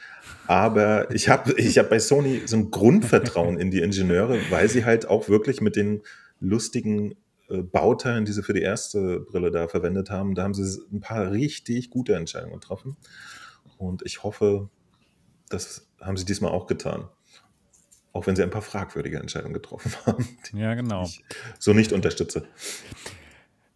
Aber 0.47 1.13
ich 1.13 1.27
habe 1.27 1.53
ich 1.57 1.77
hab 1.77 1.89
bei 1.89 1.99
Sony 1.99 2.43
so 2.45 2.55
ein 2.55 2.71
Grundvertrauen 2.71 3.59
in 3.59 3.71
die 3.71 3.81
Ingenieure, 3.81 4.39
weil 4.49 4.69
sie 4.69 4.85
halt 4.85 5.07
auch 5.07 5.27
wirklich 5.27 5.59
mit 5.59 5.75
den 5.75 6.01
lustigen 6.39 7.15
äh, 7.49 7.61
Bauteilen, 7.61 8.25
die 8.25 8.31
sie 8.31 8.43
für 8.43 8.53
die 8.53 8.61
erste 8.61 9.19
Brille 9.19 9.51
da 9.51 9.67
verwendet 9.67 10.09
haben, 10.09 10.35
da 10.35 10.43
haben 10.43 10.53
sie 10.53 10.81
ein 10.91 11.01
paar 11.01 11.31
richtig 11.31 11.89
gute 11.89 12.15
Entscheidungen 12.15 12.59
getroffen. 12.59 12.97
Und 13.77 14.03
ich 14.05 14.23
hoffe, 14.23 14.69
das 15.49 15.87
haben 16.01 16.17
sie 16.17 16.25
diesmal 16.25 16.51
auch 16.51 16.67
getan. 16.67 17.09
Auch 18.15 18.27
wenn 18.27 18.35
sie 18.37 18.43
ein 18.43 18.49
paar 18.49 18.61
fragwürdige 18.61 19.19
Entscheidungen 19.19 19.53
getroffen 19.53 19.91
haben. 20.05 20.25
Ja, 20.53 20.73
genau. 20.73 21.03
ich 21.03 21.21
so 21.59 21.73
nicht 21.73 21.91
unterstütze. 21.91 22.45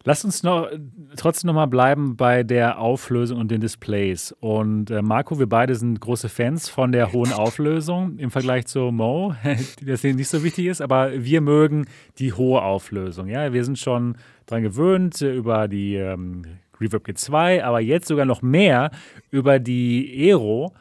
Lass 0.02 0.24
uns 0.24 0.42
noch 0.42 0.70
trotzdem 1.16 1.48
noch 1.48 1.54
mal 1.54 1.66
bleiben 1.66 2.16
bei 2.16 2.42
der 2.42 2.78
Auflösung 2.78 3.38
und 3.38 3.50
den 3.50 3.60
Displays. 3.60 4.34
Und 4.40 4.90
äh, 4.90 5.02
Marco, 5.02 5.38
wir 5.38 5.46
beide 5.46 5.74
sind 5.74 6.00
große 6.00 6.30
Fans 6.30 6.70
von 6.70 6.90
der 6.90 7.12
hohen 7.12 7.34
Auflösung 7.34 8.16
im 8.16 8.30
Vergleich 8.30 8.64
zu 8.64 8.90
Mo, 8.90 9.34
die 9.80 9.84
das 9.84 10.02
nicht 10.02 10.28
so 10.28 10.42
wichtig 10.42 10.68
ist, 10.68 10.80
aber 10.80 11.12
wir 11.22 11.42
mögen 11.42 11.84
die 12.18 12.32
hohe 12.32 12.62
Auflösung. 12.62 13.28
Ja, 13.28 13.52
wir 13.52 13.62
sind 13.62 13.78
schon 13.78 14.16
daran 14.46 14.62
gewöhnt 14.62 15.20
äh, 15.20 15.34
über 15.34 15.68
die 15.68 15.96
ähm, 15.96 16.46
Reverb 16.80 17.06
G2, 17.06 17.62
aber 17.62 17.80
jetzt 17.80 18.08
sogar 18.08 18.24
noch 18.24 18.40
mehr 18.40 18.90
über 19.30 19.58
die 19.58 20.10
Aero. 20.16 20.72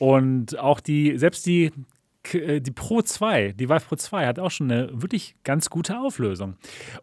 Und 0.00 0.58
auch 0.58 0.80
die, 0.80 1.16
selbst 1.16 1.46
die 1.46 1.70
die 2.24 2.70
Pro 2.70 3.02
2, 3.02 3.52
die 3.52 3.68
Vive 3.68 3.80
Pro 3.80 3.96
2 3.96 4.26
hat 4.26 4.38
auch 4.38 4.50
schon 4.50 4.70
eine 4.70 5.02
wirklich 5.02 5.34
ganz 5.44 5.70
gute 5.70 5.98
Auflösung. 5.98 6.56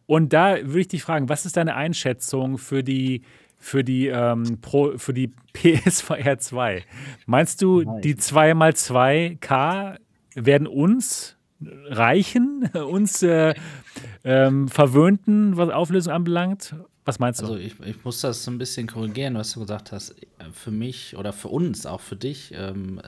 Und 0.05 0.33
da 0.33 0.55
würde 0.63 0.79
ich 0.79 0.87
dich 0.87 1.03
fragen, 1.03 1.29
was 1.29 1.45
ist 1.45 1.57
deine 1.57 1.75
Einschätzung 1.75 2.57
für 2.57 2.83
die, 2.83 3.23
für 3.57 3.83
die, 3.83 4.07
ähm, 4.07 4.59
Pro, 4.61 4.97
für 4.97 5.13
die 5.13 5.27
PSVR 5.53 6.39
2? 6.39 6.83
Meinst 7.25 7.61
du, 7.61 7.99
die 7.99 8.15
2x2K 8.15 9.97
werden 10.35 10.67
uns 10.67 11.37
reichen, 11.61 12.69
uns 12.73 13.21
äh, 13.23 13.53
ähm, 14.23 14.67
verwöhnten, 14.67 15.57
was 15.57 15.69
Auflösung 15.69 16.13
anbelangt? 16.13 16.75
Was 17.09 17.17
meinst 17.17 17.41
du? 17.41 17.45
Also 17.45 17.57
ich, 17.57 17.73
ich, 17.79 18.03
muss 18.05 18.21
das 18.21 18.43
so 18.43 18.51
ein 18.51 18.59
bisschen 18.59 18.85
korrigieren, 18.85 19.33
was 19.33 19.53
du 19.53 19.61
gesagt 19.61 19.91
hast. 19.91 20.15
Für 20.53 20.69
mich 20.69 21.17
oder 21.17 21.33
für 21.33 21.47
uns, 21.47 21.87
auch 21.87 22.01
für 22.01 22.15
dich, 22.15 22.53
ähm, 22.53 23.01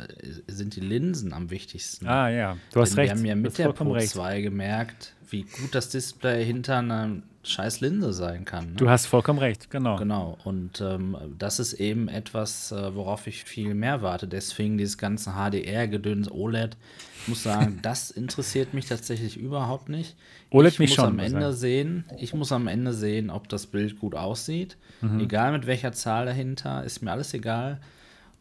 sind 0.48 0.76
die 0.76 0.80
Linsen 0.80 1.34
am 1.34 1.52
wichtigsten. 1.52 2.08
Ah 2.08 2.28
ja, 2.30 2.58
du 2.74 2.82
hast 2.82 2.94
Denn 2.94 3.00
recht. 3.00 3.14
Wir 3.14 3.20
haben 3.20 3.26
ja 3.26 3.36
mit 3.36 3.56
der 3.60 3.72
Pro 3.74 3.92
recht. 3.92 4.10
2 4.10 4.42
gemerkt, 4.42 5.14
wie 5.30 5.44
gut 5.44 5.76
das 5.76 5.90
Display 5.90 6.44
hinter 6.44 6.80
einer 6.80 7.22
scheiß 7.44 7.82
Linse 7.82 8.14
sein 8.14 8.46
kann. 8.46 8.72
Ne? 8.72 8.76
Du 8.78 8.90
hast 8.90 9.08
vollkommen 9.08 9.40
recht, 9.40 9.70
genau. 9.70 9.98
Genau, 9.98 10.38
und 10.44 10.82
ähm, 10.82 11.18
das 11.38 11.60
ist 11.60 11.74
eben 11.74 12.08
etwas, 12.08 12.72
äh, 12.72 12.96
worauf 12.96 13.28
ich 13.28 13.44
viel 13.44 13.74
mehr 13.74 14.02
warte. 14.02 14.28
Deswegen 14.28 14.78
dieses 14.78 14.98
ganze 14.98 15.32
HDR-Gedöns 15.32 16.32
OLED. 16.32 16.78
Ich 17.22 17.28
muss 17.28 17.44
sagen, 17.44 17.80
das 17.82 18.12
interessiert 18.12 18.74
mich 18.74 18.86
tatsächlich 18.86 19.38
überhaupt 19.38 19.90
nicht. 19.90 20.16
OLED 20.52 20.74
ich 20.74 20.80
mich 20.80 20.90
muss 20.92 20.96
schon. 20.96 21.06
Am 21.08 21.20
Ende 21.20 21.54
sehen, 21.54 22.06
ich 22.18 22.34
muss 22.34 22.52
am 22.52 22.68
Ende 22.68 22.94
sehen, 22.94 23.30
ob 23.30 23.50
das 23.50 23.68
Bild 23.68 24.00
gut 24.00 24.16
aussieht. 24.16 24.78
Mhm. 25.02 25.22
Egal 25.22 25.52
mit 25.52 25.66
welcher 25.66 25.94
Zahl 25.94 26.26
dahinter, 26.26 26.84
ist 26.84 27.02
mir 27.02 27.12
alles 27.12 27.34
egal. 27.34 27.80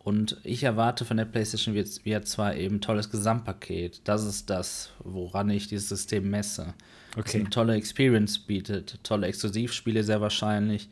Und 0.02 0.38
ich 0.44 0.62
erwarte 0.62 1.04
von 1.04 1.18
der 1.18 1.26
PlayStation 1.26 1.74
VR 1.74 2.22
2 2.22 2.58
eben 2.58 2.76
ein 2.76 2.80
tolles 2.80 3.10
Gesamtpaket. 3.10 4.00
Das 4.04 4.24
ist 4.24 4.48
das, 4.48 4.90
woran 5.04 5.50
ich 5.50 5.68
dieses 5.68 5.90
System 5.90 6.30
messe. 6.30 6.74
Okay. 7.16 7.40
eine 7.40 7.50
tolle 7.50 7.74
Experience 7.74 8.38
bietet, 8.38 8.98
tolle 9.02 9.26
Exklusivspiele 9.26 10.04
sehr 10.04 10.20
wahrscheinlich. 10.20 10.88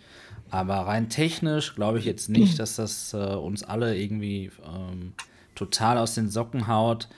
Aber 0.50 0.74
rein 0.74 1.08
technisch 1.08 1.74
glaube 1.74 1.98
ich 1.98 2.04
jetzt 2.04 2.28
nicht, 2.28 2.58
dass 2.58 2.76
das 2.76 3.12
äh, 3.12 3.16
uns 3.16 3.62
alle 3.62 3.96
irgendwie 3.96 4.50
ähm, 4.66 5.12
total 5.54 5.98
aus 5.98 6.14
den 6.14 6.30
Socken 6.30 6.66
haut. 6.66 7.08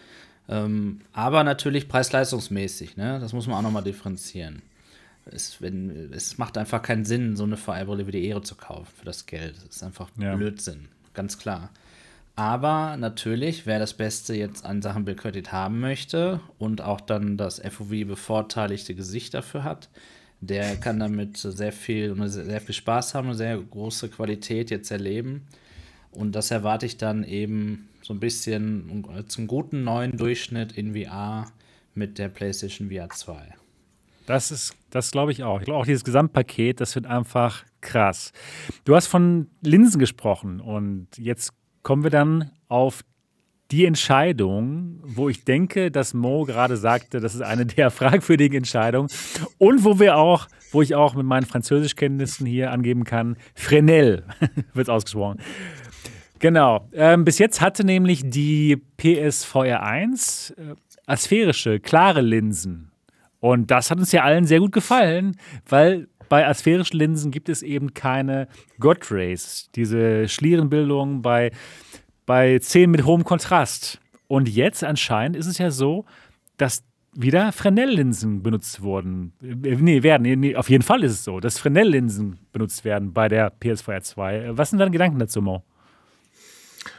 Ähm, 0.49 1.01
aber 1.13 1.45
natürlich 1.45 1.89
preis-leistungsmäßig, 1.89 2.97
ne? 2.97 3.21
Das 3.21 3.33
muss 3.33 3.47
man 3.47 3.57
auch 3.57 3.63
nochmal 3.63 3.85
differenzieren. 3.85 4.63
Es, 5.27 5.63
wenn, 5.63 6.13
es 6.13 6.39
macht 6.39 6.59
einfach 6.59 6.83
keinen 6.83 7.05
Sinn, 7.05 7.37
so 7.37 7.45
eine 7.45 7.57
VR-Brille 7.57 8.07
wie 8.09 8.13
die 8.13 8.27
Ehre 8.27 8.43
zu 8.43 8.57
kaufen 8.57 8.89
für 8.99 9.05
das 9.05 9.27
Geld. 9.27 9.55
Das 9.57 9.77
ist 9.77 9.83
einfach 9.85 10.09
ja. 10.19 10.35
Blödsinn, 10.35 10.89
ganz 11.15 11.39
klar. 11.39 11.71
Aber 12.41 12.97
natürlich, 12.97 13.67
wer 13.67 13.79
das 13.79 13.93
Beste 13.93 14.35
jetzt 14.35 14.65
an 14.65 14.81
Sachen 14.81 15.05
Bildqualität 15.05 15.53
haben 15.53 15.79
möchte 15.79 16.41
und 16.57 16.81
auch 16.81 17.03
dann 17.03 17.37
das 17.37 17.61
FOV 17.61 17.91
bevorteiligte 18.07 18.95
Gesicht 18.95 19.35
dafür 19.35 19.63
hat, 19.63 19.91
der 20.41 20.77
kann 20.77 20.99
damit 20.99 21.37
sehr 21.37 21.71
viel, 21.71 22.17
sehr 22.31 22.63
viel 22.63 22.75
Spaß 22.75 23.15
haben, 23.15 23.27
eine 23.27 23.37
sehr 23.37 23.59
große 23.59 24.09
Qualität 24.09 24.71
jetzt 24.71 24.91
erleben. 24.91 25.49
Und 26.13 26.33
das 26.33 26.51
erwarte 26.51 26.87
ich 26.87 26.97
dann 26.97 27.25
eben 27.25 27.91
so 28.01 28.15
ein 28.15 28.21
bisschen 28.21 29.05
zum 29.29 29.47
guten 29.47 29.85
neuen 29.85 30.17
Durchschnitt 30.17 30.73
in 30.73 30.95
VR 30.95 31.53
mit 31.95 32.17
der 32.17 32.31
PlayStation 32.31 32.89
VR 32.89 33.11
2. 33.11 33.53
Das 34.25 34.51
ist, 34.51 34.75
das 34.89 35.11
glaube 35.11 35.33
ich 35.33 35.43
auch. 35.43 35.59
Ich 35.59 35.67
glaube 35.67 35.81
auch 35.81 35.85
dieses 35.85 36.05
Gesamtpaket, 36.05 36.81
das 36.81 36.95
wird 36.95 37.05
einfach 37.05 37.67
krass. 37.83 38.33
Du 38.85 38.97
hast 38.97 39.09
von 39.09 39.49
Linsen 39.61 39.99
gesprochen 39.99 40.61
und 40.61 41.09
jetzt 41.19 41.53
kommen 41.83 42.03
wir 42.03 42.11
dann 42.11 42.51
auf 42.69 43.03
die 43.71 43.87
Entscheidung, 43.87 45.01
wo 45.05 45.29
ich 45.29 45.45
denke, 45.45 45.91
dass 45.91 46.13
Mo 46.13 46.45
gerade 46.45 46.77
sagte, 46.77 47.21
das 47.21 47.35
ist 47.35 47.43
eine 47.43 47.67
der 47.67 47.91
fragwürdigen 47.91 48.59
Entscheidungen 48.59 49.09
und 49.59 49.85
wo 49.85 50.01
wir 50.01 50.17
auch, 50.17 50.49
wo 50.73 50.83
ich 50.83 50.95
auch 50.95 51.15
mit 51.15 51.27
meinen 51.27 51.47
Französischkenntnissen 51.47 52.47
hier 52.47 52.73
angeben 52.73 53.05
kann, 53.05 53.37
Fresnel 53.55 54.25
wird 54.75 54.89
es 54.89 54.89
ausgesprochen. 54.89 55.39
Genau. 56.41 56.89
Ähm, 56.93 57.25
bis 57.25 57.39
jetzt 57.39 57.61
hatte 57.61 57.85
nämlich 57.85 58.29
die 58.29 58.81
PSVR 58.97 59.83
1 59.83 60.51
äh, 60.51 60.75
asphärische, 61.07 61.81
klare 61.81 62.23
Linsen. 62.23 62.91
Und 63.41 63.71
das 63.71 63.91
hat 63.91 63.99
uns 63.99 64.13
ja 64.13 64.23
allen 64.23 64.47
sehr 64.47 64.61
gut 64.61 64.73
gefallen, 64.73 65.37
weil 65.69 66.09
bei 66.31 66.47
asphärischen 66.47 66.99
Linsen 66.99 67.31
gibt 67.31 67.51
es 67.51 67.61
eben 67.61 67.93
keine 67.93 68.49
God 68.79 69.11
Rays, 69.11 69.69
diese 69.75 70.29
Schlierenbildung 70.29 71.21
bei 71.21 71.51
bei 72.25 72.61
10 72.61 72.89
mit 72.93 73.05
hohem 73.05 73.25
Kontrast. 73.25 73.99
Und 74.29 74.49
jetzt 74.49 74.85
anscheinend 74.85 75.37
ist 75.37 75.47
es 75.47 75.59
ja 75.59 75.73
so, 75.73 76.05
dass 76.57 76.85
wieder 77.13 77.51
Fresnel-Linsen 77.51 78.45
benutzt 78.45 78.83
wurden. 78.83 79.33
Äh, 79.43 79.75
nee, 79.75 80.05
werden. 80.05 80.39
Nee, 80.39 80.55
auf 80.55 80.71
jeden 80.71 80.85
Fall 80.85 81.03
ist 81.03 81.11
es 81.11 81.25
so, 81.25 81.41
dass 81.41 81.59
Fresnel-Linsen 81.59 82.39
benutzt 82.53 82.85
werden 82.85 83.13
bei 83.13 83.27
der 83.27 83.53
PS4 83.53 84.01
2. 84.01 84.57
Was 84.57 84.71
sind 84.71 84.79
deine 84.79 84.93
Gedanken 84.93 85.19
dazu, 85.19 85.43
Mo? 85.43 85.65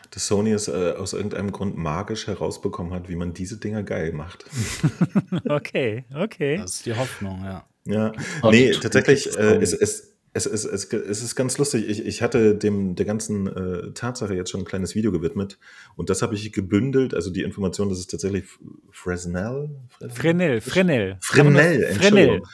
Dass 0.10 0.28
Sony 0.28 0.52
es 0.52 0.68
äh, 0.68 0.95
aus 0.98 1.14
irgendeinem 1.14 1.53
Grund 1.53 1.78
magisch 1.78 2.28
herausbekommen 2.28 2.94
hat, 2.94 3.08
wie 3.08 3.16
man 3.16 3.34
diese 3.34 3.58
Dinger 3.58 3.84
geil 3.84 4.12
macht. 4.12 4.44
okay, 5.48 6.03
okay. 6.14 6.58
Das 6.58 6.76
ist 6.76 6.86
die 6.86 6.94
Hoffnung, 6.94 7.45
ja. 7.45 7.66
Ja, 7.86 8.12
nee, 8.44 8.72
tatsächlich, 8.72 9.38
äh, 9.38 9.58
es, 9.58 9.74
es, 9.74 10.12
es, 10.34 10.45
es, 10.45 10.66
es, 10.66 10.94
es 10.94 11.24
ist 11.24 11.36
ganz 11.36 11.58
lustig. 11.58 11.90
Ich, 11.90 12.06
ich 12.06 12.22
hatte 12.22 12.56
dem 12.56 12.95
der 12.95 13.06
ganzen 13.06 13.48
äh, 13.48 13.91
Tatsache 13.94 14.34
jetzt 14.34 14.52
schon 14.52 14.62
ein 14.62 14.66
kleines 14.66 14.95
Video 14.95 15.12
gewidmet 15.12 15.58
und 15.95 16.10
das 16.10 16.22
habe 16.22 16.36
ich 16.36 16.53
gebündelt. 16.53 17.14
Also 17.14 17.32
die 17.32 17.41
Information, 17.41 17.90
dass 17.90 17.99
es 17.99 18.08
tatsächlich 18.08 18.45
Fresnel? 18.91 19.70
Fresnel, 20.10 20.62
Fresnel. 20.62 21.18
Fresnel, 21.22 21.84
Entschuldigung. 21.84 22.48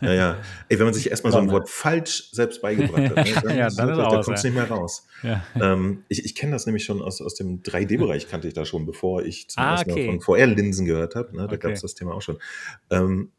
Ja, 0.00 0.12
ja. 0.12 0.38
Ey, 0.68 0.78
wenn 0.78 0.86
man 0.86 0.94
sich 0.94 1.10
erstmal 1.10 1.32
so 1.32 1.38
ein 1.38 1.50
Wort 1.50 1.68
falsch 1.68 2.30
selbst 2.32 2.62
beigebracht 2.62 3.16
hat, 3.16 3.26
ne, 3.26 3.34
dann, 3.42 3.56
ja, 3.56 3.68
dann, 3.68 3.98
da 3.98 4.08
kommt 4.22 4.28
es 4.28 4.42
ja. 4.42 4.50
nicht 4.50 4.56
mehr 4.56 4.68
raus. 4.68 5.06
Ja. 5.22 5.44
Ähm, 5.60 6.04
ich 6.08 6.24
ich 6.24 6.34
kenne 6.34 6.52
das 6.52 6.66
nämlich 6.66 6.84
schon 6.84 7.02
aus, 7.02 7.20
aus 7.20 7.34
dem 7.34 7.62
3D-Bereich, 7.62 8.28
kannte 8.28 8.48
ich 8.48 8.54
da 8.54 8.64
schon, 8.64 8.86
bevor 8.86 9.22
ich 9.22 9.48
zum 9.48 9.62
ah, 9.62 9.72
ersten 9.72 9.90
Mal 9.90 10.06
von 10.06 10.20
VR-Linsen 10.20 10.86
gehört 10.86 11.14
habe. 11.14 11.36
Ne? 11.36 11.42
Da 11.42 11.44
okay. 11.46 11.58
gab 11.58 11.72
es 11.72 11.82
das 11.82 11.94
Thema 11.94 12.14
auch 12.14 12.22
schon. 12.22 12.38
Ähm, 12.90 13.32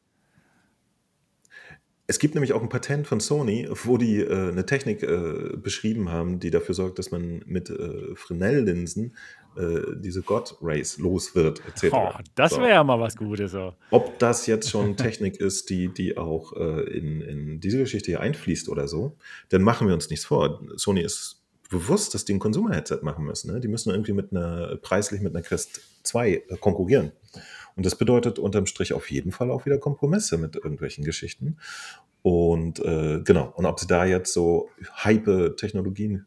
es 2.07 2.19
gibt 2.19 2.36
nämlich 2.36 2.53
auch 2.53 2.61
ein 2.61 2.69
Patent 2.69 3.07
von 3.07 3.19
Sony, 3.19 3.68
wo 3.84 3.98
die 3.98 4.19
äh, 4.19 4.49
eine 4.49 4.65
Technik 4.65 5.02
äh, 5.02 5.56
beschrieben 5.57 6.11
haben, 6.11 6.40
die 6.40 6.52
dafür 6.52 6.76
sorgt, 6.76 6.99
dass 6.99 7.11
man 7.11 7.41
mit 7.45 7.69
äh, 7.69 8.15
Fresnel-Linsen 8.15 9.15
äh, 9.57 9.82
diese 9.95 10.22
God 10.22 10.56
Rays 10.61 10.98
los 10.99 11.34
wird, 11.34 11.61
etc. 11.68 11.94
Oh, 11.94 12.10
das 12.36 12.52
wäre 12.52 12.64
so. 12.64 12.69
ja 12.69 12.84
mal 12.84 12.99
was 12.99 13.15
Gutes. 13.15 13.52
So. 13.52 13.73
Ob 13.90 14.19
das 14.19 14.45
jetzt 14.45 14.69
schon 14.69 14.98
Technik 14.98 15.38
ist, 15.38 15.69
die, 15.69 15.88
die 15.88 16.18
auch 16.18 16.53
äh, 16.53 16.82
in, 16.95 17.22
in 17.22 17.60
diese 17.60 17.80
Geschichte 17.80 18.11
hier 18.11 18.19
einfließt 18.19 18.69
oder 18.69 18.88
so, 18.88 19.18
dann 19.49 19.64
machen 19.64 19.88
wir 19.88 19.94
uns 19.95 20.10
nichts 20.10 20.26
vor. 20.26 20.61
Sony 20.76 21.02
ist 21.02 21.41
bewusst, 21.69 22.14
dass 22.14 22.26
die 22.26 22.34
ein 22.34 22.40
Consumer-Headset 22.40 22.99
machen 23.02 23.26
müssen. 23.26 23.52
Ne? 23.52 23.60
Die 23.60 23.68
müssen 23.68 23.90
irgendwie 23.90 24.14
mit 24.14 24.32
einer 24.32 24.76
preislich 24.77 25.22
mit 25.22 25.36
einer 25.36 25.44
Crest 25.44 25.82
2 26.03 26.30
äh, 26.32 26.41
konkurrieren. 26.60 27.11
Und 27.76 27.86
das 27.86 27.96
bedeutet 27.96 28.40
unterm 28.40 28.66
Strich 28.66 28.94
auf 28.94 29.12
jeden 29.12 29.32
Fall 29.32 29.52
auch 29.52 29.66
wieder 29.66 29.78
Kompromisse 29.78 30.38
mit 30.38 30.56
irgendwelchen 30.56 31.04
Geschichten. 31.04 31.58
Und 32.22 32.80
äh, 32.80 33.22
genau, 33.24 33.54
und 33.56 33.66
ob 33.66 33.80
sie 33.80 33.88
da 33.88 34.06
jetzt 34.06 34.34
so 34.34 34.70
hype 35.04 35.58
Technologien, 35.58 36.26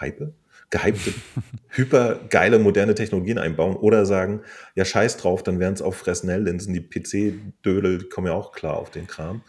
hype? 0.00 0.32
gehypte, 0.74 1.12
hyper 1.68 2.20
geile, 2.28 2.58
moderne 2.58 2.94
Technologien 2.94 3.38
einbauen 3.38 3.76
oder 3.76 4.06
sagen, 4.06 4.42
ja, 4.74 4.84
scheiß 4.84 5.16
drauf, 5.16 5.42
dann 5.42 5.60
wären 5.60 5.74
es 5.74 5.82
auch 5.82 5.94
Fresnel-Linsen, 5.94 6.74
die 6.74 6.80
PC-Dödel 6.80 8.08
kommen 8.08 8.26
ja 8.26 8.32
auch 8.32 8.52
klar 8.52 8.76
auf 8.76 8.90
den 8.90 9.06
Kram. 9.06 9.42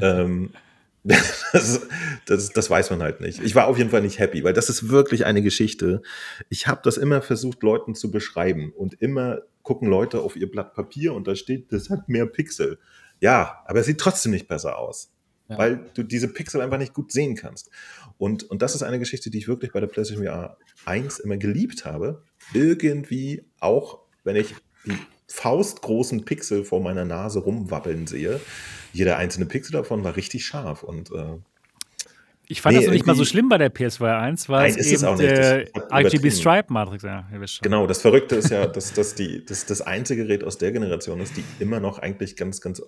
ähm, 0.00 0.50
das, 1.52 1.86
das, 2.26 2.50
das, 2.50 2.68
weiß 2.68 2.90
man 2.90 3.00
halt 3.00 3.20
nicht. 3.20 3.40
Ich 3.40 3.54
war 3.54 3.68
auf 3.68 3.78
jeden 3.78 3.90
Fall 3.90 4.02
nicht 4.02 4.18
happy, 4.18 4.42
weil 4.42 4.54
das 4.54 4.68
ist 4.68 4.88
wirklich 4.88 5.24
eine 5.24 5.40
Geschichte. 5.40 6.02
Ich 6.48 6.66
habe 6.66 6.80
das 6.82 6.96
immer 6.96 7.22
versucht, 7.22 7.62
Leuten 7.62 7.94
zu 7.94 8.10
beschreiben 8.10 8.72
und 8.76 9.00
immer 9.00 9.42
gucken 9.66 9.88
Leute 9.88 10.20
auf 10.20 10.36
ihr 10.36 10.48
Blatt 10.48 10.74
Papier 10.74 11.12
und 11.12 11.26
da 11.26 11.34
steht, 11.34 11.72
das 11.72 11.90
hat 11.90 12.08
mehr 12.08 12.24
Pixel. 12.24 12.78
Ja, 13.20 13.64
aber 13.66 13.80
es 13.80 13.86
sieht 13.86 13.98
trotzdem 13.98 14.30
nicht 14.30 14.46
besser 14.46 14.78
aus, 14.78 15.10
ja. 15.48 15.58
weil 15.58 15.90
du 15.92 16.04
diese 16.04 16.28
Pixel 16.28 16.60
einfach 16.60 16.78
nicht 16.78 16.94
gut 16.94 17.10
sehen 17.10 17.34
kannst. 17.34 17.68
Und, 18.16 18.44
und 18.44 18.62
das 18.62 18.76
ist 18.76 18.84
eine 18.84 19.00
Geschichte, 19.00 19.28
die 19.28 19.38
ich 19.38 19.48
wirklich 19.48 19.72
bei 19.72 19.80
der 19.80 19.88
PlayStation 19.88 20.24
VR 20.24 20.56
1 20.84 21.18
immer 21.18 21.36
geliebt 21.36 21.84
habe. 21.84 22.22
Irgendwie 22.54 23.44
auch, 23.58 23.98
wenn 24.22 24.36
ich 24.36 24.54
die 24.84 24.96
faustgroßen 25.26 26.24
Pixel 26.24 26.64
vor 26.64 26.80
meiner 26.80 27.04
Nase 27.04 27.40
rumwabbeln 27.40 28.06
sehe. 28.06 28.40
Jeder 28.92 29.16
einzelne 29.16 29.46
Pixel 29.46 29.72
davon 29.72 30.04
war 30.04 30.14
richtig 30.14 30.46
scharf 30.46 30.84
und 30.84 31.10
äh, 31.10 31.38
ich 32.48 32.62
fand 32.62 32.76
nee, 32.76 32.84
das 32.84 32.92
nicht 32.92 33.06
mal 33.06 33.16
so 33.16 33.24
schlimm 33.24 33.48
bei 33.48 33.58
der 33.58 33.74
PS2 33.74 34.18
1, 34.18 34.48
weil 34.48 34.70
Nein, 34.70 34.78
es 34.78 34.86
eben 34.86 35.12
es 35.12 35.18
der 35.18 35.66
RGB 35.90 36.30
Stripe 36.30 36.72
Matrix, 36.72 37.02
ja. 37.02 37.28
Genau, 37.62 37.86
das 37.86 38.00
Verrückte 38.00 38.36
ist 38.36 38.50
ja, 38.50 38.66
dass, 38.66 38.92
dass 38.92 39.14
die, 39.14 39.44
dass 39.44 39.66
das 39.66 39.82
einzige 39.82 40.22
Gerät 40.22 40.44
aus 40.44 40.58
der 40.58 40.70
Generation 40.72 41.20
ist, 41.20 41.36
die 41.36 41.44
immer 41.58 41.80
noch 41.80 41.98
eigentlich 41.98 42.36
ganz, 42.36 42.60
ganz 42.60 42.78
äh, 42.78 42.84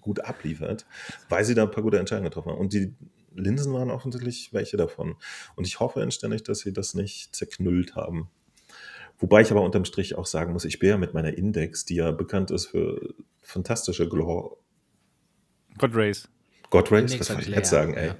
gut 0.00 0.20
abliefert, 0.20 0.86
weil 1.28 1.44
sie 1.44 1.54
da 1.54 1.64
ein 1.64 1.70
paar 1.70 1.82
gute 1.82 1.98
Entscheidungen 1.98 2.30
getroffen 2.30 2.52
haben. 2.52 2.58
Und 2.58 2.72
die 2.72 2.94
Linsen 3.34 3.72
waren 3.72 3.90
offensichtlich 3.90 4.52
welche 4.52 4.76
davon. 4.76 5.16
Und 5.56 5.66
ich 5.66 5.80
hoffe 5.80 6.00
inständig, 6.00 6.44
dass 6.44 6.60
sie 6.60 6.72
das 6.72 6.94
nicht 6.94 7.34
zerknüllt 7.34 7.96
haben. 7.96 8.28
Wobei 9.18 9.42
ich 9.42 9.50
aber 9.50 9.62
unterm 9.62 9.84
Strich 9.84 10.16
auch 10.16 10.26
sagen 10.26 10.52
muss, 10.52 10.64
ich 10.64 10.78
bin 10.78 10.88
ja 10.88 10.96
mit 10.96 11.14
meiner 11.14 11.36
Index, 11.36 11.84
die 11.84 11.96
ja 11.96 12.10
bekannt 12.10 12.50
ist 12.50 12.66
für 12.66 13.14
fantastische 13.40 14.08
Glow. 14.08 14.58
God 15.78 15.90
Race. 15.94 16.28
God 16.72 16.90
Race, 16.90 17.20
was 17.20 17.28
wollte 17.28 17.50
ich 17.50 17.54
jetzt 17.54 17.68
sagen, 17.68 17.92
ey. 17.92 18.08
Ja. 18.08 18.16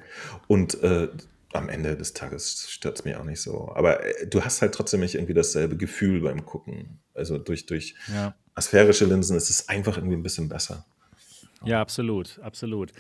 Und 0.47 0.81
äh, 0.83 1.09
am 1.55 1.71
Ende 1.71 1.97
des 1.97 2.13
Tages 2.13 2.69
stört 2.69 2.99
es 2.99 3.05
mich 3.05 3.17
auch 3.17 3.25
nicht 3.25 3.41
so. 3.41 3.73
Aber 3.75 4.05
äh, 4.05 4.27
du 4.27 4.45
hast 4.45 4.61
halt 4.61 4.75
trotzdem 4.75 5.01
nicht 5.01 5.15
irgendwie 5.15 5.33
dasselbe 5.33 5.79
Gefühl 5.79 6.21
beim 6.21 6.45
Gucken. 6.45 7.01
Also 7.15 7.39
durch, 7.39 7.65
durch 7.65 7.95
ja. 8.13 8.35
asphärische 8.55 9.07
Linsen 9.07 9.39
ist 9.39 9.49
es 9.49 9.71
einfach 9.71 9.97
irgendwie 9.97 10.17
ein 10.17 10.23
bisschen 10.23 10.51
besser. 10.51 10.85
Ja, 11.65 11.81
absolut, 11.81 12.39
absolut. 12.43 12.93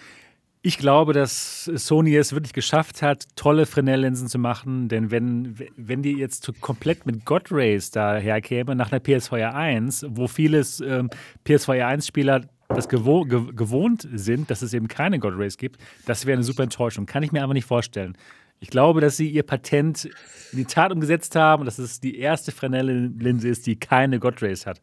Ich 0.62 0.78
glaube, 0.78 1.12
dass 1.12 1.64
Sony 1.64 2.16
es 2.16 2.32
wirklich 2.32 2.54
geschafft 2.54 3.02
hat, 3.02 3.26
tolle 3.36 3.66
Fresnel-Linsen 3.66 4.28
zu 4.28 4.38
machen, 4.38 4.88
denn 4.88 5.10
wenn, 5.10 5.58
wenn 5.76 6.02
die 6.02 6.12
jetzt 6.12 6.50
komplett 6.62 7.04
mit 7.04 7.26
God 7.26 7.50
Rays 7.50 7.90
daherkäme, 7.90 8.74
nach 8.74 8.90
einer 8.90 9.00
PSVR 9.00 9.54
1, 9.54 10.06
wo 10.08 10.28
viele 10.28 10.64
ähm, 10.82 11.10
PSVR 11.44 11.88
1-Spieler 11.88 12.42
das 12.74 12.88
gewo 12.88 13.24
ge 13.24 13.52
gewohnt 13.54 14.08
sind, 14.12 14.50
dass 14.50 14.62
es 14.62 14.74
eben 14.74 14.88
keine 14.88 15.18
God 15.18 15.34
Rays 15.36 15.56
gibt, 15.56 15.80
das 16.06 16.26
wäre 16.26 16.36
eine 16.36 16.44
super 16.44 16.62
Enttäuschung. 16.62 17.06
Kann 17.06 17.22
ich 17.22 17.32
mir 17.32 17.42
aber 17.42 17.54
nicht 17.54 17.66
vorstellen. 17.66 18.16
Ich 18.60 18.70
glaube, 18.70 19.00
dass 19.00 19.16
sie 19.16 19.28
ihr 19.28 19.42
Patent 19.42 20.04
in 20.52 20.58
die 20.58 20.64
Tat 20.64 20.92
umgesetzt 20.92 21.34
haben 21.34 21.62
und 21.62 21.66
dass 21.66 21.78
es 21.78 21.98
die 21.98 22.18
erste 22.18 22.52
Fresnel-Linse 22.52 23.48
ist, 23.48 23.66
die 23.66 23.74
keine 23.74 24.20
God 24.20 24.40
Rays 24.40 24.66
hat. 24.66 24.80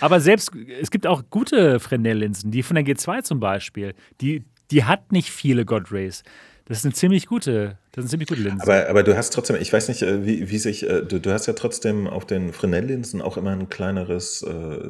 Aber 0.00 0.18
selbst, 0.18 0.50
es 0.80 0.90
gibt 0.90 1.06
auch 1.06 1.22
gute 1.28 1.78
Fresnel-Linsen, 1.78 2.50
die 2.50 2.62
von 2.62 2.74
der 2.74 2.86
G2 2.86 3.24
zum 3.24 3.38
Beispiel, 3.38 3.94
die, 4.22 4.44
die 4.70 4.84
hat 4.84 5.12
nicht 5.12 5.30
viele 5.30 5.66
God 5.66 5.92
Rays. 5.92 6.22
Das 6.64 6.78
ist 6.78 6.84
eine 6.86 6.94
ziemlich 6.94 7.26
gute, 7.26 7.76
das 7.92 8.04
eine 8.04 8.10
ziemlich 8.10 8.28
gute 8.30 8.40
Linse. 8.40 8.62
Aber, 8.62 8.88
aber 8.88 9.02
du 9.02 9.14
hast 9.14 9.34
trotzdem, 9.34 9.56
ich 9.60 9.72
weiß 9.72 9.88
nicht, 9.88 10.00
äh, 10.00 10.24
wie, 10.24 10.48
wie 10.48 10.58
sich, 10.58 10.88
äh, 10.88 11.02
du, 11.02 11.20
du 11.20 11.30
hast 11.30 11.46
ja 11.46 11.52
trotzdem 11.52 12.06
auf 12.06 12.24
den 12.24 12.54
Fresnel-Linsen 12.54 13.20
auch 13.20 13.36
immer 13.36 13.50
ein 13.50 13.68
kleineres 13.68 14.42
äh, 14.42 14.88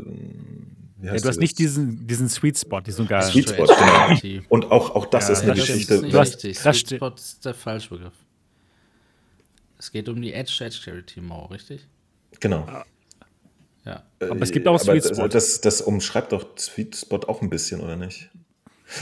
ja, 1.00 1.14
du 1.14 1.28
hast 1.28 1.38
nicht 1.38 1.58
diesen, 1.58 2.06
diesen 2.06 2.28
Sweet 2.28 2.58
Spot, 2.58 2.80
diesen 2.80 3.06
geil. 3.06 3.22
Sweet 3.22 3.50
Spot, 3.50 3.66
genau. 3.66 4.42
Und 4.48 4.70
auch, 4.70 4.94
auch 4.94 5.06
das 5.06 5.28
ja, 5.28 5.34
ist 5.34 5.42
eine 5.42 5.54
das 5.54 5.66
Geschichte. 5.66 5.94
Ist 5.94 6.14
richtig. 6.14 6.58
Sweet 6.58 6.90
Spot 6.96 7.08
ist 7.14 7.44
der 7.44 7.54
falsche 7.54 7.90
Begriff. 7.90 8.14
Es 9.78 9.92
geht 9.92 10.08
um 10.08 10.20
die 10.20 10.32
Edge-to-Edge-Charity 10.32 11.20
Mauer, 11.20 11.52
richtig? 11.52 11.86
Genau. 12.40 12.66
Ja. 13.84 14.02
Aber 14.20 14.42
es 14.42 14.50
gibt 14.50 14.66
auch 14.66 14.78
Sweet 14.78 15.04
Spot. 15.04 15.28
Das, 15.28 15.60
das 15.60 15.80
umschreibt 15.80 16.32
doch 16.32 16.44
Sweet 16.58 16.96
Spot 16.96 17.20
auch 17.28 17.42
ein 17.42 17.50
bisschen, 17.50 17.80
oder 17.80 17.96
nicht? 17.96 18.28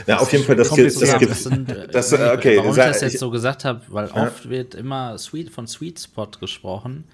Ja, 0.06 0.18
auf 0.18 0.32
jeden 0.32 0.44
Fall, 0.44 0.56
das 0.56 0.74
gibt 0.74 1.00
das, 1.00 1.18
gibt, 1.18 1.30
das, 1.30 1.44
sind, 1.44 1.68
das 1.92 2.12
äh, 2.12 2.32
okay, 2.36 2.56
Warum 2.56 2.72
ich 2.72 2.76
das 2.76 3.00
jetzt 3.02 3.18
so 3.18 3.30
gesagt 3.30 3.64
habe, 3.64 3.82
weil 3.88 4.08
ja. 4.08 4.26
oft 4.26 4.48
wird 4.48 4.74
immer 4.74 5.16
Sweet, 5.16 5.50
von 5.50 5.66
Sweet 5.66 6.00
Spot 6.00 6.26
gesprochen 6.40 7.04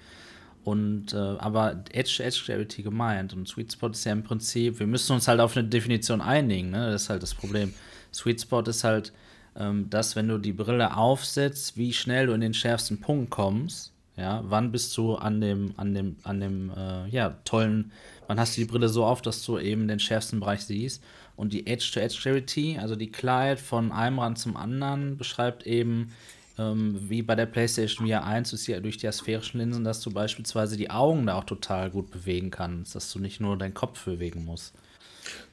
und 0.63 1.13
äh, 1.13 1.17
aber 1.17 1.83
Edge 1.91 2.23
Edge 2.23 2.41
Gravity 2.45 2.83
gemeint 2.83 3.33
und 3.33 3.47
Sweet 3.47 3.73
Spot 3.73 3.89
ist 3.89 4.05
ja 4.05 4.11
im 4.11 4.23
Prinzip, 4.23 4.79
wir 4.79 4.87
müssen 4.87 5.13
uns 5.13 5.27
halt 5.27 5.39
auf 5.39 5.57
eine 5.57 5.67
Definition 5.67 6.21
einigen, 6.21 6.69
ne? 6.71 6.91
Das 6.91 7.03
ist 7.03 7.09
halt 7.09 7.23
das 7.23 7.33
Problem. 7.33 7.73
Sweet 8.13 8.41
Spot 8.41 8.61
ist 8.61 8.83
halt 8.83 9.11
ähm, 9.57 9.89
das, 9.89 10.15
wenn 10.15 10.27
du 10.27 10.37
die 10.37 10.53
Brille 10.53 10.95
aufsetzt, 10.95 11.77
wie 11.77 11.93
schnell 11.93 12.27
du 12.27 12.33
in 12.33 12.41
den 12.41 12.53
schärfsten 12.53 12.99
Punkt 12.99 13.29
kommst. 13.29 13.91
Ja, 14.15 14.43
wann 14.45 14.71
bist 14.71 14.95
du 14.95 15.15
an 15.15 15.41
dem, 15.41 15.73
an 15.75 15.95
dem, 15.95 16.17
an 16.23 16.39
dem, 16.39 16.71
äh, 16.77 17.07
ja, 17.09 17.31
tollen, 17.45 17.91
wann 18.27 18.39
hast 18.39 18.55
du 18.55 18.61
die 18.61 18.67
Brille 18.67 18.87
so 18.87 19.05
auf, 19.05 19.23
dass 19.23 19.43
du 19.43 19.57
eben 19.57 19.87
den 19.87 19.99
schärfsten 19.99 20.39
Bereich 20.39 20.61
siehst? 20.61 21.03
Und 21.35 21.51
die 21.51 21.65
Edge-to-Edge-Clarity, 21.65 22.77
also 22.79 22.95
die 22.95 23.11
Klarheit 23.11 23.59
von 23.59 23.91
einem 23.91 24.19
Rand 24.19 24.37
zum 24.37 24.55
anderen, 24.55 25.17
beschreibt 25.17 25.65
eben, 25.65 26.11
ähm, 26.57 26.97
wie 27.09 27.21
bei 27.21 27.35
der 27.35 27.45
PlayStation 27.45 28.07
VR 28.07 28.23
1 28.23 28.53
ist 28.53 28.67
ja 28.67 28.79
durch 28.79 28.97
die 28.97 29.07
asphärischen 29.07 29.59
Linsen, 29.59 29.83
dass 29.83 30.01
du 30.01 30.11
beispielsweise 30.11 30.77
die 30.77 30.89
Augen 30.89 31.25
da 31.25 31.35
auch 31.39 31.45
total 31.45 31.89
gut 31.89 32.11
bewegen 32.11 32.51
kannst, 32.51 32.95
dass 32.95 33.11
du 33.11 33.19
nicht 33.19 33.39
nur 33.39 33.57
deinen 33.57 33.73
Kopf 33.73 34.05
bewegen 34.05 34.45
musst. 34.45 34.73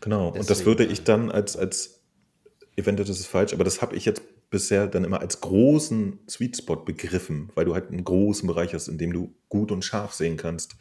Genau, 0.00 0.26
Deswegen, 0.26 0.40
und 0.40 0.50
das 0.50 0.64
würde 0.66 0.84
ich 0.84 1.04
dann 1.04 1.30
als, 1.30 1.56
als 1.56 2.00
eventuell 2.76 3.06
das 3.06 3.20
ist 3.20 3.26
falsch, 3.26 3.52
aber 3.52 3.64
das 3.64 3.80
habe 3.80 3.96
ich 3.96 4.04
jetzt 4.04 4.22
bisher 4.50 4.88
dann 4.88 5.04
immer 5.04 5.20
als 5.20 5.40
großen 5.40 6.18
Sweet 6.28 6.58
Spot 6.58 6.76
begriffen, 6.76 7.50
weil 7.54 7.64
du 7.64 7.74
halt 7.74 7.88
einen 7.88 8.04
großen 8.04 8.46
Bereich 8.46 8.74
hast, 8.74 8.88
in 8.88 8.98
dem 8.98 9.12
du 9.12 9.34
gut 9.48 9.70
und 9.70 9.84
scharf 9.84 10.12
sehen 10.12 10.36
kannst. 10.36 10.76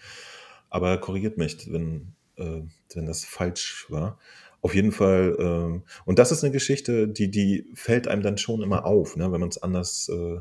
Aber 0.69 0.97
korrigiert 0.97 1.37
mich, 1.37 1.71
wenn, 1.71 2.13
äh, 2.35 2.61
wenn 2.93 3.05
das 3.05 3.25
falsch 3.25 3.85
war. 3.89 4.19
Auf 4.61 4.75
jeden 4.75 4.91
Fall, 4.91 5.37
ähm, 5.39 5.83
und 6.05 6.19
das 6.19 6.31
ist 6.31 6.43
eine 6.43 6.51
Geschichte, 6.51 7.07
die, 7.07 7.31
die 7.31 7.65
fällt 7.75 8.07
einem 8.07 8.21
dann 8.21 8.37
schon 8.37 8.61
immer 8.61 8.85
auf, 8.85 9.15
ne, 9.15 9.31
wenn 9.31 9.39
man 9.39 9.49
es 9.49 9.61
anders 9.61 10.09
äh, 10.09 10.39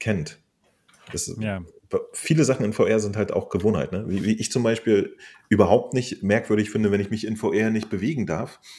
kennt. 0.00 0.40
Das, 1.12 1.32
ja. 1.38 1.62
viele 2.12 2.44
Sachen 2.44 2.64
in 2.64 2.72
VR 2.72 2.98
sind 2.98 3.16
halt 3.16 3.32
auch 3.32 3.48
Gewohnheit. 3.48 3.92
Ne? 3.92 4.04
Wie, 4.08 4.24
wie, 4.24 4.34
ich 4.34 4.50
zum 4.50 4.62
Beispiel 4.62 5.16
überhaupt 5.48 5.94
nicht 5.94 6.22
merkwürdig 6.22 6.70
finde, 6.70 6.90
wenn 6.90 7.00
ich 7.00 7.10
mich 7.10 7.26
in 7.26 7.36
VR 7.36 7.70
nicht 7.70 7.90
bewegen 7.90 8.26
darf. 8.26 8.60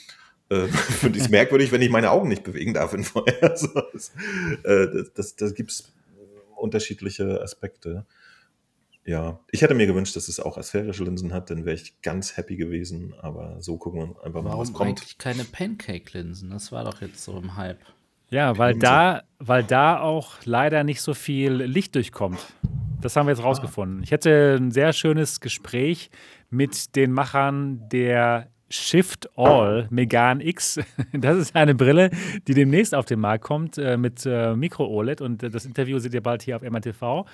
Äh, 0.51 0.67
finde 0.67 1.17
ich 1.17 1.23
es 1.23 1.29
merkwürdig, 1.29 1.71
wenn 1.71 1.81
ich 1.81 1.89
meine 1.89 2.11
Augen 2.11 2.27
nicht 2.27 2.43
bewegen 2.43 2.73
darf 2.73 2.93
in 2.93 3.05
VR. 3.05 3.23
Also, 3.41 3.69
das, 3.93 4.11
äh, 4.65 4.87
das, 4.91 5.13
das, 5.13 5.35
das 5.37 5.53
gibt 5.55 5.71
es 5.71 5.93
unterschiedliche 6.57 7.41
Aspekte. 7.41 8.05
Ja, 9.03 9.39
ich 9.51 9.61
hätte 9.61 9.73
mir 9.73 9.87
gewünscht, 9.87 10.15
dass 10.15 10.27
es 10.27 10.39
auch 10.39 10.57
asphärische 10.57 11.03
Linsen 11.03 11.33
hat, 11.33 11.49
dann 11.49 11.65
wäre 11.65 11.75
ich 11.75 12.01
ganz 12.01 12.37
happy 12.37 12.55
gewesen. 12.55 13.15
Aber 13.19 13.59
so 13.59 13.77
gucken 13.77 13.99
wir 13.99 14.25
einfach 14.25 14.43
mal, 14.43 14.51
Warum 14.51 14.61
was 14.61 14.73
kommt. 14.73 14.89
eigentlich 14.89 15.17
keine 15.17 15.43
Pancake-Linsen? 15.43 16.51
Das 16.51 16.71
war 16.71 16.83
doch 16.83 17.01
jetzt 17.01 17.23
so 17.23 17.37
im 17.37 17.55
Hype. 17.55 17.79
Ja, 18.29 18.57
weil 18.57 18.75
da, 18.77 19.23
weil 19.39 19.63
da 19.63 19.99
auch 19.99 20.35
leider 20.45 20.83
nicht 20.83 21.01
so 21.01 21.13
viel 21.13 21.51
Licht 21.51 21.95
durchkommt. 21.95 22.39
Das 23.01 23.15
haben 23.15 23.25
wir 23.25 23.31
jetzt 23.31 23.41
ah. 23.41 23.47
rausgefunden. 23.47 24.03
Ich 24.03 24.11
hätte 24.11 24.57
ein 24.59 24.71
sehr 24.71 24.93
schönes 24.93 25.41
Gespräch 25.41 26.11
mit 26.49 26.95
den 26.95 27.11
Machern 27.11 27.89
der 27.89 28.51
Shift 28.71 29.29
All 29.37 29.87
Megan 29.89 30.41
X. 30.41 30.79
Das 31.13 31.37
ist 31.37 31.55
eine 31.55 31.75
Brille, 31.75 32.09
die 32.47 32.53
demnächst 32.53 32.95
auf 32.95 33.05
den 33.05 33.19
Markt 33.19 33.43
kommt 33.43 33.77
äh, 33.77 33.97
mit 33.97 34.25
äh, 34.25 34.55
Micro-OLED. 34.55 35.21
Und 35.21 35.43
äh, 35.43 35.49
das 35.49 35.65
Interview 35.65 35.99
seht 35.99 36.13
ihr 36.13 36.21
bald 36.21 36.41
hier 36.41 36.55
auf 36.55 36.61
MRTV. 36.61 37.25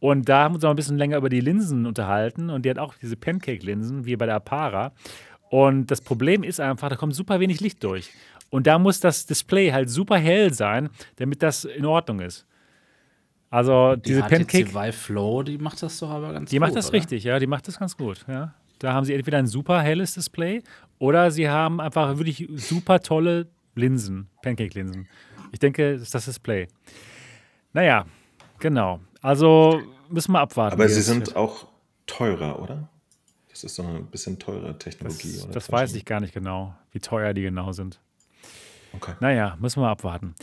Und 0.00 0.28
da 0.28 0.44
haben 0.44 0.52
wir 0.52 0.56
uns 0.56 0.62
noch 0.62 0.70
ein 0.70 0.76
bisschen 0.76 0.98
länger 0.98 1.16
über 1.16 1.28
die 1.28 1.40
Linsen 1.40 1.86
unterhalten. 1.86 2.50
Und 2.50 2.64
die 2.64 2.70
hat 2.70 2.78
auch 2.78 2.94
diese 2.94 3.16
Pancake-Linsen, 3.16 4.06
wie 4.06 4.16
bei 4.16 4.26
der 4.26 4.36
Apara. 4.36 4.92
Und 5.50 5.90
das 5.90 6.00
Problem 6.00 6.42
ist 6.42 6.60
einfach, 6.60 6.88
da 6.88 6.96
kommt 6.96 7.14
super 7.14 7.40
wenig 7.40 7.60
Licht 7.60 7.82
durch. 7.84 8.10
Und 8.50 8.66
da 8.66 8.78
muss 8.78 9.00
das 9.00 9.26
Display 9.26 9.72
halt 9.72 9.90
super 9.90 10.16
hell 10.16 10.52
sein, 10.52 10.90
damit 11.16 11.42
das 11.42 11.64
in 11.64 11.84
Ordnung 11.84 12.20
ist. 12.20 12.46
Also 13.50 13.94
die 13.96 14.02
diese 14.02 14.22
Pancake. 14.22 14.64
Die 14.64 14.92
Flow, 14.92 15.42
die 15.44 15.58
macht 15.58 15.80
das 15.82 15.98
doch 15.98 16.10
aber 16.10 16.32
ganz 16.32 16.34
die 16.34 16.38
gut. 16.40 16.52
Die 16.52 16.58
macht 16.58 16.76
das 16.76 16.88
oder? 16.88 16.94
richtig, 16.94 17.24
ja, 17.24 17.38
die 17.38 17.46
macht 17.46 17.68
das 17.68 17.78
ganz 17.78 17.96
gut, 17.96 18.24
ja. 18.26 18.54
Da 18.84 18.92
haben 18.92 19.06
sie 19.06 19.14
entweder 19.14 19.38
ein 19.38 19.46
super 19.46 19.80
helles 19.80 20.12
Display 20.12 20.62
oder 20.98 21.30
sie 21.30 21.48
haben 21.48 21.80
einfach 21.80 22.18
wirklich 22.18 22.46
super 22.54 23.00
tolle 23.00 23.46
Linsen, 23.74 24.28
Pancake-Linsen. 24.42 25.08
Ich 25.52 25.58
denke, 25.58 25.94
das 25.94 26.02
ist 26.02 26.14
das 26.14 26.26
Display. 26.26 26.68
Naja, 27.72 28.04
genau. 28.58 29.00
Also 29.22 29.80
müssen 30.10 30.32
wir 30.32 30.40
abwarten. 30.40 30.74
Aber 30.74 30.86
sie 30.86 31.00
sind 31.00 31.28
wird. 31.28 31.36
auch 31.36 31.66
teurer, 32.06 32.60
oder? 32.60 32.90
Das 33.48 33.64
ist 33.64 33.76
so 33.76 33.84
ein 33.84 34.04
bisschen 34.04 34.38
teure 34.38 34.76
Technologie. 34.76 35.32
Das, 35.32 35.50
das 35.50 35.72
weiß 35.72 35.94
ich 35.94 36.04
gar 36.04 36.20
nicht 36.20 36.34
genau, 36.34 36.74
wie 36.92 37.00
teuer 37.00 37.32
die 37.32 37.40
genau 37.40 37.72
sind. 37.72 38.00
Okay. 38.92 39.14
Naja, 39.20 39.56
müssen 39.60 39.80
wir 39.80 39.88
abwarten. 39.88 40.34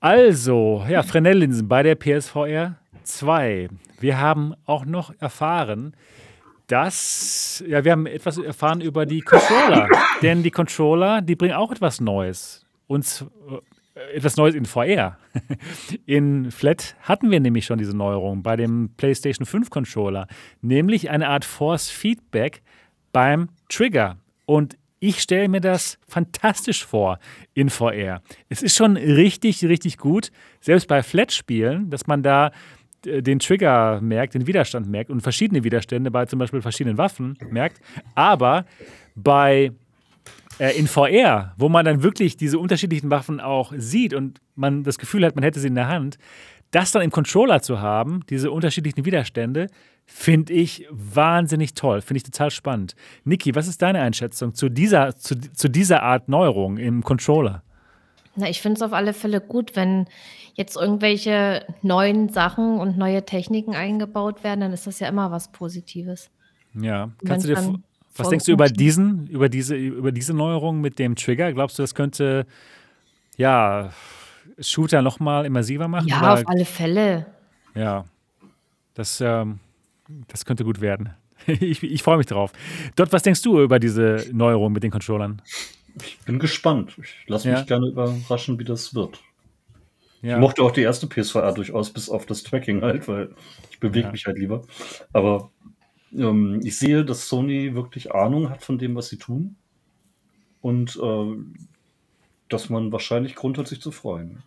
Also, 0.00 0.86
ja, 0.88 1.02
Fresnel-Linsen 1.02 1.68
bei 1.68 1.82
der 1.82 1.96
PSVR 1.96 2.76
2. 3.02 3.68
Wir 4.00 4.18
haben 4.18 4.54
auch 4.64 4.86
noch 4.86 5.12
erfahren, 5.20 5.94
dass, 6.66 7.62
ja, 7.66 7.84
wir 7.84 7.92
haben 7.92 8.06
etwas 8.06 8.38
erfahren 8.38 8.80
über 8.80 9.06
die 9.06 9.20
Controller. 9.20 9.88
Denn 10.22 10.42
die 10.42 10.50
Controller, 10.50 11.20
die 11.20 11.36
bringen 11.36 11.54
auch 11.54 11.70
etwas 11.72 12.00
Neues. 12.00 12.64
Und 12.86 13.26
äh, 13.94 14.16
etwas 14.16 14.36
Neues 14.36 14.54
in 14.54 14.64
VR. 14.64 15.18
In 16.06 16.50
Flat 16.50 16.96
hatten 17.00 17.30
wir 17.30 17.40
nämlich 17.40 17.66
schon 17.66 17.78
diese 17.78 17.96
Neuerung 17.96 18.42
bei 18.42 18.56
dem 18.56 18.90
PlayStation 18.96 19.46
5 19.46 19.70
Controller, 19.70 20.26
nämlich 20.62 21.10
eine 21.10 21.28
Art 21.28 21.44
Force 21.44 21.90
Feedback 21.90 22.62
beim 23.12 23.50
Trigger. 23.68 24.16
Und 24.46 24.76
ich 24.98 25.20
stelle 25.20 25.48
mir 25.48 25.60
das 25.60 25.98
fantastisch 26.08 26.84
vor 26.84 27.18
in 27.52 27.68
VR. 27.68 28.22
Es 28.48 28.62
ist 28.62 28.74
schon 28.74 28.96
richtig, 28.96 29.64
richtig 29.64 29.98
gut, 29.98 30.30
selbst 30.60 30.88
bei 30.88 31.02
Flat-Spielen, 31.02 31.90
dass 31.90 32.06
man 32.06 32.22
da 32.22 32.52
den 33.06 33.38
Trigger 33.38 34.00
merkt, 34.00 34.34
den 34.34 34.46
Widerstand 34.46 34.88
merkt 34.88 35.10
und 35.10 35.20
verschiedene 35.20 35.64
Widerstände 35.64 36.10
bei 36.10 36.26
zum 36.26 36.38
Beispiel 36.38 36.62
verschiedenen 36.62 36.98
Waffen 36.98 37.38
merkt. 37.50 37.80
Aber 38.14 38.64
bei 39.14 39.72
äh, 40.58 40.78
in 40.78 40.86
VR, 40.86 41.54
wo 41.56 41.68
man 41.68 41.84
dann 41.84 42.02
wirklich 42.02 42.36
diese 42.36 42.58
unterschiedlichen 42.58 43.10
Waffen 43.10 43.40
auch 43.40 43.72
sieht 43.76 44.14
und 44.14 44.40
man 44.54 44.84
das 44.84 44.98
Gefühl 44.98 45.24
hat, 45.24 45.34
man 45.34 45.44
hätte 45.44 45.60
sie 45.60 45.68
in 45.68 45.74
der 45.74 45.88
Hand, 45.88 46.18
das 46.70 46.92
dann 46.92 47.02
im 47.02 47.10
Controller 47.10 47.62
zu 47.62 47.80
haben, 47.80 48.20
diese 48.30 48.50
unterschiedlichen 48.50 49.04
Widerstände, 49.04 49.68
finde 50.06 50.52
ich 50.52 50.86
wahnsinnig 50.90 51.74
toll, 51.74 52.00
finde 52.00 52.18
ich 52.18 52.24
total 52.24 52.50
spannend. 52.50 52.94
Niki, 53.24 53.54
was 53.54 53.68
ist 53.68 53.80
deine 53.80 54.00
Einschätzung 54.00 54.54
zu 54.54 54.68
dieser, 54.68 55.16
zu, 55.16 55.38
zu 55.38 55.68
dieser 55.68 56.02
Art 56.02 56.28
Neuerung 56.28 56.76
im 56.76 57.02
Controller? 57.02 57.62
Na, 58.36 58.48
ich 58.48 58.60
finde 58.60 58.76
es 58.76 58.82
auf 58.82 58.92
alle 58.92 59.12
Fälle 59.12 59.40
gut, 59.40 59.76
wenn 59.76 60.06
jetzt 60.54 60.76
irgendwelche 60.76 61.64
neuen 61.82 62.28
Sachen 62.28 62.78
und 62.78 62.96
neue 62.96 63.24
Techniken 63.24 63.74
eingebaut 63.74 64.44
werden, 64.44 64.60
dann 64.60 64.72
ist 64.72 64.86
das 64.86 65.00
ja 65.00 65.08
immer 65.08 65.30
was 65.30 65.52
Positives. 65.52 66.30
Ja, 66.74 67.10
kannst 67.24 67.46
du 67.46 67.54
dir 67.54 67.78
was 68.16 68.28
denkst 68.28 68.44
du 68.46 68.52
über 68.52 68.68
diesen, 68.68 69.26
über 69.26 69.48
diese, 69.48 69.74
über 69.74 70.12
diese 70.12 70.34
Neuerung 70.34 70.80
mit 70.80 70.98
dem 70.98 71.16
Trigger? 71.16 71.52
Glaubst 71.52 71.78
du, 71.78 71.82
das 71.82 71.94
könnte 71.94 72.46
ja 73.36 73.90
Shooter 74.60 75.02
noch 75.02 75.18
mal 75.18 75.44
immersiver 75.44 75.88
machen? 75.88 76.06
Ja, 76.08 76.34
auf 76.34 76.46
alle 76.46 76.64
Fälle. 76.64 77.26
Ja, 77.74 78.04
das, 78.94 79.20
ähm, 79.20 79.58
das 80.28 80.44
könnte 80.44 80.64
gut 80.64 80.80
werden. 80.80 81.10
ich, 81.46 81.82
ich 81.82 82.02
freue 82.04 82.18
mich 82.18 82.26
drauf. 82.26 82.52
Dort, 82.94 83.12
was 83.12 83.24
denkst 83.24 83.42
du 83.42 83.60
über 83.60 83.80
diese 83.80 84.26
Neuerung 84.32 84.72
mit 84.72 84.84
den 84.84 84.92
Controllern? 84.92 85.42
Ich 86.02 86.18
bin 86.20 86.38
gespannt. 86.38 86.96
Ich 87.02 87.28
lasse 87.28 87.48
mich 87.48 87.58
ja. 87.58 87.64
gerne 87.64 87.88
überraschen, 87.88 88.58
wie 88.58 88.64
das 88.64 88.94
wird. 88.94 89.22
Ja. 90.22 90.36
Ich 90.36 90.40
mochte 90.40 90.62
auch 90.62 90.70
die 90.70 90.82
erste 90.82 91.06
PSVR 91.06 91.52
durchaus, 91.52 91.92
bis 91.92 92.08
auf 92.08 92.26
das 92.26 92.42
Tracking 92.42 92.82
halt, 92.82 93.06
weil 93.08 93.34
ich 93.70 93.78
bewege 93.78 94.06
ja. 94.06 94.12
mich 94.12 94.26
halt 94.26 94.38
lieber. 94.38 94.62
Aber 95.12 95.50
ähm, 96.12 96.60
ich 96.64 96.78
sehe, 96.78 97.04
dass 97.04 97.28
Sony 97.28 97.74
wirklich 97.74 98.12
Ahnung 98.14 98.48
hat 98.50 98.62
von 98.62 98.78
dem, 98.78 98.94
was 98.94 99.08
sie 99.08 99.18
tun. 99.18 99.56
Und 100.60 100.96
äh, 100.96 101.36
dass 102.48 102.70
man 102.70 102.90
wahrscheinlich 102.90 103.34
Grund 103.34 103.58
hat, 103.58 103.68
sich 103.68 103.80
zu 103.80 103.90
freuen. 103.90 104.42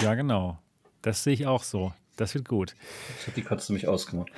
Ja, 0.00 0.14
genau. 0.14 0.58
Das 1.02 1.22
sehe 1.22 1.34
ich 1.34 1.46
auch 1.46 1.62
so. 1.62 1.92
Das 2.16 2.34
wird 2.34 2.48
gut. 2.48 2.76
Das 3.16 3.26
hat 3.26 3.36
die 3.36 3.42
Katze 3.42 3.72
mich 3.72 3.88
ausgemacht. 3.88 4.30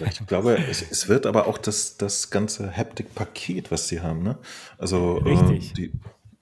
Ich 0.00 0.26
glaube, 0.26 0.56
es, 0.70 0.82
es, 0.82 1.08
wird 1.08 1.26
aber 1.26 1.46
auch 1.48 1.58
das, 1.58 1.96
das 1.96 2.30
ganze 2.30 2.76
Haptic-Paket, 2.76 3.70
was 3.70 3.88
sie 3.88 4.00
haben. 4.00 4.22
Ne? 4.22 4.38
Also, 4.78 5.18
Richtig. 5.18 5.72
Äh, 5.72 5.74
die, 5.74 5.92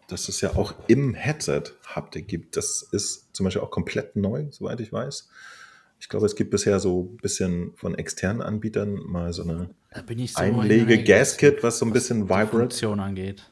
dass 0.08 0.28
es 0.28 0.40
ja 0.42 0.56
auch 0.56 0.74
im 0.88 1.14
Headset 1.14 1.62
Haptik 1.86 2.28
gibt. 2.28 2.56
Das 2.56 2.82
ist 2.92 3.34
zum 3.34 3.44
Beispiel 3.44 3.62
auch 3.62 3.70
komplett 3.70 4.14
neu, 4.16 4.46
soweit 4.50 4.80
ich 4.80 4.92
weiß. 4.92 5.28
Ich 5.98 6.08
glaube, 6.08 6.26
es 6.26 6.34
gibt 6.34 6.50
bisher 6.50 6.80
so 6.80 7.10
ein 7.12 7.16
bisschen 7.18 7.72
von 7.76 7.94
externen 7.94 8.42
Anbietern 8.42 8.94
mal 9.06 9.32
so 9.32 9.42
eine 9.42 9.70
so 9.94 10.40
Einlege-Gaskit, 10.40 11.62
was 11.62 11.78
so 11.78 11.86
ein 11.86 11.92
bisschen 11.92 12.24
vibrant. 12.24 12.50
Funktion 12.50 13.00
angeht. 13.00 13.48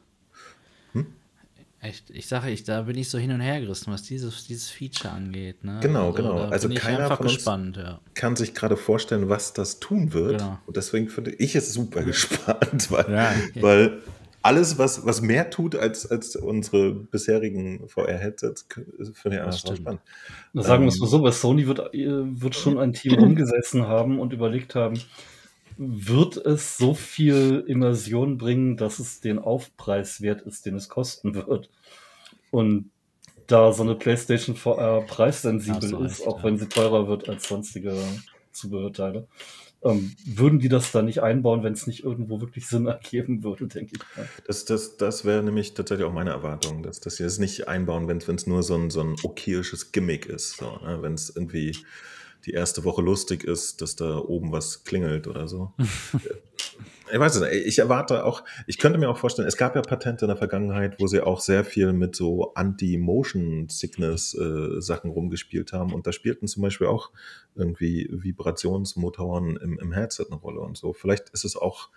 Echt, 1.83 2.11
ich 2.11 2.27
sage, 2.27 2.51
ich, 2.51 2.63
da 2.63 2.83
bin 2.83 2.95
ich 2.95 3.09
so 3.09 3.17
hin 3.17 3.31
und 3.31 3.41
her 3.41 3.59
gerissen, 3.59 3.91
was 3.91 4.03
dieses, 4.03 4.45
dieses 4.45 4.69
Feature 4.69 5.11
angeht. 5.11 5.63
Ne? 5.63 5.79
Genau, 5.81 6.11
also, 6.11 6.13
genau. 6.13 6.37
Also 6.37 6.69
keiner 6.69 7.07
von 7.07 7.25
uns 7.25 7.35
gespannt, 7.37 7.77
ja. 7.77 7.99
kann 8.13 8.35
sich 8.35 8.53
gerade 8.53 8.77
vorstellen, 8.77 9.29
was 9.29 9.53
das 9.53 9.79
tun 9.79 10.13
wird. 10.13 10.37
Genau. 10.37 10.59
Und 10.67 10.77
deswegen 10.77 11.09
finde 11.09 11.31
ich 11.31 11.55
es 11.55 11.73
super 11.73 12.03
gespannt, 12.03 12.91
weil, 12.91 13.11
ja. 13.11 13.33
weil 13.55 14.01
alles, 14.43 14.77
was, 14.77 15.07
was 15.07 15.21
mehr 15.21 15.49
tut 15.49 15.75
als, 15.75 16.05
als 16.05 16.35
unsere 16.35 16.93
bisherigen 16.93 17.87
VR-Headsets, 17.87 18.67
finde 19.13 19.37
ich 19.37 19.43
einfach 19.43 19.75
spannend. 19.75 20.01
Na, 20.53 20.61
sagen 20.61 20.83
wir 20.83 20.89
es 20.89 20.97
ähm, 20.97 21.01
mal 21.01 21.07
so, 21.07 21.21
bei 21.23 21.31
Sony 21.31 21.65
wird, 21.65 21.79
wird 21.79 22.55
schon 22.55 22.77
ein 22.77 22.93
Team 22.93 23.13
umgesessen 23.23 23.87
haben 23.87 24.19
und 24.19 24.33
überlegt 24.33 24.75
haben, 24.75 25.01
wird 25.83 26.37
es 26.37 26.77
so 26.77 26.93
viel 26.93 27.63
Immersion 27.67 28.37
bringen, 28.37 28.77
dass 28.77 28.99
es 28.99 29.19
den 29.19 29.39
Aufpreis 29.39 30.21
wert 30.21 30.43
ist, 30.43 30.67
den 30.67 30.75
es 30.75 30.89
kosten 30.89 31.33
wird. 31.33 31.69
Und 32.51 32.91
da 33.47 33.73
so 33.73 33.81
eine 33.81 33.95
PlayStation 33.95 34.55
VR 34.55 35.01
preissensibel 35.01 35.81
so 35.89 36.03
ist, 36.03 36.25
auch 36.27 36.37
ja. 36.37 36.43
wenn 36.43 36.57
sie 36.59 36.69
teurer 36.69 37.07
wird 37.07 37.27
als 37.27 37.47
sonstige 37.47 37.95
Zubehörteile, 38.51 39.27
ähm, 39.83 40.15
würden 40.23 40.59
die 40.59 40.69
das 40.69 40.91
da 40.91 41.01
nicht 41.01 41.23
einbauen, 41.23 41.63
wenn 41.63 41.73
es 41.73 41.87
nicht 41.87 42.03
irgendwo 42.03 42.39
wirklich 42.39 42.67
Sinn 42.67 42.85
ergeben 42.85 43.43
würde, 43.43 43.67
denke 43.67 43.93
ich. 43.95 44.17
Ja. 44.17 44.29
Das, 44.45 44.65
das, 44.65 44.97
das 44.97 45.25
wäre 45.25 45.41
nämlich 45.41 45.73
tatsächlich 45.73 46.05
auch 46.05 46.13
meine 46.13 46.29
Erwartung, 46.29 46.83
dass, 46.83 46.99
dass 46.99 47.15
sie 47.15 47.23
das 47.23 47.39
nicht 47.39 47.67
einbauen, 47.67 48.07
wenn 48.07 48.17
es 48.17 48.45
nur 48.45 48.61
so 48.61 48.75
ein, 48.75 48.91
so 48.91 49.01
ein 49.01 49.15
okayisches 49.23 49.91
Gimmick 49.91 50.27
ist. 50.27 50.57
So, 50.57 50.77
ne? 50.77 50.99
Wenn 51.01 51.15
es 51.15 51.35
irgendwie 51.35 51.75
die 52.45 52.51
erste 52.51 52.83
Woche 52.83 53.01
lustig 53.01 53.43
ist, 53.43 53.81
dass 53.81 53.95
da 53.95 54.17
oben 54.17 54.51
was 54.51 54.83
klingelt 54.83 55.25
oder 55.27 55.47
so. 55.47 55.73
ich 57.11 57.19
weiß 57.19 57.39
nicht. 57.41 57.65
Ich 57.65 57.79
erwarte 57.79 58.23
auch, 58.25 58.43
ich 58.67 58.77
könnte 58.77 58.99
mir 58.99 59.09
auch 59.09 59.17
vorstellen, 59.17 59.47
es 59.47 59.57
gab 59.57 59.75
ja 59.75 59.81
Patente 59.81 60.25
in 60.25 60.29
der 60.29 60.37
Vergangenheit, 60.37 60.99
wo 60.99 61.07
sie 61.07 61.21
auch 61.21 61.39
sehr 61.39 61.65
viel 61.65 61.93
mit 61.93 62.15
so 62.15 62.53
Anti-Motion-Sickness-Sachen 62.53 65.09
äh, 65.09 65.13
rumgespielt 65.13 65.73
haben. 65.73 65.93
Und 65.93 66.05
da 66.07 66.11
spielten 66.11 66.47
zum 66.47 66.63
Beispiel 66.63 66.87
auch 66.87 67.11
irgendwie 67.55 68.09
Vibrationsmotoren 68.11 69.57
im, 69.57 69.79
im 69.79 69.91
Headset 69.91 70.25
eine 70.29 70.39
Rolle 70.39 70.61
und 70.61 70.77
so. 70.77 70.93
Vielleicht 70.93 71.29
ist 71.29 71.45
es 71.45 71.55
auch 71.55 71.89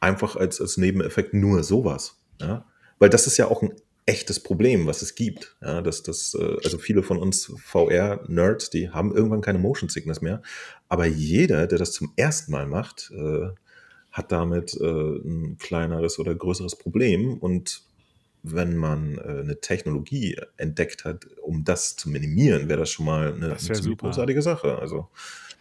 einfach 0.00 0.36
als, 0.36 0.60
als 0.60 0.76
Nebeneffekt 0.76 1.34
nur 1.34 1.62
sowas. 1.62 2.16
Ja? 2.40 2.64
Weil 2.98 3.10
das 3.10 3.26
ist 3.26 3.36
ja 3.36 3.48
auch 3.48 3.62
ein 3.62 3.74
echtes 4.10 4.40
Problem, 4.40 4.86
was 4.88 5.02
es 5.02 5.14
gibt. 5.14 5.56
Ja, 5.62 5.80
dass 5.82 6.02
das, 6.02 6.34
äh, 6.34 6.56
also 6.64 6.78
viele 6.78 7.02
von 7.04 7.16
uns 7.16 7.52
VR-Nerds, 7.64 8.70
die 8.70 8.90
haben 8.90 9.14
irgendwann 9.14 9.40
keine 9.40 9.60
Motion 9.60 9.88
Sickness 9.88 10.20
mehr. 10.20 10.42
Aber 10.88 11.06
jeder, 11.06 11.68
der 11.68 11.78
das 11.78 11.92
zum 11.92 12.12
ersten 12.16 12.50
Mal 12.50 12.66
macht, 12.66 13.12
äh, 13.14 13.50
hat 14.10 14.32
damit 14.32 14.74
äh, 14.74 14.84
ein 14.84 15.58
kleineres 15.58 16.18
oder 16.18 16.34
größeres 16.34 16.76
Problem. 16.76 17.38
Und 17.38 17.82
wenn 18.42 18.76
man 18.76 19.18
äh, 19.18 19.42
eine 19.42 19.60
Technologie 19.60 20.36
entdeckt 20.56 21.04
hat, 21.04 21.26
um 21.42 21.62
das 21.64 21.94
zu 21.94 22.10
minimieren, 22.10 22.68
wäre 22.68 22.80
das 22.80 22.90
schon 22.90 23.06
mal 23.06 23.32
eine, 23.32 23.50
Das 23.50 23.70
eine 23.70 23.94
großartige 23.94 24.42
Sache. 24.42 24.78
Also 24.78 25.08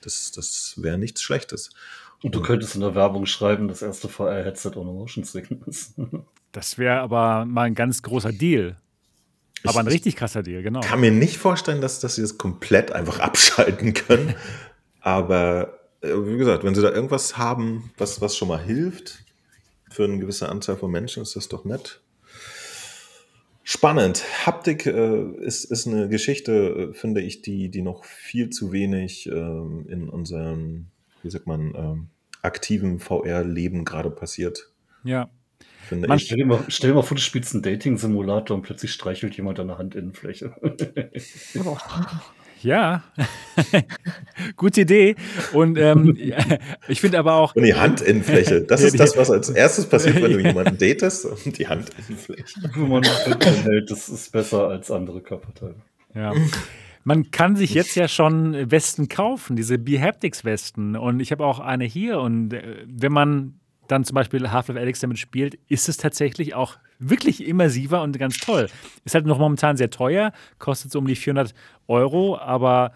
das, 0.02 0.32
das 0.32 0.74
wäre 0.78 0.98
nichts 0.98 1.22
Schlechtes. 1.22 1.70
Und 2.24 2.34
du 2.34 2.42
könntest 2.42 2.74
in 2.74 2.82
der 2.82 2.96
Werbung 2.96 3.28
schreiben, 3.28 3.68
das 3.68 3.84
erste 3.84 4.10
VR-Headset 4.10 4.72
ohne 4.76 4.92
Motion 4.92 5.24
Sickness. 5.24 5.94
Das 6.52 6.78
wäre 6.78 7.00
aber 7.00 7.46
mal 7.46 7.64
ein 7.64 7.76
ganz 7.76 8.02
großer 8.02 8.32
Deal. 8.32 8.78
Aber 9.66 9.80
ein 9.82 9.88
Ich- 9.88 9.94
richtig 9.94 10.16
krasser 10.16 10.42
Deal, 10.44 10.64
genau. 10.64 10.80
kann 10.82 11.00
mir 11.02 11.12
nicht 11.12 11.38
vorstellen, 11.38 11.82
dass, 11.82 12.00
dass 12.00 12.16
sie 12.16 12.22
das 12.22 12.38
komplett 12.38 12.92
einfach 12.92 13.20
abschalten 13.20 13.94
können. 13.94 14.36
Aber 15.02 15.80
äh, 16.02 16.10
wie 16.14 16.38
gesagt, 16.38 16.64
wenn 16.64 16.76
sie 16.76 16.82
da 16.82 16.92
irgendwas 16.92 17.38
haben, 17.38 17.92
was, 17.98 18.22
was 18.22 18.36
schon 18.38 18.48
mal 18.48 18.62
hilft 18.62 19.20
für 19.92 20.06
eine 20.06 20.18
gewisse 20.20 20.50
Anzahl 20.50 20.78
von 20.78 20.90
Menschen, 20.92 21.22
ist 21.24 21.36
das 21.36 21.50
doch 21.50 21.66
nett. 21.66 22.02
Spannend. 23.64 24.24
Haptik 24.46 24.86
äh, 24.88 25.32
ist, 25.42 25.66
ist 25.66 25.88
eine 25.88 26.10
Geschichte, 26.10 26.90
äh, 26.92 26.94
finde 26.94 27.22
ich, 27.22 27.42
die, 27.42 27.70
die 27.70 27.82
noch 27.84 28.04
viel 28.06 28.50
zu 28.50 28.72
wenig 28.72 29.28
ähm, 29.28 29.86
in 29.88 30.10
unserem, 30.10 30.88
wie 31.22 31.30
sagt 31.30 31.46
man, 31.46 31.76
ähm, 31.76 32.08
aktiven 32.42 33.00
VR-Leben 33.00 33.86
gerade 33.86 34.10
passiert, 34.10 34.72
Ja. 35.04 35.30
Finde 35.90 36.08
Man 36.08 36.18
ich. 36.18 36.26
Stell 36.26 36.38
dir, 36.38 36.46
mal, 36.46 36.64
stell 36.68 36.92
dir 36.92 36.96
mal 36.96 37.02
vor, 37.02 37.16
du 37.16 37.22
spielst 37.22 37.54
einen 37.54 37.64
Dating-Simulator 37.64 38.56
und 38.56 38.64
plötzlich 38.64 38.92
streichelt 38.94 39.36
jemand 39.36 39.60
deine 39.60 39.78
Handinnenfläche. 39.78 40.54
Ja, 42.62 43.04
gute 44.58 44.82
Idee. 44.82 45.16
Und 45.54 45.78
ähm, 45.78 46.18
ich 46.90 47.00
finde 47.00 47.18
aber 47.18 47.36
auch, 47.36 47.56
Und 47.56 47.64
die 47.64 47.74
Handinnenfläche, 47.74 48.62
das 48.64 48.82
ist 48.82 49.00
das, 49.00 49.16
was 49.16 49.32
als 49.32 49.50
erstes 49.50 49.86
passiert, 49.86 50.22
wenn 50.22 50.34
du 50.34 50.40
jemanden 50.40 50.78
datest. 50.78 51.26
Und 51.26 51.58
die 51.58 51.70
Handinnenfläche. 51.70 52.70
Wenn 52.76 52.90
man 52.90 53.04
das 53.04 53.26
hält, 53.64 53.90
das 53.90 54.10
ist 54.10 54.34
besser 54.34 54.68
als 54.68 54.92
andere 54.92 55.22
Körperteile. 55.22 55.76
ja. 56.14 56.34
Man 57.06 57.32
kann 57.32 57.56
sich 57.56 57.74
jetzt 57.74 57.96
ja 57.96 58.08
schon 58.10 58.70
Westen 58.70 59.08
kaufen, 59.08 59.56
diese 59.56 59.78
B-Haptics-Westen. 59.78 60.98
Und 60.98 61.22
ich 61.22 61.32
habe 61.32 61.46
auch 61.46 61.60
eine 61.60 61.86
hier. 61.86 62.20
Und 62.20 62.54
äh, 62.54 62.84
wenn 62.86 63.14
man 63.14 63.59
dann 63.92 64.04
zum 64.06 64.16
Beispiel 64.16 64.52
Half-Life 64.52 64.80
Alyx 64.80 65.00
damit 65.00 65.20
spielt, 65.20 65.56
ist 65.68 65.90
es 65.90 65.98
tatsächlich 65.98 66.54
auch 66.56 66.78
wirklich 67.00 67.46
immersiver 67.48 68.02
und 68.02 68.18
ganz 68.20 68.38
toll. 68.38 68.68
Ist 69.06 69.16
halt 69.16 69.26
noch 69.26 69.40
momentan 69.40 69.78
sehr 69.78 69.90
teuer, 69.90 70.32
kostet 70.58 70.92
so 70.92 71.00
um 71.00 71.08
die 71.08 71.16
400 71.16 71.54
Euro, 71.88 72.38
aber 72.38 72.92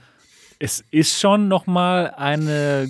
es 0.59 0.83
ist 0.91 1.19
schon 1.19 1.47
noch 1.47 1.67
mal 1.67 2.11
eine, 2.15 2.88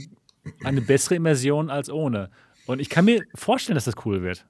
eine 0.64 0.82
bessere 0.82 1.16
Immersion 1.16 1.70
als 1.70 1.90
ohne. 1.90 2.30
Und 2.66 2.80
ich 2.80 2.90
kann 2.90 3.06
mir 3.06 3.24
vorstellen, 3.36 3.76
dass 3.76 3.86
das 3.86 3.96
cool 4.06 4.22
wird. 4.22 4.46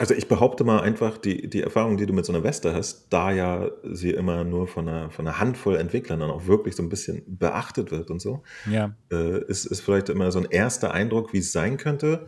Also 0.00 0.12
ich 0.12 0.26
behaupte 0.26 0.64
mal 0.64 0.80
einfach, 0.80 1.18
die, 1.18 1.48
die 1.48 1.62
Erfahrung, 1.62 1.96
die 1.96 2.06
du 2.06 2.12
mit 2.12 2.26
so 2.26 2.32
einer 2.32 2.42
Weste 2.42 2.74
hast, 2.74 3.06
da 3.12 3.30
ja 3.30 3.68
sie 3.84 4.10
immer 4.10 4.42
nur 4.42 4.66
von 4.66 4.88
einer, 4.88 5.10
von 5.10 5.24
einer 5.28 5.38
Handvoll 5.38 5.76
Entwicklern 5.76 6.18
dann 6.18 6.30
auch 6.32 6.46
wirklich 6.48 6.74
so 6.74 6.82
ein 6.82 6.88
bisschen 6.88 7.22
beachtet 7.26 7.92
wird 7.92 8.10
und 8.10 8.20
so, 8.20 8.42
Ja. 8.68 8.92
äh, 9.12 9.44
ist, 9.44 9.66
ist 9.66 9.82
vielleicht 9.82 10.08
immer 10.08 10.32
so 10.32 10.40
ein 10.40 10.46
erster 10.50 10.92
Eindruck, 10.92 11.32
wie 11.32 11.38
es 11.38 11.52
sein 11.52 11.76
könnte, 11.76 12.26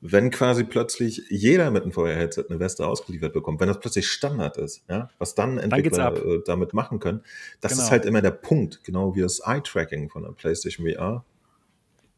wenn 0.00 0.30
quasi 0.30 0.64
plötzlich 0.64 1.22
jeder 1.28 1.70
mit 1.70 1.82
einem 1.82 1.92
VR-Headset 1.92 2.44
eine 2.48 2.60
Weste 2.60 2.86
ausgeliefert 2.86 3.32
bekommt, 3.32 3.60
wenn 3.60 3.68
das 3.68 3.80
plötzlich 3.80 4.08
Standard 4.08 4.56
ist, 4.56 4.84
ja, 4.88 5.10
was 5.18 5.34
dann 5.34 5.58
Entwickler 5.58 6.04
ab. 6.06 6.18
äh, 6.24 6.38
damit 6.46 6.72
machen 6.72 7.00
können, 7.00 7.22
das 7.60 7.72
Genau. 7.72 7.84
ist 7.84 7.90
halt 7.90 8.04
immer 8.04 8.22
der 8.22 8.30
Punkt, 8.30 8.84
genau 8.84 9.14
wie 9.16 9.20
das 9.22 9.40
Eye-Tracking 9.40 10.08
von 10.08 10.22
der 10.22 10.30
PlayStation 10.30 10.86
VR, 10.88 11.24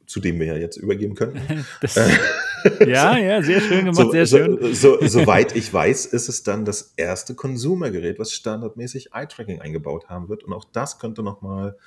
zu 0.06 0.20
dem 0.20 0.38
wir 0.40 0.46
ja 0.46 0.56
jetzt 0.56 0.76
übergeben 0.76 1.14
können. 1.14 1.64
Das, 1.80 1.94
ja, 2.86 3.16
ja, 3.16 3.42
sehr 3.42 3.62
schön 3.62 3.86
gemacht, 3.86 4.10
sehr 4.10 4.26
schön. 4.26 4.58
So, 4.74 4.98
so, 5.00 5.06
soweit 5.06 5.56
ich 5.56 5.72
weiß, 5.72 6.04
ist 6.04 6.28
es 6.28 6.42
dann 6.42 6.66
das 6.66 6.92
erste 6.98 7.34
Konsumergerät, 7.34 8.18
was 8.18 8.32
standardmäßig 8.34 9.14
Eye-Tracking 9.14 9.62
eingebaut 9.62 10.10
haben 10.10 10.28
wird. 10.28 10.44
Und 10.44 10.52
auch 10.52 10.66
das 10.70 10.98
könnte 10.98 11.22
nochmal 11.22 11.78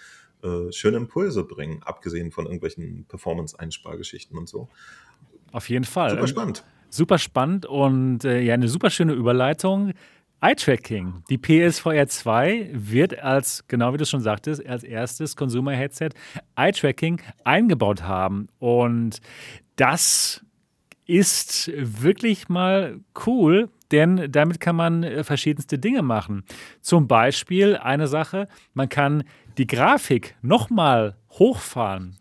äh, 0.44 0.72
schöne 0.72 0.98
Impulse 0.98 1.44
bringen, 1.44 1.84
abgesehen 1.84 2.32
von 2.32 2.46
irgendwelchen 2.46 3.06
Performance-Einspargeschichten 3.08 4.36
und 4.36 4.50
so. 4.50 4.68
Auf 5.54 5.70
jeden 5.70 5.86
Fall. 5.86 6.10
Super 6.10 6.22
Ähm, 6.24 6.28
spannend. 6.28 6.64
Super 6.90 7.18
spannend 7.18 7.66
und 7.66 8.26
äh, 8.26 8.42
ja, 8.42 8.54
eine 8.54 8.68
super 8.68 8.90
schöne 8.90 9.14
Überleitung. 9.14 9.94
Eye-Tracking. 10.42 11.24
Die 11.30 11.38
PSVR 11.38 12.06
2 12.08 12.72
wird 12.74 13.18
als, 13.20 13.64
genau 13.70 13.94
wie 13.94 13.98
du 13.98 14.06
schon 14.06 14.20
sagtest, 14.20 14.66
als 14.68 14.84
erstes 14.84 15.38
Consumer-Headset 15.38 16.10
Eye-Tracking 16.58 17.22
eingebaut 17.46 18.04
haben. 18.04 18.50
Und 18.60 19.22
das 19.78 20.44
ist 21.06 21.72
wirklich 21.76 22.50
mal 22.50 23.00
cool, 23.26 23.70
denn 23.92 24.30
damit 24.32 24.60
kann 24.60 24.76
man 24.76 25.04
äh, 25.04 25.24
verschiedenste 25.24 25.80
Dinge 25.80 26.02
machen. 26.02 26.44
Zum 26.82 27.08
Beispiel 27.08 27.78
eine 27.78 28.08
Sache, 28.08 28.48
man 28.74 28.90
kann 28.90 29.24
die 29.58 29.68
Grafik 29.68 30.36
nochmal 30.42 31.16
hochfahren. 31.32 32.18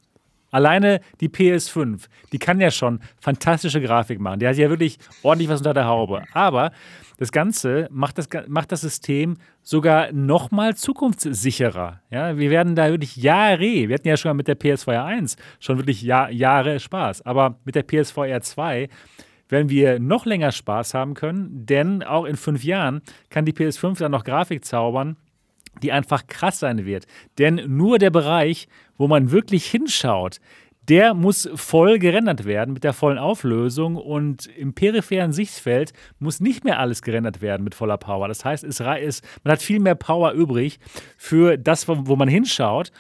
Alleine 0.53 1.01
die 1.21 1.29
PS5, 1.29 2.03
die 2.31 2.39
kann 2.39 2.61
ja 2.61 2.71
schon 2.71 3.01
fantastische 3.21 3.81
Grafik 3.81 4.21
machen. 4.21 4.39
Die 4.39 4.47
hat 4.47 4.57
ja 4.57 4.69
wirklich 4.69 4.99
ordentlich 5.23 5.49
was 5.49 5.61
unter 5.61 5.75
der 5.75 5.87
Haube. 5.87 6.23
Aber 6.33 6.71
das 7.19 7.33
Ganze 7.33 7.89
macht 7.91 8.19
das, 8.19 8.29
macht 8.49 8.71
das 8.71 8.83
System 8.83 9.39
sogar 9.63 10.13
noch 10.13 10.51
mal 10.51 10.77
zukunftssicherer. 10.77 12.01
Ja, 12.11 12.37
wir 12.37 12.51
werden 12.51 12.77
da 12.77 12.91
wirklich 12.91 13.17
Jahre, 13.17 13.61
wir 13.61 13.95
hatten 13.95 14.09
ja 14.09 14.17
schon 14.17 14.37
mit 14.37 14.47
der 14.47 14.57
PSVR 14.57 15.05
1 15.05 15.37
schon 15.59 15.79
wirklich 15.79 16.03
Jahr, 16.03 16.31
Jahre 16.31 16.79
Spaß. 16.79 17.23
Aber 17.23 17.57
mit 17.65 17.75
der 17.75 17.85
PSVR 17.85 18.43
2 18.43 18.89
werden 19.49 19.71
wir 19.71 20.01
noch 20.01 20.27
länger 20.27 20.53
Spaß 20.53 20.95
haben 20.95 21.15
können, 21.15 21.65
denn 21.65 22.03
auch 22.03 22.25
in 22.25 22.37
fünf 22.37 22.65
Jahren 22.65 23.03
kann 23.31 23.45
die 23.45 23.53
PS5 23.53 23.99
dann 23.99 24.13
noch 24.13 24.25
Grafik 24.25 24.65
zaubern, 24.65 25.17
die 25.83 25.93
einfach 25.93 26.27
krass 26.27 26.59
sein 26.59 26.85
wird. 26.85 27.07
Denn 27.39 27.63
nur 27.67 27.99
der 27.99 28.11
Bereich, 28.11 28.69
wo 28.97 29.09
man 29.09 29.31
wirklich 29.31 29.67
hinschaut, 29.67 30.39
der 30.89 31.15
muss 31.15 31.49
voll 31.55 31.99
gerendert 31.99 32.45
werden 32.45 32.75
mit 32.75 32.83
der 32.83 32.93
vollen 32.93 33.19
Auflösung 33.19 33.97
und 33.97 34.47
im 34.47 34.75
peripheren 34.75 35.33
Sichtfeld 35.33 35.93
muss 36.19 36.41
nicht 36.41 36.65
mehr 36.65 36.81
alles 36.81 37.03
gerendert 37.03 37.41
werden 37.41 37.63
mit 37.63 37.75
voller 37.75 37.99
Power. 37.99 38.27
Das 38.27 38.45
heißt, 38.45 38.65
es 38.65 38.81
man 38.81 39.53
hat 39.53 39.63
viel 39.63 39.79
mehr 39.79 39.95
Power 39.95 40.33
übrig 40.33 40.81
für 41.17 41.57
das, 41.57 41.87
wo 41.87 42.17
man 42.17 42.29
hinschaut. 42.29 42.91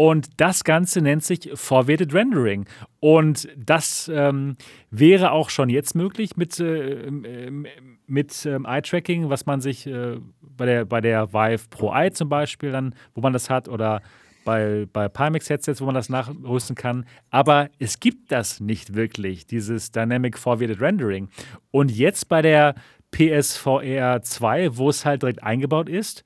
Und 0.00 0.30
das 0.38 0.64
Ganze 0.64 1.02
nennt 1.02 1.22
sich 1.24 1.50
Forwarded 1.52 2.14
Rendering. 2.14 2.64
Und 3.00 3.48
das 3.54 4.10
ähm, 4.10 4.56
wäre 4.90 5.30
auch 5.30 5.50
schon 5.50 5.68
jetzt 5.68 5.94
möglich 5.94 6.38
mit, 6.38 6.58
äh, 6.58 7.02
ähm, 7.02 7.66
mit 8.06 8.46
ähm, 8.46 8.64
Eye-Tracking, 8.64 9.28
was 9.28 9.44
man 9.44 9.60
sich 9.60 9.86
äh, 9.86 10.16
bei, 10.40 10.64
der, 10.64 10.86
bei 10.86 11.02
der 11.02 11.34
Vive 11.34 11.68
Pro 11.68 11.92
Eye 11.92 12.12
zum 12.12 12.30
Beispiel 12.30 12.72
dann, 12.72 12.94
wo 13.14 13.20
man 13.20 13.34
das 13.34 13.50
hat, 13.50 13.68
oder 13.68 14.00
bei, 14.42 14.86
bei 14.90 15.10
Pimax-Headsets, 15.10 15.82
wo 15.82 15.84
man 15.84 15.96
das 15.96 16.08
nachrüsten 16.08 16.76
kann. 16.76 17.04
Aber 17.28 17.68
es 17.78 18.00
gibt 18.00 18.32
das 18.32 18.58
nicht 18.58 18.94
wirklich, 18.94 19.46
dieses 19.46 19.90
Dynamic 19.90 20.38
Forwarded 20.38 20.80
Rendering. 20.80 21.28
Und 21.72 21.90
jetzt 21.90 22.30
bei 22.30 22.40
der 22.40 22.74
PSVR 23.10 24.22
2, 24.22 24.78
wo 24.78 24.88
es 24.88 25.04
halt 25.04 25.20
direkt 25.20 25.42
eingebaut 25.42 25.90
ist, 25.90 26.24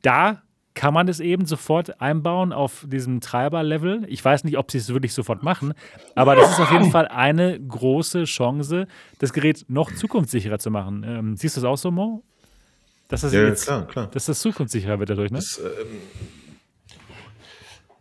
da 0.00 0.43
kann 0.74 0.92
man 0.92 1.06
es 1.08 1.20
eben 1.20 1.46
sofort 1.46 2.00
einbauen 2.00 2.52
auf 2.52 2.84
diesem 2.88 3.20
Treiber-Level. 3.20 4.04
Ich 4.08 4.24
weiß 4.24 4.42
nicht, 4.44 4.58
ob 4.58 4.70
sie 4.72 4.78
es 4.78 4.88
wirklich 4.88 5.14
sofort 5.14 5.42
machen, 5.42 5.72
aber 6.16 6.34
das 6.34 6.50
ist 6.50 6.60
auf 6.60 6.72
jeden 6.72 6.90
Fall 6.90 7.06
eine 7.08 7.60
große 7.60 8.24
Chance, 8.24 8.86
das 9.20 9.32
Gerät 9.32 9.64
noch 9.68 9.94
zukunftssicherer 9.94 10.58
zu 10.58 10.70
machen. 10.70 11.04
Ähm, 11.06 11.36
siehst 11.36 11.56
du 11.56 11.60
das 11.60 11.68
auch 11.68 11.78
so, 11.78 11.90
Mo? 11.90 12.22
Dass 13.08 13.20
das, 13.20 13.32
Ja, 13.32 13.44
jetzt, 13.44 13.66
klar, 13.66 13.86
klar. 13.86 14.08
dass 14.12 14.26
das 14.26 14.40
zukunftssicherer 14.40 14.98
wird 14.98 15.10
dadurch, 15.10 15.30
ne? 15.30 15.38
Das, 15.38 15.58
ähm, 15.58 15.98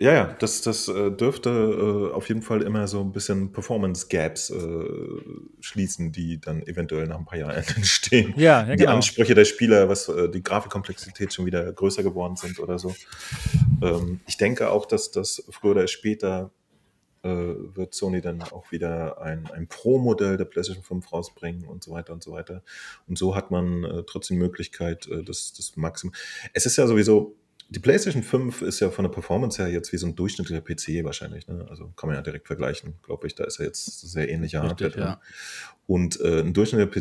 ja, 0.04 0.12
ja, 0.12 0.36
das, 0.38 0.60
das 0.60 0.90
äh, 0.90 1.12
dürfte 1.12 1.50
äh, 1.50 2.14
auf 2.14 2.28
jeden 2.28 2.42
Fall 2.42 2.62
immer 2.62 2.90
so 2.90 3.00
ein 3.00 3.14
bisschen 3.14 3.54
Performance-Gaps 3.54 4.50
äh, 4.50 4.86
schließen, 5.62 6.12
die 6.12 6.42
dann 6.42 6.62
eventuell 6.68 7.08
nach 7.08 7.20
ein 7.20 7.24
paar 7.24 7.40
Jahren 7.40 7.64
entstehen. 7.78 8.34
Ja, 8.36 8.66
ja, 8.68 8.72
die 8.72 8.84
genau. 8.84 8.96
Ansprüche 8.96 9.34
der 9.34 9.46
Spieler, 9.46 9.88
was 9.88 10.10
äh, 10.10 10.28
die 10.28 10.44
Grafikkomplexität 10.44 11.34
schon 11.34 11.46
wieder 11.46 11.72
größer 11.72 12.04
geworden 12.04 12.36
sind 12.36 12.60
oder 12.60 12.80
so. 12.80 12.94
Ähm, 13.82 14.20
ich 14.28 14.36
denke 14.36 14.72
auch, 14.72 14.86
dass 14.86 15.10
das 15.12 15.42
früher 15.50 15.72
oder 15.72 15.88
später 15.88 16.52
äh, 17.22 17.30
wird 17.30 17.94
Sony 17.94 18.20
dann 18.20 18.42
auch 18.42 18.74
wieder 18.74 19.22
ein, 19.22 19.50
ein 19.54 19.68
Pro-Modell 19.70 20.36
der 20.36 20.44
PlayStation 20.44 20.84
5 20.84 21.14
rausbringen 21.14 21.64
und 21.64 21.82
so 21.82 21.94
weiter 21.94 22.12
und 22.12 22.22
so 22.22 22.34
weiter. 22.34 22.62
Und 23.08 23.18
so 23.18 23.38
hat 23.38 23.52
man 23.52 23.86
äh, 23.86 24.04
trotzdem 24.06 24.36
die 24.36 24.44
Möglichkeit, 24.44 25.08
äh, 25.08 25.24
das, 25.24 25.54
das 25.54 25.78
Maximum. 25.78 26.14
Es 26.52 26.66
ist 26.66 26.76
ja 26.76 26.88
sowieso, 26.88 27.38
die 27.74 27.80
PlayStation 27.80 28.22
5 28.22 28.62
ist 28.62 28.80
ja 28.82 28.92
von 28.92 29.04
der 29.04 29.12
Performance 29.12 29.62
her 29.62 29.72
jetzt 29.72 29.92
wie 29.92 29.98
so 29.98 30.06
ein 30.06 30.16
durchschnittlicher 30.16 30.62
PC 30.62 31.04
wahrscheinlich. 31.04 31.48
Ne? 31.48 31.66
Also 31.70 31.88
kann 31.96 32.08
man 32.08 32.16
ja 32.16 32.22
direkt 32.22 32.46
vergleichen, 32.46 32.96
glaube 33.02 33.26
ich. 33.26 33.34
Da 33.34 33.46
ist 33.46 33.58
ja 33.58 33.66
jetzt 33.66 34.02
sehr 34.02 34.30
ähnlicher 34.30 34.62
Richtig, 34.62 34.86
Hardware 34.86 34.92
drin. 34.92 35.04
ja. 35.04 35.22
Und 35.88 36.22
äh, 36.22 36.42
ein 36.42 36.54
durchschnittlicher 36.54 36.92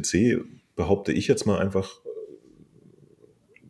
PC, 0.40 0.44
behaupte 0.74 1.12
ich 1.12 1.28
jetzt 1.28 1.44
mal 1.46 1.58
einfach, 1.58 2.00
äh, 3.60 3.68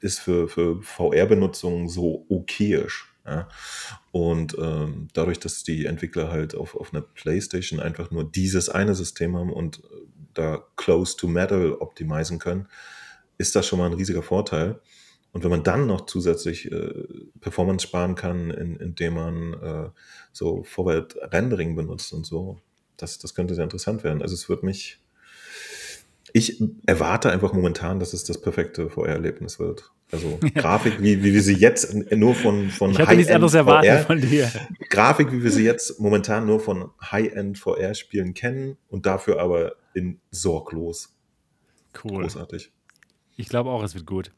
ist 0.00 0.20
für, 0.20 0.46
für 0.46 0.82
VR-Benutzung 0.82 1.88
so 1.88 2.26
okayisch. 2.28 3.14
Ja? 3.24 3.48
Und 4.10 4.54
ähm, 4.58 5.08
dadurch, 5.14 5.38
dass 5.38 5.64
die 5.64 5.86
Entwickler 5.86 6.30
halt 6.30 6.54
auf, 6.54 6.76
auf 6.76 6.92
einer 6.92 7.02
Playstation 7.02 7.80
einfach 7.80 8.10
nur 8.10 8.30
dieses 8.30 8.68
eine 8.68 8.94
System 8.94 9.36
haben 9.36 9.50
und 9.50 9.78
äh, 9.78 9.80
da 10.34 10.62
close 10.76 11.16
to 11.16 11.28
metal 11.28 11.72
optimizen 11.72 12.38
können, 12.38 12.68
ist 13.38 13.56
das 13.56 13.66
schon 13.66 13.78
mal 13.78 13.86
ein 13.86 13.94
riesiger 13.94 14.22
Vorteil. 14.22 14.80
Und 15.32 15.44
wenn 15.44 15.50
man 15.50 15.62
dann 15.62 15.86
noch 15.86 16.06
zusätzlich 16.06 16.70
äh, 16.70 17.04
Performance 17.40 17.86
sparen 17.86 18.14
kann, 18.14 18.50
in, 18.50 18.76
indem 18.76 19.14
man 19.14 19.54
äh, 19.54 19.90
so 20.32 20.62
Forward 20.62 21.16
Rendering 21.32 21.74
benutzt 21.74 22.12
und 22.12 22.26
so, 22.26 22.60
das, 22.98 23.18
das 23.18 23.34
könnte 23.34 23.54
sehr 23.54 23.64
interessant 23.64 24.04
werden. 24.04 24.20
Also 24.20 24.34
es 24.34 24.48
wird 24.50 24.62
mich, 24.62 25.00
ich 26.34 26.62
erwarte 26.86 27.30
einfach 27.30 27.54
momentan, 27.54 27.98
dass 27.98 28.12
es 28.12 28.24
das 28.24 28.40
perfekte 28.40 28.90
VR-Erlebnis 28.90 29.58
wird. 29.58 29.90
Also 30.12 30.38
Grafik, 30.54 31.00
wie, 31.00 31.24
wie 31.24 31.32
wir 31.32 31.42
sie 31.42 31.56
jetzt 31.56 31.94
nur 32.14 32.34
von, 32.34 32.68
von 32.68 32.90
ich 32.90 32.98
hatte 32.98 33.16
nichts 33.16 33.32
anderes 33.32 33.54
erwartet 33.54 34.04
von 34.06 34.20
dir. 34.20 34.50
Grafik, 34.90 35.32
wie 35.32 35.42
wir 35.42 35.50
sie 35.50 35.64
jetzt 35.64 35.98
momentan 35.98 36.44
nur 36.44 36.60
von 36.60 36.90
High-End 37.10 37.58
VR-Spielen 37.58 38.34
kennen 38.34 38.76
und 38.88 39.06
dafür 39.06 39.40
aber 39.40 39.76
in 39.94 40.20
sorglos. 40.30 41.14
Cool. 42.04 42.22
Großartig. 42.22 42.70
Ich 43.36 43.48
glaube 43.48 43.70
auch, 43.70 43.82
es 43.82 43.94
wird 43.94 44.06
gut. 44.06 44.30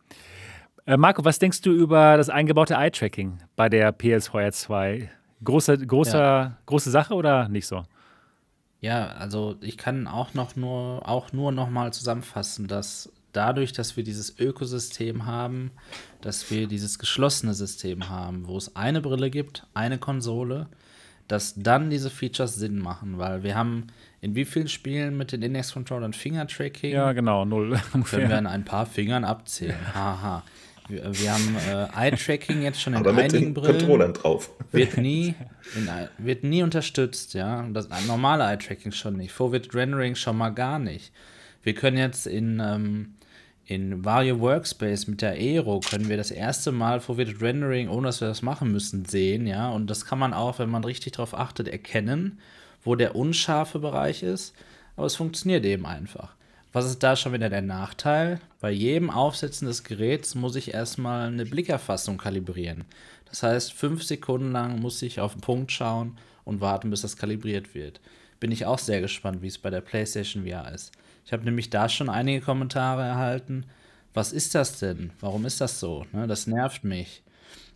Äh, 0.86 0.98
Marco, 0.98 1.24
was 1.24 1.38
denkst 1.38 1.62
du 1.62 1.72
über 1.72 2.16
das 2.16 2.28
eingebaute 2.28 2.74
Eye-Tracking 2.74 3.38
bei 3.56 3.68
der 3.68 3.90
PSVR 3.92 4.52
2? 4.52 5.10
Große, 5.42 5.78
große, 5.78 6.16
ja. 6.16 6.58
große 6.66 6.90
Sache 6.90 7.14
oder 7.14 7.48
nicht 7.48 7.66
so? 7.66 7.84
Ja, 8.80 9.06
also 9.12 9.56
ich 9.62 9.78
kann 9.78 10.06
auch 10.06 10.34
noch 10.34 10.56
nur, 10.56 11.08
auch 11.08 11.32
nur 11.32 11.52
noch 11.52 11.70
mal 11.70 11.92
zusammenfassen, 11.94 12.66
dass 12.66 13.10
dadurch, 13.32 13.72
dass 13.72 13.96
wir 13.96 14.04
dieses 14.04 14.38
Ökosystem 14.38 15.24
haben, 15.24 15.70
dass 16.20 16.50
wir 16.50 16.66
dieses 16.66 16.98
geschlossene 16.98 17.54
System 17.54 18.10
haben, 18.10 18.46
wo 18.46 18.58
es 18.58 18.76
eine 18.76 19.00
Brille 19.00 19.30
gibt, 19.30 19.66
eine 19.72 19.96
Konsole, 19.96 20.66
dass 21.28 21.54
dann 21.54 21.88
diese 21.88 22.10
Features 22.10 22.56
Sinn 22.56 22.78
machen, 22.78 23.16
weil 23.16 23.42
wir 23.42 23.54
haben 23.54 23.86
in 24.20 24.34
wie 24.34 24.44
vielen 24.44 24.68
Spielen 24.68 25.16
mit 25.16 25.32
den 25.32 25.40
Index-Controllern 25.40 26.12
Finger-Tracking? 26.12 26.92
Ja, 26.92 27.12
genau, 27.12 27.46
null. 27.46 27.80
Können 28.04 28.28
wir 28.28 28.36
an 28.36 28.46
ein 28.46 28.66
paar 28.66 28.84
Fingern 28.84 29.24
abzählen. 29.24 29.94
Haha. 29.94 30.42
Wir, 30.88 31.02
wir 31.18 31.32
haben 31.32 31.56
äh, 31.56 32.08
Eye-Tracking 32.08 32.62
jetzt 32.62 32.80
schon 32.80 32.92
in 32.92 33.00
Aber 33.00 33.12
mit 33.12 33.24
einigen 33.24 33.46
den 33.46 33.54
Brillen. 33.54 33.78
Controllern 33.78 34.12
drauf. 34.12 34.50
Wird 34.70 34.96
nie, 34.98 35.34
in, 35.76 35.88
wird 36.18 36.44
nie 36.44 36.62
unterstützt, 36.62 37.34
ja. 37.34 37.66
Das 37.72 37.88
normale 38.06 38.44
Eye-Tracking 38.44 38.92
schon 38.92 39.16
nicht. 39.16 39.32
Forward 39.32 39.74
Rendering 39.74 40.14
schon 40.14 40.36
mal 40.36 40.50
gar 40.50 40.78
nicht. 40.78 41.12
Wir 41.62 41.74
können 41.74 41.96
jetzt 41.96 42.26
in, 42.26 42.60
ähm, 42.60 43.14
in 43.64 44.04
Vario 44.04 44.40
Workspace 44.40 45.06
mit 45.06 45.22
der 45.22 45.32
Aero 45.32 45.80
können 45.80 46.10
wir 46.10 46.18
das 46.18 46.30
erste 46.30 46.70
Mal 46.70 47.00
Forward 47.00 47.40
Rendering, 47.40 47.88
ohne 47.88 48.08
dass 48.08 48.20
wir 48.20 48.28
das 48.28 48.42
machen 48.42 48.70
müssen, 48.70 49.06
sehen, 49.06 49.46
ja. 49.46 49.70
Und 49.70 49.88
das 49.88 50.04
kann 50.04 50.18
man 50.18 50.34
auch, 50.34 50.58
wenn 50.58 50.68
man 50.68 50.84
richtig 50.84 51.14
darauf 51.14 51.32
achtet, 51.32 51.68
erkennen, 51.68 52.40
wo 52.82 52.94
der 52.94 53.16
unscharfe 53.16 53.78
Bereich 53.78 54.22
ist. 54.22 54.54
Aber 54.96 55.06
es 55.06 55.16
funktioniert 55.16 55.64
eben 55.64 55.86
einfach. 55.86 56.34
Was 56.74 56.86
ist 56.86 57.04
da 57.04 57.14
schon 57.14 57.32
wieder 57.32 57.50
der 57.50 57.62
Nachteil? 57.62 58.40
Bei 58.60 58.72
jedem 58.72 59.08
Aufsetzen 59.08 59.68
des 59.68 59.84
Geräts 59.84 60.34
muss 60.34 60.56
ich 60.56 60.74
erstmal 60.74 61.28
eine 61.28 61.46
Blickerfassung 61.46 62.18
kalibrieren. 62.18 62.82
Das 63.26 63.44
heißt, 63.44 63.72
fünf 63.72 64.02
Sekunden 64.02 64.50
lang 64.50 64.80
muss 64.80 65.00
ich 65.00 65.20
auf 65.20 65.34
den 65.34 65.40
Punkt 65.40 65.70
schauen 65.70 66.18
und 66.44 66.60
warten, 66.60 66.90
bis 66.90 67.02
das 67.02 67.16
kalibriert 67.16 67.76
wird. 67.76 68.00
Bin 68.40 68.50
ich 68.50 68.66
auch 68.66 68.80
sehr 68.80 69.00
gespannt, 69.00 69.40
wie 69.40 69.46
es 69.46 69.58
bei 69.58 69.70
der 69.70 69.82
PlayStation 69.82 70.48
VR 70.48 70.72
ist. 70.74 70.90
Ich 71.24 71.32
habe 71.32 71.44
nämlich 71.44 71.70
da 71.70 71.88
schon 71.88 72.08
einige 72.08 72.40
Kommentare 72.40 73.04
erhalten. 73.04 73.66
Was 74.12 74.32
ist 74.32 74.56
das 74.56 74.80
denn? 74.80 75.12
Warum 75.20 75.46
ist 75.46 75.60
das 75.60 75.78
so? 75.78 76.06
Ne, 76.10 76.26
das 76.26 76.48
nervt 76.48 76.82
mich 76.82 77.22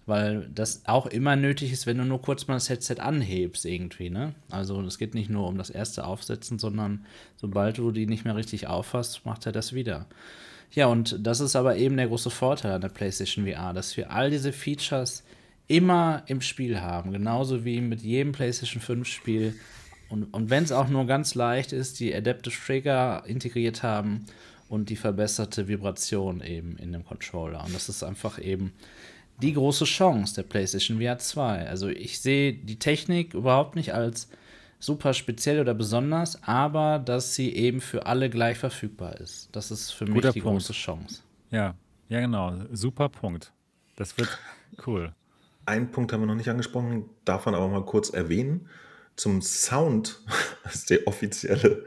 weil 0.08 0.48
das 0.54 0.82
auch 0.86 1.06
immer 1.06 1.36
nötig 1.36 1.70
ist, 1.72 1.86
wenn 1.86 1.98
du 1.98 2.04
nur 2.04 2.22
kurz 2.22 2.46
mal 2.46 2.54
das 2.54 2.70
Headset 2.70 2.96
anhebst 2.98 3.64
irgendwie, 3.66 4.10
ne? 4.10 4.34
Also 4.50 4.80
es 4.82 4.98
geht 4.98 5.14
nicht 5.14 5.28
nur 5.28 5.46
um 5.46 5.58
das 5.58 5.70
erste 5.70 6.04
Aufsetzen, 6.04 6.58
sondern 6.58 7.04
sobald 7.36 7.78
du 7.78 7.92
die 7.92 8.06
nicht 8.06 8.24
mehr 8.24 8.34
richtig 8.34 8.66
auffasst, 8.66 9.26
macht 9.26 9.46
er 9.46 9.52
das 9.52 9.74
wieder. 9.74 10.06
Ja, 10.72 10.86
und 10.86 11.26
das 11.26 11.40
ist 11.40 11.56
aber 11.56 11.76
eben 11.76 11.96
der 11.96 12.08
große 12.08 12.30
Vorteil 12.30 12.72
an 12.72 12.80
der 12.80 12.88
PlayStation 12.88 13.46
VR, 13.46 13.72
dass 13.72 13.96
wir 13.96 14.10
all 14.10 14.30
diese 14.30 14.52
Features 14.52 15.24
immer 15.66 16.22
im 16.26 16.40
Spiel 16.40 16.80
haben, 16.80 17.12
genauso 17.12 17.64
wie 17.64 17.80
mit 17.80 18.00
jedem 18.00 18.32
PlayStation 18.32 18.82
5 18.82 19.06
Spiel. 19.06 19.54
Und, 20.08 20.24
und 20.32 20.48
wenn 20.48 20.64
es 20.64 20.72
auch 20.72 20.88
nur 20.88 21.06
ganz 21.06 21.34
leicht 21.34 21.72
ist, 21.72 22.00
die 22.00 22.14
Adaptive 22.14 22.54
Trigger 22.54 23.24
integriert 23.26 23.82
haben 23.82 24.24
und 24.68 24.88
die 24.88 24.96
verbesserte 24.96 25.68
Vibration 25.68 26.40
eben 26.40 26.76
in 26.78 26.92
dem 26.92 27.04
Controller. 27.04 27.62
Und 27.64 27.74
das 27.74 27.88
ist 27.88 28.02
einfach 28.02 28.38
eben 28.38 28.72
die 29.42 29.52
große 29.52 29.84
Chance 29.84 30.34
der 30.34 30.42
PlayStation 30.42 31.00
VR 31.00 31.18
2. 31.18 31.68
Also 31.68 31.88
ich 31.88 32.20
sehe 32.20 32.52
die 32.52 32.78
Technik 32.78 33.34
überhaupt 33.34 33.76
nicht 33.76 33.94
als 33.94 34.28
super 34.80 35.14
speziell 35.14 35.60
oder 35.60 35.74
besonders, 35.74 36.42
aber 36.42 36.98
dass 36.98 37.34
sie 37.34 37.54
eben 37.54 37.80
für 37.80 38.06
alle 38.06 38.30
gleich 38.30 38.58
verfügbar 38.58 39.16
ist. 39.16 39.48
Das 39.52 39.70
ist 39.70 39.90
für 39.90 40.04
Guter 40.06 40.28
mich 40.28 40.34
die 40.34 40.40
Punkt. 40.40 40.62
große 40.62 40.72
Chance. 40.72 41.22
Ja, 41.50 41.74
ja 42.08 42.20
genau. 42.20 42.52
Super 42.72 43.08
Punkt. 43.08 43.52
Das 43.96 44.16
wird 44.18 44.28
cool. 44.86 45.12
Einen 45.66 45.90
Punkt 45.90 46.12
haben 46.12 46.22
wir 46.22 46.26
noch 46.26 46.34
nicht 46.34 46.48
angesprochen, 46.48 47.04
darf 47.24 47.46
man 47.46 47.54
aber 47.54 47.68
mal 47.68 47.84
kurz 47.84 48.10
erwähnen 48.10 48.68
zum 49.18 49.42
Sound 49.42 50.20
ist 50.72 50.90
die 50.90 51.06
offizielle 51.06 51.84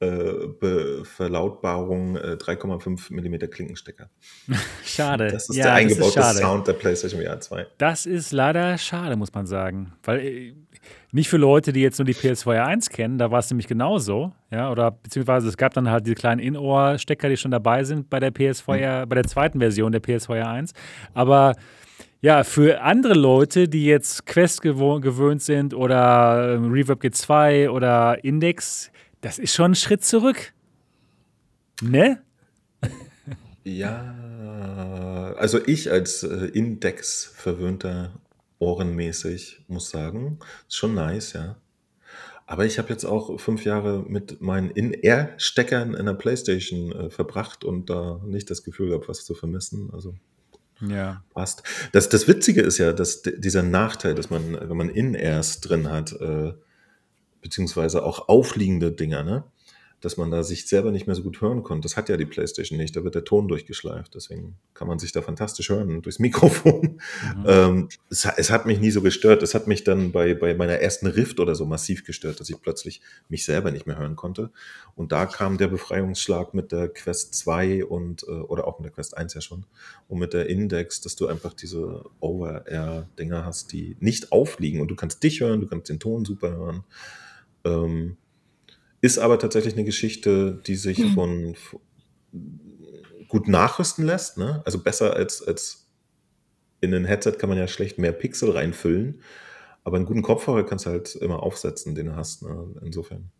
äh, 0.00 1.04
Verlautbarung 1.04 2.16
äh, 2.16 2.36
3,5 2.38 3.12
mm 3.12 3.50
Klinkenstecker. 3.50 4.10
Schade. 4.84 5.28
Das 5.28 5.48
ist 5.48 5.56
ja, 5.56 5.64
der 5.64 5.74
eingebaute 5.74 6.20
ist 6.20 6.38
Sound 6.38 6.66
der 6.66 6.72
PlayStation 6.74 7.22
VR 7.22 7.40
2. 7.40 7.66
Das 7.78 8.04
ist 8.04 8.32
leider 8.32 8.76
schade, 8.78 9.16
muss 9.16 9.32
man 9.32 9.46
sagen. 9.46 9.92
Weil 10.02 10.20
äh, 10.20 10.54
nicht 11.12 11.28
für 11.28 11.36
Leute, 11.36 11.72
die 11.72 11.80
jetzt 11.80 11.98
nur 11.98 12.06
die 12.06 12.14
PS4 12.14 12.64
1 12.64 12.90
kennen, 12.90 13.18
da 13.18 13.30
war 13.30 13.38
es 13.38 13.50
nämlich 13.50 13.68
genauso. 13.68 14.32
Ja, 14.50 14.70
oder 14.70 14.90
beziehungsweise 14.90 15.48
es 15.48 15.56
gab 15.56 15.74
dann 15.74 15.88
halt 15.88 16.06
diese 16.06 16.16
kleinen 16.16 16.40
In-Ohr-Stecker, 16.40 17.28
die 17.28 17.36
schon 17.36 17.52
dabei 17.52 17.84
sind 17.84 18.10
bei 18.10 18.18
der 18.18 18.32
PS4, 18.32 19.04
mhm. 19.04 19.08
bei 19.08 19.14
der 19.14 19.24
zweiten 19.24 19.60
Version 19.60 19.92
der 19.92 20.02
PS4 20.02 20.42
1. 20.42 20.72
Aber 21.14 21.54
ja, 22.22 22.44
für 22.44 22.82
andere 22.82 23.14
Leute, 23.14 23.68
die 23.68 23.84
jetzt 23.84 24.26
Quest 24.26 24.62
gewöhnt 24.62 25.42
sind 25.42 25.74
oder 25.74 26.54
ähm, 26.54 26.70
Reverb 26.70 27.02
G2 27.02 27.68
oder 27.68 28.24
Index, 28.24 28.92
das 29.20 29.40
ist 29.40 29.52
schon 29.54 29.72
ein 29.72 29.74
Schritt 29.74 30.04
zurück. 30.04 30.52
Ne? 31.82 32.22
Ja, 33.64 35.34
also 35.38 35.64
ich 35.64 35.92
als 35.92 36.24
äh, 36.24 36.46
Index-verwöhnter 36.46 38.20
ohrenmäßig 38.58 39.64
muss 39.68 39.88
sagen, 39.88 40.40
ist 40.66 40.76
schon 40.76 40.94
nice, 40.94 41.34
ja. 41.34 41.56
Aber 42.44 42.66
ich 42.66 42.78
habe 42.78 42.88
jetzt 42.88 43.04
auch 43.04 43.38
fünf 43.38 43.64
Jahre 43.64 44.04
mit 44.08 44.40
meinen 44.40 44.70
In-Air-Steckern 44.70 45.94
in 45.94 46.06
der 46.06 46.14
Playstation 46.14 46.90
äh, 46.90 47.10
verbracht 47.10 47.62
und 47.64 47.88
da 47.88 48.20
nicht 48.26 48.50
das 48.50 48.64
Gefühl 48.64 48.88
gehabt, 48.88 49.08
was 49.08 49.24
zu 49.24 49.34
vermissen. 49.36 49.90
Also 49.92 50.16
ja. 50.82 51.22
Passt. 51.34 51.62
Das, 51.92 52.08
das 52.08 52.28
Witzige 52.28 52.62
ist 52.62 52.78
ja, 52.78 52.92
dass 52.92 53.22
dieser 53.22 53.62
Nachteil, 53.62 54.14
dass 54.14 54.30
man, 54.30 54.58
wenn 54.60 54.76
man 54.76 54.88
In-Airs 54.88 55.60
drin 55.60 55.90
hat, 55.90 56.12
äh, 56.12 56.52
beziehungsweise 57.40 58.04
auch 58.04 58.28
aufliegende 58.28 58.92
Dinger, 58.92 59.22
ne? 59.22 59.44
Dass 60.04 60.16
man 60.16 60.30
da 60.30 60.42
sich 60.42 60.66
selber 60.66 60.90
nicht 60.90 61.06
mehr 61.06 61.14
so 61.14 61.22
gut 61.22 61.40
hören 61.40 61.62
konnte. 61.62 61.86
Das 61.86 61.96
hat 61.96 62.08
ja 62.08 62.16
die 62.16 62.26
PlayStation 62.26 62.76
nicht. 62.76 62.96
Da 62.96 63.04
wird 63.04 63.14
der 63.14 63.24
Ton 63.24 63.46
durchgeschleift. 63.46 64.14
Deswegen 64.14 64.56
kann 64.74 64.88
man 64.88 64.98
sich 64.98 65.12
da 65.12 65.22
fantastisch 65.22 65.70
hören 65.70 66.02
durchs 66.02 66.18
Mikrofon. 66.18 67.00
Mhm. 67.36 67.44
Ähm, 67.46 67.88
es, 68.10 68.28
es, 68.36 68.50
hat 68.50 68.66
mich 68.66 68.80
nie 68.80 68.90
so 68.90 69.00
gestört. 69.00 69.42
Es 69.42 69.54
hat 69.54 69.68
mich 69.68 69.84
dann 69.84 70.10
bei, 70.10 70.34
bei 70.34 70.54
meiner 70.54 70.74
ersten 70.74 71.06
Rift 71.06 71.38
oder 71.38 71.54
so 71.54 71.66
massiv 71.66 72.04
gestört, 72.04 72.40
dass 72.40 72.50
ich 72.50 72.60
plötzlich 72.60 73.00
mich 73.28 73.44
selber 73.44 73.70
nicht 73.70 73.86
mehr 73.86 73.98
hören 73.98 74.16
konnte. 74.16 74.50
Und 74.96 75.12
da 75.12 75.26
kam 75.26 75.56
der 75.56 75.68
Befreiungsschlag 75.68 76.52
mit 76.52 76.72
der 76.72 76.88
Quest 76.88 77.34
2 77.34 77.84
und, 77.84 78.24
äh, 78.24 78.32
oder 78.32 78.66
auch 78.66 78.80
mit 78.80 78.86
der 78.86 78.92
Quest 78.92 79.16
1 79.16 79.34
ja 79.34 79.40
schon. 79.40 79.66
Und 80.08 80.18
mit 80.18 80.32
der 80.32 80.48
Index, 80.48 81.00
dass 81.00 81.14
du 81.14 81.28
einfach 81.28 81.54
diese 81.54 82.04
Over-Air-Dinger 82.18 83.46
hast, 83.46 83.72
die 83.72 83.96
nicht 84.00 84.32
aufliegen. 84.32 84.80
Und 84.80 84.88
du 84.88 84.96
kannst 84.96 85.22
dich 85.22 85.40
hören, 85.40 85.60
du 85.60 85.68
kannst 85.68 85.88
den 85.88 86.00
Ton 86.00 86.24
super 86.24 86.50
hören. 86.50 86.84
Ähm, 87.64 88.16
ist 89.02 89.18
aber 89.18 89.38
tatsächlich 89.38 89.74
eine 89.74 89.84
Geschichte, 89.84 90.62
die 90.66 90.76
sich 90.76 90.98
mhm. 90.98 91.12
von, 91.12 91.54
von 91.54 91.80
gut 93.28 93.48
nachrüsten 93.48 94.06
lässt. 94.06 94.38
Ne? 94.38 94.62
Also 94.64 94.78
besser 94.78 95.14
als, 95.14 95.46
als 95.46 95.88
in 96.80 96.94
ein 96.94 97.04
Headset 97.04 97.32
kann 97.32 97.48
man 97.48 97.58
ja 97.58 97.66
schlecht 97.66 97.98
mehr 97.98 98.12
Pixel 98.12 98.50
reinfüllen. 98.50 99.20
Aber 99.84 99.96
einen 99.96 100.06
guten 100.06 100.22
Kopfhörer 100.22 100.64
kannst 100.64 100.86
du 100.86 100.90
halt 100.90 101.14
immer 101.16 101.42
aufsetzen, 101.42 101.94
den 101.94 102.06
du 102.06 102.16
hast. 102.16 102.42
Ne? 102.42 102.74
Insofern. 102.84 103.30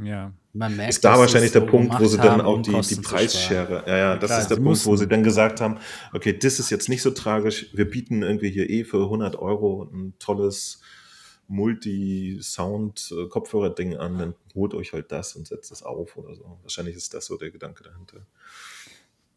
Ja. 0.00 0.32
Man 0.52 0.76
merkt, 0.76 0.90
ist 0.90 1.04
da 1.04 1.18
wahrscheinlich 1.18 1.50
der 1.50 1.62
Punkt, 1.62 1.98
wo 1.98 2.06
sie 2.06 2.18
dann 2.18 2.40
auch 2.40 2.62
die, 2.62 2.80
die 2.80 3.00
Preisschere, 3.00 3.84
ja, 3.86 3.96
ja, 3.96 4.16
das 4.16 4.28
Klar, 4.28 4.40
ist 4.40 4.48
der 4.48 4.56
Punkt, 4.56 4.86
wo 4.86 4.96
sie 4.96 5.08
dann 5.08 5.24
gesagt 5.24 5.60
haben, 5.60 5.78
okay, 6.12 6.36
das 6.36 6.60
ist 6.60 6.70
jetzt 6.70 6.88
nicht 6.88 7.02
so 7.02 7.10
tragisch, 7.10 7.70
wir 7.74 7.88
bieten 7.88 8.22
irgendwie 8.22 8.50
hier 8.50 8.70
eh 8.70 8.84
für 8.84 9.02
100 9.02 9.36
Euro 9.36 9.88
ein 9.92 10.14
tolles 10.18 10.80
Multi-Sound-Kopfhörer-Ding 11.48 13.96
an, 13.96 14.18
dann 14.18 14.34
holt 14.54 14.74
euch 14.74 14.92
halt 14.92 15.10
das 15.10 15.34
und 15.34 15.46
setzt 15.46 15.72
es 15.72 15.82
auf 15.82 16.16
oder 16.16 16.34
so. 16.34 16.58
Wahrscheinlich 16.62 16.94
ist 16.94 17.14
das 17.14 17.26
so 17.26 17.36
der 17.36 17.50
Gedanke 17.50 17.82
dahinter. 17.82 18.26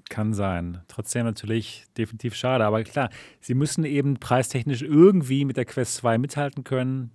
Kann 0.09 0.33
sein. 0.33 0.81
Trotzdem 0.89 1.25
natürlich 1.25 1.85
definitiv 1.97 2.35
schade. 2.35 2.65
Aber 2.65 2.83
klar, 2.83 3.09
sie 3.39 3.53
müssen 3.53 3.85
eben 3.85 4.19
preistechnisch 4.19 4.81
irgendwie 4.81 5.45
mit 5.45 5.55
der 5.55 5.63
Quest 5.63 5.95
2 5.95 6.17
mithalten 6.17 6.65
können. 6.65 7.11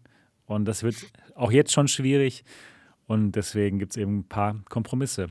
Und 0.46 0.64
das 0.64 0.82
wird 0.82 0.96
auch 1.34 1.52
jetzt 1.52 1.72
schon 1.72 1.88
schwierig. 1.88 2.42
Und 3.06 3.32
deswegen 3.32 3.78
gibt 3.78 3.92
es 3.92 3.98
eben 3.98 4.20
ein 4.20 4.28
paar 4.28 4.56
Kompromisse. 4.70 5.28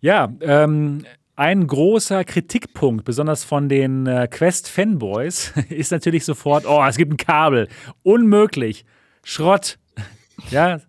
Ja, 0.00 0.32
ähm, 0.40 1.04
ein 1.34 1.66
großer 1.66 2.24
Kritikpunkt, 2.24 3.04
besonders 3.04 3.44
von 3.44 3.68
den 3.68 4.06
äh, 4.06 4.28
Quest-Fanboys, 4.30 5.52
ist 5.70 5.92
natürlich 5.92 6.24
sofort: 6.24 6.64
Oh, 6.66 6.84
es 6.84 6.96
gibt 6.96 7.12
ein 7.12 7.16
Kabel. 7.16 7.68
Unmöglich. 8.02 8.84
Schrott. 9.28 9.78
ja. 10.50 10.80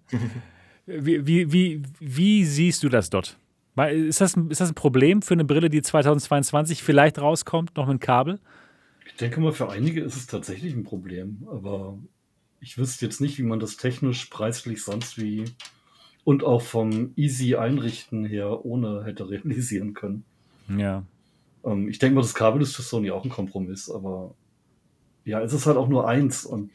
Wie, 0.85 1.27
wie, 1.27 1.51
wie, 1.51 1.83
wie 1.99 2.45
siehst 2.45 2.81
du 2.83 2.87
das 2.87 3.09
dort? 3.09 3.37
Ist 3.91 4.21
das, 4.21 4.37
ein, 4.37 4.49
ist 4.49 4.61
das 4.61 4.69
ein 4.69 4.75
Problem 4.75 5.21
für 5.21 5.33
eine 5.33 5.43
Brille, 5.43 5.69
die 5.69 5.81
2022 5.81 6.81
vielleicht 6.81 7.19
rauskommt, 7.19 7.75
noch 7.75 7.83
mit 7.83 7.91
einem 7.91 7.99
Kabel? 7.99 8.39
Ich 9.05 9.15
denke 9.17 9.41
mal, 9.41 9.51
für 9.51 9.69
einige 9.69 9.99
ist 10.01 10.15
es 10.15 10.25
tatsächlich 10.25 10.73
ein 10.73 10.85
Problem, 10.85 11.45
aber 11.51 11.97
ich 12.61 12.77
wüsste 12.77 13.05
jetzt 13.05 13.19
nicht, 13.19 13.37
wie 13.39 13.43
man 13.43 13.59
das 13.59 13.75
technisch, 13.75 14.25
preislich, 14.27 14.83
sonst 14.83 15.17
wie 15.17 15.43
und 16.23 16.45
auch 16.45 16.61
vom 16.61 17.11
easy 17.17 17.55
Einrichten 17.55 18.23
her 18.23 18.65
ohne 18.65 19.03
hätte 19.03 19.29
realisieren 19.29 19.93
können. 19.93 20.23
Ja. 20.77 21.03
Ähm, 21.65 21.89
ich 21.89 21.99
denke 21.99 22.15
mal, 22.15 22.21
das 22.21 22.33
Kabel 22.33 22.61
ist 22.61 22.73
für 22.73 22.83
Sony 22.83 23.11
auch 23.11 23.25
ein 23.25 23.31
Kompromiss, 23.31 23.89
aber 23.89 24.33
ja, 25.25 25.41
es 25.41 25.51
ist 25.51 25.65
halt 25.65 25.75
auch 25.75 25.89
nur 25.89 26.07
eins 26.07 26.45
und 26.45 26.71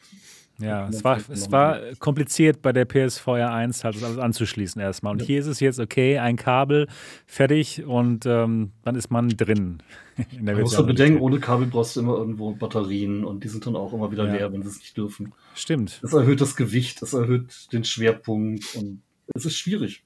ja, 0.59 0.87
es 0.87 1.03
war, 1.03 1.19
es 1.29 1.51
war 1.51 1.79
kompliziert 1.99 2.61
bei 2.61 2.71
der 2.71 2.85
PSVR 2.85 3.51
1 3.51 3.83
halt 3.83 3.95
das 3.95 4.03
alles 4.03 4.17
anzuschließen 4.17 4.81
erstmal. 4.81 5.13
Und 5.13 5.21
hier 5.21 5.39
ist 5.39 5.47
es 5.47 5.59
jetzt 5.59 5.79
okay, 5.79 6.17
ein 6.17 6.37
Kabel, 6.37 6.87
fertig 7.25 7.83
und 7.85 8.25
ähm, 8.25 8.71
dann 8.83 8.95
ist 8.95 9.11
man 9.11 9.29
drin. 9.29 9.83
In 10.31 10.45
der 10.45 10.55
man 10.55 10.63
muss 10.63 10.85
bedenken, 10.85 11.19
ohne 11.19 11.39
Kabel 11.39 11.67
brauchst 11.67 11.95
du 11.95 11.99
immer 11.99 12.15
irgendwo 12.15 12.53
Batterien 12.53 13.25
und 13.25 13.43
die 13.43 13.49
sind 13.49 13.65
dann 13.65 13.75
auch 13.75 13.91
immer 13.93 14.11
wieder 14.11 14.25
ja. 14.27 14.33
leer, 14.33 14.53
wenn 14.53 14.61
sie 14.61 14.69
es 14.69 14.79
nicht 14.79 14.95
dürfen. 14.95 15.33
Stimmt. 15.55 15.99
Das 16.01 16.13
erhöht 16.13 16.39
das 16.39 16.55
Gewicht, 16.55 17.01
das 17.01 17.13
erhöht 17.13 17.73
den 17.73 17.83
Schwerpunkt 17.83 18.75
und 18.75 19.01
es 19.33 19.45
ist 19.45 19.57
schwierig. 19.57 20.05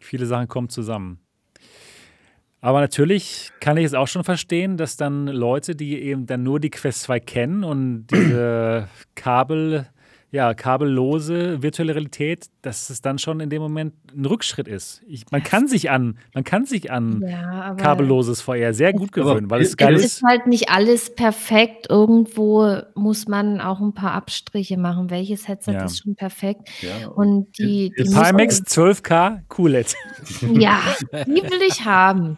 Viele 0.00 0.26
Sachen 0.26 0.48
kommen 0.48 0.68
zusammen. 0.68 1.20
Aber 2.60 2.80
natürlich 2.80 3.50
kann 3.60 3.76
ich 3.76 3.84
es 3.84 3.94
auch 3.94 4.08
schon 4.08 4.24
verstehen, 4.24 4.76
dass 4.76 4.96
dann 4.96 5.28
Leute, 5.28 5.76
die 5.76 6.02
eben 6.02 6.26
dann 6.26 6.42
nur 6.42 6.58
die 6.58 6.70
Quest 6.70 7.02
2 7.02 7.20
kennen 7.20 7.64
und 7.64 8.08
diese 8.08 8.88
Kabel 9.14 9.86
ja, 10.30 10.52
kabellose 10.52 11.62
virtuelle 11.62 11.94
Realität, 11.94 12.50
dass 12.60 12.90
es 12.90 13.00
dann 13.00 13.18
schon 13.18 13.40
in 13.40 13.48
dem 13.48 13.62
Moment 13.62 13.94
ein 14.14 14.26
Rückschritt 14.26 14.68
ist. 14.68 15.02
Ich, 15.06 15.24
man 15.30 15.42
kann 15.42 15.68
sich 15.68 15.90
an, 15.90 16.18
man 16.34 16.44
kann 16.44 16.66
sich 16.66 16.90
an 16.90 17.24
ja, 17.26 17.74
kabelloses 17.74 18.42
VR 18.42 18.74
sehr 18.74 18.92
gut 18.92 19.12
gewöhnen, 19.12 19.48
weil 19.50 19.62
es 19.62 19.78
geil 19.78 19.94
ist. 19.94 20.04
Es 20.04 20.12
ist 20.16 20.22
halt 20.22 20.46
nicht 20.46 20.68
alles 20.68 21.14
perfekt. 21.14 21.86
Irgendwo 21.88 22.76
muss 22.94 23.26
man 23.26 23.62
auch 23.62 23.80
ein 23.80 23.94
paar 23.94 24.12
Abstriche 24.12 24.76
machen. 24.76 25.08
Welches 25.08 25.48
Headset 25.48 25.72
ja. 25.72 25.84
ist 25.86 26.02
schon 26.02 26.14
perfekt? 26.14 26.68
Ja. 26.82 27.08
Und 27.08 27.58
die, 27.58 27.92
die 27.98 28.04
Pimax 28.04 28.62
12K 28.64 29.40
QLED. 29.48 29.94
Ja, 30.52 30.80
die 31.26 31.42
will 31.42 31.62
ich 31.66 31.86
haben. 31.86 32.36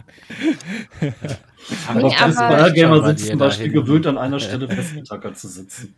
Aber 1.88 2.04
auf 2.04 2.72
Gamer 2.74 3.06
sind 3.06 3.20
zum 3.20 3.38
Beispiel 3.38 3.70
gewöhnt, 3.70 4.06
an 4.06 4.18
einer 4.18 4.40
Stelle 4.40 4.68
festgetackert 4.68 5.38
zu 5.38 5.48
sitzen. 5.48 5.94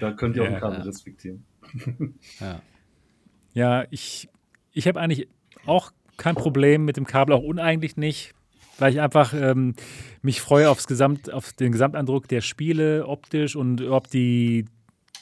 Da 0.00 0.12
könnt 0.12 0.36
ihr 0.36 0.42
auch 0.42 0.46
ja, 0.46 0.54
ein 0.54 0.60
Kabel 0.60 0.78
ja. 0.78 0.84
respektieren. 0.84 1.44
Ja, 2.40 2.60
ja 3.54 3.84
ich, 3.90 4.28
ich 4.72 4.86
habe 4.86 5.00
eigentlich 5.00 5.28
auch 5.66 5.92
kein 6.16 6.34
Problem 6.34 6.84
mit 6.84 6.96
dem 6.96 7.06
Kabel, 7.06 7.34
auch 7.34 7.42
uneigentlich 7.42 7.96
nicht, 7.96 8.32
weil 8.78 8.92
ich 8.92 9.00
einfach 9.00 9.32
ähm, 9.34 9.74
mich 10.22 10.40
freue 10.40 10.70
aufs 10.70 10.86
Gesamt, 10.86 11.32
auf 11.32 11.52
den 11.52 11.72
Gesamteindruck 11.72 12.28
der 12.28 12.40
Spiele 12.40 13.06
optisch 13.06 13.56
und 13.56 13.82
ob 13.82 14.10
die, 14.10 14.66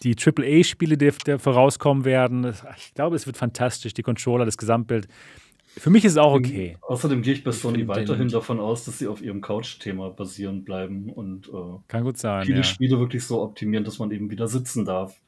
die 0.02 0.16
AAA-Spiele, 0.16 0.96
die, 0.96 1.12
die 1.26 1.38
vorauskommen 1.38 2.04
werden. 2.04 2.52
Ich 2.76 2.94
glaube, 2.94 3.16
es 3.16 3.26
wird 3.26 3.36
fantastisch, 3.36 3.94
die 3.94 4.02
Controller, 4.02 4.44
das 4.44 4.58
Gesamtbild. 4.58 5.08
Für 5.77 5.91
mich 5.91 6.05
ist 6.05 6.12
es 6.12 6.19
auch 6.19 6.35
okay. 6.35 6.77
Außerdem 6.83 7.23
gehe 7.23 7.35
ich 7.35 7.44
bei 7.44 7.53
Sony 7.53 7.89
weiterhin 7.89 8.28
davon 8.28 8.61
aus, 8.61 8.85
dass 8.85 8.99
sie 8.99 9.09
auf 9.09 9.23
ihrem 9.23 9.41
Couch-Thema 9.41 10.11
basieren 10.11 10.65
bleiben 10.65 11.11
und 11.11 11.49
äh, 11.49 11.78
Kann 11.89 12.05
gut 12.05 12.17
sein, 12.17 12.44
viele 12.44 12.59
ja. 12.59 12.62
Spiele 12.62 12.99
wirklich 12.99 13.25
so 13.25 13.43
optimieren, 13.43 13.85
dass 13.85 13.99
man 13.99 14.11
eben 14.11 14.31
wieder 14.31 14.47
sitzen 14.47 14.85
darf. 14.85 15.20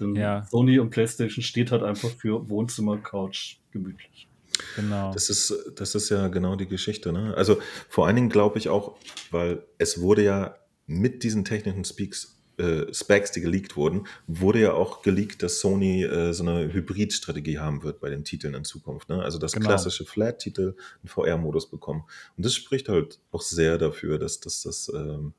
Denn 0.00 0.16
ja. 0.16 0.44
Sony 0.46 0.78
und 0.78 0.90
PlayStation 0.90 1.42
steht 1.42 1.70
halt 1.70 1.82
einfach 1.82 2.10
für 2.10 2.48
Wohnzimmer, 2.48 2.98
Couch, 2.98 3.56
gemütlich. 3.70 4.28
Genau. 4.76 5.12
Das 5.12 5.30
ist, 5.30 5.54
das 5.76 5.94
ist 5.94 6.10
ja 6.10 6.28
genau 6.28 6.56
die 6.56 6.66
Geschichte. 6.66 7.12
Ne? 7.12 7.34
Also 7.36 7.58
vor 7.88 8.06
allen 8.06 8.16
Dingen 8.16 8.28
glaube 8.28 8.58
ich 8.58 8.68
auch, 8.68 8.96
weil 9.30 9.62
es 9.78 10.00
wurde 10.00 10.24
ja 10.24 10.56
mit 10.86 11.22
diesen 11.22 11.44
technischen 11.44 11.84
Speaks 11.84 12.33
äh, 12.58 12.92
Specs, 12.92 13.32
die 13.32 13.40
geleakt 13.40 13.76
wurden, 13.76 14.06
wurde 14.26 14.60
ja 14.60 14.72
auch 14.72 15.02
geleakt, 15.02 15.42
dass 15.42 15.60
Sony 15.60 16.04
äh, 16.04 16.32
so 16.32 16.44
eine 16.44 16.72
Hybrid-Strategie 16.72 17.58
haben 17.58 17.82
wird 17.82 18.00
bei 18.00 18.10
den 18.10 18.24
Titeln 18.24 18.54
in 18.54 18.64
Zukunft. 18.64 19.08
Ne? 19.08 19.22
Also 19.22 19.38
dass 19.38 19.52
genau. 19.52 19.66
klassische 19.66 20.04
Flat-Titel 20.04 20.74
einen 21.02 21.08
VR-Modus 21.08 21.70
bekommen. 21.70 22.04
Und 22.36 22.44
das 22.44 22.54
spricht 22.54 22.88
halt 22.88 23.20
auch 23.32 23.42
sehr 23.42 23.78
dafür, 23.78 24.18
dass, 24.18 24.40
das 24.40 24.90
ähm, 24.94 25.34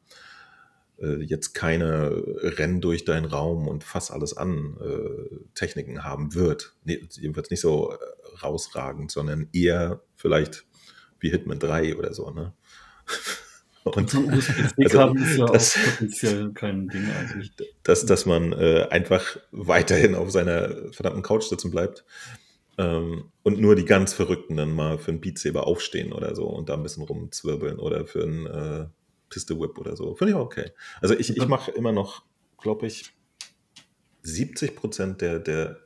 äh, 0.97 1.21
jetzt 1.21 1.53
keine 1.53 2.23
Rennen 2.41 2.81
durch 2.81 3.05
deinen 3.05 3.25
Raum 3.25 3.67
und 3.67 3.83
fass 3.83 4.11
alles 4.11 4.35
an 4.35 4.77
äh, 4.81 5.35
Techniken 5.53 6.03
haben 6.03 6.33
wird. 6.33 6.73
Nee, 6.83 7.07
jedenfalls 7.11 7.49
nicht 7.49 7.61
so 7.61 7.91
äh, 7.91 7.97
rausragend, 8.43 9.11
sondern 9.11 9.49
eher 9.53 10.01
vielleicht 10.15 10.65
wie 11.19 11.29
Hitman 11.29 11.59
3 11.59 11.97
oder 11.97 12.13
so. 12.13 12.29
Ne? 12.31 12.53
Und 13.85 14.09
so 14.09 14.19
also, 14.27 14.51
ist 14.77 14.93
ja 14.93 15.13
das, 15.13 15.77
auch 15.77 15.83
potenziell 15.91 16.51
kein 16.53 16.87
Ding 16.87 17.07
eigentlich. 17.07 17.51
Dass, 17.83 18.05
dass 18.05 18.25
man 18.25 18.51
äh, 18.51 18.87
einfach 18.89 19.37
weiterhin 19.51 20.15
auf 20.15 20.31
seiner 20.31 20.91
verdammten 20.91 21.21
Couch 21.21 21.43
sitzen 21.43 21.69
bleibt 21.69 22.03
ähm, 22.79 23.25
und 23.43 23.59
nur 23.59 23.75
die 23.75 23.85
ganz 23.85 24.13
Verrückten 24.13 24.57
dann 24.57 24.71
mal 24.71 24.97
für 24.97 25.11
einen 25.11 25.21
Beatsaber 25.21 25.67
aufstehen 25.67 26.13
oder 26.13 26.35
so 26.35 26.47
und 26.47 26.69
da 26.69 26.73
ein 26.73 26.81
bisschen 26.81 27.03
rumzwirbeln 27.03 27.77
oder 27.77 28.07
für 28.07 28.23
einen 28.23 28.45
äh, 28.47 28.85
Pistol 29.29 29.59
Whip 29.59 29.77
oder 29.77 29.95
so. 29.95 30.15
Finde 30.15 30.31
ich 30.31 30.35
auch 30.35 30.45
okay. 30.45 30.71
Also 30.99 31.13
ich, 31.13 31.37
ich 31.37 31.47
mache 31.47 31.69
immer 31.69 31.91
noch, 31.91 32.23
glaube 32.57 32.87
ich, 32.87 33.13
70 34.23 34.75
Prozent 34.75 35.21
der, 35.21 35.37
der 35.37 35.79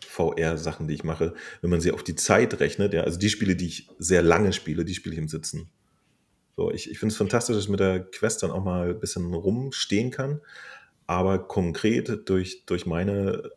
VR-Sachen, 0.00 0.86
die 0.86 0.94
ich 0.94 1.04
mache, 1.04 1.34
wenn 1.62 1.70
man 1.70 1.80
sie 1.80 1.92
auf 1.92 2.02
die 2.02 2.14
Zeit 2.14 2.60
rechnet, 2.60 2.92
ja, 2.92 3.04
also 3.04 3.18
die 3.18 3.30
Spiele, 3.30 3.56
die 3.56 3.66
ich 3.66 3.88
sehr 3.98 4.22
lange 4.22 4.52
spiele, 4.52 4.84
die 4.84 4.94
spiele 4.94 5.14
ich 5.14 5.20
im 5.20 5.28
Sitzen. 5.28 5.70
So, 6.58 6.72
ich 6.72 6.90
ich 6.90 6.98
finde 6.98 7.12
es 7.12 7.16
fantastisch, 7.16 7.54
dass 7.54 7.66
ich 7.66 7.70
mit 7.70 7.78
der 7.78 8.00
Quest 8.00 8.42
dann 8.42 8.50
auch 8.50 8.64
mal 8.64 8.90
ein 8.90 8.98
bisschen 8.98 9.32
rumstehen 9.32 10.10
kann. 10.10 10.40
Aber 11.06 11.38
konkret 11.38 12.28
durch, 12.28 12.64
durch 12.66 12.84
meine 12.84 13.52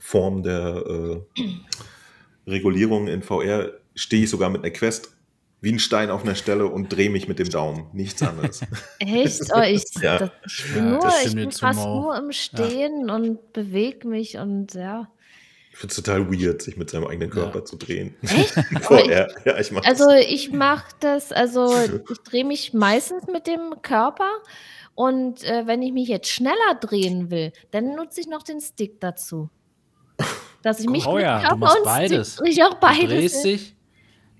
Form 0.00 0.42
der 0.42 1.22
äh, 1.36 2.50
Regulierung 2.50 3.06
in 3.06 3.22
VR 3.22 3.70
stehe 3.94 4.24
ich 4.24 4.30
sogar 4.30 4.50
mit 4.50 4.64
einer 4.64 4.72
Quest 4.72 5.16
wie 5.60 5.70
ein 5.70 5.78
Stein 5.78 6.10
auf 6.10 6.24
einer 6.24 6.34
Stelle 6.34 6.66
und 6.66 6.88
drehe 6.88 7.10
mich 7.10 7.28
mit 7.28 7.38
dem 7.38 7.48
Daumen. 7.48 7.86
Nichts 7.92 8.20
anderes. 8.24 8.62
Echt? 8.98 9.42
Oh, 9.54 9.60
ich, 9.60 9.84
ja. 10.02 10.18
das, 10.18 10.30
ich 10.44 10.74
bin, 10.74 10.90
nur, 10.90 11.12
ich 11.24 11.34
bin 11.36 11.52
fast 11.52 11.84
nur 11.84 12.16
im 12.16 12.32
Stehen 12.32 13.06
ja. 13.06 13.14
und 13.14 13.52
bewege 13.52 14.08
mich 14.08 14.36
und 14.38 14.74
ja. 14.74 15.08
Ich 15.72 15.78
finde 15.78 15.92
es 15.92 15.96
total 15.96 16.30
weird, 16.30 16.60
sich 16.60 16.76
mit 16.76 16.90
seinem 16.90 17.06
eigenen 17.06 17.30
Körper 17.30 17.60
ja. 17.60 17.64
zu 17.64 17.76
drehen. 17.76 18.14
Echt? 18.22 18.52
Vorher. 18.82 19.34
Ich, 19.38 19.44
ja, 19.46 19.58
ich 19.58 19.72
mach 19.72 19.84
also 19.84 20.06
das. 20.06 20.26
ich 20.28 20.52
mache 20.52 20.94
das, 21.00 21.32
also 21.32 21.74
ich 22.10 22.18
drehe 22.18 22.44
mich 22.44 22.74
meistens 22.74 23.26
mit 23.26 23.46
dem 23.46 23.80
Körper 23.80 24.30
und 24.94 25.42
äh, 25.44 25.66
wenn 25.66 25.80
ich 25.82 25.92
mich 25.92 26.08
jetzt 26.08 26.28
schneller 26.28 26.74
drehen 26.78 27.30
will, 27.30 27.52
dann 27.70 27.94
nutze 27.94 28.20
ich 28.20 28.26
noch 28.26 28.42
den 28.42 28.60
Stick 28.60 29.00
dazu. 29.00 29.48
Dass 30.62 30.78
ich 30.78 30.88
mich 30.88 31.06
oh, 31.06 31.14
mit 31.14 31.22
ja, 31.22 31.40
Körper 31.40 31.76
und 31.76 31.84
beides. 31.84 32.34
Stick, 32.34 32.48
ich 32.48 32.62
auch 32.62 32.74
beides. 32.74 33.00
Du 33.00 33.06
drehst 33.08 33.44
dich, 33.44 33.74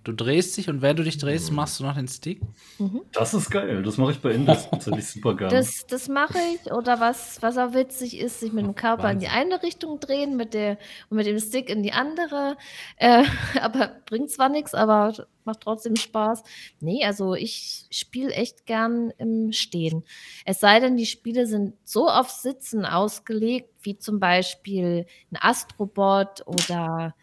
Du 0.04 0.12
drehst 0.12 0.56
dich 0.56 0.68
und 0.68 0.82
während 0.82 0.98
du 0.98 1.04
dich 1.04 1.18
drehst, 1.18 1.50
mhm. 1.50 1.56
machst 1.56 1.78
du 1.78 1.84
noch 1.84 1.94
den 1.94 2.08
Stick? 2.08 2.40
Mhm. 2.78 3.02
Das 3.12 3.34
ist 3.34 3.50
geil. 3.50 3.82
Das 3.84 3.98
mache 3.98 4.12
ich 4.12 4.20
bei 4.20 4.32
Indes 4.32 4.68
tatsächlich 4.68 5.06
super 5.06 5.36
geil. 5.36 5.48
Das, 5.48 5.86
das 5.86 6.08
mache 6.08 6.38
ich. 6.54 6.72
Oder 6.72 6.98
was, 6.98 7.40
was 7.40 7.56
auch 7.56 7.72
witzig 7.72 8.18
ist, 8.18 8.40
sich 8.40 8.52
mit 8.52 8.64
dem 8.64 8.74
Körper 8.74 9.04
Wahnsinn. 9.04 9.20
in 9.20 9.20
die 9.20 9.28
eine 9.28 9.62
Richtung 9.62 10.00
drehen 10.00 10.36
mit 10.36 10.54
der, 10.54 10.78
und 11.08 11.18
mit 11.18 11.26
dem 11.26 11.38
Stick 11.38 11.70
in 11.70 11.84
die 11.84 11.92
andere. 11.92 12.56
Äh, 12.96 13.24
aber 13.60 13.92
bringt 14.06 14.30
zwar 14.30 14.48
nichts, 14.48 14.74
aber 14.74 15.14
macht 15.44 15.60
trotzdem 15.60 15.94
Spaß. 15.94 16.42
Nee, 16.80 17.04
also 17.04 17.34
ich 17.34 17.86
spiele 17.90 18.32
echt 18.32 18.66
gern 18.66 19.12
im 19.18 19.52
Stehen. 19.52 20.04
Es 20.44 20.58
sei 20.58 20.80
denn, 20.80 20.96
die 20.96 21.06
Spiele 21.06 21.46
sind 21.46 21.74
so 21.84 22.08
auf 22.08 22.28
Sitzen 22.30 22.84
ausgelegt, 22.84 23.70
wie 23.82 23.98
zum 23.98 24.18
Beispiel 24.18 25.06
ein 25.30 25.38
Astrobot 25.40 26.44
oder, 26.46 27.14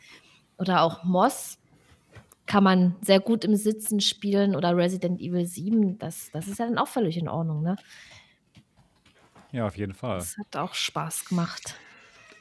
oder 0.57 0.83
auch 0.83 1.03
Moss 1.03 1.58
kann 2.49 2.63
man 2.63 2.95
sehr 3.01 3.19
gut 3.19 3.45
im 3.45 3.55
Sitzen 3.55 4.01
spielen 4.01 4.55
oder 4.55 4.75
Resident 4.75 5.21
Evil 5.21 5.45
7. 5.45 5.99
Das, 5.99 6.31
das 6.33 6.47
ist 6.47 6.57
ja 6.57 6.65
dann 6.65 6.79
auch 6.79 6.87
völlig 6.87 7.15
in 7.15 7.29
Ordnung, 7.29 7.61
ne? 7.61 7.75
Ja, 9.51 9.67
auf 9.67 9.77
jeden 9.77 9.93
Fall. 9.93 10.17
Das 10.17 10.35
hat 10.35 10.57
auch 10.57 10.73
Spaß 10.73 11.25
gemacht. 11.25 11.75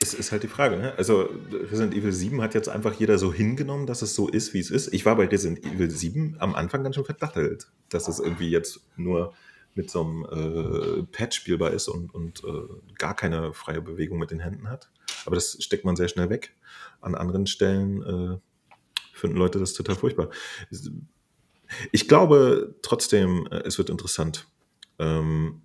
es 0.02 0.14
ist 0.14 0.32
halt 0.32 0.44
die 0.44 0.48
Frage. 0.48 0.78
Ne? 0.78 0.94
Also 0.96 1.28
Resident 1.52 1.94
Evil 1.94 2.12
7 2.12 2.40
hat 2.40 2.54
jetzt 2.54 2.70
einfach 2.70 2.94
jeder 2.94 3.18
so 3.18 3.34
hingenommen, 3.34 3.86
dass 3.86 4.00
es 4.00 4.14
so 4.14 4.28
ist, 4.28 4.54
wie 4.54 4.60
es 4.60 4.70
ist. 4.70 4.94
Ich 4.94 5.04
war 5.04 5.14
bei 5.14 5.26
Resident 5.26 5.62
Evil 5.64 5.90
7 5.90 6.36
am 6.38 6.54
Anfang 6.54 6.82
ganz 6.84 6.94
schön 6.94 7.04
verdattelt, 7.04 7.70
dass 7.90 8.08
es 8.08 8.18
irgendwie 8.18 8.48
jetzt 8.48 8.80
nur 8.96 9.34
mit 9.74 9.90
so 9.90 10.04
einem 10.04 10.24
äh, 10.24 11.02
Pad 11.04 11.34
spielbar 11.34 11.72
ist 11.72 11.86
und, 11.86 12.14
und 12.14 12.42
äh, 12.44 12.94
gar 12.96 13.14
keine 13.14 13.52
freie 13.52 13.82
Bewegung 13.82 14.18
mit 14.18 14.30
den 14.30 14.40
Händen 14.40 14.70
hat. 14.70 14.90
Aber 15.26 15.34
das 15.34 15.58
steckt 15.60 15.84
man 15.84 15.96
sehr 15.96 16.08
schnell 16.08 16.30
weg. 16.30 16.54
An 17.02 17.14
anderen 17.14 17.46
Stellen 17.46 18.02
äh, 18.02 18.38
finden 19.18 19.36
Leute 19.36 19.58
das 19.58 19.74
total 19.74 19.96
furchtbar. 19.96 20.30
Ich 21.92 22.08
glaube 22.08 22.74
trotzdem, 22.82 23.46
äh, 23.50 23.62
es 23.64 23.78
wird 23.78 23.90
interessant. 23.90 24.46
Ähm, 24.98 25.62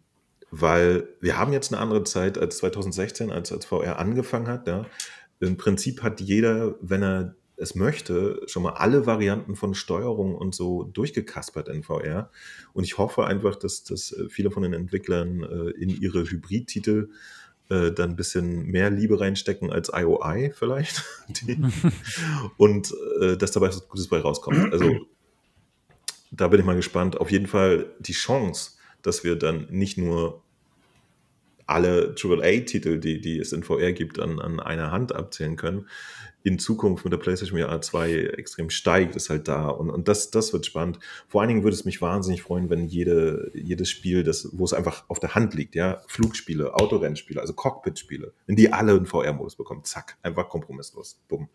weil 0.55 1.09
wir 1.19 1.39
haben 1.39 1.51
jetzt 1.51 1.73
eine 1.73 1.81
andere 1.81 2.03
Zeit 2.03 2.37
als 2.37 2.57
2016, 2.57 3.31
als, 3.31 3.51
als 3.51 3.65
VR 3.65 3.97
angefangen 3.97 4.47
hat. 4.47 4.67
Ja. 4.67 4.85
Im 5.39 5.57
Prinzip 5.57 6.03
hat 6.03 6.21
jeder, 6.21 6.75
wenn 6.79 7.01
er 7.01 7.35
es 7.55 7.73
möchte, 7.73 8.39
schon 8.45 8.61
mal 8.61 8.73
alle 8.73 9.07
Varianten 9.07 9.55
von 9.55 9.73
Steuerung 9.73 10.35
und 10.35 10.53
so 10.53 10.83
durchgekaspert 10.83 11.69
in 11.69 11.81
VR. 11.81 12.29
Und 12.73 12.83
ich 12.83 12.99
hoffe 12.99 13.25
einfach, 13.25 13.55
dass, 13.55 13.83
dass 13.83 14.11
äh, 14.11 14.29
viele 14.29 14.51
von 14.51 14.61
den 14.61 14.73
Entwicklern 14.73 15.41
äh, 15.41 15.71
in 15.71 15.89
ihre 15.89 16.23
Hybrid-Titel 16.23 17.09
äh, 17.09 17.13
dann 17.91 18.11
ein 18.11 18.15
bisschen 18.15 18.65
mehr 18.65 18.89
Liebe 18.89 19.19
reinstecken 19.19 19.71
als 19.71 19.91
IOI 19.93 20.51
vielleicht. 20.53 21.03
und 22.57 22.93
äh, 23.21 23.37
dass 23.37 23.51
dabei 23.51 23.67
was 23.67 23.87
Gutes 23.87 24.07
bei 24.07 24.19
rauskommt. 24.19 24.57
Also 24.73 25.07
da 26.31 26.47
bin 26.47 26.59
ich 26.59 26.65
mal 26.65 26.75
gespannt. 26.75 27.19
Auf 27.19 27.31
jeden 27.31 27.45
Fall 27.45 27.91
die 27.99 28.13
Chance, 28.13 28.71
dass 29.03 29.23
wir 29.23 29.35
dann 29.35 29.67
nicht 29.69 29.97
nur 29.97 30.41
alle 31.67 32.15
AAA-Titel, 32.21 32.99
die, 32.99 33.21
die 33.21 33.39
es 33.39 33.53
in 33.53 33.63
VR 33.63 33.93
gibt, 33.93 34.19
an, 34.19 34.39
an 34.39 34.59
einer 34.59 34.91
Hand 34.91 35.13
abzählen 35.13 35.55
können, 35.55 35.87
in 36.45 36.59
Zukunft 36.59 37.05
mit 37.05 37.13
der 37.13 37.17
PlayStation 37.17 37.57
VR 37.57 37.79
2 37.79 38.13
extrem 38.37 38.69
steigt, 38.69 39.15
ist 39.15 39.29
halt 39.29 39.47
da. 39.47 39.69
Und, 39.69 39.89
und 39.89 40.09
das, 40.09 40.29
das 40.29 40.51
wird 40.51 40.65
spannend. 40.65 40.99
Vor 41.29 41.39
allen 41.39 41.47
Dingen 41.47 41.63
würde 41.63 41.73
es 41.73 41.85
mich 41.85 42.01
wahnsinnig 42.01 42.43
freuen, 42.43 42.69
wenn 42.69 42.87
jede, 42.87 43.49
jedes 43.53 43.89
Spiel, 43.89 44.23
das, 44.23 44.49
wo 44.51 44.65
es 44.65 44.73
einfach 44.73 45.05
auf 45.07 45.21
der 45.21 45.35
Hand 45.35 45.53
liegt, 45.53 45.73
ja, 45.73 46.01
Flugspiele, 46.07 46.75
Autorennspiele, 46.75 47.39
also 47.39 47.53
Cockpit-Spiele, 47.53 48.33
wenn 48.45 48.57
die 48.57 48.73
alle 48.73 48.91
einen 48.91 49.05
VR-Modus 49.05 49.55
bekommen, 49.55 49.85
zack, 49.85 50.17
einfach 50.21 50.49
kompromisslos, 50.49 51.21
bumm. 51.29 51.47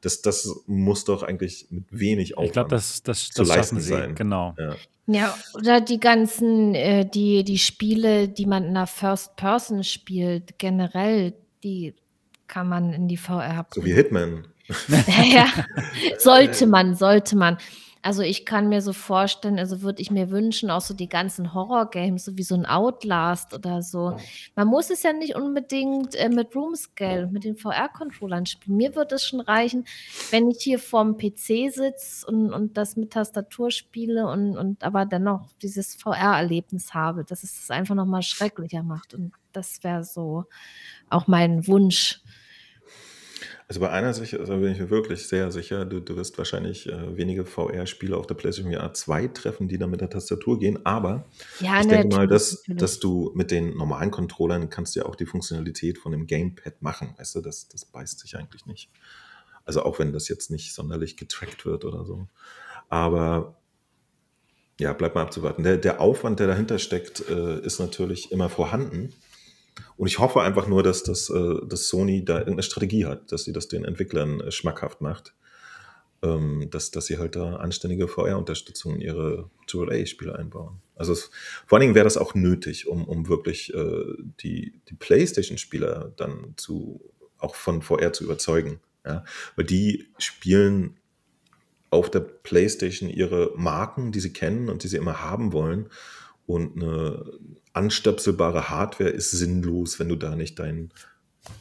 Das, 0.00 0.22
das 0.22 0.62
muss 0.66 1.04
doch 1.04 1.22
eigentlich 1.22 1.66
mit 1.68 1.84
wenig 1.90 2.38
Aufwand 2.38 2.48
Ich 2.48 2.52
glaube, 2.54 2.70
das, 2.70 3.02
das, 3.02 3.28
das 3.28 3.34
zu 3.34 3.42
leisten 3.42 3.80
sie, 3.80 3.90
sein. 3.90 4.14
Genau. 4.14 4.54
Ja. 4.58 4.74
Ja, 5.06 5.36
oder 5.54 5.80
die 5.80 5.98
ganzen, 5.98 6.74
äh, 6.74 7.04
die, 7.04 7.42
die 7.42 7.58
Spiele, 7.58 8.28
die 8.28 8.46
man 8.46 8.64
in 8.64 8.74
der 8.74 8.86
First 8.86 9.34
Person 9.34 9.82
spielt, 9.82 10.56
generell, 10.58 11.34
die 11.64 11.96
kann 12.50 12.68
man 12.68 12.92
in 12.92 13.08
die 13.08 13.16
VR 13.16 13.64
So 13.72 13.84
wie 13.84 13.94
Hitman. 13.94 14.46
ja, 15.32 15.46
sollte 16.18 16.66
man, 16.66 16.94
sollte 16.94 17.36
man. 17.36 17.56
Also 18.02 18.22
ich 18.22 18.46
kann 18.46 18.70
mir 18.70 18.80
so 18.80 18.94
vorstellen, 18.94 19.58
also 19.58 19.82
würde 19.82 20.00
ich 20.00 20.10
mir 20.10 20.30
wünschen, 20.30 20.70
auch 20.70 20.80
so 20.80 20.94
die 20.94 21.08
ganzen 21.08 21.52
Horror-Games, 21.52 22.24
so 22.24 22.38
wie 22.38 22.42
so 22.42 22.54
ein 22.54 22.64
Outlast 22.64 23.52
oder 23.52 23.82
so. 23.82 24.16
Man 24.56 24.68
muss 24.68 24.88
es 24.88 25.02
ja 25.02 25.12
nicht 25.12 25.36
unbedingt 25.36 26.14
äh, 26.14 26.30
mit 26.30 26.56
Roomscale, 26.56 27.26
mit 27.26 27.44
den 27.44 27.56
VR-Controllern 27.56 28.46
spielen. 28.46 28.78
Mir 28.78 28.96
würde 28.96 29.16
es 29.16 29.26
schon 29.26 29.40
reichen, 29.40 29.84
wenn 30.30 30.50
ich 30.50 30.62
hier 30.62 30.78
vorm 30.78 31.18
PC 31.18 31.70
sitze 31.70 32.26
und, 32.26 32.54
und 32.54 32.78
das 32.78 32.96
mit 32.96 33.12
Tastatur 33.12 33.70
spiele 33.70 34.26
und, 34.28 34.56
und 34.56 34.82
aber 34.82 35.04
dennoch 35.04 35.46
dieses 35.62 35.94
VR-Erlebnis 35.94 36.94
habe, 36.94 37.24
dass 37.24 37.42
es 37.42 37.54
das 37.60 37.70
einfach 37.70 37.94
nochmal 37.94 38.22
schrecklicher 38.22 38.82
macht. 38.82 39.12
Und 39.12 39.32
das 39.52 39.84
wäre 39.84 40.04
so 40.04 40.46
auch 41.10 41.26
mein 41.26 41.66
Wunsch 41.66 42.22
also 43.70 43.78
bei 43.78 43.90
einer 43.90 44.12
Sache 44.12 44.40
also 44.40 44.56
bin 44.56 44.72
ich 44.72 44.80
mir 44.80 44.90
wirklich 44.90 45.28
sehr 45.28 45.52
sicher, 45.52 45.84
du, 45.84 46.00
du 46.00 46.16
wirst 46.16 46.36
wahrscheinlich 46.38 46.88
äh, 46.88 47.16
wenige 47.16 47.44
VR-Spiele 47.44 48.16
auf 48.16 48.26
der 48.26 48.34
PlayStation 48.34 48.74
VR 48.74 48.92
2 48.92 49.28
treffen, 49.28 49.68
die 49.68 49.78
dann 49.78 49.90
mit 49.90 50.00
der 50.00 50.10
Tastatur 50.10 50.58
gehen, 50.58 50.84
aber 50.84 51.24
ja, 51.60 51.78
ich 51.78 51.86
denke 51.86 52.08
mal, 52.16 52.26
dass, 52.26 52.64
dass 52.66 52.98
du 52.98 53.30
mit 53.36 53.52
den 53.52 53.76
normalen 53.76 54.10
Controllern 54.10 54.70
kannst 54.70 54.96
ja 54.96 55.06
auch 55.06 55.14
die 55.14 55.24
Funktionalität 55.24 55.98
von 55.98 56.10
dem 56.10 56.26
Gamepad 56.26 56.82
machen, 56.82 57.14
weißt 57.16 57.36
du, 57.36 57.42
das, 57.42 57.68
das 57.68 57.84
beißt 57.84 58.18
sich 58.18 58.36
eigentlich 58.36 58.66
nicht. 58.66 58.90
Also 59.64 59.84
auch 59.84 60.00
wenn 60.00 60.12
das 60.12 60.26
jetzt 60.26 60.50
nicht 60.50 60.74
sonderlich 60.74 61.16
getrackt 61.16 61.64
wird 61.64 61.84
oder 61.84 62.04
so. 62.04 62.26
Aber 62.88 63.54
ja, 64.80 64.92
bleibt 64.94 65.14
mal 65.14 65.22
abzuwarten. 65.22 65.62
Der, 65.62 65.76
der 65.76 66.00
Aufwand, 66.00 66.40
der 66.40 66.48
dahinter 66.48 66.80
steckt, 66.80 67.22
äh, 67.28 67.60
ist 67.60 67.78
natürlich 67.78 68.32
immer 68.32 68.48
vorhanden. 68.48 69.12
Und 69.96 70.06
ich 70.06 70.18
hoffe 70.18 70.40
einfach 70.42 70.66
nur, 70.66 70.82
dass, 70.82 71.02
das, 71.02 71.30
äh, 71.30 71.66
dass 71.66 71.88
Sony 71.88 72.24
da 72.24 72.38
irgendeine 72.38 72.62
Strategie 72.62 73.06
hat, 73.06 73.32
dass 73.32 73.44
sie 73.44 73.52
das 73.52 73.68
den 73.68 73.84
Entwicklern 73.84 74.40
äh, 74.40 74.50
schmackhaft 74.50 75.00
macht. 75.00 75.34
Ähm, 76.22 76.68
dass, 76.70 76.90
dass 76.90 77.06
sie 77.06 77.16
halt 77.16 77.34
da 77.34 77.56
anständige 77.56 78.06
VR-Unterstützung 78.06 78.96
in 78.96 79.00
ihre 79.00 79.48
AAA-Spiele 79.72 80.34
einbauen. 80.34 80.82
Also 80.94 81.14
es, 81.14 81.30
vor 81.66 81.76
allen 81.76 81.80
Dingen 81.80 81.94
wäre 81.94 82.04
das 82.04 82.18
auch 82.18 82.34
nötig, 82.34 82.86
um, 82.86 83.06
um 83.06 83.28
wirklich 83.28 83.72
äh, 83.72 84.04
die, 84.42 84.74
die 84.90 84.94
PlayStation-Spieler 84.94 86.12
dann 86.16 86.52
zu 86.56 87.00
auch 87.38 87.54
von 87.54 87.80
VR 87.80 88.12
zu 88.12 88.24
überzeugen. 88.24 88.80
Ja? 89.04 89.24
Weil 89.56 89.64
die 89.64 90.08
spielen 90.18 90.98
auf 91.90 92.10
der 92.10 92.20
PlayStation 92.20 93.10
ihre 93.10 93.52
Marken, 93.56 94.12
die 94.12 94.20
sie 94.20 94.32
kennen 94.32 94.68
und 94.68 94.84
die 94.84 94.88
sie 94.88 94.96
immer 94.96 95.22
haben 95.22 95.52
wollen. 95.52 95.88
Und 96.50 96.82
eine 96.82 97.24
anstöpselbare 97.74 98.70
Hardware 98.70 99.10
ist 99.10 99.30
sinnlos, 99.30 100.00
wenn 100.00 100.08
du 100.08 100.16
da 100.16 100.34
nicht 100.34 100.58
dein 100.58 100.90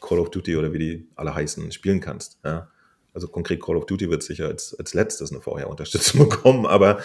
Call 0.01 0.18
of 0.18 0.32
Duty 0.32 0.58
oder 0.58 0.74
wie 0.74 0.80
die 0.80 1.08
alle 1.16 1.35
heißen 1.35 1.72
spielen 1.72 2.00
kannst. 2.00 2.40
Ja? 2.43 2.69
Also 3.14 3.27
konkret 3.27 3.61
Call 3.61 3.76
of 3.76 3.85
Duty 3.85 4.09
wird 4.09 4.24
sicher 4.24 4.48
als, 4.48 4.74
als 4.80 4.95
letztes 4.95 5.32
eine 5.32 5.42
VR-Unterstützung 5.42 6.22
bekommen, 6.30 6.66
aber 6.66 7.03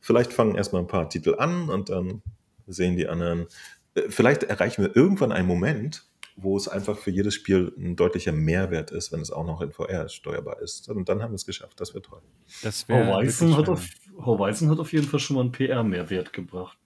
vielleicht 0.00 0.32
fangen 0.32 0.54
erstmal 0.54 0.80
ein 0.80 0.88
paar 0.88 1.10
Titel 1.10 1.34
an 1.36 1.68
und 1.68 1.90
dann 1.90 2.22
sehen 2.66 2.96
die 2.96 3.08
anderen. 3.08 3.46
Äh, 3.94 4.08
vielleicht 4.08 4.44
erreichen 4.44 4.84
wir 4.84 4.96
irgendwann 4.96 5.30
einen 5.30 5.48
Moment, 5.48 6.06
wo 6.34 6.56
es 6.56 6.66
einfach 6.66 6.96
für 6.96 7.10
jedes 7.10 7.34
Spiel 7.34 7.74
ein 7.76 7.94
deutlicher 7.94 8.32
Mehrwert 8.32 8.90
ist, 8.90 9.12
wenn 9.12 9.20
es 9.20 9.30
auch 9.30 9.44
noch 9.44 9.60
in 9.60 9.70
VR 9.70 10.08
steuerbar 10.08 10.62
ist. 10.62 10.88
Und 10.88 11.10
dann 11.10 11.22
haben 11.22 11.32
wir 11.32 11.36
es 11.36 11.44
geschafft. 11.44 11.78
Das 11.78 11.92
wird 11.92 12.06
toll. 12.06 12.22
Das 12.62 12.88
Horizon, 12.88 13.54
hat 13.54 13.68
auf, 13.68 13.86
Horizon 14.16 14.70
hat 14.70 14.78
auf 14.78 14.94
jeden 14.94 15.06
Fall 15.06 15.20
schon 15.20 15.36
mal 15.36 15.42
einen 15.42 15.52
PR-Mehrwert 15.52 16.32
gebracht 16.32 16.78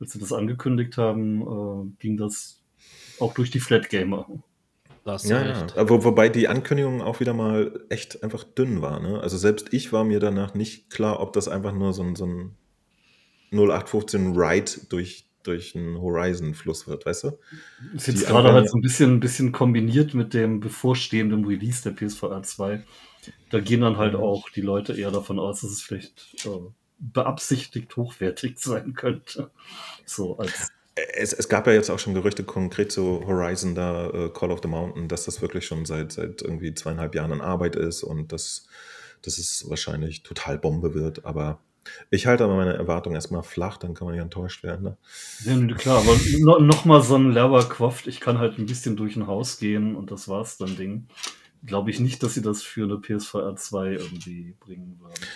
als 0.00 0.12
sie 0.12 0.18
das 0.18 0.32
angekündigt 0.32 0.96
haben, 0.98 1.42
äh, 1.42 1.96
ging 1.98 2.16
das 2.16 2.62
auch 3.18 3.34
durch 3.34 3.50
die 3.50 3.60
Flat 3.60 3.88
Gamer. 3.88 4.26
Das 5.04 5.28
ja, 5.28 5.46
ja. 5.46 5.66
Aber 5.76 6.02
wobei 6.02 6.28
die 6.28 6.48
Ankündigung 6.48 7.00
auch 7.00 7.20
wieder 7.20 7.32
mal 7.32 7.84
echt 7.90 8.24
einfach 8.24 8.42
dünn 8.42 8.82
war. 8.82 8.98
Ne? 9.00 9.20
Also 9.20 9.36
selbst 9.38 9.72
ich 9.72 9.92
war 9.92 10.02
mir 10.04 10.18
danach 10.18 10.54
nicht 10.54 10.90
klar, 10.90 11.20
ob 11.20 11.32
das 11.32 11.46
einfach 11.46 11.72
nur 11.72 11.92
so 11.92 12.02
ein, 12.02 12.16
so 12.16 12.26
ein 12.26 12.56
0815 13.52 14.36
Ride 14.36 14.72
durch, 14.88 15.28
durch 15.44 15.76
einen 15.76 16.00
Horizon-Fluss 16.00 16.88
wird, 16.88 17.06
weißt 17.06 17.22
du? 17.22 17.38
Ist 17.94 18.08
jetzt 18.08 18.26
gerade 18.26 18.52
halt 18.52 18.68
so 18.68 18.76
ein 18.76 18.80
bisschen, 18.80 19.14
ein 19.14 19.20
bisschen 19.20 19.52
kombiniert 19.52 20.12
mit 20.14 20.34
dem 20.34 20.58
bevorstehenden 20.58 21.44
Release 21.44 21.88
der 21.88 21.92
PSVR 21.92 22.42
2. 22.42 22.82
Da 23.50 23.60
gehen 23.60 23.82
dann 23.82 23.98
halt 23.98 24.16
auch 24.16 24.50
die 24.50 24.60
Leute 24.60 24.92
eher 24.92 25.12
davon 25.12 25.38
aus, 25.38 25.60
dass 25.60 25.70
es 25.70 25.82
vielleicht 25.82 26.34
äh, 26.46 26.68
beabsichtigt 26.98 27.96
hochwertig 27.96 28.58
sein 28.58 28.94
könnte. 28.94 29.50
So 30.04 30.38
als 30.38 30.68
es, 30.96 31.34
es, 31.34 31.48
gab 31.48 31.66
ja 31.66 31.74
jetzt 31.74 31.90
auch 31.90 31.98
schon 31.98 32.14
Gerüchte 32.14 32.42
konkret 32.42 32.90
zu 32.90 33.26
Horizon 33.26 33.74
da, 33.74 34.08
uh, 34.08 34.28
Call 34.30 34.50
of 34.50 34.60
the 34.62 34.68
Mountain, 34.68 35.08
dass 35.08 35.26
das 35.26 35.42
wirklich 35.42 35.66
schon 35.66 35.84
seit, 35.84 36.12
seit 36.12 36.40
irgendwie 36.40 36.72
zweieinhalb 36.72 37.14
Jahren 37.14 37.32
in 37.32 37.40
Arbeit 37.42 37.76
ist 37.76 38.02
und 38.02 38.32
dass, 38.32 38.66
dass 39.20 39.36
es 39.36 39.68
wahrscheinlich 39.68 40.22
total 40.22 40.58
Bombe 40.58 40.94
wird. 40.94 41.26
Aber 41.26 41.60
ich 42.10 42.26
halte 42.26 42.44
aber 42.44 42.56
meine 42.56 42.74
Erwartungen 42.74 43.14
erstmal 43.14 43.42
flach, 43.42 43.76
dann 43.76 43.94
kann 43.94 44.06
man 44.06 44.16
ja 44.16 44.22
enttäuscht 44.22 44.62
werden. 44.62 44.82
Ne? 44.84 44.96
Ja, 45.44 45.74
klar, 45.76 45.98
aber 45.98 46.16
no, 46.38 46.58
nochmal 46.58 47.02
so 47.02 47.16
ein 47.16 47.30
Leverquaft, 47.30 48.06
ich 48.06 48.20
kann 48.20 48.38
halt 48.38 48.58
ein 48.58 48.66
bisschen 48.66 48.96
durch 48.96 49.16
ein 49.16 49.26
Haus 49.26 49.58
gehen 49.58 49.96
und 49.96 50.10
das 50.10 50.28
war's 50.28 50.56
dann 50.56 50.76
Ding. 50.76 51.08
Glaube 51.64 51.90
ich 51.90 52.00
nicht, 52.00 52.22
dass 52.22 52.34
sie 52.34 52.42
das 52.42 52.62
für 52.62 52.84
eine 52.84 52.98
PSVR 52.98 53.56
2 53.56 53.92
irgendwie 53.92 54.54
bringen 54.60 54.98
würden. 55.00 55.26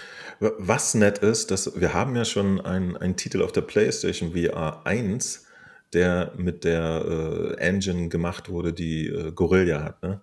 Was 0.40 0.94
nett 0.94 1.18
ist, 1.18 1.50
dass 1.50 1.78
wir 1.78 1.92
haben 1.92 2.16
ja 2.16 2.24
schon 2.24 2.62
einen 2.62 3.16
Titel 3.16 3.42
auf 3.42 3.52
der 3.52 3.60
PlayStation 3.60 4.32
VR 4.32 4.86
1, 4.86 5.46
der 5.92 6.32
mit 6.36 6.64
der 6.64 7.04
äh, 7.04 7.54
Engine 7.58 8.08
gemacht 8.08 8.48
wurde, 8.48 8.72
die 8.72 9.08
äh, 9.08 9.32
Gorilla 9.32 9.84
hat. 9.84 10.02
Ne? 10.02 10.22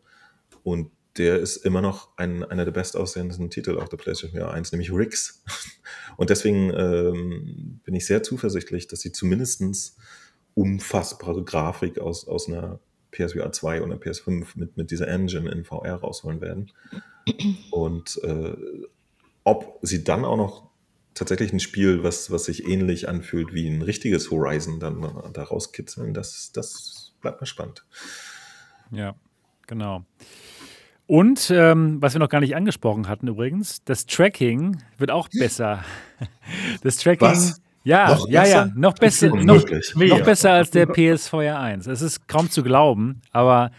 Und 0.64 0.90
der 1.18 1.38
ist 1.38 1.58
immer 1.58 1.82
noch 1.82 2.18
ein, 2.18 2.44
einer 2.44 2.66
der 2.66 2.72
bestaussehendsten 2.72 3.52
Titel 3.52 3.78
auf 3.78 3.90
der 3.90 3.98
PlayStation 3.98 4.40
VR 4.40 4.52
1, 4.52 4.72
nämlich 4.72 4.92
Rix. 4.92 5.44
Und 6.18 6.32
deswegen 6.32 6.72
ähm, 6.74 7.80
bin 7.84 7.94
ich 7.94 8.08
sehr 8.08 8.24
zuversichtlich, 8.24 8.88
dass 8.88 9.02
sie 9.02 9.12
zumindest 9.12 9.98
unfassbare 10.56 11.44
Grafik 11.44 12.00
aus, 12.00 12.28
aus 12.28 12.48
einer 12.48 12.80
PSVR 13.12 13.52
2 13.52 13.84
oder 13.84 13.96
PS5 13.96 14.48
mit, 14.56 14.78
mit 14.78 14.90
dieser 14.90 15.08
Engine 15.08 15.52
in 15.52 15.64
VR 15.64 15.96
rausholen 15.96 16.42
werden. 16.42 16.72
Und 17.72 18.20
äh, 18.24 18.56
ob 19.48 19.80
sie 19.82 20.04
dann 20.04 20.26
auch 20.26 20.36
noch 20.36 20.70
tatsächlich 21.14 21.54
ein 21.54 21.62
Spiel, 21.62 22.04
was, 22.04 22.30
was 22.32 22.46
sich 22.46 22.68
ähnlich 22.68 23.08
anfühlt 23.08 23.54
wie 23.54 23.66
ein 23.66 23.82
richtiges 23.82 24.30
Horizon, 24.30 24.82
dann 24.82 25.02
da 25.32 25.44
rauskitzeln, 25.44 26.14
das, 26.14 26.52
das 26.52 27.14
bleibt 27.22 27.40
mir 27.40 27.48
spannend. 27.48 27.86
Ja. 28.92 29.16
genau. 29.66 30.04
Und 31.06 31.50
ähm, 31.50 32.02
was 32.02 32.14
wir 32.14 32.20
noch 32.20 32.28
gar 32.28 32.42
nicht 32.42 32.58
angesprochen 32.58 33.08
hatten 33.08 33.30
übrigens, 33.30 33.82
das 33.86 34.06
Tracking 34.06 34.84
wird 34.98 35.12
auch 35.12 35.30
besser. 35.30 35.84
Das 36.82 36.98
Tracking. 36.98 37.28
Was? 37.28 37.62
Ja, 37.84 38.10
Noch 38.10 38.28
ja, 38.30 38.46
ja, 38.46 38.64
besser? 38.64 38.74
noch 38.76 38.94
besser, 38.96 39.28
noch, 39.30 39.66
noch 39.96 40.24
besser 40.24 40.52
als 40.52 40.72
der 40.72 40.86
PSVR 41.16 41.60
1. 41.60 41.88
Es 41.88 42.02
ist 42.02 42.28
kaum 42.28 42.50
zu 42.50 42.64
glauben, 42.64 43.22
aber 43.32 43.72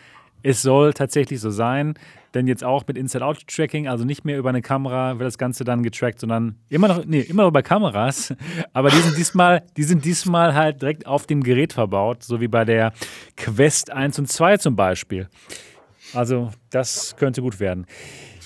es 0.42 0.62
soll 0.62 0.92
tatsächlich 0.92 1.40
so 1.40 1.50
sein. 1.50 1.94
Denn 2.34 2.46
jetzt 2.46 2.62
auch 2.62 2.86
mit 2.86 2.98
Inside-Out-Tracking, 2.98 3.88
also 3.88 4.04
nicht 4.04 4.24
mehr 4.24 4.38
über 4.38 4.50
eine 4.50 4.60
Kamera 4.60 5.18
wird 5.18 5.26
das 5.26 5.38
Ganze 5.38 5.64
dann 5.64 5.82
getrackt, 5.82 6.20
sondern 6.20 6.56
immer 6.68 6.88
noch, 6.88 7.04
nee, 7.06 7.20
immer 7.20 7.42
noch 7.42 7.48
über 7.48 7.62
Kameras. 7.62 8.34
Aber 8.74 8.90
die 8.90 8.98
sind 8.98 9.16
diesmal, 9.16 9.62
die 9.76 9.82
sind 9.82 10.04
diesmal 10.04 10.54
halt 10.54 10.82
direkt 10.82 11.06
auf 11.06 11.26
dem 11.26 11.42
Gerät 11.42 11.72
verbaut, 11.72 12.22
so 12.22 12.40
wie 12.40 12.48
bei 12.48 12.66
der 12.66 12.92
Quest 13.36 13.90
1 13.90 14.18
und 14.18 14.28
2 14.28 14.58
zum 14.58 14.76
Beispiel. 14.76 15.28
Also, 16.12 16.50
das 16.70 17.16
könnte 17.16 17.40
gut 17.40 17.60
werden. 17.60 17.86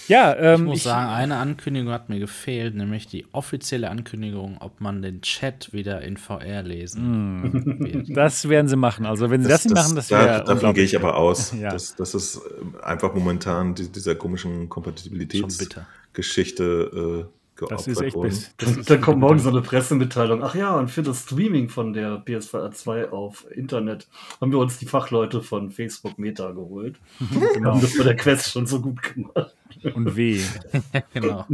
Ja, 0.08 0.34
ähm, 0.36 0.62
Ich 0.62 0.66
muss 0.66 0.82
sagen, 0.84 1.10
eine 1.10 1.36
Ankündigung 1.36 1.92
hat 1.92 2.08
mir 2.08 2.18
gefehlt, 2.18 2.74
nämlich 2.74 3.06
die 3.06 3.26
offizielle 3.32 3.90
Ankündigung, 3.90 4.56
ob 4.60 4.80
man 4.80 5.02
den 5.02 5.20
Chat 5.22 5.72
wieder 5.72 6.02
in 6.02 6.16
VR 6.16 6.62
lesen 6.62 7.78
wird. 7.80 8.16
das 8.16 8.48
werden 8.48 8.68
sie 8.68 8.76
machen. 8.76 9.06
Also, 9.06 9.30
wenn 9.30 9.42
sie 9.42 9.48
das, 9.48 9.64
nicht 9.64 9.74
machen, 9.74 9.96
das 9.96 10.08
da, 10.08 10.24
wäre. 10.24 10.44
davon 10.44 10.74
gehe 10.74 10.84
ich 10.84 10.96
aber 10.96 11.16
aus. 11.16 11.52
Ja. 11.52 11.70
Das, 11.70 11.94
das 11.96 12.14
ist 12.14 12.36
äh, 12.36 12.40
einfach 12.84 13.14
momentan 13.14 13.74
die, 13.74 13.90
dieser 13.90 14.14
komischen 14.14 14.52
Schon 14.52 14.60
bitter. 14.60 14.68
Kompatibilitätsgeschichte 14.74 17.26
äh, 17.28 17.41
geopfert 17.56 17.78
Das 17.80 17.86
ist 17.86 18.00
echt 18.00 18.16
worden. 18.16 18.28
bis, 18.30 18.54
das 18.56 18.76
ist 18.76 18.90
Da 18.90 18.96
kommt 18.96 19.18
morgen 19.20 19.38
so 19.38 19.48
eine 19.50 19.60
Pressemitteilung. 19.62 20.42
Ach 20.42 20.54
ja, 20.54 20.74
und 20.76 20.90
für 20.90 21.02
das 21.02 21.22
Streaming 21.22 21.68
von 21.68 21.92
der 21.92 22.18
PSVR 22.24 22.70
2 22.72 23.10
auf 23.10 23.46
Internet 23.50 24.08
haben 24.40 24.50
wir 24.52 24.58
uns 24.58 24.78
die 24.78 24.86
Fachleute 24.86 25.42
von 25.42 25.70
Facebook 25.70 26.18
Meta 26.18 26.50
geholt. 26.52 26.98
Wir 27.20 27.64
haben 27.64 27.80
das 27.80 27.96
bei 27.96 28.04
der 28.04 28.16
Quest 28.16 28.50
schon 28.50 28.66
so 28.66 28.80
gut 28.80 29.00
gemacht. 29.02 29.54
und 29.94 30.16
weh. 30.16 30.40
genau. 31.14 31.46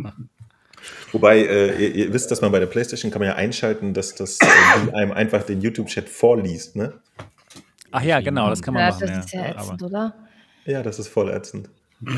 Wobei, 1.12 1.39
äh, 1.41 1.83
ihr, 1.83 1.94
ihr 1.94 2.12
wisst, 2.12 2.31
dass 2.31 2.41
man 2.41 2.52
bei 2.52 2.60
der 2.60 2.67
Playstation 2.67 3.10
kann 3.10 3.20
man 3.20 3.28
ja 3.28 3.35
einschalten, 3.35 3.94
dass 3.94 4.15
das 4.15 4.39
äh, 4.41 4.47
die 4.86 4.94
einem 4.94 5.12
einfach 5.12 5.43
den 5.43 5.60
YouTube-Chat 5.60 6.09
vorliest, 6.09 6.77
ne? 6.77 6.94
Ach 7.91 8.02
ja, 8.02 8.20
genau, 8.20 8.49
das 8.51 8.62
kann 8.62 8.75
man 8.75 8.83
Ja, 8.85 8.91
machen. 8.91 9.07
das 9.09 9.25
ist 9.27 9.33
ja 9.35 9.41
Aber- 9.47 9.60
ätzend, 9.62 9.83
oder? 9.83 10.15
Ja, 10.67 10.83
das 10.83 10.99
ist 10.99 11.09
voll 11.09 11.31
ätzend. 11.31 11.70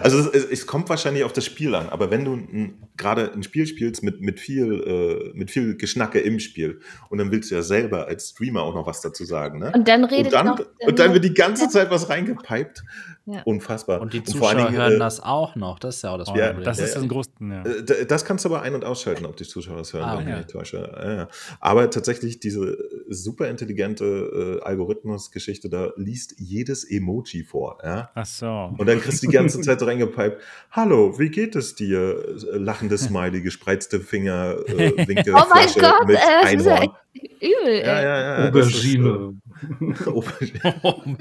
also 0.00 0.18
es, 0.30 0.44
es, 0.44 0.66
kommt 0.66 0.88
wahrscheinlich 0.88 1.24
auf 1.24 1.32
das 1.32 1.44
Spiel 1.44 1.74
an, 1.74 1.88
aber 1.88 2.10
wenn 2.10 2.24
du 2.24 2.34
ein- 2.34 2.74
gerade 2.96 3.32
ein 3.32 3.42
Spiel 3.42 3.66
spielst 3.66 4.02
mit, 4.02 4.20
mit, 4.20 4.40
viel, 4.40 5.32
äh, 5.32 5.36
mit 5.36 5.50
viel 5.50 5.76
Geschnacke 5.76 6.20
im 6.20 6.38
Spiel 6.40 6.80
und 7.10 7.18
dann 7.18 7.30
willst 7.30 7.50
du 7.50 7.54
ja 7.54 7.62
selber 7.62 8.06
als 8.06 8.30
Streamer 8.30 8.62
auch 8.62 8.74
noch 8.74 8.86
was 8.86 9.00
dazu 9.00 9.24
sagen, 9.24 9.58
ne? 9.58 9.72
Und 9.74 9.86
dann 9.88 10.04
redet 10.04 10.26
und, 10.26 10.32
dann, 10.32 10.46
noch. 10.46 10.60
und 10.86 10.98
dann 10.98 11.12
wird 11.14 11.24
die 11.24 11.34
ganze 11.34 11.68
Zeit 11.68 11.90
was 11.90 12.08
reingepiped. 12.08 12.82
Ja. 13.28 13.42
Unfassbar. 13.42 14.00
Und 14.00 14.12
die 14.12 14.18
vor 14.18 14.26
Zuschauer 14.26 14.48
allen 14.50 14.58
Dingen, 14.66 14.76
hören 14.76 14.92
äh, 14.92 14.98
das 15.00 15.18
auch 15.18 15.56
noch. 15.56 15.80
Das 15.80 15.96
ist 15.96 16.02
ja 16.02 16.10
auch 16.12 16.18
das 16.18 16.28
Ja, 16.28 16.46
Problem. 16.48 16.64
Das 16.64 16.78
ist 16.78 16.94
ja. 16.94 17.00
ein 17.02 17.08
großes. 17.08 17.32
Ja. 17.40 17.64
Äh, 17.64 18.06
Das 18.06 18.24
kannst 18.24 18.44
du 18.44 18.50
aber 18.50 18.62
ein- 18.62 18.76
und 18.76 18.84
ausschalten, 18.84 19.26
ob 19.26 19.36
die 19.36 19.42
Zuschauer 19.42 19.78
das 19.78 19.92
hören, 19.92 20.04
Ah, 20.04 20.18
wenn 20.24 20.38
ich 20.40 20.46
täusche. 20.46 20.76
Ja, 20.96 21.12
ja. 21.12 21.28
Aber 21.58 21.90
tatsächlich 21.90 22.38
diese 22.38 22.78
super 23.08 23.48
intelligente 23.48 24.60
äh, 24.62 24.64
Algorithmus-Geschichte, 24.64 25.68
da 25.68 25.90
liest 25.96 26.36
jedes 26.38 26.84
Emoji 26.84 27.42
vor. 27.42 27.78
Ja? 27.86 28.10
Ach 28.16 28.26
so. 28.26 28.74
Und 28.76 28.88
dann 28.88 29.00
kriegst 29.00 29.22
du 29.22 29.28
die 29.28 29.32
ganze 29.32 29.60
Zeit 29.60 29.80
reingepiped, 29.80 30.38
hallo, 30.72 31.16
wie 31.20 31.28
geht 31.28 31.54
es 31.54 31.76
dir? 31.76 32.18
Äh, 32.52 32.56
Lachende 32.58 32.98
Smiley, 32.98 33.42
gespreizte 33.42 34.00
Finger, 34.00 34.56
äh, 34.66 34.92
Winke, 35.06 35.30
Oh 35.32 35.42
mein 35.48 35.68
Flasche 35.68 35.80
Gott, 35.80 36.08
mit 36.08 36.16
äh, 36.16 36.20
das 36.42 36.52
ist 36.54 36.66
ja 36.66 36.74
Einhorn. 36.74 36.96
echt 37.14 37.42
übel, 37.42 37.78
Ja, 37.78 38.02
ja, 38.02 38.20
ja. 38.44 38.50
das 38.50 38.66
ist, 38.66 38.74
Aubergine. 38.74 39.34
Oh, 40.06 40.22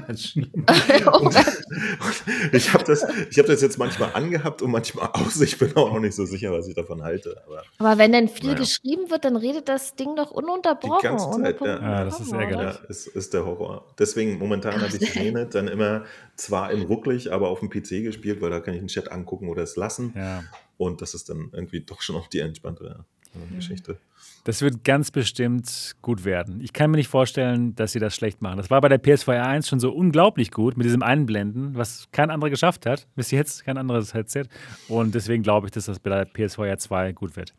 Mensch. 0.08 0.36
Oh, 1.06 1.30
Ich 2.52 2.74
habe 2.74 2.84
das, 2.84 3.06
ich 3.30 3.40
hab 3.40 3.46
das 3.46 3.62
jetzt 3.62 3.78
manchmal 3.78 4.12
angehabt 4.14 4.62
und 4.62 4.72
manchmal 4.72 5.10
aus. 5.14 5.40
Ich 5.42 5.58
bin 5.58 5.76
auch 5.76 5.94
noch 5.94 6.00
nicht 6.00 6.16
so 6.16 6.26
sicher, 6.26 6.52
was 6.52 6.68
ich 6.68 6.76
davon 6.76 7.04
halte. 7.04 7.42
Aber 7.46 7.64
Aber 7.78 7.98
wenn 7.98 8.12
dann 8.12 8.28
viel 8.28 8.48
Naja. 8.52 8.60
geschrieben 8.60 9.10
wird, 9.10 9.26
dann 9.26 9.36
redet 9.36 9.70
das 9.70 9.96
Ding 9.96 10.16
doch 10.16 10.32
ununterbrochen. 10.32 11.00
Die 11.02 11.08
ganze 11.08 11.32
Zeit, 11.32 11.62
ja. 11.62 11.82
Ja, 11.82 12.06
das 12.06 12.20
ist 12.20 12.32
ärgerlich. 12.32 12.76
Ja, 12.76 12.86
es 12.90 13.08
ist 13.08 13.34
der 13.34 13.46
Horror. 13.46 13.86
Deswegen 13.98 14.38
momentan 14.38 14.82
habe 14.82 14.96
ich 14.96 15.10
Szene 15.10 15.46
dann 15.48 15.68
immer 15.68 16.04
zwar 16.36 16.72
in 16.72 16.84
rucklig, 16.84 17.32
aber 17.32 17.50
auf 17.50 17.60
dem 17.60 17.70
PC 17.70 18.04
gespielt, 18.04 18.42
weil 18.42 18.50
da 18.50 18.60
kann 18.60 18.74
ich 18.74 18.80
den 18.82 18.88
Chat 18.88 19.12
angucken 19.12 19.50
oder 19.50 19.64
es 19.64 19.76
lassen. 19.76 20.14
Ja. 20.16 20.44
Und 20.78 21.02
das 21.02 21.14
ist 21.14 21.30
dann 21.30 21.50
irgendwie 21.54 21.82
doch 21.82 22.02
schon 22.02 22.16
auch 22.16 22.28
die 22.28 22.40
entspannte 22.40 23.06
äh, 23.34 23.56
Geschichte. 23.56 23.98
Das 24.46 24.62
wird 24.62 24.84
ganz 24.84 25.10
bestimmt 25.10 25.96
gut 26.04 26.24
werden. 26.24 26.62
Ich 26.62 26.72
kann 26.72 26.92
mir 26.92 26.98
nicht 26.98 27.08
vorstellen, 27.08 27.74
dass 27.74 27.94
sie 27.94 28.00
das 28.00 28.16
schlecht 28.16 28.44
machen. 28.44 28.58
Das 28.58 28.70
war 28.70 28.80
bei 28.80 28.90
der 28.90 29.02
PS4 29.02 29.42
1 29.42 29.68
schon 29.68 29.80
so 29.80 29.92
unglaublich 29.92 30.52
gut 30.52 30.78
mit 30.78 30.86
diesem 30.86 31.02
Einblenden, 31.02 31.76
was 31.76 32.08
kein 32.12 32.30
anderer 32.30 32.52
geschafft 32.52 32.86
hat. 32.86 33.08
Bis 33.16 33.32
jetzt 33.32 33.66
kein 33.66 33.80
anderes 33.80 34.14
Headset. 34.14 34.44
Und 34.88 35.16
deswegen 35.16 35.42
glaube 35.42 35.66
ich, 35.66 35.72
dass 35.72 35.86
das 35.86 35.98
bei 35.98 36.12
der 36.12 36.28
PS4 36.28 36.78
2 36.78 37.14
gut 37.14 37.36
wird. 37.36 37.56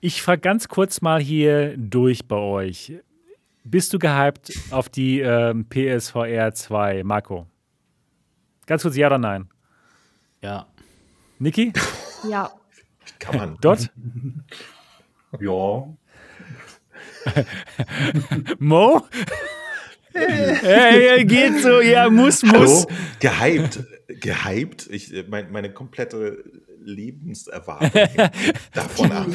Ich 0.00 0.22
frage 0.22 0.40
ganz 0.40 0.68
kurz 0.68 1.00
mal 1.00 1.20
hier 1.20 1.76
durch 1.76 2.28
bei 2.28 2.36
euch. 2.36 2.92
Bist 3.64 3.92
du 3.92 3.98
gehypt 3.98 4.52
auf 4.70 4.88
die 4.88 5.18
ähm, 5.18 5.66
PSVR 5.68 6.54
2, 6.54 7.02
Marco? 7.02 7.48
Ganz 8.66 8.82
kurz 8.82 8.96
ja 8.96 9.08
oder 9.08 9.18
nein? 9.18 9.48
Ja. 10.42 10.68
Niki? 11.40 11.72
Ja. 12.28 12.52
Kann 13.18 13.36
man. 13.36 13.56
Dot? 13.60 13.90
Ja. 15.40 15.88
Mo? 18.58 19.02
hey, 20.12 21.24
geht 21.24 21.62
so, 21.62 21.80
ja, 21.80 22.08
muss, 22.08 22.42
muss. 22.42 22.86
Hallo? 22.86 22.86
Gehypt. 23.20 23.80
Gehypt? 24.08 24.86
Ich, 24.90 25.12
äh, 25.12 25.24
mein, 25.28 25.50
meine 25.50 25.72
komplette 25.72 26.44
Lebenserwartung 26.84 27.90
davon 28.72 29.12
ab. 29.12 29.26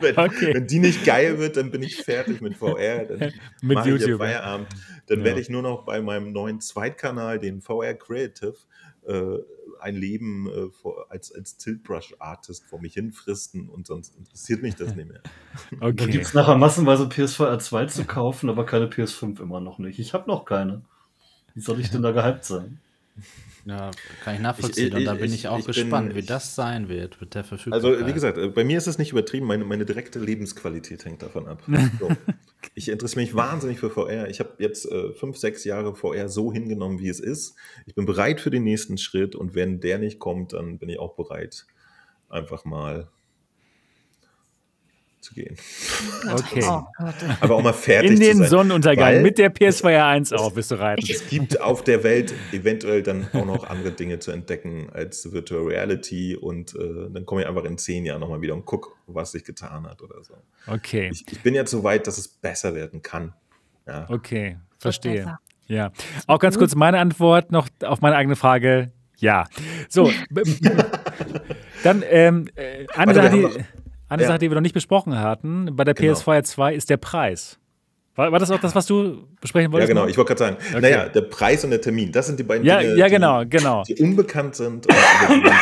Wenn, 0.00 0.16
Okay. 0.18 0.54
wenn 0.54 0.66
die 0.66 0.78
nicht 0.78 1.04
geil 1.04 1.38
wird, 1.38 1.56
dann 1.56 1.70
bin 1.70 1.82
ich 1.82 1.96
fertig 1.96 2.40
mit 2.40 2.56
VR. 2.56 3.04
Dann 3.04 3.32
Mit 3.62 3.76
mache 3.76 3.90
ich 3.90 4.00
ja 4.00 4.06
YouTube. 4.06 4.18
Feierabend. 4.20 4.68
Dann 5.06 5.18
Ja. 5.20 5.24
werde 5.26 5.40
ich 5.40 5.48
nur 5.50 5.62
noch 5.62 5.84
bei 5.84 6.00
meinem 6.00 6.32
neuen 6.32 6.60
Zweitkanal, 6.60 7.38
den 7.38 7.60
VR 7.60 7.94
Creative, 7.94 8.54
äh, 9.06 9.38
ein 9.80 9.96
Leben 9.96 10.48
äh, 10.48 10.70
vor, 10.70 11.06
als, 11.10 11.30
als 11.34 11.56
Tiltbrush-Artist 11.58 12.64
vor 12.64 12.80
mich 12.80 12.94
hinfristen 12.94 13.68
und 13.68 13.86
sonst 13.86 14.16
interessiert 14.16 14.62
mich 14.62 14.76
das 14.76 14.94
nicht 14.94 15.08
mehr. 15.10 15.20
Da 15.70 15.86
Okay. 15.88 16.10
gibt 16.10 16.24
es 16.24 16.34
nachher 16.34 16.56
massenweise 16.56 17.08
PSVR 17.08 17.58
2 17.58 17.86
zu 17.86 18.04
kaufen, 18.04 18.48
aber 18.50 18.64
keine 18.66 18.86
PS5 18.86 19.40
immer 19.40 19.60
noch 19.60 19.78
nicht. 19.78 19.98
Ich 19.98 20.12
habe 20.14 20.28
noch 20.28 20.44
keine. 20.46 20.82
Wie 21.54 21.60
soll 21.60 21.78
ich 21.80 21.90
denn 21.90 22.02
da 22.02 22.10
gehypt 22.10 22.44
sein? 22.44 22.80
Ja, 23.66 23.90
kann 24.22 24.34
ich 24.34 24.40
nachvollziehen. 24.40 24.88
Ich- 24.88 24.94
und 24.94 25.04
da 25.04 25.14
ich- 25.14 25.20
bin 25.20 25.32
ich 25.32 25.48
auch 25.48 25.58
ich 25.58 25.64
bin- 25.64 25.74
gespannt, 25.74 26.14
wie 26.14 26.18
ich- 26.20 26.26
das 26.26 26.54
sein 26.54 26.88
wird 26.88 27.18
mit 27.20 27.34
der 27.34 27.44
Verfügbarkeit. 27.44 27.92
Also, 27.92 28.06
wie 28.06 28.12
gesagt, 28.12 28.36
äh, 28.38 28.48
bei 28.48 28.62
mir 28.64 28.76
ist 28.76 28.86
es 28.86 28.98
nicht 28.98 29.12
übertrieben. 29.12 29.46
Meine, 29.46 29.64
meine 29.64 29.84
direkte 29.86 30.18
Lebensqualität 30.18 31.04
hängt 31.04 31.22
davon 31.22 31.48
ab. 31.48 31.62
So. 31.98 32.08
Ich 32.74 32.88
interessiere 32.88 33.20
mich 33.20 33.34
wahnsinnig 33.34 33.78
für 33.78 33.90
VR. 33.90 34.28
Ich 34.30 34.40
habe 34.40 34.54
jetzt 34.58 34.90
äh, 34.90 35.12
fünf, 35.12 35.36
sechs 35.36 35.64
Jahre 35.64 35.94
VR 35.94 36.28
so 36.30 36.50
hingenommen, 36.50 36.98
wie 36.98 37.08
es 37.10 37.20
ist. 37.20 37.54
Ich 37.86 37.94
bin 37.94 38.06
bereit 38.06 38.40
für 38.40 38.48
den 38.50 38.64
nächsten 38.64 38.96
Schritt 38.96 39.36
und 39.36 39.54
wenn 39.54 39.80
der 39.80 39.98
nicht 39.98 40.18
kommt, 40.18 40.54
dann 40.54 40.78
bin 40.78 40.88
ich 40.88 40.98
auch 40.98 41.14
bereit, 41.14 41.66
einfach 42.30 42.64
mal 42.64 43.08
zu 45.24 45.34
gehen. 45.34 45.56
Okay. 46.30 46.64
Oh. 46.66 46.82
Aber 47.40 47.56
auch 47.56 47.62
mal 47.62 47.72
fertig 47.74 48.12
In 48.12 48.16
zu 48.16 48.22
den 48.22 48.38
sein. 48.38 48.48
Sonnenuntergang 48.48 49.20
mit 49.22 49.36
der 49.38 49.52
PS2 49.54 50.02
1 50.06 50.32
auf 50.32 50.54
bist 50.54 50.70
du 50.70 50.76
reiten. 50.76 51.04
Es 51.08 51.26
gibt 51.28 51.60
auf 51.60 51.84
der 51.84 52.02
Welt 52.02 52.32
eventuell 52.52 53.02
dann 53.02 53.28
auch 53.34 53.44
noch 53.44 53.68
andere 53.68 53.90
Dinge 53.92 54.18
zu 54.20 54.30
entdecken 54.30 54.88
als 54.92 55.30
Virtual 55.32 55.62
Reality 55.66 56.34
und 56.36 56.74
äh, 56.74 57.10
dann 57.12 57.26
komme 57.26 57.42
ich 57.42 57.46
einfach 57.48 57.64
in 57.64 57.76
zehn 57.76 58.06
Jahren 58.06 58.20
nochmal 58.20 58.40
wieder 58.40 58.54
und 58.54 58.64
gucke, 58.64 58.90
was 59.06 59.32
sich 59.32 59.44
getan 59.44 59.86
hat 59.86 60.00
oder 60.02 60.22
so. 60.24 60.34
Okay, 60.66 61.10
Ich, 61.12 61.24
ich 61.30 61.40
bin 61.42 61.54
jetzt 61.54 61.70
so 61.70 61.84
weit, 61.84 62.06
dass 62.06 62.16
es 62.16 62.26
besser 62.28 62.74
werden 62.74 63.02
kann. 63.02 63.34
Ja. 63.86 64.06
okay, 64.08 64.56
verstehe. 64.78 65.38
Ja. 65.66 65.92
Auch 66.26 66.38
ganz 66.38 66.56
kurz 66.58 66.74
meine 66.74 66.98
Antwort 67.00 67.52
noch 67.52 67.68
auf 67.82 68.00
meine 68.00 68.16
eigene 68.16 68.36
Frage. 68.36 68.92
Ja. 69.18 69.46
So. 69.88 70.10
Dann 71.82 72.02
ähm, 72.08 72.48
äh, 72.54 72.86
eine, 72.94 73.14
Warte, 73.14 73.14
wir 73.14 73.14
Sache, 73.14 73.30
haben 73.30 73.36
die, 73.36 73.42
noch- 73.58 73.73
eine 74.08 74.22
Ja. 74.22 74.28
Sache, 74.28 74.38
die 74.38 74.50
wir 74.50 74.54
noch 74.54 74.60
nicht 74.62 74.74
besprochen 74.74 75.18
hatten, 75.18 75.74
bei 75.76 75.84
der 75.84 75.94
Genau. 75.94 76.12
PS2 76.14 76.42
2 76.42 76.74
ist 76.74 76.90
der 76.90 76.96
Preis. 76.98 77.58
War, 78.16 78.30
war 78.30 78.38
das 78.38 78.50
auch 78.52 78.60
das, 78.60 78.74
was 78.76 78.86
du 78.86 79.26
besprechen 79.40 79.70
Ja, 79.70 79.72
wolltest? 79.72 79.88
genau. 79.88 80.02
Marc? 80.02 80.10
Ich 80.10 80.16
wollte 80.16 80.34
gerade 80.34 80.56
sagen, 80.56 80.80
naja, 80.80 81.08
der 81.08 81.22
Preis 81.22 81.64
und 81.64 81.70
der 81.70 81.80
Termin, 81.80 82.12
das 82.12 82.26
sind 82.28 82.38
die 82.38 82.44
beiden 82.44 82.64
ja, 82.64 82.78
Dinge, 82.78 82.96
ja, 82.96 83.06
die, 83.06 83.10
genau, 83.12 83.44
genau. 83.44 83.82
die 83.82 83.96
unbekannt 83.96 84.54
sind 84.54 84.86
und 84.86 84.92
über 84.94 85.34
die 85.34 85.40
man 85.42 85.52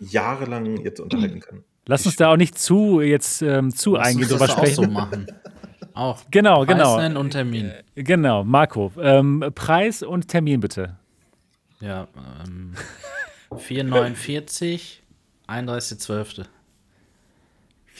sich 0.00 0.12
jahrelang 0.12 0.76
jetzt 0.84 0.98
unterhalten 1.00 1.38
kann. 1.40 1.62
Lass 1.86 2.04
uns 2.06 2.16
da 2.16 2.32
auch 2.32 2.36
nicht 2.36 2.58
zu 2.58 3.00
jetzt 3.00 3.42
ähm, 3.42 3.72
zu 3.74 3.94
Lass 3.96 4.08
eingehen 4.08 4.28
drüber 4.28 4.46
das 4.46 4.56
auch 4.56 4.66
so 4.66 4.72
sprechen. 4.82 4.92
machen. 4.92 5.26
Auch 5.94 6.20
Genau, 6.30 6.64
Preis 6.64 6.68
genau. 6.76 6.96
nennen 6.96 7.16
und 7.16 7.30
Termin. 7.30 7.70
Genau, 7.94 8.42
Marco. 8.44 8.90
Ähm, 9.00 9.44
Preis 9.54 10.02
und 10.02 10.26
Termin 10.26 10.58
bitte. 10.60 10.96
Ja, 11.80 12.08
ähm, 12.44 12.72
4,49, 13.50 15.00
31.12. 15.48 16.44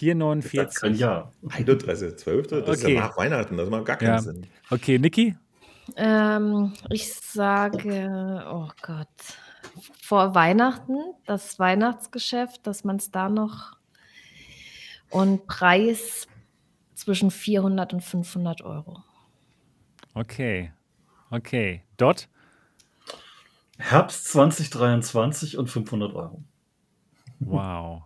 4,49. 0.02 0.82
Ein 0.82 0.94
Jahr. 0.96 1.32
31.12., 1.44 2.60
das 2.64 2.78
ist 2.78 2.84
Okay. 2.84 2.94
ja 2.94 3.00
nach 3.02 3.16
Weihnachten, 3.16 3.56
das 3.56 3.70
macht 3.70 3.84
gar 3.84 3.96
keinen 3.96 4.08
Ja. 4.08 4.18
Sinn. 4.20 4.46
Okay, 4.70 4.98
Niki? 4.98 5.36
Ähm, 5.96 6.72
ich 6.90 7.14
sage, 7.14 8.44
oh 8.50 8.68
Gott, 8.82 9.06
vor 10.00 10.34
Weihnachten, 10.34 10.96
das 11.26 11.58
Weihnachtsgeschäft, 11.58 12.66
dass 12.66 12.82
man 12.84 12.96
es 12.96 13.10
da 13.12 13.28
noch 13.28 13.76
und 15.10 15.46
Preis 15.46 16.26
zwischen 16.94 17.30
400 17.30 17.92
und 17.94 18.00
500 18.02 18.62
Euro. 18.62 19.02
Okay, 20.14 20.72
okay. 21.30 21.82
Dot? 21.96 22.28
Herbst 23.78 24.26
2023 24.32 25.58
und 25.58 25.68
500 25.68 26.14
Euro. 26.14 26.42
Wow, 27.40 28.02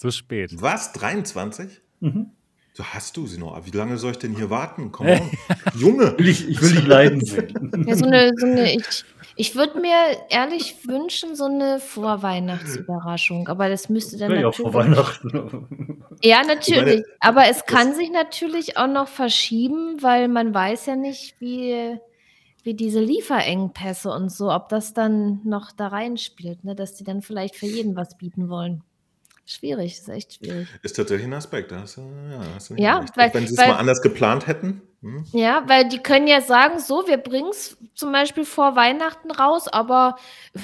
so 0.00 0.10
spät. 0.10 0.50
Was? 0.60 0.92
23? 0.92 1.80
Mhm. 2.00 2.30
So 2.72 2.84
hast 2.84 3.16
du 3.16 3.26
sie 3.26 3.38
noch. 3.38 3.66
Wie 3.66 3.76
lange 3.76 3.98
soll 3.98 4.12
ich 4.12 4.18
denn 4.18 4.34
hier 4.34 4.48
warten? 4.48 4.92
Komm 4.92 5.08
on. 5.08 5.30
Junge! 5.74 6.14
Ich, 6.18 6.48
ich 6.48 6.62
will 6.62 6.70
dich 6.70 6.86
leiden 6.86 7.24
sehen. 7.24 7.84
Ja, 7.86 7.96
so 7.96 8.06
eine, 8.06 8.32
so 8.36 8.46
eine, 8.46 8.72
ich 8.72 9.04
ich 9.36 9.54
würde 9.54 9.80
mir 9.80 9.94
ehrlich 10.28 10.86
wünschen, 10.86 11.34
so 11.34 11.44
eine 11.44 11.80
Vorweihnachtsüberraschung, 11.80 13.48
aber 13.48 13.68
das 13.68 13.88
müsste 13.88 14.18
dann 14.18 14.32
Ja, 14.32 14.36
ja, 14.36 14.42
natürlich. 14.42 14.72
vor 14.72 14.74
Weihnachten. 14.74 16.04
Ja, 16.22 16.42
natürlich. 16.42 17.02
Aber 17.20 17.48
es 17.48 17.64
kann 17.64 17.94
sich 17.94 18.10
natürlich 18.10 18.76
auch 18.76 18.86
noch 18.86 19.08
verschieben, 19.08 20.02
weil 20.02 20.28
man 20.28 20.52
weiß 20.52 20.86
ja 20.86 20.96
nicht, 20.96 21.40
wie, 21.40 21.96
wie 22.64 22.74
diese 22.74 23.00
Lieferengpässe 23.00 24.10
und 24.10 24.30
so, 24.30 24.50
ob 24.52 24.68
das 24.68 24.92
dann 24.92 25.40
noch 25.44 25.72
da 25.72 25.88
reinspielt, 25.88 26.64
ne? 26.64 26.74
dass 26.74 26.94
die 26.94 27.04
dann 27.04 27.22
vielleicht 27.22 27.56
für 27.56 27.66
jeden 27.66 27.96
was 27.96 28.18
bieten 28.18 28.50
wollen. 28.50 28.82
Schwierig, 29.50 29.98
ist 29.98 30.08
echt 30.08 30.34
schwierig. 30.34 30.68
Ist 30.82 30.94
tatsächlich 30.96 31.26
ein 31.26 31.32
Aspekt. 31.34 31.72
Da 31.72 31.80
hast 31.80 31.96
du, 31.96 32.02
ja, 32.30 32.40
hast 32.54 32.70
du 32.70 32.74
nicht 32.74 32.82
Ja, 32.84 33.04
weil- 33.16 33.34
Wenn 33.34 33.46
sie 33.48 33.54
es 33.54 33.58
mal 33.66 33.72
anders 33.76 34.00
geplant 34.00 34.46
hätten. 34.46 34.82
Hm? 35.02 35.24
Ja, 35.32 35.62
weil 35.66 35.88
die 35.88 35.98
können 35.98 36.26
ja 36.28 36.42
sagen, 36.42 36.78
so, 36.78 37.08
wir 37.08 37.16
bringen 37.16 37.48
es 37.50 37.76
zum 37.94 38.12
Beispiel 38.12 38.44
vor 38.44 38.76
Weihnachten 38.76 39.30
raus, 39.30 39.66
aber 39.66 40.16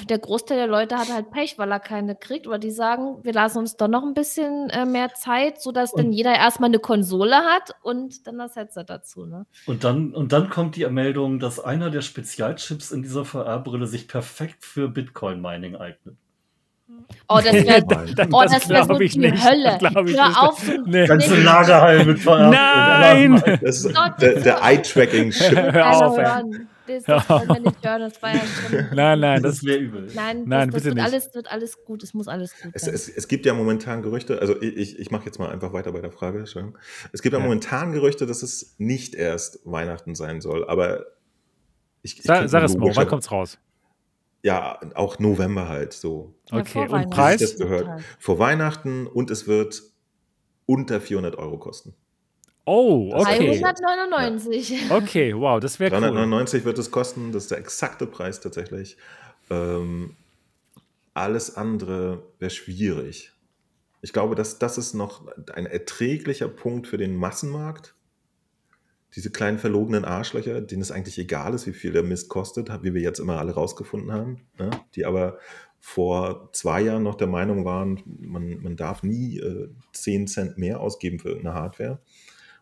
der 0.09 0.19
Großteil 0.19 0.57
der 0.57 0.67
Leute 0.67 0.95
hat 0.97 1.11
halt 1.11 1.31
Pech, 1.31 1.57
weil 1.57 1.71
er 1.71 1.79
keine 1.79 2.15
kriegt. 2.15 2.45
Oder 2.47 2.59
die 2.59 2.69
sagen, 2.71 3.17
wir 3.23 3.33
lassen 3.33 3.57
uns 3.57 3.75
doch 3.77 3.87
noch 3.87 4.03
ein 4.03 4.13
bisschen 4.13 4.69
äh, 4.69 4.85
mehr 4.85 5.11
Zeit, 5.15 5.59
sodass 5.61 5.91
dann 5.91 6.05
Und- 6.07 6.13
jeder 6.13 6.35
erstmal 6.35 6.69
eine 6.69 6.79
Konsole 6.79 7.35
hat 7.35 7.71
und 7.81 8.25
dann 8.27 8.37
das 8.37 8.55
Headset 8.55 8.83
dazu. 8.87 9.25
Ne? 9.25 9.45
Und 9.65 9.83
dann, 9.83 10.13
und 10.13 10.31
dann 10.31 10.49
kommt 10.51 10.75
die 10.75 10.85
Meldung, 10.87 11.39
dass 11.39 11.59
einer 11.59 11.89
der 11.89 12.01
Spezialchips 12.01 12.91
in 12.91 13.01
dieser 13.01 13.25
VR-Brille 13.25 13.87
sich 13.87 14.07
perfekt 14.07 14.63
für 14.63 14.87
Bitcoin-Mining 14.87 15.75
eignet. 15.75 16.15
Oh, 17.29 17.39
das 17.43 17.53
wäre 17.53 17.83
oh, 18.31 18.43
das 18.43 18.69
wär 18.69 18.81
so 18.83 18.87
glaub 18.87 19.01
ich 19.01 19.11
die 19.13 19.19
nicht. 19.19 19.43
Hölle. 19.43 19.77
Ich 19.81 19.93
Hör 19.95 20.03
nicht. 20.03 20.37
auf. 20.37 20.59
So, 20.59 20.71
Nee. 20.85 21.05
Ganze 21.05 21.33
Nee. 21.33 21.43
Lagerhallen 21.43 22.07
mit 22.07 22.19
VR. 22.19 22.49
Nein! 22.49 23.43
Das 23.61 23.83
ist 23.83 23.93
der, 24.21 24.39
der 24.39 24.61
Eye-Tracking-Chip. 24.63 25.57
Hör 25.73 26.05
auf, 26.07 26.17
ey. 26.17 26.25
Das, 26.87 27.03
das 27.03 27.29
wollen 27.29 27.47
wir 27.49 27.59
nicht 27.59 27.85
hören, 27.85 27.99
das 27.99 28.21
war 28.21 28.33
ja 28.33 28.39
schon. 28.39 28.95
Nein, 28.95 29.19
nein, 29.19 29.43
Das 29.43 29.55
das, 29.55 29.65
wäre 29.65 29.77
übel. 29.79 30.07
Nein, 30.15 30.43
Nein, 30.45 30.69
das, 30.71 30.75
das 30.75 30.83
bitte 30.83 30.85
wird, 30.85 30.95
nicht. 30.95 31.05
alles, 31.05 31.35
wird 31.35 31.51
alles 31.51 31.83
gut, 31.83 32.01
es 32.01 32.13
muss 32.13 32.29
alles 32.29 32.53
gut 32.61 32.71
Es, 32.73 32.83
sein. 32.83 32.93
es, 32.93 33.09
es 33.09 33.27
gibt 33.27 33.45
ja 33.45 33.53
momentan 33.53 34.01
Gerüchte, 34.03 34.39
also 34.39 34.55
ich, 34.61 34.77
ich, 34.77 34.99
ich 34.99 35.11
mache 35.11 35.25
jetzt 35.25 35.37
mal 35.37 35.49
einfach 35.49 35.73
weiter 35.73 35.91
bei 35.91 35.99
der 35.99 36.11
Frage. 36.13 36.39
Es 36.43 36.53
gibt 37.21 37.33
ja, 37.33 37.39
Ja. 37.39 37.43
momentan 37.45 37.91
Gerüchte, 37.91 38.25
dass 38.25 38.41
es 38.41 38.75
nicht 38.77 39.15
erst 39.15 39.59
Weihnachten 39.65 40.15
sein 40.15 40.39
soll, 40.39 40.65
aber 40.65 41.03
ich, 42.03 42.19
ich 42.19 42.23
Sa 42.23 42.35
könnte 42.35 42.47
sag 42.47 42.63
es 42.63 42.77
mal, 42.77 42.95
wann 42.95 43.07
kommt's 43.07 43.31
raus? 43.33 43.57
Ja, 44.47 44.79
auch 44.95 45.19
November 45.19 45.67
halt 45.67 45.91
so. 45.91 46.33
Okay, 46.49 46.87
und. 46.87 47.09
Preis? 47.09 47.41
Das 47.41 47.57
gehört. 47.57 48.01
Vor 48.17 48.39
Weihnachten 48.39 49.05
und 49.05 49.29
es 49.29 49.45
wird 49.45 49.83
unter 50.65 51.01
400 51.01 51.37
Euro 51.37 51.57
kosten. 51.57 51.93
Oh, 52.63 53.11
okay. 53.13 53.59
399. 53.59 54.89
Okay, 54.89 55.35
wow, 55.35 55.59
das 55.59 55.81
wäre 55.81 55.93
cool. 55.93 55.99
399 55.99 56.63
wird 56.63 56.77
es 56.77 56.91
kosten, 56.91 57.33
das 57.33 57.43
ist 57.43 57.51
der 57.51 57.57
exakte 57.57 58.07
Preis 58.07 58.39
tatsächlich. 58.39 58.95
Ähm, 59.49 60.15
alles 61.13 61.57
andere 61.57 62.23
wäre 62.39 62.51
schwierig. 62.51 63.33
Ich 64.01 64.13
glaube, 64.13 64.35
dass 64.35 64.59
das 64.59 64.77
ist 64.77 64.93
noch 64.93 65.27
ein 65.53 65.65
erträglicher 65.65 66.47
Punkt 66.47 66.87
für 66.87 66.97
den 66.97 67.17
Massenmarkt. 67.17 67.95
Diese 69.17 69.31
kleinen 69.31 69.57
verlogenen 69.57 70.05
Arschlöcher, 70.05 70.61
denen 70.61 70.83
es 70.83 70.91
eigentlich 70.91 71.17
egal 71.17 71.55
ist, 71.55 71.65
wie 71.65 71.73
viel 71.73 71.91
der 71.91 72.03
Mist 72.03 72.29
kostet, 72.29 72.69
wie 72.83 72.93
wir 72.93 73.01
jetzt 73.01 73.19
immer 73.19 73.39
alle 73.39 73.53
rausgefunden 73.53 74.13
haben, 74.13 74.41
ne? 74.59 74.69
die 74.95 75.05
aber 75.05 75.39
vor 75.79 76.49
zwei 76.53 76.81
Jahren 76.81 77.03
noch 77.03 77.15
der 77.15 77.27
Meinung 77.27 77.65
waren, 77.65 78.03
man, 78.05 78.61
man 78.61 78.75
darf 78.75 79.01
nie 79.01 79.39
äh, 79.39 79.69
10 79.93 80.27
Cent 80.27 80.57
mehr 80.59 80.79
ausgeben 80.79 81.19
für 81.19 81.35
eine 81.35 81.53
Hardware. 81.53 81.99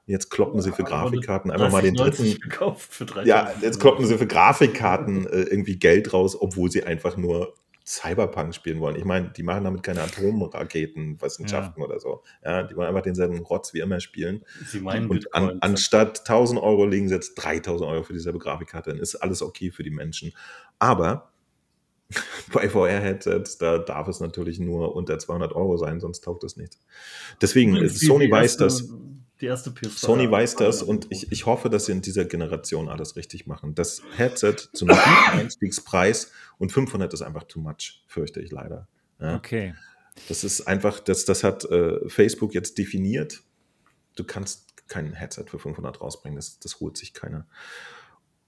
Und 0.07 0.11
jetzt 0.11 0.29
kloppen 0.29 0.61
sie 0.61 0.71
für 0.71 0.83
Grafikkarten 0.83 1.51
einfach 1.51 1.71
mal 1.71 1.81
den 1.81 1.95
30,90 1.95 1.97
dritten, 2.05 2.39
gekauft 2.39 2.93
für 2.93 3.05
3 3.05 3.25
ja, 3.25 3.51
jetzt 3.61 3.79
kloppen 3.79 4.05
sie 4.05 4.17
für 4.17 4.27
Grafikkarten 4.27 5.27
äh, 5.27 5.41
irgendwie 5.41 5.77
Geld 5.77 6.13
raus, 6.13 6.39
obwohl 6.39 6.71
sie 6.71 6.83
einfach 6.83 7.17
nur 7.17 7.53
Cyberpunk 7.87 8.55
spielen 8.55 8.79
wollen. 8.79 8.95
Ich 8.95 9.05
meine, 9.05 9.29
die 9.29 9.43
machen 9.43 9.63
damit 9.63 9.83
keine 9.83 10.01
Atomraketenwissenschaften 10.01 11.83
oder 11.83 11.99
so. 11.99 12.23
Ja, 12.43 12.63
die 12.63 12.75
wollen 12.75 12.87
einfach 12.87 13.03
denselben 13.03 13.39
Rotz 13.39 13.73
wie 13.73 13.79
immer 13.79 13.99
spielen. 13.99 14.43
Sie 14.65 14.79
meinen 14.79 15.07
Und 15.07 15.33
an, 15.35 15.57
anstatt 15.61 16.21
1000 16.21 16.59
Euro 16.59 16.85
legen 16.85 17.07
sie 17.07 17.13
jetzt 17.13 17.35
3000 17.35 17.87
Euro 17.87 18.03
für 18.03 18.13
dieselbe 18.13 18.39
Grafikkarte. 18.39 18.89
Dann 18.89 18.99
ist 18.99 19.15
alles 19.15 19.43
okay 19.43 19.69
für 19.69 19.83
die 19.83 19.91
Menschen. 19.91 20.33
Aber 20.79 21.31
bei 22.53 22.69
VR-Headsets, 22.69 23.59
da 23.59 23.77
darf 23.77 24.07
es 24.07 24.19
natürlich 24.19 24.59
nur 24.59 24.95
unter 24.95 25.19
200 25.19 25.53
Euro 25.53 25.77
sein, 25.77 25.99
sonst 25.99 26.21
taugt 26.21 26.43
es 26.43 26.57
nicht. 26.57 26.79
Deswegen, 27.41 27.87
Sony 27.89 28.29
weiß 28.29 28.57
das. 28.57 28.89
Die 29.41 29.47
erste 29.47 29.71
PS 29.71 29.99
Sony 29.99 30.31
weiß 30.31 30.55
das 30.55 30.81
und 30.81 31.07
ich, 31.09 31.31
ich 31.31 31.45
hoffe, 31.45 31.69
dass 31.69 31.85
sie 31.85 31.91
in 31.91 32.01
dieser 32.01 32.23
Generation 32.25 32.87
alles 32.87 33.15
richtig 33.17 33.47
machen. 33.47 33.75
Das 33.75 34.01
Headset 34.15 34.55
zu 34.73 34.87
einem 34.87 34.97
guten 34.97 35.39
Einstiegspreis 35.39 36.31
und 36.57 36.71
500 36.71 37.13
ist 37.13 37.21
einfach 37.21 37.43
too 37.43 37.59
much, 37.59 38.03
fürchte 38.07 38.41
ich 38.41 38.51
leider. 38.51 38.87
Ja, 39.19 39.35
Okay. 39.35 39.73
Das 40.29 40.45
ist 40.45 40.61
einfach, 40.61 41.01
das, 41.01 41.25
das 41.25 41.43
hat 41.43 41.65
äh, 41.65 42.07
Facebook 42.07 42.53
jetzt 42.53 42.77
definiert. 42.77 43.43
Du 44.15 44.23
kannst 44.23 44.87
kein 44.87 45.13
Headset 45.13 45.45
für 45.47 45.59
500 45.59 45.99
rausbringen, 45.99 46.37
das, 46.37 46.59
das 46.59 46.79
holt 46.79 46.95
sich 46.95 47.13
keiner. 47.13 47.45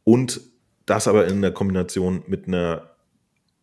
Und 0.05 0.39
das 0.85 1.09
aber 1.09 1.27
in 1.27 1.41
der 1.41 1.51
Kombination 1.51 2.23
mit 2.27 2.47
einer 2.47 2.95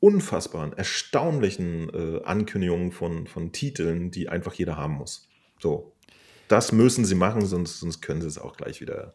unfassbaren, 0.01 0.75
erstaunlichen 0.75 1.89
äh, 1.95 2.23
Ankündigung 2.25 2.93
von, 2.93 3.27
von 3.27 3.53
Titeln, 3.53 4.11
die 4.11 4.29
einfach 4.29 4.53
jeder 4.53 4.77
haben 4.77 4.95
muss. 4.95 5.31
So. 5.61 5.94
Das 6.55 6.71
müssen 6.71 7.05
sie 7.05 7.17
machen, 7.17 7.45
sonst, 7.47 7.81
sonst 7.81 8.01
können 8.01 8.21
sie 8.21 8.29
es 8.29 8.39
auch 8.39 8.57
gleich 8.57 8.81
wieder 8.81 9.15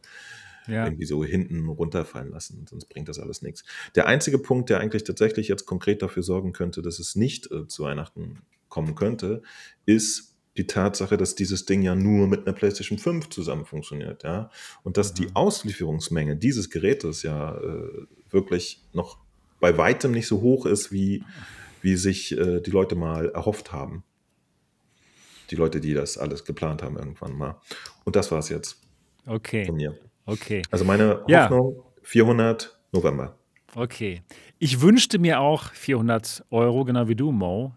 Ja. 0.67 0.83
irgendwie 0.85 1.05
so 1.05 1.23
hinten 1.23 1.67
runterfallen 1.69 2.31
lassen, 2.31 2.65
sonst 2.69 2.89
bringt 2.89 3.07
das 3.07 3.17
alles 3.17 3.41
nichts. 3.41 3.63
Der 3.95 4.07
einzige 4.07 4.39
Punkt, 4.39 4.69
der 4.69 4.79
eigentlich 4.81 5.05
tatsächlich 5.05 5.47
jetzt 5.47 5.65
konkret 5.65 6.01
dafür 6.01 6.21
sorgen 6.21 6.51
könnte, 6.51 6.81
dass 6.81 6.99
es 6.99 7.15
nicht 7.15 7.49
äh, 7.49 7.65
zu 7.67 7.83
Weihnachten 7.83 8.41
kommen 8.67 8.93
könnte, 8.93 9.41
ist 9.85 10.35
die 10.57 10.67
Tatsache, 10.67 11.15
dass 11.15 11.33
dieses 11.35 11.63
Ding 11.65 11.81
ja 11.81 11.95
nur 11.95 12.27
mit 12.27 12.45
einer 12.45 12.53
PlayStation 12.53 12.97
5 12.99 13.29
zusammen 13.29 13.65
funktioniert, 13.65 14.23
ja, 14.23 14.49
und 14.83 14.97
dass 14.97 15.13
die 15.13 15.27
Mhm. 15.27 15.35
Auslieferungsmenge 15.35 16.35
dieses 16.35 16.69
Gerätes 16.69 17.23
ja 17.23 17.55
äh, 17.57 18.05
wirklich 18.29 18.83
noch 18.91 19.17
bei 19.61 19.77
weitem 19.77 20.11
nicht 20.11 20.27
so 20.27 20.41
hoch 20.41 20.65
ist, 20.65 20.91
wie, 20.91 21.23
wie 21.81 21.95
sich 21.95 22.33
äh, 22.37 22.59
die 22.61 22.71
Leute 22.71 22.95
mal 22.95 23.29
erhofft 23.29 23.71
haben. 23.71 24.03
Die 25.51 25.55
Leute, 25.55 25.79
die 25.79 25.93
das 25.93 26.17
alles 26.17 26.45
geplant 26.45 26.83
haben 26.83 26.97
irgendwann 26.97 27.33
mal. 27.37 27.59
Und 28.05 28.15
das 28.15 28.31
war 28.31 28.39
es 28.39 28.49
jetzt 28.49 28.81
Okay, 29.25 29.65
von 29.65 29.75
mir. 29.75 29.97
okay, 30.25 30.61
Also 30.71 30.85
meine 30.85 31.23
Ja. 31.27 31.43
Hoffnung, 31.43 31.83
400 32.03 32.79
November. 32.91 33.35
okay. 33.75 34.21
Ich 34.57 34.81
wünschte 34.81 35.19
mir 35.19 35.39
auch 35.39 35.71
400 35.73 36.43
Euro, 36.51 36.83
genau 36.85 37.07
wie 37.07 37.15
du, 37.15 37.31
Mo. 37.31 37.73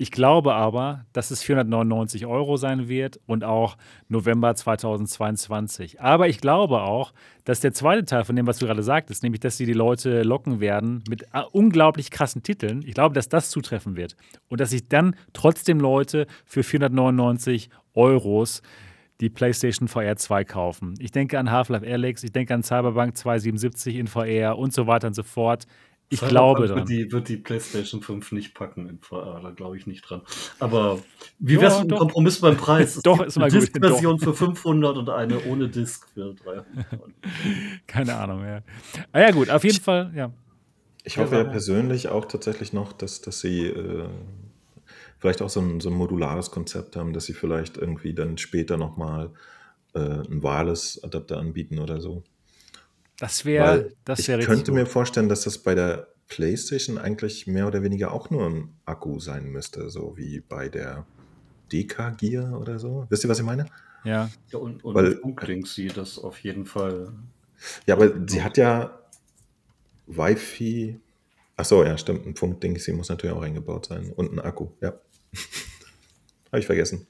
Ich 0.00 0.12
glaube 0.12 0.54
aber, 0.54 1.04
dass 1.12 1.32
es 1.32 1.42
499 1.42 2.24
Euro 2.24 2.56
sein 2.56 2.88
wird 2.88 3.18
und 3.26 3.42
auch 3.42 3.76
November 4.08 4.54
2022. 4.54 6.00
Aber 6.00 6.28
ich 6.28 6.40
glaube 6.40 6.82
auch, 6.82 7.12
dass 7.44 7.58
der 7.58 7.72
zweite 7.72 8.04
Teil 8.04 8.24
von 8.24 8.36
dem, 8.36 8.46
was 8.46 8.58
du 8.58 8.66
gerade 8.66 8.84
sagtest, 8.84 9.24
nämlich, 9.24 9.40
dass 9.40 9.56
sie 9.56 9.66
die 9.66 9.72
Leute 9.72 10.22
locken 10.22 10.60
werden 10.60 11.02
mit 11.08 11.22
äh, 11.32 11.42
unglaublich 11.50 12.12
krassen 12.12 12.44
Titeln, 12.44 12.84
ich 12.86 12.94
glaube, 12.94 13.12
dass 13.12 13.28
das 13.28 13.50
zutreffen 13.50 13.96
wird. 13.96 14.14
Und 14.46 14.60
dass 14.60 14.70
sich 14.70 14.88
dann 14.88 15.16
trotzdem 15.32 15.80
Leute 15.80 16.28
für 16.46 16.62
499 16.62 17.68
Euros 17.94 18.62
die 19.20 19.30
PlayStation 19.30 19.88
VR 19.88 20.16
2 20.16 20.44
kaufen. 20.44 20.94
Ich 21.00 21.10
denke 21.10 21.40
an 21.40 21.50
Half-Life 21.50 21.84
Alyx, 21.84 22.22
ich 22.22 22.30
denke 22.30 22.54
an 22.54 22.62
Cyberpunk 22.62 23.16
2077 23.16 23.96
in 23.96 24.06
VR 24.06 24.56
und 24.56 24.72
so 24.72 24.86
weiter 24.86 25.08
und 25.08 25.14
so 25.14 25.24
fort. 25.24 25.66
Ich 26.10 26.20
Cyberpunk 26.20 26.30
glaube 26.30 26.68
wird 26.68 26.70
dran. 26.70 26.86
die, 26.86 27.12
wird 27.12 27.28
die 27.28 27.36
PlayStation 27.36 28.02
5 28.02 28.32
nicht 28.32 28.54
packen 28.54 28.98
VR, 29.02 29.40
da 29.42 29.50
glaube 29.50 29.76
ich 29.76 29.86
nicht 29.86 30.02
dran. 30.02 30.22
Aber 30.58 31.00
wie 31.38 31.60
wäre 31.60 31.66
es 31.66 31.74
Ja, 31.74 31.80
mit 31.80 31.90
einem 31.90 31.98
Kompromiss 31.98 32.40
beim 32.40 32.56
Preis? 32.56 32.96
Es 32.96 33.02
Doch, 33.02 33.20
ist 33.20 33.36
eine 33.36 33.44
mal 33.44 33.50
gut. 33.50 33.60
Disk-Version 33.62 34.18
für 34.18 34.32
500 34.34 34.96
und 34.96 35.10
eine 35.10 35.44
ohne 35.44 35.68
Disk 35.68 36.08
für 36.14 36.34
300. 36.34 36.66
Keine 37.86 38.16
Ahnung, 38.16 38.44
ja. 38.44 38.62
Ah 39.12 39.20
ja, 39.20 39.30
gut, 39.32 39.50
auf 39.50 39.64
jeden 39.64 39.80
Fall, 39.80 40.12
ja. 40.14 40.32
Ich 41.04 41.18
hoffe 41.18 41.34
ja 41.36 41.40
warum? 41.40 41.52
persönlich 41.52 42.08
auch 42.08 42.24
tatsächlich 42.24 42.72
noch, 42.72 42.92
dass, 42.92 43.20
dass 43.20 43.40
sie 43.40 43.66
äh, 43.66 44.08
vielleicht 45.18 45.42
auch 45.42 45.50
so 45.50 45.60
ein, 45.60 45.80
so 45.80 45.90
ein 45.90 45.94
modulares 45.94 46.50
Konzept 46.50 46.96
haben, 46.96 47.12
dass 47.12 47.26
sie 47.26 47.34
vielleicht 47.34 47.76
irgendwie 47.76 48.14
dann 48.14 48.38
später 48.38 48.76
nochmal 48.76 49.30
äh, 49.94 49.98
einen 49.98 50.42
Wireless-Adapter 50.42 51.38
anbieten 51.38 51.78
oder 51.78 52.00
so. 52.00 52.22
Das 53.18 53.44
wäre 53.44 53.90
das 54.04 54.26
wär 54.28 54.38
Ich 54.38 54.46
könnte 54.46 54.70
gut. 54.70 54.74
mir 54.74 54.86
vorstellen, 54.86 55.28
dass 55.28 55.42
das 55.42 55.58
bei 55.58 55.74
der 55.74 56.08
PlayStation 56.28 56.98
eigentlich 56.98 57.46
mehr 57.46 57.66
oder 57.66 57.82
weniger 57.82 58.12
auch 58.12 58.30
nur 58.30 58.46
ein 58.48 58.76
Akku 58.84 59.18
sein 59.18 59.46
müsste, 59.50 59.90
so 59.90 60.16
wie 60.16 60.40
bei 60.40 60.68
der 60.68 61.06
DK 61.72 62.16
Gear 62.16 62.60
oder 62.60 62.78
so. 62.78 63.06
Wisst 63.08 63.24
ihr, 63.24 63.30
was 63.30 63.38
ich 63.38 63.44
meine? 63.44 63.66
Ja. 64.04 64.30
ja 64.52 64.58
und 64.58 64.84
und 64.84 64.94
Weil, 64.94 65.18
sie 65.66 65.88
das 65.88 66.18
auf 66.18 66.38
jeden 66.40 66.66
Fall. 66.66 67.12
Ja, 67.86 67.96
aber 67.96 68.12
sie 68.26 68.42
hat 68.42 68.56
ja 68.56 69.00
Wi-Fi. 70.06 71.00
Achso, 71.56 71.82
ja, 71.84 71.98
stimmt. 71.98 72.24
Ein 72.24 72.36
Funkding, 72.36 72.78
sie 72.78 72.92
muss 72.92 73.08
natürlich 73.08 73.34
auch 73.34 73.42
eingebaut 73.42 73.86
sein. 73.86 74.12
Und 74.14 74.32
ein 74.32 74.38
Akku, 74.38 74.68
ja. 74.80 74.94
Habe 76.50 76.60
ich 76.60 76.66
vergessen. 76.66 77.06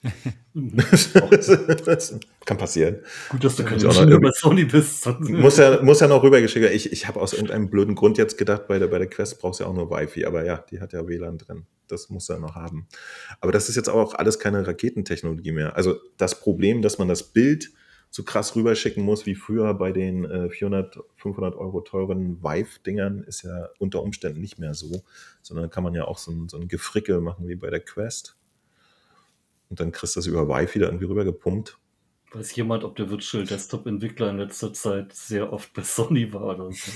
das 0.52 1.12
kann 2.44 2.58
passieren. 2.58 2.96
Gut, 3.30 3.44
dass 3.44 3.54
du 3.54 3.64
keine 3.64 3.84
Maschine 3.84 4.18
bei 4.18 4.32
Sony 4.32 4.64
bist. 4.64 5.06
muss, 5.20 5.58
ja, 5.58 5.80
muss 5.82 6.00
ja 6.00 6.08
noch 6.08 6.22
rübergeschickt 6.24 6.64
werden. 6.64 6.74
Ich, 6.74 6.92
ich 6.92 7.06
habe 7.06 7.20
aus 7.20 7.32
irgendeinem 7.32 7.70
blöden 7.70 7.94
Grund 7.94 8.18
jetzt 8.18 8.36
gedacht, 8.36 8.66
bei 8.66 8.80
der, 8.80 8.88
bei 8.88 8.98
der 8.98 9.06
Quest 9.06 9.40
brauchst 9.40 9.60
du 9.60 9.64
ja 9.64 9.70
auch 9.70 9.74
nur 9.74 9.90
Wi-Fi. 9.90 10.24
Aber 10.24 10.44
ja, 10.44 10.64
die 10.70 10.80
hat 10.80 10.92
ja 10.92 11.06
WLAN 11.06 11.38
drin. 11.38 11.66
Das 11.86 12.10
muss 12.10 12.28
er 12.28 12.40
noch 12.40 12.56
haben. 12.56 12.88
Aber 13.40 13.52
das 13.52 13.68
ist 13.68 13.76
jetzt 13.76 13.88
auch 13.88 14.14
alles 14.14 14.40
keine 14.40 14.66
Raketentechnologie 14.66 15.52
mehr. 15.52 15.76
Also 15.76 15.96
das 16.16 16.40
Problem, 16.40 16.82
dass 16.82 16.98
man 16.98 17.06
das 17.06 17.22
Bild 17.22 17.70
so 18.10 18.24
krass 18.24 18.56
rüberschicken 18.56 19.04
muss 19.04 19.26
wie 19.26 19.34
früher 19.34 19.72
bei 19.74 19.92
den 19.92 20.24
äh, 20.24 20.48
400, 20.48 20.98
500 21.16 21.54
Euro 21.54 21.82
teuren 21.82 22.42
Vive-Dingern, 22.42 23.22
ist 23.22 23.42
ja 23.42 23.68
unter 23.78 24.02
Umständen 24.02 24.40
nicht 24.40 24.58
mehr 24.58 24.74
so. 24.74 25.02
Sondern 25.42 25.70
kann 25.70 25.84
man 25.84 25.94
ja 25.94 26.06
auch 26.06 26.18
so 26.18 26.32
ein, 26.32 26.48
so 26.48 26.58
ein 26.58 26.66
Gefrickel 26.66 27.20
machen 27.20 27.46
wie 27.46 27.54
bei 27.54 27.70
der 27.70 27.80
Quest 27.80 28.37
und 29.70 29.80
dann 29.80 29.92
kriegst 29.92 30.16
du 30.16 30.20
das 30.20 30.26
über 30.26 30.48
Wi-Fi 30.48 30.78
da 30.78 30.86
irgendwie 30.86 31.06
rübergepumpt. 31.06 31.78
Weiß 32.32 32.54
jemand, 32.56 32.84
ob 32.84 32.96
der 32.96 33.08
Virtual 33.10 33.44
Desktop 33.44 33.86
Entwickler 33.86 34.30
in 34.30 34.38
letzter 34.38 34.72
Zeit 34.72 35.14
sehr 35.14 35.52
oft 35.52 35.72
bei 35.72 35.82
Sony 35.82 36.32
war 36.32 36.44
oder 36.44 36.70
so? 36.72 36.92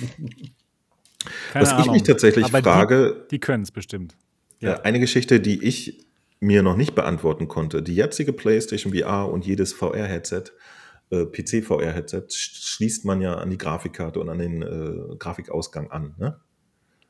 Keine 1.52 1.64
Was 1.64 1.72
Ahnung. 1.72 1.86
ich 1.86 1.92
mich 1.92 2.02
tatsächlich 2.02 2.44
Aber 2.44 2.62
frage. 2.62 3.24
Die, 3.24 3.36
die 3.36 3.40
können 3.40 3.62
es 3.62 3.70
bestimmt. 3.70 4.16
Ja. 4.60 4.80
Eine 4.82 5.00
Geschichte, 5.00 5.40
die 5.40 5.62
ich 5.64 6.06
mir 6.40 6.62
noch 6.62 6.76
nicht 6.76 6.94
beantworten 6.94 7.48
konnte. 7.48 7.82
Die 7.82 7.94
jetzige 7.94 8.32
PlayStation 8.32 8.92
VR 8.92 9.28
und 9.30 9.46
jedes 9.46 9.72
VR-Headset, 9.72 10.44
äh, 11.10 11.24
PC-VR-Headset, 11.24 12.24
schließt 12.28 13.04
man 13.04 13.20
ja 13.20 13.34
an 13.34 13.50
die 13.50 13.58
Grafikkarte 13.58 14.20
und 14.20 14.28
an 14.28 14.38
den 14.38 14.62
äh, 14.62 15.16
Grafikausgang 15.18 15.90
an. 15.90 16.14
Ne? 16.18 16.40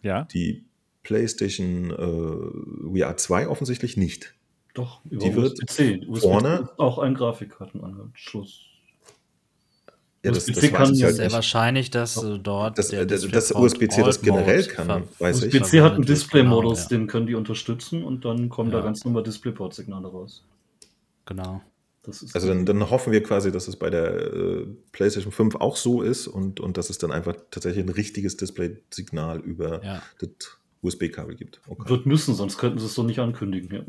Ja. 0.03 0.25
Die 0.25 0.67
PlayStation 1.03 1.91
äh, 1.91 2.99
VR 2.99 3.17
2 3.17 3.49
offensichtlich 3.49 3.97
nicht. 3.97 4.35
Doch, 4.75 5.05
über 5.05 5.25
die 5.25 5.35
wird 5.35 5.53
USB-C. 5.53 6.07
USB 6.07 6.23
vorne 6.23 6.69
auch 6.79 6.99
ein 6.99 7.15
Grafikkartenanschluss. 7.15 8.73
Ja, 10.25 10.31
das, 10.31 10.47
das 10.47 10.61
kann 10.71 10.87
halt 10.87 10.97
sehr 10.97 11.13
nicht. 11.13 11.33
wahrscheinlich, 11.33 11.91
dass 11.91 12.23
äh, 12.23 12.39
dort 12.39 12.79
das, 12.79 12.89
der 12.89 13.05
das, 13.07 13.27
das 13.29 13.53
USB-C 13.53 14.03
das 14.03 14.23
generell 14.23 14.65
kann, 14.65 15.05
weiß 15.19 15.43
ich. 15.43 15.55
USB-C 15.55 15.83
hat 15.83 15.95
einen 15.95 16.05
Display-Modus, 16.05 16.89
genau, 16.89 16.91
ja. 16.91 16.99
den 16.99 17.07
können 17.09 17.27
die 17.27 17.35
unterstützen 17.35 18.05
und 18.05 18.25
dann 18.25 18.49
kommen 18.49 18.71
ja. 18.71 18.79
da 18.79 18.85
ganz 18.85 19.05
normal 19.05 19.25
DisplayPort-Signale 19.25 20.07
raus. 20.07 20.45
Genau. 21.27 21.61
also 22.07 22.49
dann, 22.49 22.67
dann, 22.67 22.89
hoffen 22.89 23.13
wir 23.13 23.23
quasi, 23.25 23.51
dass 23.51 23.67
es 23.67 23.77
bei 23.77 23.91
der 23.91 24.15
äh, 24.15 24.67
PlayStation 24.93 25.33
5 25.33 25.57
auch 25.57 25.77
so 25.77 26.03
ist 26.03 26.29
und, 26.29 26.61
und 26.61 26.77
dass 26.77 26.89
es 26.89 26.99
dann 26.99 27.11
einfach 27.11 27.35
tatsächlich 27.51 27.85
ein 27.85 27.91
richtiges 27.91 28.37
Display-Signal 28.37 29.41
über 29.41 29.85
ja. 29.85 30.03
das 30.21 30.31
USB-Kabel 30.83 31.35
gibt. 31.35 31.61
Okay. 31.67 31.89
Wird 31.89 32.07
müssen, 32.07 32.35
sonst 32.37 32.59
könnten 32.59 32.79
sie 32.79 32.87
es 32.87 32.95
so 32.95 33.03
nicht 33.03 33.19
ankündigen. 33.19 33.75
Ja. 33.75 33.83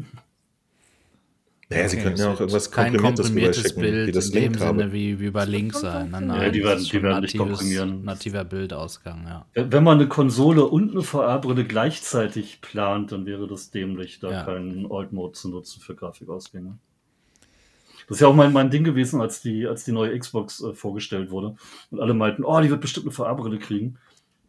Naja, 1.73 1.89
sie 1.89 1.97
könnten 1.97 2.19
ja 2.19 2.31
auch 2.31 2.39
irgendwas 2.39 2.71
kein 2.71 2.97
komprimiertes 2.97 3.75
Bild 3.75 4.07
wie 4.07 4.11
das 4.11 4.29
in 4.29 4.53
dem 4.53 4.53
Sinne 4.53 4.93
wie, 4.93 5.19
wie 5.19 5.29
bei 5.29 5.45
Link 5.45 5.73
sein. 5.73 6.11
Nein, 6.11 6.27
nein, 6.27 6.41
ja, 6.41 6.49
die 6.49 6.63
werden, 6.63 6.83
die 6.83 7.03
werden 7.03 7.21
nicht 7.21 7.37
komprimieren. 7.37 8.03
Nativer 8.03 8.43
Bildausgang, 8.43 9.25
ja. 9.25 9.45
Wenn 9.53 9.83
man 9.83 9.99
eine 9.99 10.07
Konsole 10.07 10.65
und 10.65 10.91
eine 10.91 11.01
VR-Brille 11.01 11.65
gleichzeitig 11.65 12.61
plant, 12.61 13.11
dann 13.11 13.25
wäre 13.25 13.47
das 13.47 13.71
dämlich, 13.71 14.19
da 14.19 14.31
ja. 14.31 14.43
keinen 14.43 14.91
Alt-Mode 14.91 15.33
zu 15.33 15.49
nutzen 15.49 15.81
für 15.81 15.95
Grafikausgänge. 15.95 16.77
Das 18.07 18.17
ist 18.17 18.21
ja 18.21 18.27
auch 18.27 18.35
mein, 18.35 18.51
mein 18.51 18.69
Ding 18.69 18.83
gewesen, 18.83 19.21
als 19.21 19.41
die, 19.41 19.65
als 19.65 19.85
die 19.85 19.93
neue 19.93 20.17
Xbox 20.17 20.61
äh, 20.61 20.73
vorgestellt 20.73 21.31
wurde. 21.31 21.55
Und 21.89 22.01
alle 22.01 22.13
meinten, 22.13 22.43
oh, 22.43 22.59
die 22.59 22.69
wird 22.69 22.81
bestimmt 22.81 23.05
eine 23.05 23.13
VR-Brille 23.13 23.59
kriegen 23.59 23.97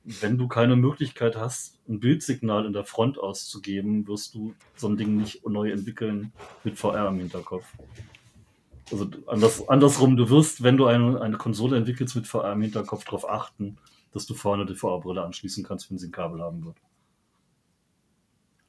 wenn 0.05 0.37
du 0.37 0.49
keine 0.49 0.77
Möglichkeit 0.77 1.37
hast, 1.37 1.81
ein 1.89 1.99
Bildsignal 1.99 2.67
in 2.67 2.73
der 2.73 2.85
Front 2.85 3.19
auszugeben, 3.19 4.07
wirst 4.07 4.35
du 4.35 4.55
so 4.77 4.89
ein 4.89 4.97
Ding 4.97 5.17
nicht 5.17 5.47
neu 5.49 5.71
entwickeln 5.71 6.33
mit 6.63 6.79
VR 6.79 7.09
im 7.09 7.19
Hinterkopf. 7.19 7.67
Also 8.93 9.09
anders, 9.27 9.67
andersrum, 9.67 10.17
du 10.17 10.29
wirst, 10.29 10.63
wenn 10.63 10.77
du 10.77 10.87
eine, 10.87 11.21
eine 11.23 11.39
Konsole 11.39 11.79
entwickelst 11.79 12.17
mit 12.17 12.27
VR 12.27 12.53
im 12.53 12.61
Hinterkopf, 12.61 13.05
darauf 13.05 13.29
achten, 13.29 13.79
dass 14.13 14.27
du 14.27 14.35
vorne 14.35 14.67
die 14.67 14.75
VR-Brille 14.75 15.23
anschließen 15.23 15.65
kannst, 15.65 15.91
wenn 15.91 15.99
sie 15.99 16.09
ein 16.09 16.13
Kabel 16.13 16.43
haben 16.43 16.65
wird. 16.65 16.77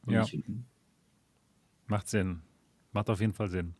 Und 0.06 0.14
ja. 0.14 0.26
Macht 1.88 2.08
Sinn. 2.08 2.42
Macht 2.94 3.10
auf 3.10 3.20
jeden 3.20 3.34
Fall 3.34 3.50
Sinn. 3.50 3.76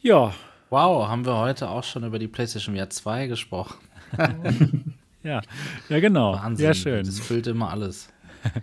Ja. 0.00 0.34
Wow, 0.70 1.08
haben 1.08 1.24
wir 1.24 1.36
heute 1.36 1.68
auch 1.68 1.84
schon 1.84 2.04
über 2.04 2.18
die 2.18 2.28
PlayStation 2.28 2.76
VR 2.76 2.90
2 2.90 3.28
gesprochen. 3.28 3.78
Ja, 5.22 5.40
ja 5.88 6.00
genau. 6.00 6.34
Wahnsinn. 6.34 6.64
Ja, 6.66 6.74
schön. 6.74 7.04
Das 7.04 7.20
füllt 7.20 7.46
immer 7.46 7.70
alles. 7.70 8.08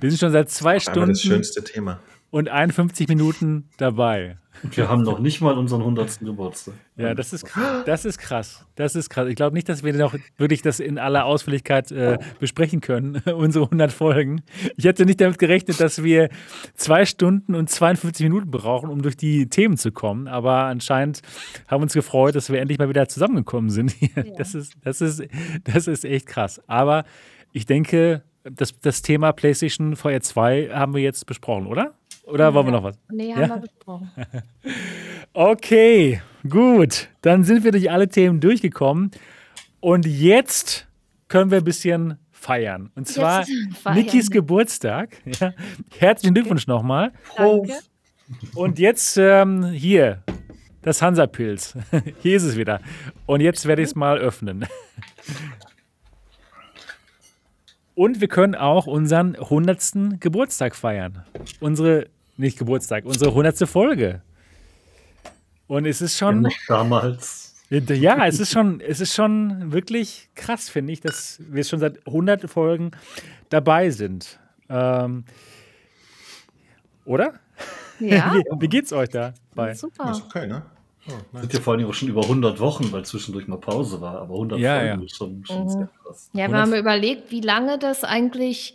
Wir 0.00 0.10
sind 0.10 0.18
schon 0.18 0.32
seit 0.32 0.50
zwei 0.50 0.78
Stunden. 0.78 1.10
Das 1.10 1.22
schönste 1.22 1.64
Thema. 1.64 2.00
Und 2.30 2.48
51 2.48 3.08
Minuten 3.08 3.68
dabei. 3.76 4.36
Wir 4.62 4.88
haben 4.88 5.02
noch 5.02 5.18
nicht 5.18 5.40
mal 5.40 5.56
unseren 5.56 5.80
100. 5.80 6.20
Geburtstag. 6.20 6.74
Ja, 6.96 7.14
das 7.14 7.32
ist, 7.32 7.46
das 7.84 8.04
ist 8.04 8.18
krass. 8.18 8.64
Das 8.74 8.96
ist 8.96 9.10
krass. 9.10 9.28
Ich 9.28 9.36
glaube 9.36 9.54
nicht, 9.54 9.68
dass 9.68 9.82
wir 9.82 9.92
noch 9.92 10.14
wirklich 10.38 10.62
das 10.62 10.80
in 10.80 10.98
aller 10.98 11.24
Ausführlichkeit 11.24 11.92
äh, 11.92 12.18
besprechen 12.40 12.80
können, 12.80 13.22
unsere 13.34 13.66
100 13.66 13.92
Folgen. 13.92 14.42
Ich 14.76 14.84
hätte 14.84 15.04
nicht 15.04 15.20
damit 15.20 15.38
gerechnet, 15.38 15.80
dass 15.80 16.02
wir 16.02 16.30
zwei 16.74 17.04
Stunden 17.04 17.54
und 17.54 17.70
52 17.70 18.24
Minuten 18.24 18.50
brauchen, 18.50 18.90
um 18.90 19.02
durch 19.02 19.16
die 19.16 19.48
Themen 19.48 19.76
zu 19.76 19.92
kommen. 19.92 20.26
Aber 20.26 20.64
anscheinend 20.64 21.22
haben 21.68 21.80
wir 21.80 21.84
uns 21.84 21.94
gefreut, 21.94 22.34
dass 22.34 22.50
wir 22.50 22.60
endlich 22.60 22.78
mal 22.78 22.88
wieder 22.88 23.08
zusammengekommen 23.08 23.70
sind. 23.70 23.94
Ja. 24.00 24.22
Das, 24.38 24.54
ist, 24.54 24.74
das, 24.82 25.00
ist, 25.00 25.22
das 25.64 25.86
ist 25.86 26.04
echt 26.04 26.26
krass. 26.26 26.62
Aber 26.66 27.04
ich 27.52 27.66
denke, 27.66 28.22
das, 28.44 28.78
das 28.80 29.02
Thema 29.02 29.32
PlayStation 29.32 29.96
VR 29.96 30.20
2 30.20 30.70
haben 30.72 30.94
wir 30.94 31.02
jetzt 31.02 31.26
besprochen, 31.26 31.66
oder? 31.66 31.94
Oder 32.26 32.52
wollen 32.52 32.66
wir 32.66 32.72
noch 32.72 32.82
was? 32.82 32.98
Nee, 33.08 33.32
haben 33.32 33.42
ja? 33.42 33.48
wir 33.48 33.58
besprochen. 33.58 34.10
okay, 35.32 36.20
gut. 36.48 37.08
Dann 37.22 37.44
sind 37.44 37.62
wir 37.62 37.70
durch 37.70 37.90
alle 37.90 38.08
Themen 38.08 38.40
durchgekommen. 38.40 39.12
Und 39.78 40.06
jetzt 40.06 40.88
können 41.28 41.52
wir 41.52 41.58
ein 41.58 41.64
bisschen 41.64 42.18
feiern. 42.32 42.90
Und 42.96 43.06
zwar 43.06 43.46
Nikis 43.94 44.30
Geburtstag. 44.30 45.16
Ja. 45.40 45.52
Herzlichen 45.98 46.34
Glückwunsch 46.34 46.66
nochmal. 46.66 47.12
Danke. 47.36 47.74
Und 48.54 48.80
jetzt 48.80 49.16
ähm, 49.18 49.64
hier, 49.66 50.22
das 50.82 51.02
Hansa-Pilz. 51.02 51.76
Hier 52.22 52.36
ist 52.36 52.42
es 52.42 52.56
wieder. 52.56 52.80
Und 53.26 53.40
jetzt 53.40 53.66
werde 53.66 53.82
ich 53.82 53.88
es 53.88 53.94
mal 53.94 54.18
öffnen. 54.18 54.66
Und 57.94 58.20
wir 58.20 58.28
können 58.28 58.54
auch 58.54 58.86
unseren 58.86 59.36
100. 59.36 60.20
Geburtstag 60.20 60.74
feiern. 60.74 61.24
Unsere 61.60 62.08
nicht 62.36 62.58
Geburtstag, 62.58 63.04
unsere 63.04 63.30
100. 63.30 63.68
Folge. 63.68 64.22
Und 65.66 65.86
es 65.86 66.00
ist 66.00 66.16
schon. 66.16 66.44
Ja, 66.44 66.50
damals. 66.68 67.54
Ja, 67.68 68.26
es 68.26 68.38
ist 68.38 68.52
schon, 68.52 68.80
es 68.80 69.00
ist 69.00 69.14
schon 69.14 69.72
wirklich 69.72 70.28
krass, 70.36 70.68
finde 70.68 70.92
ich, 70.92 71.00
dass 71.00 71.40
wir 71.40 71.64
schon 71.64 71.80
seit 71.80 72.06
100 72.06 72.48
Folgen 72.48 72.92
dabei 73.48 73.90
sind. 73.90 74.38
Ähm, 74.68 75.24
oder? 77.04 77.34
Ja. 77.98 78.34
Wie, 78.52 78.60
wie 78.60 78.68
geht's 78.68 78.92
euch 78.92 79.08
dabei? 79.08 79.74
Super. 79.74 80.12
Ist 80.12 80.22
okay, 80.22 80.46
ne? 80.46 80.62
Oh, 81.08 81.38
sind 81.40 81.54
ja 81.54 81.60
vor 81.60 81.74
allem 81.74 81.86
auch 81.86 81.94
schon 81.94 82.08
über 82.08 82.22
100 82.22 82.58
Wochen, 82.58 82.90
weil 82.92 83.04
zwischendurch 83.04 83.46
mal 83.46 83.58
Pause 83.58 84.00
war, 84.00 84.20
aber 84.20 84.34
100 84.34 84.58
ja, 84.58 84.78
Folgen 84.78 85.00
ja. 85.00 85.04
ist 85.04 85.16
schon, 85.16 85.44
schon 85.44 85.64
mhm. 85.64 85.68
sehr 85.68 85.88
krass. 86.02 86.30
Ja, 86.32 86.48
wir 86.48 86.58
haben 86.58 86.74
überlegt, 86.74 87.30
wie 87.30 87.40
lange 87.40 87.78
das 87.78 88.04
eigentlich 88.04 88.74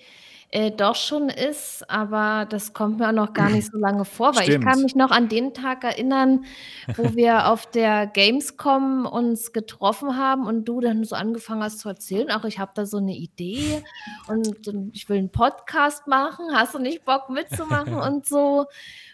äh, 0.54 0.70
doch 0.70 0.96
schon 0.96 1.30
ist, 1.30 1.90
aber 1.90 2.46
das 2.46 2.74
kommt 2.74 3.00
mir 3.00 3.08
auch 3.08 3.14
noch 3.14 3.34
gar 3.34 3.50
nicht 3.50 3.72
so 3.72 3.78
lange 3.80 4.04
vor, 4.04 4.36
weil 4.36 4.50
ich 4.50 4.60
kann 4.60 4.82
mich 4.82 4.96
noch 4.96 5.10
an 5.10 5.30
den 5.30 5.54
Tag 5.54 5.86
erinnern, 5.86 6.44
wo 6.98 7.04
wir 7.16 7.48
auf 7.48 7.72
der 7.72 8.06
Gamescom 8.08 9.06
uns 9.06 9.54
getroffen 9.54 10.18
haben 10.18 10.46
und 10.46 10.66
du 10.66 10.82
dann 10.82 11.06
so 11.06 11.16
angefangen 11.16 11.64
hast 11.64 11.80
zu 11.80 11.88
erzählen, 11.88 12.28
ach, 12.30 12.44
ich 12.44 12.60
habe 12.60 12.72
da 12.76 12.86
so 12.86 12.98
eine 12.98 13.16
Idee 13.16 13.82
und, 14.28 14.68
und 14.68 14.94
ich 14.94 15.08
will 15.08 15.20
einen 15.20 15.32
Podcast 15.32 16.08
machen, 16.08 16.46
hast 16.54 16.74
du 16.74 16.80
nicht 16.80 17.06
Bock 17.06 17.30
mitzumachen 17.30 17.94
und 17.96 18.26
so. 18.26 18.66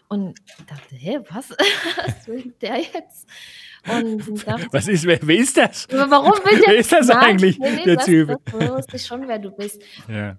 Und 0.10 0.40
ich 0.48 0.66
dachte, 0.66 0.96
hä, 0.96 1.20
was? 1.30 1.52
was 1.52 2.28
will 2.28 2.54
der 2.62 2.78
jetzt? 2.78 3.28
Und 3.88 4.48
dachte, 4.48 4.68
was 4.72 4.88
ist, 4.88 5.06
wer, 5.06 5.20
wer 5.22 5.38
ist 5.38 5.56
das? 5.56 5.88
Warum 5.92 6.32
will 6.32 6.60
der? 6.60 6.68
Wer 6.70 6.78
ist 6.78 6.92
das 6.92 7.08
Nein, 7.08 7.18
eigentlich, 7.18 7.60
nee, 7.60 7.72
nee, 7.72 7.84
der 7.84 7.96
das, 7.98 8.06
Typ? 8.06 8.36
Das 8.46 8.70
wusste 8.70 8.96
ich 8.96 9.06
schon, 9.06 9.28
wer 9.28 9.38
du 9.38 9.52
bist. 9.52 9.84
Ja. 10.08 10.38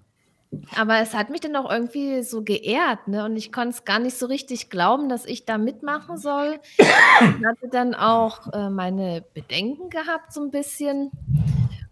Aber 0.75 0.97
es 0.99 1.13
hat 1.13 1.29
mich 1.29 1.41
dann 1.41 1.55
auch 1.55 1.69
irgendwie 1.71 2.23
so 2.23 2.43
geehrt, 2.43 3.07
ne? 3.07 3.23
Und 3.23 3.37
ich 3.37 3.51
konnte 3.51 3.69
es 3.69 3.85
gar 3.85 3.99
nicht 3.99 4.17
so 4.17 4.25
richtig 4.25 4.69
glauben, 4.71 5.07
dass 5.07 5.25
ich 5.25 5.45
da 5.45 5.57
mitmachen 5.59 6.17
soll. 6.17 6.59
Ich 6.77 6.87
hatte 7.45 7.67
dann 7.71 7.93
auch 7.93 8.51
äh, 8.53 8.69
meine 8.69 9.23
Bedenken 9.33 9.89
gehabt, 9.89 10.33
so 10.33 10.41
ein 10.41 10.49
bisschen. 10.51 11.11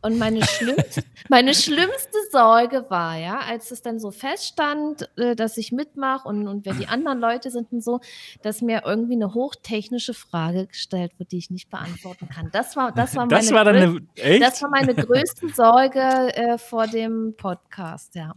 Und 0.02 0.20
meine 0.20 0.44
schlimmste, 0.46 1.04
meine 1.30 1.54
schlimmste 1.56 2.18
Sorge 2.32 2.86
war, 2.90 3.18
ja, 3.18 3.40
als 3.40 3.72
es 3.72 3.82
dann 3.82 4.00
so 4.00 4.12
feststand, 4.12 5.10
äh, 5.18 5.36
dass 5.36 5.58
ich 5.58 5.72
mitmache 5.72 6.28
und, 6.28 6.48
und 6.48 6.66
wer 6.66 6.74
die 6.74 6.88
anderen 6.88 7.20
Leute 7.20 7.50
sind 7.52 7.72
und 7.72 7.84
so, 7.84 8.00
dass 8.44 8.62
mir 8.62 8.84
irgendwie 8.86 9.16
eine 9.16 9.34
hochtechnische 9.34 10.14
Frage 10.14 10.68
gestellt 10.68 11.12
wird, 11.18 11.32
die 11.32 11.40
ich 11.40 11.50
nicht 11.50 11.70
beantworten 11.72 12.30
kann. 12.30 12.50
Das 12.52 12.76
war, 12.76 12.92
das 12.92 13.16
war, 13.16 13.28
Das 13.28 13.46
meine, 13.52 13.58
war 13.58 13.66
dann 13.66 13.76
größ- 13.76 14.24
eine, 14.24 14.40
das 14.40 14.62
war 14.62 14.70
meine 14.70 14.94
größte 14.96 15.50
Sorge 15.50 16.00
äh, 16.36 16.58
vor 16.60 16.88
dem 16.88 17.36
Podcast, 17.36 18.16
ja. 18.16 18.34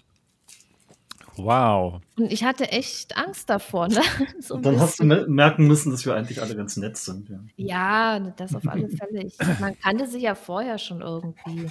Wow. 1.44 2.00
Und 2.16 2.32
ich 2.32 2.44
hatte 2.44 2.70
echt 2.70 3.16
Angst 3.16 3.48
davor. 3.50 3.88
Ne? 3.88 4.00
So 4.40 4.58
Dann 4.58 4.78
hast 4.80 5.00
du 5.00 5.04
bisschen. 5.04 5.26
me- 5.26 5.26
merken 5.28 5.66
müssen, 5.66 5.90
dass 5.90 6.04
wir 6.06 6.14
eigentlich 6.14 6.40
alle 6.40 6.56
ganz 6.56 6.76
nett 6.76 6.96
sind. 6.96 7.28
Ja. 7.28 7.40
Ja, 7.56 8.20
das 8.36 8.54
auf 8.54 8.66
alle 8.66 8.88
Fälle. 8.88 9.24
Ich, 9.24 9.36
man 9.60 9.78
kannte 9.80 10.06
sie 10.08 10.20
ja 10.20 10.34
vorher 10.34 10.78
schon 10.78 11.00
irgendwie. 11.02 11.68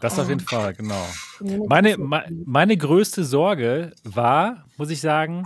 Das 0.00 0.18
auf 0.18 0.28
jeden 0.28 0.40
Fall, 0.40 0.74
genau. 0.74 1.04
Meine, 1.68 1.96
meine 1.98 2.76
größte 2.76 3.24
Sorge 3.24 3.92
war, 4.04 4.64
muss 4.76 4.90
ich 4.90 5.00
sagen, 5.00 5.44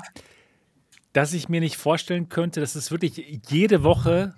dass 1.15 1.33
ich 1.33 1.49
mir 1.49 1.61
nicht 1.61 1.77
vorstellen 1.77 2.29
könnte, 2.29 2.61
dass 2.61 2.75
es 2.75 2.91
wirklich 2.91 3.41
jede 3.49 3.83
Woche 3.83 4.35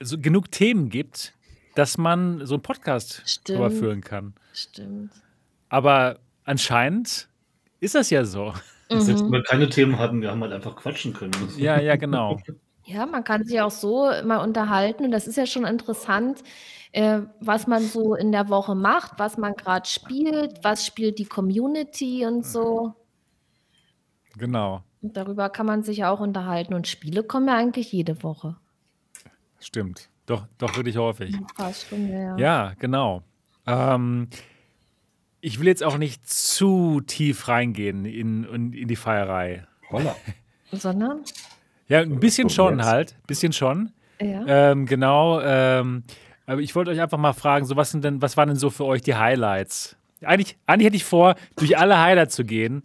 so 0.00 0.18
genug 0.18 0.50
Themen 0.52 0.90
gibt, 0.90 1.34
dass 1.74 1.98
man 1.98 2.46
so 2.46 2.54
einen 2.54 2.62
Podcast 2.62 3.22
Stimmt. 3.26 3.58
drüber 3.58 3.70
führen 3.70 4.00
kann. 4.00 4.34
Stimmt. 4.52 5.12
Aber 5.68 6.20
anscheinend 6.44 7.28
ist 7.80 7.94
das 7.94 8.10
ja 8.10 8.24
so. 8.24 8.52
Selbst 8.88 9.08
wenn 9.08 9.26
Mhm. 9.28 9.32
wir 9.32 9.42
keine 9.42 9.68
Themen 9.68 9.98
hatten, 9.98 10.20
wir 10.20 10.30
haben 10.30 10.42
halt 10.42 10.52
einfach 10.52 10.76
quatschen 10.76 11.12
können. 11.14 11.32
Ja, 11.56 11.80
ja, 11.80 11.96
genau. 11.96 12.38
Ja, 12.86 13.06
man 13.06 13.24
kann 13.24 13.44
sich 13.46 13.58
auch 13.62 13.70
so 13.70 14.10
mal 14.26 14.44
unterhalten 14.44 15.06
und 15.06 15.10
das 15.10 15.26
ist 15.26 15.36
ja 15.36 15.46
schon 15.46 15.64
interessant, 15.64 16.42
äh, 16.92 17.20
was 17.40 17.66
man 17.66 17.82
so 17.82 18.14
in 18.14 18.30
der 18.30 18.50
Woche 18.50 18.74
macht, 18.74 19.12
was 19.16 19.38
man 19.38 19.54
gerade 19.54 19.88
spielt, 19.88 20.62
was 20.62 20.84
spielt 20.84 21.18
die 21.18 21.24
Community 21.24 22.26
und 22.26 22.44
so. 22.44 22.92
Genau. 24.36 24.82
Und 25.00 25.16
darüber 25.16 25.48
kann 25.48 25.64
man 25.64 25.82
sich 25.82 25.96
ja 25.98 26.10
auch 26.10 26.20
unterhalten 26.20 26.74
und 26.74 26.86
Spiele 26.86 27.22
kommen 27.22 27.48
ja 27.48 27.56
eigentlich 27.56 27.90
jede 27.90 28.22
Woche. 28.22 28.56
Stimmt. 29.60 30.10
Doch, 30.26 30.46
doch 30.58 30.76
wirklich 30.76 30.98
häufig. 30.98 31.34
Fast 31.56 31.88
schon, 31.88 32.06
ja. 32.10 32.18
ja. 32.18 32.36
Ja, 32.36 32.72
genau. 32.78 33.22
Ähm, 33.66 34.28
ich 35.44 35.60
will 35.60 35.66
jetzt 35.66 35.84
auch 35.84 35.98
nicht 35.98 36.26
zu 36.26 37.02
tief 37.02 37.48
reingehen 37.48 38.06
in, 38.06 38.44
in, 38.44 38.72
in 38.72 38.88
die 38.88 38.96
Feierei. 38.96 39.66
Holla. 39.90 40.16
Sondern, 40.72 41.20
Ja, 41.86 42.00
ein 42.00 42.18
bisschen 42.18 42.48
schon 42.48 42.82
halt. 42.82 43.12
Ein 43.12 43.26
bisschen 43.26 43.52
schon. 43.52 43.92
ja. 44.20 44.70
Ähm, 44.72 44.86
genau. 44.86 45.42
Ähm, 45.42 46.02
aber 46.46 46.62
ich 46.62 46.74
wollte 46.74 46.90
euch 46.90 47.00
einfach 47.00 47.18
mal 47.18 47.34
fragen, 47.34 47.66
so 47.66 47.76
was 47.76 47.90
sind 47.90 48.04
denn, 48.04 48.22
was 48.22 48.38
waren 48.38 48.48
denn 48.48 48.56
so 48.56 48.70
für 48.70 48.86
euch 48.86 49.02
die 49.02 49.16
Highlights? 49.16 49.96
Eigentlich, 50.22 50.56
eigentlich 50.66 50.86
hätte 50.86 50.96
ich 50.96 51.04
vor, 51.04 51.34
durch 51.56 51.76
alle 51.76 52.00
Highlights 52.00 52.34
zu 52.34 52.44
gehen, 52.46 52.82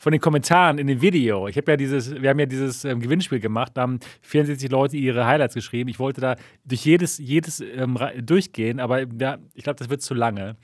von 0.00 0.12
den 0.12 0.20
Kommentaren 0.20 0.78
in 0.78 0.86
dem 0.86 1.02
Video. 1.02 1.46
Ich 1.46 1.58
habe 1.58 1.72
ja 1.72 1.76
dieses, 1.76 2.10
wir 2.22 2.30
haben 2.30 2.38
ja 2.38 2.46
dieses 2.46 2.86
ähm, 2.86 3.00
Gewinnspiel 3.00 3.38
gemacht, 3.38 3.72
da 3.74 3.82
haben 3.82 4.00
64 4.22 4.70
Leute 4.70 4.96
ihre 4.96 5.26
Highlights 5.26 5.54
geschrieben. 5.54 5.90
Ich 5.90 5.98
wollte 5.98 6.22
da 6.22 6.36
durch 6.64 6.86
jedes, 6.86 7.18
jedes 7.18 7.60
ähm, 7.60 7.98
durchgehen, 8.22 8.80
aber 8.80 9.02
ja, 9.18 9.36
ich 9.52 9.62
glaube, 9.62 9.76
das 9.76 9.90
wird 9.90 10.00
zu 10.00 10.14
lange. 10.14 10.56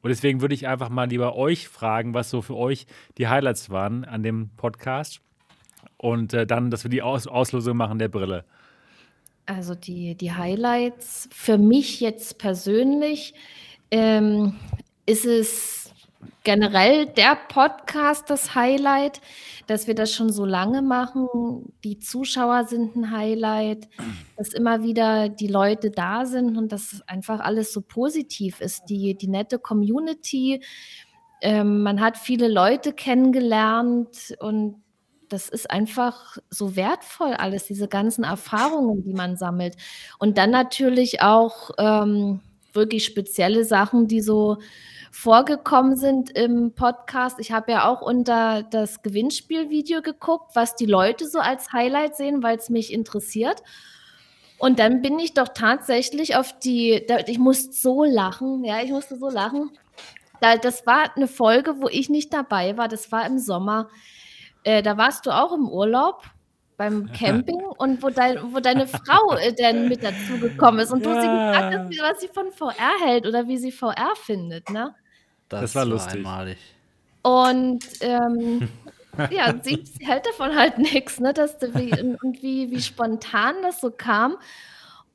Und 0.00 0.10
deswegen 0.10 0.40
würde 0.40 0.54
ich 0.54 0.68
einfach 0.68 0.90
mal 0.90 1.08
lieber 1.08 1.34
euch 1.34 1.66
fragen, 1.66 2.14
was 2.14 2.30
so 2.30 2.40
für 2.40 2.54
euch 2.54 2.86
die 3.18 3.26
Highlights 3.26 3.68
waren 3.68 4.04
an 4.04 4.22
dem 4.22 4.50
Podcast. 4.56 5.20
Und 5.96 6.32
äh, 6.32 6.46
dann, 6.46 6.70
dass 6.70 6.84
wir 6.84 6.90
die 6.90 7.02
Aus 7.02 7.26
Auslosung 7.26 7.76
machen 7.76 7.98
der 7.98 8.08
Brille. 8.08 8.44
Also 9.46 9.74
die, 9.74 10.14
die 10.14 10.32
Highlights 10.32 11.28
für 11.32 11.58
mich 11.58 11.98
jetzt 11.98 12.38
persönlich 12.38 13.34
ähm, 13.90 14.54
ist 15.04 15.26
es 15.26 15.83
generell 16.42 17.06
der 17.06 17.36
Podcast 17.48 18.28
das 18.30 18.54
Highlight, 18.54 19.20
dass 19.66 19.86
wir 19.86 19.94
das 19.94 20.12
schon 20.12 20.32
so 20.32 20.44
lange 20.44 20.82
machen. 20.82 21.74
Die 21.84 21.98
Zuschauer 21.98 22.64
sind 22.64 22.96
ein 22.96 23.10
Highlight, 23.10 23.88
dass 24.36 24.52
immer 24.52 24.82
wieder 24.82 25.28
die 25.28 25.48
Leute 25.48 25.90
da 25.90 26.26
sind 26.26 26.56
und 26.56 26.72
dass 26.72 27.02
einfach 27.06 27.40
alles 27.40 27.72
so 27.72 27.80
positiv 27.80 28.60
ist. 28.60 28.84
Die, 28.88 29.16
die 29.16 29.28
nette 29.28 29.58
Community, 29.58 30.62
ähm, 31.40 31.82
man 31.82 32.00
hat 32.00 32.16
viele 32.16 32.48
Leute 32.48 32.92
kennengelernt 32.92 34.34
und 34.40 34.82
das 35.28 35.48
ist 35.48 35.70
einfach 35.70 36.38
so 36.50 36.76
wertvoll 36.76 37.32
alles, 37.32 37.66
diese 37.66 37.88
ganzen 37.88 38.24
Erfahrungen, 38.24 39.02
die 39.02 39.14
man 39.14 39.36
sammelt. 39.36 39.76
Und 40.18 40.38
dann 40.38 40.50
natürlich 40.50 41.22
auch 41.22 41.70
ähm, 41.78 42.40
wirklich 42.74 43.04
spezielle 43.04 43.64
Sachen, 43.64 44.08
die 44.08 44.20
so 44.20 44.58
vorgekommen 45.10 45.96
sind 45.96 46.30
im 46.30 46.72
Podcast. 46.72 47.38
Ich 47.38 47.52
habe 47.52 47.72
ja 47.72 47.88
auch 47.88 48.02
unter 48.02 48.64
das 48.64 49.02
Gewinnspielvideo 49.02 50.02
geguckt, 50.02 50.50
was 50.54 50.74
die 50.74 50.86
Leute 50.86 51.28
so 51.28 51.38
als 51.38 51.72
Highlight 51.72 52.16
sehen, 52.16 52.42
weil 52.42 52.56
es 52.58 52.68
mich 52.68 52.92
interessiert. 52.92 53.62
Und 54.58 54.78
dann 54.78 55.02
bin 55.02 55.18
ich 55.18 55.34
doch 55.34 55.48
tatsächlich 55.48 56.36
auf 56.36 56.58
die, 56.58 57.06
ich 57.26 57.38
musste 57.38 57.72
so 57.72 58.04
lachen, 58.04 58.64
ja, 58.64 58.82
ich 58.82 58.90
musste 58.90 59.16
so 59.16 59.28
lachen. 59.28 59.70
Da, 60.40 60.56
das 60.56 60.86
war 60.86 61.16
eine 61.16 61.28
Folge, 61.28 61.80
wo 61.80 61.88
ich 61.88 62.08
nicht 62.08 62.32
dabei 62.32 62.76
war, 62.76 62.88
das 62.88 63.12
war 63.12 63.26
im 63.26 63.38
Sommer. 63.38 63.88
Äh, 64.64 64.82
da 64.82 64.96
warst 64.96 65.26
du 65.26 65.30
auch 65.30 65.52
im 65.52 65.68
Urlaub 65.68 66.22
beim 66.90 67.12
Camping 67.12 67.60
und 67.78 68.02
wo, 68.02 68.10
dein, 68.10 68.38
wo 68.52 68.60
deine 68.60 68.86
Frau 68.86 69.36
äh, 69.36 69.52
dann 69.54 69.88
mit 69.88 70.02
dazu 70.02 70.38
gekommen 70.38 70.80
ist 70.80 70.92
und 70.92 71.04
du 71.04 71.14
sie 71.14 71.30
Ja. 71.30 71.30
gefragt 71.30 71.72
hast, 71.72 72.00
was 72.00 72.20
sie 72.20 72.28
von 72.28 72.50
VR 72.52 72.92
hält 73.04 73.26
oder 73.26 73.48
wie 73.48 73.58
sie 73.58 73.72
VR 73.72 74.14
findet, 74.16 74.68
ne? 74.70 74.94
Das 75.48 75.74
war 75.74 75.84
lustig. 75.84 76.16
einmalig. 76.16 76.58
Und 77.22 77.84
ähm, 78.00 78.68
ja, 79.30 79.54
sie, 79.62 79.78
sie 79.84 80.06
hält 80.06 80.26
davon 80.26 80.54
halt 80.56 80.78
nichts, 80.94 81.20
ne? 81.20 81.32
Dass 81.32 81.58
du, 81.58 81.74
wie, 81.74 81.98
und 82.00 82.42
wie, 82.42 82.70
wie 82.70 82.80
spontan 82.82 83.56
das 83.62 83.80
so 83.80 83.90
kam. 83.90 84.36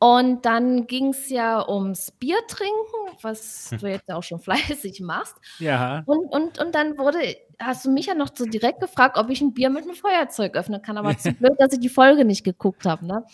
Und 0.01 0.45
dann 0.45 0.87
ging 0.87 1.09
es 1.09 1.29
ja 1.29 1.67
ums 1.67 2.11
Bier 2.11 2.37
trinken, 2.47 3.17
was 3.21 3.69
du 3.79 3.87
jetzt 3.87 4.09
auch 4.09 4.23
schon 4.23 4.39
fleißig 4.39 5.01
machst. 5.01 5.35
Ja. 5.59 6.03
Und, 6.05 6.31
und, 6.31 6.57
und 6.57 6.73
dann 6.73 6.97
wurde, 6.97 7.19
hast 7.59 7.83
du 7.83 7.91
mich 7.91 8.05
ja 8.05 8.15
noch 8.15 8.29
so 8.33 8.45
direkt 8.45 8.79
gefragt, 8.79 9.17
ob 9.17 9.29
ich 9.29 9.41
ein 9.41 9.53
Bier 9.53 9.69
mit 9.69 9.83
einem 9.83 9.95
Feuerzeug 9.95 10.55
öffnen 10.55 10.81
kann. 10.81 10.97
Aber 10.97 11.17
zu 11.17 11.33
blöd, 11.39 11.55
dass 11.59 11.73
ich 11.73 11.81
die 11.81 11.89
Folge 11.89 12.23
nicht 12.23 12.45
geguckt 12.45 12.85
habe. 12.85 13.05
Ne? 13.05 13.25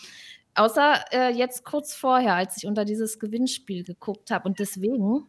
Außer 0.55 1.05
äh, 1.11 1.33
jetzt 1.33 1.65
kurz 1.65 1.93
vorher, 1.93 2.33
als 2.33 2.57
ich 2.57 2.65
unter 2.65 2.83
dieses 2.83 3.19
Gewinnspiel 3.19 3.83
geguckt 3.83 4.31
habe. 4.31 4.47
Und 4.49 4.57
deswegen 4.57 5.27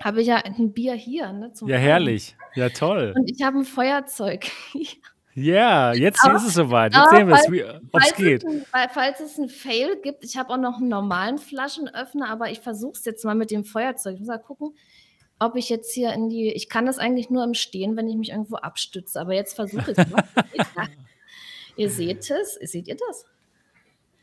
habe 0.00 0.20
ich 0.20 0.28
ja 0.28 0.36
ein 0.36 0.72
Bier 0.72 0.94
hier. 0.94 1.32
Ne, 1.32 1.52
Ja, 1.66 1.76
herrlich. 1.76 2.36
Ja, 2.54 2.68
toll. 2.68 3.14
Und 3.16 3.28
ich 3.28 3.42
habe 3.42 3.58
ein 3.58 3.64
Feuerzeug. 3.64 4.46
Ja, 5.34 5.92
jetzt 5.94 6.22
Aber- 6.24 6.36
ist 6.36 6.46
es 6.46 6.54
soweit. 6.54 6.94
Jetzt 6.94 7.10
sehen 7.10 7.26
wir 7.28 7.34
es, 7.36 7.46
ob 7.92 8.02
es 8.02 8.14
geht. 8.14 8.44
Ein, 8.44 8.64
falls 8.92 9.20
es 9.20 9.38
einen 9.38 9.48
Fail 9.48 9.96
gibt, 10.02 10.24
ich 10.24 10.36
habe 10.36 10.50
auch 10.52 10.58
noch 10.58 10.76
einen 10.78 10.88
normalen 10.88 11.38
Flaschenöffner, 11.38 12.28
aber 12.28 12.50
ich 12.50 12.60
versuche 12.60 12.92
es 12.98 13.04
jetzt 13.04 13.24
mal 13.24 13.34
mit 13.34 13.50
dem 13.50 13.64
Feuerzeug. 13.64 14.14
Ich 14.14 14.20
muss 14.20 14.28
mal 14.28 14.38
gucken, 14.38 14.76
ob 15.38 15.56
ich 15.56 15.68
jetzt 15.70 15.92
hier 15.94 16.12
in 16.12 16.28
die. 16.28 16.52
Ich 16.52 16.68
kann 16.68 16.84
das 16.86 16.98
eigentlich 16.98 17.30
nur 17.30 17.44
im 17.44 17.54
Stehen, 17.54 17.96
wenn 17.96 18.08
ich 18.08 18.16
mich 18.16 18.30
irgendwo 18.30 18.56
abstütze, 18.56 19.18
aber 19.20 19.32
jetzt 19.34 19.54
versuche 19.54 19.92
ich 19.92 19.98
es 19.98 20.10
mal. 20.10 20.24
Ihr 21.76 21.88
seht 21.90 22.30
es. 22.30 22.54
Seht 22.70 22.86
ihr 22.88 22.96
das? 22.96 23.24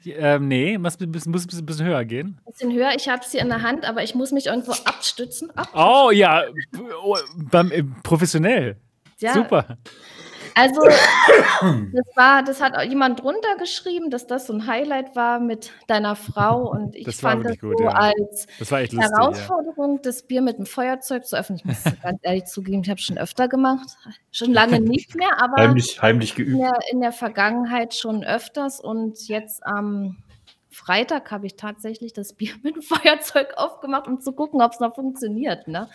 Ähm, 0.05 0.47
nee, 0.47 0.77
muss 0.77 0.99
ein 1.01 1.11
bisschen, 1.11 1.31
muss 1.31 1.45
ein 1.51 1.65
bisschen- 1.65 1.85
höher 1.87 2.05
gehen. 2.05 2.39
Ein 2.45 2.51
bisschen 2.53 2.71
höher. 2.73 2.91
Ich 2.95 3.09
habe 3.09 3.21
es 3.25 3.31
hier 3.31 3.41
in 3.41 3.49
der 3.49 3.63
Hand, 3.63 3.83
aber 3.83 4.03
ich 4.03 4.13
muss 4.15 4.31
mich 4.31 4.45
irgendwo 4.45 4.71
abstützen. 4.85 5.51
Ach, 5.55 5.67
Oh, 6.07 6.11
ja, 6.11 6.43
oh, 7.03 7.17
beim, 7.35 7.71
äh, 7.71 7.83
professionell. 8.03 8.77
ja. 9.19 9.33
Super. 9.33 9.77
Also, 10.59 10.81
das 11.93 12.15
war, 12.15 12.43
das 12.43 12.61
hat 12.61 12.75
auch 12.75 12.81
jemand 12.81 13.21
drunter 13.21 13.55
geschrieben, 13.57 14.09
dass 14.09 14.27
das 14.27 14.47
so 14.47 14.53
ein 14.53 14.67
Highlight 14.67 15.15
war 15.15 15.39
mit 15.39 15.71
deiner 15.87 16.15
Frau 16.15 16.69
und 16.69 16.95
ich 16.95 17.05
Das 17.05 17.21
fand 17.21 17.45
das 17.45 17.57
gut, 17.59 17.77
so 17.77 17.83
ja. 17.85 17.91
als 17.91 18.47
Das 18.59 18.71
war 18.71 18.81
echt 18.81 18.91
lustig. 18.93 19.09
Ja. 19.11 19.17
Herausforderung, 19.19 20.01
das 20.01 20.23
Bier 20.23 20.41
mit 20.41 20.57
dem 20.57 20.65
Feuerzeug 20.65 21.25
zu 21.25 21.37
öffnen. 21.37 21.57
Ich 21.59 21.65
muss 21.65 21.83
ganz 22.03 22.19
ehrlich 22.23 22.45
zugeben, 22.45 22.81
ich 22.83 22.89
habe 22.89 22.99
es 22.99 23.05
schon 23.05 23.17
öfter 23.17 23.47
gemacht. 23.47 23.87
Schon 24.31 24.51
lange 24.51 24.79
nicht 24.81 25.15
mehr, 25.15 25.41
aber 25.41 25.55
Heimlich, 25.61 26.01
heimlich 26.01 26.37
in 26.37 26.45
geübt. 26.45 26.59
der, 26.61 26.79
in 26.91 27.01
der 27.01 27.11
Vergangenheit 27.13 27.93
schon 27.95 28.23
öfters. 28.23 28.79
Und 28.81 29.27
jetzt 29.27 29.65
am 29.65 30.17
Freitag 30.69 31.31
habe 31.31 31.45
ich 31.45 31.55
tatsächlich 31.55 32.11
das 32.13 32.33
Bier 32.33 32.51
mit 32.63 32.75
dem 32.75 32.81
Feuerzeug 32.81 33.53
aufgemacht, 33.55 34.07
um 34.07 34.19
zu 34.19 34.33
gucken, 34.33 34.61
ob 34.61 34.73
es 34.73 34.79
noch 34.79 34.95
funktioniert. 34.95 35.67
Ne? 35.67 35.87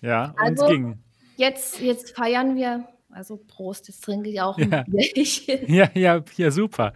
Ja, 0.00 0.32
und 0.32 0.38
Also- 0.40 0.64
es 0.64 0.70
ging. 0.70 0.98
Jetzt, 1.36 1.80
jetzt 1.80 2.16
feiern 2.16 2.56
wir. 2.56 2.88
Also 3.18 3.36
Prost, 3.36 3.88
jetzt 3.88 4.04
trinke 4.04 4.30
ich 4.30 4.40
auch 4.40 4.56
ein 4.56 4.70
Ja. 4.70 4.84
Bierchen. 4.86 5.58
Ja, 5.74 5.90
ja, 5.94 6.22
ja, 6.36 6.50
super. 6.52 6.92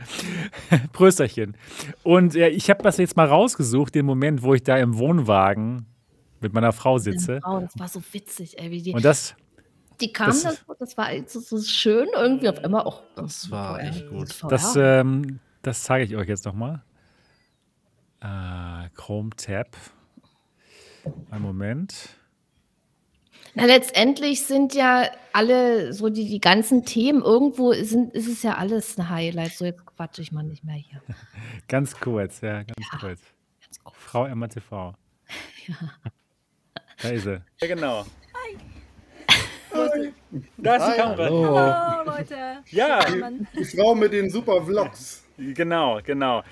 Prösterchen. 0.92 1.56
Und 2.04 2.36
äh, 2.36 2.48
ich 2.48 2.70
habe 2.70 2.80
das 2.84 2.96
jetzt 2.98 3.16
mal 3.16 3.26
rausgesucht, 3.26 3.92
den 3.96 4.06
Moment, 4.06 4.44
wo 4.44 4.54
ich 4.54 4.62
da 4.62 4.76
im 4.78 4.98
Wohnwagen 4.98 5.86
mit 6.40 6.52
meiner 6.52 6.70
Frau 6.72 6.98
sitze. 6.98 7.40
Frau, 7.42 7.60
das 7.60 7.76
war 7.76 7.88
so 7.88 8.00
witzig, 8.12 8.56
ey. 8.60 8.70
Wie 8.70 8.82
die, 8.82 8.92
Und 8.92 9.04
das, 9.04 9.34
die 10.00 10.12
kam, 10.12 10.28
das, 10.28 10.42
das- 10.44 10.64
das, 10.78 10.96
war 10.96 11.08
so, 11.26 11.40
so 11.40 11.60
schön 11.60 12.06
irgendwie 12.14 12.48
auf 12.48 12.60
immer 12.62 12.86
auch. 12.86 13.02
Das 13.16 13.50
war 13.50 13.80
echt 13.82 14.08
gut. 14.08 14.28
Das, 14.48 14.76
ähm, 14.76 15.40
das 15.62 15.82
zeige 15.82 16.04
ich 16.04 16.14
euch 16.16 16.28
jetzt 16.28 16.44
nochmal. 16.44 16.84
Äh, 18.20 18.88
Chrome 18.94 19.30
Tab. 19.30 19.76
Einen 21.32 21.42
Moment. 21.42 22.10
Na, 23.54 23.66
letztendlich 23.66 24.42
sind 24.46 24.74
ja 24.74 25.10
alle, 25.34 25.92
so 25.92 26.08
die, 26.08 26.26
die 26.26 26.40
ganzen 26.40 26.84
Themen, 26.86 27.22
irgendwo 27.22 27.72
sind, 27.74 28.14
ist 28.14 28.26
es 28.28 28.42
ja 28.42 28.54
alles 28.56 28.96
ein 28.98 29.10
Highlight. 29.10 29.52
So, 29.52 29.64
jetzt 29.66 29.84
quatsche 29.84 30.22
ich 30.22 30.32
mal 30.32 30.42
nicht 30.42 30.64
mehr 30.64 30.74
hier. 30.76 31.02
Ganz 31.68 31.98
kurz, 31.98 32.40
ja, 32.40 32.62
ganz 32.62 32.72
Ja. 32.92 32.98
kurz. 32.98 33.20
Ganz. 33.60 33.94
Frau 33.96 34.24
Emma 34.26 34.48
TV. 34.48 34.94
Da 37.02 37.08
ist 37.08 37.24
sie. 37.24 37.42
Ja, 37.60 37.66
genau. 37.66 38.04
Da 40.58 40.76
ist 40.76 40.86
die 40.86 41.00
Kamera. 41.00 41.96
Hallo 41.96 42.10
Leute. 42.12 42.36
Ja, 42.70 43.00
Zusammen. 43.06 43.48
Die 43.58 43.64
Frau 43.64 43.94
mit 43.94 44.12
den 44.12 44.30
super 44.30 44.62
Vlogs. 44.62 45.24
genau, 45.38 45.98
genau. 46.04 46.42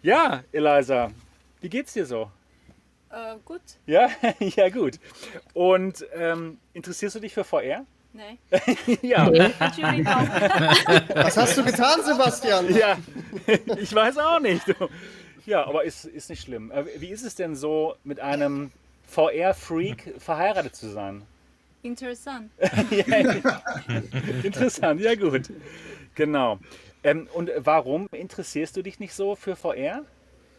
Ja, 0.00 0.42
Eliza, 0.52 1.10
wie 1.60 1.68
geht's 1.68 1.92
dir 1.92 2.06
so? 2.06 2.30
Äh, 3.12 3.36
gut. 3.44 3.60
Ja, 3.86 4.08
ja 4.38 4.68
gut. 4.70 4.98
Und 5.52 6.04
ähm, 6.14 6.58
interessierst 6.72 7.16
du 7.16 7.20
dich 7.20 7.34
für 7.34 7.44
VR? 7.44 7.84
Nee. 8.14 8.38
ja, 9.02 9.30
Natürlich 9.30 10.06
auch. 10.06 10.28
Was 11.14 11.36
hast 11.36 11.56
du 11.56 11.64
getan, 11.64 12.02
Sebastian? 12.04 12.74
ja. 12.74 12.98
Ich 13.78 13.94
weiß 13.94 14.18
auch 14.18 14.40
nicht. 14.40 14.62
Ja, 15.46 15.66
aber 15.66 15.84
ist, 15.84 16.04
ist 16.04 16.30
nicht 16.30 16.42
schlimm. 16.42 16.70
Äh, 16.70 16.84
Wie 16.98 17.08
ist 17.08 17.22
es 17.22 17.34
denn 17.34 17.56
so, 17.56 17.96
mit 18.04 18.20
einem 18.20 18.70
VR-Freak 19.08 20.14
verheiratet 20.18 20.74
zu 20.76 20.88
sein? 20.88 21.22
Interessant. 21.82 22.50
ja, 22.90 23.18
interessant, 24.42 25.00
ja 25.00 25.14
gut. 25.16 25.50
Genau. 26.14 26.58
Ähm, 27.02 27.28
und 27.34 27.50
warum 27.56 28.06
interessierst 28.12 28.76
du 28.76 28.82
dich 28.82 29.00
nicht 29.00 29.14
so 29.14 29.34
für 29.34 29.56
VR? 29.56 30.04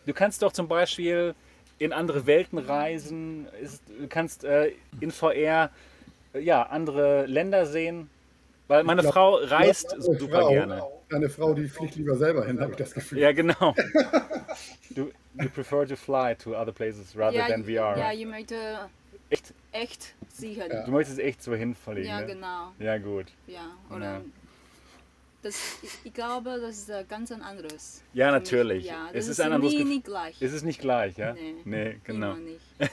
Du 0.05 0.13
kannst 0.13 0.41
doch 0.41 0.51
zum 0.51 0.67
Beispiel 0.67 1.33
in 1.79 1.93
andere 1.93 2.25
Welten 2.25 2.59
reisen, 2.59 3.47
ist, 3.61 3.81
du 3.87 4.07
kannst 4.07 4.43
äh, 4.43 4.71
in 4.99 5.11
VR 5.11 5.69
äh, 6.33 6.39
ja, 6.39 6.63
andere 6.63 7.25
Länder 7.25 7.65
sehen. 7.65 8.09
Weil 8.67 8.83
meine 8.83 9.01
glaub- 9.01 9.13
Frau 9.13 9.35
reist 9.35 9.93
Eine 9.93 10.01
super 10.01 10.39
Frau, 10.41 10.49
gerne. 10.49 10.83
Eine 11.11 11.29
Frau, 11.29 11.53
die 11.53 11.67
fliegt 11.67 11.95
lieber 11.95 12.15
selber 12.15 12.45
hin, 12.45 12.59
habe 12.59 12.71
ich 12.71 12.77
das 12.77 12.93
Gefühl. 12.93 13.19
Ja, 13.19 13.31
genau. 13.31 13.75
Du, 14.95 15.11
you 15.41 15.49
prefer 15.49 15.87
to 15.87 15.95
fly 15.95 16.35
to 16.35 16.55
other 16.55 16.71
places 16.71 17.17
rather 17.17 17.35
ja, 17.35 17.47
than 17.47 17.63
VR. 17.63 17.97
ja, 17.97 18.11
je 18.11 18.25
möchte 18.27 18.55
Echt? 19.31 19.53
echt 19.71 20.13
sehen. 20.29 20.71
Du 20.85 20.91
möchtest 20.91 21.17
echt 21.17 21.41
so 21.41 21.55
hinfliegen. 21.55 22.05
Ja, 22.05 22.19
ne? 22.21 22.27
genau. 22.27 22.71
Ja, 22.77 22.99
gut. 22.99 23.25
Ja, 23.47 23.71
oder 23.89 24.05
Ja. 24.05 24.21
Das, 25.43 25.77
ich, 25.81 25.91
ich 26.05 26.13
glaube, 26.13 26.57
das 26.61 26.77
ist 26.77 26.89
äh, 26.89 27.03
ganz 27.07 27.31
ein 27.31 27.41
anderes. 27.41 28.01
Ja, 28.13 28.31
natürlich. 28.31 28.85
Ja, 28.85 29.07
Es 29.11 29.27
das 29.27 29.27
ist 29.27 29.41
ein 29.41 29.51
anderes 29.51 29.73
nie, 29.73 29.83
nie 29.83 30.01
gleich. 30.01 30.41
Es 30.41 30.53
ist 30.53 30.63
nicht 30.63 30.79
gleich, 30.79 31.17
ja? 31.17 31.33
Nee, 31.33 31.55
nee 31.65 31.99
genau. 32.03 32.35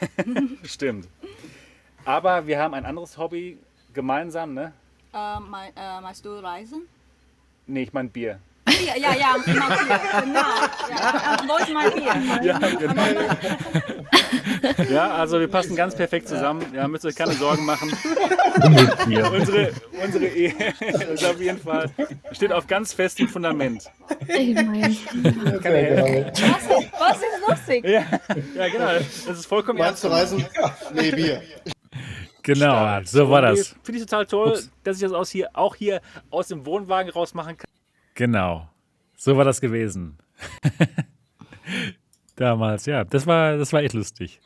Stimmt. 0.65 1.09
Aber 2.05 2.47
wir 2.47 2.59
haben 2.59 2.75
ein 2.75 2.85
anderes 2.85 3.17
Hobby 3.17 3.59
gemeinsam, 3.95 4.55
ne? 4.55 4.73
Äh, 5.15 5.41
mein, 5.41 5.71
äh, 5.77 6.01
meinst 6.01 6.25
du 6.25 6.31
Reisen? 6.39 6.83
Nee, 7.67 7.85
ich 7.85 7.93
meine 7.93 8.09
Bier. 8.09 8.41
Ja, 8.69 8.97
ja, 8.97 9.15
ja, 9.15 9.35
immer 9.47 9.69
Bier, 9.69 10.01
genau. 10.21 10.41
Ja, 10.91 11.59
ist 11.59 11.73
mein 11.73 11.93
Bier? 11.93 12.43
Ja, 12.43 12.59
genau. 12.59 13.37
ja, 14.91 15.15
also 15.15 15.39
wir 15.41 15.49
passen 15.49 15.75
ganz 15.77 15.95
perfekt 15.95 16.29
zusammen. 16.29 16.65
Ja, 16.75 16.87
müsst 16.89 17.05
ihr 17.05 17.09
euch 17.09 17.17
keine 17.17 17.33
Sorgen 17.33 17.65
machen. 17.65 17.91
unsere, 18.65 19.73
unsere 20.05 20.27
Ehe 20.27 20.53
ist 21.15 21.25
auf 21.25 21.41
jeden 21.41 21.59
Fall 21.59 21.91
steht 22.33 22.53
auf 22.53 22.67
ganz 22.67 22.93
festem 22.93 23.29
Fundament. 23.29 23.85
Ich 24.29 24.55
mein, 24.55 24.97
Kann 25.63 25.73
er- 25.73 26.27
Was, 26.33 26.69
was 26.99 27.17
ist 27.19 27.49
lustig? 27.49 27.85
ja, 27.85 28.05
ja, 28.55 28.69
genau. 28.69 28.89
Das 29.27 29.27
ist 29.39 29.47
vollkommen 29.47 29.79
Meinst 29.79 30.05
ernst. 30.05 30.05
du 30.05 30.09
Reisen? 30.09 30.47
Nee, 30.95 31.11
Bier. 31.13 31.43
Genau, 32.43 33.01
so 33.05 33.29
war 33.29 33.43
das. 33.43 33.77
Finde 33.83 34.01
ich 34.01 34.07
total 34.07 34.27
toll, 34.27 34.59
dass 34.83 34.97
ich 34.97 35.03
das 35.03 35.13
aus 35.13 35.31
hier, 35.31 35.51
auch 35.53 35.75
hier 35.75 36.01
aus 36.31 36.49
dem 36.49 36.65
Wohnwagen 36.67 37.11
raus 37.13 37.35
machen 37.35 37.57
kann. 37.57 37.69
Genau. 38.15 38.69
So 39.17 39.37
war 39.37 39.45
das 39.45 39.61
gewesen. 39.61 40.17
Damals, 42.41 42.87
ja. 42.87 43.05
Das 43.05 43.27
war, 43.27 43.59
das 43.59 43.71
war 43.75 43.83
echt 43.83 43.93
lustig. 43.93 44.41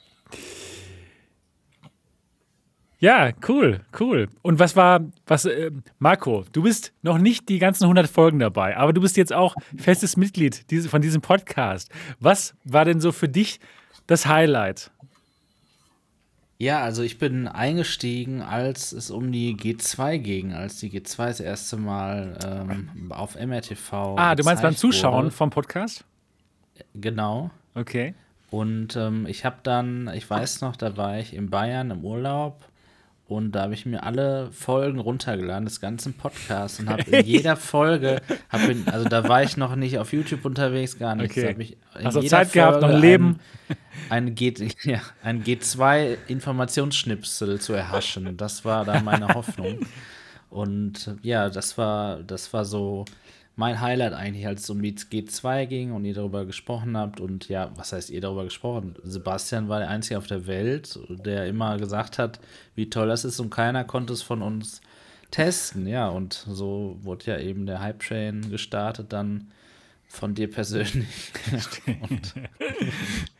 Ja, 2.98 3.30
cool, 3.48 3.82
cool. 4.00 4.28
Und 4.42 4.58
was 4.58 4.74
war, 4.74 4.98
was, 5.28 5.44
äh, 5.44 5.70
Marco, 6.00 6.44
du 6.50 6.64
bist 6.64 6.92
noch 7.02 7.18
nicht 7.18 7.48
die 7.48 7.60
ganzen 7.60 7.84
100 7.84 8.08
Folgen 8.08 8.40
dabei, 8.40 8.76
aber 8.76 8.92
du 8.92 9.00
bist 9.00 9.16
jetzt 9.16 9.32
auch 9.32 9.54
festes 9.76 10.16
Mitglied 10.16 10.68
diese, 10.72 10.88
von 10.88 11.02
diesem 11.02 11.20
Podcast. 11.20 11.88
Was 12.18 12.56
war 12.64 12.84
denn 12.84 13.00
so 13.00 13.12
für 13.12 13.28
dich 13.28 13.60
das 14.08 14.26
Highlight? 14.26 14.90
Ja, 16.58 16.80
also 16.80 17.04
ich 17.04 17.20
bin 17.20 17.46
eingestiegen, 17.46 18.42
als 18.42 18.90
es 18.90 19.12
um 19.12 19.30
die 19.30 19.54
G2 19.54 20.18
ging, 20.18 20.52
als 20.52 20.80
die 20.80 20.90
G2 20.90 21.26
das 21.26 21.38
erste 21.38 21.76
Mal 21.76 22.38
ähm, 22.44 23.12
auf 23.12 23.36
MRTV. 23.36 24.16
Ah, 24.16 24.34
du 24.34 24.42
meinst 24.42 24.64
beim 24.64 24.74
Zuschauen 24.74 25.26
wurde. 25.26 25.30
vom 25.30 25.50
Podcast? 25.50 26.04
Genau. 26.94 27.52
Okay. 27.74 28.14
Und 28.50 28.96
ähm, 28.96 29.26
ich 29.26 29.44
habe 29.44 29.56
dann, 29.62 30.10
ich 30.14 30.30
weiß 30.30 30.60
noch, 30.60 30.76
da 30.76 30.96
war 30.96 31.18
ich 31.18 31.34
in 31.34 31.50
Bayern 31.50 31.90
im 31.90 32.04
Urlaub 32.04 32.64
und 33.26 33.52
da 33.52 33.62
habe 33.62 33.72
ich 33.74 33.86
mir 33.86 34.02
alle 34.02 34.52
Folgen 34.52 35.00
runtergeladen, 35.00 35.64
des 35.64 35.80
ganzen 35.80 36.12
Podcasts 36.14 36.78
und 36.78 36.90
habe 36.90 37.02
in 37.10 37.24
jeder 37.24 37.56
Folge, 37.56 38.20
hab 38.50 38.68
in, 38.68 38.86
also 38.86 39.08
da 39.08 39.26
war 39.28 39.42
ich 39.42 39.56
noch 39.56 39.74
nicht 39.76 39.98
auf 39.98 40.12
YouTube 40.12 40.44
unterwegs, 40.44 40.98
gar 40.98 41.16
nichts. 41.16 41.34
Okay. 41.36 41.56
Ich 41.58 41.78
in 41.98 42.04
Hast 42.04 42.16
du 42.16 42.22
Zeit 42.22 42.52
gehabt, 42.52 42.82
noch 42.82 42.88
ein 42.88 42.92
Folge 42.92 43.06
Leben? 43.06 43.40
Ein, 44.10 44.26
ein, 44.26 44.34
G, 44.34 44.52
ja, 44.82 45.00
ein 45.22 45.42
G2-Informationsschnipsel 45.42 47.60
zu 47.60 47.72
erhaschen. 47.72 48.36
Das 48.36 48.62
war 48.64 48.84
da 48.84 49.00
meine 49.00 49.28
Hoffnung. 49.28 49.78
Und 50.50 51.16
ja, 51.22 51.48
das 51.48 51.78
war, 51.78 52.22
das 52.22 52.52
war 52.52 52.64
so 52.64 53.04
mein 53.56 53.80
Highlight 53.80 54.12
eigentlich, 54.12 54.46
als 54.46 54.64
es 54.64 54.70
um 54.70 54.82
die 54.82 54.94
G2 54.94 55.66
ging 55.66 55.92
und 55.92 56.04
ihr 56.04 56.14
darüber 56.14 56.44
gesprochen 56.44 56.96
habt. 56.96 57.20
Und 57.20 57.48
ja, 57.48 57.70
was 57.76 57.92
heißt 57.92 58.10
ihr 58.10 58.20
darüber 58.20 58.44
gesprochen? 58.44 58.96
Sebastian 59.04 59.68
war 59.68 59.78
der 59.78 59.90
Einzige 59.90 60.18
auf 60.18 60.26
der 60.26 60.46
Welt, 60.46 60.98
der 61.08 61.46
immer 61.46 61.78
gesagt 61.78 62.18
hat, 62.18 62.40
wie 62.74 62.90
toll 62.90 63.08
das 63.08 63.24
ist 63.24 63.38
und 63.40 63.50
keiner 63.50 63.84
konnte 63.84 64.12
es 64.12 64.22
von 64.22 64.42
uns 64.42 64.80
testen. 65.30 65.86
Ja, 65.86 66.08
und 66.08 66.32
so 66.48 66.98
wurde 67.02 67.26
ja 67.26 67.38
eben 67.38 67.66
der 67.66 67.80
Hype-Train 67.80 68.50
gestartet 68.50 69.12
dann 69.12 69.52
von 70.08 70.34
dir 70.34 70.50
persönlich. 70.50 71.32
und 72.08 72.34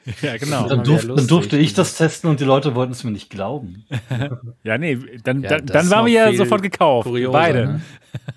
Ja, 0.23 0.36
genau. 0.36 0.68
Dann, 0.68 0.84
durf, 0.84 1.07
dann 1.07 1.26
durfte 1.26 1.57
ich 1.57 1.73
das 1.74 1.97
testen 1.97 2.28
und 2.28 2.39
die 2.41 2.44
Leute 2.44 2.74
wollten 2.74 2.92
es 2.92 3.05
mir 3.05 3.10
nicht 3.10 3.31
glauben. 3.31 3.84
Ja, 4.62 4.78
nee, 4.78 4.99
dann, 5.23 5.42
Ja, 5.42 5.49
dann, 5.50 5.66
dann 5.66 5.91
waren 5.91 6.07
wir 6.07 6.12
ja 6.12 6.33
sofort 6.34 6.62
gekauft. 6.62 7.07
kurioser, 7.08 7.33
beide. 7.33 7.66
ne? 7.66 7.81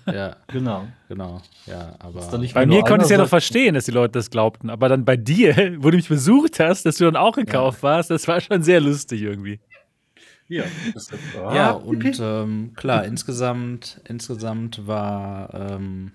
Ja, 0.12 0.36
Genau. 0.48 0.88
genau. 1.08 1.40
Ja, 1.66 1.94
aber. 1.98 2.26
Bei 2.54 2.66
mir 2.66 2.80
konnte 2.82 2.96
ich 2.98 3.02
es 3.04 3.10
ja 3.10 3.18
noch 3.18 3.28
verstehen, 3.28 3.74
dass 3.74 3.84
die 3.84 3.90
Leute 3.92 4.12
das 4.12 4.30
glaubten. 4.30 4.70
Aber 4.70 4.88
dann 4.88 5.04
bei 5.04 5.16
dir, 5.16 5.76
wo 5.78 5.90
du 5.90 5.96
mich 5.96 6.08
besucht 6.08 6.58
hast, 6.58 6.84
dass 6.84 6.96
du 6.96 7.04
dann 7.04 7.16
auch 7.16 7.36
gekauft 7.36 7.82
warst, 7.82 8.10
das 8.10 8.26
war 8.26 8.40
schon 8.40 8.62
sehr 8.62 8.80
lustig 8.80 9.22
irgendwie. 9.22 9.60
Ja, 10.48 10.64
das 10.94 11.10
Ja, 11.34 11.70
ah, 11.70 11.70
und 11.72 12.18
ähm, 12.20 12.72
klar, 12.74 13.04
insgesamt, 13.04 14.00
insgesamt 14.08 14.86
war 14.86 15.52
ähm, 15.54 16.12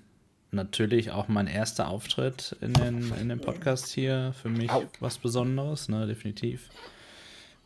natürlich 0.54 1.12
auch 1.12 1.28
mein 1.28 1.48
erster 1.48 1.88
Auftritt 1.88 2.56
in, 2.62 2.74
den, 2.74 3.14
in 3.20 3.30
dem 3.30 3.40
Podcast 3.40 3.88
hier 3.88 4.34
für 4.42 4.50
mich 4.50 4.72
was 5.00 5.18
Besonderes, 5.18 5.90
ne, 5.90 6.08
definitiv. 6.08 6.70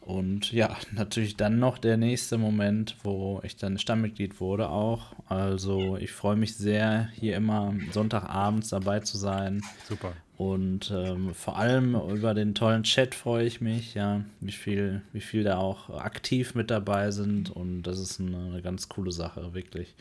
Und 0.01 0.53
ja, 0.53 0.77
natürlich 0.93 1.35
dann 1.35 1.59
noch 1.59 1.77
der 1.77 1.97
nächste 1.97 2.37
Moment, 2.37 2.95
wo 3.03 3.41
ich 3.43 3.57
dann 3.57 3.77
Stammmitglied 3.77 4.39
wurde 4.39 4.69
auch. 4.69 5.13
Also 5.27 5.97
ich 5.97 6.13
freue 6.13 6.37
mich 6.37 6.55
sehr, 6.55 7.09
hier 7.13 7.35
immer 7.35 7.73
Sonntagabends 7.91 8.69
dabei 8.69 9.01
zu 9.01 9.17
sein. 9.17 9.61
Super. 9.87 10.13
Und 10.37 10.93
ähm, 10.95 11.33
vor 11.33 11.57
allem 11.57 11.95
über 11.95 12.35
den 12.35 12.53
tollen 12.53 12.83
Chat 12.83 13.15
freue 13.15 13.45
ich 13.45 13.59
mich, 13.59 13.95
ja, 13.95 14.21
wie 14.39 14.51
viel, 14.51 15.01
wie 15.11 15.19
viel 15.19 15.43
da 15.43 15.57
auch 15.57 15.89
aktiv 15.89 16.53
mit 16.53 16.69
dabei 16.69 17.09
sind. 17.09 17.49
Und 17.49 17.81
das 17.83 17.97
ist 17.97 18.19
eine, 18.19 18.37
eine 18.37 18.61
ganz 18.61 18.87
coole 18.87 19.11
Sache, 19.11 19.55
wirklich. 19.55 19.95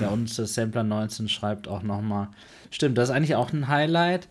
Ja, 0.00 0.08
und 0.08 0.36
der 0.38 0.46
Sampler 0.46 0.84
19 0.84 1.28
schreibt 1.28 1.68
auch 1.68 1.82
nochmal, 1.82 2.28
stimmt, 2.74 2.98
das 2.98 3.08
ist 3.08 3.14
eigentlich 3.14 3.34
auch 3.36 3.52
ein 3.52 3.68
Highlight, 3.68 4.28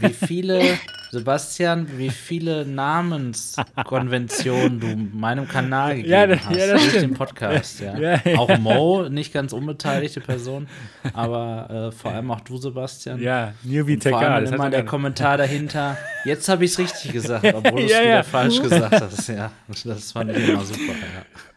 wie 0.00 0.12
viele, 0.12 0.60
Sebastian, 1.10 1.86
wie 1.96 2.10
viele 2.10 2.64
Namenskonventionen 2.66 4.80
du 4.80 4.86
meinem 5.16 5.46
Kanal 5.46 5.96
gegeben 5.96 6.10
Ja, 6.12 6.26
das- 6.26 6.44
hast 6.46 6.56
ja, 6.56 6.66
durch 6.72 6.82
den 6.82 6.90
stimmt. 6.90 7.18
Podcast, 7.18 7.80
ja. 7.80 7.96
Ja. 7.98 8.20
Auch 8.38 8.58
Mo, 8.58 9.08
nicht 9.08 9.32
ganz 9.32 9.52
unbeteiligte 9.52 10.20
Person, 10.20 10.66
aber 11.12 11.88
äh, 11.90 11.92
vor 11.92 12.12
allem 12.12 12.30
auch 12.30 12.40
du, 12.40 12.56
Sebastian. 12.56 13.20
Ja, 13.20 13.52
Newbie 13.62 13.94
Und 13.94 14.02
vor 14.04 14.20
allem 14.20 14.52
immer 14.52 14.70
der 14.70 14.84
Kommentar 14.84 15.36
dahinter, 15.36 15.96
jetzt 16.24 16.48
habe 16.48 16.64
ich 16.64 16.72
es 16.72 16.78
richtig 16.78 17.12
gesagt, 17.12 17.44
obwohl 17.54 17.80
du 17.80 17.86
es 17.86 17.92
Ja, 17.92 18.02
wieder 18.02 18.24
falsch 18.24 18.60
gesagt 18.60 19.00
hast. 19.00 19.28
Ja, 19.28 19.50
das 19.68 20.12
fand 20.12 20.36
ich 20.36 20.48
immer 20.48 20.64
super. 20.64 20.92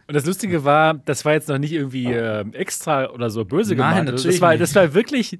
Und 0.06 0.14
das 0.14 0.24
Lustige 0.24 0.64
war, 0.64 0.94
das 0.94 1.24
war 1.24 1.34
jetzt 1.34 1.48
noch 1.48 1.58
nicht 1.58 1.72
irgendwie 1.72 2.06
ähm, 2.06 2.54
extra 2.54 3.10
oder 3.10 3.28
so 3.28 3.44
böse 3.44 3.74
Nein, 3.74 3.90
gemeint. 3.90 4.04
natürlich 4.06 4.36
das, 4.36 4.40
war, 4.40 4.56
das 4.56 4.74
war 4.74 4.94
wirklich 4.94 5.38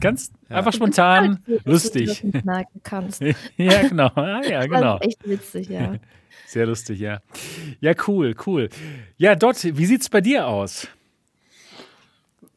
ganz 0.00 0.30
einfach 0.48 0.72
spontan 0.72 1.42
Dass 1.46 1.62
du 1.64 1.70
lustig. 1.70 2.06
das 2.08 2.22
nicht 2.22 2.44
merken 2.44 2.80
kannst. 2.82 3.22
ja, 3.56 3.82
genau. 3.88 4.10
Ah, 4.14 4.40
ja, 4.44 4.60
Das 4.60 4.66
genau. 4.68 4.80
war 4.94 5.02
echt 5.04 5.26
witzig, 5.28 5.68
ja. 5.68 5.94
Sehr 6.46 6.66
lustig, 6.66 6.98
ja. 7.00 7.20
Ja, 7.80 7.92
cool, 8.08 8.34
cool. 8.46 8.68
Ja, 9.16 9.34
Dot, 9.36 9.62
wie 9.62 9.86
sieht's 9.86 10.08
bei 10.08 10.20
dir 10.20 10.46
aus? 10.48 10.88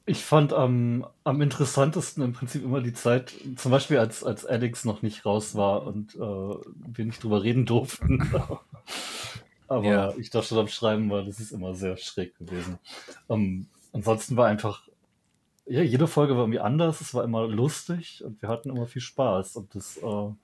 Ich 0.05 0.23
fand 0.23 0.51
am, 0.51 1.05
am 1.23 1.41
interessantesten 1.41 2.23
im 2.23 2.33
Prinzip 2.33 2.63
immer 2.63 2.81
die 2.81 2.91
Zeit, 2.93 3.33
zum 3.55 3.71
Beispiel 3.71 3.99
als, 3.99 4.23
als 4.23 4.45
Alex 4.45 4.83
noch 4.83 5.01
nicht 5.01 5.25
raus 5.25 5.55
war 5.55 5.85
und 5.87 6.15
äh, 6.15 6.19
wir 6.19 7.05
nicht 7.05 7.23
drüber 7.23 7.43
reden 7.43 7.65
durften. 7.65 8.21
Aber 9.69 9.85
Ja. 9.85 10.13
ich 10.17 10.29
da 10.29 10.43
schon 10.43 10.57
am 10.57 10.67
Schreiben 10.67 11.09
war, 11.09 11.23
das 11.23 11.39
ist 11.39 11.51
immer 11.51 11.73
sehr 11.73 11.95
schräg 11.97 12.37
gewesen. 12.37 12.79
Ähm, 13.29 13.67
ansonsten 13.93 14.35
war 14.35 14.47
einfach, 14.47 14.81
ja, 15.65 15.81
jede 15.81 16.07
Folge 16.07 16.33
war 16.35 16.41
irgendwie 16.43 16.59
anders, 16.59 17.01
es 17.01 17.13
war 17.13 17.23
immer 17.23 17.47
lustig 17.47 18.23
und 18.25 18.41
wir 18.41 18.49
hatten 18.49 18.69
immer 18.69 18.85
viel 18.87 19.01
Spaß. 19.01 19.55
Und 19.55 19.73
das 19.75 19.97
äh, 19.97 20.01
wurde 20.01 20.35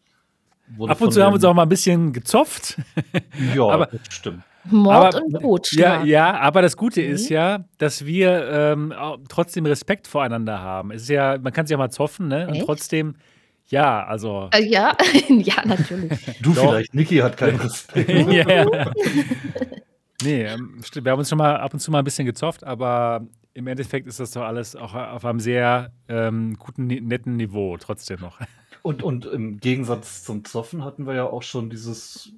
Ab 0.91 1.01
und 1.01 1.11
zu 1.11 1.22
haben 1.23 1.31
wir 1.31 1.35
uns 1.35 1.43
auch 1.45 1.53
mal 1.53 1.64
ein 1.64 1.69
bisschen 1.69 2.14
gezopft. 2.14 2.77
Ja, 3.56 3.64
aber- 3.67 3.85
das 3.88 4.01
stimmt. 4.09 4.43
Mord 4.65 5.15
Aber- 5.15 5.23
und 5.25 5.31
Ja, 5.33 5.39
Totschlag. 5.39 6.06
ja, 6.06 6.38
aber 6.39 6.61
das 6.61 6.75
Gute 6.75 7.01
ist 7.01 7.30
Mhm. 7.30 7.33
ja, 7.35 7.65
dass 7.77 8.06
wir 8.06 8.49
ähm, 8.51 8.93
trotzdem 9.30 9.65
Respekt 9.65 10.06
voreinander 10.07 10.59
haben. 10.59 10.91
Es 10.91 11.03
ist 11.03 11.09
ja, 11.09 11.38
man 11.41 11.53
kann 11.53 11.65
sich 11.65 11.72
ja 11.72 11.77
mal 11.77 11.89
zoffen, 11.89 12.27
ne? 12.27 12.45
Und 12.48 12.56
Echt? 12.56 12.65
trotzdem, 12.65 13.15
ja, 13.67 14.03
also. 14.06 14.49
Äh, 14.51 14.65
ja, 14.65 14.95
ja, 15.30 15.65
natürlich. 15.65 16.19
Du 16.41 16.53
Doch. 16.53 16.61
vielleicht, 16.69 16.93
Niki 16.93 17.17
hat 17.17 17.38
keinen 17.38 17.56
Respekt. 17.59 18.09
ja, 18.09 18.49
ja. 18.49 18.91
Nee, 20.22 20.43
ähm, 20.43 20.81
stimmt, 20.83 21.06
wir 21.06 21.14
haben 21.14 21.19
uns 21.19 21.30
schon 21.30 21.38
mal 21.38 21.56
ab 21.56 21.73
und 21.73 21.80
zu 21.80 21.89
mal 21.89 21.99
ein 21.99 22.03
bisschen 22.03 22.25
gezofft, 22.25 22.64
aber 22.65 23.25
im 23.59 23.67
Endeffekt 23.67 24.07
ist 24.07 24.19
das 24.21 24.31
doch 24.31 24.43
alles 24.43 24.77
auch 24.77 24.95
auf 24.95 25.25
einem 25.25 25.41
sehr 25.41 25.91
ähm, 26.07 26.55
guten, 26.57 26.88
netten 26.88 27.35
Niveau 27.35 27.75
trotzdem 27.77 28.21
noch. 28.21 28.39
Und, 28.81 29.03
und 29.03 29.25
im 29.25 29.57
Gegensatz 29.57 30.23
zum 30.23 30.45
Zoffen 30.45 30.85
hatten 30.85 31.05
wir 31.05 31.13
ja 31.13 31.25
auch 31.25 31.43
schon 31.43 31.69
dieses 31.69 32.31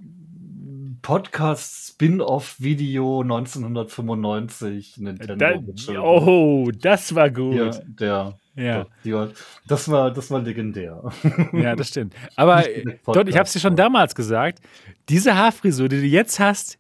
Podcast-Spin-Off-Video 1.03 3.22
1995 3.22 4.98
Nintendo. 4.98 5.35
Da, 5.35 5.51
Entschuldigung. 5.51 6.27
oh, 6.27 6.72
das 6.72 7.14
war 7.14 7.30
gut. 7.30 7.53
Ja, 7.53 7.69
der, 7.85 8.40
Ja, 8.56 8.88
der, 9.06 9.30
das 9.67 9.88
war, 9.88 10.09
das 10.09 10.32
war 10.32 10.41
legendär. 10.41 11.11
ja, 11.53 11.75
das 11.75 11.90
stimmt. 11.90 12.16
Aber 12.35 12.61
Nicht 12.61 12.69
äh, 12.69 12.98
ich 13.27 13.38
habe 13.38 13.45
es 13.45 13.53
dir 13.53 13.59
schon 13.59 13.75
damals 13.75 14.16
gesagt, 14.16 14.61
diese 15.09 15.35
Haarfrisur, 15.35 15.90
die 15.90 16.01
du 16.01 16.08
jetzt 16.08 16.40
hast, 16.40 16.80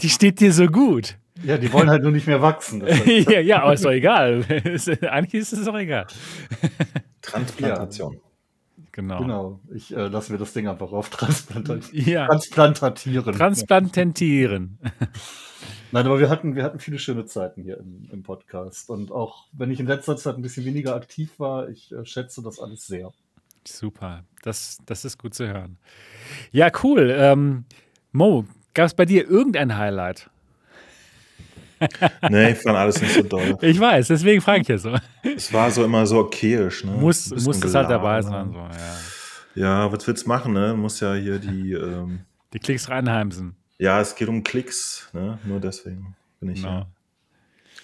die 0.00 0.08
steht 0.08 0.38
dir 0.38 0.52
so 0.52 0.68
gut. 0.68 1.18
Ja, 1.44 1.56
die 1.56 1.72
wollen 1.72 1.88
halt 1.88 2.02
nur 2.02 2.12
nicht 2.12 2.26
mehr 2.26 2.42
wachsen. 2.42 2.80
Das 2.80 2.90
heißt, 3.06 3.30
ja, 3.30 3.40
ja, 3.40 3.62
aber 3.62 3.74
ist 3.74 3.84
doch 3.84 3.90
egal. 3.90 4.44
Eigentlich 5.02 5.34
ist 5.34 5.52
es 5.52 5.64
doch 5.64 5.76
egal. 5.76 6.06
Transplantation. 7.22 8.20
Genau. 8.92 9.18
genau, 9.18 9.60
ich 9.72 9.96
äh, 9.96 10.08
lasse 10.08 10.32
mir 10.32 10.38
das 10.38 10.52
Ding 10.52 10.66
einfach 10.66 10.90
auf 10.90 11.08
transplantieren. 11.10 12.08
Ja, 12.08 12.26
Transplantatieren. 12.26 13.32
transplantieren. 13.32 14.78
Nein, 15.92 16.04
aber 16.04 16.18
wir 16.18 16.28
hatten, 16.28 16.56
wir 16.56 16.64
hatten 16.64 16.80
viele 16.80 16.98
schöne 16.98 17.24
Zeiten 17.24 17.62
hier 17.62 17.78
im, 17.78 18.08
im 18.10 18.22
Podcast. 18.24 18.90
Und 18.90 19.12
auch 19.12 19.46
wenn 19.52 19.70
ich 19.70 19.78
in 19.78 19.86
letzter 19.86 20.16
Zeit 20.16 20.34
ein 20.34 20.42
bisschen 20.42 20.64
weniger 20.64 20.96
aktiv 20.96 21.38
war, 21.38 21.68
ich 21.68 21.92
äh, 21.92 22.04
schätze 22.04 22.42
das 22.42 22.58
alles 22.58 22.88
sehr. 22.88 23.12
Super, 23.64 24.24
das, 24.42 24.78
das 24.86 25.04
ist 25.04 25.18
gut 25.18 25.34
zu 25.34 25.46
hören. 25.46 25.78
Ja, 26.50 26.70
cool. 26.82 27.14
Ähm, 27.16 27.66
Mo, 28.10 28.46
gab 28.74 28.86
es 28.86 28.94
bei 28.94 29.04
dir 29.04 29.28
irgendein 29.28 29.76
Highlight? 29.76 30.30
Nee, 32.30 32.50
ich 32.52 32.58
fand 32.58 32.76
alles 32.76 33.00
nicht 33.00 33.14
so 33.14 33.22
doll. 33.22 33.56
Ich 33.62 33.78
weiß, 33.78 34.08
deswegen 34.08 34.40
frage 34.40 34.62
ich 34.62 34.68
ja 34.68 34.78
so. 34.78 34.94
Es 35.22 35.52
war 35.52 35.70
so 35.70 35.84
immer 35.84 36.06
so 36.06 36.18
okayisch. 36.20 36.84
Ne? 36.84 36.92
Muss, 36.92 37.30
muss 37.44 37.60
das 37.60 37.74
halt 37.74 37.90
dabei 37.90 38.20
sein. 38.22 38.52
So, 38.52 38.58
ja. 38.58 38.96
Ja, 39.54 39.92
was 39.92 40.06
willst 40.06 40.24
du 40.24 40.28
machen, 40.28 40.52
ne? 40.52 40.74
Muss 40.74 41.00
ja 41.00 41.14
hier 41.14 41.38
die. 41.38 41.72
Ähm, 41.72 42.20
Die 42.52 42.58
Klicks 42.58 42.88
reinheimsen. 42.88 43.56
ja, 43.78 44.00
es 44.00 44.14
geht 44.14 44.28
um 44.28 44.42
Klicks, 44.44 45.08
ne? 45.12 45.38
Nur 45.44 45.60
deswegen 45.60 46.14
bin 46.40 46.50
ich 46.50 46.62
Genau. 46.62 46.72
ja. 46.80 46.86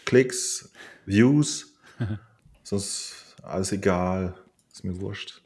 Klicks, 0.04 0.70
Views, 1.06 1.74
sonst 2.62 3.36
alles 3.42 3.72
egal. 3.72 4.34
Ist 4.72 4.84
mir 4.84 5.00
wurscht. 5.00 5.40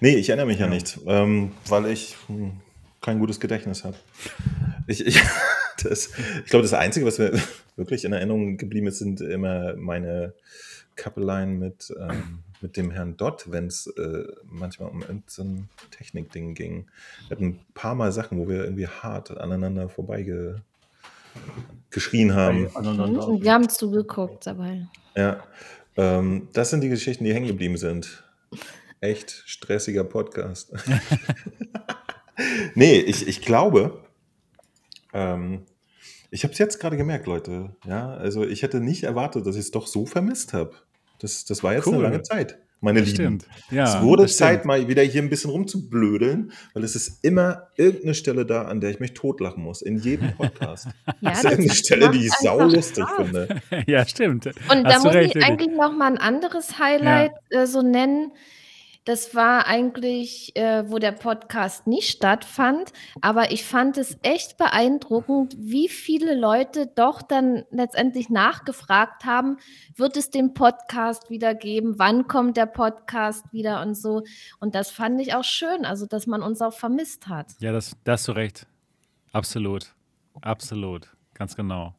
Nee, 0.00 0.16
ich 0.16 0.28
erinnere 0.28 0.46
mich 0.46 0.58
ja, 0.58 0.66
nicht, 0.66 0.98
ähm, 1.06 1.52
weil 1.68 1.86
ich 1.86 2.16
hm, 2.26 2.60
kein 3.00 3.18
gutes 3.18 3.40
Gedächtnis 3.40 3.84
habe. 3.84 3.96
Ich, 4.90 5.06
ich, 5.06 5.20
das, 5.82 6.08
ich 6.42 6.46
glaube, 6.46 6.62
das 6.62 6.72
Einzige, 6.72 7.04
was 7.04 7.18
mir 7.18 7.38
wirklich 7.76 8.06
in 8.06 8.14
Erinnerung 8.14 8.56
geblieben 8.56 8.86
ist, 8.86 9.00
sind 9.00 9.20
immer 9.20 9.76
meine 9.76 10.32
Kappeleien 10.96 11.58
mit, 11.58 11.94
ähm, 11.98 12.38
mit 12.60 12.76
dem 12.76 12.90
Herrn 12.90 13.16
Dott, 13.16 13.50
wenn 13.50 13.66
es 13.66 13.86
äh, 13.86 14.24
manchmal 14.44 14.90
um 14.90 15.00
irgendein 15.00 15.24
so 15.26 15.42
ein 15.42 15.68
Technikding 15.90 16.54
ging. 16.54 16.86
Wir 17.28 17.36
hatten 17.36 17.44
ein 17.44 17.60
paar 17.74 17.94
Mal 17.94 18.12
Sachen, 18.12 18.38
wo 18.38 18.48
wir 18.48 18.64
irgendwie 18.64 18.86
hart 18.86 19.30
aneinander 19.36 19.88
vorbeigeschrien 19.88 20.62
haben. 22.34 22.74
Aneinander. 22.74 23.28
Und 23.28 23.42
wir 23.42 23.52
haben 23.52 23.68
zugeguckt 23.68 24.46
dabei. 24.46 24.86
Ja, 25.16 25.44
ähm, 25.96 26.48
das 26.52 26.70
sind 26.70 26.80
die 26.82 26.88
Geschichten, 26.88 27.24
die 27.24 27.34
hängen 27.34 27.46
geblieben 27.46 27.76
sind. 27.76 28.24
Echt 29.00 29.42
stressiger 29.46 30.04
Podcast. 30.04 30.72
nee, 32.74 32.98
ich, 32.98 33.26
ich 33.26 33.40
glaube, 33.42 34.04
ähm, 35.12 35.62
ich 36.30 36.42
habe 36.44 36.52
es 36.52 36.58
jetzt 36.58 36.78
gerade 36.78 36.96
gemerkt, 36.96 37.26
Leute. 37.26 37.76
Ja, 37.86 38.10
also 38.14 38.44
ich 38.44 38.62
hätte 38.62 38.80
nicht 38.80 39.04
erwartet, 39.04 39.46
dass 39.46 39.56
ich 39.56 39.62
es 39.62 39.70
doch 39.70 39.86
so 39.86 40.06
vermisst 40.06 40.52
habe. 40.52 40.72
Das, 41.20 41.44
das 41.44 41.62
war 41.62 41.72
jetzt 41.74 41.86
Cool. 41.86 41.94
eine 41.94 42.02
lange 42.04 42.22
Zeit, 42.22 42.58
meine 42.80 43.00
Das 43.00 43.08
Lieben. 43.08 43.40
stimmt. 43.40 43.48
Ja, 43.70 43.84
es 43.96 44.02
wurde 44.02 44.26
Zeit, 44.26 44.60
stimmt. 44.60 44.64
mal 44.66 44.86
wieder 44.88 45.02
hier 45.02 45.22
ein 45.22 45.30
bisschen 45.30 45.50
rumzublödeln, 45.50 46.52
weil 46.74 46.84
es 46.84 46.94
ist 46.94 47.24
immer 47.24 47.68
irgendeine 47.76 48.14
Stelle 48.14 48.46
da, 48.46 48.62
an 48.66 48.80
der 48.80 48.90
ich 48.90 49.00
mich 49.00 49.14
totlachen 49.14 49.62
muss. 49.64 49.82
In 49.82 49.96
jedem 49.98 50.32
Podcast. 50.36 50.86
Ja, 51.20 51.30
das 51.30 51.38
ist 51.38 51.44
irgendeine 51.50 51.74
Stelle, 51.74 52.10
die 52.10 52.18
ich 52.26 52.28
macht 52.30 52.40
sau 52.42 52.58
einfach 52.58 52.74
lustig 52.76 53.04
Spaß. 53.04 53.16
finde. 53.26 53.62
Ja, 53.88 54.06
stimmt. 54.06 54.46
Und 54.46 54.54
da 54.84 54.84
Hast 54.84 54.98
du 55.02 55.08
muss 55.08 55.14
recht, 55.14 55.34
ich 55.34 55.44
eigentlich 55.44 55.70
noch 55.76 55.96
mal 55.96 56.06
ein 56.12 56.18
anderes 56.18 56.78
Highlight 56.78 57.32
äh, 57.50 57.66
so 57.66 57.82
nennen. 57.82 58.32
Das 59.08 59.34
war 59.34 59.66
eigentlich, 59.66 60.54
äh, 60.54 60.84
wo 60.90 60.98
der 60.98 61.12
Podcast 61.12 61.86
nicht 61.86 62.10
stattfand, 62.10 62.92
aber 63.22 63.52
ich 63.52 63.64
fand 63.64 63.96
es 63.96 64.18
echt 64.20 64.58
beeindruckend, 64.58 65.56
wie 65.58 65.88
viele 65.88 66.38
Leute 66.38 66.88
doch 66.94 67.22
dann 67.22 67.64
letztendlich 67.70 68.28
nachgefragt 68.28 69.24
haben, 69.24 69.56
wird 69.96 70.18
es 70.18 70.28
den 70.28 70.52
Podcast 70.52 71.30
wieder 71.30 71.54
geben, 71.54 71.94
wann 71.98 72.28
kommt 72.28 72.58
der 72.58 72.66
Podcast 72.66 73.50
wieder 73.50 73.80
und 73.80 73.94
so. 73.94 74.24
Und 74.60 74.74
das 74.74 74.90
fand 74.90 75.18
ich 75.22 75.32
auch 75.32 75.42
schön, 75.42 75.86
also 75.86 76.04
dass 76.04 76.26
man 76.26 76.42
uns 76.42 76.60
auch 76.60 76.74
vermisst 76.74 77.28
hat. 77.28 77.46
Ja, 77.60 77.72
das, 77.72 77.96
da 78.04 78.12
hast 78.12 78.28
du 78.28 78.32
recht. 78.32 78.66
Absolut. 79.32 79.94
Absolut. 80.42 81.08
Ganz 81.32 81.56
genau. 81.56 81.94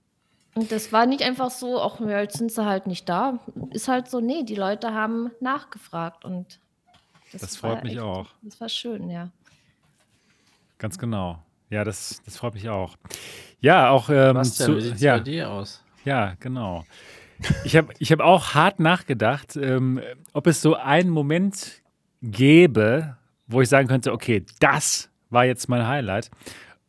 Und 0.54 0.72
das 0.72 0.94
war 0.94 1.08
nicht 1.08 1.24
einfach 1.24 1.50
so, 1.50 1.78
ja, 2.02 2.22
jetzt 2.22 2.38
sind 2.38 2.52
sie 2.52 2.64
halt 2.64 2.86
nicht 2.86 3.10
da. 3.10 3.40
Ist 3.72 3.88
halt 3.88 4.12
so, 4.12 4.20
nee, 4.20 4.44
die 4.44 4.54
Leute 4.54 4.94
haben 4.94 5.32
nachgefragt 5.40 6.24
und 6.24 6.60
Das 7.32 7.62
war 7.62 7.76
freut 7.76 7.84
mich 7.84 8.00
auch. 8.00 8.28
Das 8.42 8.60
war 8.60 8.70
schön, 8.70 9.10
ja. 9.10 9.32
Ganz 10.78 10.98
genau. 10.98 11.44
Ja, 11.70 11.84
das, 11.84 12.22
das 12.26 12.38
freut 12.38 12.56
mich 12.56 12.70
auch. 12.70 12.96
Ja, 13.60 13.90
auch 13.90 14.10
ähm, 14.10 14.36
Was 14.36 14.56
denn? 14.56 14.66
zu, 14.68 14.78
Wie 14.78 14.82
sieht's 14.82 15.02
ja, 15.02 15.18
bei 15.18 15.24
dir 15.24 15.50
aus? 15.50 15.84
ja, 16.06 16.36
genau. 16.40 16.86
Ich 17.64 17.76
habe 17.76 17.94
ich 18.00 18.12
hab 18.12 18.20
auch 18.20 18.54
hart 18.54 18.80
nachgedacht, 18.80 19.56
ähm, 19.56 20.02
ob 20.34 20.48
es 20.48 20.62
so 20.62 20.76
einen 20.76 21.10
Moment 21.10 21.82
gäbe, 22.22 23.18
wo 23.48 23.62
ich 23.62 23.70
sagen 23.70 23.88
könnte, 23.88 24.12
okay, 24.12 24.46
das 24.60 25.10
war 25.30 25.46
jetzt 25.46 25.70
mein 25.70 25.88
Highlight. 25.88 26.32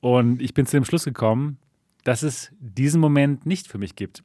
Und 0.01 0.41
ich 0.43 0.55
bin 0.55 0.67
zu 0.67 0.77
dem 0.77 0.85
Schluss 0.85 1.05
gekommen, 1.05 1.59
dass 2.05 2.23
es 2.23 2.52
diesen 2.59 3.01
Moment 3.01 3.47
nicht 3.47 3.69
für 3.69 3.78
mich 3.78 3.94
gibt. 3.97 4.23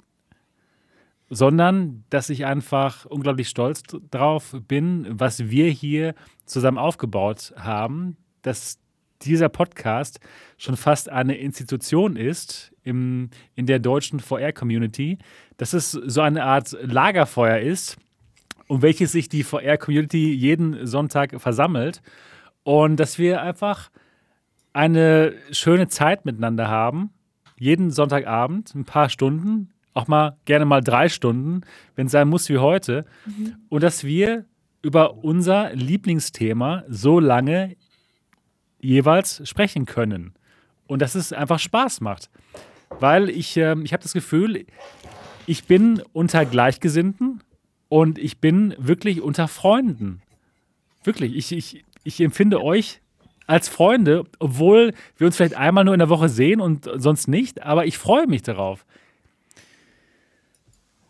Sondern, 1.30 2.04
dass 2.10 2.30
ich 2.30 2.46
einfach 2.46 3.06
unglaublich 3.06 3.50
stolz 3.50 3.82
drauf 4.12 4.56
bin, 4.68 5.08
was 5.10 5.50
wir 5.50 5.70
hier 5.70 6.14
zusammen 6.46 6.78
aufgebaut 6.78 7.54
haben, 7.58 8.18
dass 8.44 8.80
dieser 9.22 9.50
Podcast 9.50 10.20
schon 10.58 10.78
fast 10.78 11.10
eine 11.10 11.38
Institution 11.38 12.16
ist 12.16 12.74
im, 12.84 13.30
in 13.56 13.66
der 13.66 13.80
deutschen 13.80 14.20
VR-Community, 14.20 15.18
dass 15.58 15.74
es 15.74 15.92
so 15.92 16.22
eine 16.22 16.44
Art 16.44 16.78
Lagerfeuer 16.82 17.60
ist, 17.60 17.98
um 18.68 18.82
welches 18.82 19.12
sich 19.12 19.30
die 19.30 19.44
VR-Community 19.44 20.34
jeden 20.34 20.86
Sonntag 20.86 21.40
versammelt 21.42 22.02
und 22.64 23.00
dass 23.00 23.18
wir 23.18 23.42
einfach 23.42 23.90
eine 24.74 25.34
schöne 25.52 25.88
Zeit 25.88 26.26
miteinander 26.26 26.68
haben, 26.68 27.12
jeden 27.58 27.92
Sonntagabend, 27.92 28.76
ein 28.76 28.86
paar 28.86 29.10
Stunden, 29.10 29.72
auch 29.96 30.08
mal 30.08 30.38
gerne 30.46 30.66
mal 30.66 30.82
drei 30.82 31.10
Stunden, 31.10 31.62
wenn 31.96 32.06
es 32.06 32.12
sein 32.12 32.28
muss 32.28 32.50
wie 32.50 32.60
heute, 32.60 33.06
und 33.70 33.82
dass 33.82 34.04
wir 34.04 34.46
über 34.84 35.24
unser 35.24 35.74
Lieblingsthema 35.74 36.84
so 36.88 37.20
lange 37.20 37.76
jeweils 38.80 39.42
sprechen 39.50 39.88
können. 39.88 40.34
Und 40.86 41.02
dass 41.02 41.16
es 41.16 41.34
einfach 41.34 41.58
Spaß 41.58 42.02
macht. 42.02 42.30
Weil 43.00 43.30
ich, 43.32 43.58
äh, 43.58 43.76
ich 43.84 43.94
habe 43.94 44.04
das 44.04 44.14
Gefühl, 44.14 44.66
ich 45.48 45.66
bin 45.66 46.04
unter 46.14 46.46
Gleichgesinnten 46.46 47.42
und 47.90 48.20
ich 48.20 48.38
bin 48.38 48.76
wirklich 48.78 49.22
unter 49.22 49.48
Freunden. 49.48 50.22
Wirklich, 51.04 51.36
ich, 51.36 51.52
ich, 51.52 51.86
ich 52.04 52.22
empfinde 52.22 52.62
euch 52.62 53.02
als 53.48 53.70
Freunde, 53.70 54.26
obwohl 54.38 54.94
wir 55.18 55.28
uns 55.28 55.38
vielleicht 55.38 55.56
einmal 55.56 55.84
nur 55.84 55.96
in 55.96 56.00
der 56.00 56.10
Woche 56.10 56.30
sehen 56.30 56.62
und 56.62 56.88
sonst 56.96 57.28
nicht, 57.28 57.64
aber 57.64 57.86
ich 57.88 57.98
freue 57.98 58.28
mich 58.28 58.44
darauf. 58.44 58.86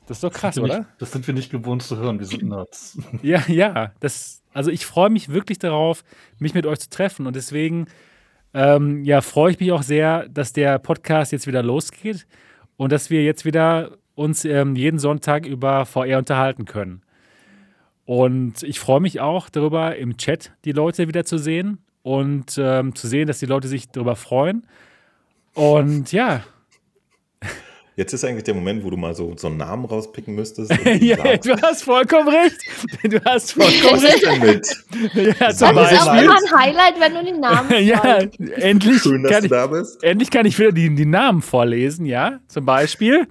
Das 0.08 0.18
ist 0.18 0.24
doch 0.24 0.32
krass, 0.32 0.56
das 0.56 0.64
oder? 0.64 0.80
Nicht, 0.80 0.90
das 1.00 1.12
sind 1.12 1.26
wir 1.26 1.34
nicht 1.34 1.52
gewohnt 1.52 1.84
zu 1.84 1.98
hören, 1.98 2.20
wir 2.20 2.26
sind 2.26 2.44
Nerds. 2.44 2.98
Ja, 3.24 3.44
ja, 3.48 3.92
das, 4.00 4.44
also 4.54 4.70
ich 4.70 4.86
freue 4.86 5.10
mich 5.10 5.30
wirklich 5.30 5.58
darauf, 5.58 6.04
mich 6.38 6.54
mit 6.54 6.66
euch 6.66 6.80
zu 6.80 6.90
treffen 6.90 7.26
und 7.26 7.36
deswegen 7.36 7.88
ähm, 8.54 9.04
ja, 9.04 9.22
freue 9.22 9.52
ich 9.52 9.60
mich 9.60 9.72
auch 9.72 9.84
sehr, 9.84 10.30
dass 10.30 10.54
der 10.54 10.80
Podcast 10.80 11.32
jetzt 11.32 11.48
wieder 11.48 11.64
losgeht 11.64 12.26
und 12.78 12.92
dass 12.92 13.10
wir 13.10 13.24
jetzt 13.24 13.46
wieder 13.46 13.98
uns 14.16 14.46
ähm, 14.46 14.76
jeden 14.76 15.00
Sonntag 15.00 15.46
über 15.46 15.86
VR 15.86 16.20
unterhalten 16.20 16.66
können. 16.66 17.02
Und 18.06 18.64
ich 18.64 18.80
freue 18.80 19.02
mich 19.02 19.20
auch 19.20 19.50
darüber, 19.50 19.98
im 19.98 20.18
Chat 20.18 20.52
die 20.64 20.72
Leute 20.72 21.08
wieder 21.08 21.26
zu 21.26 21.38
sehen 21.38 21.80
und 22.04 22.58
ähm, 22.58 22.96
zu 22.96 23.08
sehen, 23.08 23.28
dass 23.28 23.40
die 23.40 23.46
Leute 23.46 23.68
sich 23.68 23.90
darüber 23.90 24.16
freuen. 24.16 24.66
Und 25.54 26.12
ja. 26.12 26.44
Jetzt 27.98 28.12
ist 28.12 28.26
eigentlich 28.26 28.44
der 28.44 28.54
Moment, 28.54 28.84
wo 28.84 28.90
du 28.90 28.98
mal 28.98 29.16
so, 29.16 29.34
so 29.38 29.48
einen 29.48 29.58
Namen 29.58 29.86
rauspicken 29.86 30.36
müsstest. 30.36 30.70
ja, 31.00 31.38
du 31.38 31.56
hast 31.62 31.84
vollkommen 31.84 32.28
recht. 32.28 32.58
Du 33.04 33.24
hast 33.24 33.54
vollkommen 33.54 34.02
recht. 34.04 34.26
damit. 34.26 34.68
Ja, 35.40 35.54
zum 35.54 35.76
das 35.76 35.92
ist 35.94 36.02
auch 36.02 36.22
immer 36.22 36.36
ein 36.36 36.60
Highlight, 36.60 37.00
wenn 37.00 37.14
du 37.14 37.24
den 37.24 37.40
Namen 37.40 37.70
Ja, 37.86 38.20
endlich, 38.58 39.02
Schön, 39.02 39.24
dass 39.24 39.32
kann 39.32 39.42
du 39.42 39.46
ich, 39.46 39.52
da 39.52 39.68
bist. 39.68 40.04
endlich 40.04 40.30
kann 40.30 40.46
ich 40.46 40.60
wieder 40.60 40.74
die, 40.74 40.94
die 40.94 41.06
Namen 41.06 41.42
vorlesen, 41.42 42.06
ja. 42.06 42.40
Zum 42.48 42.66
Beispiel 42.66 43.28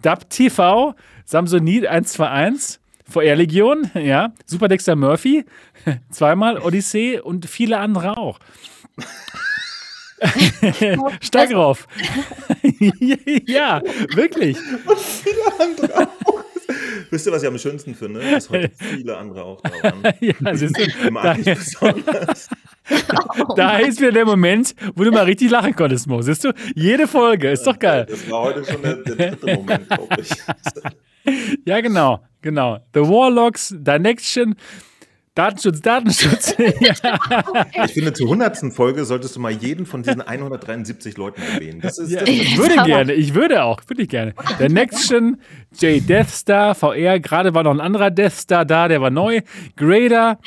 DAP 0.00 0.30
TV, 0.30 0.94
Samsonite 1.26 1.90
121, 1.90 2.80
VR 3.08 3.36
Legion, 3.36 3.90
ja, 3.94 4.32
Super 4.46 4.68
Dexter 4.68 4.96
Murphy, 4.96 5.44
zweimal 6.10 6.58
Odyssee 6.58 7.20
und 7.20 7.46
viele 7.46 7.78
andere 7.78 8.16
auch. 8.16 8.38
Steig 11.20 11.50
drauf. 11.50 11.86
ja, 13.46 13.82
wirklich. 14.14 14.56
Und 14.86 14.98
viele 14.98 15.60
andere 15.60 16.08
auch. 16.24 16.44
Wisst 17.10 17.26
ihr, 17.26 17.32
was 17.32 17.42
ich 17.42 17.48
am 17.48 17.58
schönsten 17.58 17.94
finde? 17.94 18.20
Dass 18.20 18.50
heute 18.50 18.70
viele 18.76 19.16
andere 19.16 19.44
auch 19.44 19.60
da 19.60 19.70
waren. 19.82 20.02
ja, 20.20 20.56
siehst 20.56 20.76
du, 20.76 21.10
Mag 21.10 21.38
ich 21.38 21.54
besonders. 21.54 22.48
Da 23.56 23.78
ist 23.78 24.00
wieder 24.00 24.12
der 24.12 24.24
Moment, 24.24 24.74
wo 24.94 25.04
du 25.04 25.12
mal 25.12 25.24
richtig 25.24 25.50
lachen 25.50 25.74
konntest, 25.76 26.08
Mo. 26.08 26.22
Siehst 26.22 26.44
du, 26.44 26.52
jede 26.74 27.06
Folge, 27.06 27.50
ist 27.50 27.66
doch 27.66 27.78
geil. 27.78 28.06
Das 28.08 28.28
war 28.30 28.42
heute 28.42 28.64
schon 28.64 28.82
der, 28.82 28.96
der 28.96 29.14
dritte 29.14 29.54
Moment, 29.54 29.88
glaube 29.88 30.16
ich. 30.20 30.30
Ja, 31.64 31.80
genau, 31.80 32.24
genau. 32.40 32.78
The 32.94 33.00
Warlocks, 33.00 33.74
Dinection, 33.76 34.54
Datenschutz, 35.36 35.82
Datenschutz. 35.82 36.54
ja, 36.80 37.84
Ich 37.84 37.92
finde, 37.92 38.14
zur 38.14 38.28
hundertsten 38.28 38.72
Folge 38.72 39.04
solltest 39.04 39.36
du 39.36 39.40
mal 39.40 39.52
jeden 39.52 39.84
von 39.84 40.02
diesen 40.02 40.22
173 40.22 41.18
Leuten 41.18 41.42
erwähnen. 41.42 41.80
Das 41.82 41.98
ist 41.98 42.10
ja, 42.10 42.20
das 42.20 42.28
ich 42.30 42.56
würde 42.56 42.82
gerne, 42.84 43.12
ich 43.12 43.34
würde 43.34 43.62
auch, 43.62 43.82
würde 43.86 44.02
ich 44.02 44.08
gerne. 44.08 44.34
Der 44.58 44.70
Nextion, 44.70 45.36
J 45.78 46.08
Death 46.08 46.30
Star, 46.30 46.74
VR, 46.74 47.20
gerade 47.20 47.52
war 47.52 47.64
noch 47.64 47.72
ein 47.72 47.80
anderer 47.80 48.10
Death 48.10 48.32
Star 48.32 48.64
da, 48.64 48.88
der 48.88 49.02
war 49.02 49.10
neu. 49.10 49.42
Grader, 49.76 50.38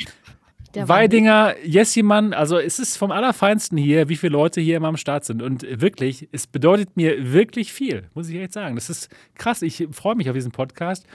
Der 0.74 0.88
Weidinger, 0.88 1.54
Jessimann, 1.64 2.32
also 2.32 2.58
es 2.58 2.78
ist 2.78 2.96
vom 2.96 3.10
Allerfeinsten 3.10 3.76
hier, 3.76 4.08
wie 4.08 4.16
viele 4.16 4.32
Leute 4.32 4.60
hier 4.60 4.76
immer 4.76 4.86
am 4.86 4.96
Start 4.96 5.24
sind. 5.24 5.42
Und 5.42 5.66
wirklich, 5.80 6.28
es 6.30 6.46
bedeutet 6.46 6.96
mir 6.96 7.32
wirklich 7.32 7.72
viel, 7.72 8.08
muss 8.14 8.28
ich 8.28 8.36
echt 8.36 8.52
sagen. 8.52 8.76
Das 8.76 8.88
ist 8.88 9.08
krass, 9.34 9.62
ich 9.62 9.88
freue 9.90 10.14
mich 10.14 10.28
auf 10.30 10.34
diesen 10.34 10.52
Podcast. 10.52 11.06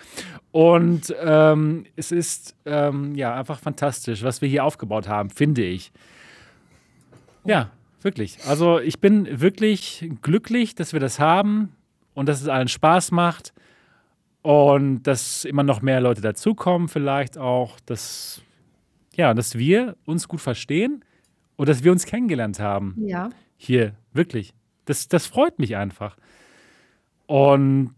Und 0.52 1.16
ähm, 1.22 1.86
es 1.96 2.12
ist 2.12 2.56
ähm, 2.66 3.16
ja 3.16 3.34
einfach 3.34 3.60
fantastisch, 3.60 4.24
was 4.24 4.42
wir 4.42 4.50
hier 4.50 4.66
aufgebaut 4.66 5.08
haben, 5.08 5.30
finde 5.30 5.64
ich. 5.64 5.94
Ja, 7.46 7.72
wirklich. 8.02 8.40
Also 8.46 8.80
ich 8.80 9.00
bin 9.00 9.40
wirklich 9.40 10.10
glücklich, 10.22 10.76
dass 10.76 10.92
wir 10.92 11.00
das 11.00 11.20
haben 11.20 11.74
und 12.14 12.28
dass 12.28 12.42
es 12.42 12.50
allen 12.50 12.68
Spaß 12.68 13.12
macht. 13.12 13.54
Und 14.42 15.02
dass 15.04 15.44
immer 15.44 15.64
noch 15.64 15.82
mehr 15.82 16.02
Leute 16.02 16.22
dazukommen, 16.22 16.88
vielleicht 16.88 17.36
auch, 17.36 17.80
dass 17.88 18.44
ja, 19.18 19.34
dass 19.34 19.58
wir 19.58 19.96
uns 20.06 20.28
gut 20.28 20.42
verstehen 20.42 21.04
und 21.56 21.70
dass 21.70 21.84
wir 21.84 21.92
uns 21.92 22.06
kennengelernt 22.06 22.60
haben. 22.60 22.96
Ja. 22.98 23.30
Hier, 23.58 23.94
wirklich. 24.14 24.54
Das, 24.86 25.08
das 25.08 25.26
freut 25.26 25.60
mich 25.60 25.76
einfach. 25.76 26.18
Und 27.26 27.94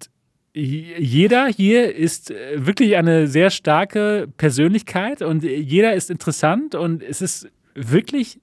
jeder 0.53 1.47
hier 1.47 1.93
ist 1.95 2.31
äh, 2.31 2.65
wirklich 2.65 2.95
eine 2.97 3.27
sehr 3.27 3.49
starke 3.49 4.27
Persönlichkeit 4.37 5.21
und 5.21 5.43
jeder 5.43 5.93
ist 5.93 6.09
interessant 6.09 6.73
und 6.73 7.03
es 7.03 7.21
ist 7.21 7.49
wirklich 7.75 8.39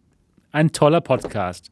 ein 0.53 0.71
toller 0.71 1.01
Podcast. 1.01 1.71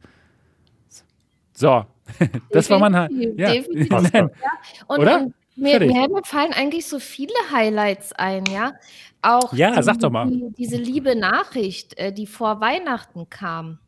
So, 1.53 1.85
das 2.51 2.69
war 2.69 2.79
mein. 2.79 2.93
Definitiv, 2.93 3.39
ja. 3.39 3.53
definitiv. 3.53 4.11
Nein. 4.11 4.29
Und, 4.87 4.99
Oder? 4.99 5.21
und 5.21 5.33
Fertig. 5.61 5.93
mir, 5.93 6.09
mir 6.09 6.23
fallen 6.23 6.51
eigentlich 6.51 6.87
so 6.87 6.99
viele 6.99 7.33
Highlights 7.51 8.11
ein, 8.13 8.43
ja. 8.47 8.73
Auch 9.23 9.53
Ja, 9.53 9.75
die, 9.75 9.83
sag 9.83 9.99
doch 9.99 10.11
mal. 10.11 10.27
Die, 10.29 10.51
diese 10.57 10.77
liebe 10.77 11.15
Nachricht, 11.15 11.97
äh, 11.97 12.11
die 12.11 12.27
vor 12.27 12.61
Weihnachten 12.61 13.29
kam, 13.29 13.79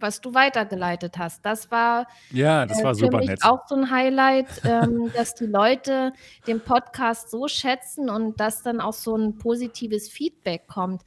was 0.00 0.20
du 0.20 0.34
weitergeleitet 0.34 1.18
hast, 1.18 1.44
das 1.44 1.70
war 1.70 2.06
Ja, 2.32 2.66
das 2.66 2.80
äh, 2.80 2.84
war 2.84 2.94
für 2.94 3.06
super 3.06 3.18
mich 3.18 3.28
nett. 3.28 3.42
auch 3.42 3.66
so 3.66 3.74
ein 3.74 3.90
Highlight, 3.90 4.46
ähm, 4.64 5.10
dass 5.16 5.34
die 5.34 5.46
Leute 5.46 6.12
den 6.46 6.60
Podcast 6.60 7.30
so 7.30 7.48
schätzen 7.48 8.10
und 8.10 8.38
dass 8.40 8.62
dann 8.62 8.80
auch 8.80 8.92
so 8.92 9.16
ein 9.16 9.38
positives 9.38 10.08
Feedback 10.08 10.66
kommt. 10.66 11.02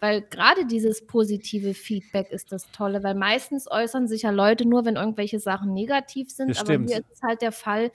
Weil 0.00 0.22
gerade 0.22 0.66
dieses 0.66 1.06
positive 1.06 1.74
Feedback 1.74 2.30
ist 2.30 2.52
das 2.52 2.70
Tolle, 2.70 3.02
weil 3.02 3.14
meistens 3.14 3.70
äußern 3.70 4.08
sich 4.08 4.22
ja 4.22 4.30
Leute 4.30 4.68
nur, 4.68 4.84
wenn 4.84 4.96
irgendwelche 4.96 5.40
Sachen 5.40 5.72
negativ 5.72 6.30
sind. 6.30 6.50
Das 6.50 6.58
aber 6.58 6.74
stimmt. 6.74 6.90
hier 6.90 6.98
ist 6.98 7.22
halt 7.22 7.42
der 7.42 7.52
Fall, 7.52 7.90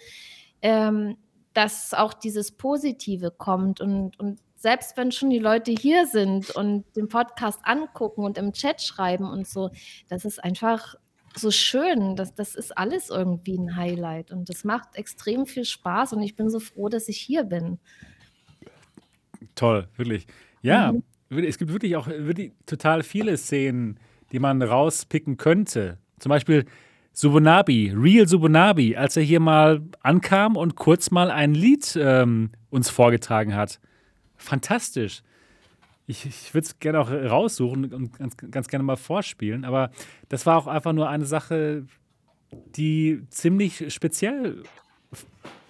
ähm, 0.62 1.18
dass 1.54 1.94
auch 1.94 2.14
dieses 2.14 2.52
Positive 2.52 3.32
kommt. 3.32 3.82
Und, 3.82 4.20
und 4.20 4.40
selbst 4.62 4.96
wenn 4.96 5.12
schon 5.12 5.32
die 5.32 5.40
Leute 5.40 5.72
hier 5.72 6.06
sind 6.06 6.52
und 6.52 6.86
den 6.96 7.08
Podcast 7.08 7.60
angucken 7.64 8.24
und 8.24 8.38
im 8.38 8.54
Chat 8.54 8.80
schreiben 8.80 9.28
und 9.28 9.48
so, 9.48 9.72
das 10.08 10.24
ist 10.24 10.44
einfach 10.44 10.96
so 11.36 11.50
schön. 11.50 12.16
Das, 12.16 12.36
das 12.36 12.54
ist 12.54 12.78
alles 12.78 13.10
irgendwie 13.10 13.58
ein 13.58 13.76
Highlight. 13.76 14.32
Und 14.32 14.50
das 14.50 14.64
macht 14.64 14.96
extrem 14.96 15.48
viel 15.48 15.66
Spaß. 15.66 16.14
Und 16.14 16.22
ich 16.22 16.36
bin 16.36 16.50
so 16.50 16.60
froh, 16.60 16.90
dass 16.90 17.10
ich 17.10 17.18
hier 17.18 17.44
bin. 17.44 17.80
Toll, 19.56 19.88
wirklich. 19.96 20.28
Ja, 20.62 20.94
wirklich, 21.30 21.50
es 21.50 21.58
gibt 21.58 21.74
wirklich 21.74 21.96
auch 21.96 22.08
wirklich 22.08 22.52
total 22.68 23.02
viele 23.02 23.38
Szenen, 23.38 24.00
die 24.32 24.38
man 24.38 24.62
rauspicken 24.62 25.38
könnte. 25.38 25.98
Zum 26.20 26.30
Beispiel 26.30 26.66
Subunabi, 27.14 27.94
Real 27.96 28.28
Subunabi, 28.28 28.96
als 28.96 29.18
er 29.18 29.24
hier 29.24 29.40
mal 29.40 29.82
ankam 30.02 30.56
und 30.56 30.76
kurz 30.76 31.10
mal 31.10 31.32
ein 31.32 31.56
Lied 31.56 31.98
ähm, 32.00 32.52
uns 32.70 32.92
vorgetragen 32.92 33.56
hat. 33.56 33.80
Fantastisch. 34.42 35.22
Ich, 36.08 36.26
ich 36.26 36.54
würde 36.54 36.66
es 36.66 36.80
gerne 36.80 37.00
auch 37.00 37.10
raussuchen 37.10 37.94
und 37.94 38.18
ganz, 38.18 38.36
ganz 38.38 38.68
gerne 38.68 38.84
mal 38.84 38.98
vorspielen, 38.98 39.64
aber 39.64 39.92
das 40.30 40.46
war 40.46 40.58
auch 40.58 40.68
einfach 40.68 40.94
nur 40.94 41.08
eine 41.08 41.26
Sache, 41.26 41.86
die 42.76 43.22
ziemlich 43.30 43.94
speziell 43.94 44.64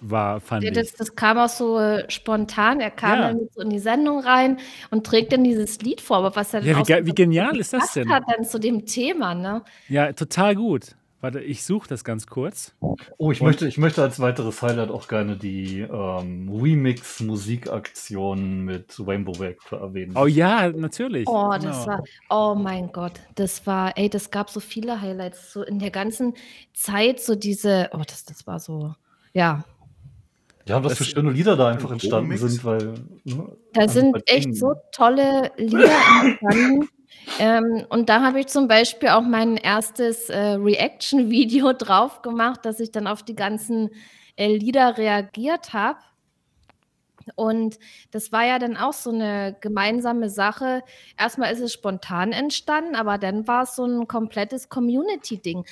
war, 0.00 0.40
fand 0.40 0.64
ich. 0.64 0.72
Das, 0.72 0.92
das 0.94 1.14
kam 1.14 1.38
auch 1.38 1.48
so 1.48 1.78
äh, 1.78 2.10
spontan. 2.10 2.80
Er 2.80 2.90
kam 2.90 3.20
Ja. 3.20 3.28
dann 3.28 3.48
so 3.54 3.60
in 3.60 3.70
die 3.70 3.78
Sendung 3.78 4.18
rein 4.20 4.58
und 4.90 5.06
trägt 5.06 5.32
dann 5.32 5.44
dieses 5.44 5.80
Lied 5.80 6.00
vor. 6.00 6.16
Aber 6.16 6.34
was 6.34 6.52
er 6.54 6.60
dann 6.60 6.70
Ja, 6.70 6.78
wie, 6.78 6.82
ge 6.82 7.06
wie 7.06 7.14
genial 7.14 7.56
ist 7.56 7.72
das 7.72 7.92
denn? 7.92 8.10
hat 8.10 8.24
dann 8.26 8.44
zu 8.44 8.58
dem 8.58 8.84
Thema, 8.84 9.34
ne? 9.34 9.62
Ja, 9.88 10.12
total 10.12 10.56
gut. 10.56 10.96
Warte, 11.22 11.40
ich 11.40 11.62
suche 11.64 11.88
das 11.88 12.02
ganz 12.02 12.26
kurz. 12.26 12.74
Oh, 13.16 13.30
ich 13.30 13.40
möchte, 13.40 13.68
ich 13.68 13.78
möchte 13.78 14.02
als 14.02 14.18
weiteres 14.18 14.60
Highlight 14.60 14.90
auch 14.90 15.06
gerne 15.06 15.36
die 15.36 15.78
ähm, 15.80 16.50
Remix-Musikaktion 16.52 18.64
mit 18.64 19.00
Rainbow 19.06 19.38
Wake 19.38 19.60
erwähnen. 19.70 20.14
Oh 20.16 20.26
ja, 20.26 20.68
natürlich. 20.70 21.28
Oh, 21.28 21.50
Genau. 21.50 21.58
das 21.58 21.86
war, 21.86 22.02
oh 22.28 22.54
mein 22.56 22.90
Gott, 22.92 23.20
das 23.36 23.64
war, 23.68 23.96
ey, 23.96 24.10
das 24.10 24.30
gab 24.32 24.50
so 24.50 24.58
viele 24.60 25.00
Highlights, 25.00 25.52
so 25.52 25.62
in 25.62 25.78
der 25.78 25.90
ganzen 25.92 26.34
Zeit, 26.74 27.20
so 27.20 27.36
diese, 27.36 27.88
oh, 27.92 28.02
das, 28.06 28.24
das 28.24 28.44
war 28.48 28.58
so, 28.58 28.94
ja, 29.32 29.64
ja, 30.66 30.82
was 30.82 30.90
das- 30.90 30.98
für 30.98 31.04
schöne 31.04 31.30
Lieder 31.30 31.56
da 31.56 31.68
einfach 31.68 31.90
Ein 31.90 31.94
entstanden 31.94 32.32
Remix? 32.32 32.40
sind, 32.52 32.64
weil. 32.64 32.94
Ne, 33.24 33.56
da 33.74 33.80
also 33.82 34.00
sind 34.00 34.16
echt 34.26 34.54
so 34.56 34.74
tolle 34.92 35.52
Lieder 35.56 35.88
entstanden. 36.24 36.88
ähm, 37.38 37.84
und 37.88 38.08
da 38.08 38.22
habe 38.22 38.40
ich 38.40 38.48
zum 38.48 38.68
Beispiel 38.68 39.10
auch 39.10 39.22
mein 39.22 39.56
erstes 39.56 40.28
äh, 40.28 40.54
Reaction-Video 40.54 41.72
drauf 41.78 42.22
gemacht, 42.22 42.64
dass 42.64 42.80
ich 42.80 42.90
dann 42.92 43.06
auf 43.06 43.22
die 43.22 43.36
ganzen 43.36 43.90
äh, 44.36 44.56
Lieder 44.56 44.98
reagiert 44.98 45.72
habe. 45.72 45.98
Und 47.34 47.78
das 48.10 48.32
war 48.32 48.44
ja 48.44 48.58
dann 48.58 48.76
auch 48.76 48.92
so 48.92 49.10
eine 49.10 49.56
gemeinsame 49.60 50.30
Sache. 50.30 50.82
Erstmal 51.18 51.52
ist 51.52 51.60
es 51.60 51.72
spontan 51.72 52.32
entstanden, 52.32 52.94
aber 52.94 53.18
dann 53.18 53.46
war 53.46 53.64
es 53.64 53.76
so 53.76 53.84
ein 53.84 54.06
komplettes 54.08 54.68
Community-Ding. 54.68 55.64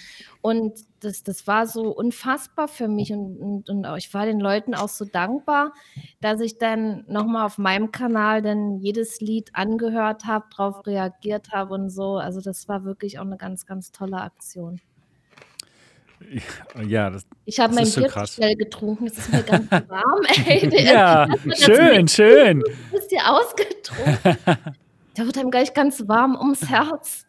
Und 0.43 0.81
das, 1.01 1.23
das 1.23 1.47
war 1.47 1.67
so 1.67 1.95
unfassbar 1.95 2.69
für 2.69 2.89
mich 2.89 3.13
und, 3.13 3.69
und, 3.69 3.71
und 3.71 3.97
ich 3.97 4.13
war 4.13 4.27
den 4.27 4.41
Leuten 4.41 4.75
auch 4.75 4.89
so 4.89 5.05
dankbar, 5.05 5.73
dass 6.21 6.41
ich 6.41 6.59
dann 6.59 7.05
nochmal 7.09 7.47
auf 7.47 7.59
meinem 7.59 7.91
Kanal 7.91 8.43
dann 8.43 8.79
jedes 8.79 9.21
Lied 9.21 9.51
angehört 9.55 10.27
habe, 10.27 10.47
darauf 10.57 10.87
reagiert 10.87 11.53
habe 11.53 11.75
und 11.75 11.91
so. 11.91 12.17
Also 12.17 12.41
das 12.41 12.69
war 12.69 12.85
wirklich 12.85 13.19
auch 13.19 13.25
eine 13.25 13.37
ganz, 13.39 13.67
ganz 13.67 13.93
tolle 13.93 14.21
Aktion. 14.21 14.81
Ja, 16.87 17.11
das, 17.11 17.25
Ich 17.45 17.59
habe 17.59 17.75
mein 17.75 17.91
Bier 17.91 18.09
krass. 18.09 18.35
schnell 18.35 18.55
getrunken. 18.57 19.07
Es 19.07 19.19
ist 19.19 19.33
mir 19.33 19.43
ganz 19.43 19.71
warm. 19.89 20.21
Ey, 20.47 20.69
Der- 20.71 20.83
Ja, 20.83 21.29
schön, 21.57 22.07
schön. 22.09 22.61
Du 22.61 22.67
bist 22.97 23.11
dir 23.11 23.21
ausgetrunken. 23.29 24.37
Da 25.15 25.27
wird 25.27 25.37
einem 25.39 25.51
gleich 25.51 25.75
ganz 25.75 26.07
warm 26.07 26.37
ums 26.37 26.67
Herz. 26.71 27.27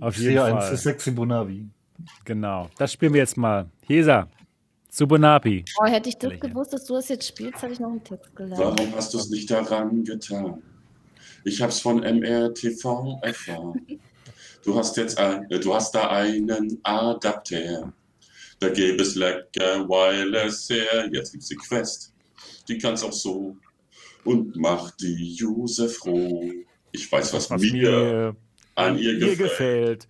Auf 0.00 0.16
Ich 0.16 0.22
jeden 0.22 0.38
Fall. 0.38 0.72
ist 0.72 0.82
sexy 0.82 1.10
Bonavi. 1.10 1.66
Genau. 2.24 2.70
Das 2.78 2.92
spielen 2.94 3.12
wir 3.12 3.20
jetzt 3.20 3.36
mal. 3.36 3.66
Hesa, 3.86 4.26
Subunapi. 4.90 5.64
Oh, 5.80 5.84
hätte 5.84 6.08
ich 6.08 6.16
das 6.16 6.32
Lächeln. 6.32 6.50
gewusst, 6.54 6.72
dass 6.72 6.86
du 6.86 6.94
das 6.94 7.08
jetzt 7.10 7.28
spielst, 7.28 7.60
hätte 7.62 7.74
ich 7.74 7.78
noch 7.78 7.90
einen 7.90 8.02
Text 8.02 8.34
gelernt. 8.34 8.58
Warum 8.58 8.94
hast 8.96 9.12
du 9.12 9.18
es 9.18 9.28
nicht 9.28 9.50
daran 9.50 10.02
getan? 10.02 10.62
Ich 11.44 11.60
hab's 11.60 11.78
von 11.78 11.98
MRTV 12.00 13.18
erfahren. 13.22 13.80
Du 14.64 14.74
hast 14.76 14.96
jetzt 14.96 15.18
ein, 15.18 15.50
äh, 15.50 15.58
du 15.60 15.74
hast 15.74 15.94
da 15.94 16.08
einen 16.10 16.78
Adapter. 16.82 17.92
Da 18.60 18.68
gäbe 18.70 19.02
es 19.02 19.14
lecker 19.14 19.88
Wireless 19.88 20.68
her. 20.68 21.08
Jetzt 21.12 21.32
gibt's 21.32 21.48
die 21.48 21.56
Quest. 21.56 22.12
Die 22.68 22.76
kann's 22.78 23.02
auch 23.02 23.12
so. 23.12 23.56
Und 24.24 24.56
macht 24.56 25.00
die 25.00 25.36
User 25.42 25.88
froh. 25.88 26.50
Ich 26.92 27.10
weiß, 27.10 27.32
was, 27.32 27.50
Was 27.50 27.60
mir 27.62 27.72
mir 27.72 28.36
an 28.74 28.98
ihr 28.98 29.12
ihr 29.14 29.36
gefällt. 29.36 29.38
gefällt. 29.38 30.08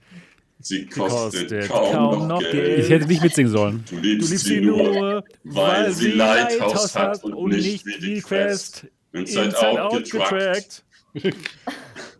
Sie 0.60 0.78
Sie 0.78 0.86
kostet, 0.86 1.68
kaum, 1.68 2.26
noch 2.26 2.40
Geld. 2.40 2.84
Ich 2.84 2.90
hätte 2.90 3.06
nicht 3.06 3.22
mitsingen 3.22 3.52
sollen. 3.52 3.84
Du 3.88 3.94
Du 3.96 4.00
liebst, 4.02 4.30
liebst 4.30 4.44
sie 4.46 4.60
nur, 4.60 5.22
weil 5.44 5.92
sie 5.92 6.10
Lighthouse 6.12 6.58
Lighthouse 6.60 6.94
hat 6.96 7.22
und 7.24 7.50
nicht 7.50 7.86
wie 7.86 7.98
die 8.00 8.20
Quest. 8.20 8.86
Inside, 9.12 9.44
Inside 9.46 9.68
Out 9.68 9.78
Out 9.92 10.04
getrackt. 10.10 10.84
getrackt. 11.14 11.36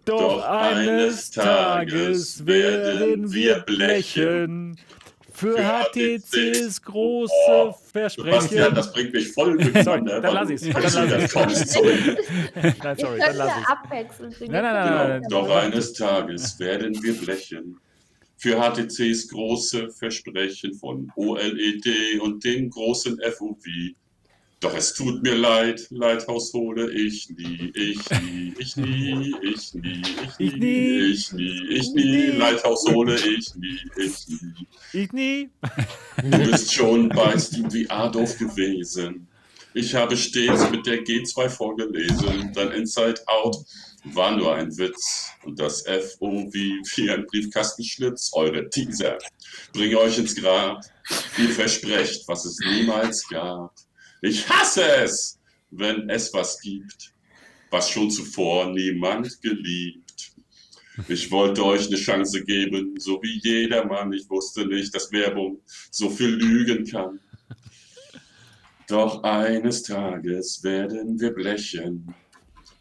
Doch 0.17 0.43
eines 0.45 1.31
Tages 1.31 2.47
werden 2.47 3.33
wir 3.33 3.61
blechen. 3.61 4.78
Für 5.33 5.57
HTCs 5.57 6.83
große 6.83 7.33
Oh, 7.49 7.73
Sebastian, 7.87 8.27
Versprechen. 8.27 8.75
das 8.75 8.93
bringt 8.93 9.12
mich 9.12 9.28
voll 9.33 9.53
Sorry, 9.61 9.70
durcheinander. 9.73 10.20
dann 10.20 10.35
lass 10.35 10.51
ich's, 10.51 10.62
dann 10.62 10.75
weil 10.75 11.11
lass 11.20 11.33
kommst, 11.33 11.69
sorry. 11.69 11.95
Nein, 12.57 12.97
sorry, 12.99 13.19
dann 13.20 13.37
lass 13.37 13.53
abwechseln. 13.69 14.33
singen. 14.33 14.51
Nein, 14.53 14.62
nein, 14.65 14.75
nein, 14.75 15.09
nein, 15.09 15.23
Genau. 15.23 15.43
Doch 15.47 15.57
eines 15.57 15.93
Tages 15.93 16.59
werden 16.59 17.01
wir 17.05 17.12
blechen. 17.15 17.78
Für 18.37 18.57
HTCs 18.61 19.28
große 19.28 19.91
Versprechen 19.91 20.75
von 20.75 21.12
OLED 21.15 22.20
und 22.20 22.43
dem 22.45 22.69
großen 22.70 23.20
FOV. 23.20 23.65
Doch 24.61 24.75
es 24.75 24.93
tut 24.93 25.23
mir 25.23 25.37
leid, 25.37 25.87
Lighthouse 25.91 26.53
hole 26.53 26.91
ich 26.91 27.31
nie, 27.31 27.70
ich 27.75 27.99
nie, 28.11 28.55
ich 28.59 28.77
nie, 28.77 29.33
ich 29.41 29.75
nie, 29.75 30.03
ich 30.39 30.39
Ich 30.39 30.57
nie, 30.57 31.12
ich 31.12 31.33
nie, 31.33 31.62
ich 31.70 31.93
nie, 31.93 32.27
Lighthouse 32.33 32.85
hole 32.91 33.15
ich 33.15 33.55
nie, 33.55 33.78
ich 33.97 34.28
nie. 34.28 34.67
Ich 34.93 35.12
nie. 35.12 35.51
Du 36.25 36.39
bist 36.39 36.75
schon 36.75 37.09
bei 37.09 37.39
Steam 37.39 37.70
VR 37.70 38.11
doof 38.11 38.37
gewesen. 38.37 39.28
Ich 39.75 39.95
habe 39.95 40.17
stets 40.17 40.69
mit 40.70 40.85
der 40.87 41.05
G2 41.05 41.49
vorgelesen. 41.49 42.53
Dein 42.53 42.73
Inside 42.73 43.20
Out 43.28 43.57
war 44.05 44.37
nur 44.37 44.57
ein 44.57 44.77
Witz. 44.77 45.31
Und 45.45 45.61
das 45.61 45.83
FO 45.83 46.49
wie, 46.53 46.81
wie 46.97 47.11
ein 47.11 47.25
Briefkastenschlitz, 47.27 48.31
eure 48.33 48.69
Teaser. 48.70 49.19
Bringe 49.73 49.99
euch 49.99 50.19
ins 50.19 50.35
Grab. 50.35 50.81
Ihr 51.39 51.51
versprecht, 51.51 52.27
was 52.27 52.45
es 52.45 52.59
niemals 52.59 53.28
gab. 53.28 53.73
Ich 54.21 54.49
hasse 54.49 54.85
es, 54.97 55.39
wenn 55.71 56.09
es 56.11 56.33
was 56.35 56.61
gibt, 56.61 57.13
was 57.71 57.91
schon 57.91 58.11
zuvor 58.11 58.71
niemand 58.73 59.41
geliebt. 59.43 60.33
Ich 61.07 61.31
wollte 61.31 61.65
euch 61.65 61.87
eine 61.87 61.97
Chance 61.97 62.45
geben, 62.45 62.95
so 62.99 63.23
wie 63.23 63.39
jedermann. 63.43 64.13
Ich 64.13 64.29
wusste 64.29 64.67
nicht, 64.67 64.93
dass 64.95 65.13
Werbung 65.13 65.61
so 65.91 66.11
viel 66.11 66.31
lügen 66.31 66.85
kann. 66.85 67.21
Doch 68.89 69.23
eines 69.23 69.83
Tages 69.83 70.65
werden 70.65 71.21
wir 71.21 71.31
blechen. 71.33 72.15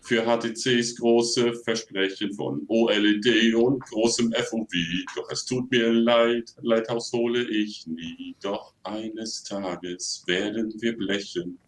Für 0.07 0.23
HTCs 0.23 0.95
große 0.95 1.53
Versprechen 1.65 2.33
von 2.33 2.63
OLED 2.69 3.53
und 3.55 3.81
großem 3.81 4.31
FOV. 4.31 4.69
Doch 5.17 5.29
es 5.29 5.43
tut 5.43 5.69
mir 5.69 5.91
leid, 5.91 6.55
Lighthouse 6.61 7.11
hole 7.11 7.45
ich 7.49 7.85
nie. 7.87 8.33
Doch 8.41 8.73
eines 8.83 9.43
Tages 9.43 10.23
werden 10.25 10.73
wir 10.79 10.95
blechen. 10.95 11.59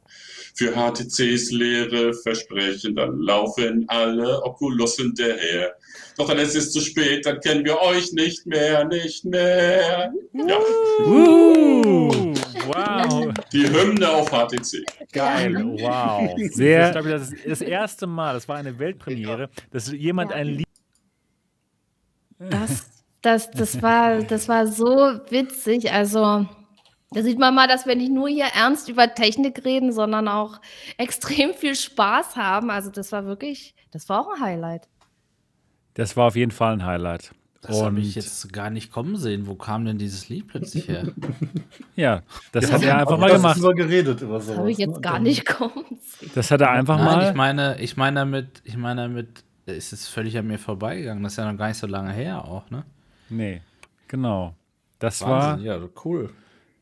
Für 0.56 0.72
HTCs 0.72 1.52
leere 1.52 2.14
Versprechen, 2.14 2.96
dann 2.96 3.20
laufen 3.20 3.84
alle 3.90 4.42
Oculus 4.44 4.96
hinterher. 4.96 5.76
Doch 6.18 6.30
dann 6.30 6.40
ist 6.40 6.56
es 6.56 6.72
zu 6.72 6.80
spät, 6.80 7.26
dann 7.26 7.42
kennen 7.42 7.66
wir 7.66 7.80
euch 7.82 8.14
nicht 8.14 8.46
mehr, 8.46 8.86
nicht 8.86 9.26
mehr. 9.26 10.14
Ja, 10.34 10.60
Uh, 11.06 12.29
wow. 12.70 13.34
die 13.52 13.68
Hymne 13.68 14.10
auf 14.10 14.30
HTC. 14.30 14.84
Geil, 15.12 15.56
wow. 15.80 16.30
Sehr. 16.52 16.80
Das, 16.80 16.88
ist, 16.88 16.94
glaub 16.94 17.06
ich, 17.06 17.12
das, 17.12 17.32
ist 17.32 17.48
das 17.48 17.62
erste 17.62 18.08
Mal, 18.08 18.34
das 18.34 18.48
war 18.48 18.58
eine 18.58 18.78
Weltpremiere, 18.80 19.50
dass 19.72 19.92
jemand 19.92 20.32
Ja. 20.32 20.38
ein 20.38 20.48
Lied. 20.48 20.68
Das, 22.40 22.90
das, 23.22 23.52
das, 23.52 23.82
war, 23.82 24.24
das 24.24 24.48
war 24.48 24.68
so 24.68 25.20
witzig. 25.30 25.92
Also, 25.92 26.48
da 27.12 27.24
sieht 27.24 27.40
man 27.40 27.54
mal, 27.54 27.68
dass 27.68 27.86
wir 27.86 27.96
nicht 27.96 28.12
nur 28.12 28.30
hier 28.30 28.46
ernst 28.56 28.88
über 28.88 29.14
Technik 29.14 29.66
reden, 29.66 29.92
sondern 29.92 30.28
auch 30.28 30.62
extrem 30.98 31.54
viel 31.54 31.76
Spaß 31.76 32.36
haben. 32.36 32.70
Also, 32.70 32.90
das 32.90 33.12
war 33.12 33.26
wirklich, 33.26 33.76
das 33.92 34.08
war 34.08 34.22
auch 34.22 34.36
ein 34.36 34.42
Highlight. 34.42 34.88
Das 35.96 36.16
war 36.16 36.28
auf 36.28 36.36
jeden 36.36 36.52
Fall 36.52 36.74
ein 36.74 36.86
Highlight. 36.86 37.32
Das 37.62 37.82
habe 37.82 38.00
ich 38.00 38.16
jetzt 38.16 38.54
gar 38.54 38.70
nicht 38.70 38.90
kommen 38.92 39.18
sehen. 39.18 39.46
Wo 39.46 39.56
kam 39.56 39.84
denn 39.84 39.98
dieses 39.98 40.30
Lied 40.30 40.48
plötzlich 40.48 40.88
her? 40.88 41.04
ja, 41.98 42.22
das 42.54 42.70
Ja, 42.70 42.76
hat 42.76 42.84
er 42.84 42.98
einfach 43.00 43.18
mal 43.18 43.28
das 43.30 43.38
gemacht. 43.42 43.58
Über 43.58 43.74
geredet 43.74 44.22
über 44.22 44.36
Das 44.36 44.46
sowas. 44.46 44.60
habe 44.60 44.72
ich 44.72 44.78
jetzt 44.78 44.96
ne? 44.96 45.02
gar 45.02 45.20
nicht 45.20 45.46
kommen 45.46 45.86
sehen. 46.02 46.32
Das 46.36 46.52
hat 46.52 46.62
er 46.62 46.72
einfach 46.72 46.96
Nein, 46.98 47.06
mal. 47.06 47.30
ich 47.30 47.36
meine, 47.36 47.80
ich 47.82 47.98
meine 47.98 48.22
damit, 48.22 48.62
ich 48.64 48.78
meine 48.78 49.02
damit, 49.02 49.44
es 49.66 49.92
ist 49.92 50.08
völlig 50.08 50.38
an 50.38 50.48
mir 50.48 50.58
vorbeigegangen. 50.58 51.22
Das 51.22 51.34
ist 51.34 51.38
ja 51.38 51.52
noch 51.52 51.58
gar 51.58 51.68
nicht 51.68 51.78
so 51.78 51.86
lange 51.88 52.12
her 52.14 52.46
auch, 52.46 52.70
ne? 52.70 52.86
nee, 53.30 53.62
genau. 54.08 54.56
Das 55.00 55.22
Wahnsinn, 55.22 55.66
war, 55.68 55.78
ja, 55.82 55.88
cool. 56.06 56.30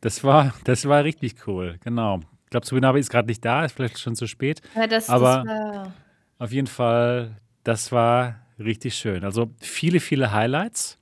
das 0.02 0.24
war, 0.24 0.54
das 0.64 0.86
war 0.88 1.04
richtig 1.04 1.48
cool. 1.48 1.78
Genau. 1.84 2.20
Ich 2.46 2.50
glaube, 2.52 2.66
Subinabe 2.66 3.00
ist 3.00 3.10
gerade 3.10 3.28
nicht 3.28 3.44
da, 3.44 3.66
ist 3.66 3.74
vielleicht 3.76 4.00
schon 4.00 4.16
zu 4.16 4.26
spät. 4.28 4.62
Ja, 4.76 4.88
das, 4.88 5.10
Aber- 5.10 5.44
das 5.44 5.48
war, 5.48 5.92
Auf 6.40 6.52
jeden 6.52 6.68
Fall, 6.68 7.32
das 7.64 7.92
war 7.92 8.36
richtig 8.60 8.96
schön. 8.96 9.24
Also 9.24 9.52
viele, 9.60 10.00
viele 10.00 10.32
Highlights 10.32 11.00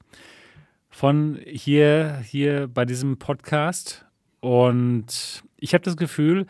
von 0.90 1.40
hier, 1.46 2.22
hier 2.26 2.68
bei 2.68 2.86
diesem 2.86 3.18
Podcast. 3.18 4.06
Und 4.40 5.44
ich 5.58 5.74
habe 5.74 5.84
das 5.84 5.98
Gefühl, 5.98 6.46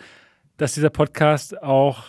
dass 0.57 0.73
dieser 0.73 0.89
Podcast 0.89 1.61
auch 1.61 2.03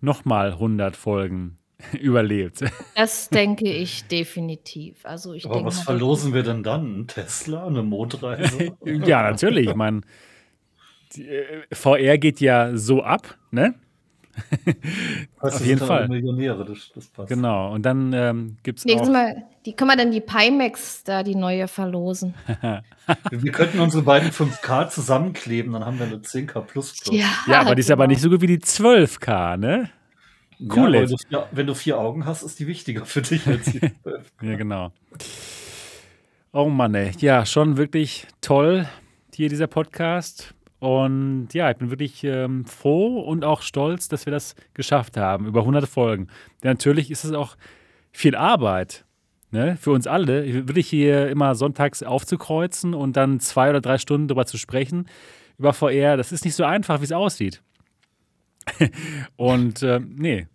nochmal 0.00 0.52
100 0.52 0.96
Folgen 0.96 1.58
überlebt. 2.00 2.64
das 2.94 3.28
denke 3.30 3.70
ich 3.70 4.04
definitiv. 4.04 5.04
Also, 5.04 5.32
ich 5.32 5.46
Aber 5.46 5.54
denke 5.54 5.68
was 5.68 5.78
mal, 5.78 5.84
verlosen 5.84 6.34
wir 6.34 6.42
denn 6.42 6.62
dann? 6.62 7.00
Ein 7.00 7.06
Tesla, 7.06 7.66
eine 7.66 7.82
Mondreise? 7.82 8.76
ja, 8.84 9.22
natürlich. 9.22 9.68
Ich 9.68 9.74
meine, 9.74 10.02
äh, 11.16 11.62
VR 11.72 12.18
geht 12.18 12.40
ja 12.40 12.76
so 12.76 13.02
ab, 13.02 13.38
ne? 13.50 13.74
Auf 15.38 15.60
jeden 15.64 15.78
sind 15.78 15.86
Fall. 15.88 16.08
Millionäre, 16.08 16.64
das, 16.64 16.90
das 16.94 17.06
passt. 17.08 17.28
Genau. 17.28 17.72
Und 17.72 17.82
dann 17.82 18.12
ähm, 18.12 18.56
gibt 18.62 18.78
es 18.80 18.84
Nächstes 18.84 19.08
auch. 19.08 19.12
Mal, 19.12 19.42
die 19.66 19.74
können 19.74 19.90
wir 19.90 19.96
dann 19.96 20.10
die 20.10 20.20
Pimax 20.20 21.04
da, 21.04 21.22
die 21.22 21.34
neue 21.34 21.68
verlosen. 21.68 22.34
Wir 23.30 23.52
könnten 23.52 23.80
unsere 23.80 24.02
beiden 24.04 24.30
5K 24.30 24.88
zusammenkleben, 24.88 25.72
dann 25.72 25.84
haben 25.84 25.98
wir 25.98 26.06
eine 26.06 26.16
10K 26.18 26.60
plus 26.60 26.94
plus. 26.96 27.16
Ja, 27.16 27.60
aber 27.60 27.74
die 27.74 27.80
ist 27.80 27.90
aber 27.90 28.04
genau. 28.04 28.10
nicht 28.12 28.22
so 28.22 28.30
gut 28.30 28.40
wie 28.40 28.46
die 28.46 28.58
12K, 28.58 29.56
ne? 29.56 29.90
Ja, 30.60 30.74
Cool, 30.76 30.94
ey. 30.94 31.06
du, 31.06 31.16
vier- 31.28 31.48
wenn 31.50 31.66
du 31.66 31.74
vier 31.74 31.98
Augen 31.98 32.24
hast, 32.26 32.42
ist 32.42 32.58
die 32.60 32.66
wichtiger 32.68 33.04
für 33.06 33.22
dich 33.22 33.46
als 33.48 33.64
die 33.64 33.80
12. 34.02 34.32
Ja, 34.42 34.56
genau. 34.56 34.92
Oh 36.52 36.68
Mann, 36.68 36.94
ey. 36.94 37.12
Ja, 37.18 37.44
schon 37.46 37.76
wirklich 37.76 38.26
toll 38.40 38.86
hier 39.34 39.48
dieser 39.48 39.66
Podcast. 39.66 40.54
Und 40.80 41.48
ja, 41.52 41.70
ich 41.70 41.76
bin 41.76 41.90
wirklich 41.90 42.24
ähm, 42.24 42.64
froh 42.64 43.20
und 43.20 43.44
auch 43.44 43.62
stolz, 43.62 44.08
dass 44.08 44.26
wir 44.26 44.32
das 44.32 44.54
geschafft 44.74 45.16
haben, 45.16 45.46
über 45.46 45.60
100 45.60 45.86
Folgen. 45.86 46.28
Denn 46.62 46.70
natürlich 46.72 47.10
ist 47.10 47.24
es 47.24 47.32
auch 47.32 47.56
viel 48.12 48.34
Arbeit 48.34 49.04
ne, 49.50 49.76
für 49.76 49.90
uns 49.92 50.06
alle, 50.06 50.66
wirklich 50.66 50.88
hier 50.88 51.28
immer 51.28 51.54
sonntags 51.54 52.02
aufzukreuzen 52.02 52.94
und 52.94 53.16
dann 53.16 53.40
zwei 53.40 53.70
oder 53.70 53.80
drei 53.80 53.98
Stunden 53.98 54.28
darüber 54.28 54.46
zu 54.46 54.58
sprechen 54.58 55.06
über 55.58 55.74
VR. 55.74 56.16
Das 56.16 56.32
ist 56.32 56.44
nicht 56.46 56.54
so 56.54 56.64
einfach, 56.64 57.00
wie 57.00 57.04
es 57.04 57.12
aussieht. 57.12 57.62
und 59.36 59.82
äh, 59.82 60.00
nee, 60.00 60.46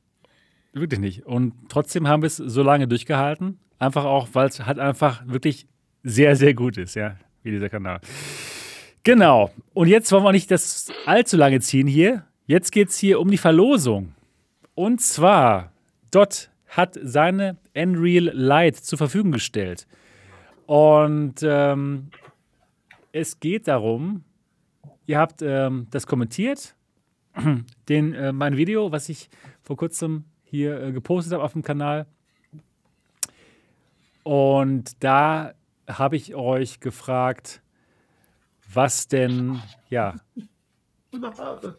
wirklich 0.73 0.99
nicht. 0.99 1.25
Und 1.25 1.53
trotzdem 1.69 2.07
haben 2.07 2.23
wir 2.23 2.27
es 2.27 2.37
so 2.37 2.63
lange 2.63 2.87
durchgehalten. 2.87 3.59
Einfach 3.77 4.05
auch, 4.05 4.29
weil 4.33 4.47
es 4.47 4.65
halt 4.65 4.79
einfach 4.79 5.21
wirklich 5.27 5.67
sehr, 6.03 6.35
sehr 6.35 6.55
gut 6.55 6.77
ist, 6.77 6.95
ja, 6.95 7.17
wie 7.43 7.51
dieser 7.51 7.69
Kanal. 7.69 7.99
Genau. 9.05 9.51
Und 9.75 9.87
jetzt 9.87 10.11
wollen 10.11 10.23
wir 10.23 10.31
nicht 10.31 10.49
das 10.49 10.91
allzu 11.05 11.37
lange 11.37 11.59
ziehen 11.59 11.85
hier. 11.85 12.25
Jetzt 12.47 12.71
geht 12.71 12.89
es 12.89 12.97
hier 12.97 13.19
um 13.19 13.29
die 13.29 13.37
Verlosung. 13.37 14.15
Und 14.73 14.99
zwar, 14.99 15.71
Dot 16.09 16.49
hat 16.67 16.97
seine 16.99 17.57
Unreal 17.75 18.31
Light 18.33 18.77
zur 18.77 18.97
Verfügung 18.97 19.31
gestellt. 19.31 19.85
Und 20.65 21.35
ähm, 21.43 22.09
es 23.11 23.39
geht 23.39 23.67
darum, 23.67 24.23
ihr 25.05 25.19
habt 25.19 25.43
ähm, 25.43 25.85
das 25.91 26.07
kommentiert, 26.07 26.75
den, 27.89 28.13
äh, 28.15 28.31
mein 28.31 28.57
Video, 28.57 28.91
was 28.91 29.07
ich 29.09 29.29
vor 29.61 29.77
kurzem 29.77 30.25
hier 30.43 30.81
äh, 30.81 30.91
gepostet 30.91 31.33
habe 31.33 31.43
auf 31.43 31.53
dem 31.53 31.61
Kanal. 31.61 32.07
Und 34.23 35.03
da 35.03 35.53
habe 35.87 36.15
ich 36.15 36.33
euch 36.33 36.79
gefragt, 36.79 37.61
was 38.75 39.07
denn, 39.07 39.61
ja, 39.89 40.15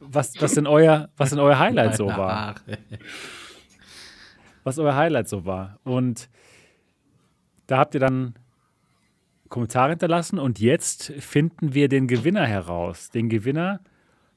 was, 0.00 0.34
was 0.40 0.54
denn 0.54 0.66
euer, 0.66 1.08
was 1.16 1.30
denn 1.30 1.38
euer 1.38 1.58
Highlight 1.58 1.96
so 1.96 2.06
war. 2.06 2.54
Was 4.64 4.78
euer 4.78 4.96
Highlight 4.96 5.28
so 5.28 5.44
war. 5.44 5.78
Und 5.84 6.28
da 7.66 7.78
habt 7.78 7.94
ihr 7.94 8.00
dann 8.00 8.34
Kommentare 9.48 9.90
hinterlassen 9.90 10.38
und 10.38 10.58
jetzt 10.58 11.12
finden 11.18 11.74
wir 11.74 11.88
den 11.88 12.08
Gewinner 12.08 12.46
heraus. 12.46 13.10
Den 13.10 13.28
Gewinner 13.28 13.80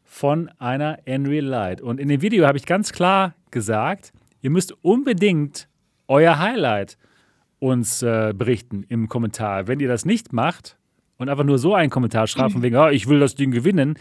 von 0.04 0.50
einer 0.60 1.00
Unreal 1.08 1.46
Light. 1.46 1.82
Und 1.82 2.00
in 2.00 2.08
dem 2.08 2.22
Video 2.22 2.46
habe 2.46 2.58
ich 2.58 2.66
ganz 2.66 2.92
klar 2.92 3.36
gesagt, 3.52 4.12
ihr 4.42 4.50
müsst 4.50 4.74
unbedingt 4.84 5.68
euer 6.08 6.40
Highlight 6.40 6.98
uns 7.60 8.02
äh, 8.02 8.34
berichten 8.36 8.84
im 8.88 9.08
Kommentar. 9.08 9.68
Wenn 9.68 9.80
ihr 9.80 9.88
das 9.88 10.06
nicht 10.06 10.34
macht 10.34 10.79
und 11.20 11.30
einfach 11.30 11.44
nur 11.44 11.60
so 11.60 11.76
einen 11.76 11.92
Kommentar 11.92 12.26
schreibt, 12.26 12.54
von 12.54 12.64
wegen, 12.64 12.76
oh, 12.78 12.88
ich 12.88 13.08
will 13.08 13.20
das 13.20 13.36
Ding 13.36 13.52
gewinnen, 13.52 14.00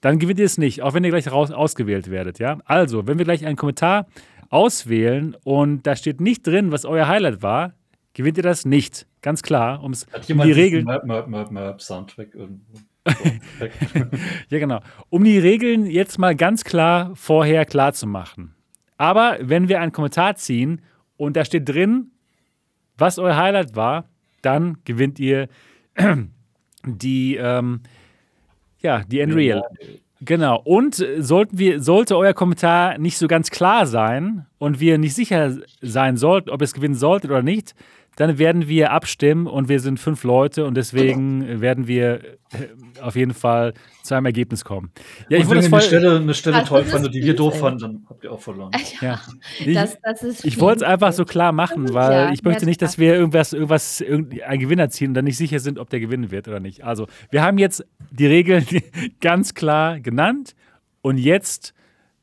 dann 0.00 0.18
gewinnt 0.18 0.38
ihr 0.38 0.46
es 0.46 0.58
nicht, 0.58 0.82
auch 0.82 0.92
wenn 0.92 1.04
ihr 1.04 1.10
gleich 1.10 1.30
raus 1.30 1.50
ausgewählt 1.50 2.10
werdet. 2.10 2.38
Ja? 2.38 2.58
Also, 2.66 3.06
wenn 3.06 3.16
wir 3.18 3.24
gleich 3.24 3.46
einen 3.46 3.56
Kommentar 3.56 4.06
auswählen 4.50 5.36
und 5.44 5.86
da 5.86 5.96
steht 5.96 6.20
nicht 6.20 6.46
drin, 6.46 6.70
was 6.70 6.84
euer 6.84 7.08
Highlight 7.08 7.42
war, 7.42 7.74
gewinnt 8.12 8.36
ihr 8.36 8.42
das 8.42 8.64
nicht. 8.64 9.06
Ganz 9.22 9.42
klar, 9.42 9.82
ums, 9.82 10.06
um 10.28 10.40
die 10.42 10.52
Regeln. 10.52 10.86
Soundtrack 11.78 12.34
irgendwo. 12.34 12.78
ja, 14.50 14.58
genau. 14.58 14.80
Um 15.08 15.24
die 15.24 15.38
Regeln 15.38 15.86
jetzt 15.86 16.18
mal 16.18 16.34
ganz 16.36 16.64
klar 16.64 17.12
vorher 17.14 17.64
klar 17.64 17.92
zu 17.92 18.06
machen. 18.06 18.54
Aber 18.96 19.38
wenn 19.40 19.68
wir 19.68 19.80
einen 19.80 19.92
Kommentar 19.92 20.36
ziehen 20.36 20.82
und 21.16 21.36
da 21.36 21.44
steht 21.44 21.68
drin, 21.68 22.10
was 22.96 23.18
euer 23.18 23.36
Highlight 23.36 23.76
war, 23.76 24.08
dann 24.42 24.78
gewinnt 24.84 25.18
ihr 25.18 25.48
die, 26.84 27.36
ähm, 27.36 27.80
ja, 28.80 29.02
die 29.04 29.20
Unreal. 29.20 29.62
Genau. 30.20 30.60
Und 30.64 31.04
sollten 31.18 31.58
wir, 31.58 31.80
sollte 31.80 32.16
euer 32.16 32.34
Kommentar 32.34 32.98
nicht 32.98 33.18
so 33.18 33.28
ganz 33.28 33.50
klar 33.50 33.86
sein 33.86 34.46
und 34.58 34.80
wir 34.80 34.98
nicht 34.98 35.14
sicher 35.14 35.56
sein 35.80 36.16
sollten, 36.16 36.50
ob 36.50 36.60
ihr 36.60 36.64
es 36.64 36.74
gewinnen 36.74 36.96
solltet 36.96 37.30
oder 37.30 37.42
nicht, 37.42 37.74
dann 38.18 38.36
werden 38.36 38.66
wir 38.66 38.90
abstimmen 38.90 39.46
und 39.46 39.68
wir 39.68 39.78
sind 39.78 40.00
fünf 40.00 40.24
Leute 40.24 40.66
und 40.66 40.76
deswegen 40.76 41.60
werden 41.60 41.86
wir 41.86 42.14
äh, 42.52 43.00
auf 43.00 43.14
jeden 43.14 43.32
Fall 43.32 43.74
zu 44.02 44.16
einem 44.16 44.26
Ergebnis 44.26 44.64
kommen. 44.64 44.90
Ja, 45.28 45.38
ich 45.38 45.44
und 45.44 45.50
wenn 45.50 45.62
ihr 45.62 45.72
eine 45.72 45.80
Stelle, 45.80 46.16
eine 46.16 46.34
Stelle 46.34 46.64
toll 46.64 46.82
fandet, 46.82 47.14
die 47.14 47.22
wir 47.22 47.36
doof 47.36 47.60
fanden, 47.60 47.78
dann 47.78 48.06
habt 48.08 48.24
ihr 48.24 48.32
auch 48.32 48.40
verloren. 48.40 48.72
Ja. 49.00 49.20
Ich, 49.60 49.72
das, 49.72 49.96
das 50.02 50.44
ich 50.44 50.58
wollte 50.58 50.78
es 50.78 50.90
einfach 50.90 51.12
so 51.12 51.24
klar 51.24 51.52
machen, 51.52 51.94
weil 51.94 52.12
ja, 52.12 52.32
ich 52.32 52.42
möchte 52.42 52.66
nicht, 52.66 52.82
dass 52.82 52.98
wir 52.98 53.14
irgendwas, 53.14 53.52
irgendwas, 53.52 54.02
einen 54.02 54.60
Gewinner 54.60 54.90
ziehen 54.90 55.10
und 55.10 55.14
dann 55.14 55.24
nicht 55.24 55.36
sicher 55.36 55.60
sind, 55.60 55.78
ob 55.78 55.88
der 55.88 56.00
gewinnen 56.00 56.32
wird 56.32 56.48
oder 56.48 56.58
nicht. 56.58 56.82
Also, 56.82 57.06
wir 57.30 57.42
haben 57.42 57.56
jetzt 57.56 57.84
die 58.10 58.26
Regeln 58.26 58.66
ganz 59.20 59.54
klar 59.54 60.00
genannt 60.00 60.56
und 61.02 61.18
jetzt 61.18 61.72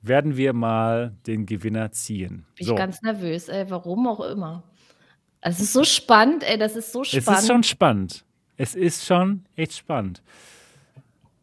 werden 0.01 0.35
wir 0.35 0.51
mal 0.51 1.15
den 1.25 1.45
Gewinner 1.45 1.91
ziehen. 1.91 2.45
Bin 2.57 2.67
so. 2.67 2.73
ich 2.73 2.77
ganz 2.77 3.01
nervös, 3.01 3.47
ey, 3.47 3.65
warum 3.69 4.07
auch 4.07 4.19
immer. 4.19 4.63
Es 5.47 5.59
ist 5.59 5.73
so 5.73 5.83
spannend, 5.83 6.43
ey, 6.43 6.57
das 6.57 6.75
ist 6.75 6.91
so 6.91 7.03
spannend. 7.03 7.27
Es 7.27 7.43
ist 7.43 7.47
schon 7.47 7.63
spannend. 7.63 8.25
Es 8.57 8.73
ist 8.73 9.05
schon 9.05 9.45
echt 9.55 9.73
spannend. 9.73 10.23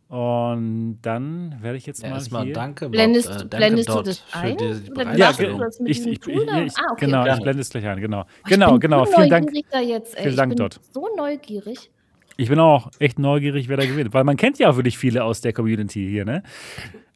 Und 0.08 0.98
dann 1.02 1.56
werde 1.62 1.78
ich 1.78 1.86
jetzt 1.86 2.02
ja, 2.02 2.08
mal 2.08 2.16
erstmal 2.16 2.44
hier 2.46 2.52
danke, 2.52 2.86
Bob, 2.86 2.92
blendest, 2.92 3.28
äh, 3.28 3.32
danke 3.32 3.56
blendest 3.56 3.88
du 3.88 4.02
das 4.02 4.24
ein? 4.32 4.58
Für 4.58 5.16
ja, 5.16 5.30
ge 5.30 5.56
ich, 5.84 6.00
ich, 6.00 6.06
ich, 6.06 6.26
ich, 6.26 6.48
ah, 6.48 6.92
okay, 6.92 7.06
genau, 7.06 7.20
okay. 7.20 7.34
ich 7.34 7.42
blende 7.42 7.60
es 7.60 7.70
gleich 7.70 7.86
ein, 7.86 8.00
genau. 8.00 8.22
Oh, 8.22 8.48
genau, 8.48 8.78
genau. 8.80 9.04
So 9.04 9.12
vielen 9.12 9.30
Dank. 9.30 9.50
Da 9.70 9.80
jetzt, 9.80 10.16
ey. 10.16 10.24
Vielen 10.24 10.36
Dank 10.36 10.52
ich 10.52 10.56
bin 10.56 10.62
dort. 10.64 10.80
So 10.92 11.08
neugierig. 11.16 11.90
Ich 12.36 12.48
bin 12.48 12.58
auch 12.58 12.90
echt 12.98 13.20
neugierig, 13.20 13.68
wer 13.68 13.76
da 13.76 13.86
gewinnt, 13.86 14.12
weil 14.12 14.24
man 14.24 14.36
kennt 14.36 14.58
ja 14.58 14.68
auch 14.68 14.76
wirklich 14.76 14.98
viele 14.98 15.22
aus 15.22 15.42
der 15.42 15.52
Community 15.52 16.08
hier, 16.08 16.24
ne? 16.24 16.42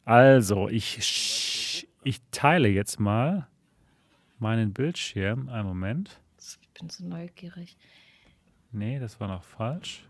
Also, 0.04 0.68
ich, 0.68 1.84
ich 2.04 2.20
teile 2.30 2.68
jetzt 2.68 3.00
mal 3.00 3.48
meinen 4.38 4.72
Bildschirm. 4.72 5.48
Einen 5.48 5.66
Moment. 5.66 6.20
Ich 6.76 6.80
bin 6.80 6.90
so 6.90 7.04
neugierig. 7.06 7.74
Nee, 8.70 8.98
das 8.98 9.18
war 9.18 9.28
noch 9.28 9.42
falsch. 9.42 10.04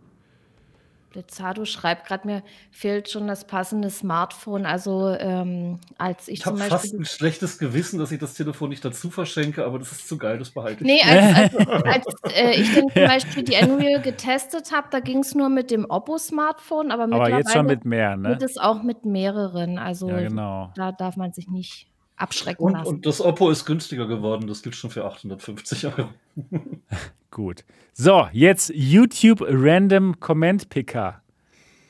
Blizzardo 1.10 1.64
schreibt 1.64 2.08
gerade, 2.08 2.26
mir 2.26 2.42
fehlt 2.72 3.08
schon 3.08 3.28
das 3.28 3.46
passende 3.46 3.88
Smartphone. 3.88 4.66
Also 4.66 5.10
ähm, 5.18 5.78
als 5.96 6.26
ich, 6.26 6.34
Ich 6.34 6.42
zum 6.42 6.54
habe 6.54 6.58
Beispiel. 6.68 6.76
fast 6.78 6.94
ein 6.94 7.04
schlechtes 7.04 7.58
Gewissen, 7.58 8.00
dass 8.00 8.10
ich 8.10 8.18
das 8.18 8.34
Telefon 8.34 8.70
nicht 8.70 8.84
dazu 8.84 9.10
verschenke, 9.10 9.64
aber 9.64 9.78
das 9.78 9.92
ist 9.92 10.08
zu 10.08 10.18
geil, 10.18 10.38
das 10.38 10.50
behalte 10.50 10.82
ich. 10.84 10.90
Nee, 10.90 11.00
als, 11.02 11.54
als, 11.84 12.06
als 12.24 12.34
äh, 12.34 12.60
ich 12.60 12.74
dann 12.74 12.88
zum 12.90 13.04
Beispiel 13.04 13.42
die 13.44 13.54
Unreal 13.64 14.02
getestet 14.02 14.72
habe, 14.72 14.88
da 14.90 14.98
ging 14.98 15.20
es 15.20 15.36
nur 15.36 15.48
mit 15.48 15.70
dem 15.70 15.84
Oppo-Smartphone, 15.88 16.90
aber, 16.90 17.04
Aber 17.04 17.30
jetzt 17.30 17.52
schon 17.52 17.66
mit 17.66 17.84
mehr, 17.84 18.16
ne? 18.16 18.30
geht 18.30 18.42
es 18.42 18.58
auch 18.58 18.82
mit 18.82 19.04
mehreren. 19.04 19.78
Also 19.78 20.08
Ja, 20.08 20.20
genau. 20.22 20.72
da 20.74 20.90
darf 20.90 21.16
man 21.16 21.32
sich 21.32 21.48
nicht 21.48 21.86
abschrecken 22.16 22.62
Und, 22.64 22.72
lassen. 22.72 22.88
und 22.88 23.06
das 23.06 23.20
Oppo 23.20 23.50
ist 23.50 23.64
günstiger 23.64 24.06
geworden, 24.06 24.46
das 24.46 24.62
gilt 24.62 24.74
schon 24.74 24.90
für 24.90 25.04
850 25.04 25.86
Euro. 25.86 26.08
Gut. 27.30 27.64
So, 27.92 28.28
jetzt 28.32 28.70
YouTube 28.74 29.42
Random 29.46 30.18
Comment 30.20 30.68
Picker. 30.68 31.22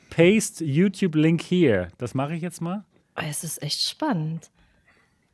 Paste 0.09 0.63
YouTube 0.63 1.15
Link 1.15 1.41
here. 1.41 1.89
Das 1.97 2.13
mache 2.13 2.35
ich 2.35 2.41
jetzt 2.41 2.61
mal. 2.61 2.83
Oh, 3.15 3.21
es 3.27 3.43
ist 3.43 3.61
echt 3.61 3.81
spannend. 3.81 4.49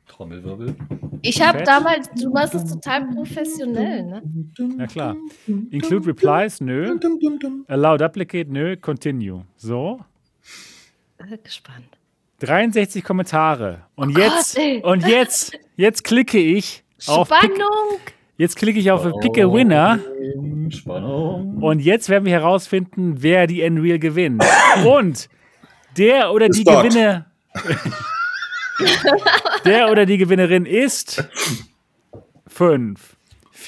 Trommelwirbel. 0.06 0.76
Ich 1.22 1.40
habe 1.40 1.62
damals, 1.62 2.10
du 2.10 2.30
machst 2.30 2.54
es 2.54 2.70
total 2.70 3.06
professionell, 3.08 4.04
ne? 4.04 4.22
Ja 4.78 4.86
klar. 4.86 5.16
Include 5.46 6.06
Replies, 6.08 6.60
nö. 6.60 6.98
Allow 7.68 7.96
Duplicate, 7.96 8.50
nö. 8.50 8.76
Continue. 8.76 9.44
So. 9.56 10.00
Gespannt. 11.42 11.98
63 12.44 13.02
Kommentare. 13.04 13.82
Und 13.94 14.16
Oh 14.16 14.20
jetzt, 14.20 14.56
Gott, 14.56 14.84
und 14.84 15.06
jetzt, 15.06 15.58
jetzt 15.76 16.04
klicke 16.04 16.38
ich 16.38 16.82
auf 17.06 17.28
Pick, 17.28 17.38
Spannung! 17.54 17.98
jetzt 18.36 18.56
klicke 18.56 18.78
ich 18.78 18.90
auf 18.90 19.02
Pick 19.20 19.38
a 19.38 19.52
Winner. 19.52 19.98
Spannung. 20.70 21.62
Und 21.62 21.80
jetzt 21.80 22.08
werden 22.08 22.24
wir 22.24 22.32
herausfinden, 22.32 23.16
wer 23.22 23.46
die 23.46 23.62
Unreal 23.62 23.98
gewinnt. 23.98 24.44
Und 24.84 25.28
der 25.96 26.32
oder 26.32 26.48
die. 26.48 26.64
Gewinner. 26.64 27.26
der 29.64 29.90
oder 29.90 30.06
die 30.06 30.18
Gewinnerin 30.18 30.66
ist 30.66 31.24
5, 32.48 33.16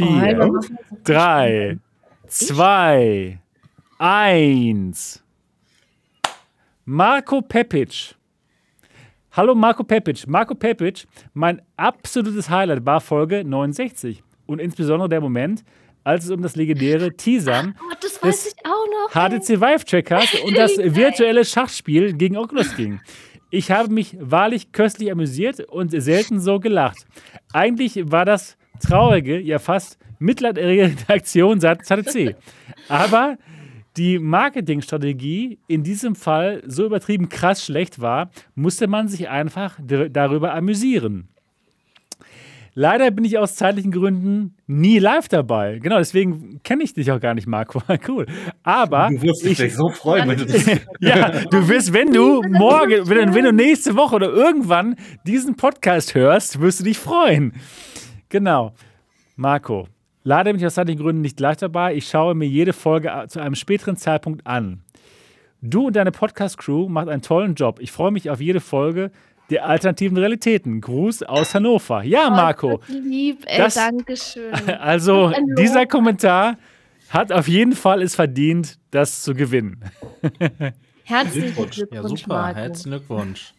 Oh, 0.00 0.04
Alter, 0.04 0.42
4, 0.44 0.52
was 0.52 0.64
ist 0.66 0.74
das? 0.90 1.04
3, 1.04 1.78
2, 2.26 3.38
1. 3.98 5.22
Marco 6.84 7.40
Pepic. 7.42 8.14
Hallo 9.36 9.54
Marco 9.54 9.84
Pepic. 9.84 10.26
Marco 10.26 10.54
Pepic, 10.54 11.06
mein 11.34 11.60
absolutes 11.76 12.48
Highlight 12.48 12.86
war 12.86 13.02
Folge 13.02 13.44
69. 13.44 14.22
Und 14.46 14.60
insbesondere 14.60 15.10
der 15.10 15.20
Moment, 15.20 15.62
als 16.04 16.24
es 16.24 16.30
um 16.30 16.40
das 16.40 16.56
legendäre 16.56 17.14
Teasern 17.14 17.74
Oh, 17.78 17.92
das 18.00 18.18
auch 18.64 18.86
noch. 18.86 19.10
HTC 19.12 19.60
Vive 19.60 19.84
Checkers 19.84 20.40
und 20.46 20.56
das 20.56 20.78
virtuelle 20.78 21.44
Schachspiel 21.44 22.14
gegen 22.14 22.38
Oculus 22.38 22.74
ging. 22.76 22.98
Ich 23.50 23.70
habe 23.70 23.92
mich 23.92 24.16
wahrlich 24.18 24.72
köstlich 24.72 25.12
amüsiert 25.12 25.60
und 25.60 25.90
selten 25.90 26.40
so 26.40 26.58
gelacht. 26.58 27.04
Eigentlich 27.52 28.10
war 28.10 28.24
das 28.24 28.56
traurige, 28.80 29.38
ja 29.38 29.58
fast 29.58 29.98
mitleiderregende 30.18 31.08
Aktion 31.08 31.60
seitens 31.60 31.88
HTC. 31.88 32.36
Aber 32.88 33.36
die 33.96 34.18
Marketingstrategie 34.18 35.58
in 35.68 35.82
diesem 35.82 36.14
Fall 36.14 36.62
so 36.66 36.84
übertrieben 36.84 37.28
krass 37.28 37.64
schlecht 37.64 38.00
war, 38.00 38.30
musste 38.54 38.86
man 38.86 39.08
sich 39.08 39.28
einfach 39.28 39.78
darüber 40.10 40.54
amüsieren. 40.54 41.28
Leider 42.78 43.10
bin 43.10 43.24
ich 43.24 43.38
aus 43.38 43.54
zeitlichen 43.54 43.90
Gründen 43.90 44.54
nie 44.66 44.98
live 44.98 45.28
dabei. 45.28 45.78
Genau, 45.78 45.96
deswegen 45.96 46.60
kenne 46.62 46.84
ich 46.84 46.92
dich 46.92 47.10
auch 47.10 47.20
gar 47.20 47.32
nicht, 47.32 47.46
Marco. 47.46 47.80
cool. 48.08 48.26
Aber. 48.62 49.08
Du 49.10 49.22
wirst 49.22 49.46
dich 49.46 49.58
ich, 49.58 49.74
so 49.74 49.88
freuen, 49.88 50.28
wenn 50.28 50.36
du 50.36 50.44
das. 50.44 50.66
ja, 51.00 51.30
du 51.50 51.66
wirst, 51.70 51.94
wenn 51.94 52.12
du 52.12 52.42
morgen, 52.42 53.08
wenn, 53.08 53.34
wenn 53.34 53.44
du 53.44 53.52
nächste 53.54 53.96
Woche 53.96 54.16
oder 54.16 54.28
irgendwann 54.28 54.94
diesen 55.26 55.56
Podcast 55.56 56.14
hörst, 56.14 56.60
wirst 56.60 56.80
du 56.80 56.84
dich 56.84 56.98
freuen. 56.98 57.54
Genau. 58.28 58.74
Marco, 59.36 59.88
leider 60.26 60.50
bin 60.52 60.60
ich 60.60 60.66
aus 60.66 60.74
zeitlichen 60.74 61.00
Gründen 61.00 61.22
nicht 61.22 61.38
live 61.40 61.56
dabei. 61.56 61.94
Ich 61.94 62.08
schaue 62.08 62.34
mir 62.34 62.46
jede 62.48 62.72
Folge 62.72 63.12
zu 63.28 63.40
einem 63.40 63.54
späteren 63.54 63.96
Zeitpunkt 63.96 64.46
an. 64.46 64.80
Du 65.62 65.86
und 65.86 65.96
deine 65.96 66.10
Podcast-Crew 66.12 66.88
macht 66.88 67.08
einen 67.08 67.22
tollen 67.22 67.54
Job. 67.54 67.78
Ich 67.80 67.92
freue 67.92 68.10
mich 68.10 68.28
auf 68.28 68.40
jede 68.40 68.60
Folge 68.60 69.10
der 69.50 69.64
alternativen 69.66 70.16
Realitäten. 70.18 70.80
Gruß 70.80 71.22
aus 71.22 71.54
Hannover. 71.54 72.02
Ja, 72.02 72.28
Marco. 72.30 72.74
Oh, 72.74 72.80
lieb, 72.88 73.44
ey, 73.46 73.58
das- 73.58 73.74
Dankeschön. 73.74 74.52
Also, 74.80 75.30
Hallo. 75.32 75.54
dieser 75.56 75.86
Kommentar 75.86 76.56
hat 77.10 77.30
auf 77.32 77.46
jeden 77.46 77.72
Fall 77.72 78.02
es 78.02 78.16
verdient, 78.16 78.78
das 78.90 79.22
zu 79.22 79.34
gewinnen. 79.34 79.80
Herzlichen 81.04 81.54
Glückwunsch. 81.54 81.82
Ja, 81.92 82.02
super. 82.02 82.34
Marco. 82.34 82.56
Herzlichen 82.58 82.90
Glückwunsch. 82.90 83.54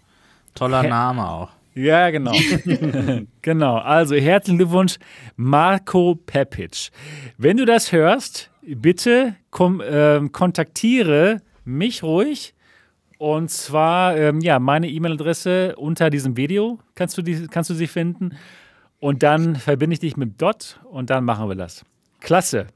Toller 0.53 0.83
Name 0.83 1.27
auch. 1.27 1.49
Ja, 1.77 2.09
genau. 2.09 2.31
genau. 3.43 3.75
Also 3.77 4.15
herzlichen 4.15 4.57
Glückwunsch, 4.57 4.97
Marco 5.35 6.15
Pepic. 6.15 6.89
Wenn 7.38 7.57
du 7.57 7.65
das 7.65 7.91
hörst, 7.91 8.49
bitte 8.64 9.35
kom 9.51 9.83
ähm, 9.85 10.31
kontaktiere 10.31 11.39
mich 11.65 12.01
ruhig. 12.01 12.56
Und 13.19 13.51
zwar, 13.51 14.17
ähm, 14.17 14.41
ja, 14.41 14.57
meine 14.57 14.89
E-Mail-Adresse 14.89 15.75
unter 15.75 16.09
diesem 16.09 16.35
Video 16.35 16.80
kannst 16.95 17.15
du, 17.15 17.22
die, 17.22 17.45
kannst 17.45 17.69
du 17.69 17.75
sie 17.75 17.88
finden. 17.88 18.35
Und 18.99 19.22
dann 19.22 19.56
verbinde 19.56 19.93
ich 19.93 19.99
dich 19.99 20.17
mit 20.17 20.41
Dot 20.41 20.80
und 20.89 21.11
dann 21.11 21.25
machen 21.25 21.47
wir 21.47 21.56
das. 21.56 21.85
Klasse. 22.22 22.67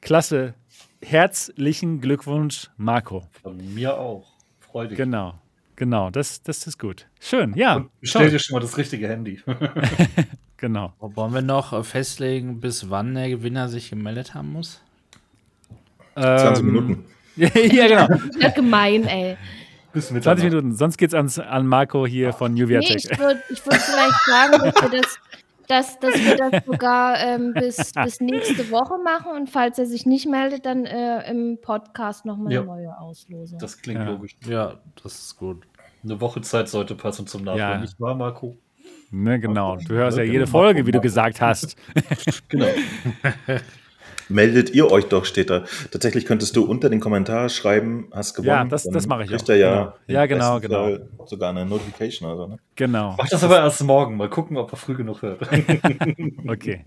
Klasse. 0.00 0.54
Herzlichen 1.02 2.00
Glückwunsch, 2.00 2.70
Marco. 2.76 3.24
Von 3.42 3.74
mir 3.74 3.98
auch. 3.98 4.26
Freu 4.60 4.86
dich. 4.86 4.96
Genau. 4.96 5.34
Genau, 5.76 6.10
das, 6.10 6.42
das 6.42 6.66
ist 6.66 6.78
gut. 6.78 7.06
Schön, 7.20 7.54
ja. 7.54 7.76
Und 7.76 8.00
bestell 8.00 8.22
toll. 8.22 8.30
dir 8.30 8.38
schon 8.38 8.54
mal 8.54 8.60
das 8.60 8.76
richtige 8.76 9.08
Handy. 9.08 9.40
Genau. 10.56 10.94
Wollen 10.98 11.34
wir 11.34 11.42
noch 11.42 11.74
äh, 11.74 11.82
festlegen, 11.82 12.58
bis 12.60 12.88
wann 12.88 13.14
der 13.14 13.28
Gewinner 13.28 13.68
sich 13.68 13.90
gemeldet 13.90 14.32
haben 14.34 14.52
muss? 14.52 14.80
20 16.14 16.58
Ähm, 16.60 16.66
Minuten. 16.72 17.04
ja, 17.36 17.48
genau. 17.48 18.08
Ja, 18.38 18.48
gemein, 18.50 19.04
ey. 19.06 19.36
Bis 19.92 20.06
20 20.08 20.14
Mitternacht. 20.14 20.44
Minuten. 20.44 20.74
Sonst 20.76 20.96
geht's 20.96 21.12
ans, 21.12 21.38
an 21.38 21.66
Marco 21.66 22.06
hier 22.06 22.32
von 22.32 22.54
Nee, 22.54 22.60
Juviatek. 22.60 22.96
ich 22.96 23.18
würde 23.18 23.42
ich 23.50 23.66
würd 23.66 23.74
vielleicht 23.76 24.24
sagen, 24.26 24.52
dass 24.62 24.82
wir 24.90 25.00
das, 25.02 25.18
dass, 25.68 25.98
dass 26.00 26.14
wir 26.14 26.36
das 26.36 26.64
sogar 26.66 27.18
ähm, 27.20 27.52
bis, 27.54 27.92
bis 27.92 28.20
nächste 28.20 28.70
Woche 28.70 28.98
machen 29.02 29.32
und 29.36 29.48
falls 29.50 29.78
er 29.78 29.86
sich 29.86 30.06
nicht 30.06 30.26
meldet, 30.28 30.66
dann 30.66 30.84
äh, 30.86 31.28
im 31.30 31.58
Podcast 31.60 32.24
nochmal 32.24 32.52
Ja. 32.52 32.60
eine 32.60 32.66
neue 32.68 32.98
Auslosung. 32.98 33.58
Das 33.58 33.80
klingt 33.80 34.00
Ja. 34.00 34.06
logisch. 34.10 34.36
Ja, 34.46 34.74
das 35.02 35.14
ist 35.20 35.36
gut. 35.36 35.66
Eine 36.02 36.20
Woche 36.20 36.40
Zeit 36.42 36.68
sollte 36.68 36.94
passen 36.94 37.26
zum 37.26 37.42
Nachholen. 37.44 37.58
Ja. 37.58 37.78
Nicht 37.78 37.98
wahr, 38.00 38.14
Marco? 38.14 38.56
ne, 39.10 39.38
genau. 39.40 39.76
Du 39.76 39.94
hörst 39.94 40.18
ja 40.18 40.24
jede 40.24 40.40
genau. 40.40 40.50
Folge, 40.50 40.86
wie 40.86 40.90
du 40.92 41.00
gesagt 41.00 41.40
hast. 41.40 41.76
Genau. 42.48 42.66
Meldet 44.28 44.70
ihr 44.70 44.90
euch 44.90 45.04
doch, 45.06 45.24
steht 45.24 45.50
da. 45.50 45.64
Tatsächlich 45.90 46.24
könntest 46.26 46.56
du 46.56 46.64
unter 46.64 46.88
den 46.90 47.00
Kommentar 47.00 47.48
schreiben, 47.48 48.08
hast 48.12 48.34
gewonnen. 48.34 48.48
Ja, 48.48 48.64
das- 48.64 48.84
das 48.84 49.06
mache 49.06 49.24
ich 49.24 49.34
auch. 49.34 49.48
er 49.48 49.56
ja, 49.56 49.74
Genau. 49.82 49.92
Ja, 50.06 50.26
genau, 50.26 50.60
genau. 50.60 50.98
Sogar 51.26 51.50
eine 51.50 51.66
Notification 51.66 52.28
oder 52.28 52.36
so, 52.38 52.46
ne? 52.46 52.58
Genau. 52.76 53.14
Mach 53.18 53.28
das 53.28 53.42
aber 53.44 53.58
erst 53.58 53.82
morgen. 53.84 54.16
Mal 54.16 54.28
gucken, 54.30 54.56
ob 54.56 54.72
er 54.72 54.76
früh 54.76 54.94
genug 54.94 55.22
hört. 55.22 55.40
Okay. 56.48 56.82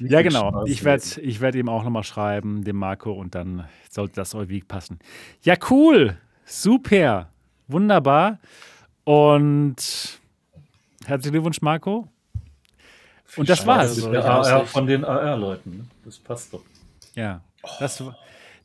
Ja, 0.00 0.22
genau. 0.22 0.64
Ich 0.64 0.82
werde 0.82 1.02
ich 1.20 1.40
werd 1.42 1.54
ihm 1.54 1.68
auch 1.68 1.84
nochmal 1.84 2.04
schreiben, 2.04 2.64
dem 2.64 2.76
Marco, 2.76 3.12
und 3.12 3.34
dann 3.34 3.64
sollte 3.90 4.14
das 4.14 4.32
irgendwie 4.34 4.60
passen. 4.62 4.98
Ja, 5.42 5.54
cool. 5.70 6.16
Super. 6.46 7.28
Wunderbar. 7.68 8.38
Und 9.04 9.76
herzlichen 11.04 11.32
Glückwunsch, 11.32 11.60
Marco. 11.62 12.08
Und 13.36 13.48
das 13.48 13.66
war's. 13.66 13.96
Scheiße. 13.96 14.10
Der 14.10 14.24
AR 14.24 14.66
von 14.66 14.86
den 14.86 15.04
AR-Leuten. 15.04 15.70
ne? 15.70 15.84
Das 16.04 16.18
passt 16.18 16.52
doch. 16.52 16.62
Ja, 17.14 17.42
das, 17.78 18.02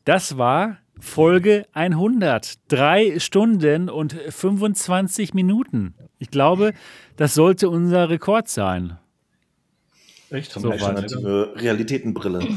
das 0.06 0.38
war 0.38 0.77
Folge 1.00 1.66
100. 1.74 2.60
Drei 2.68 3.19
Stunden 3.19 3.90
und 3.90 4.14
25 4.14 5.34
Minuten. 5.34 5.95
Ich 6.19 6.32
glaube, 6.32 6.74
das 7.18 7.34
sollte 7.34 7.69
unser 7.69 8.10
Rekord 8.10 8.48
sein. 8.48 8.98
Echt? 10.30 10.56
Haben 10.56 10.61
So 10.64 10.72
Alternative 10.72 11.53
Realitätenbrille. 11.56 12.48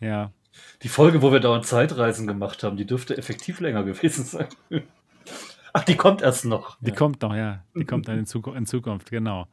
Ja. 0.00 0.30
Die 0.82 0.88
Folge, 0.88 1.22
wo 1.22 1.32
wir 1.32 1.40
dauernd 1.40 1.66
Zeitreisen 1.66 2.26
gemacht 2.26 2.62
haben, 2.62 2.76
die 2.76 2.86
dürfte 2.86 3.16
effektiv 3.16 3.60
länger 3.60 3.82
gewesen 3.84 4.24
sein. 4.24 4.48
Ach, 5.76 5.84
die 5.84 5.94
kommt 5.94 6.22
erst 6.22 6.46
noch. 6.46 6.78
Die 6.80 6.90
kommt 6.90 7.20
noch, 7.20 7.34
ja. 7.34 7.62
Die 7.74 7.84
kommt 7.84 8.08
dann 8.08 8.18
in, 8.18 8.24
Zuku 8.26 8.52
in 8.52 8.64
Zukunft, 8.64 9.10
genau. 9.10 9.46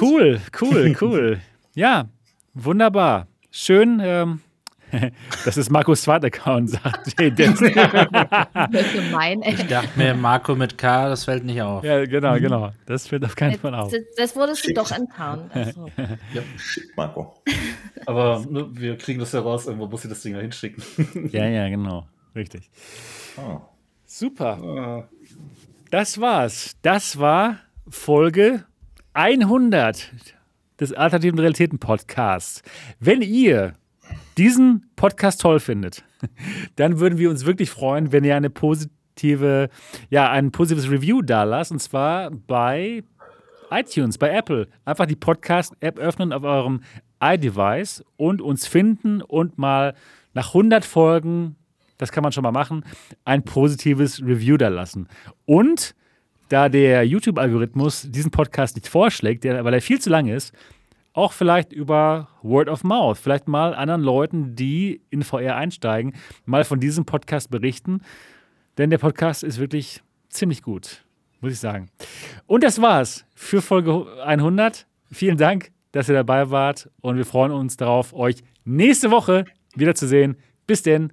Cool, 0.00 0.40
cool, 0.60 0.96
cool. 1.00 1.40
Ja, 1.76 2.08
wunderbar. 2.52 3.28
Schön, 3.48 4.00
ähm, 4.02 4.40
das 5.44 5.56
ist 5.56 5.70
Markus 5.70 6.02
zweiter 6.02 6.26
Account, 6.26 6.70
sagt 6.70 7.06
ist 7.06 7.16
gemein, 7.16 7.36
ey. 9.42 9.54
Ich 9.54 9.68
dachte 9.68 9.96
mir, 9.96 10.14
Marco 10.14 10.56
mit 10.56 10.76
K, 10.76 11.10
das 11.10 11.26
fällt 11.26 11.44
nicht 11.44 11.62
auf. 11.62 11.84
Ja, 11.84 12.04
genau, 12.06 12.36
genau. 12.40 12.72
Das 12.84 13.06
fällt 13.06 13.24
auf 13.24 13.36
keinen 13.36 13.60
Fall 13.60 13.76
auf. 13.76 13.92
Das, 13.92 14.00
das 14.16 14.34
wurdest 14.34 14.66
du 14.66 14.74
doch 14.74 14.90
enttarnt. 14.90 15.48
Also. 15.54 15.86
Shit, 16.56 16.90
Marco. 16.96 17.40
Aber 18.04 18.44
ne, 18.50 18.66
wir 18.72 18.98
kriegen 18.98 19.20
das 19.20 19.30
ja 19.30 19.38
raus. 19.38 19.66
Irgendwo 19.66 19.86
muss 19.86 20.02
sie 20.02 20.08
das 20.08 20.22
Ding 20.22 20.34
ja 20.34 20.40
hinschicken. 20.40 20.82
Ja, 21.30 21.46
ja, 21.46 21.68
genau. 21.68 22.08
Richtig. 22.34 22.68
Ah. 23.36 23.60
Super. 24.16 25.08
Das 25.90 26.20
war's. 26.20 26.76
Das 26.82 27.18
war 27.18 27.58
Folge 27.88 28.64
100 29.14 30.12
des 30.78 30.92
Alternativen 30.92 31.40
Realitäten 31.40 31.80
Podcasts. 31.80 32.62
Wenn 33.00 33.22
ihr 33.22 33.72
diesen 34.38 34.88
Podcast 34.94 35.40
toll 35.40 35.58
findet, 35.58 36.04
dann 36.76 37.00
würden 37.00 37.18
wir 37.18 37.28
uns 37.28 37.44
wirklich 37.44 37.70
freuen, 37.70 38.12
wenn 38.12 38.22
ihr 38.22 38.36
eine 38.36 38.50
positive, 38.50 39.68
ja, 40.10 40.30
ein 40.30 40.52
positives 40.52 40.88
Review 40.88 41.20
da 41.20 41.42
lasst. 41.42 41.72
Und 41.72 41.80
zwar 41.80 42.30
bei 42.30 43.02
iTunes, 43.72 44.16
bei 44.16 44.30
Apple. 44.30 44.68
Einfach 44.84 45.06
die 45.06 45.16
Podcast-App 45.16 45.98
öffnen 45.98 46.32
auf 46.32 46.44
eurem 46.44 46.82
iDevice 47.20 48.04
und 48.16 48.40
uns 48.40 48.68
finden 48.68 49.22
und 49.22 49.58
mal 49.58 49.94
nach 50.34 50.54
100 50.54 50.84
Folgen, 50.84 51.56
das 52.04 52.12
kann 52.12 52.22
man 52.22 52.32
schon 52.32 52.42
mal 52.42 52.52
machen, 52.52 52.84
ein 53.24 53.42
positives 53.42 54.20
Review 54.22 54.58
da 54.58 54.68
lassen. 54.68 55.08
Und 55.46 55.94
da 56.50 56.68
der 56.68 57.06
YouTube-Algorithmus 57.06 58.10
diesen 58.10 58.30
Podcast 58.30 58.76
nicht 58.76 58.88
vorschlägt, 58.88 59.44
der, 59.44 59.64
weil 59.64 59.72
er 59.72 59.80
viel 59.80 60.00
zu 60.00 60.10
lang 60.10 60.26
ist, 60.26 60.52
auch 61.14 61.32
vielleicht 61.32 61.72
über 61.72 62.28
Word 62.42 62.68
of 62.68 62.84
Mouth, 62.84 63.18
vielleicht 63.18 63.48
mal 63.48 63.74
anderen 63.74 64.02
Leuten, 64.02 64.54
die 64.54 65.00
in 65.10 65.22
VR 65.22 65.56
einsteigen, 65.56 66.14
mal 66.44 66.64
von 66.64 66.80
diesem 66.80 67.06
Podcast 67.06 67.50
berichten. 67.50 68.02
Denn 68.76 68.90
der 68.90 68.98
Podcast 68.98 69.42
ist 69.42 69.58
wirklich 69.58 70.02
ziemlich 70.28 70.62
gut, 70.62 71.04
muss 71.40 71.52
ich 71.52 71.60
sagen. 71.60 71.88
Und 72.46 72.64
das 72.64 72.82
war's 72.82 73.24
für 73.34 73.62
Folge 73.62 74.06
100. 74.24 74.86
Vielen 75.10 75.38
Dank, 75.38 75.70
dass 75.92 76.08
ihr 76.08 76.14
dabei 76.14 76.50
wart 76.50 76.90
und 77.00 77.16
wir 77.16 77.24
freuen 77.24 77.52
uns 77.52 77.76
darauf, 77.76 78.12
euch 78.12 78.42
nächste 78.64 79.10
Woche 79.10 79.44
wiederzusehen. 79.76 80.36
Bis 80.66 80.82
denn, 80.82 81.12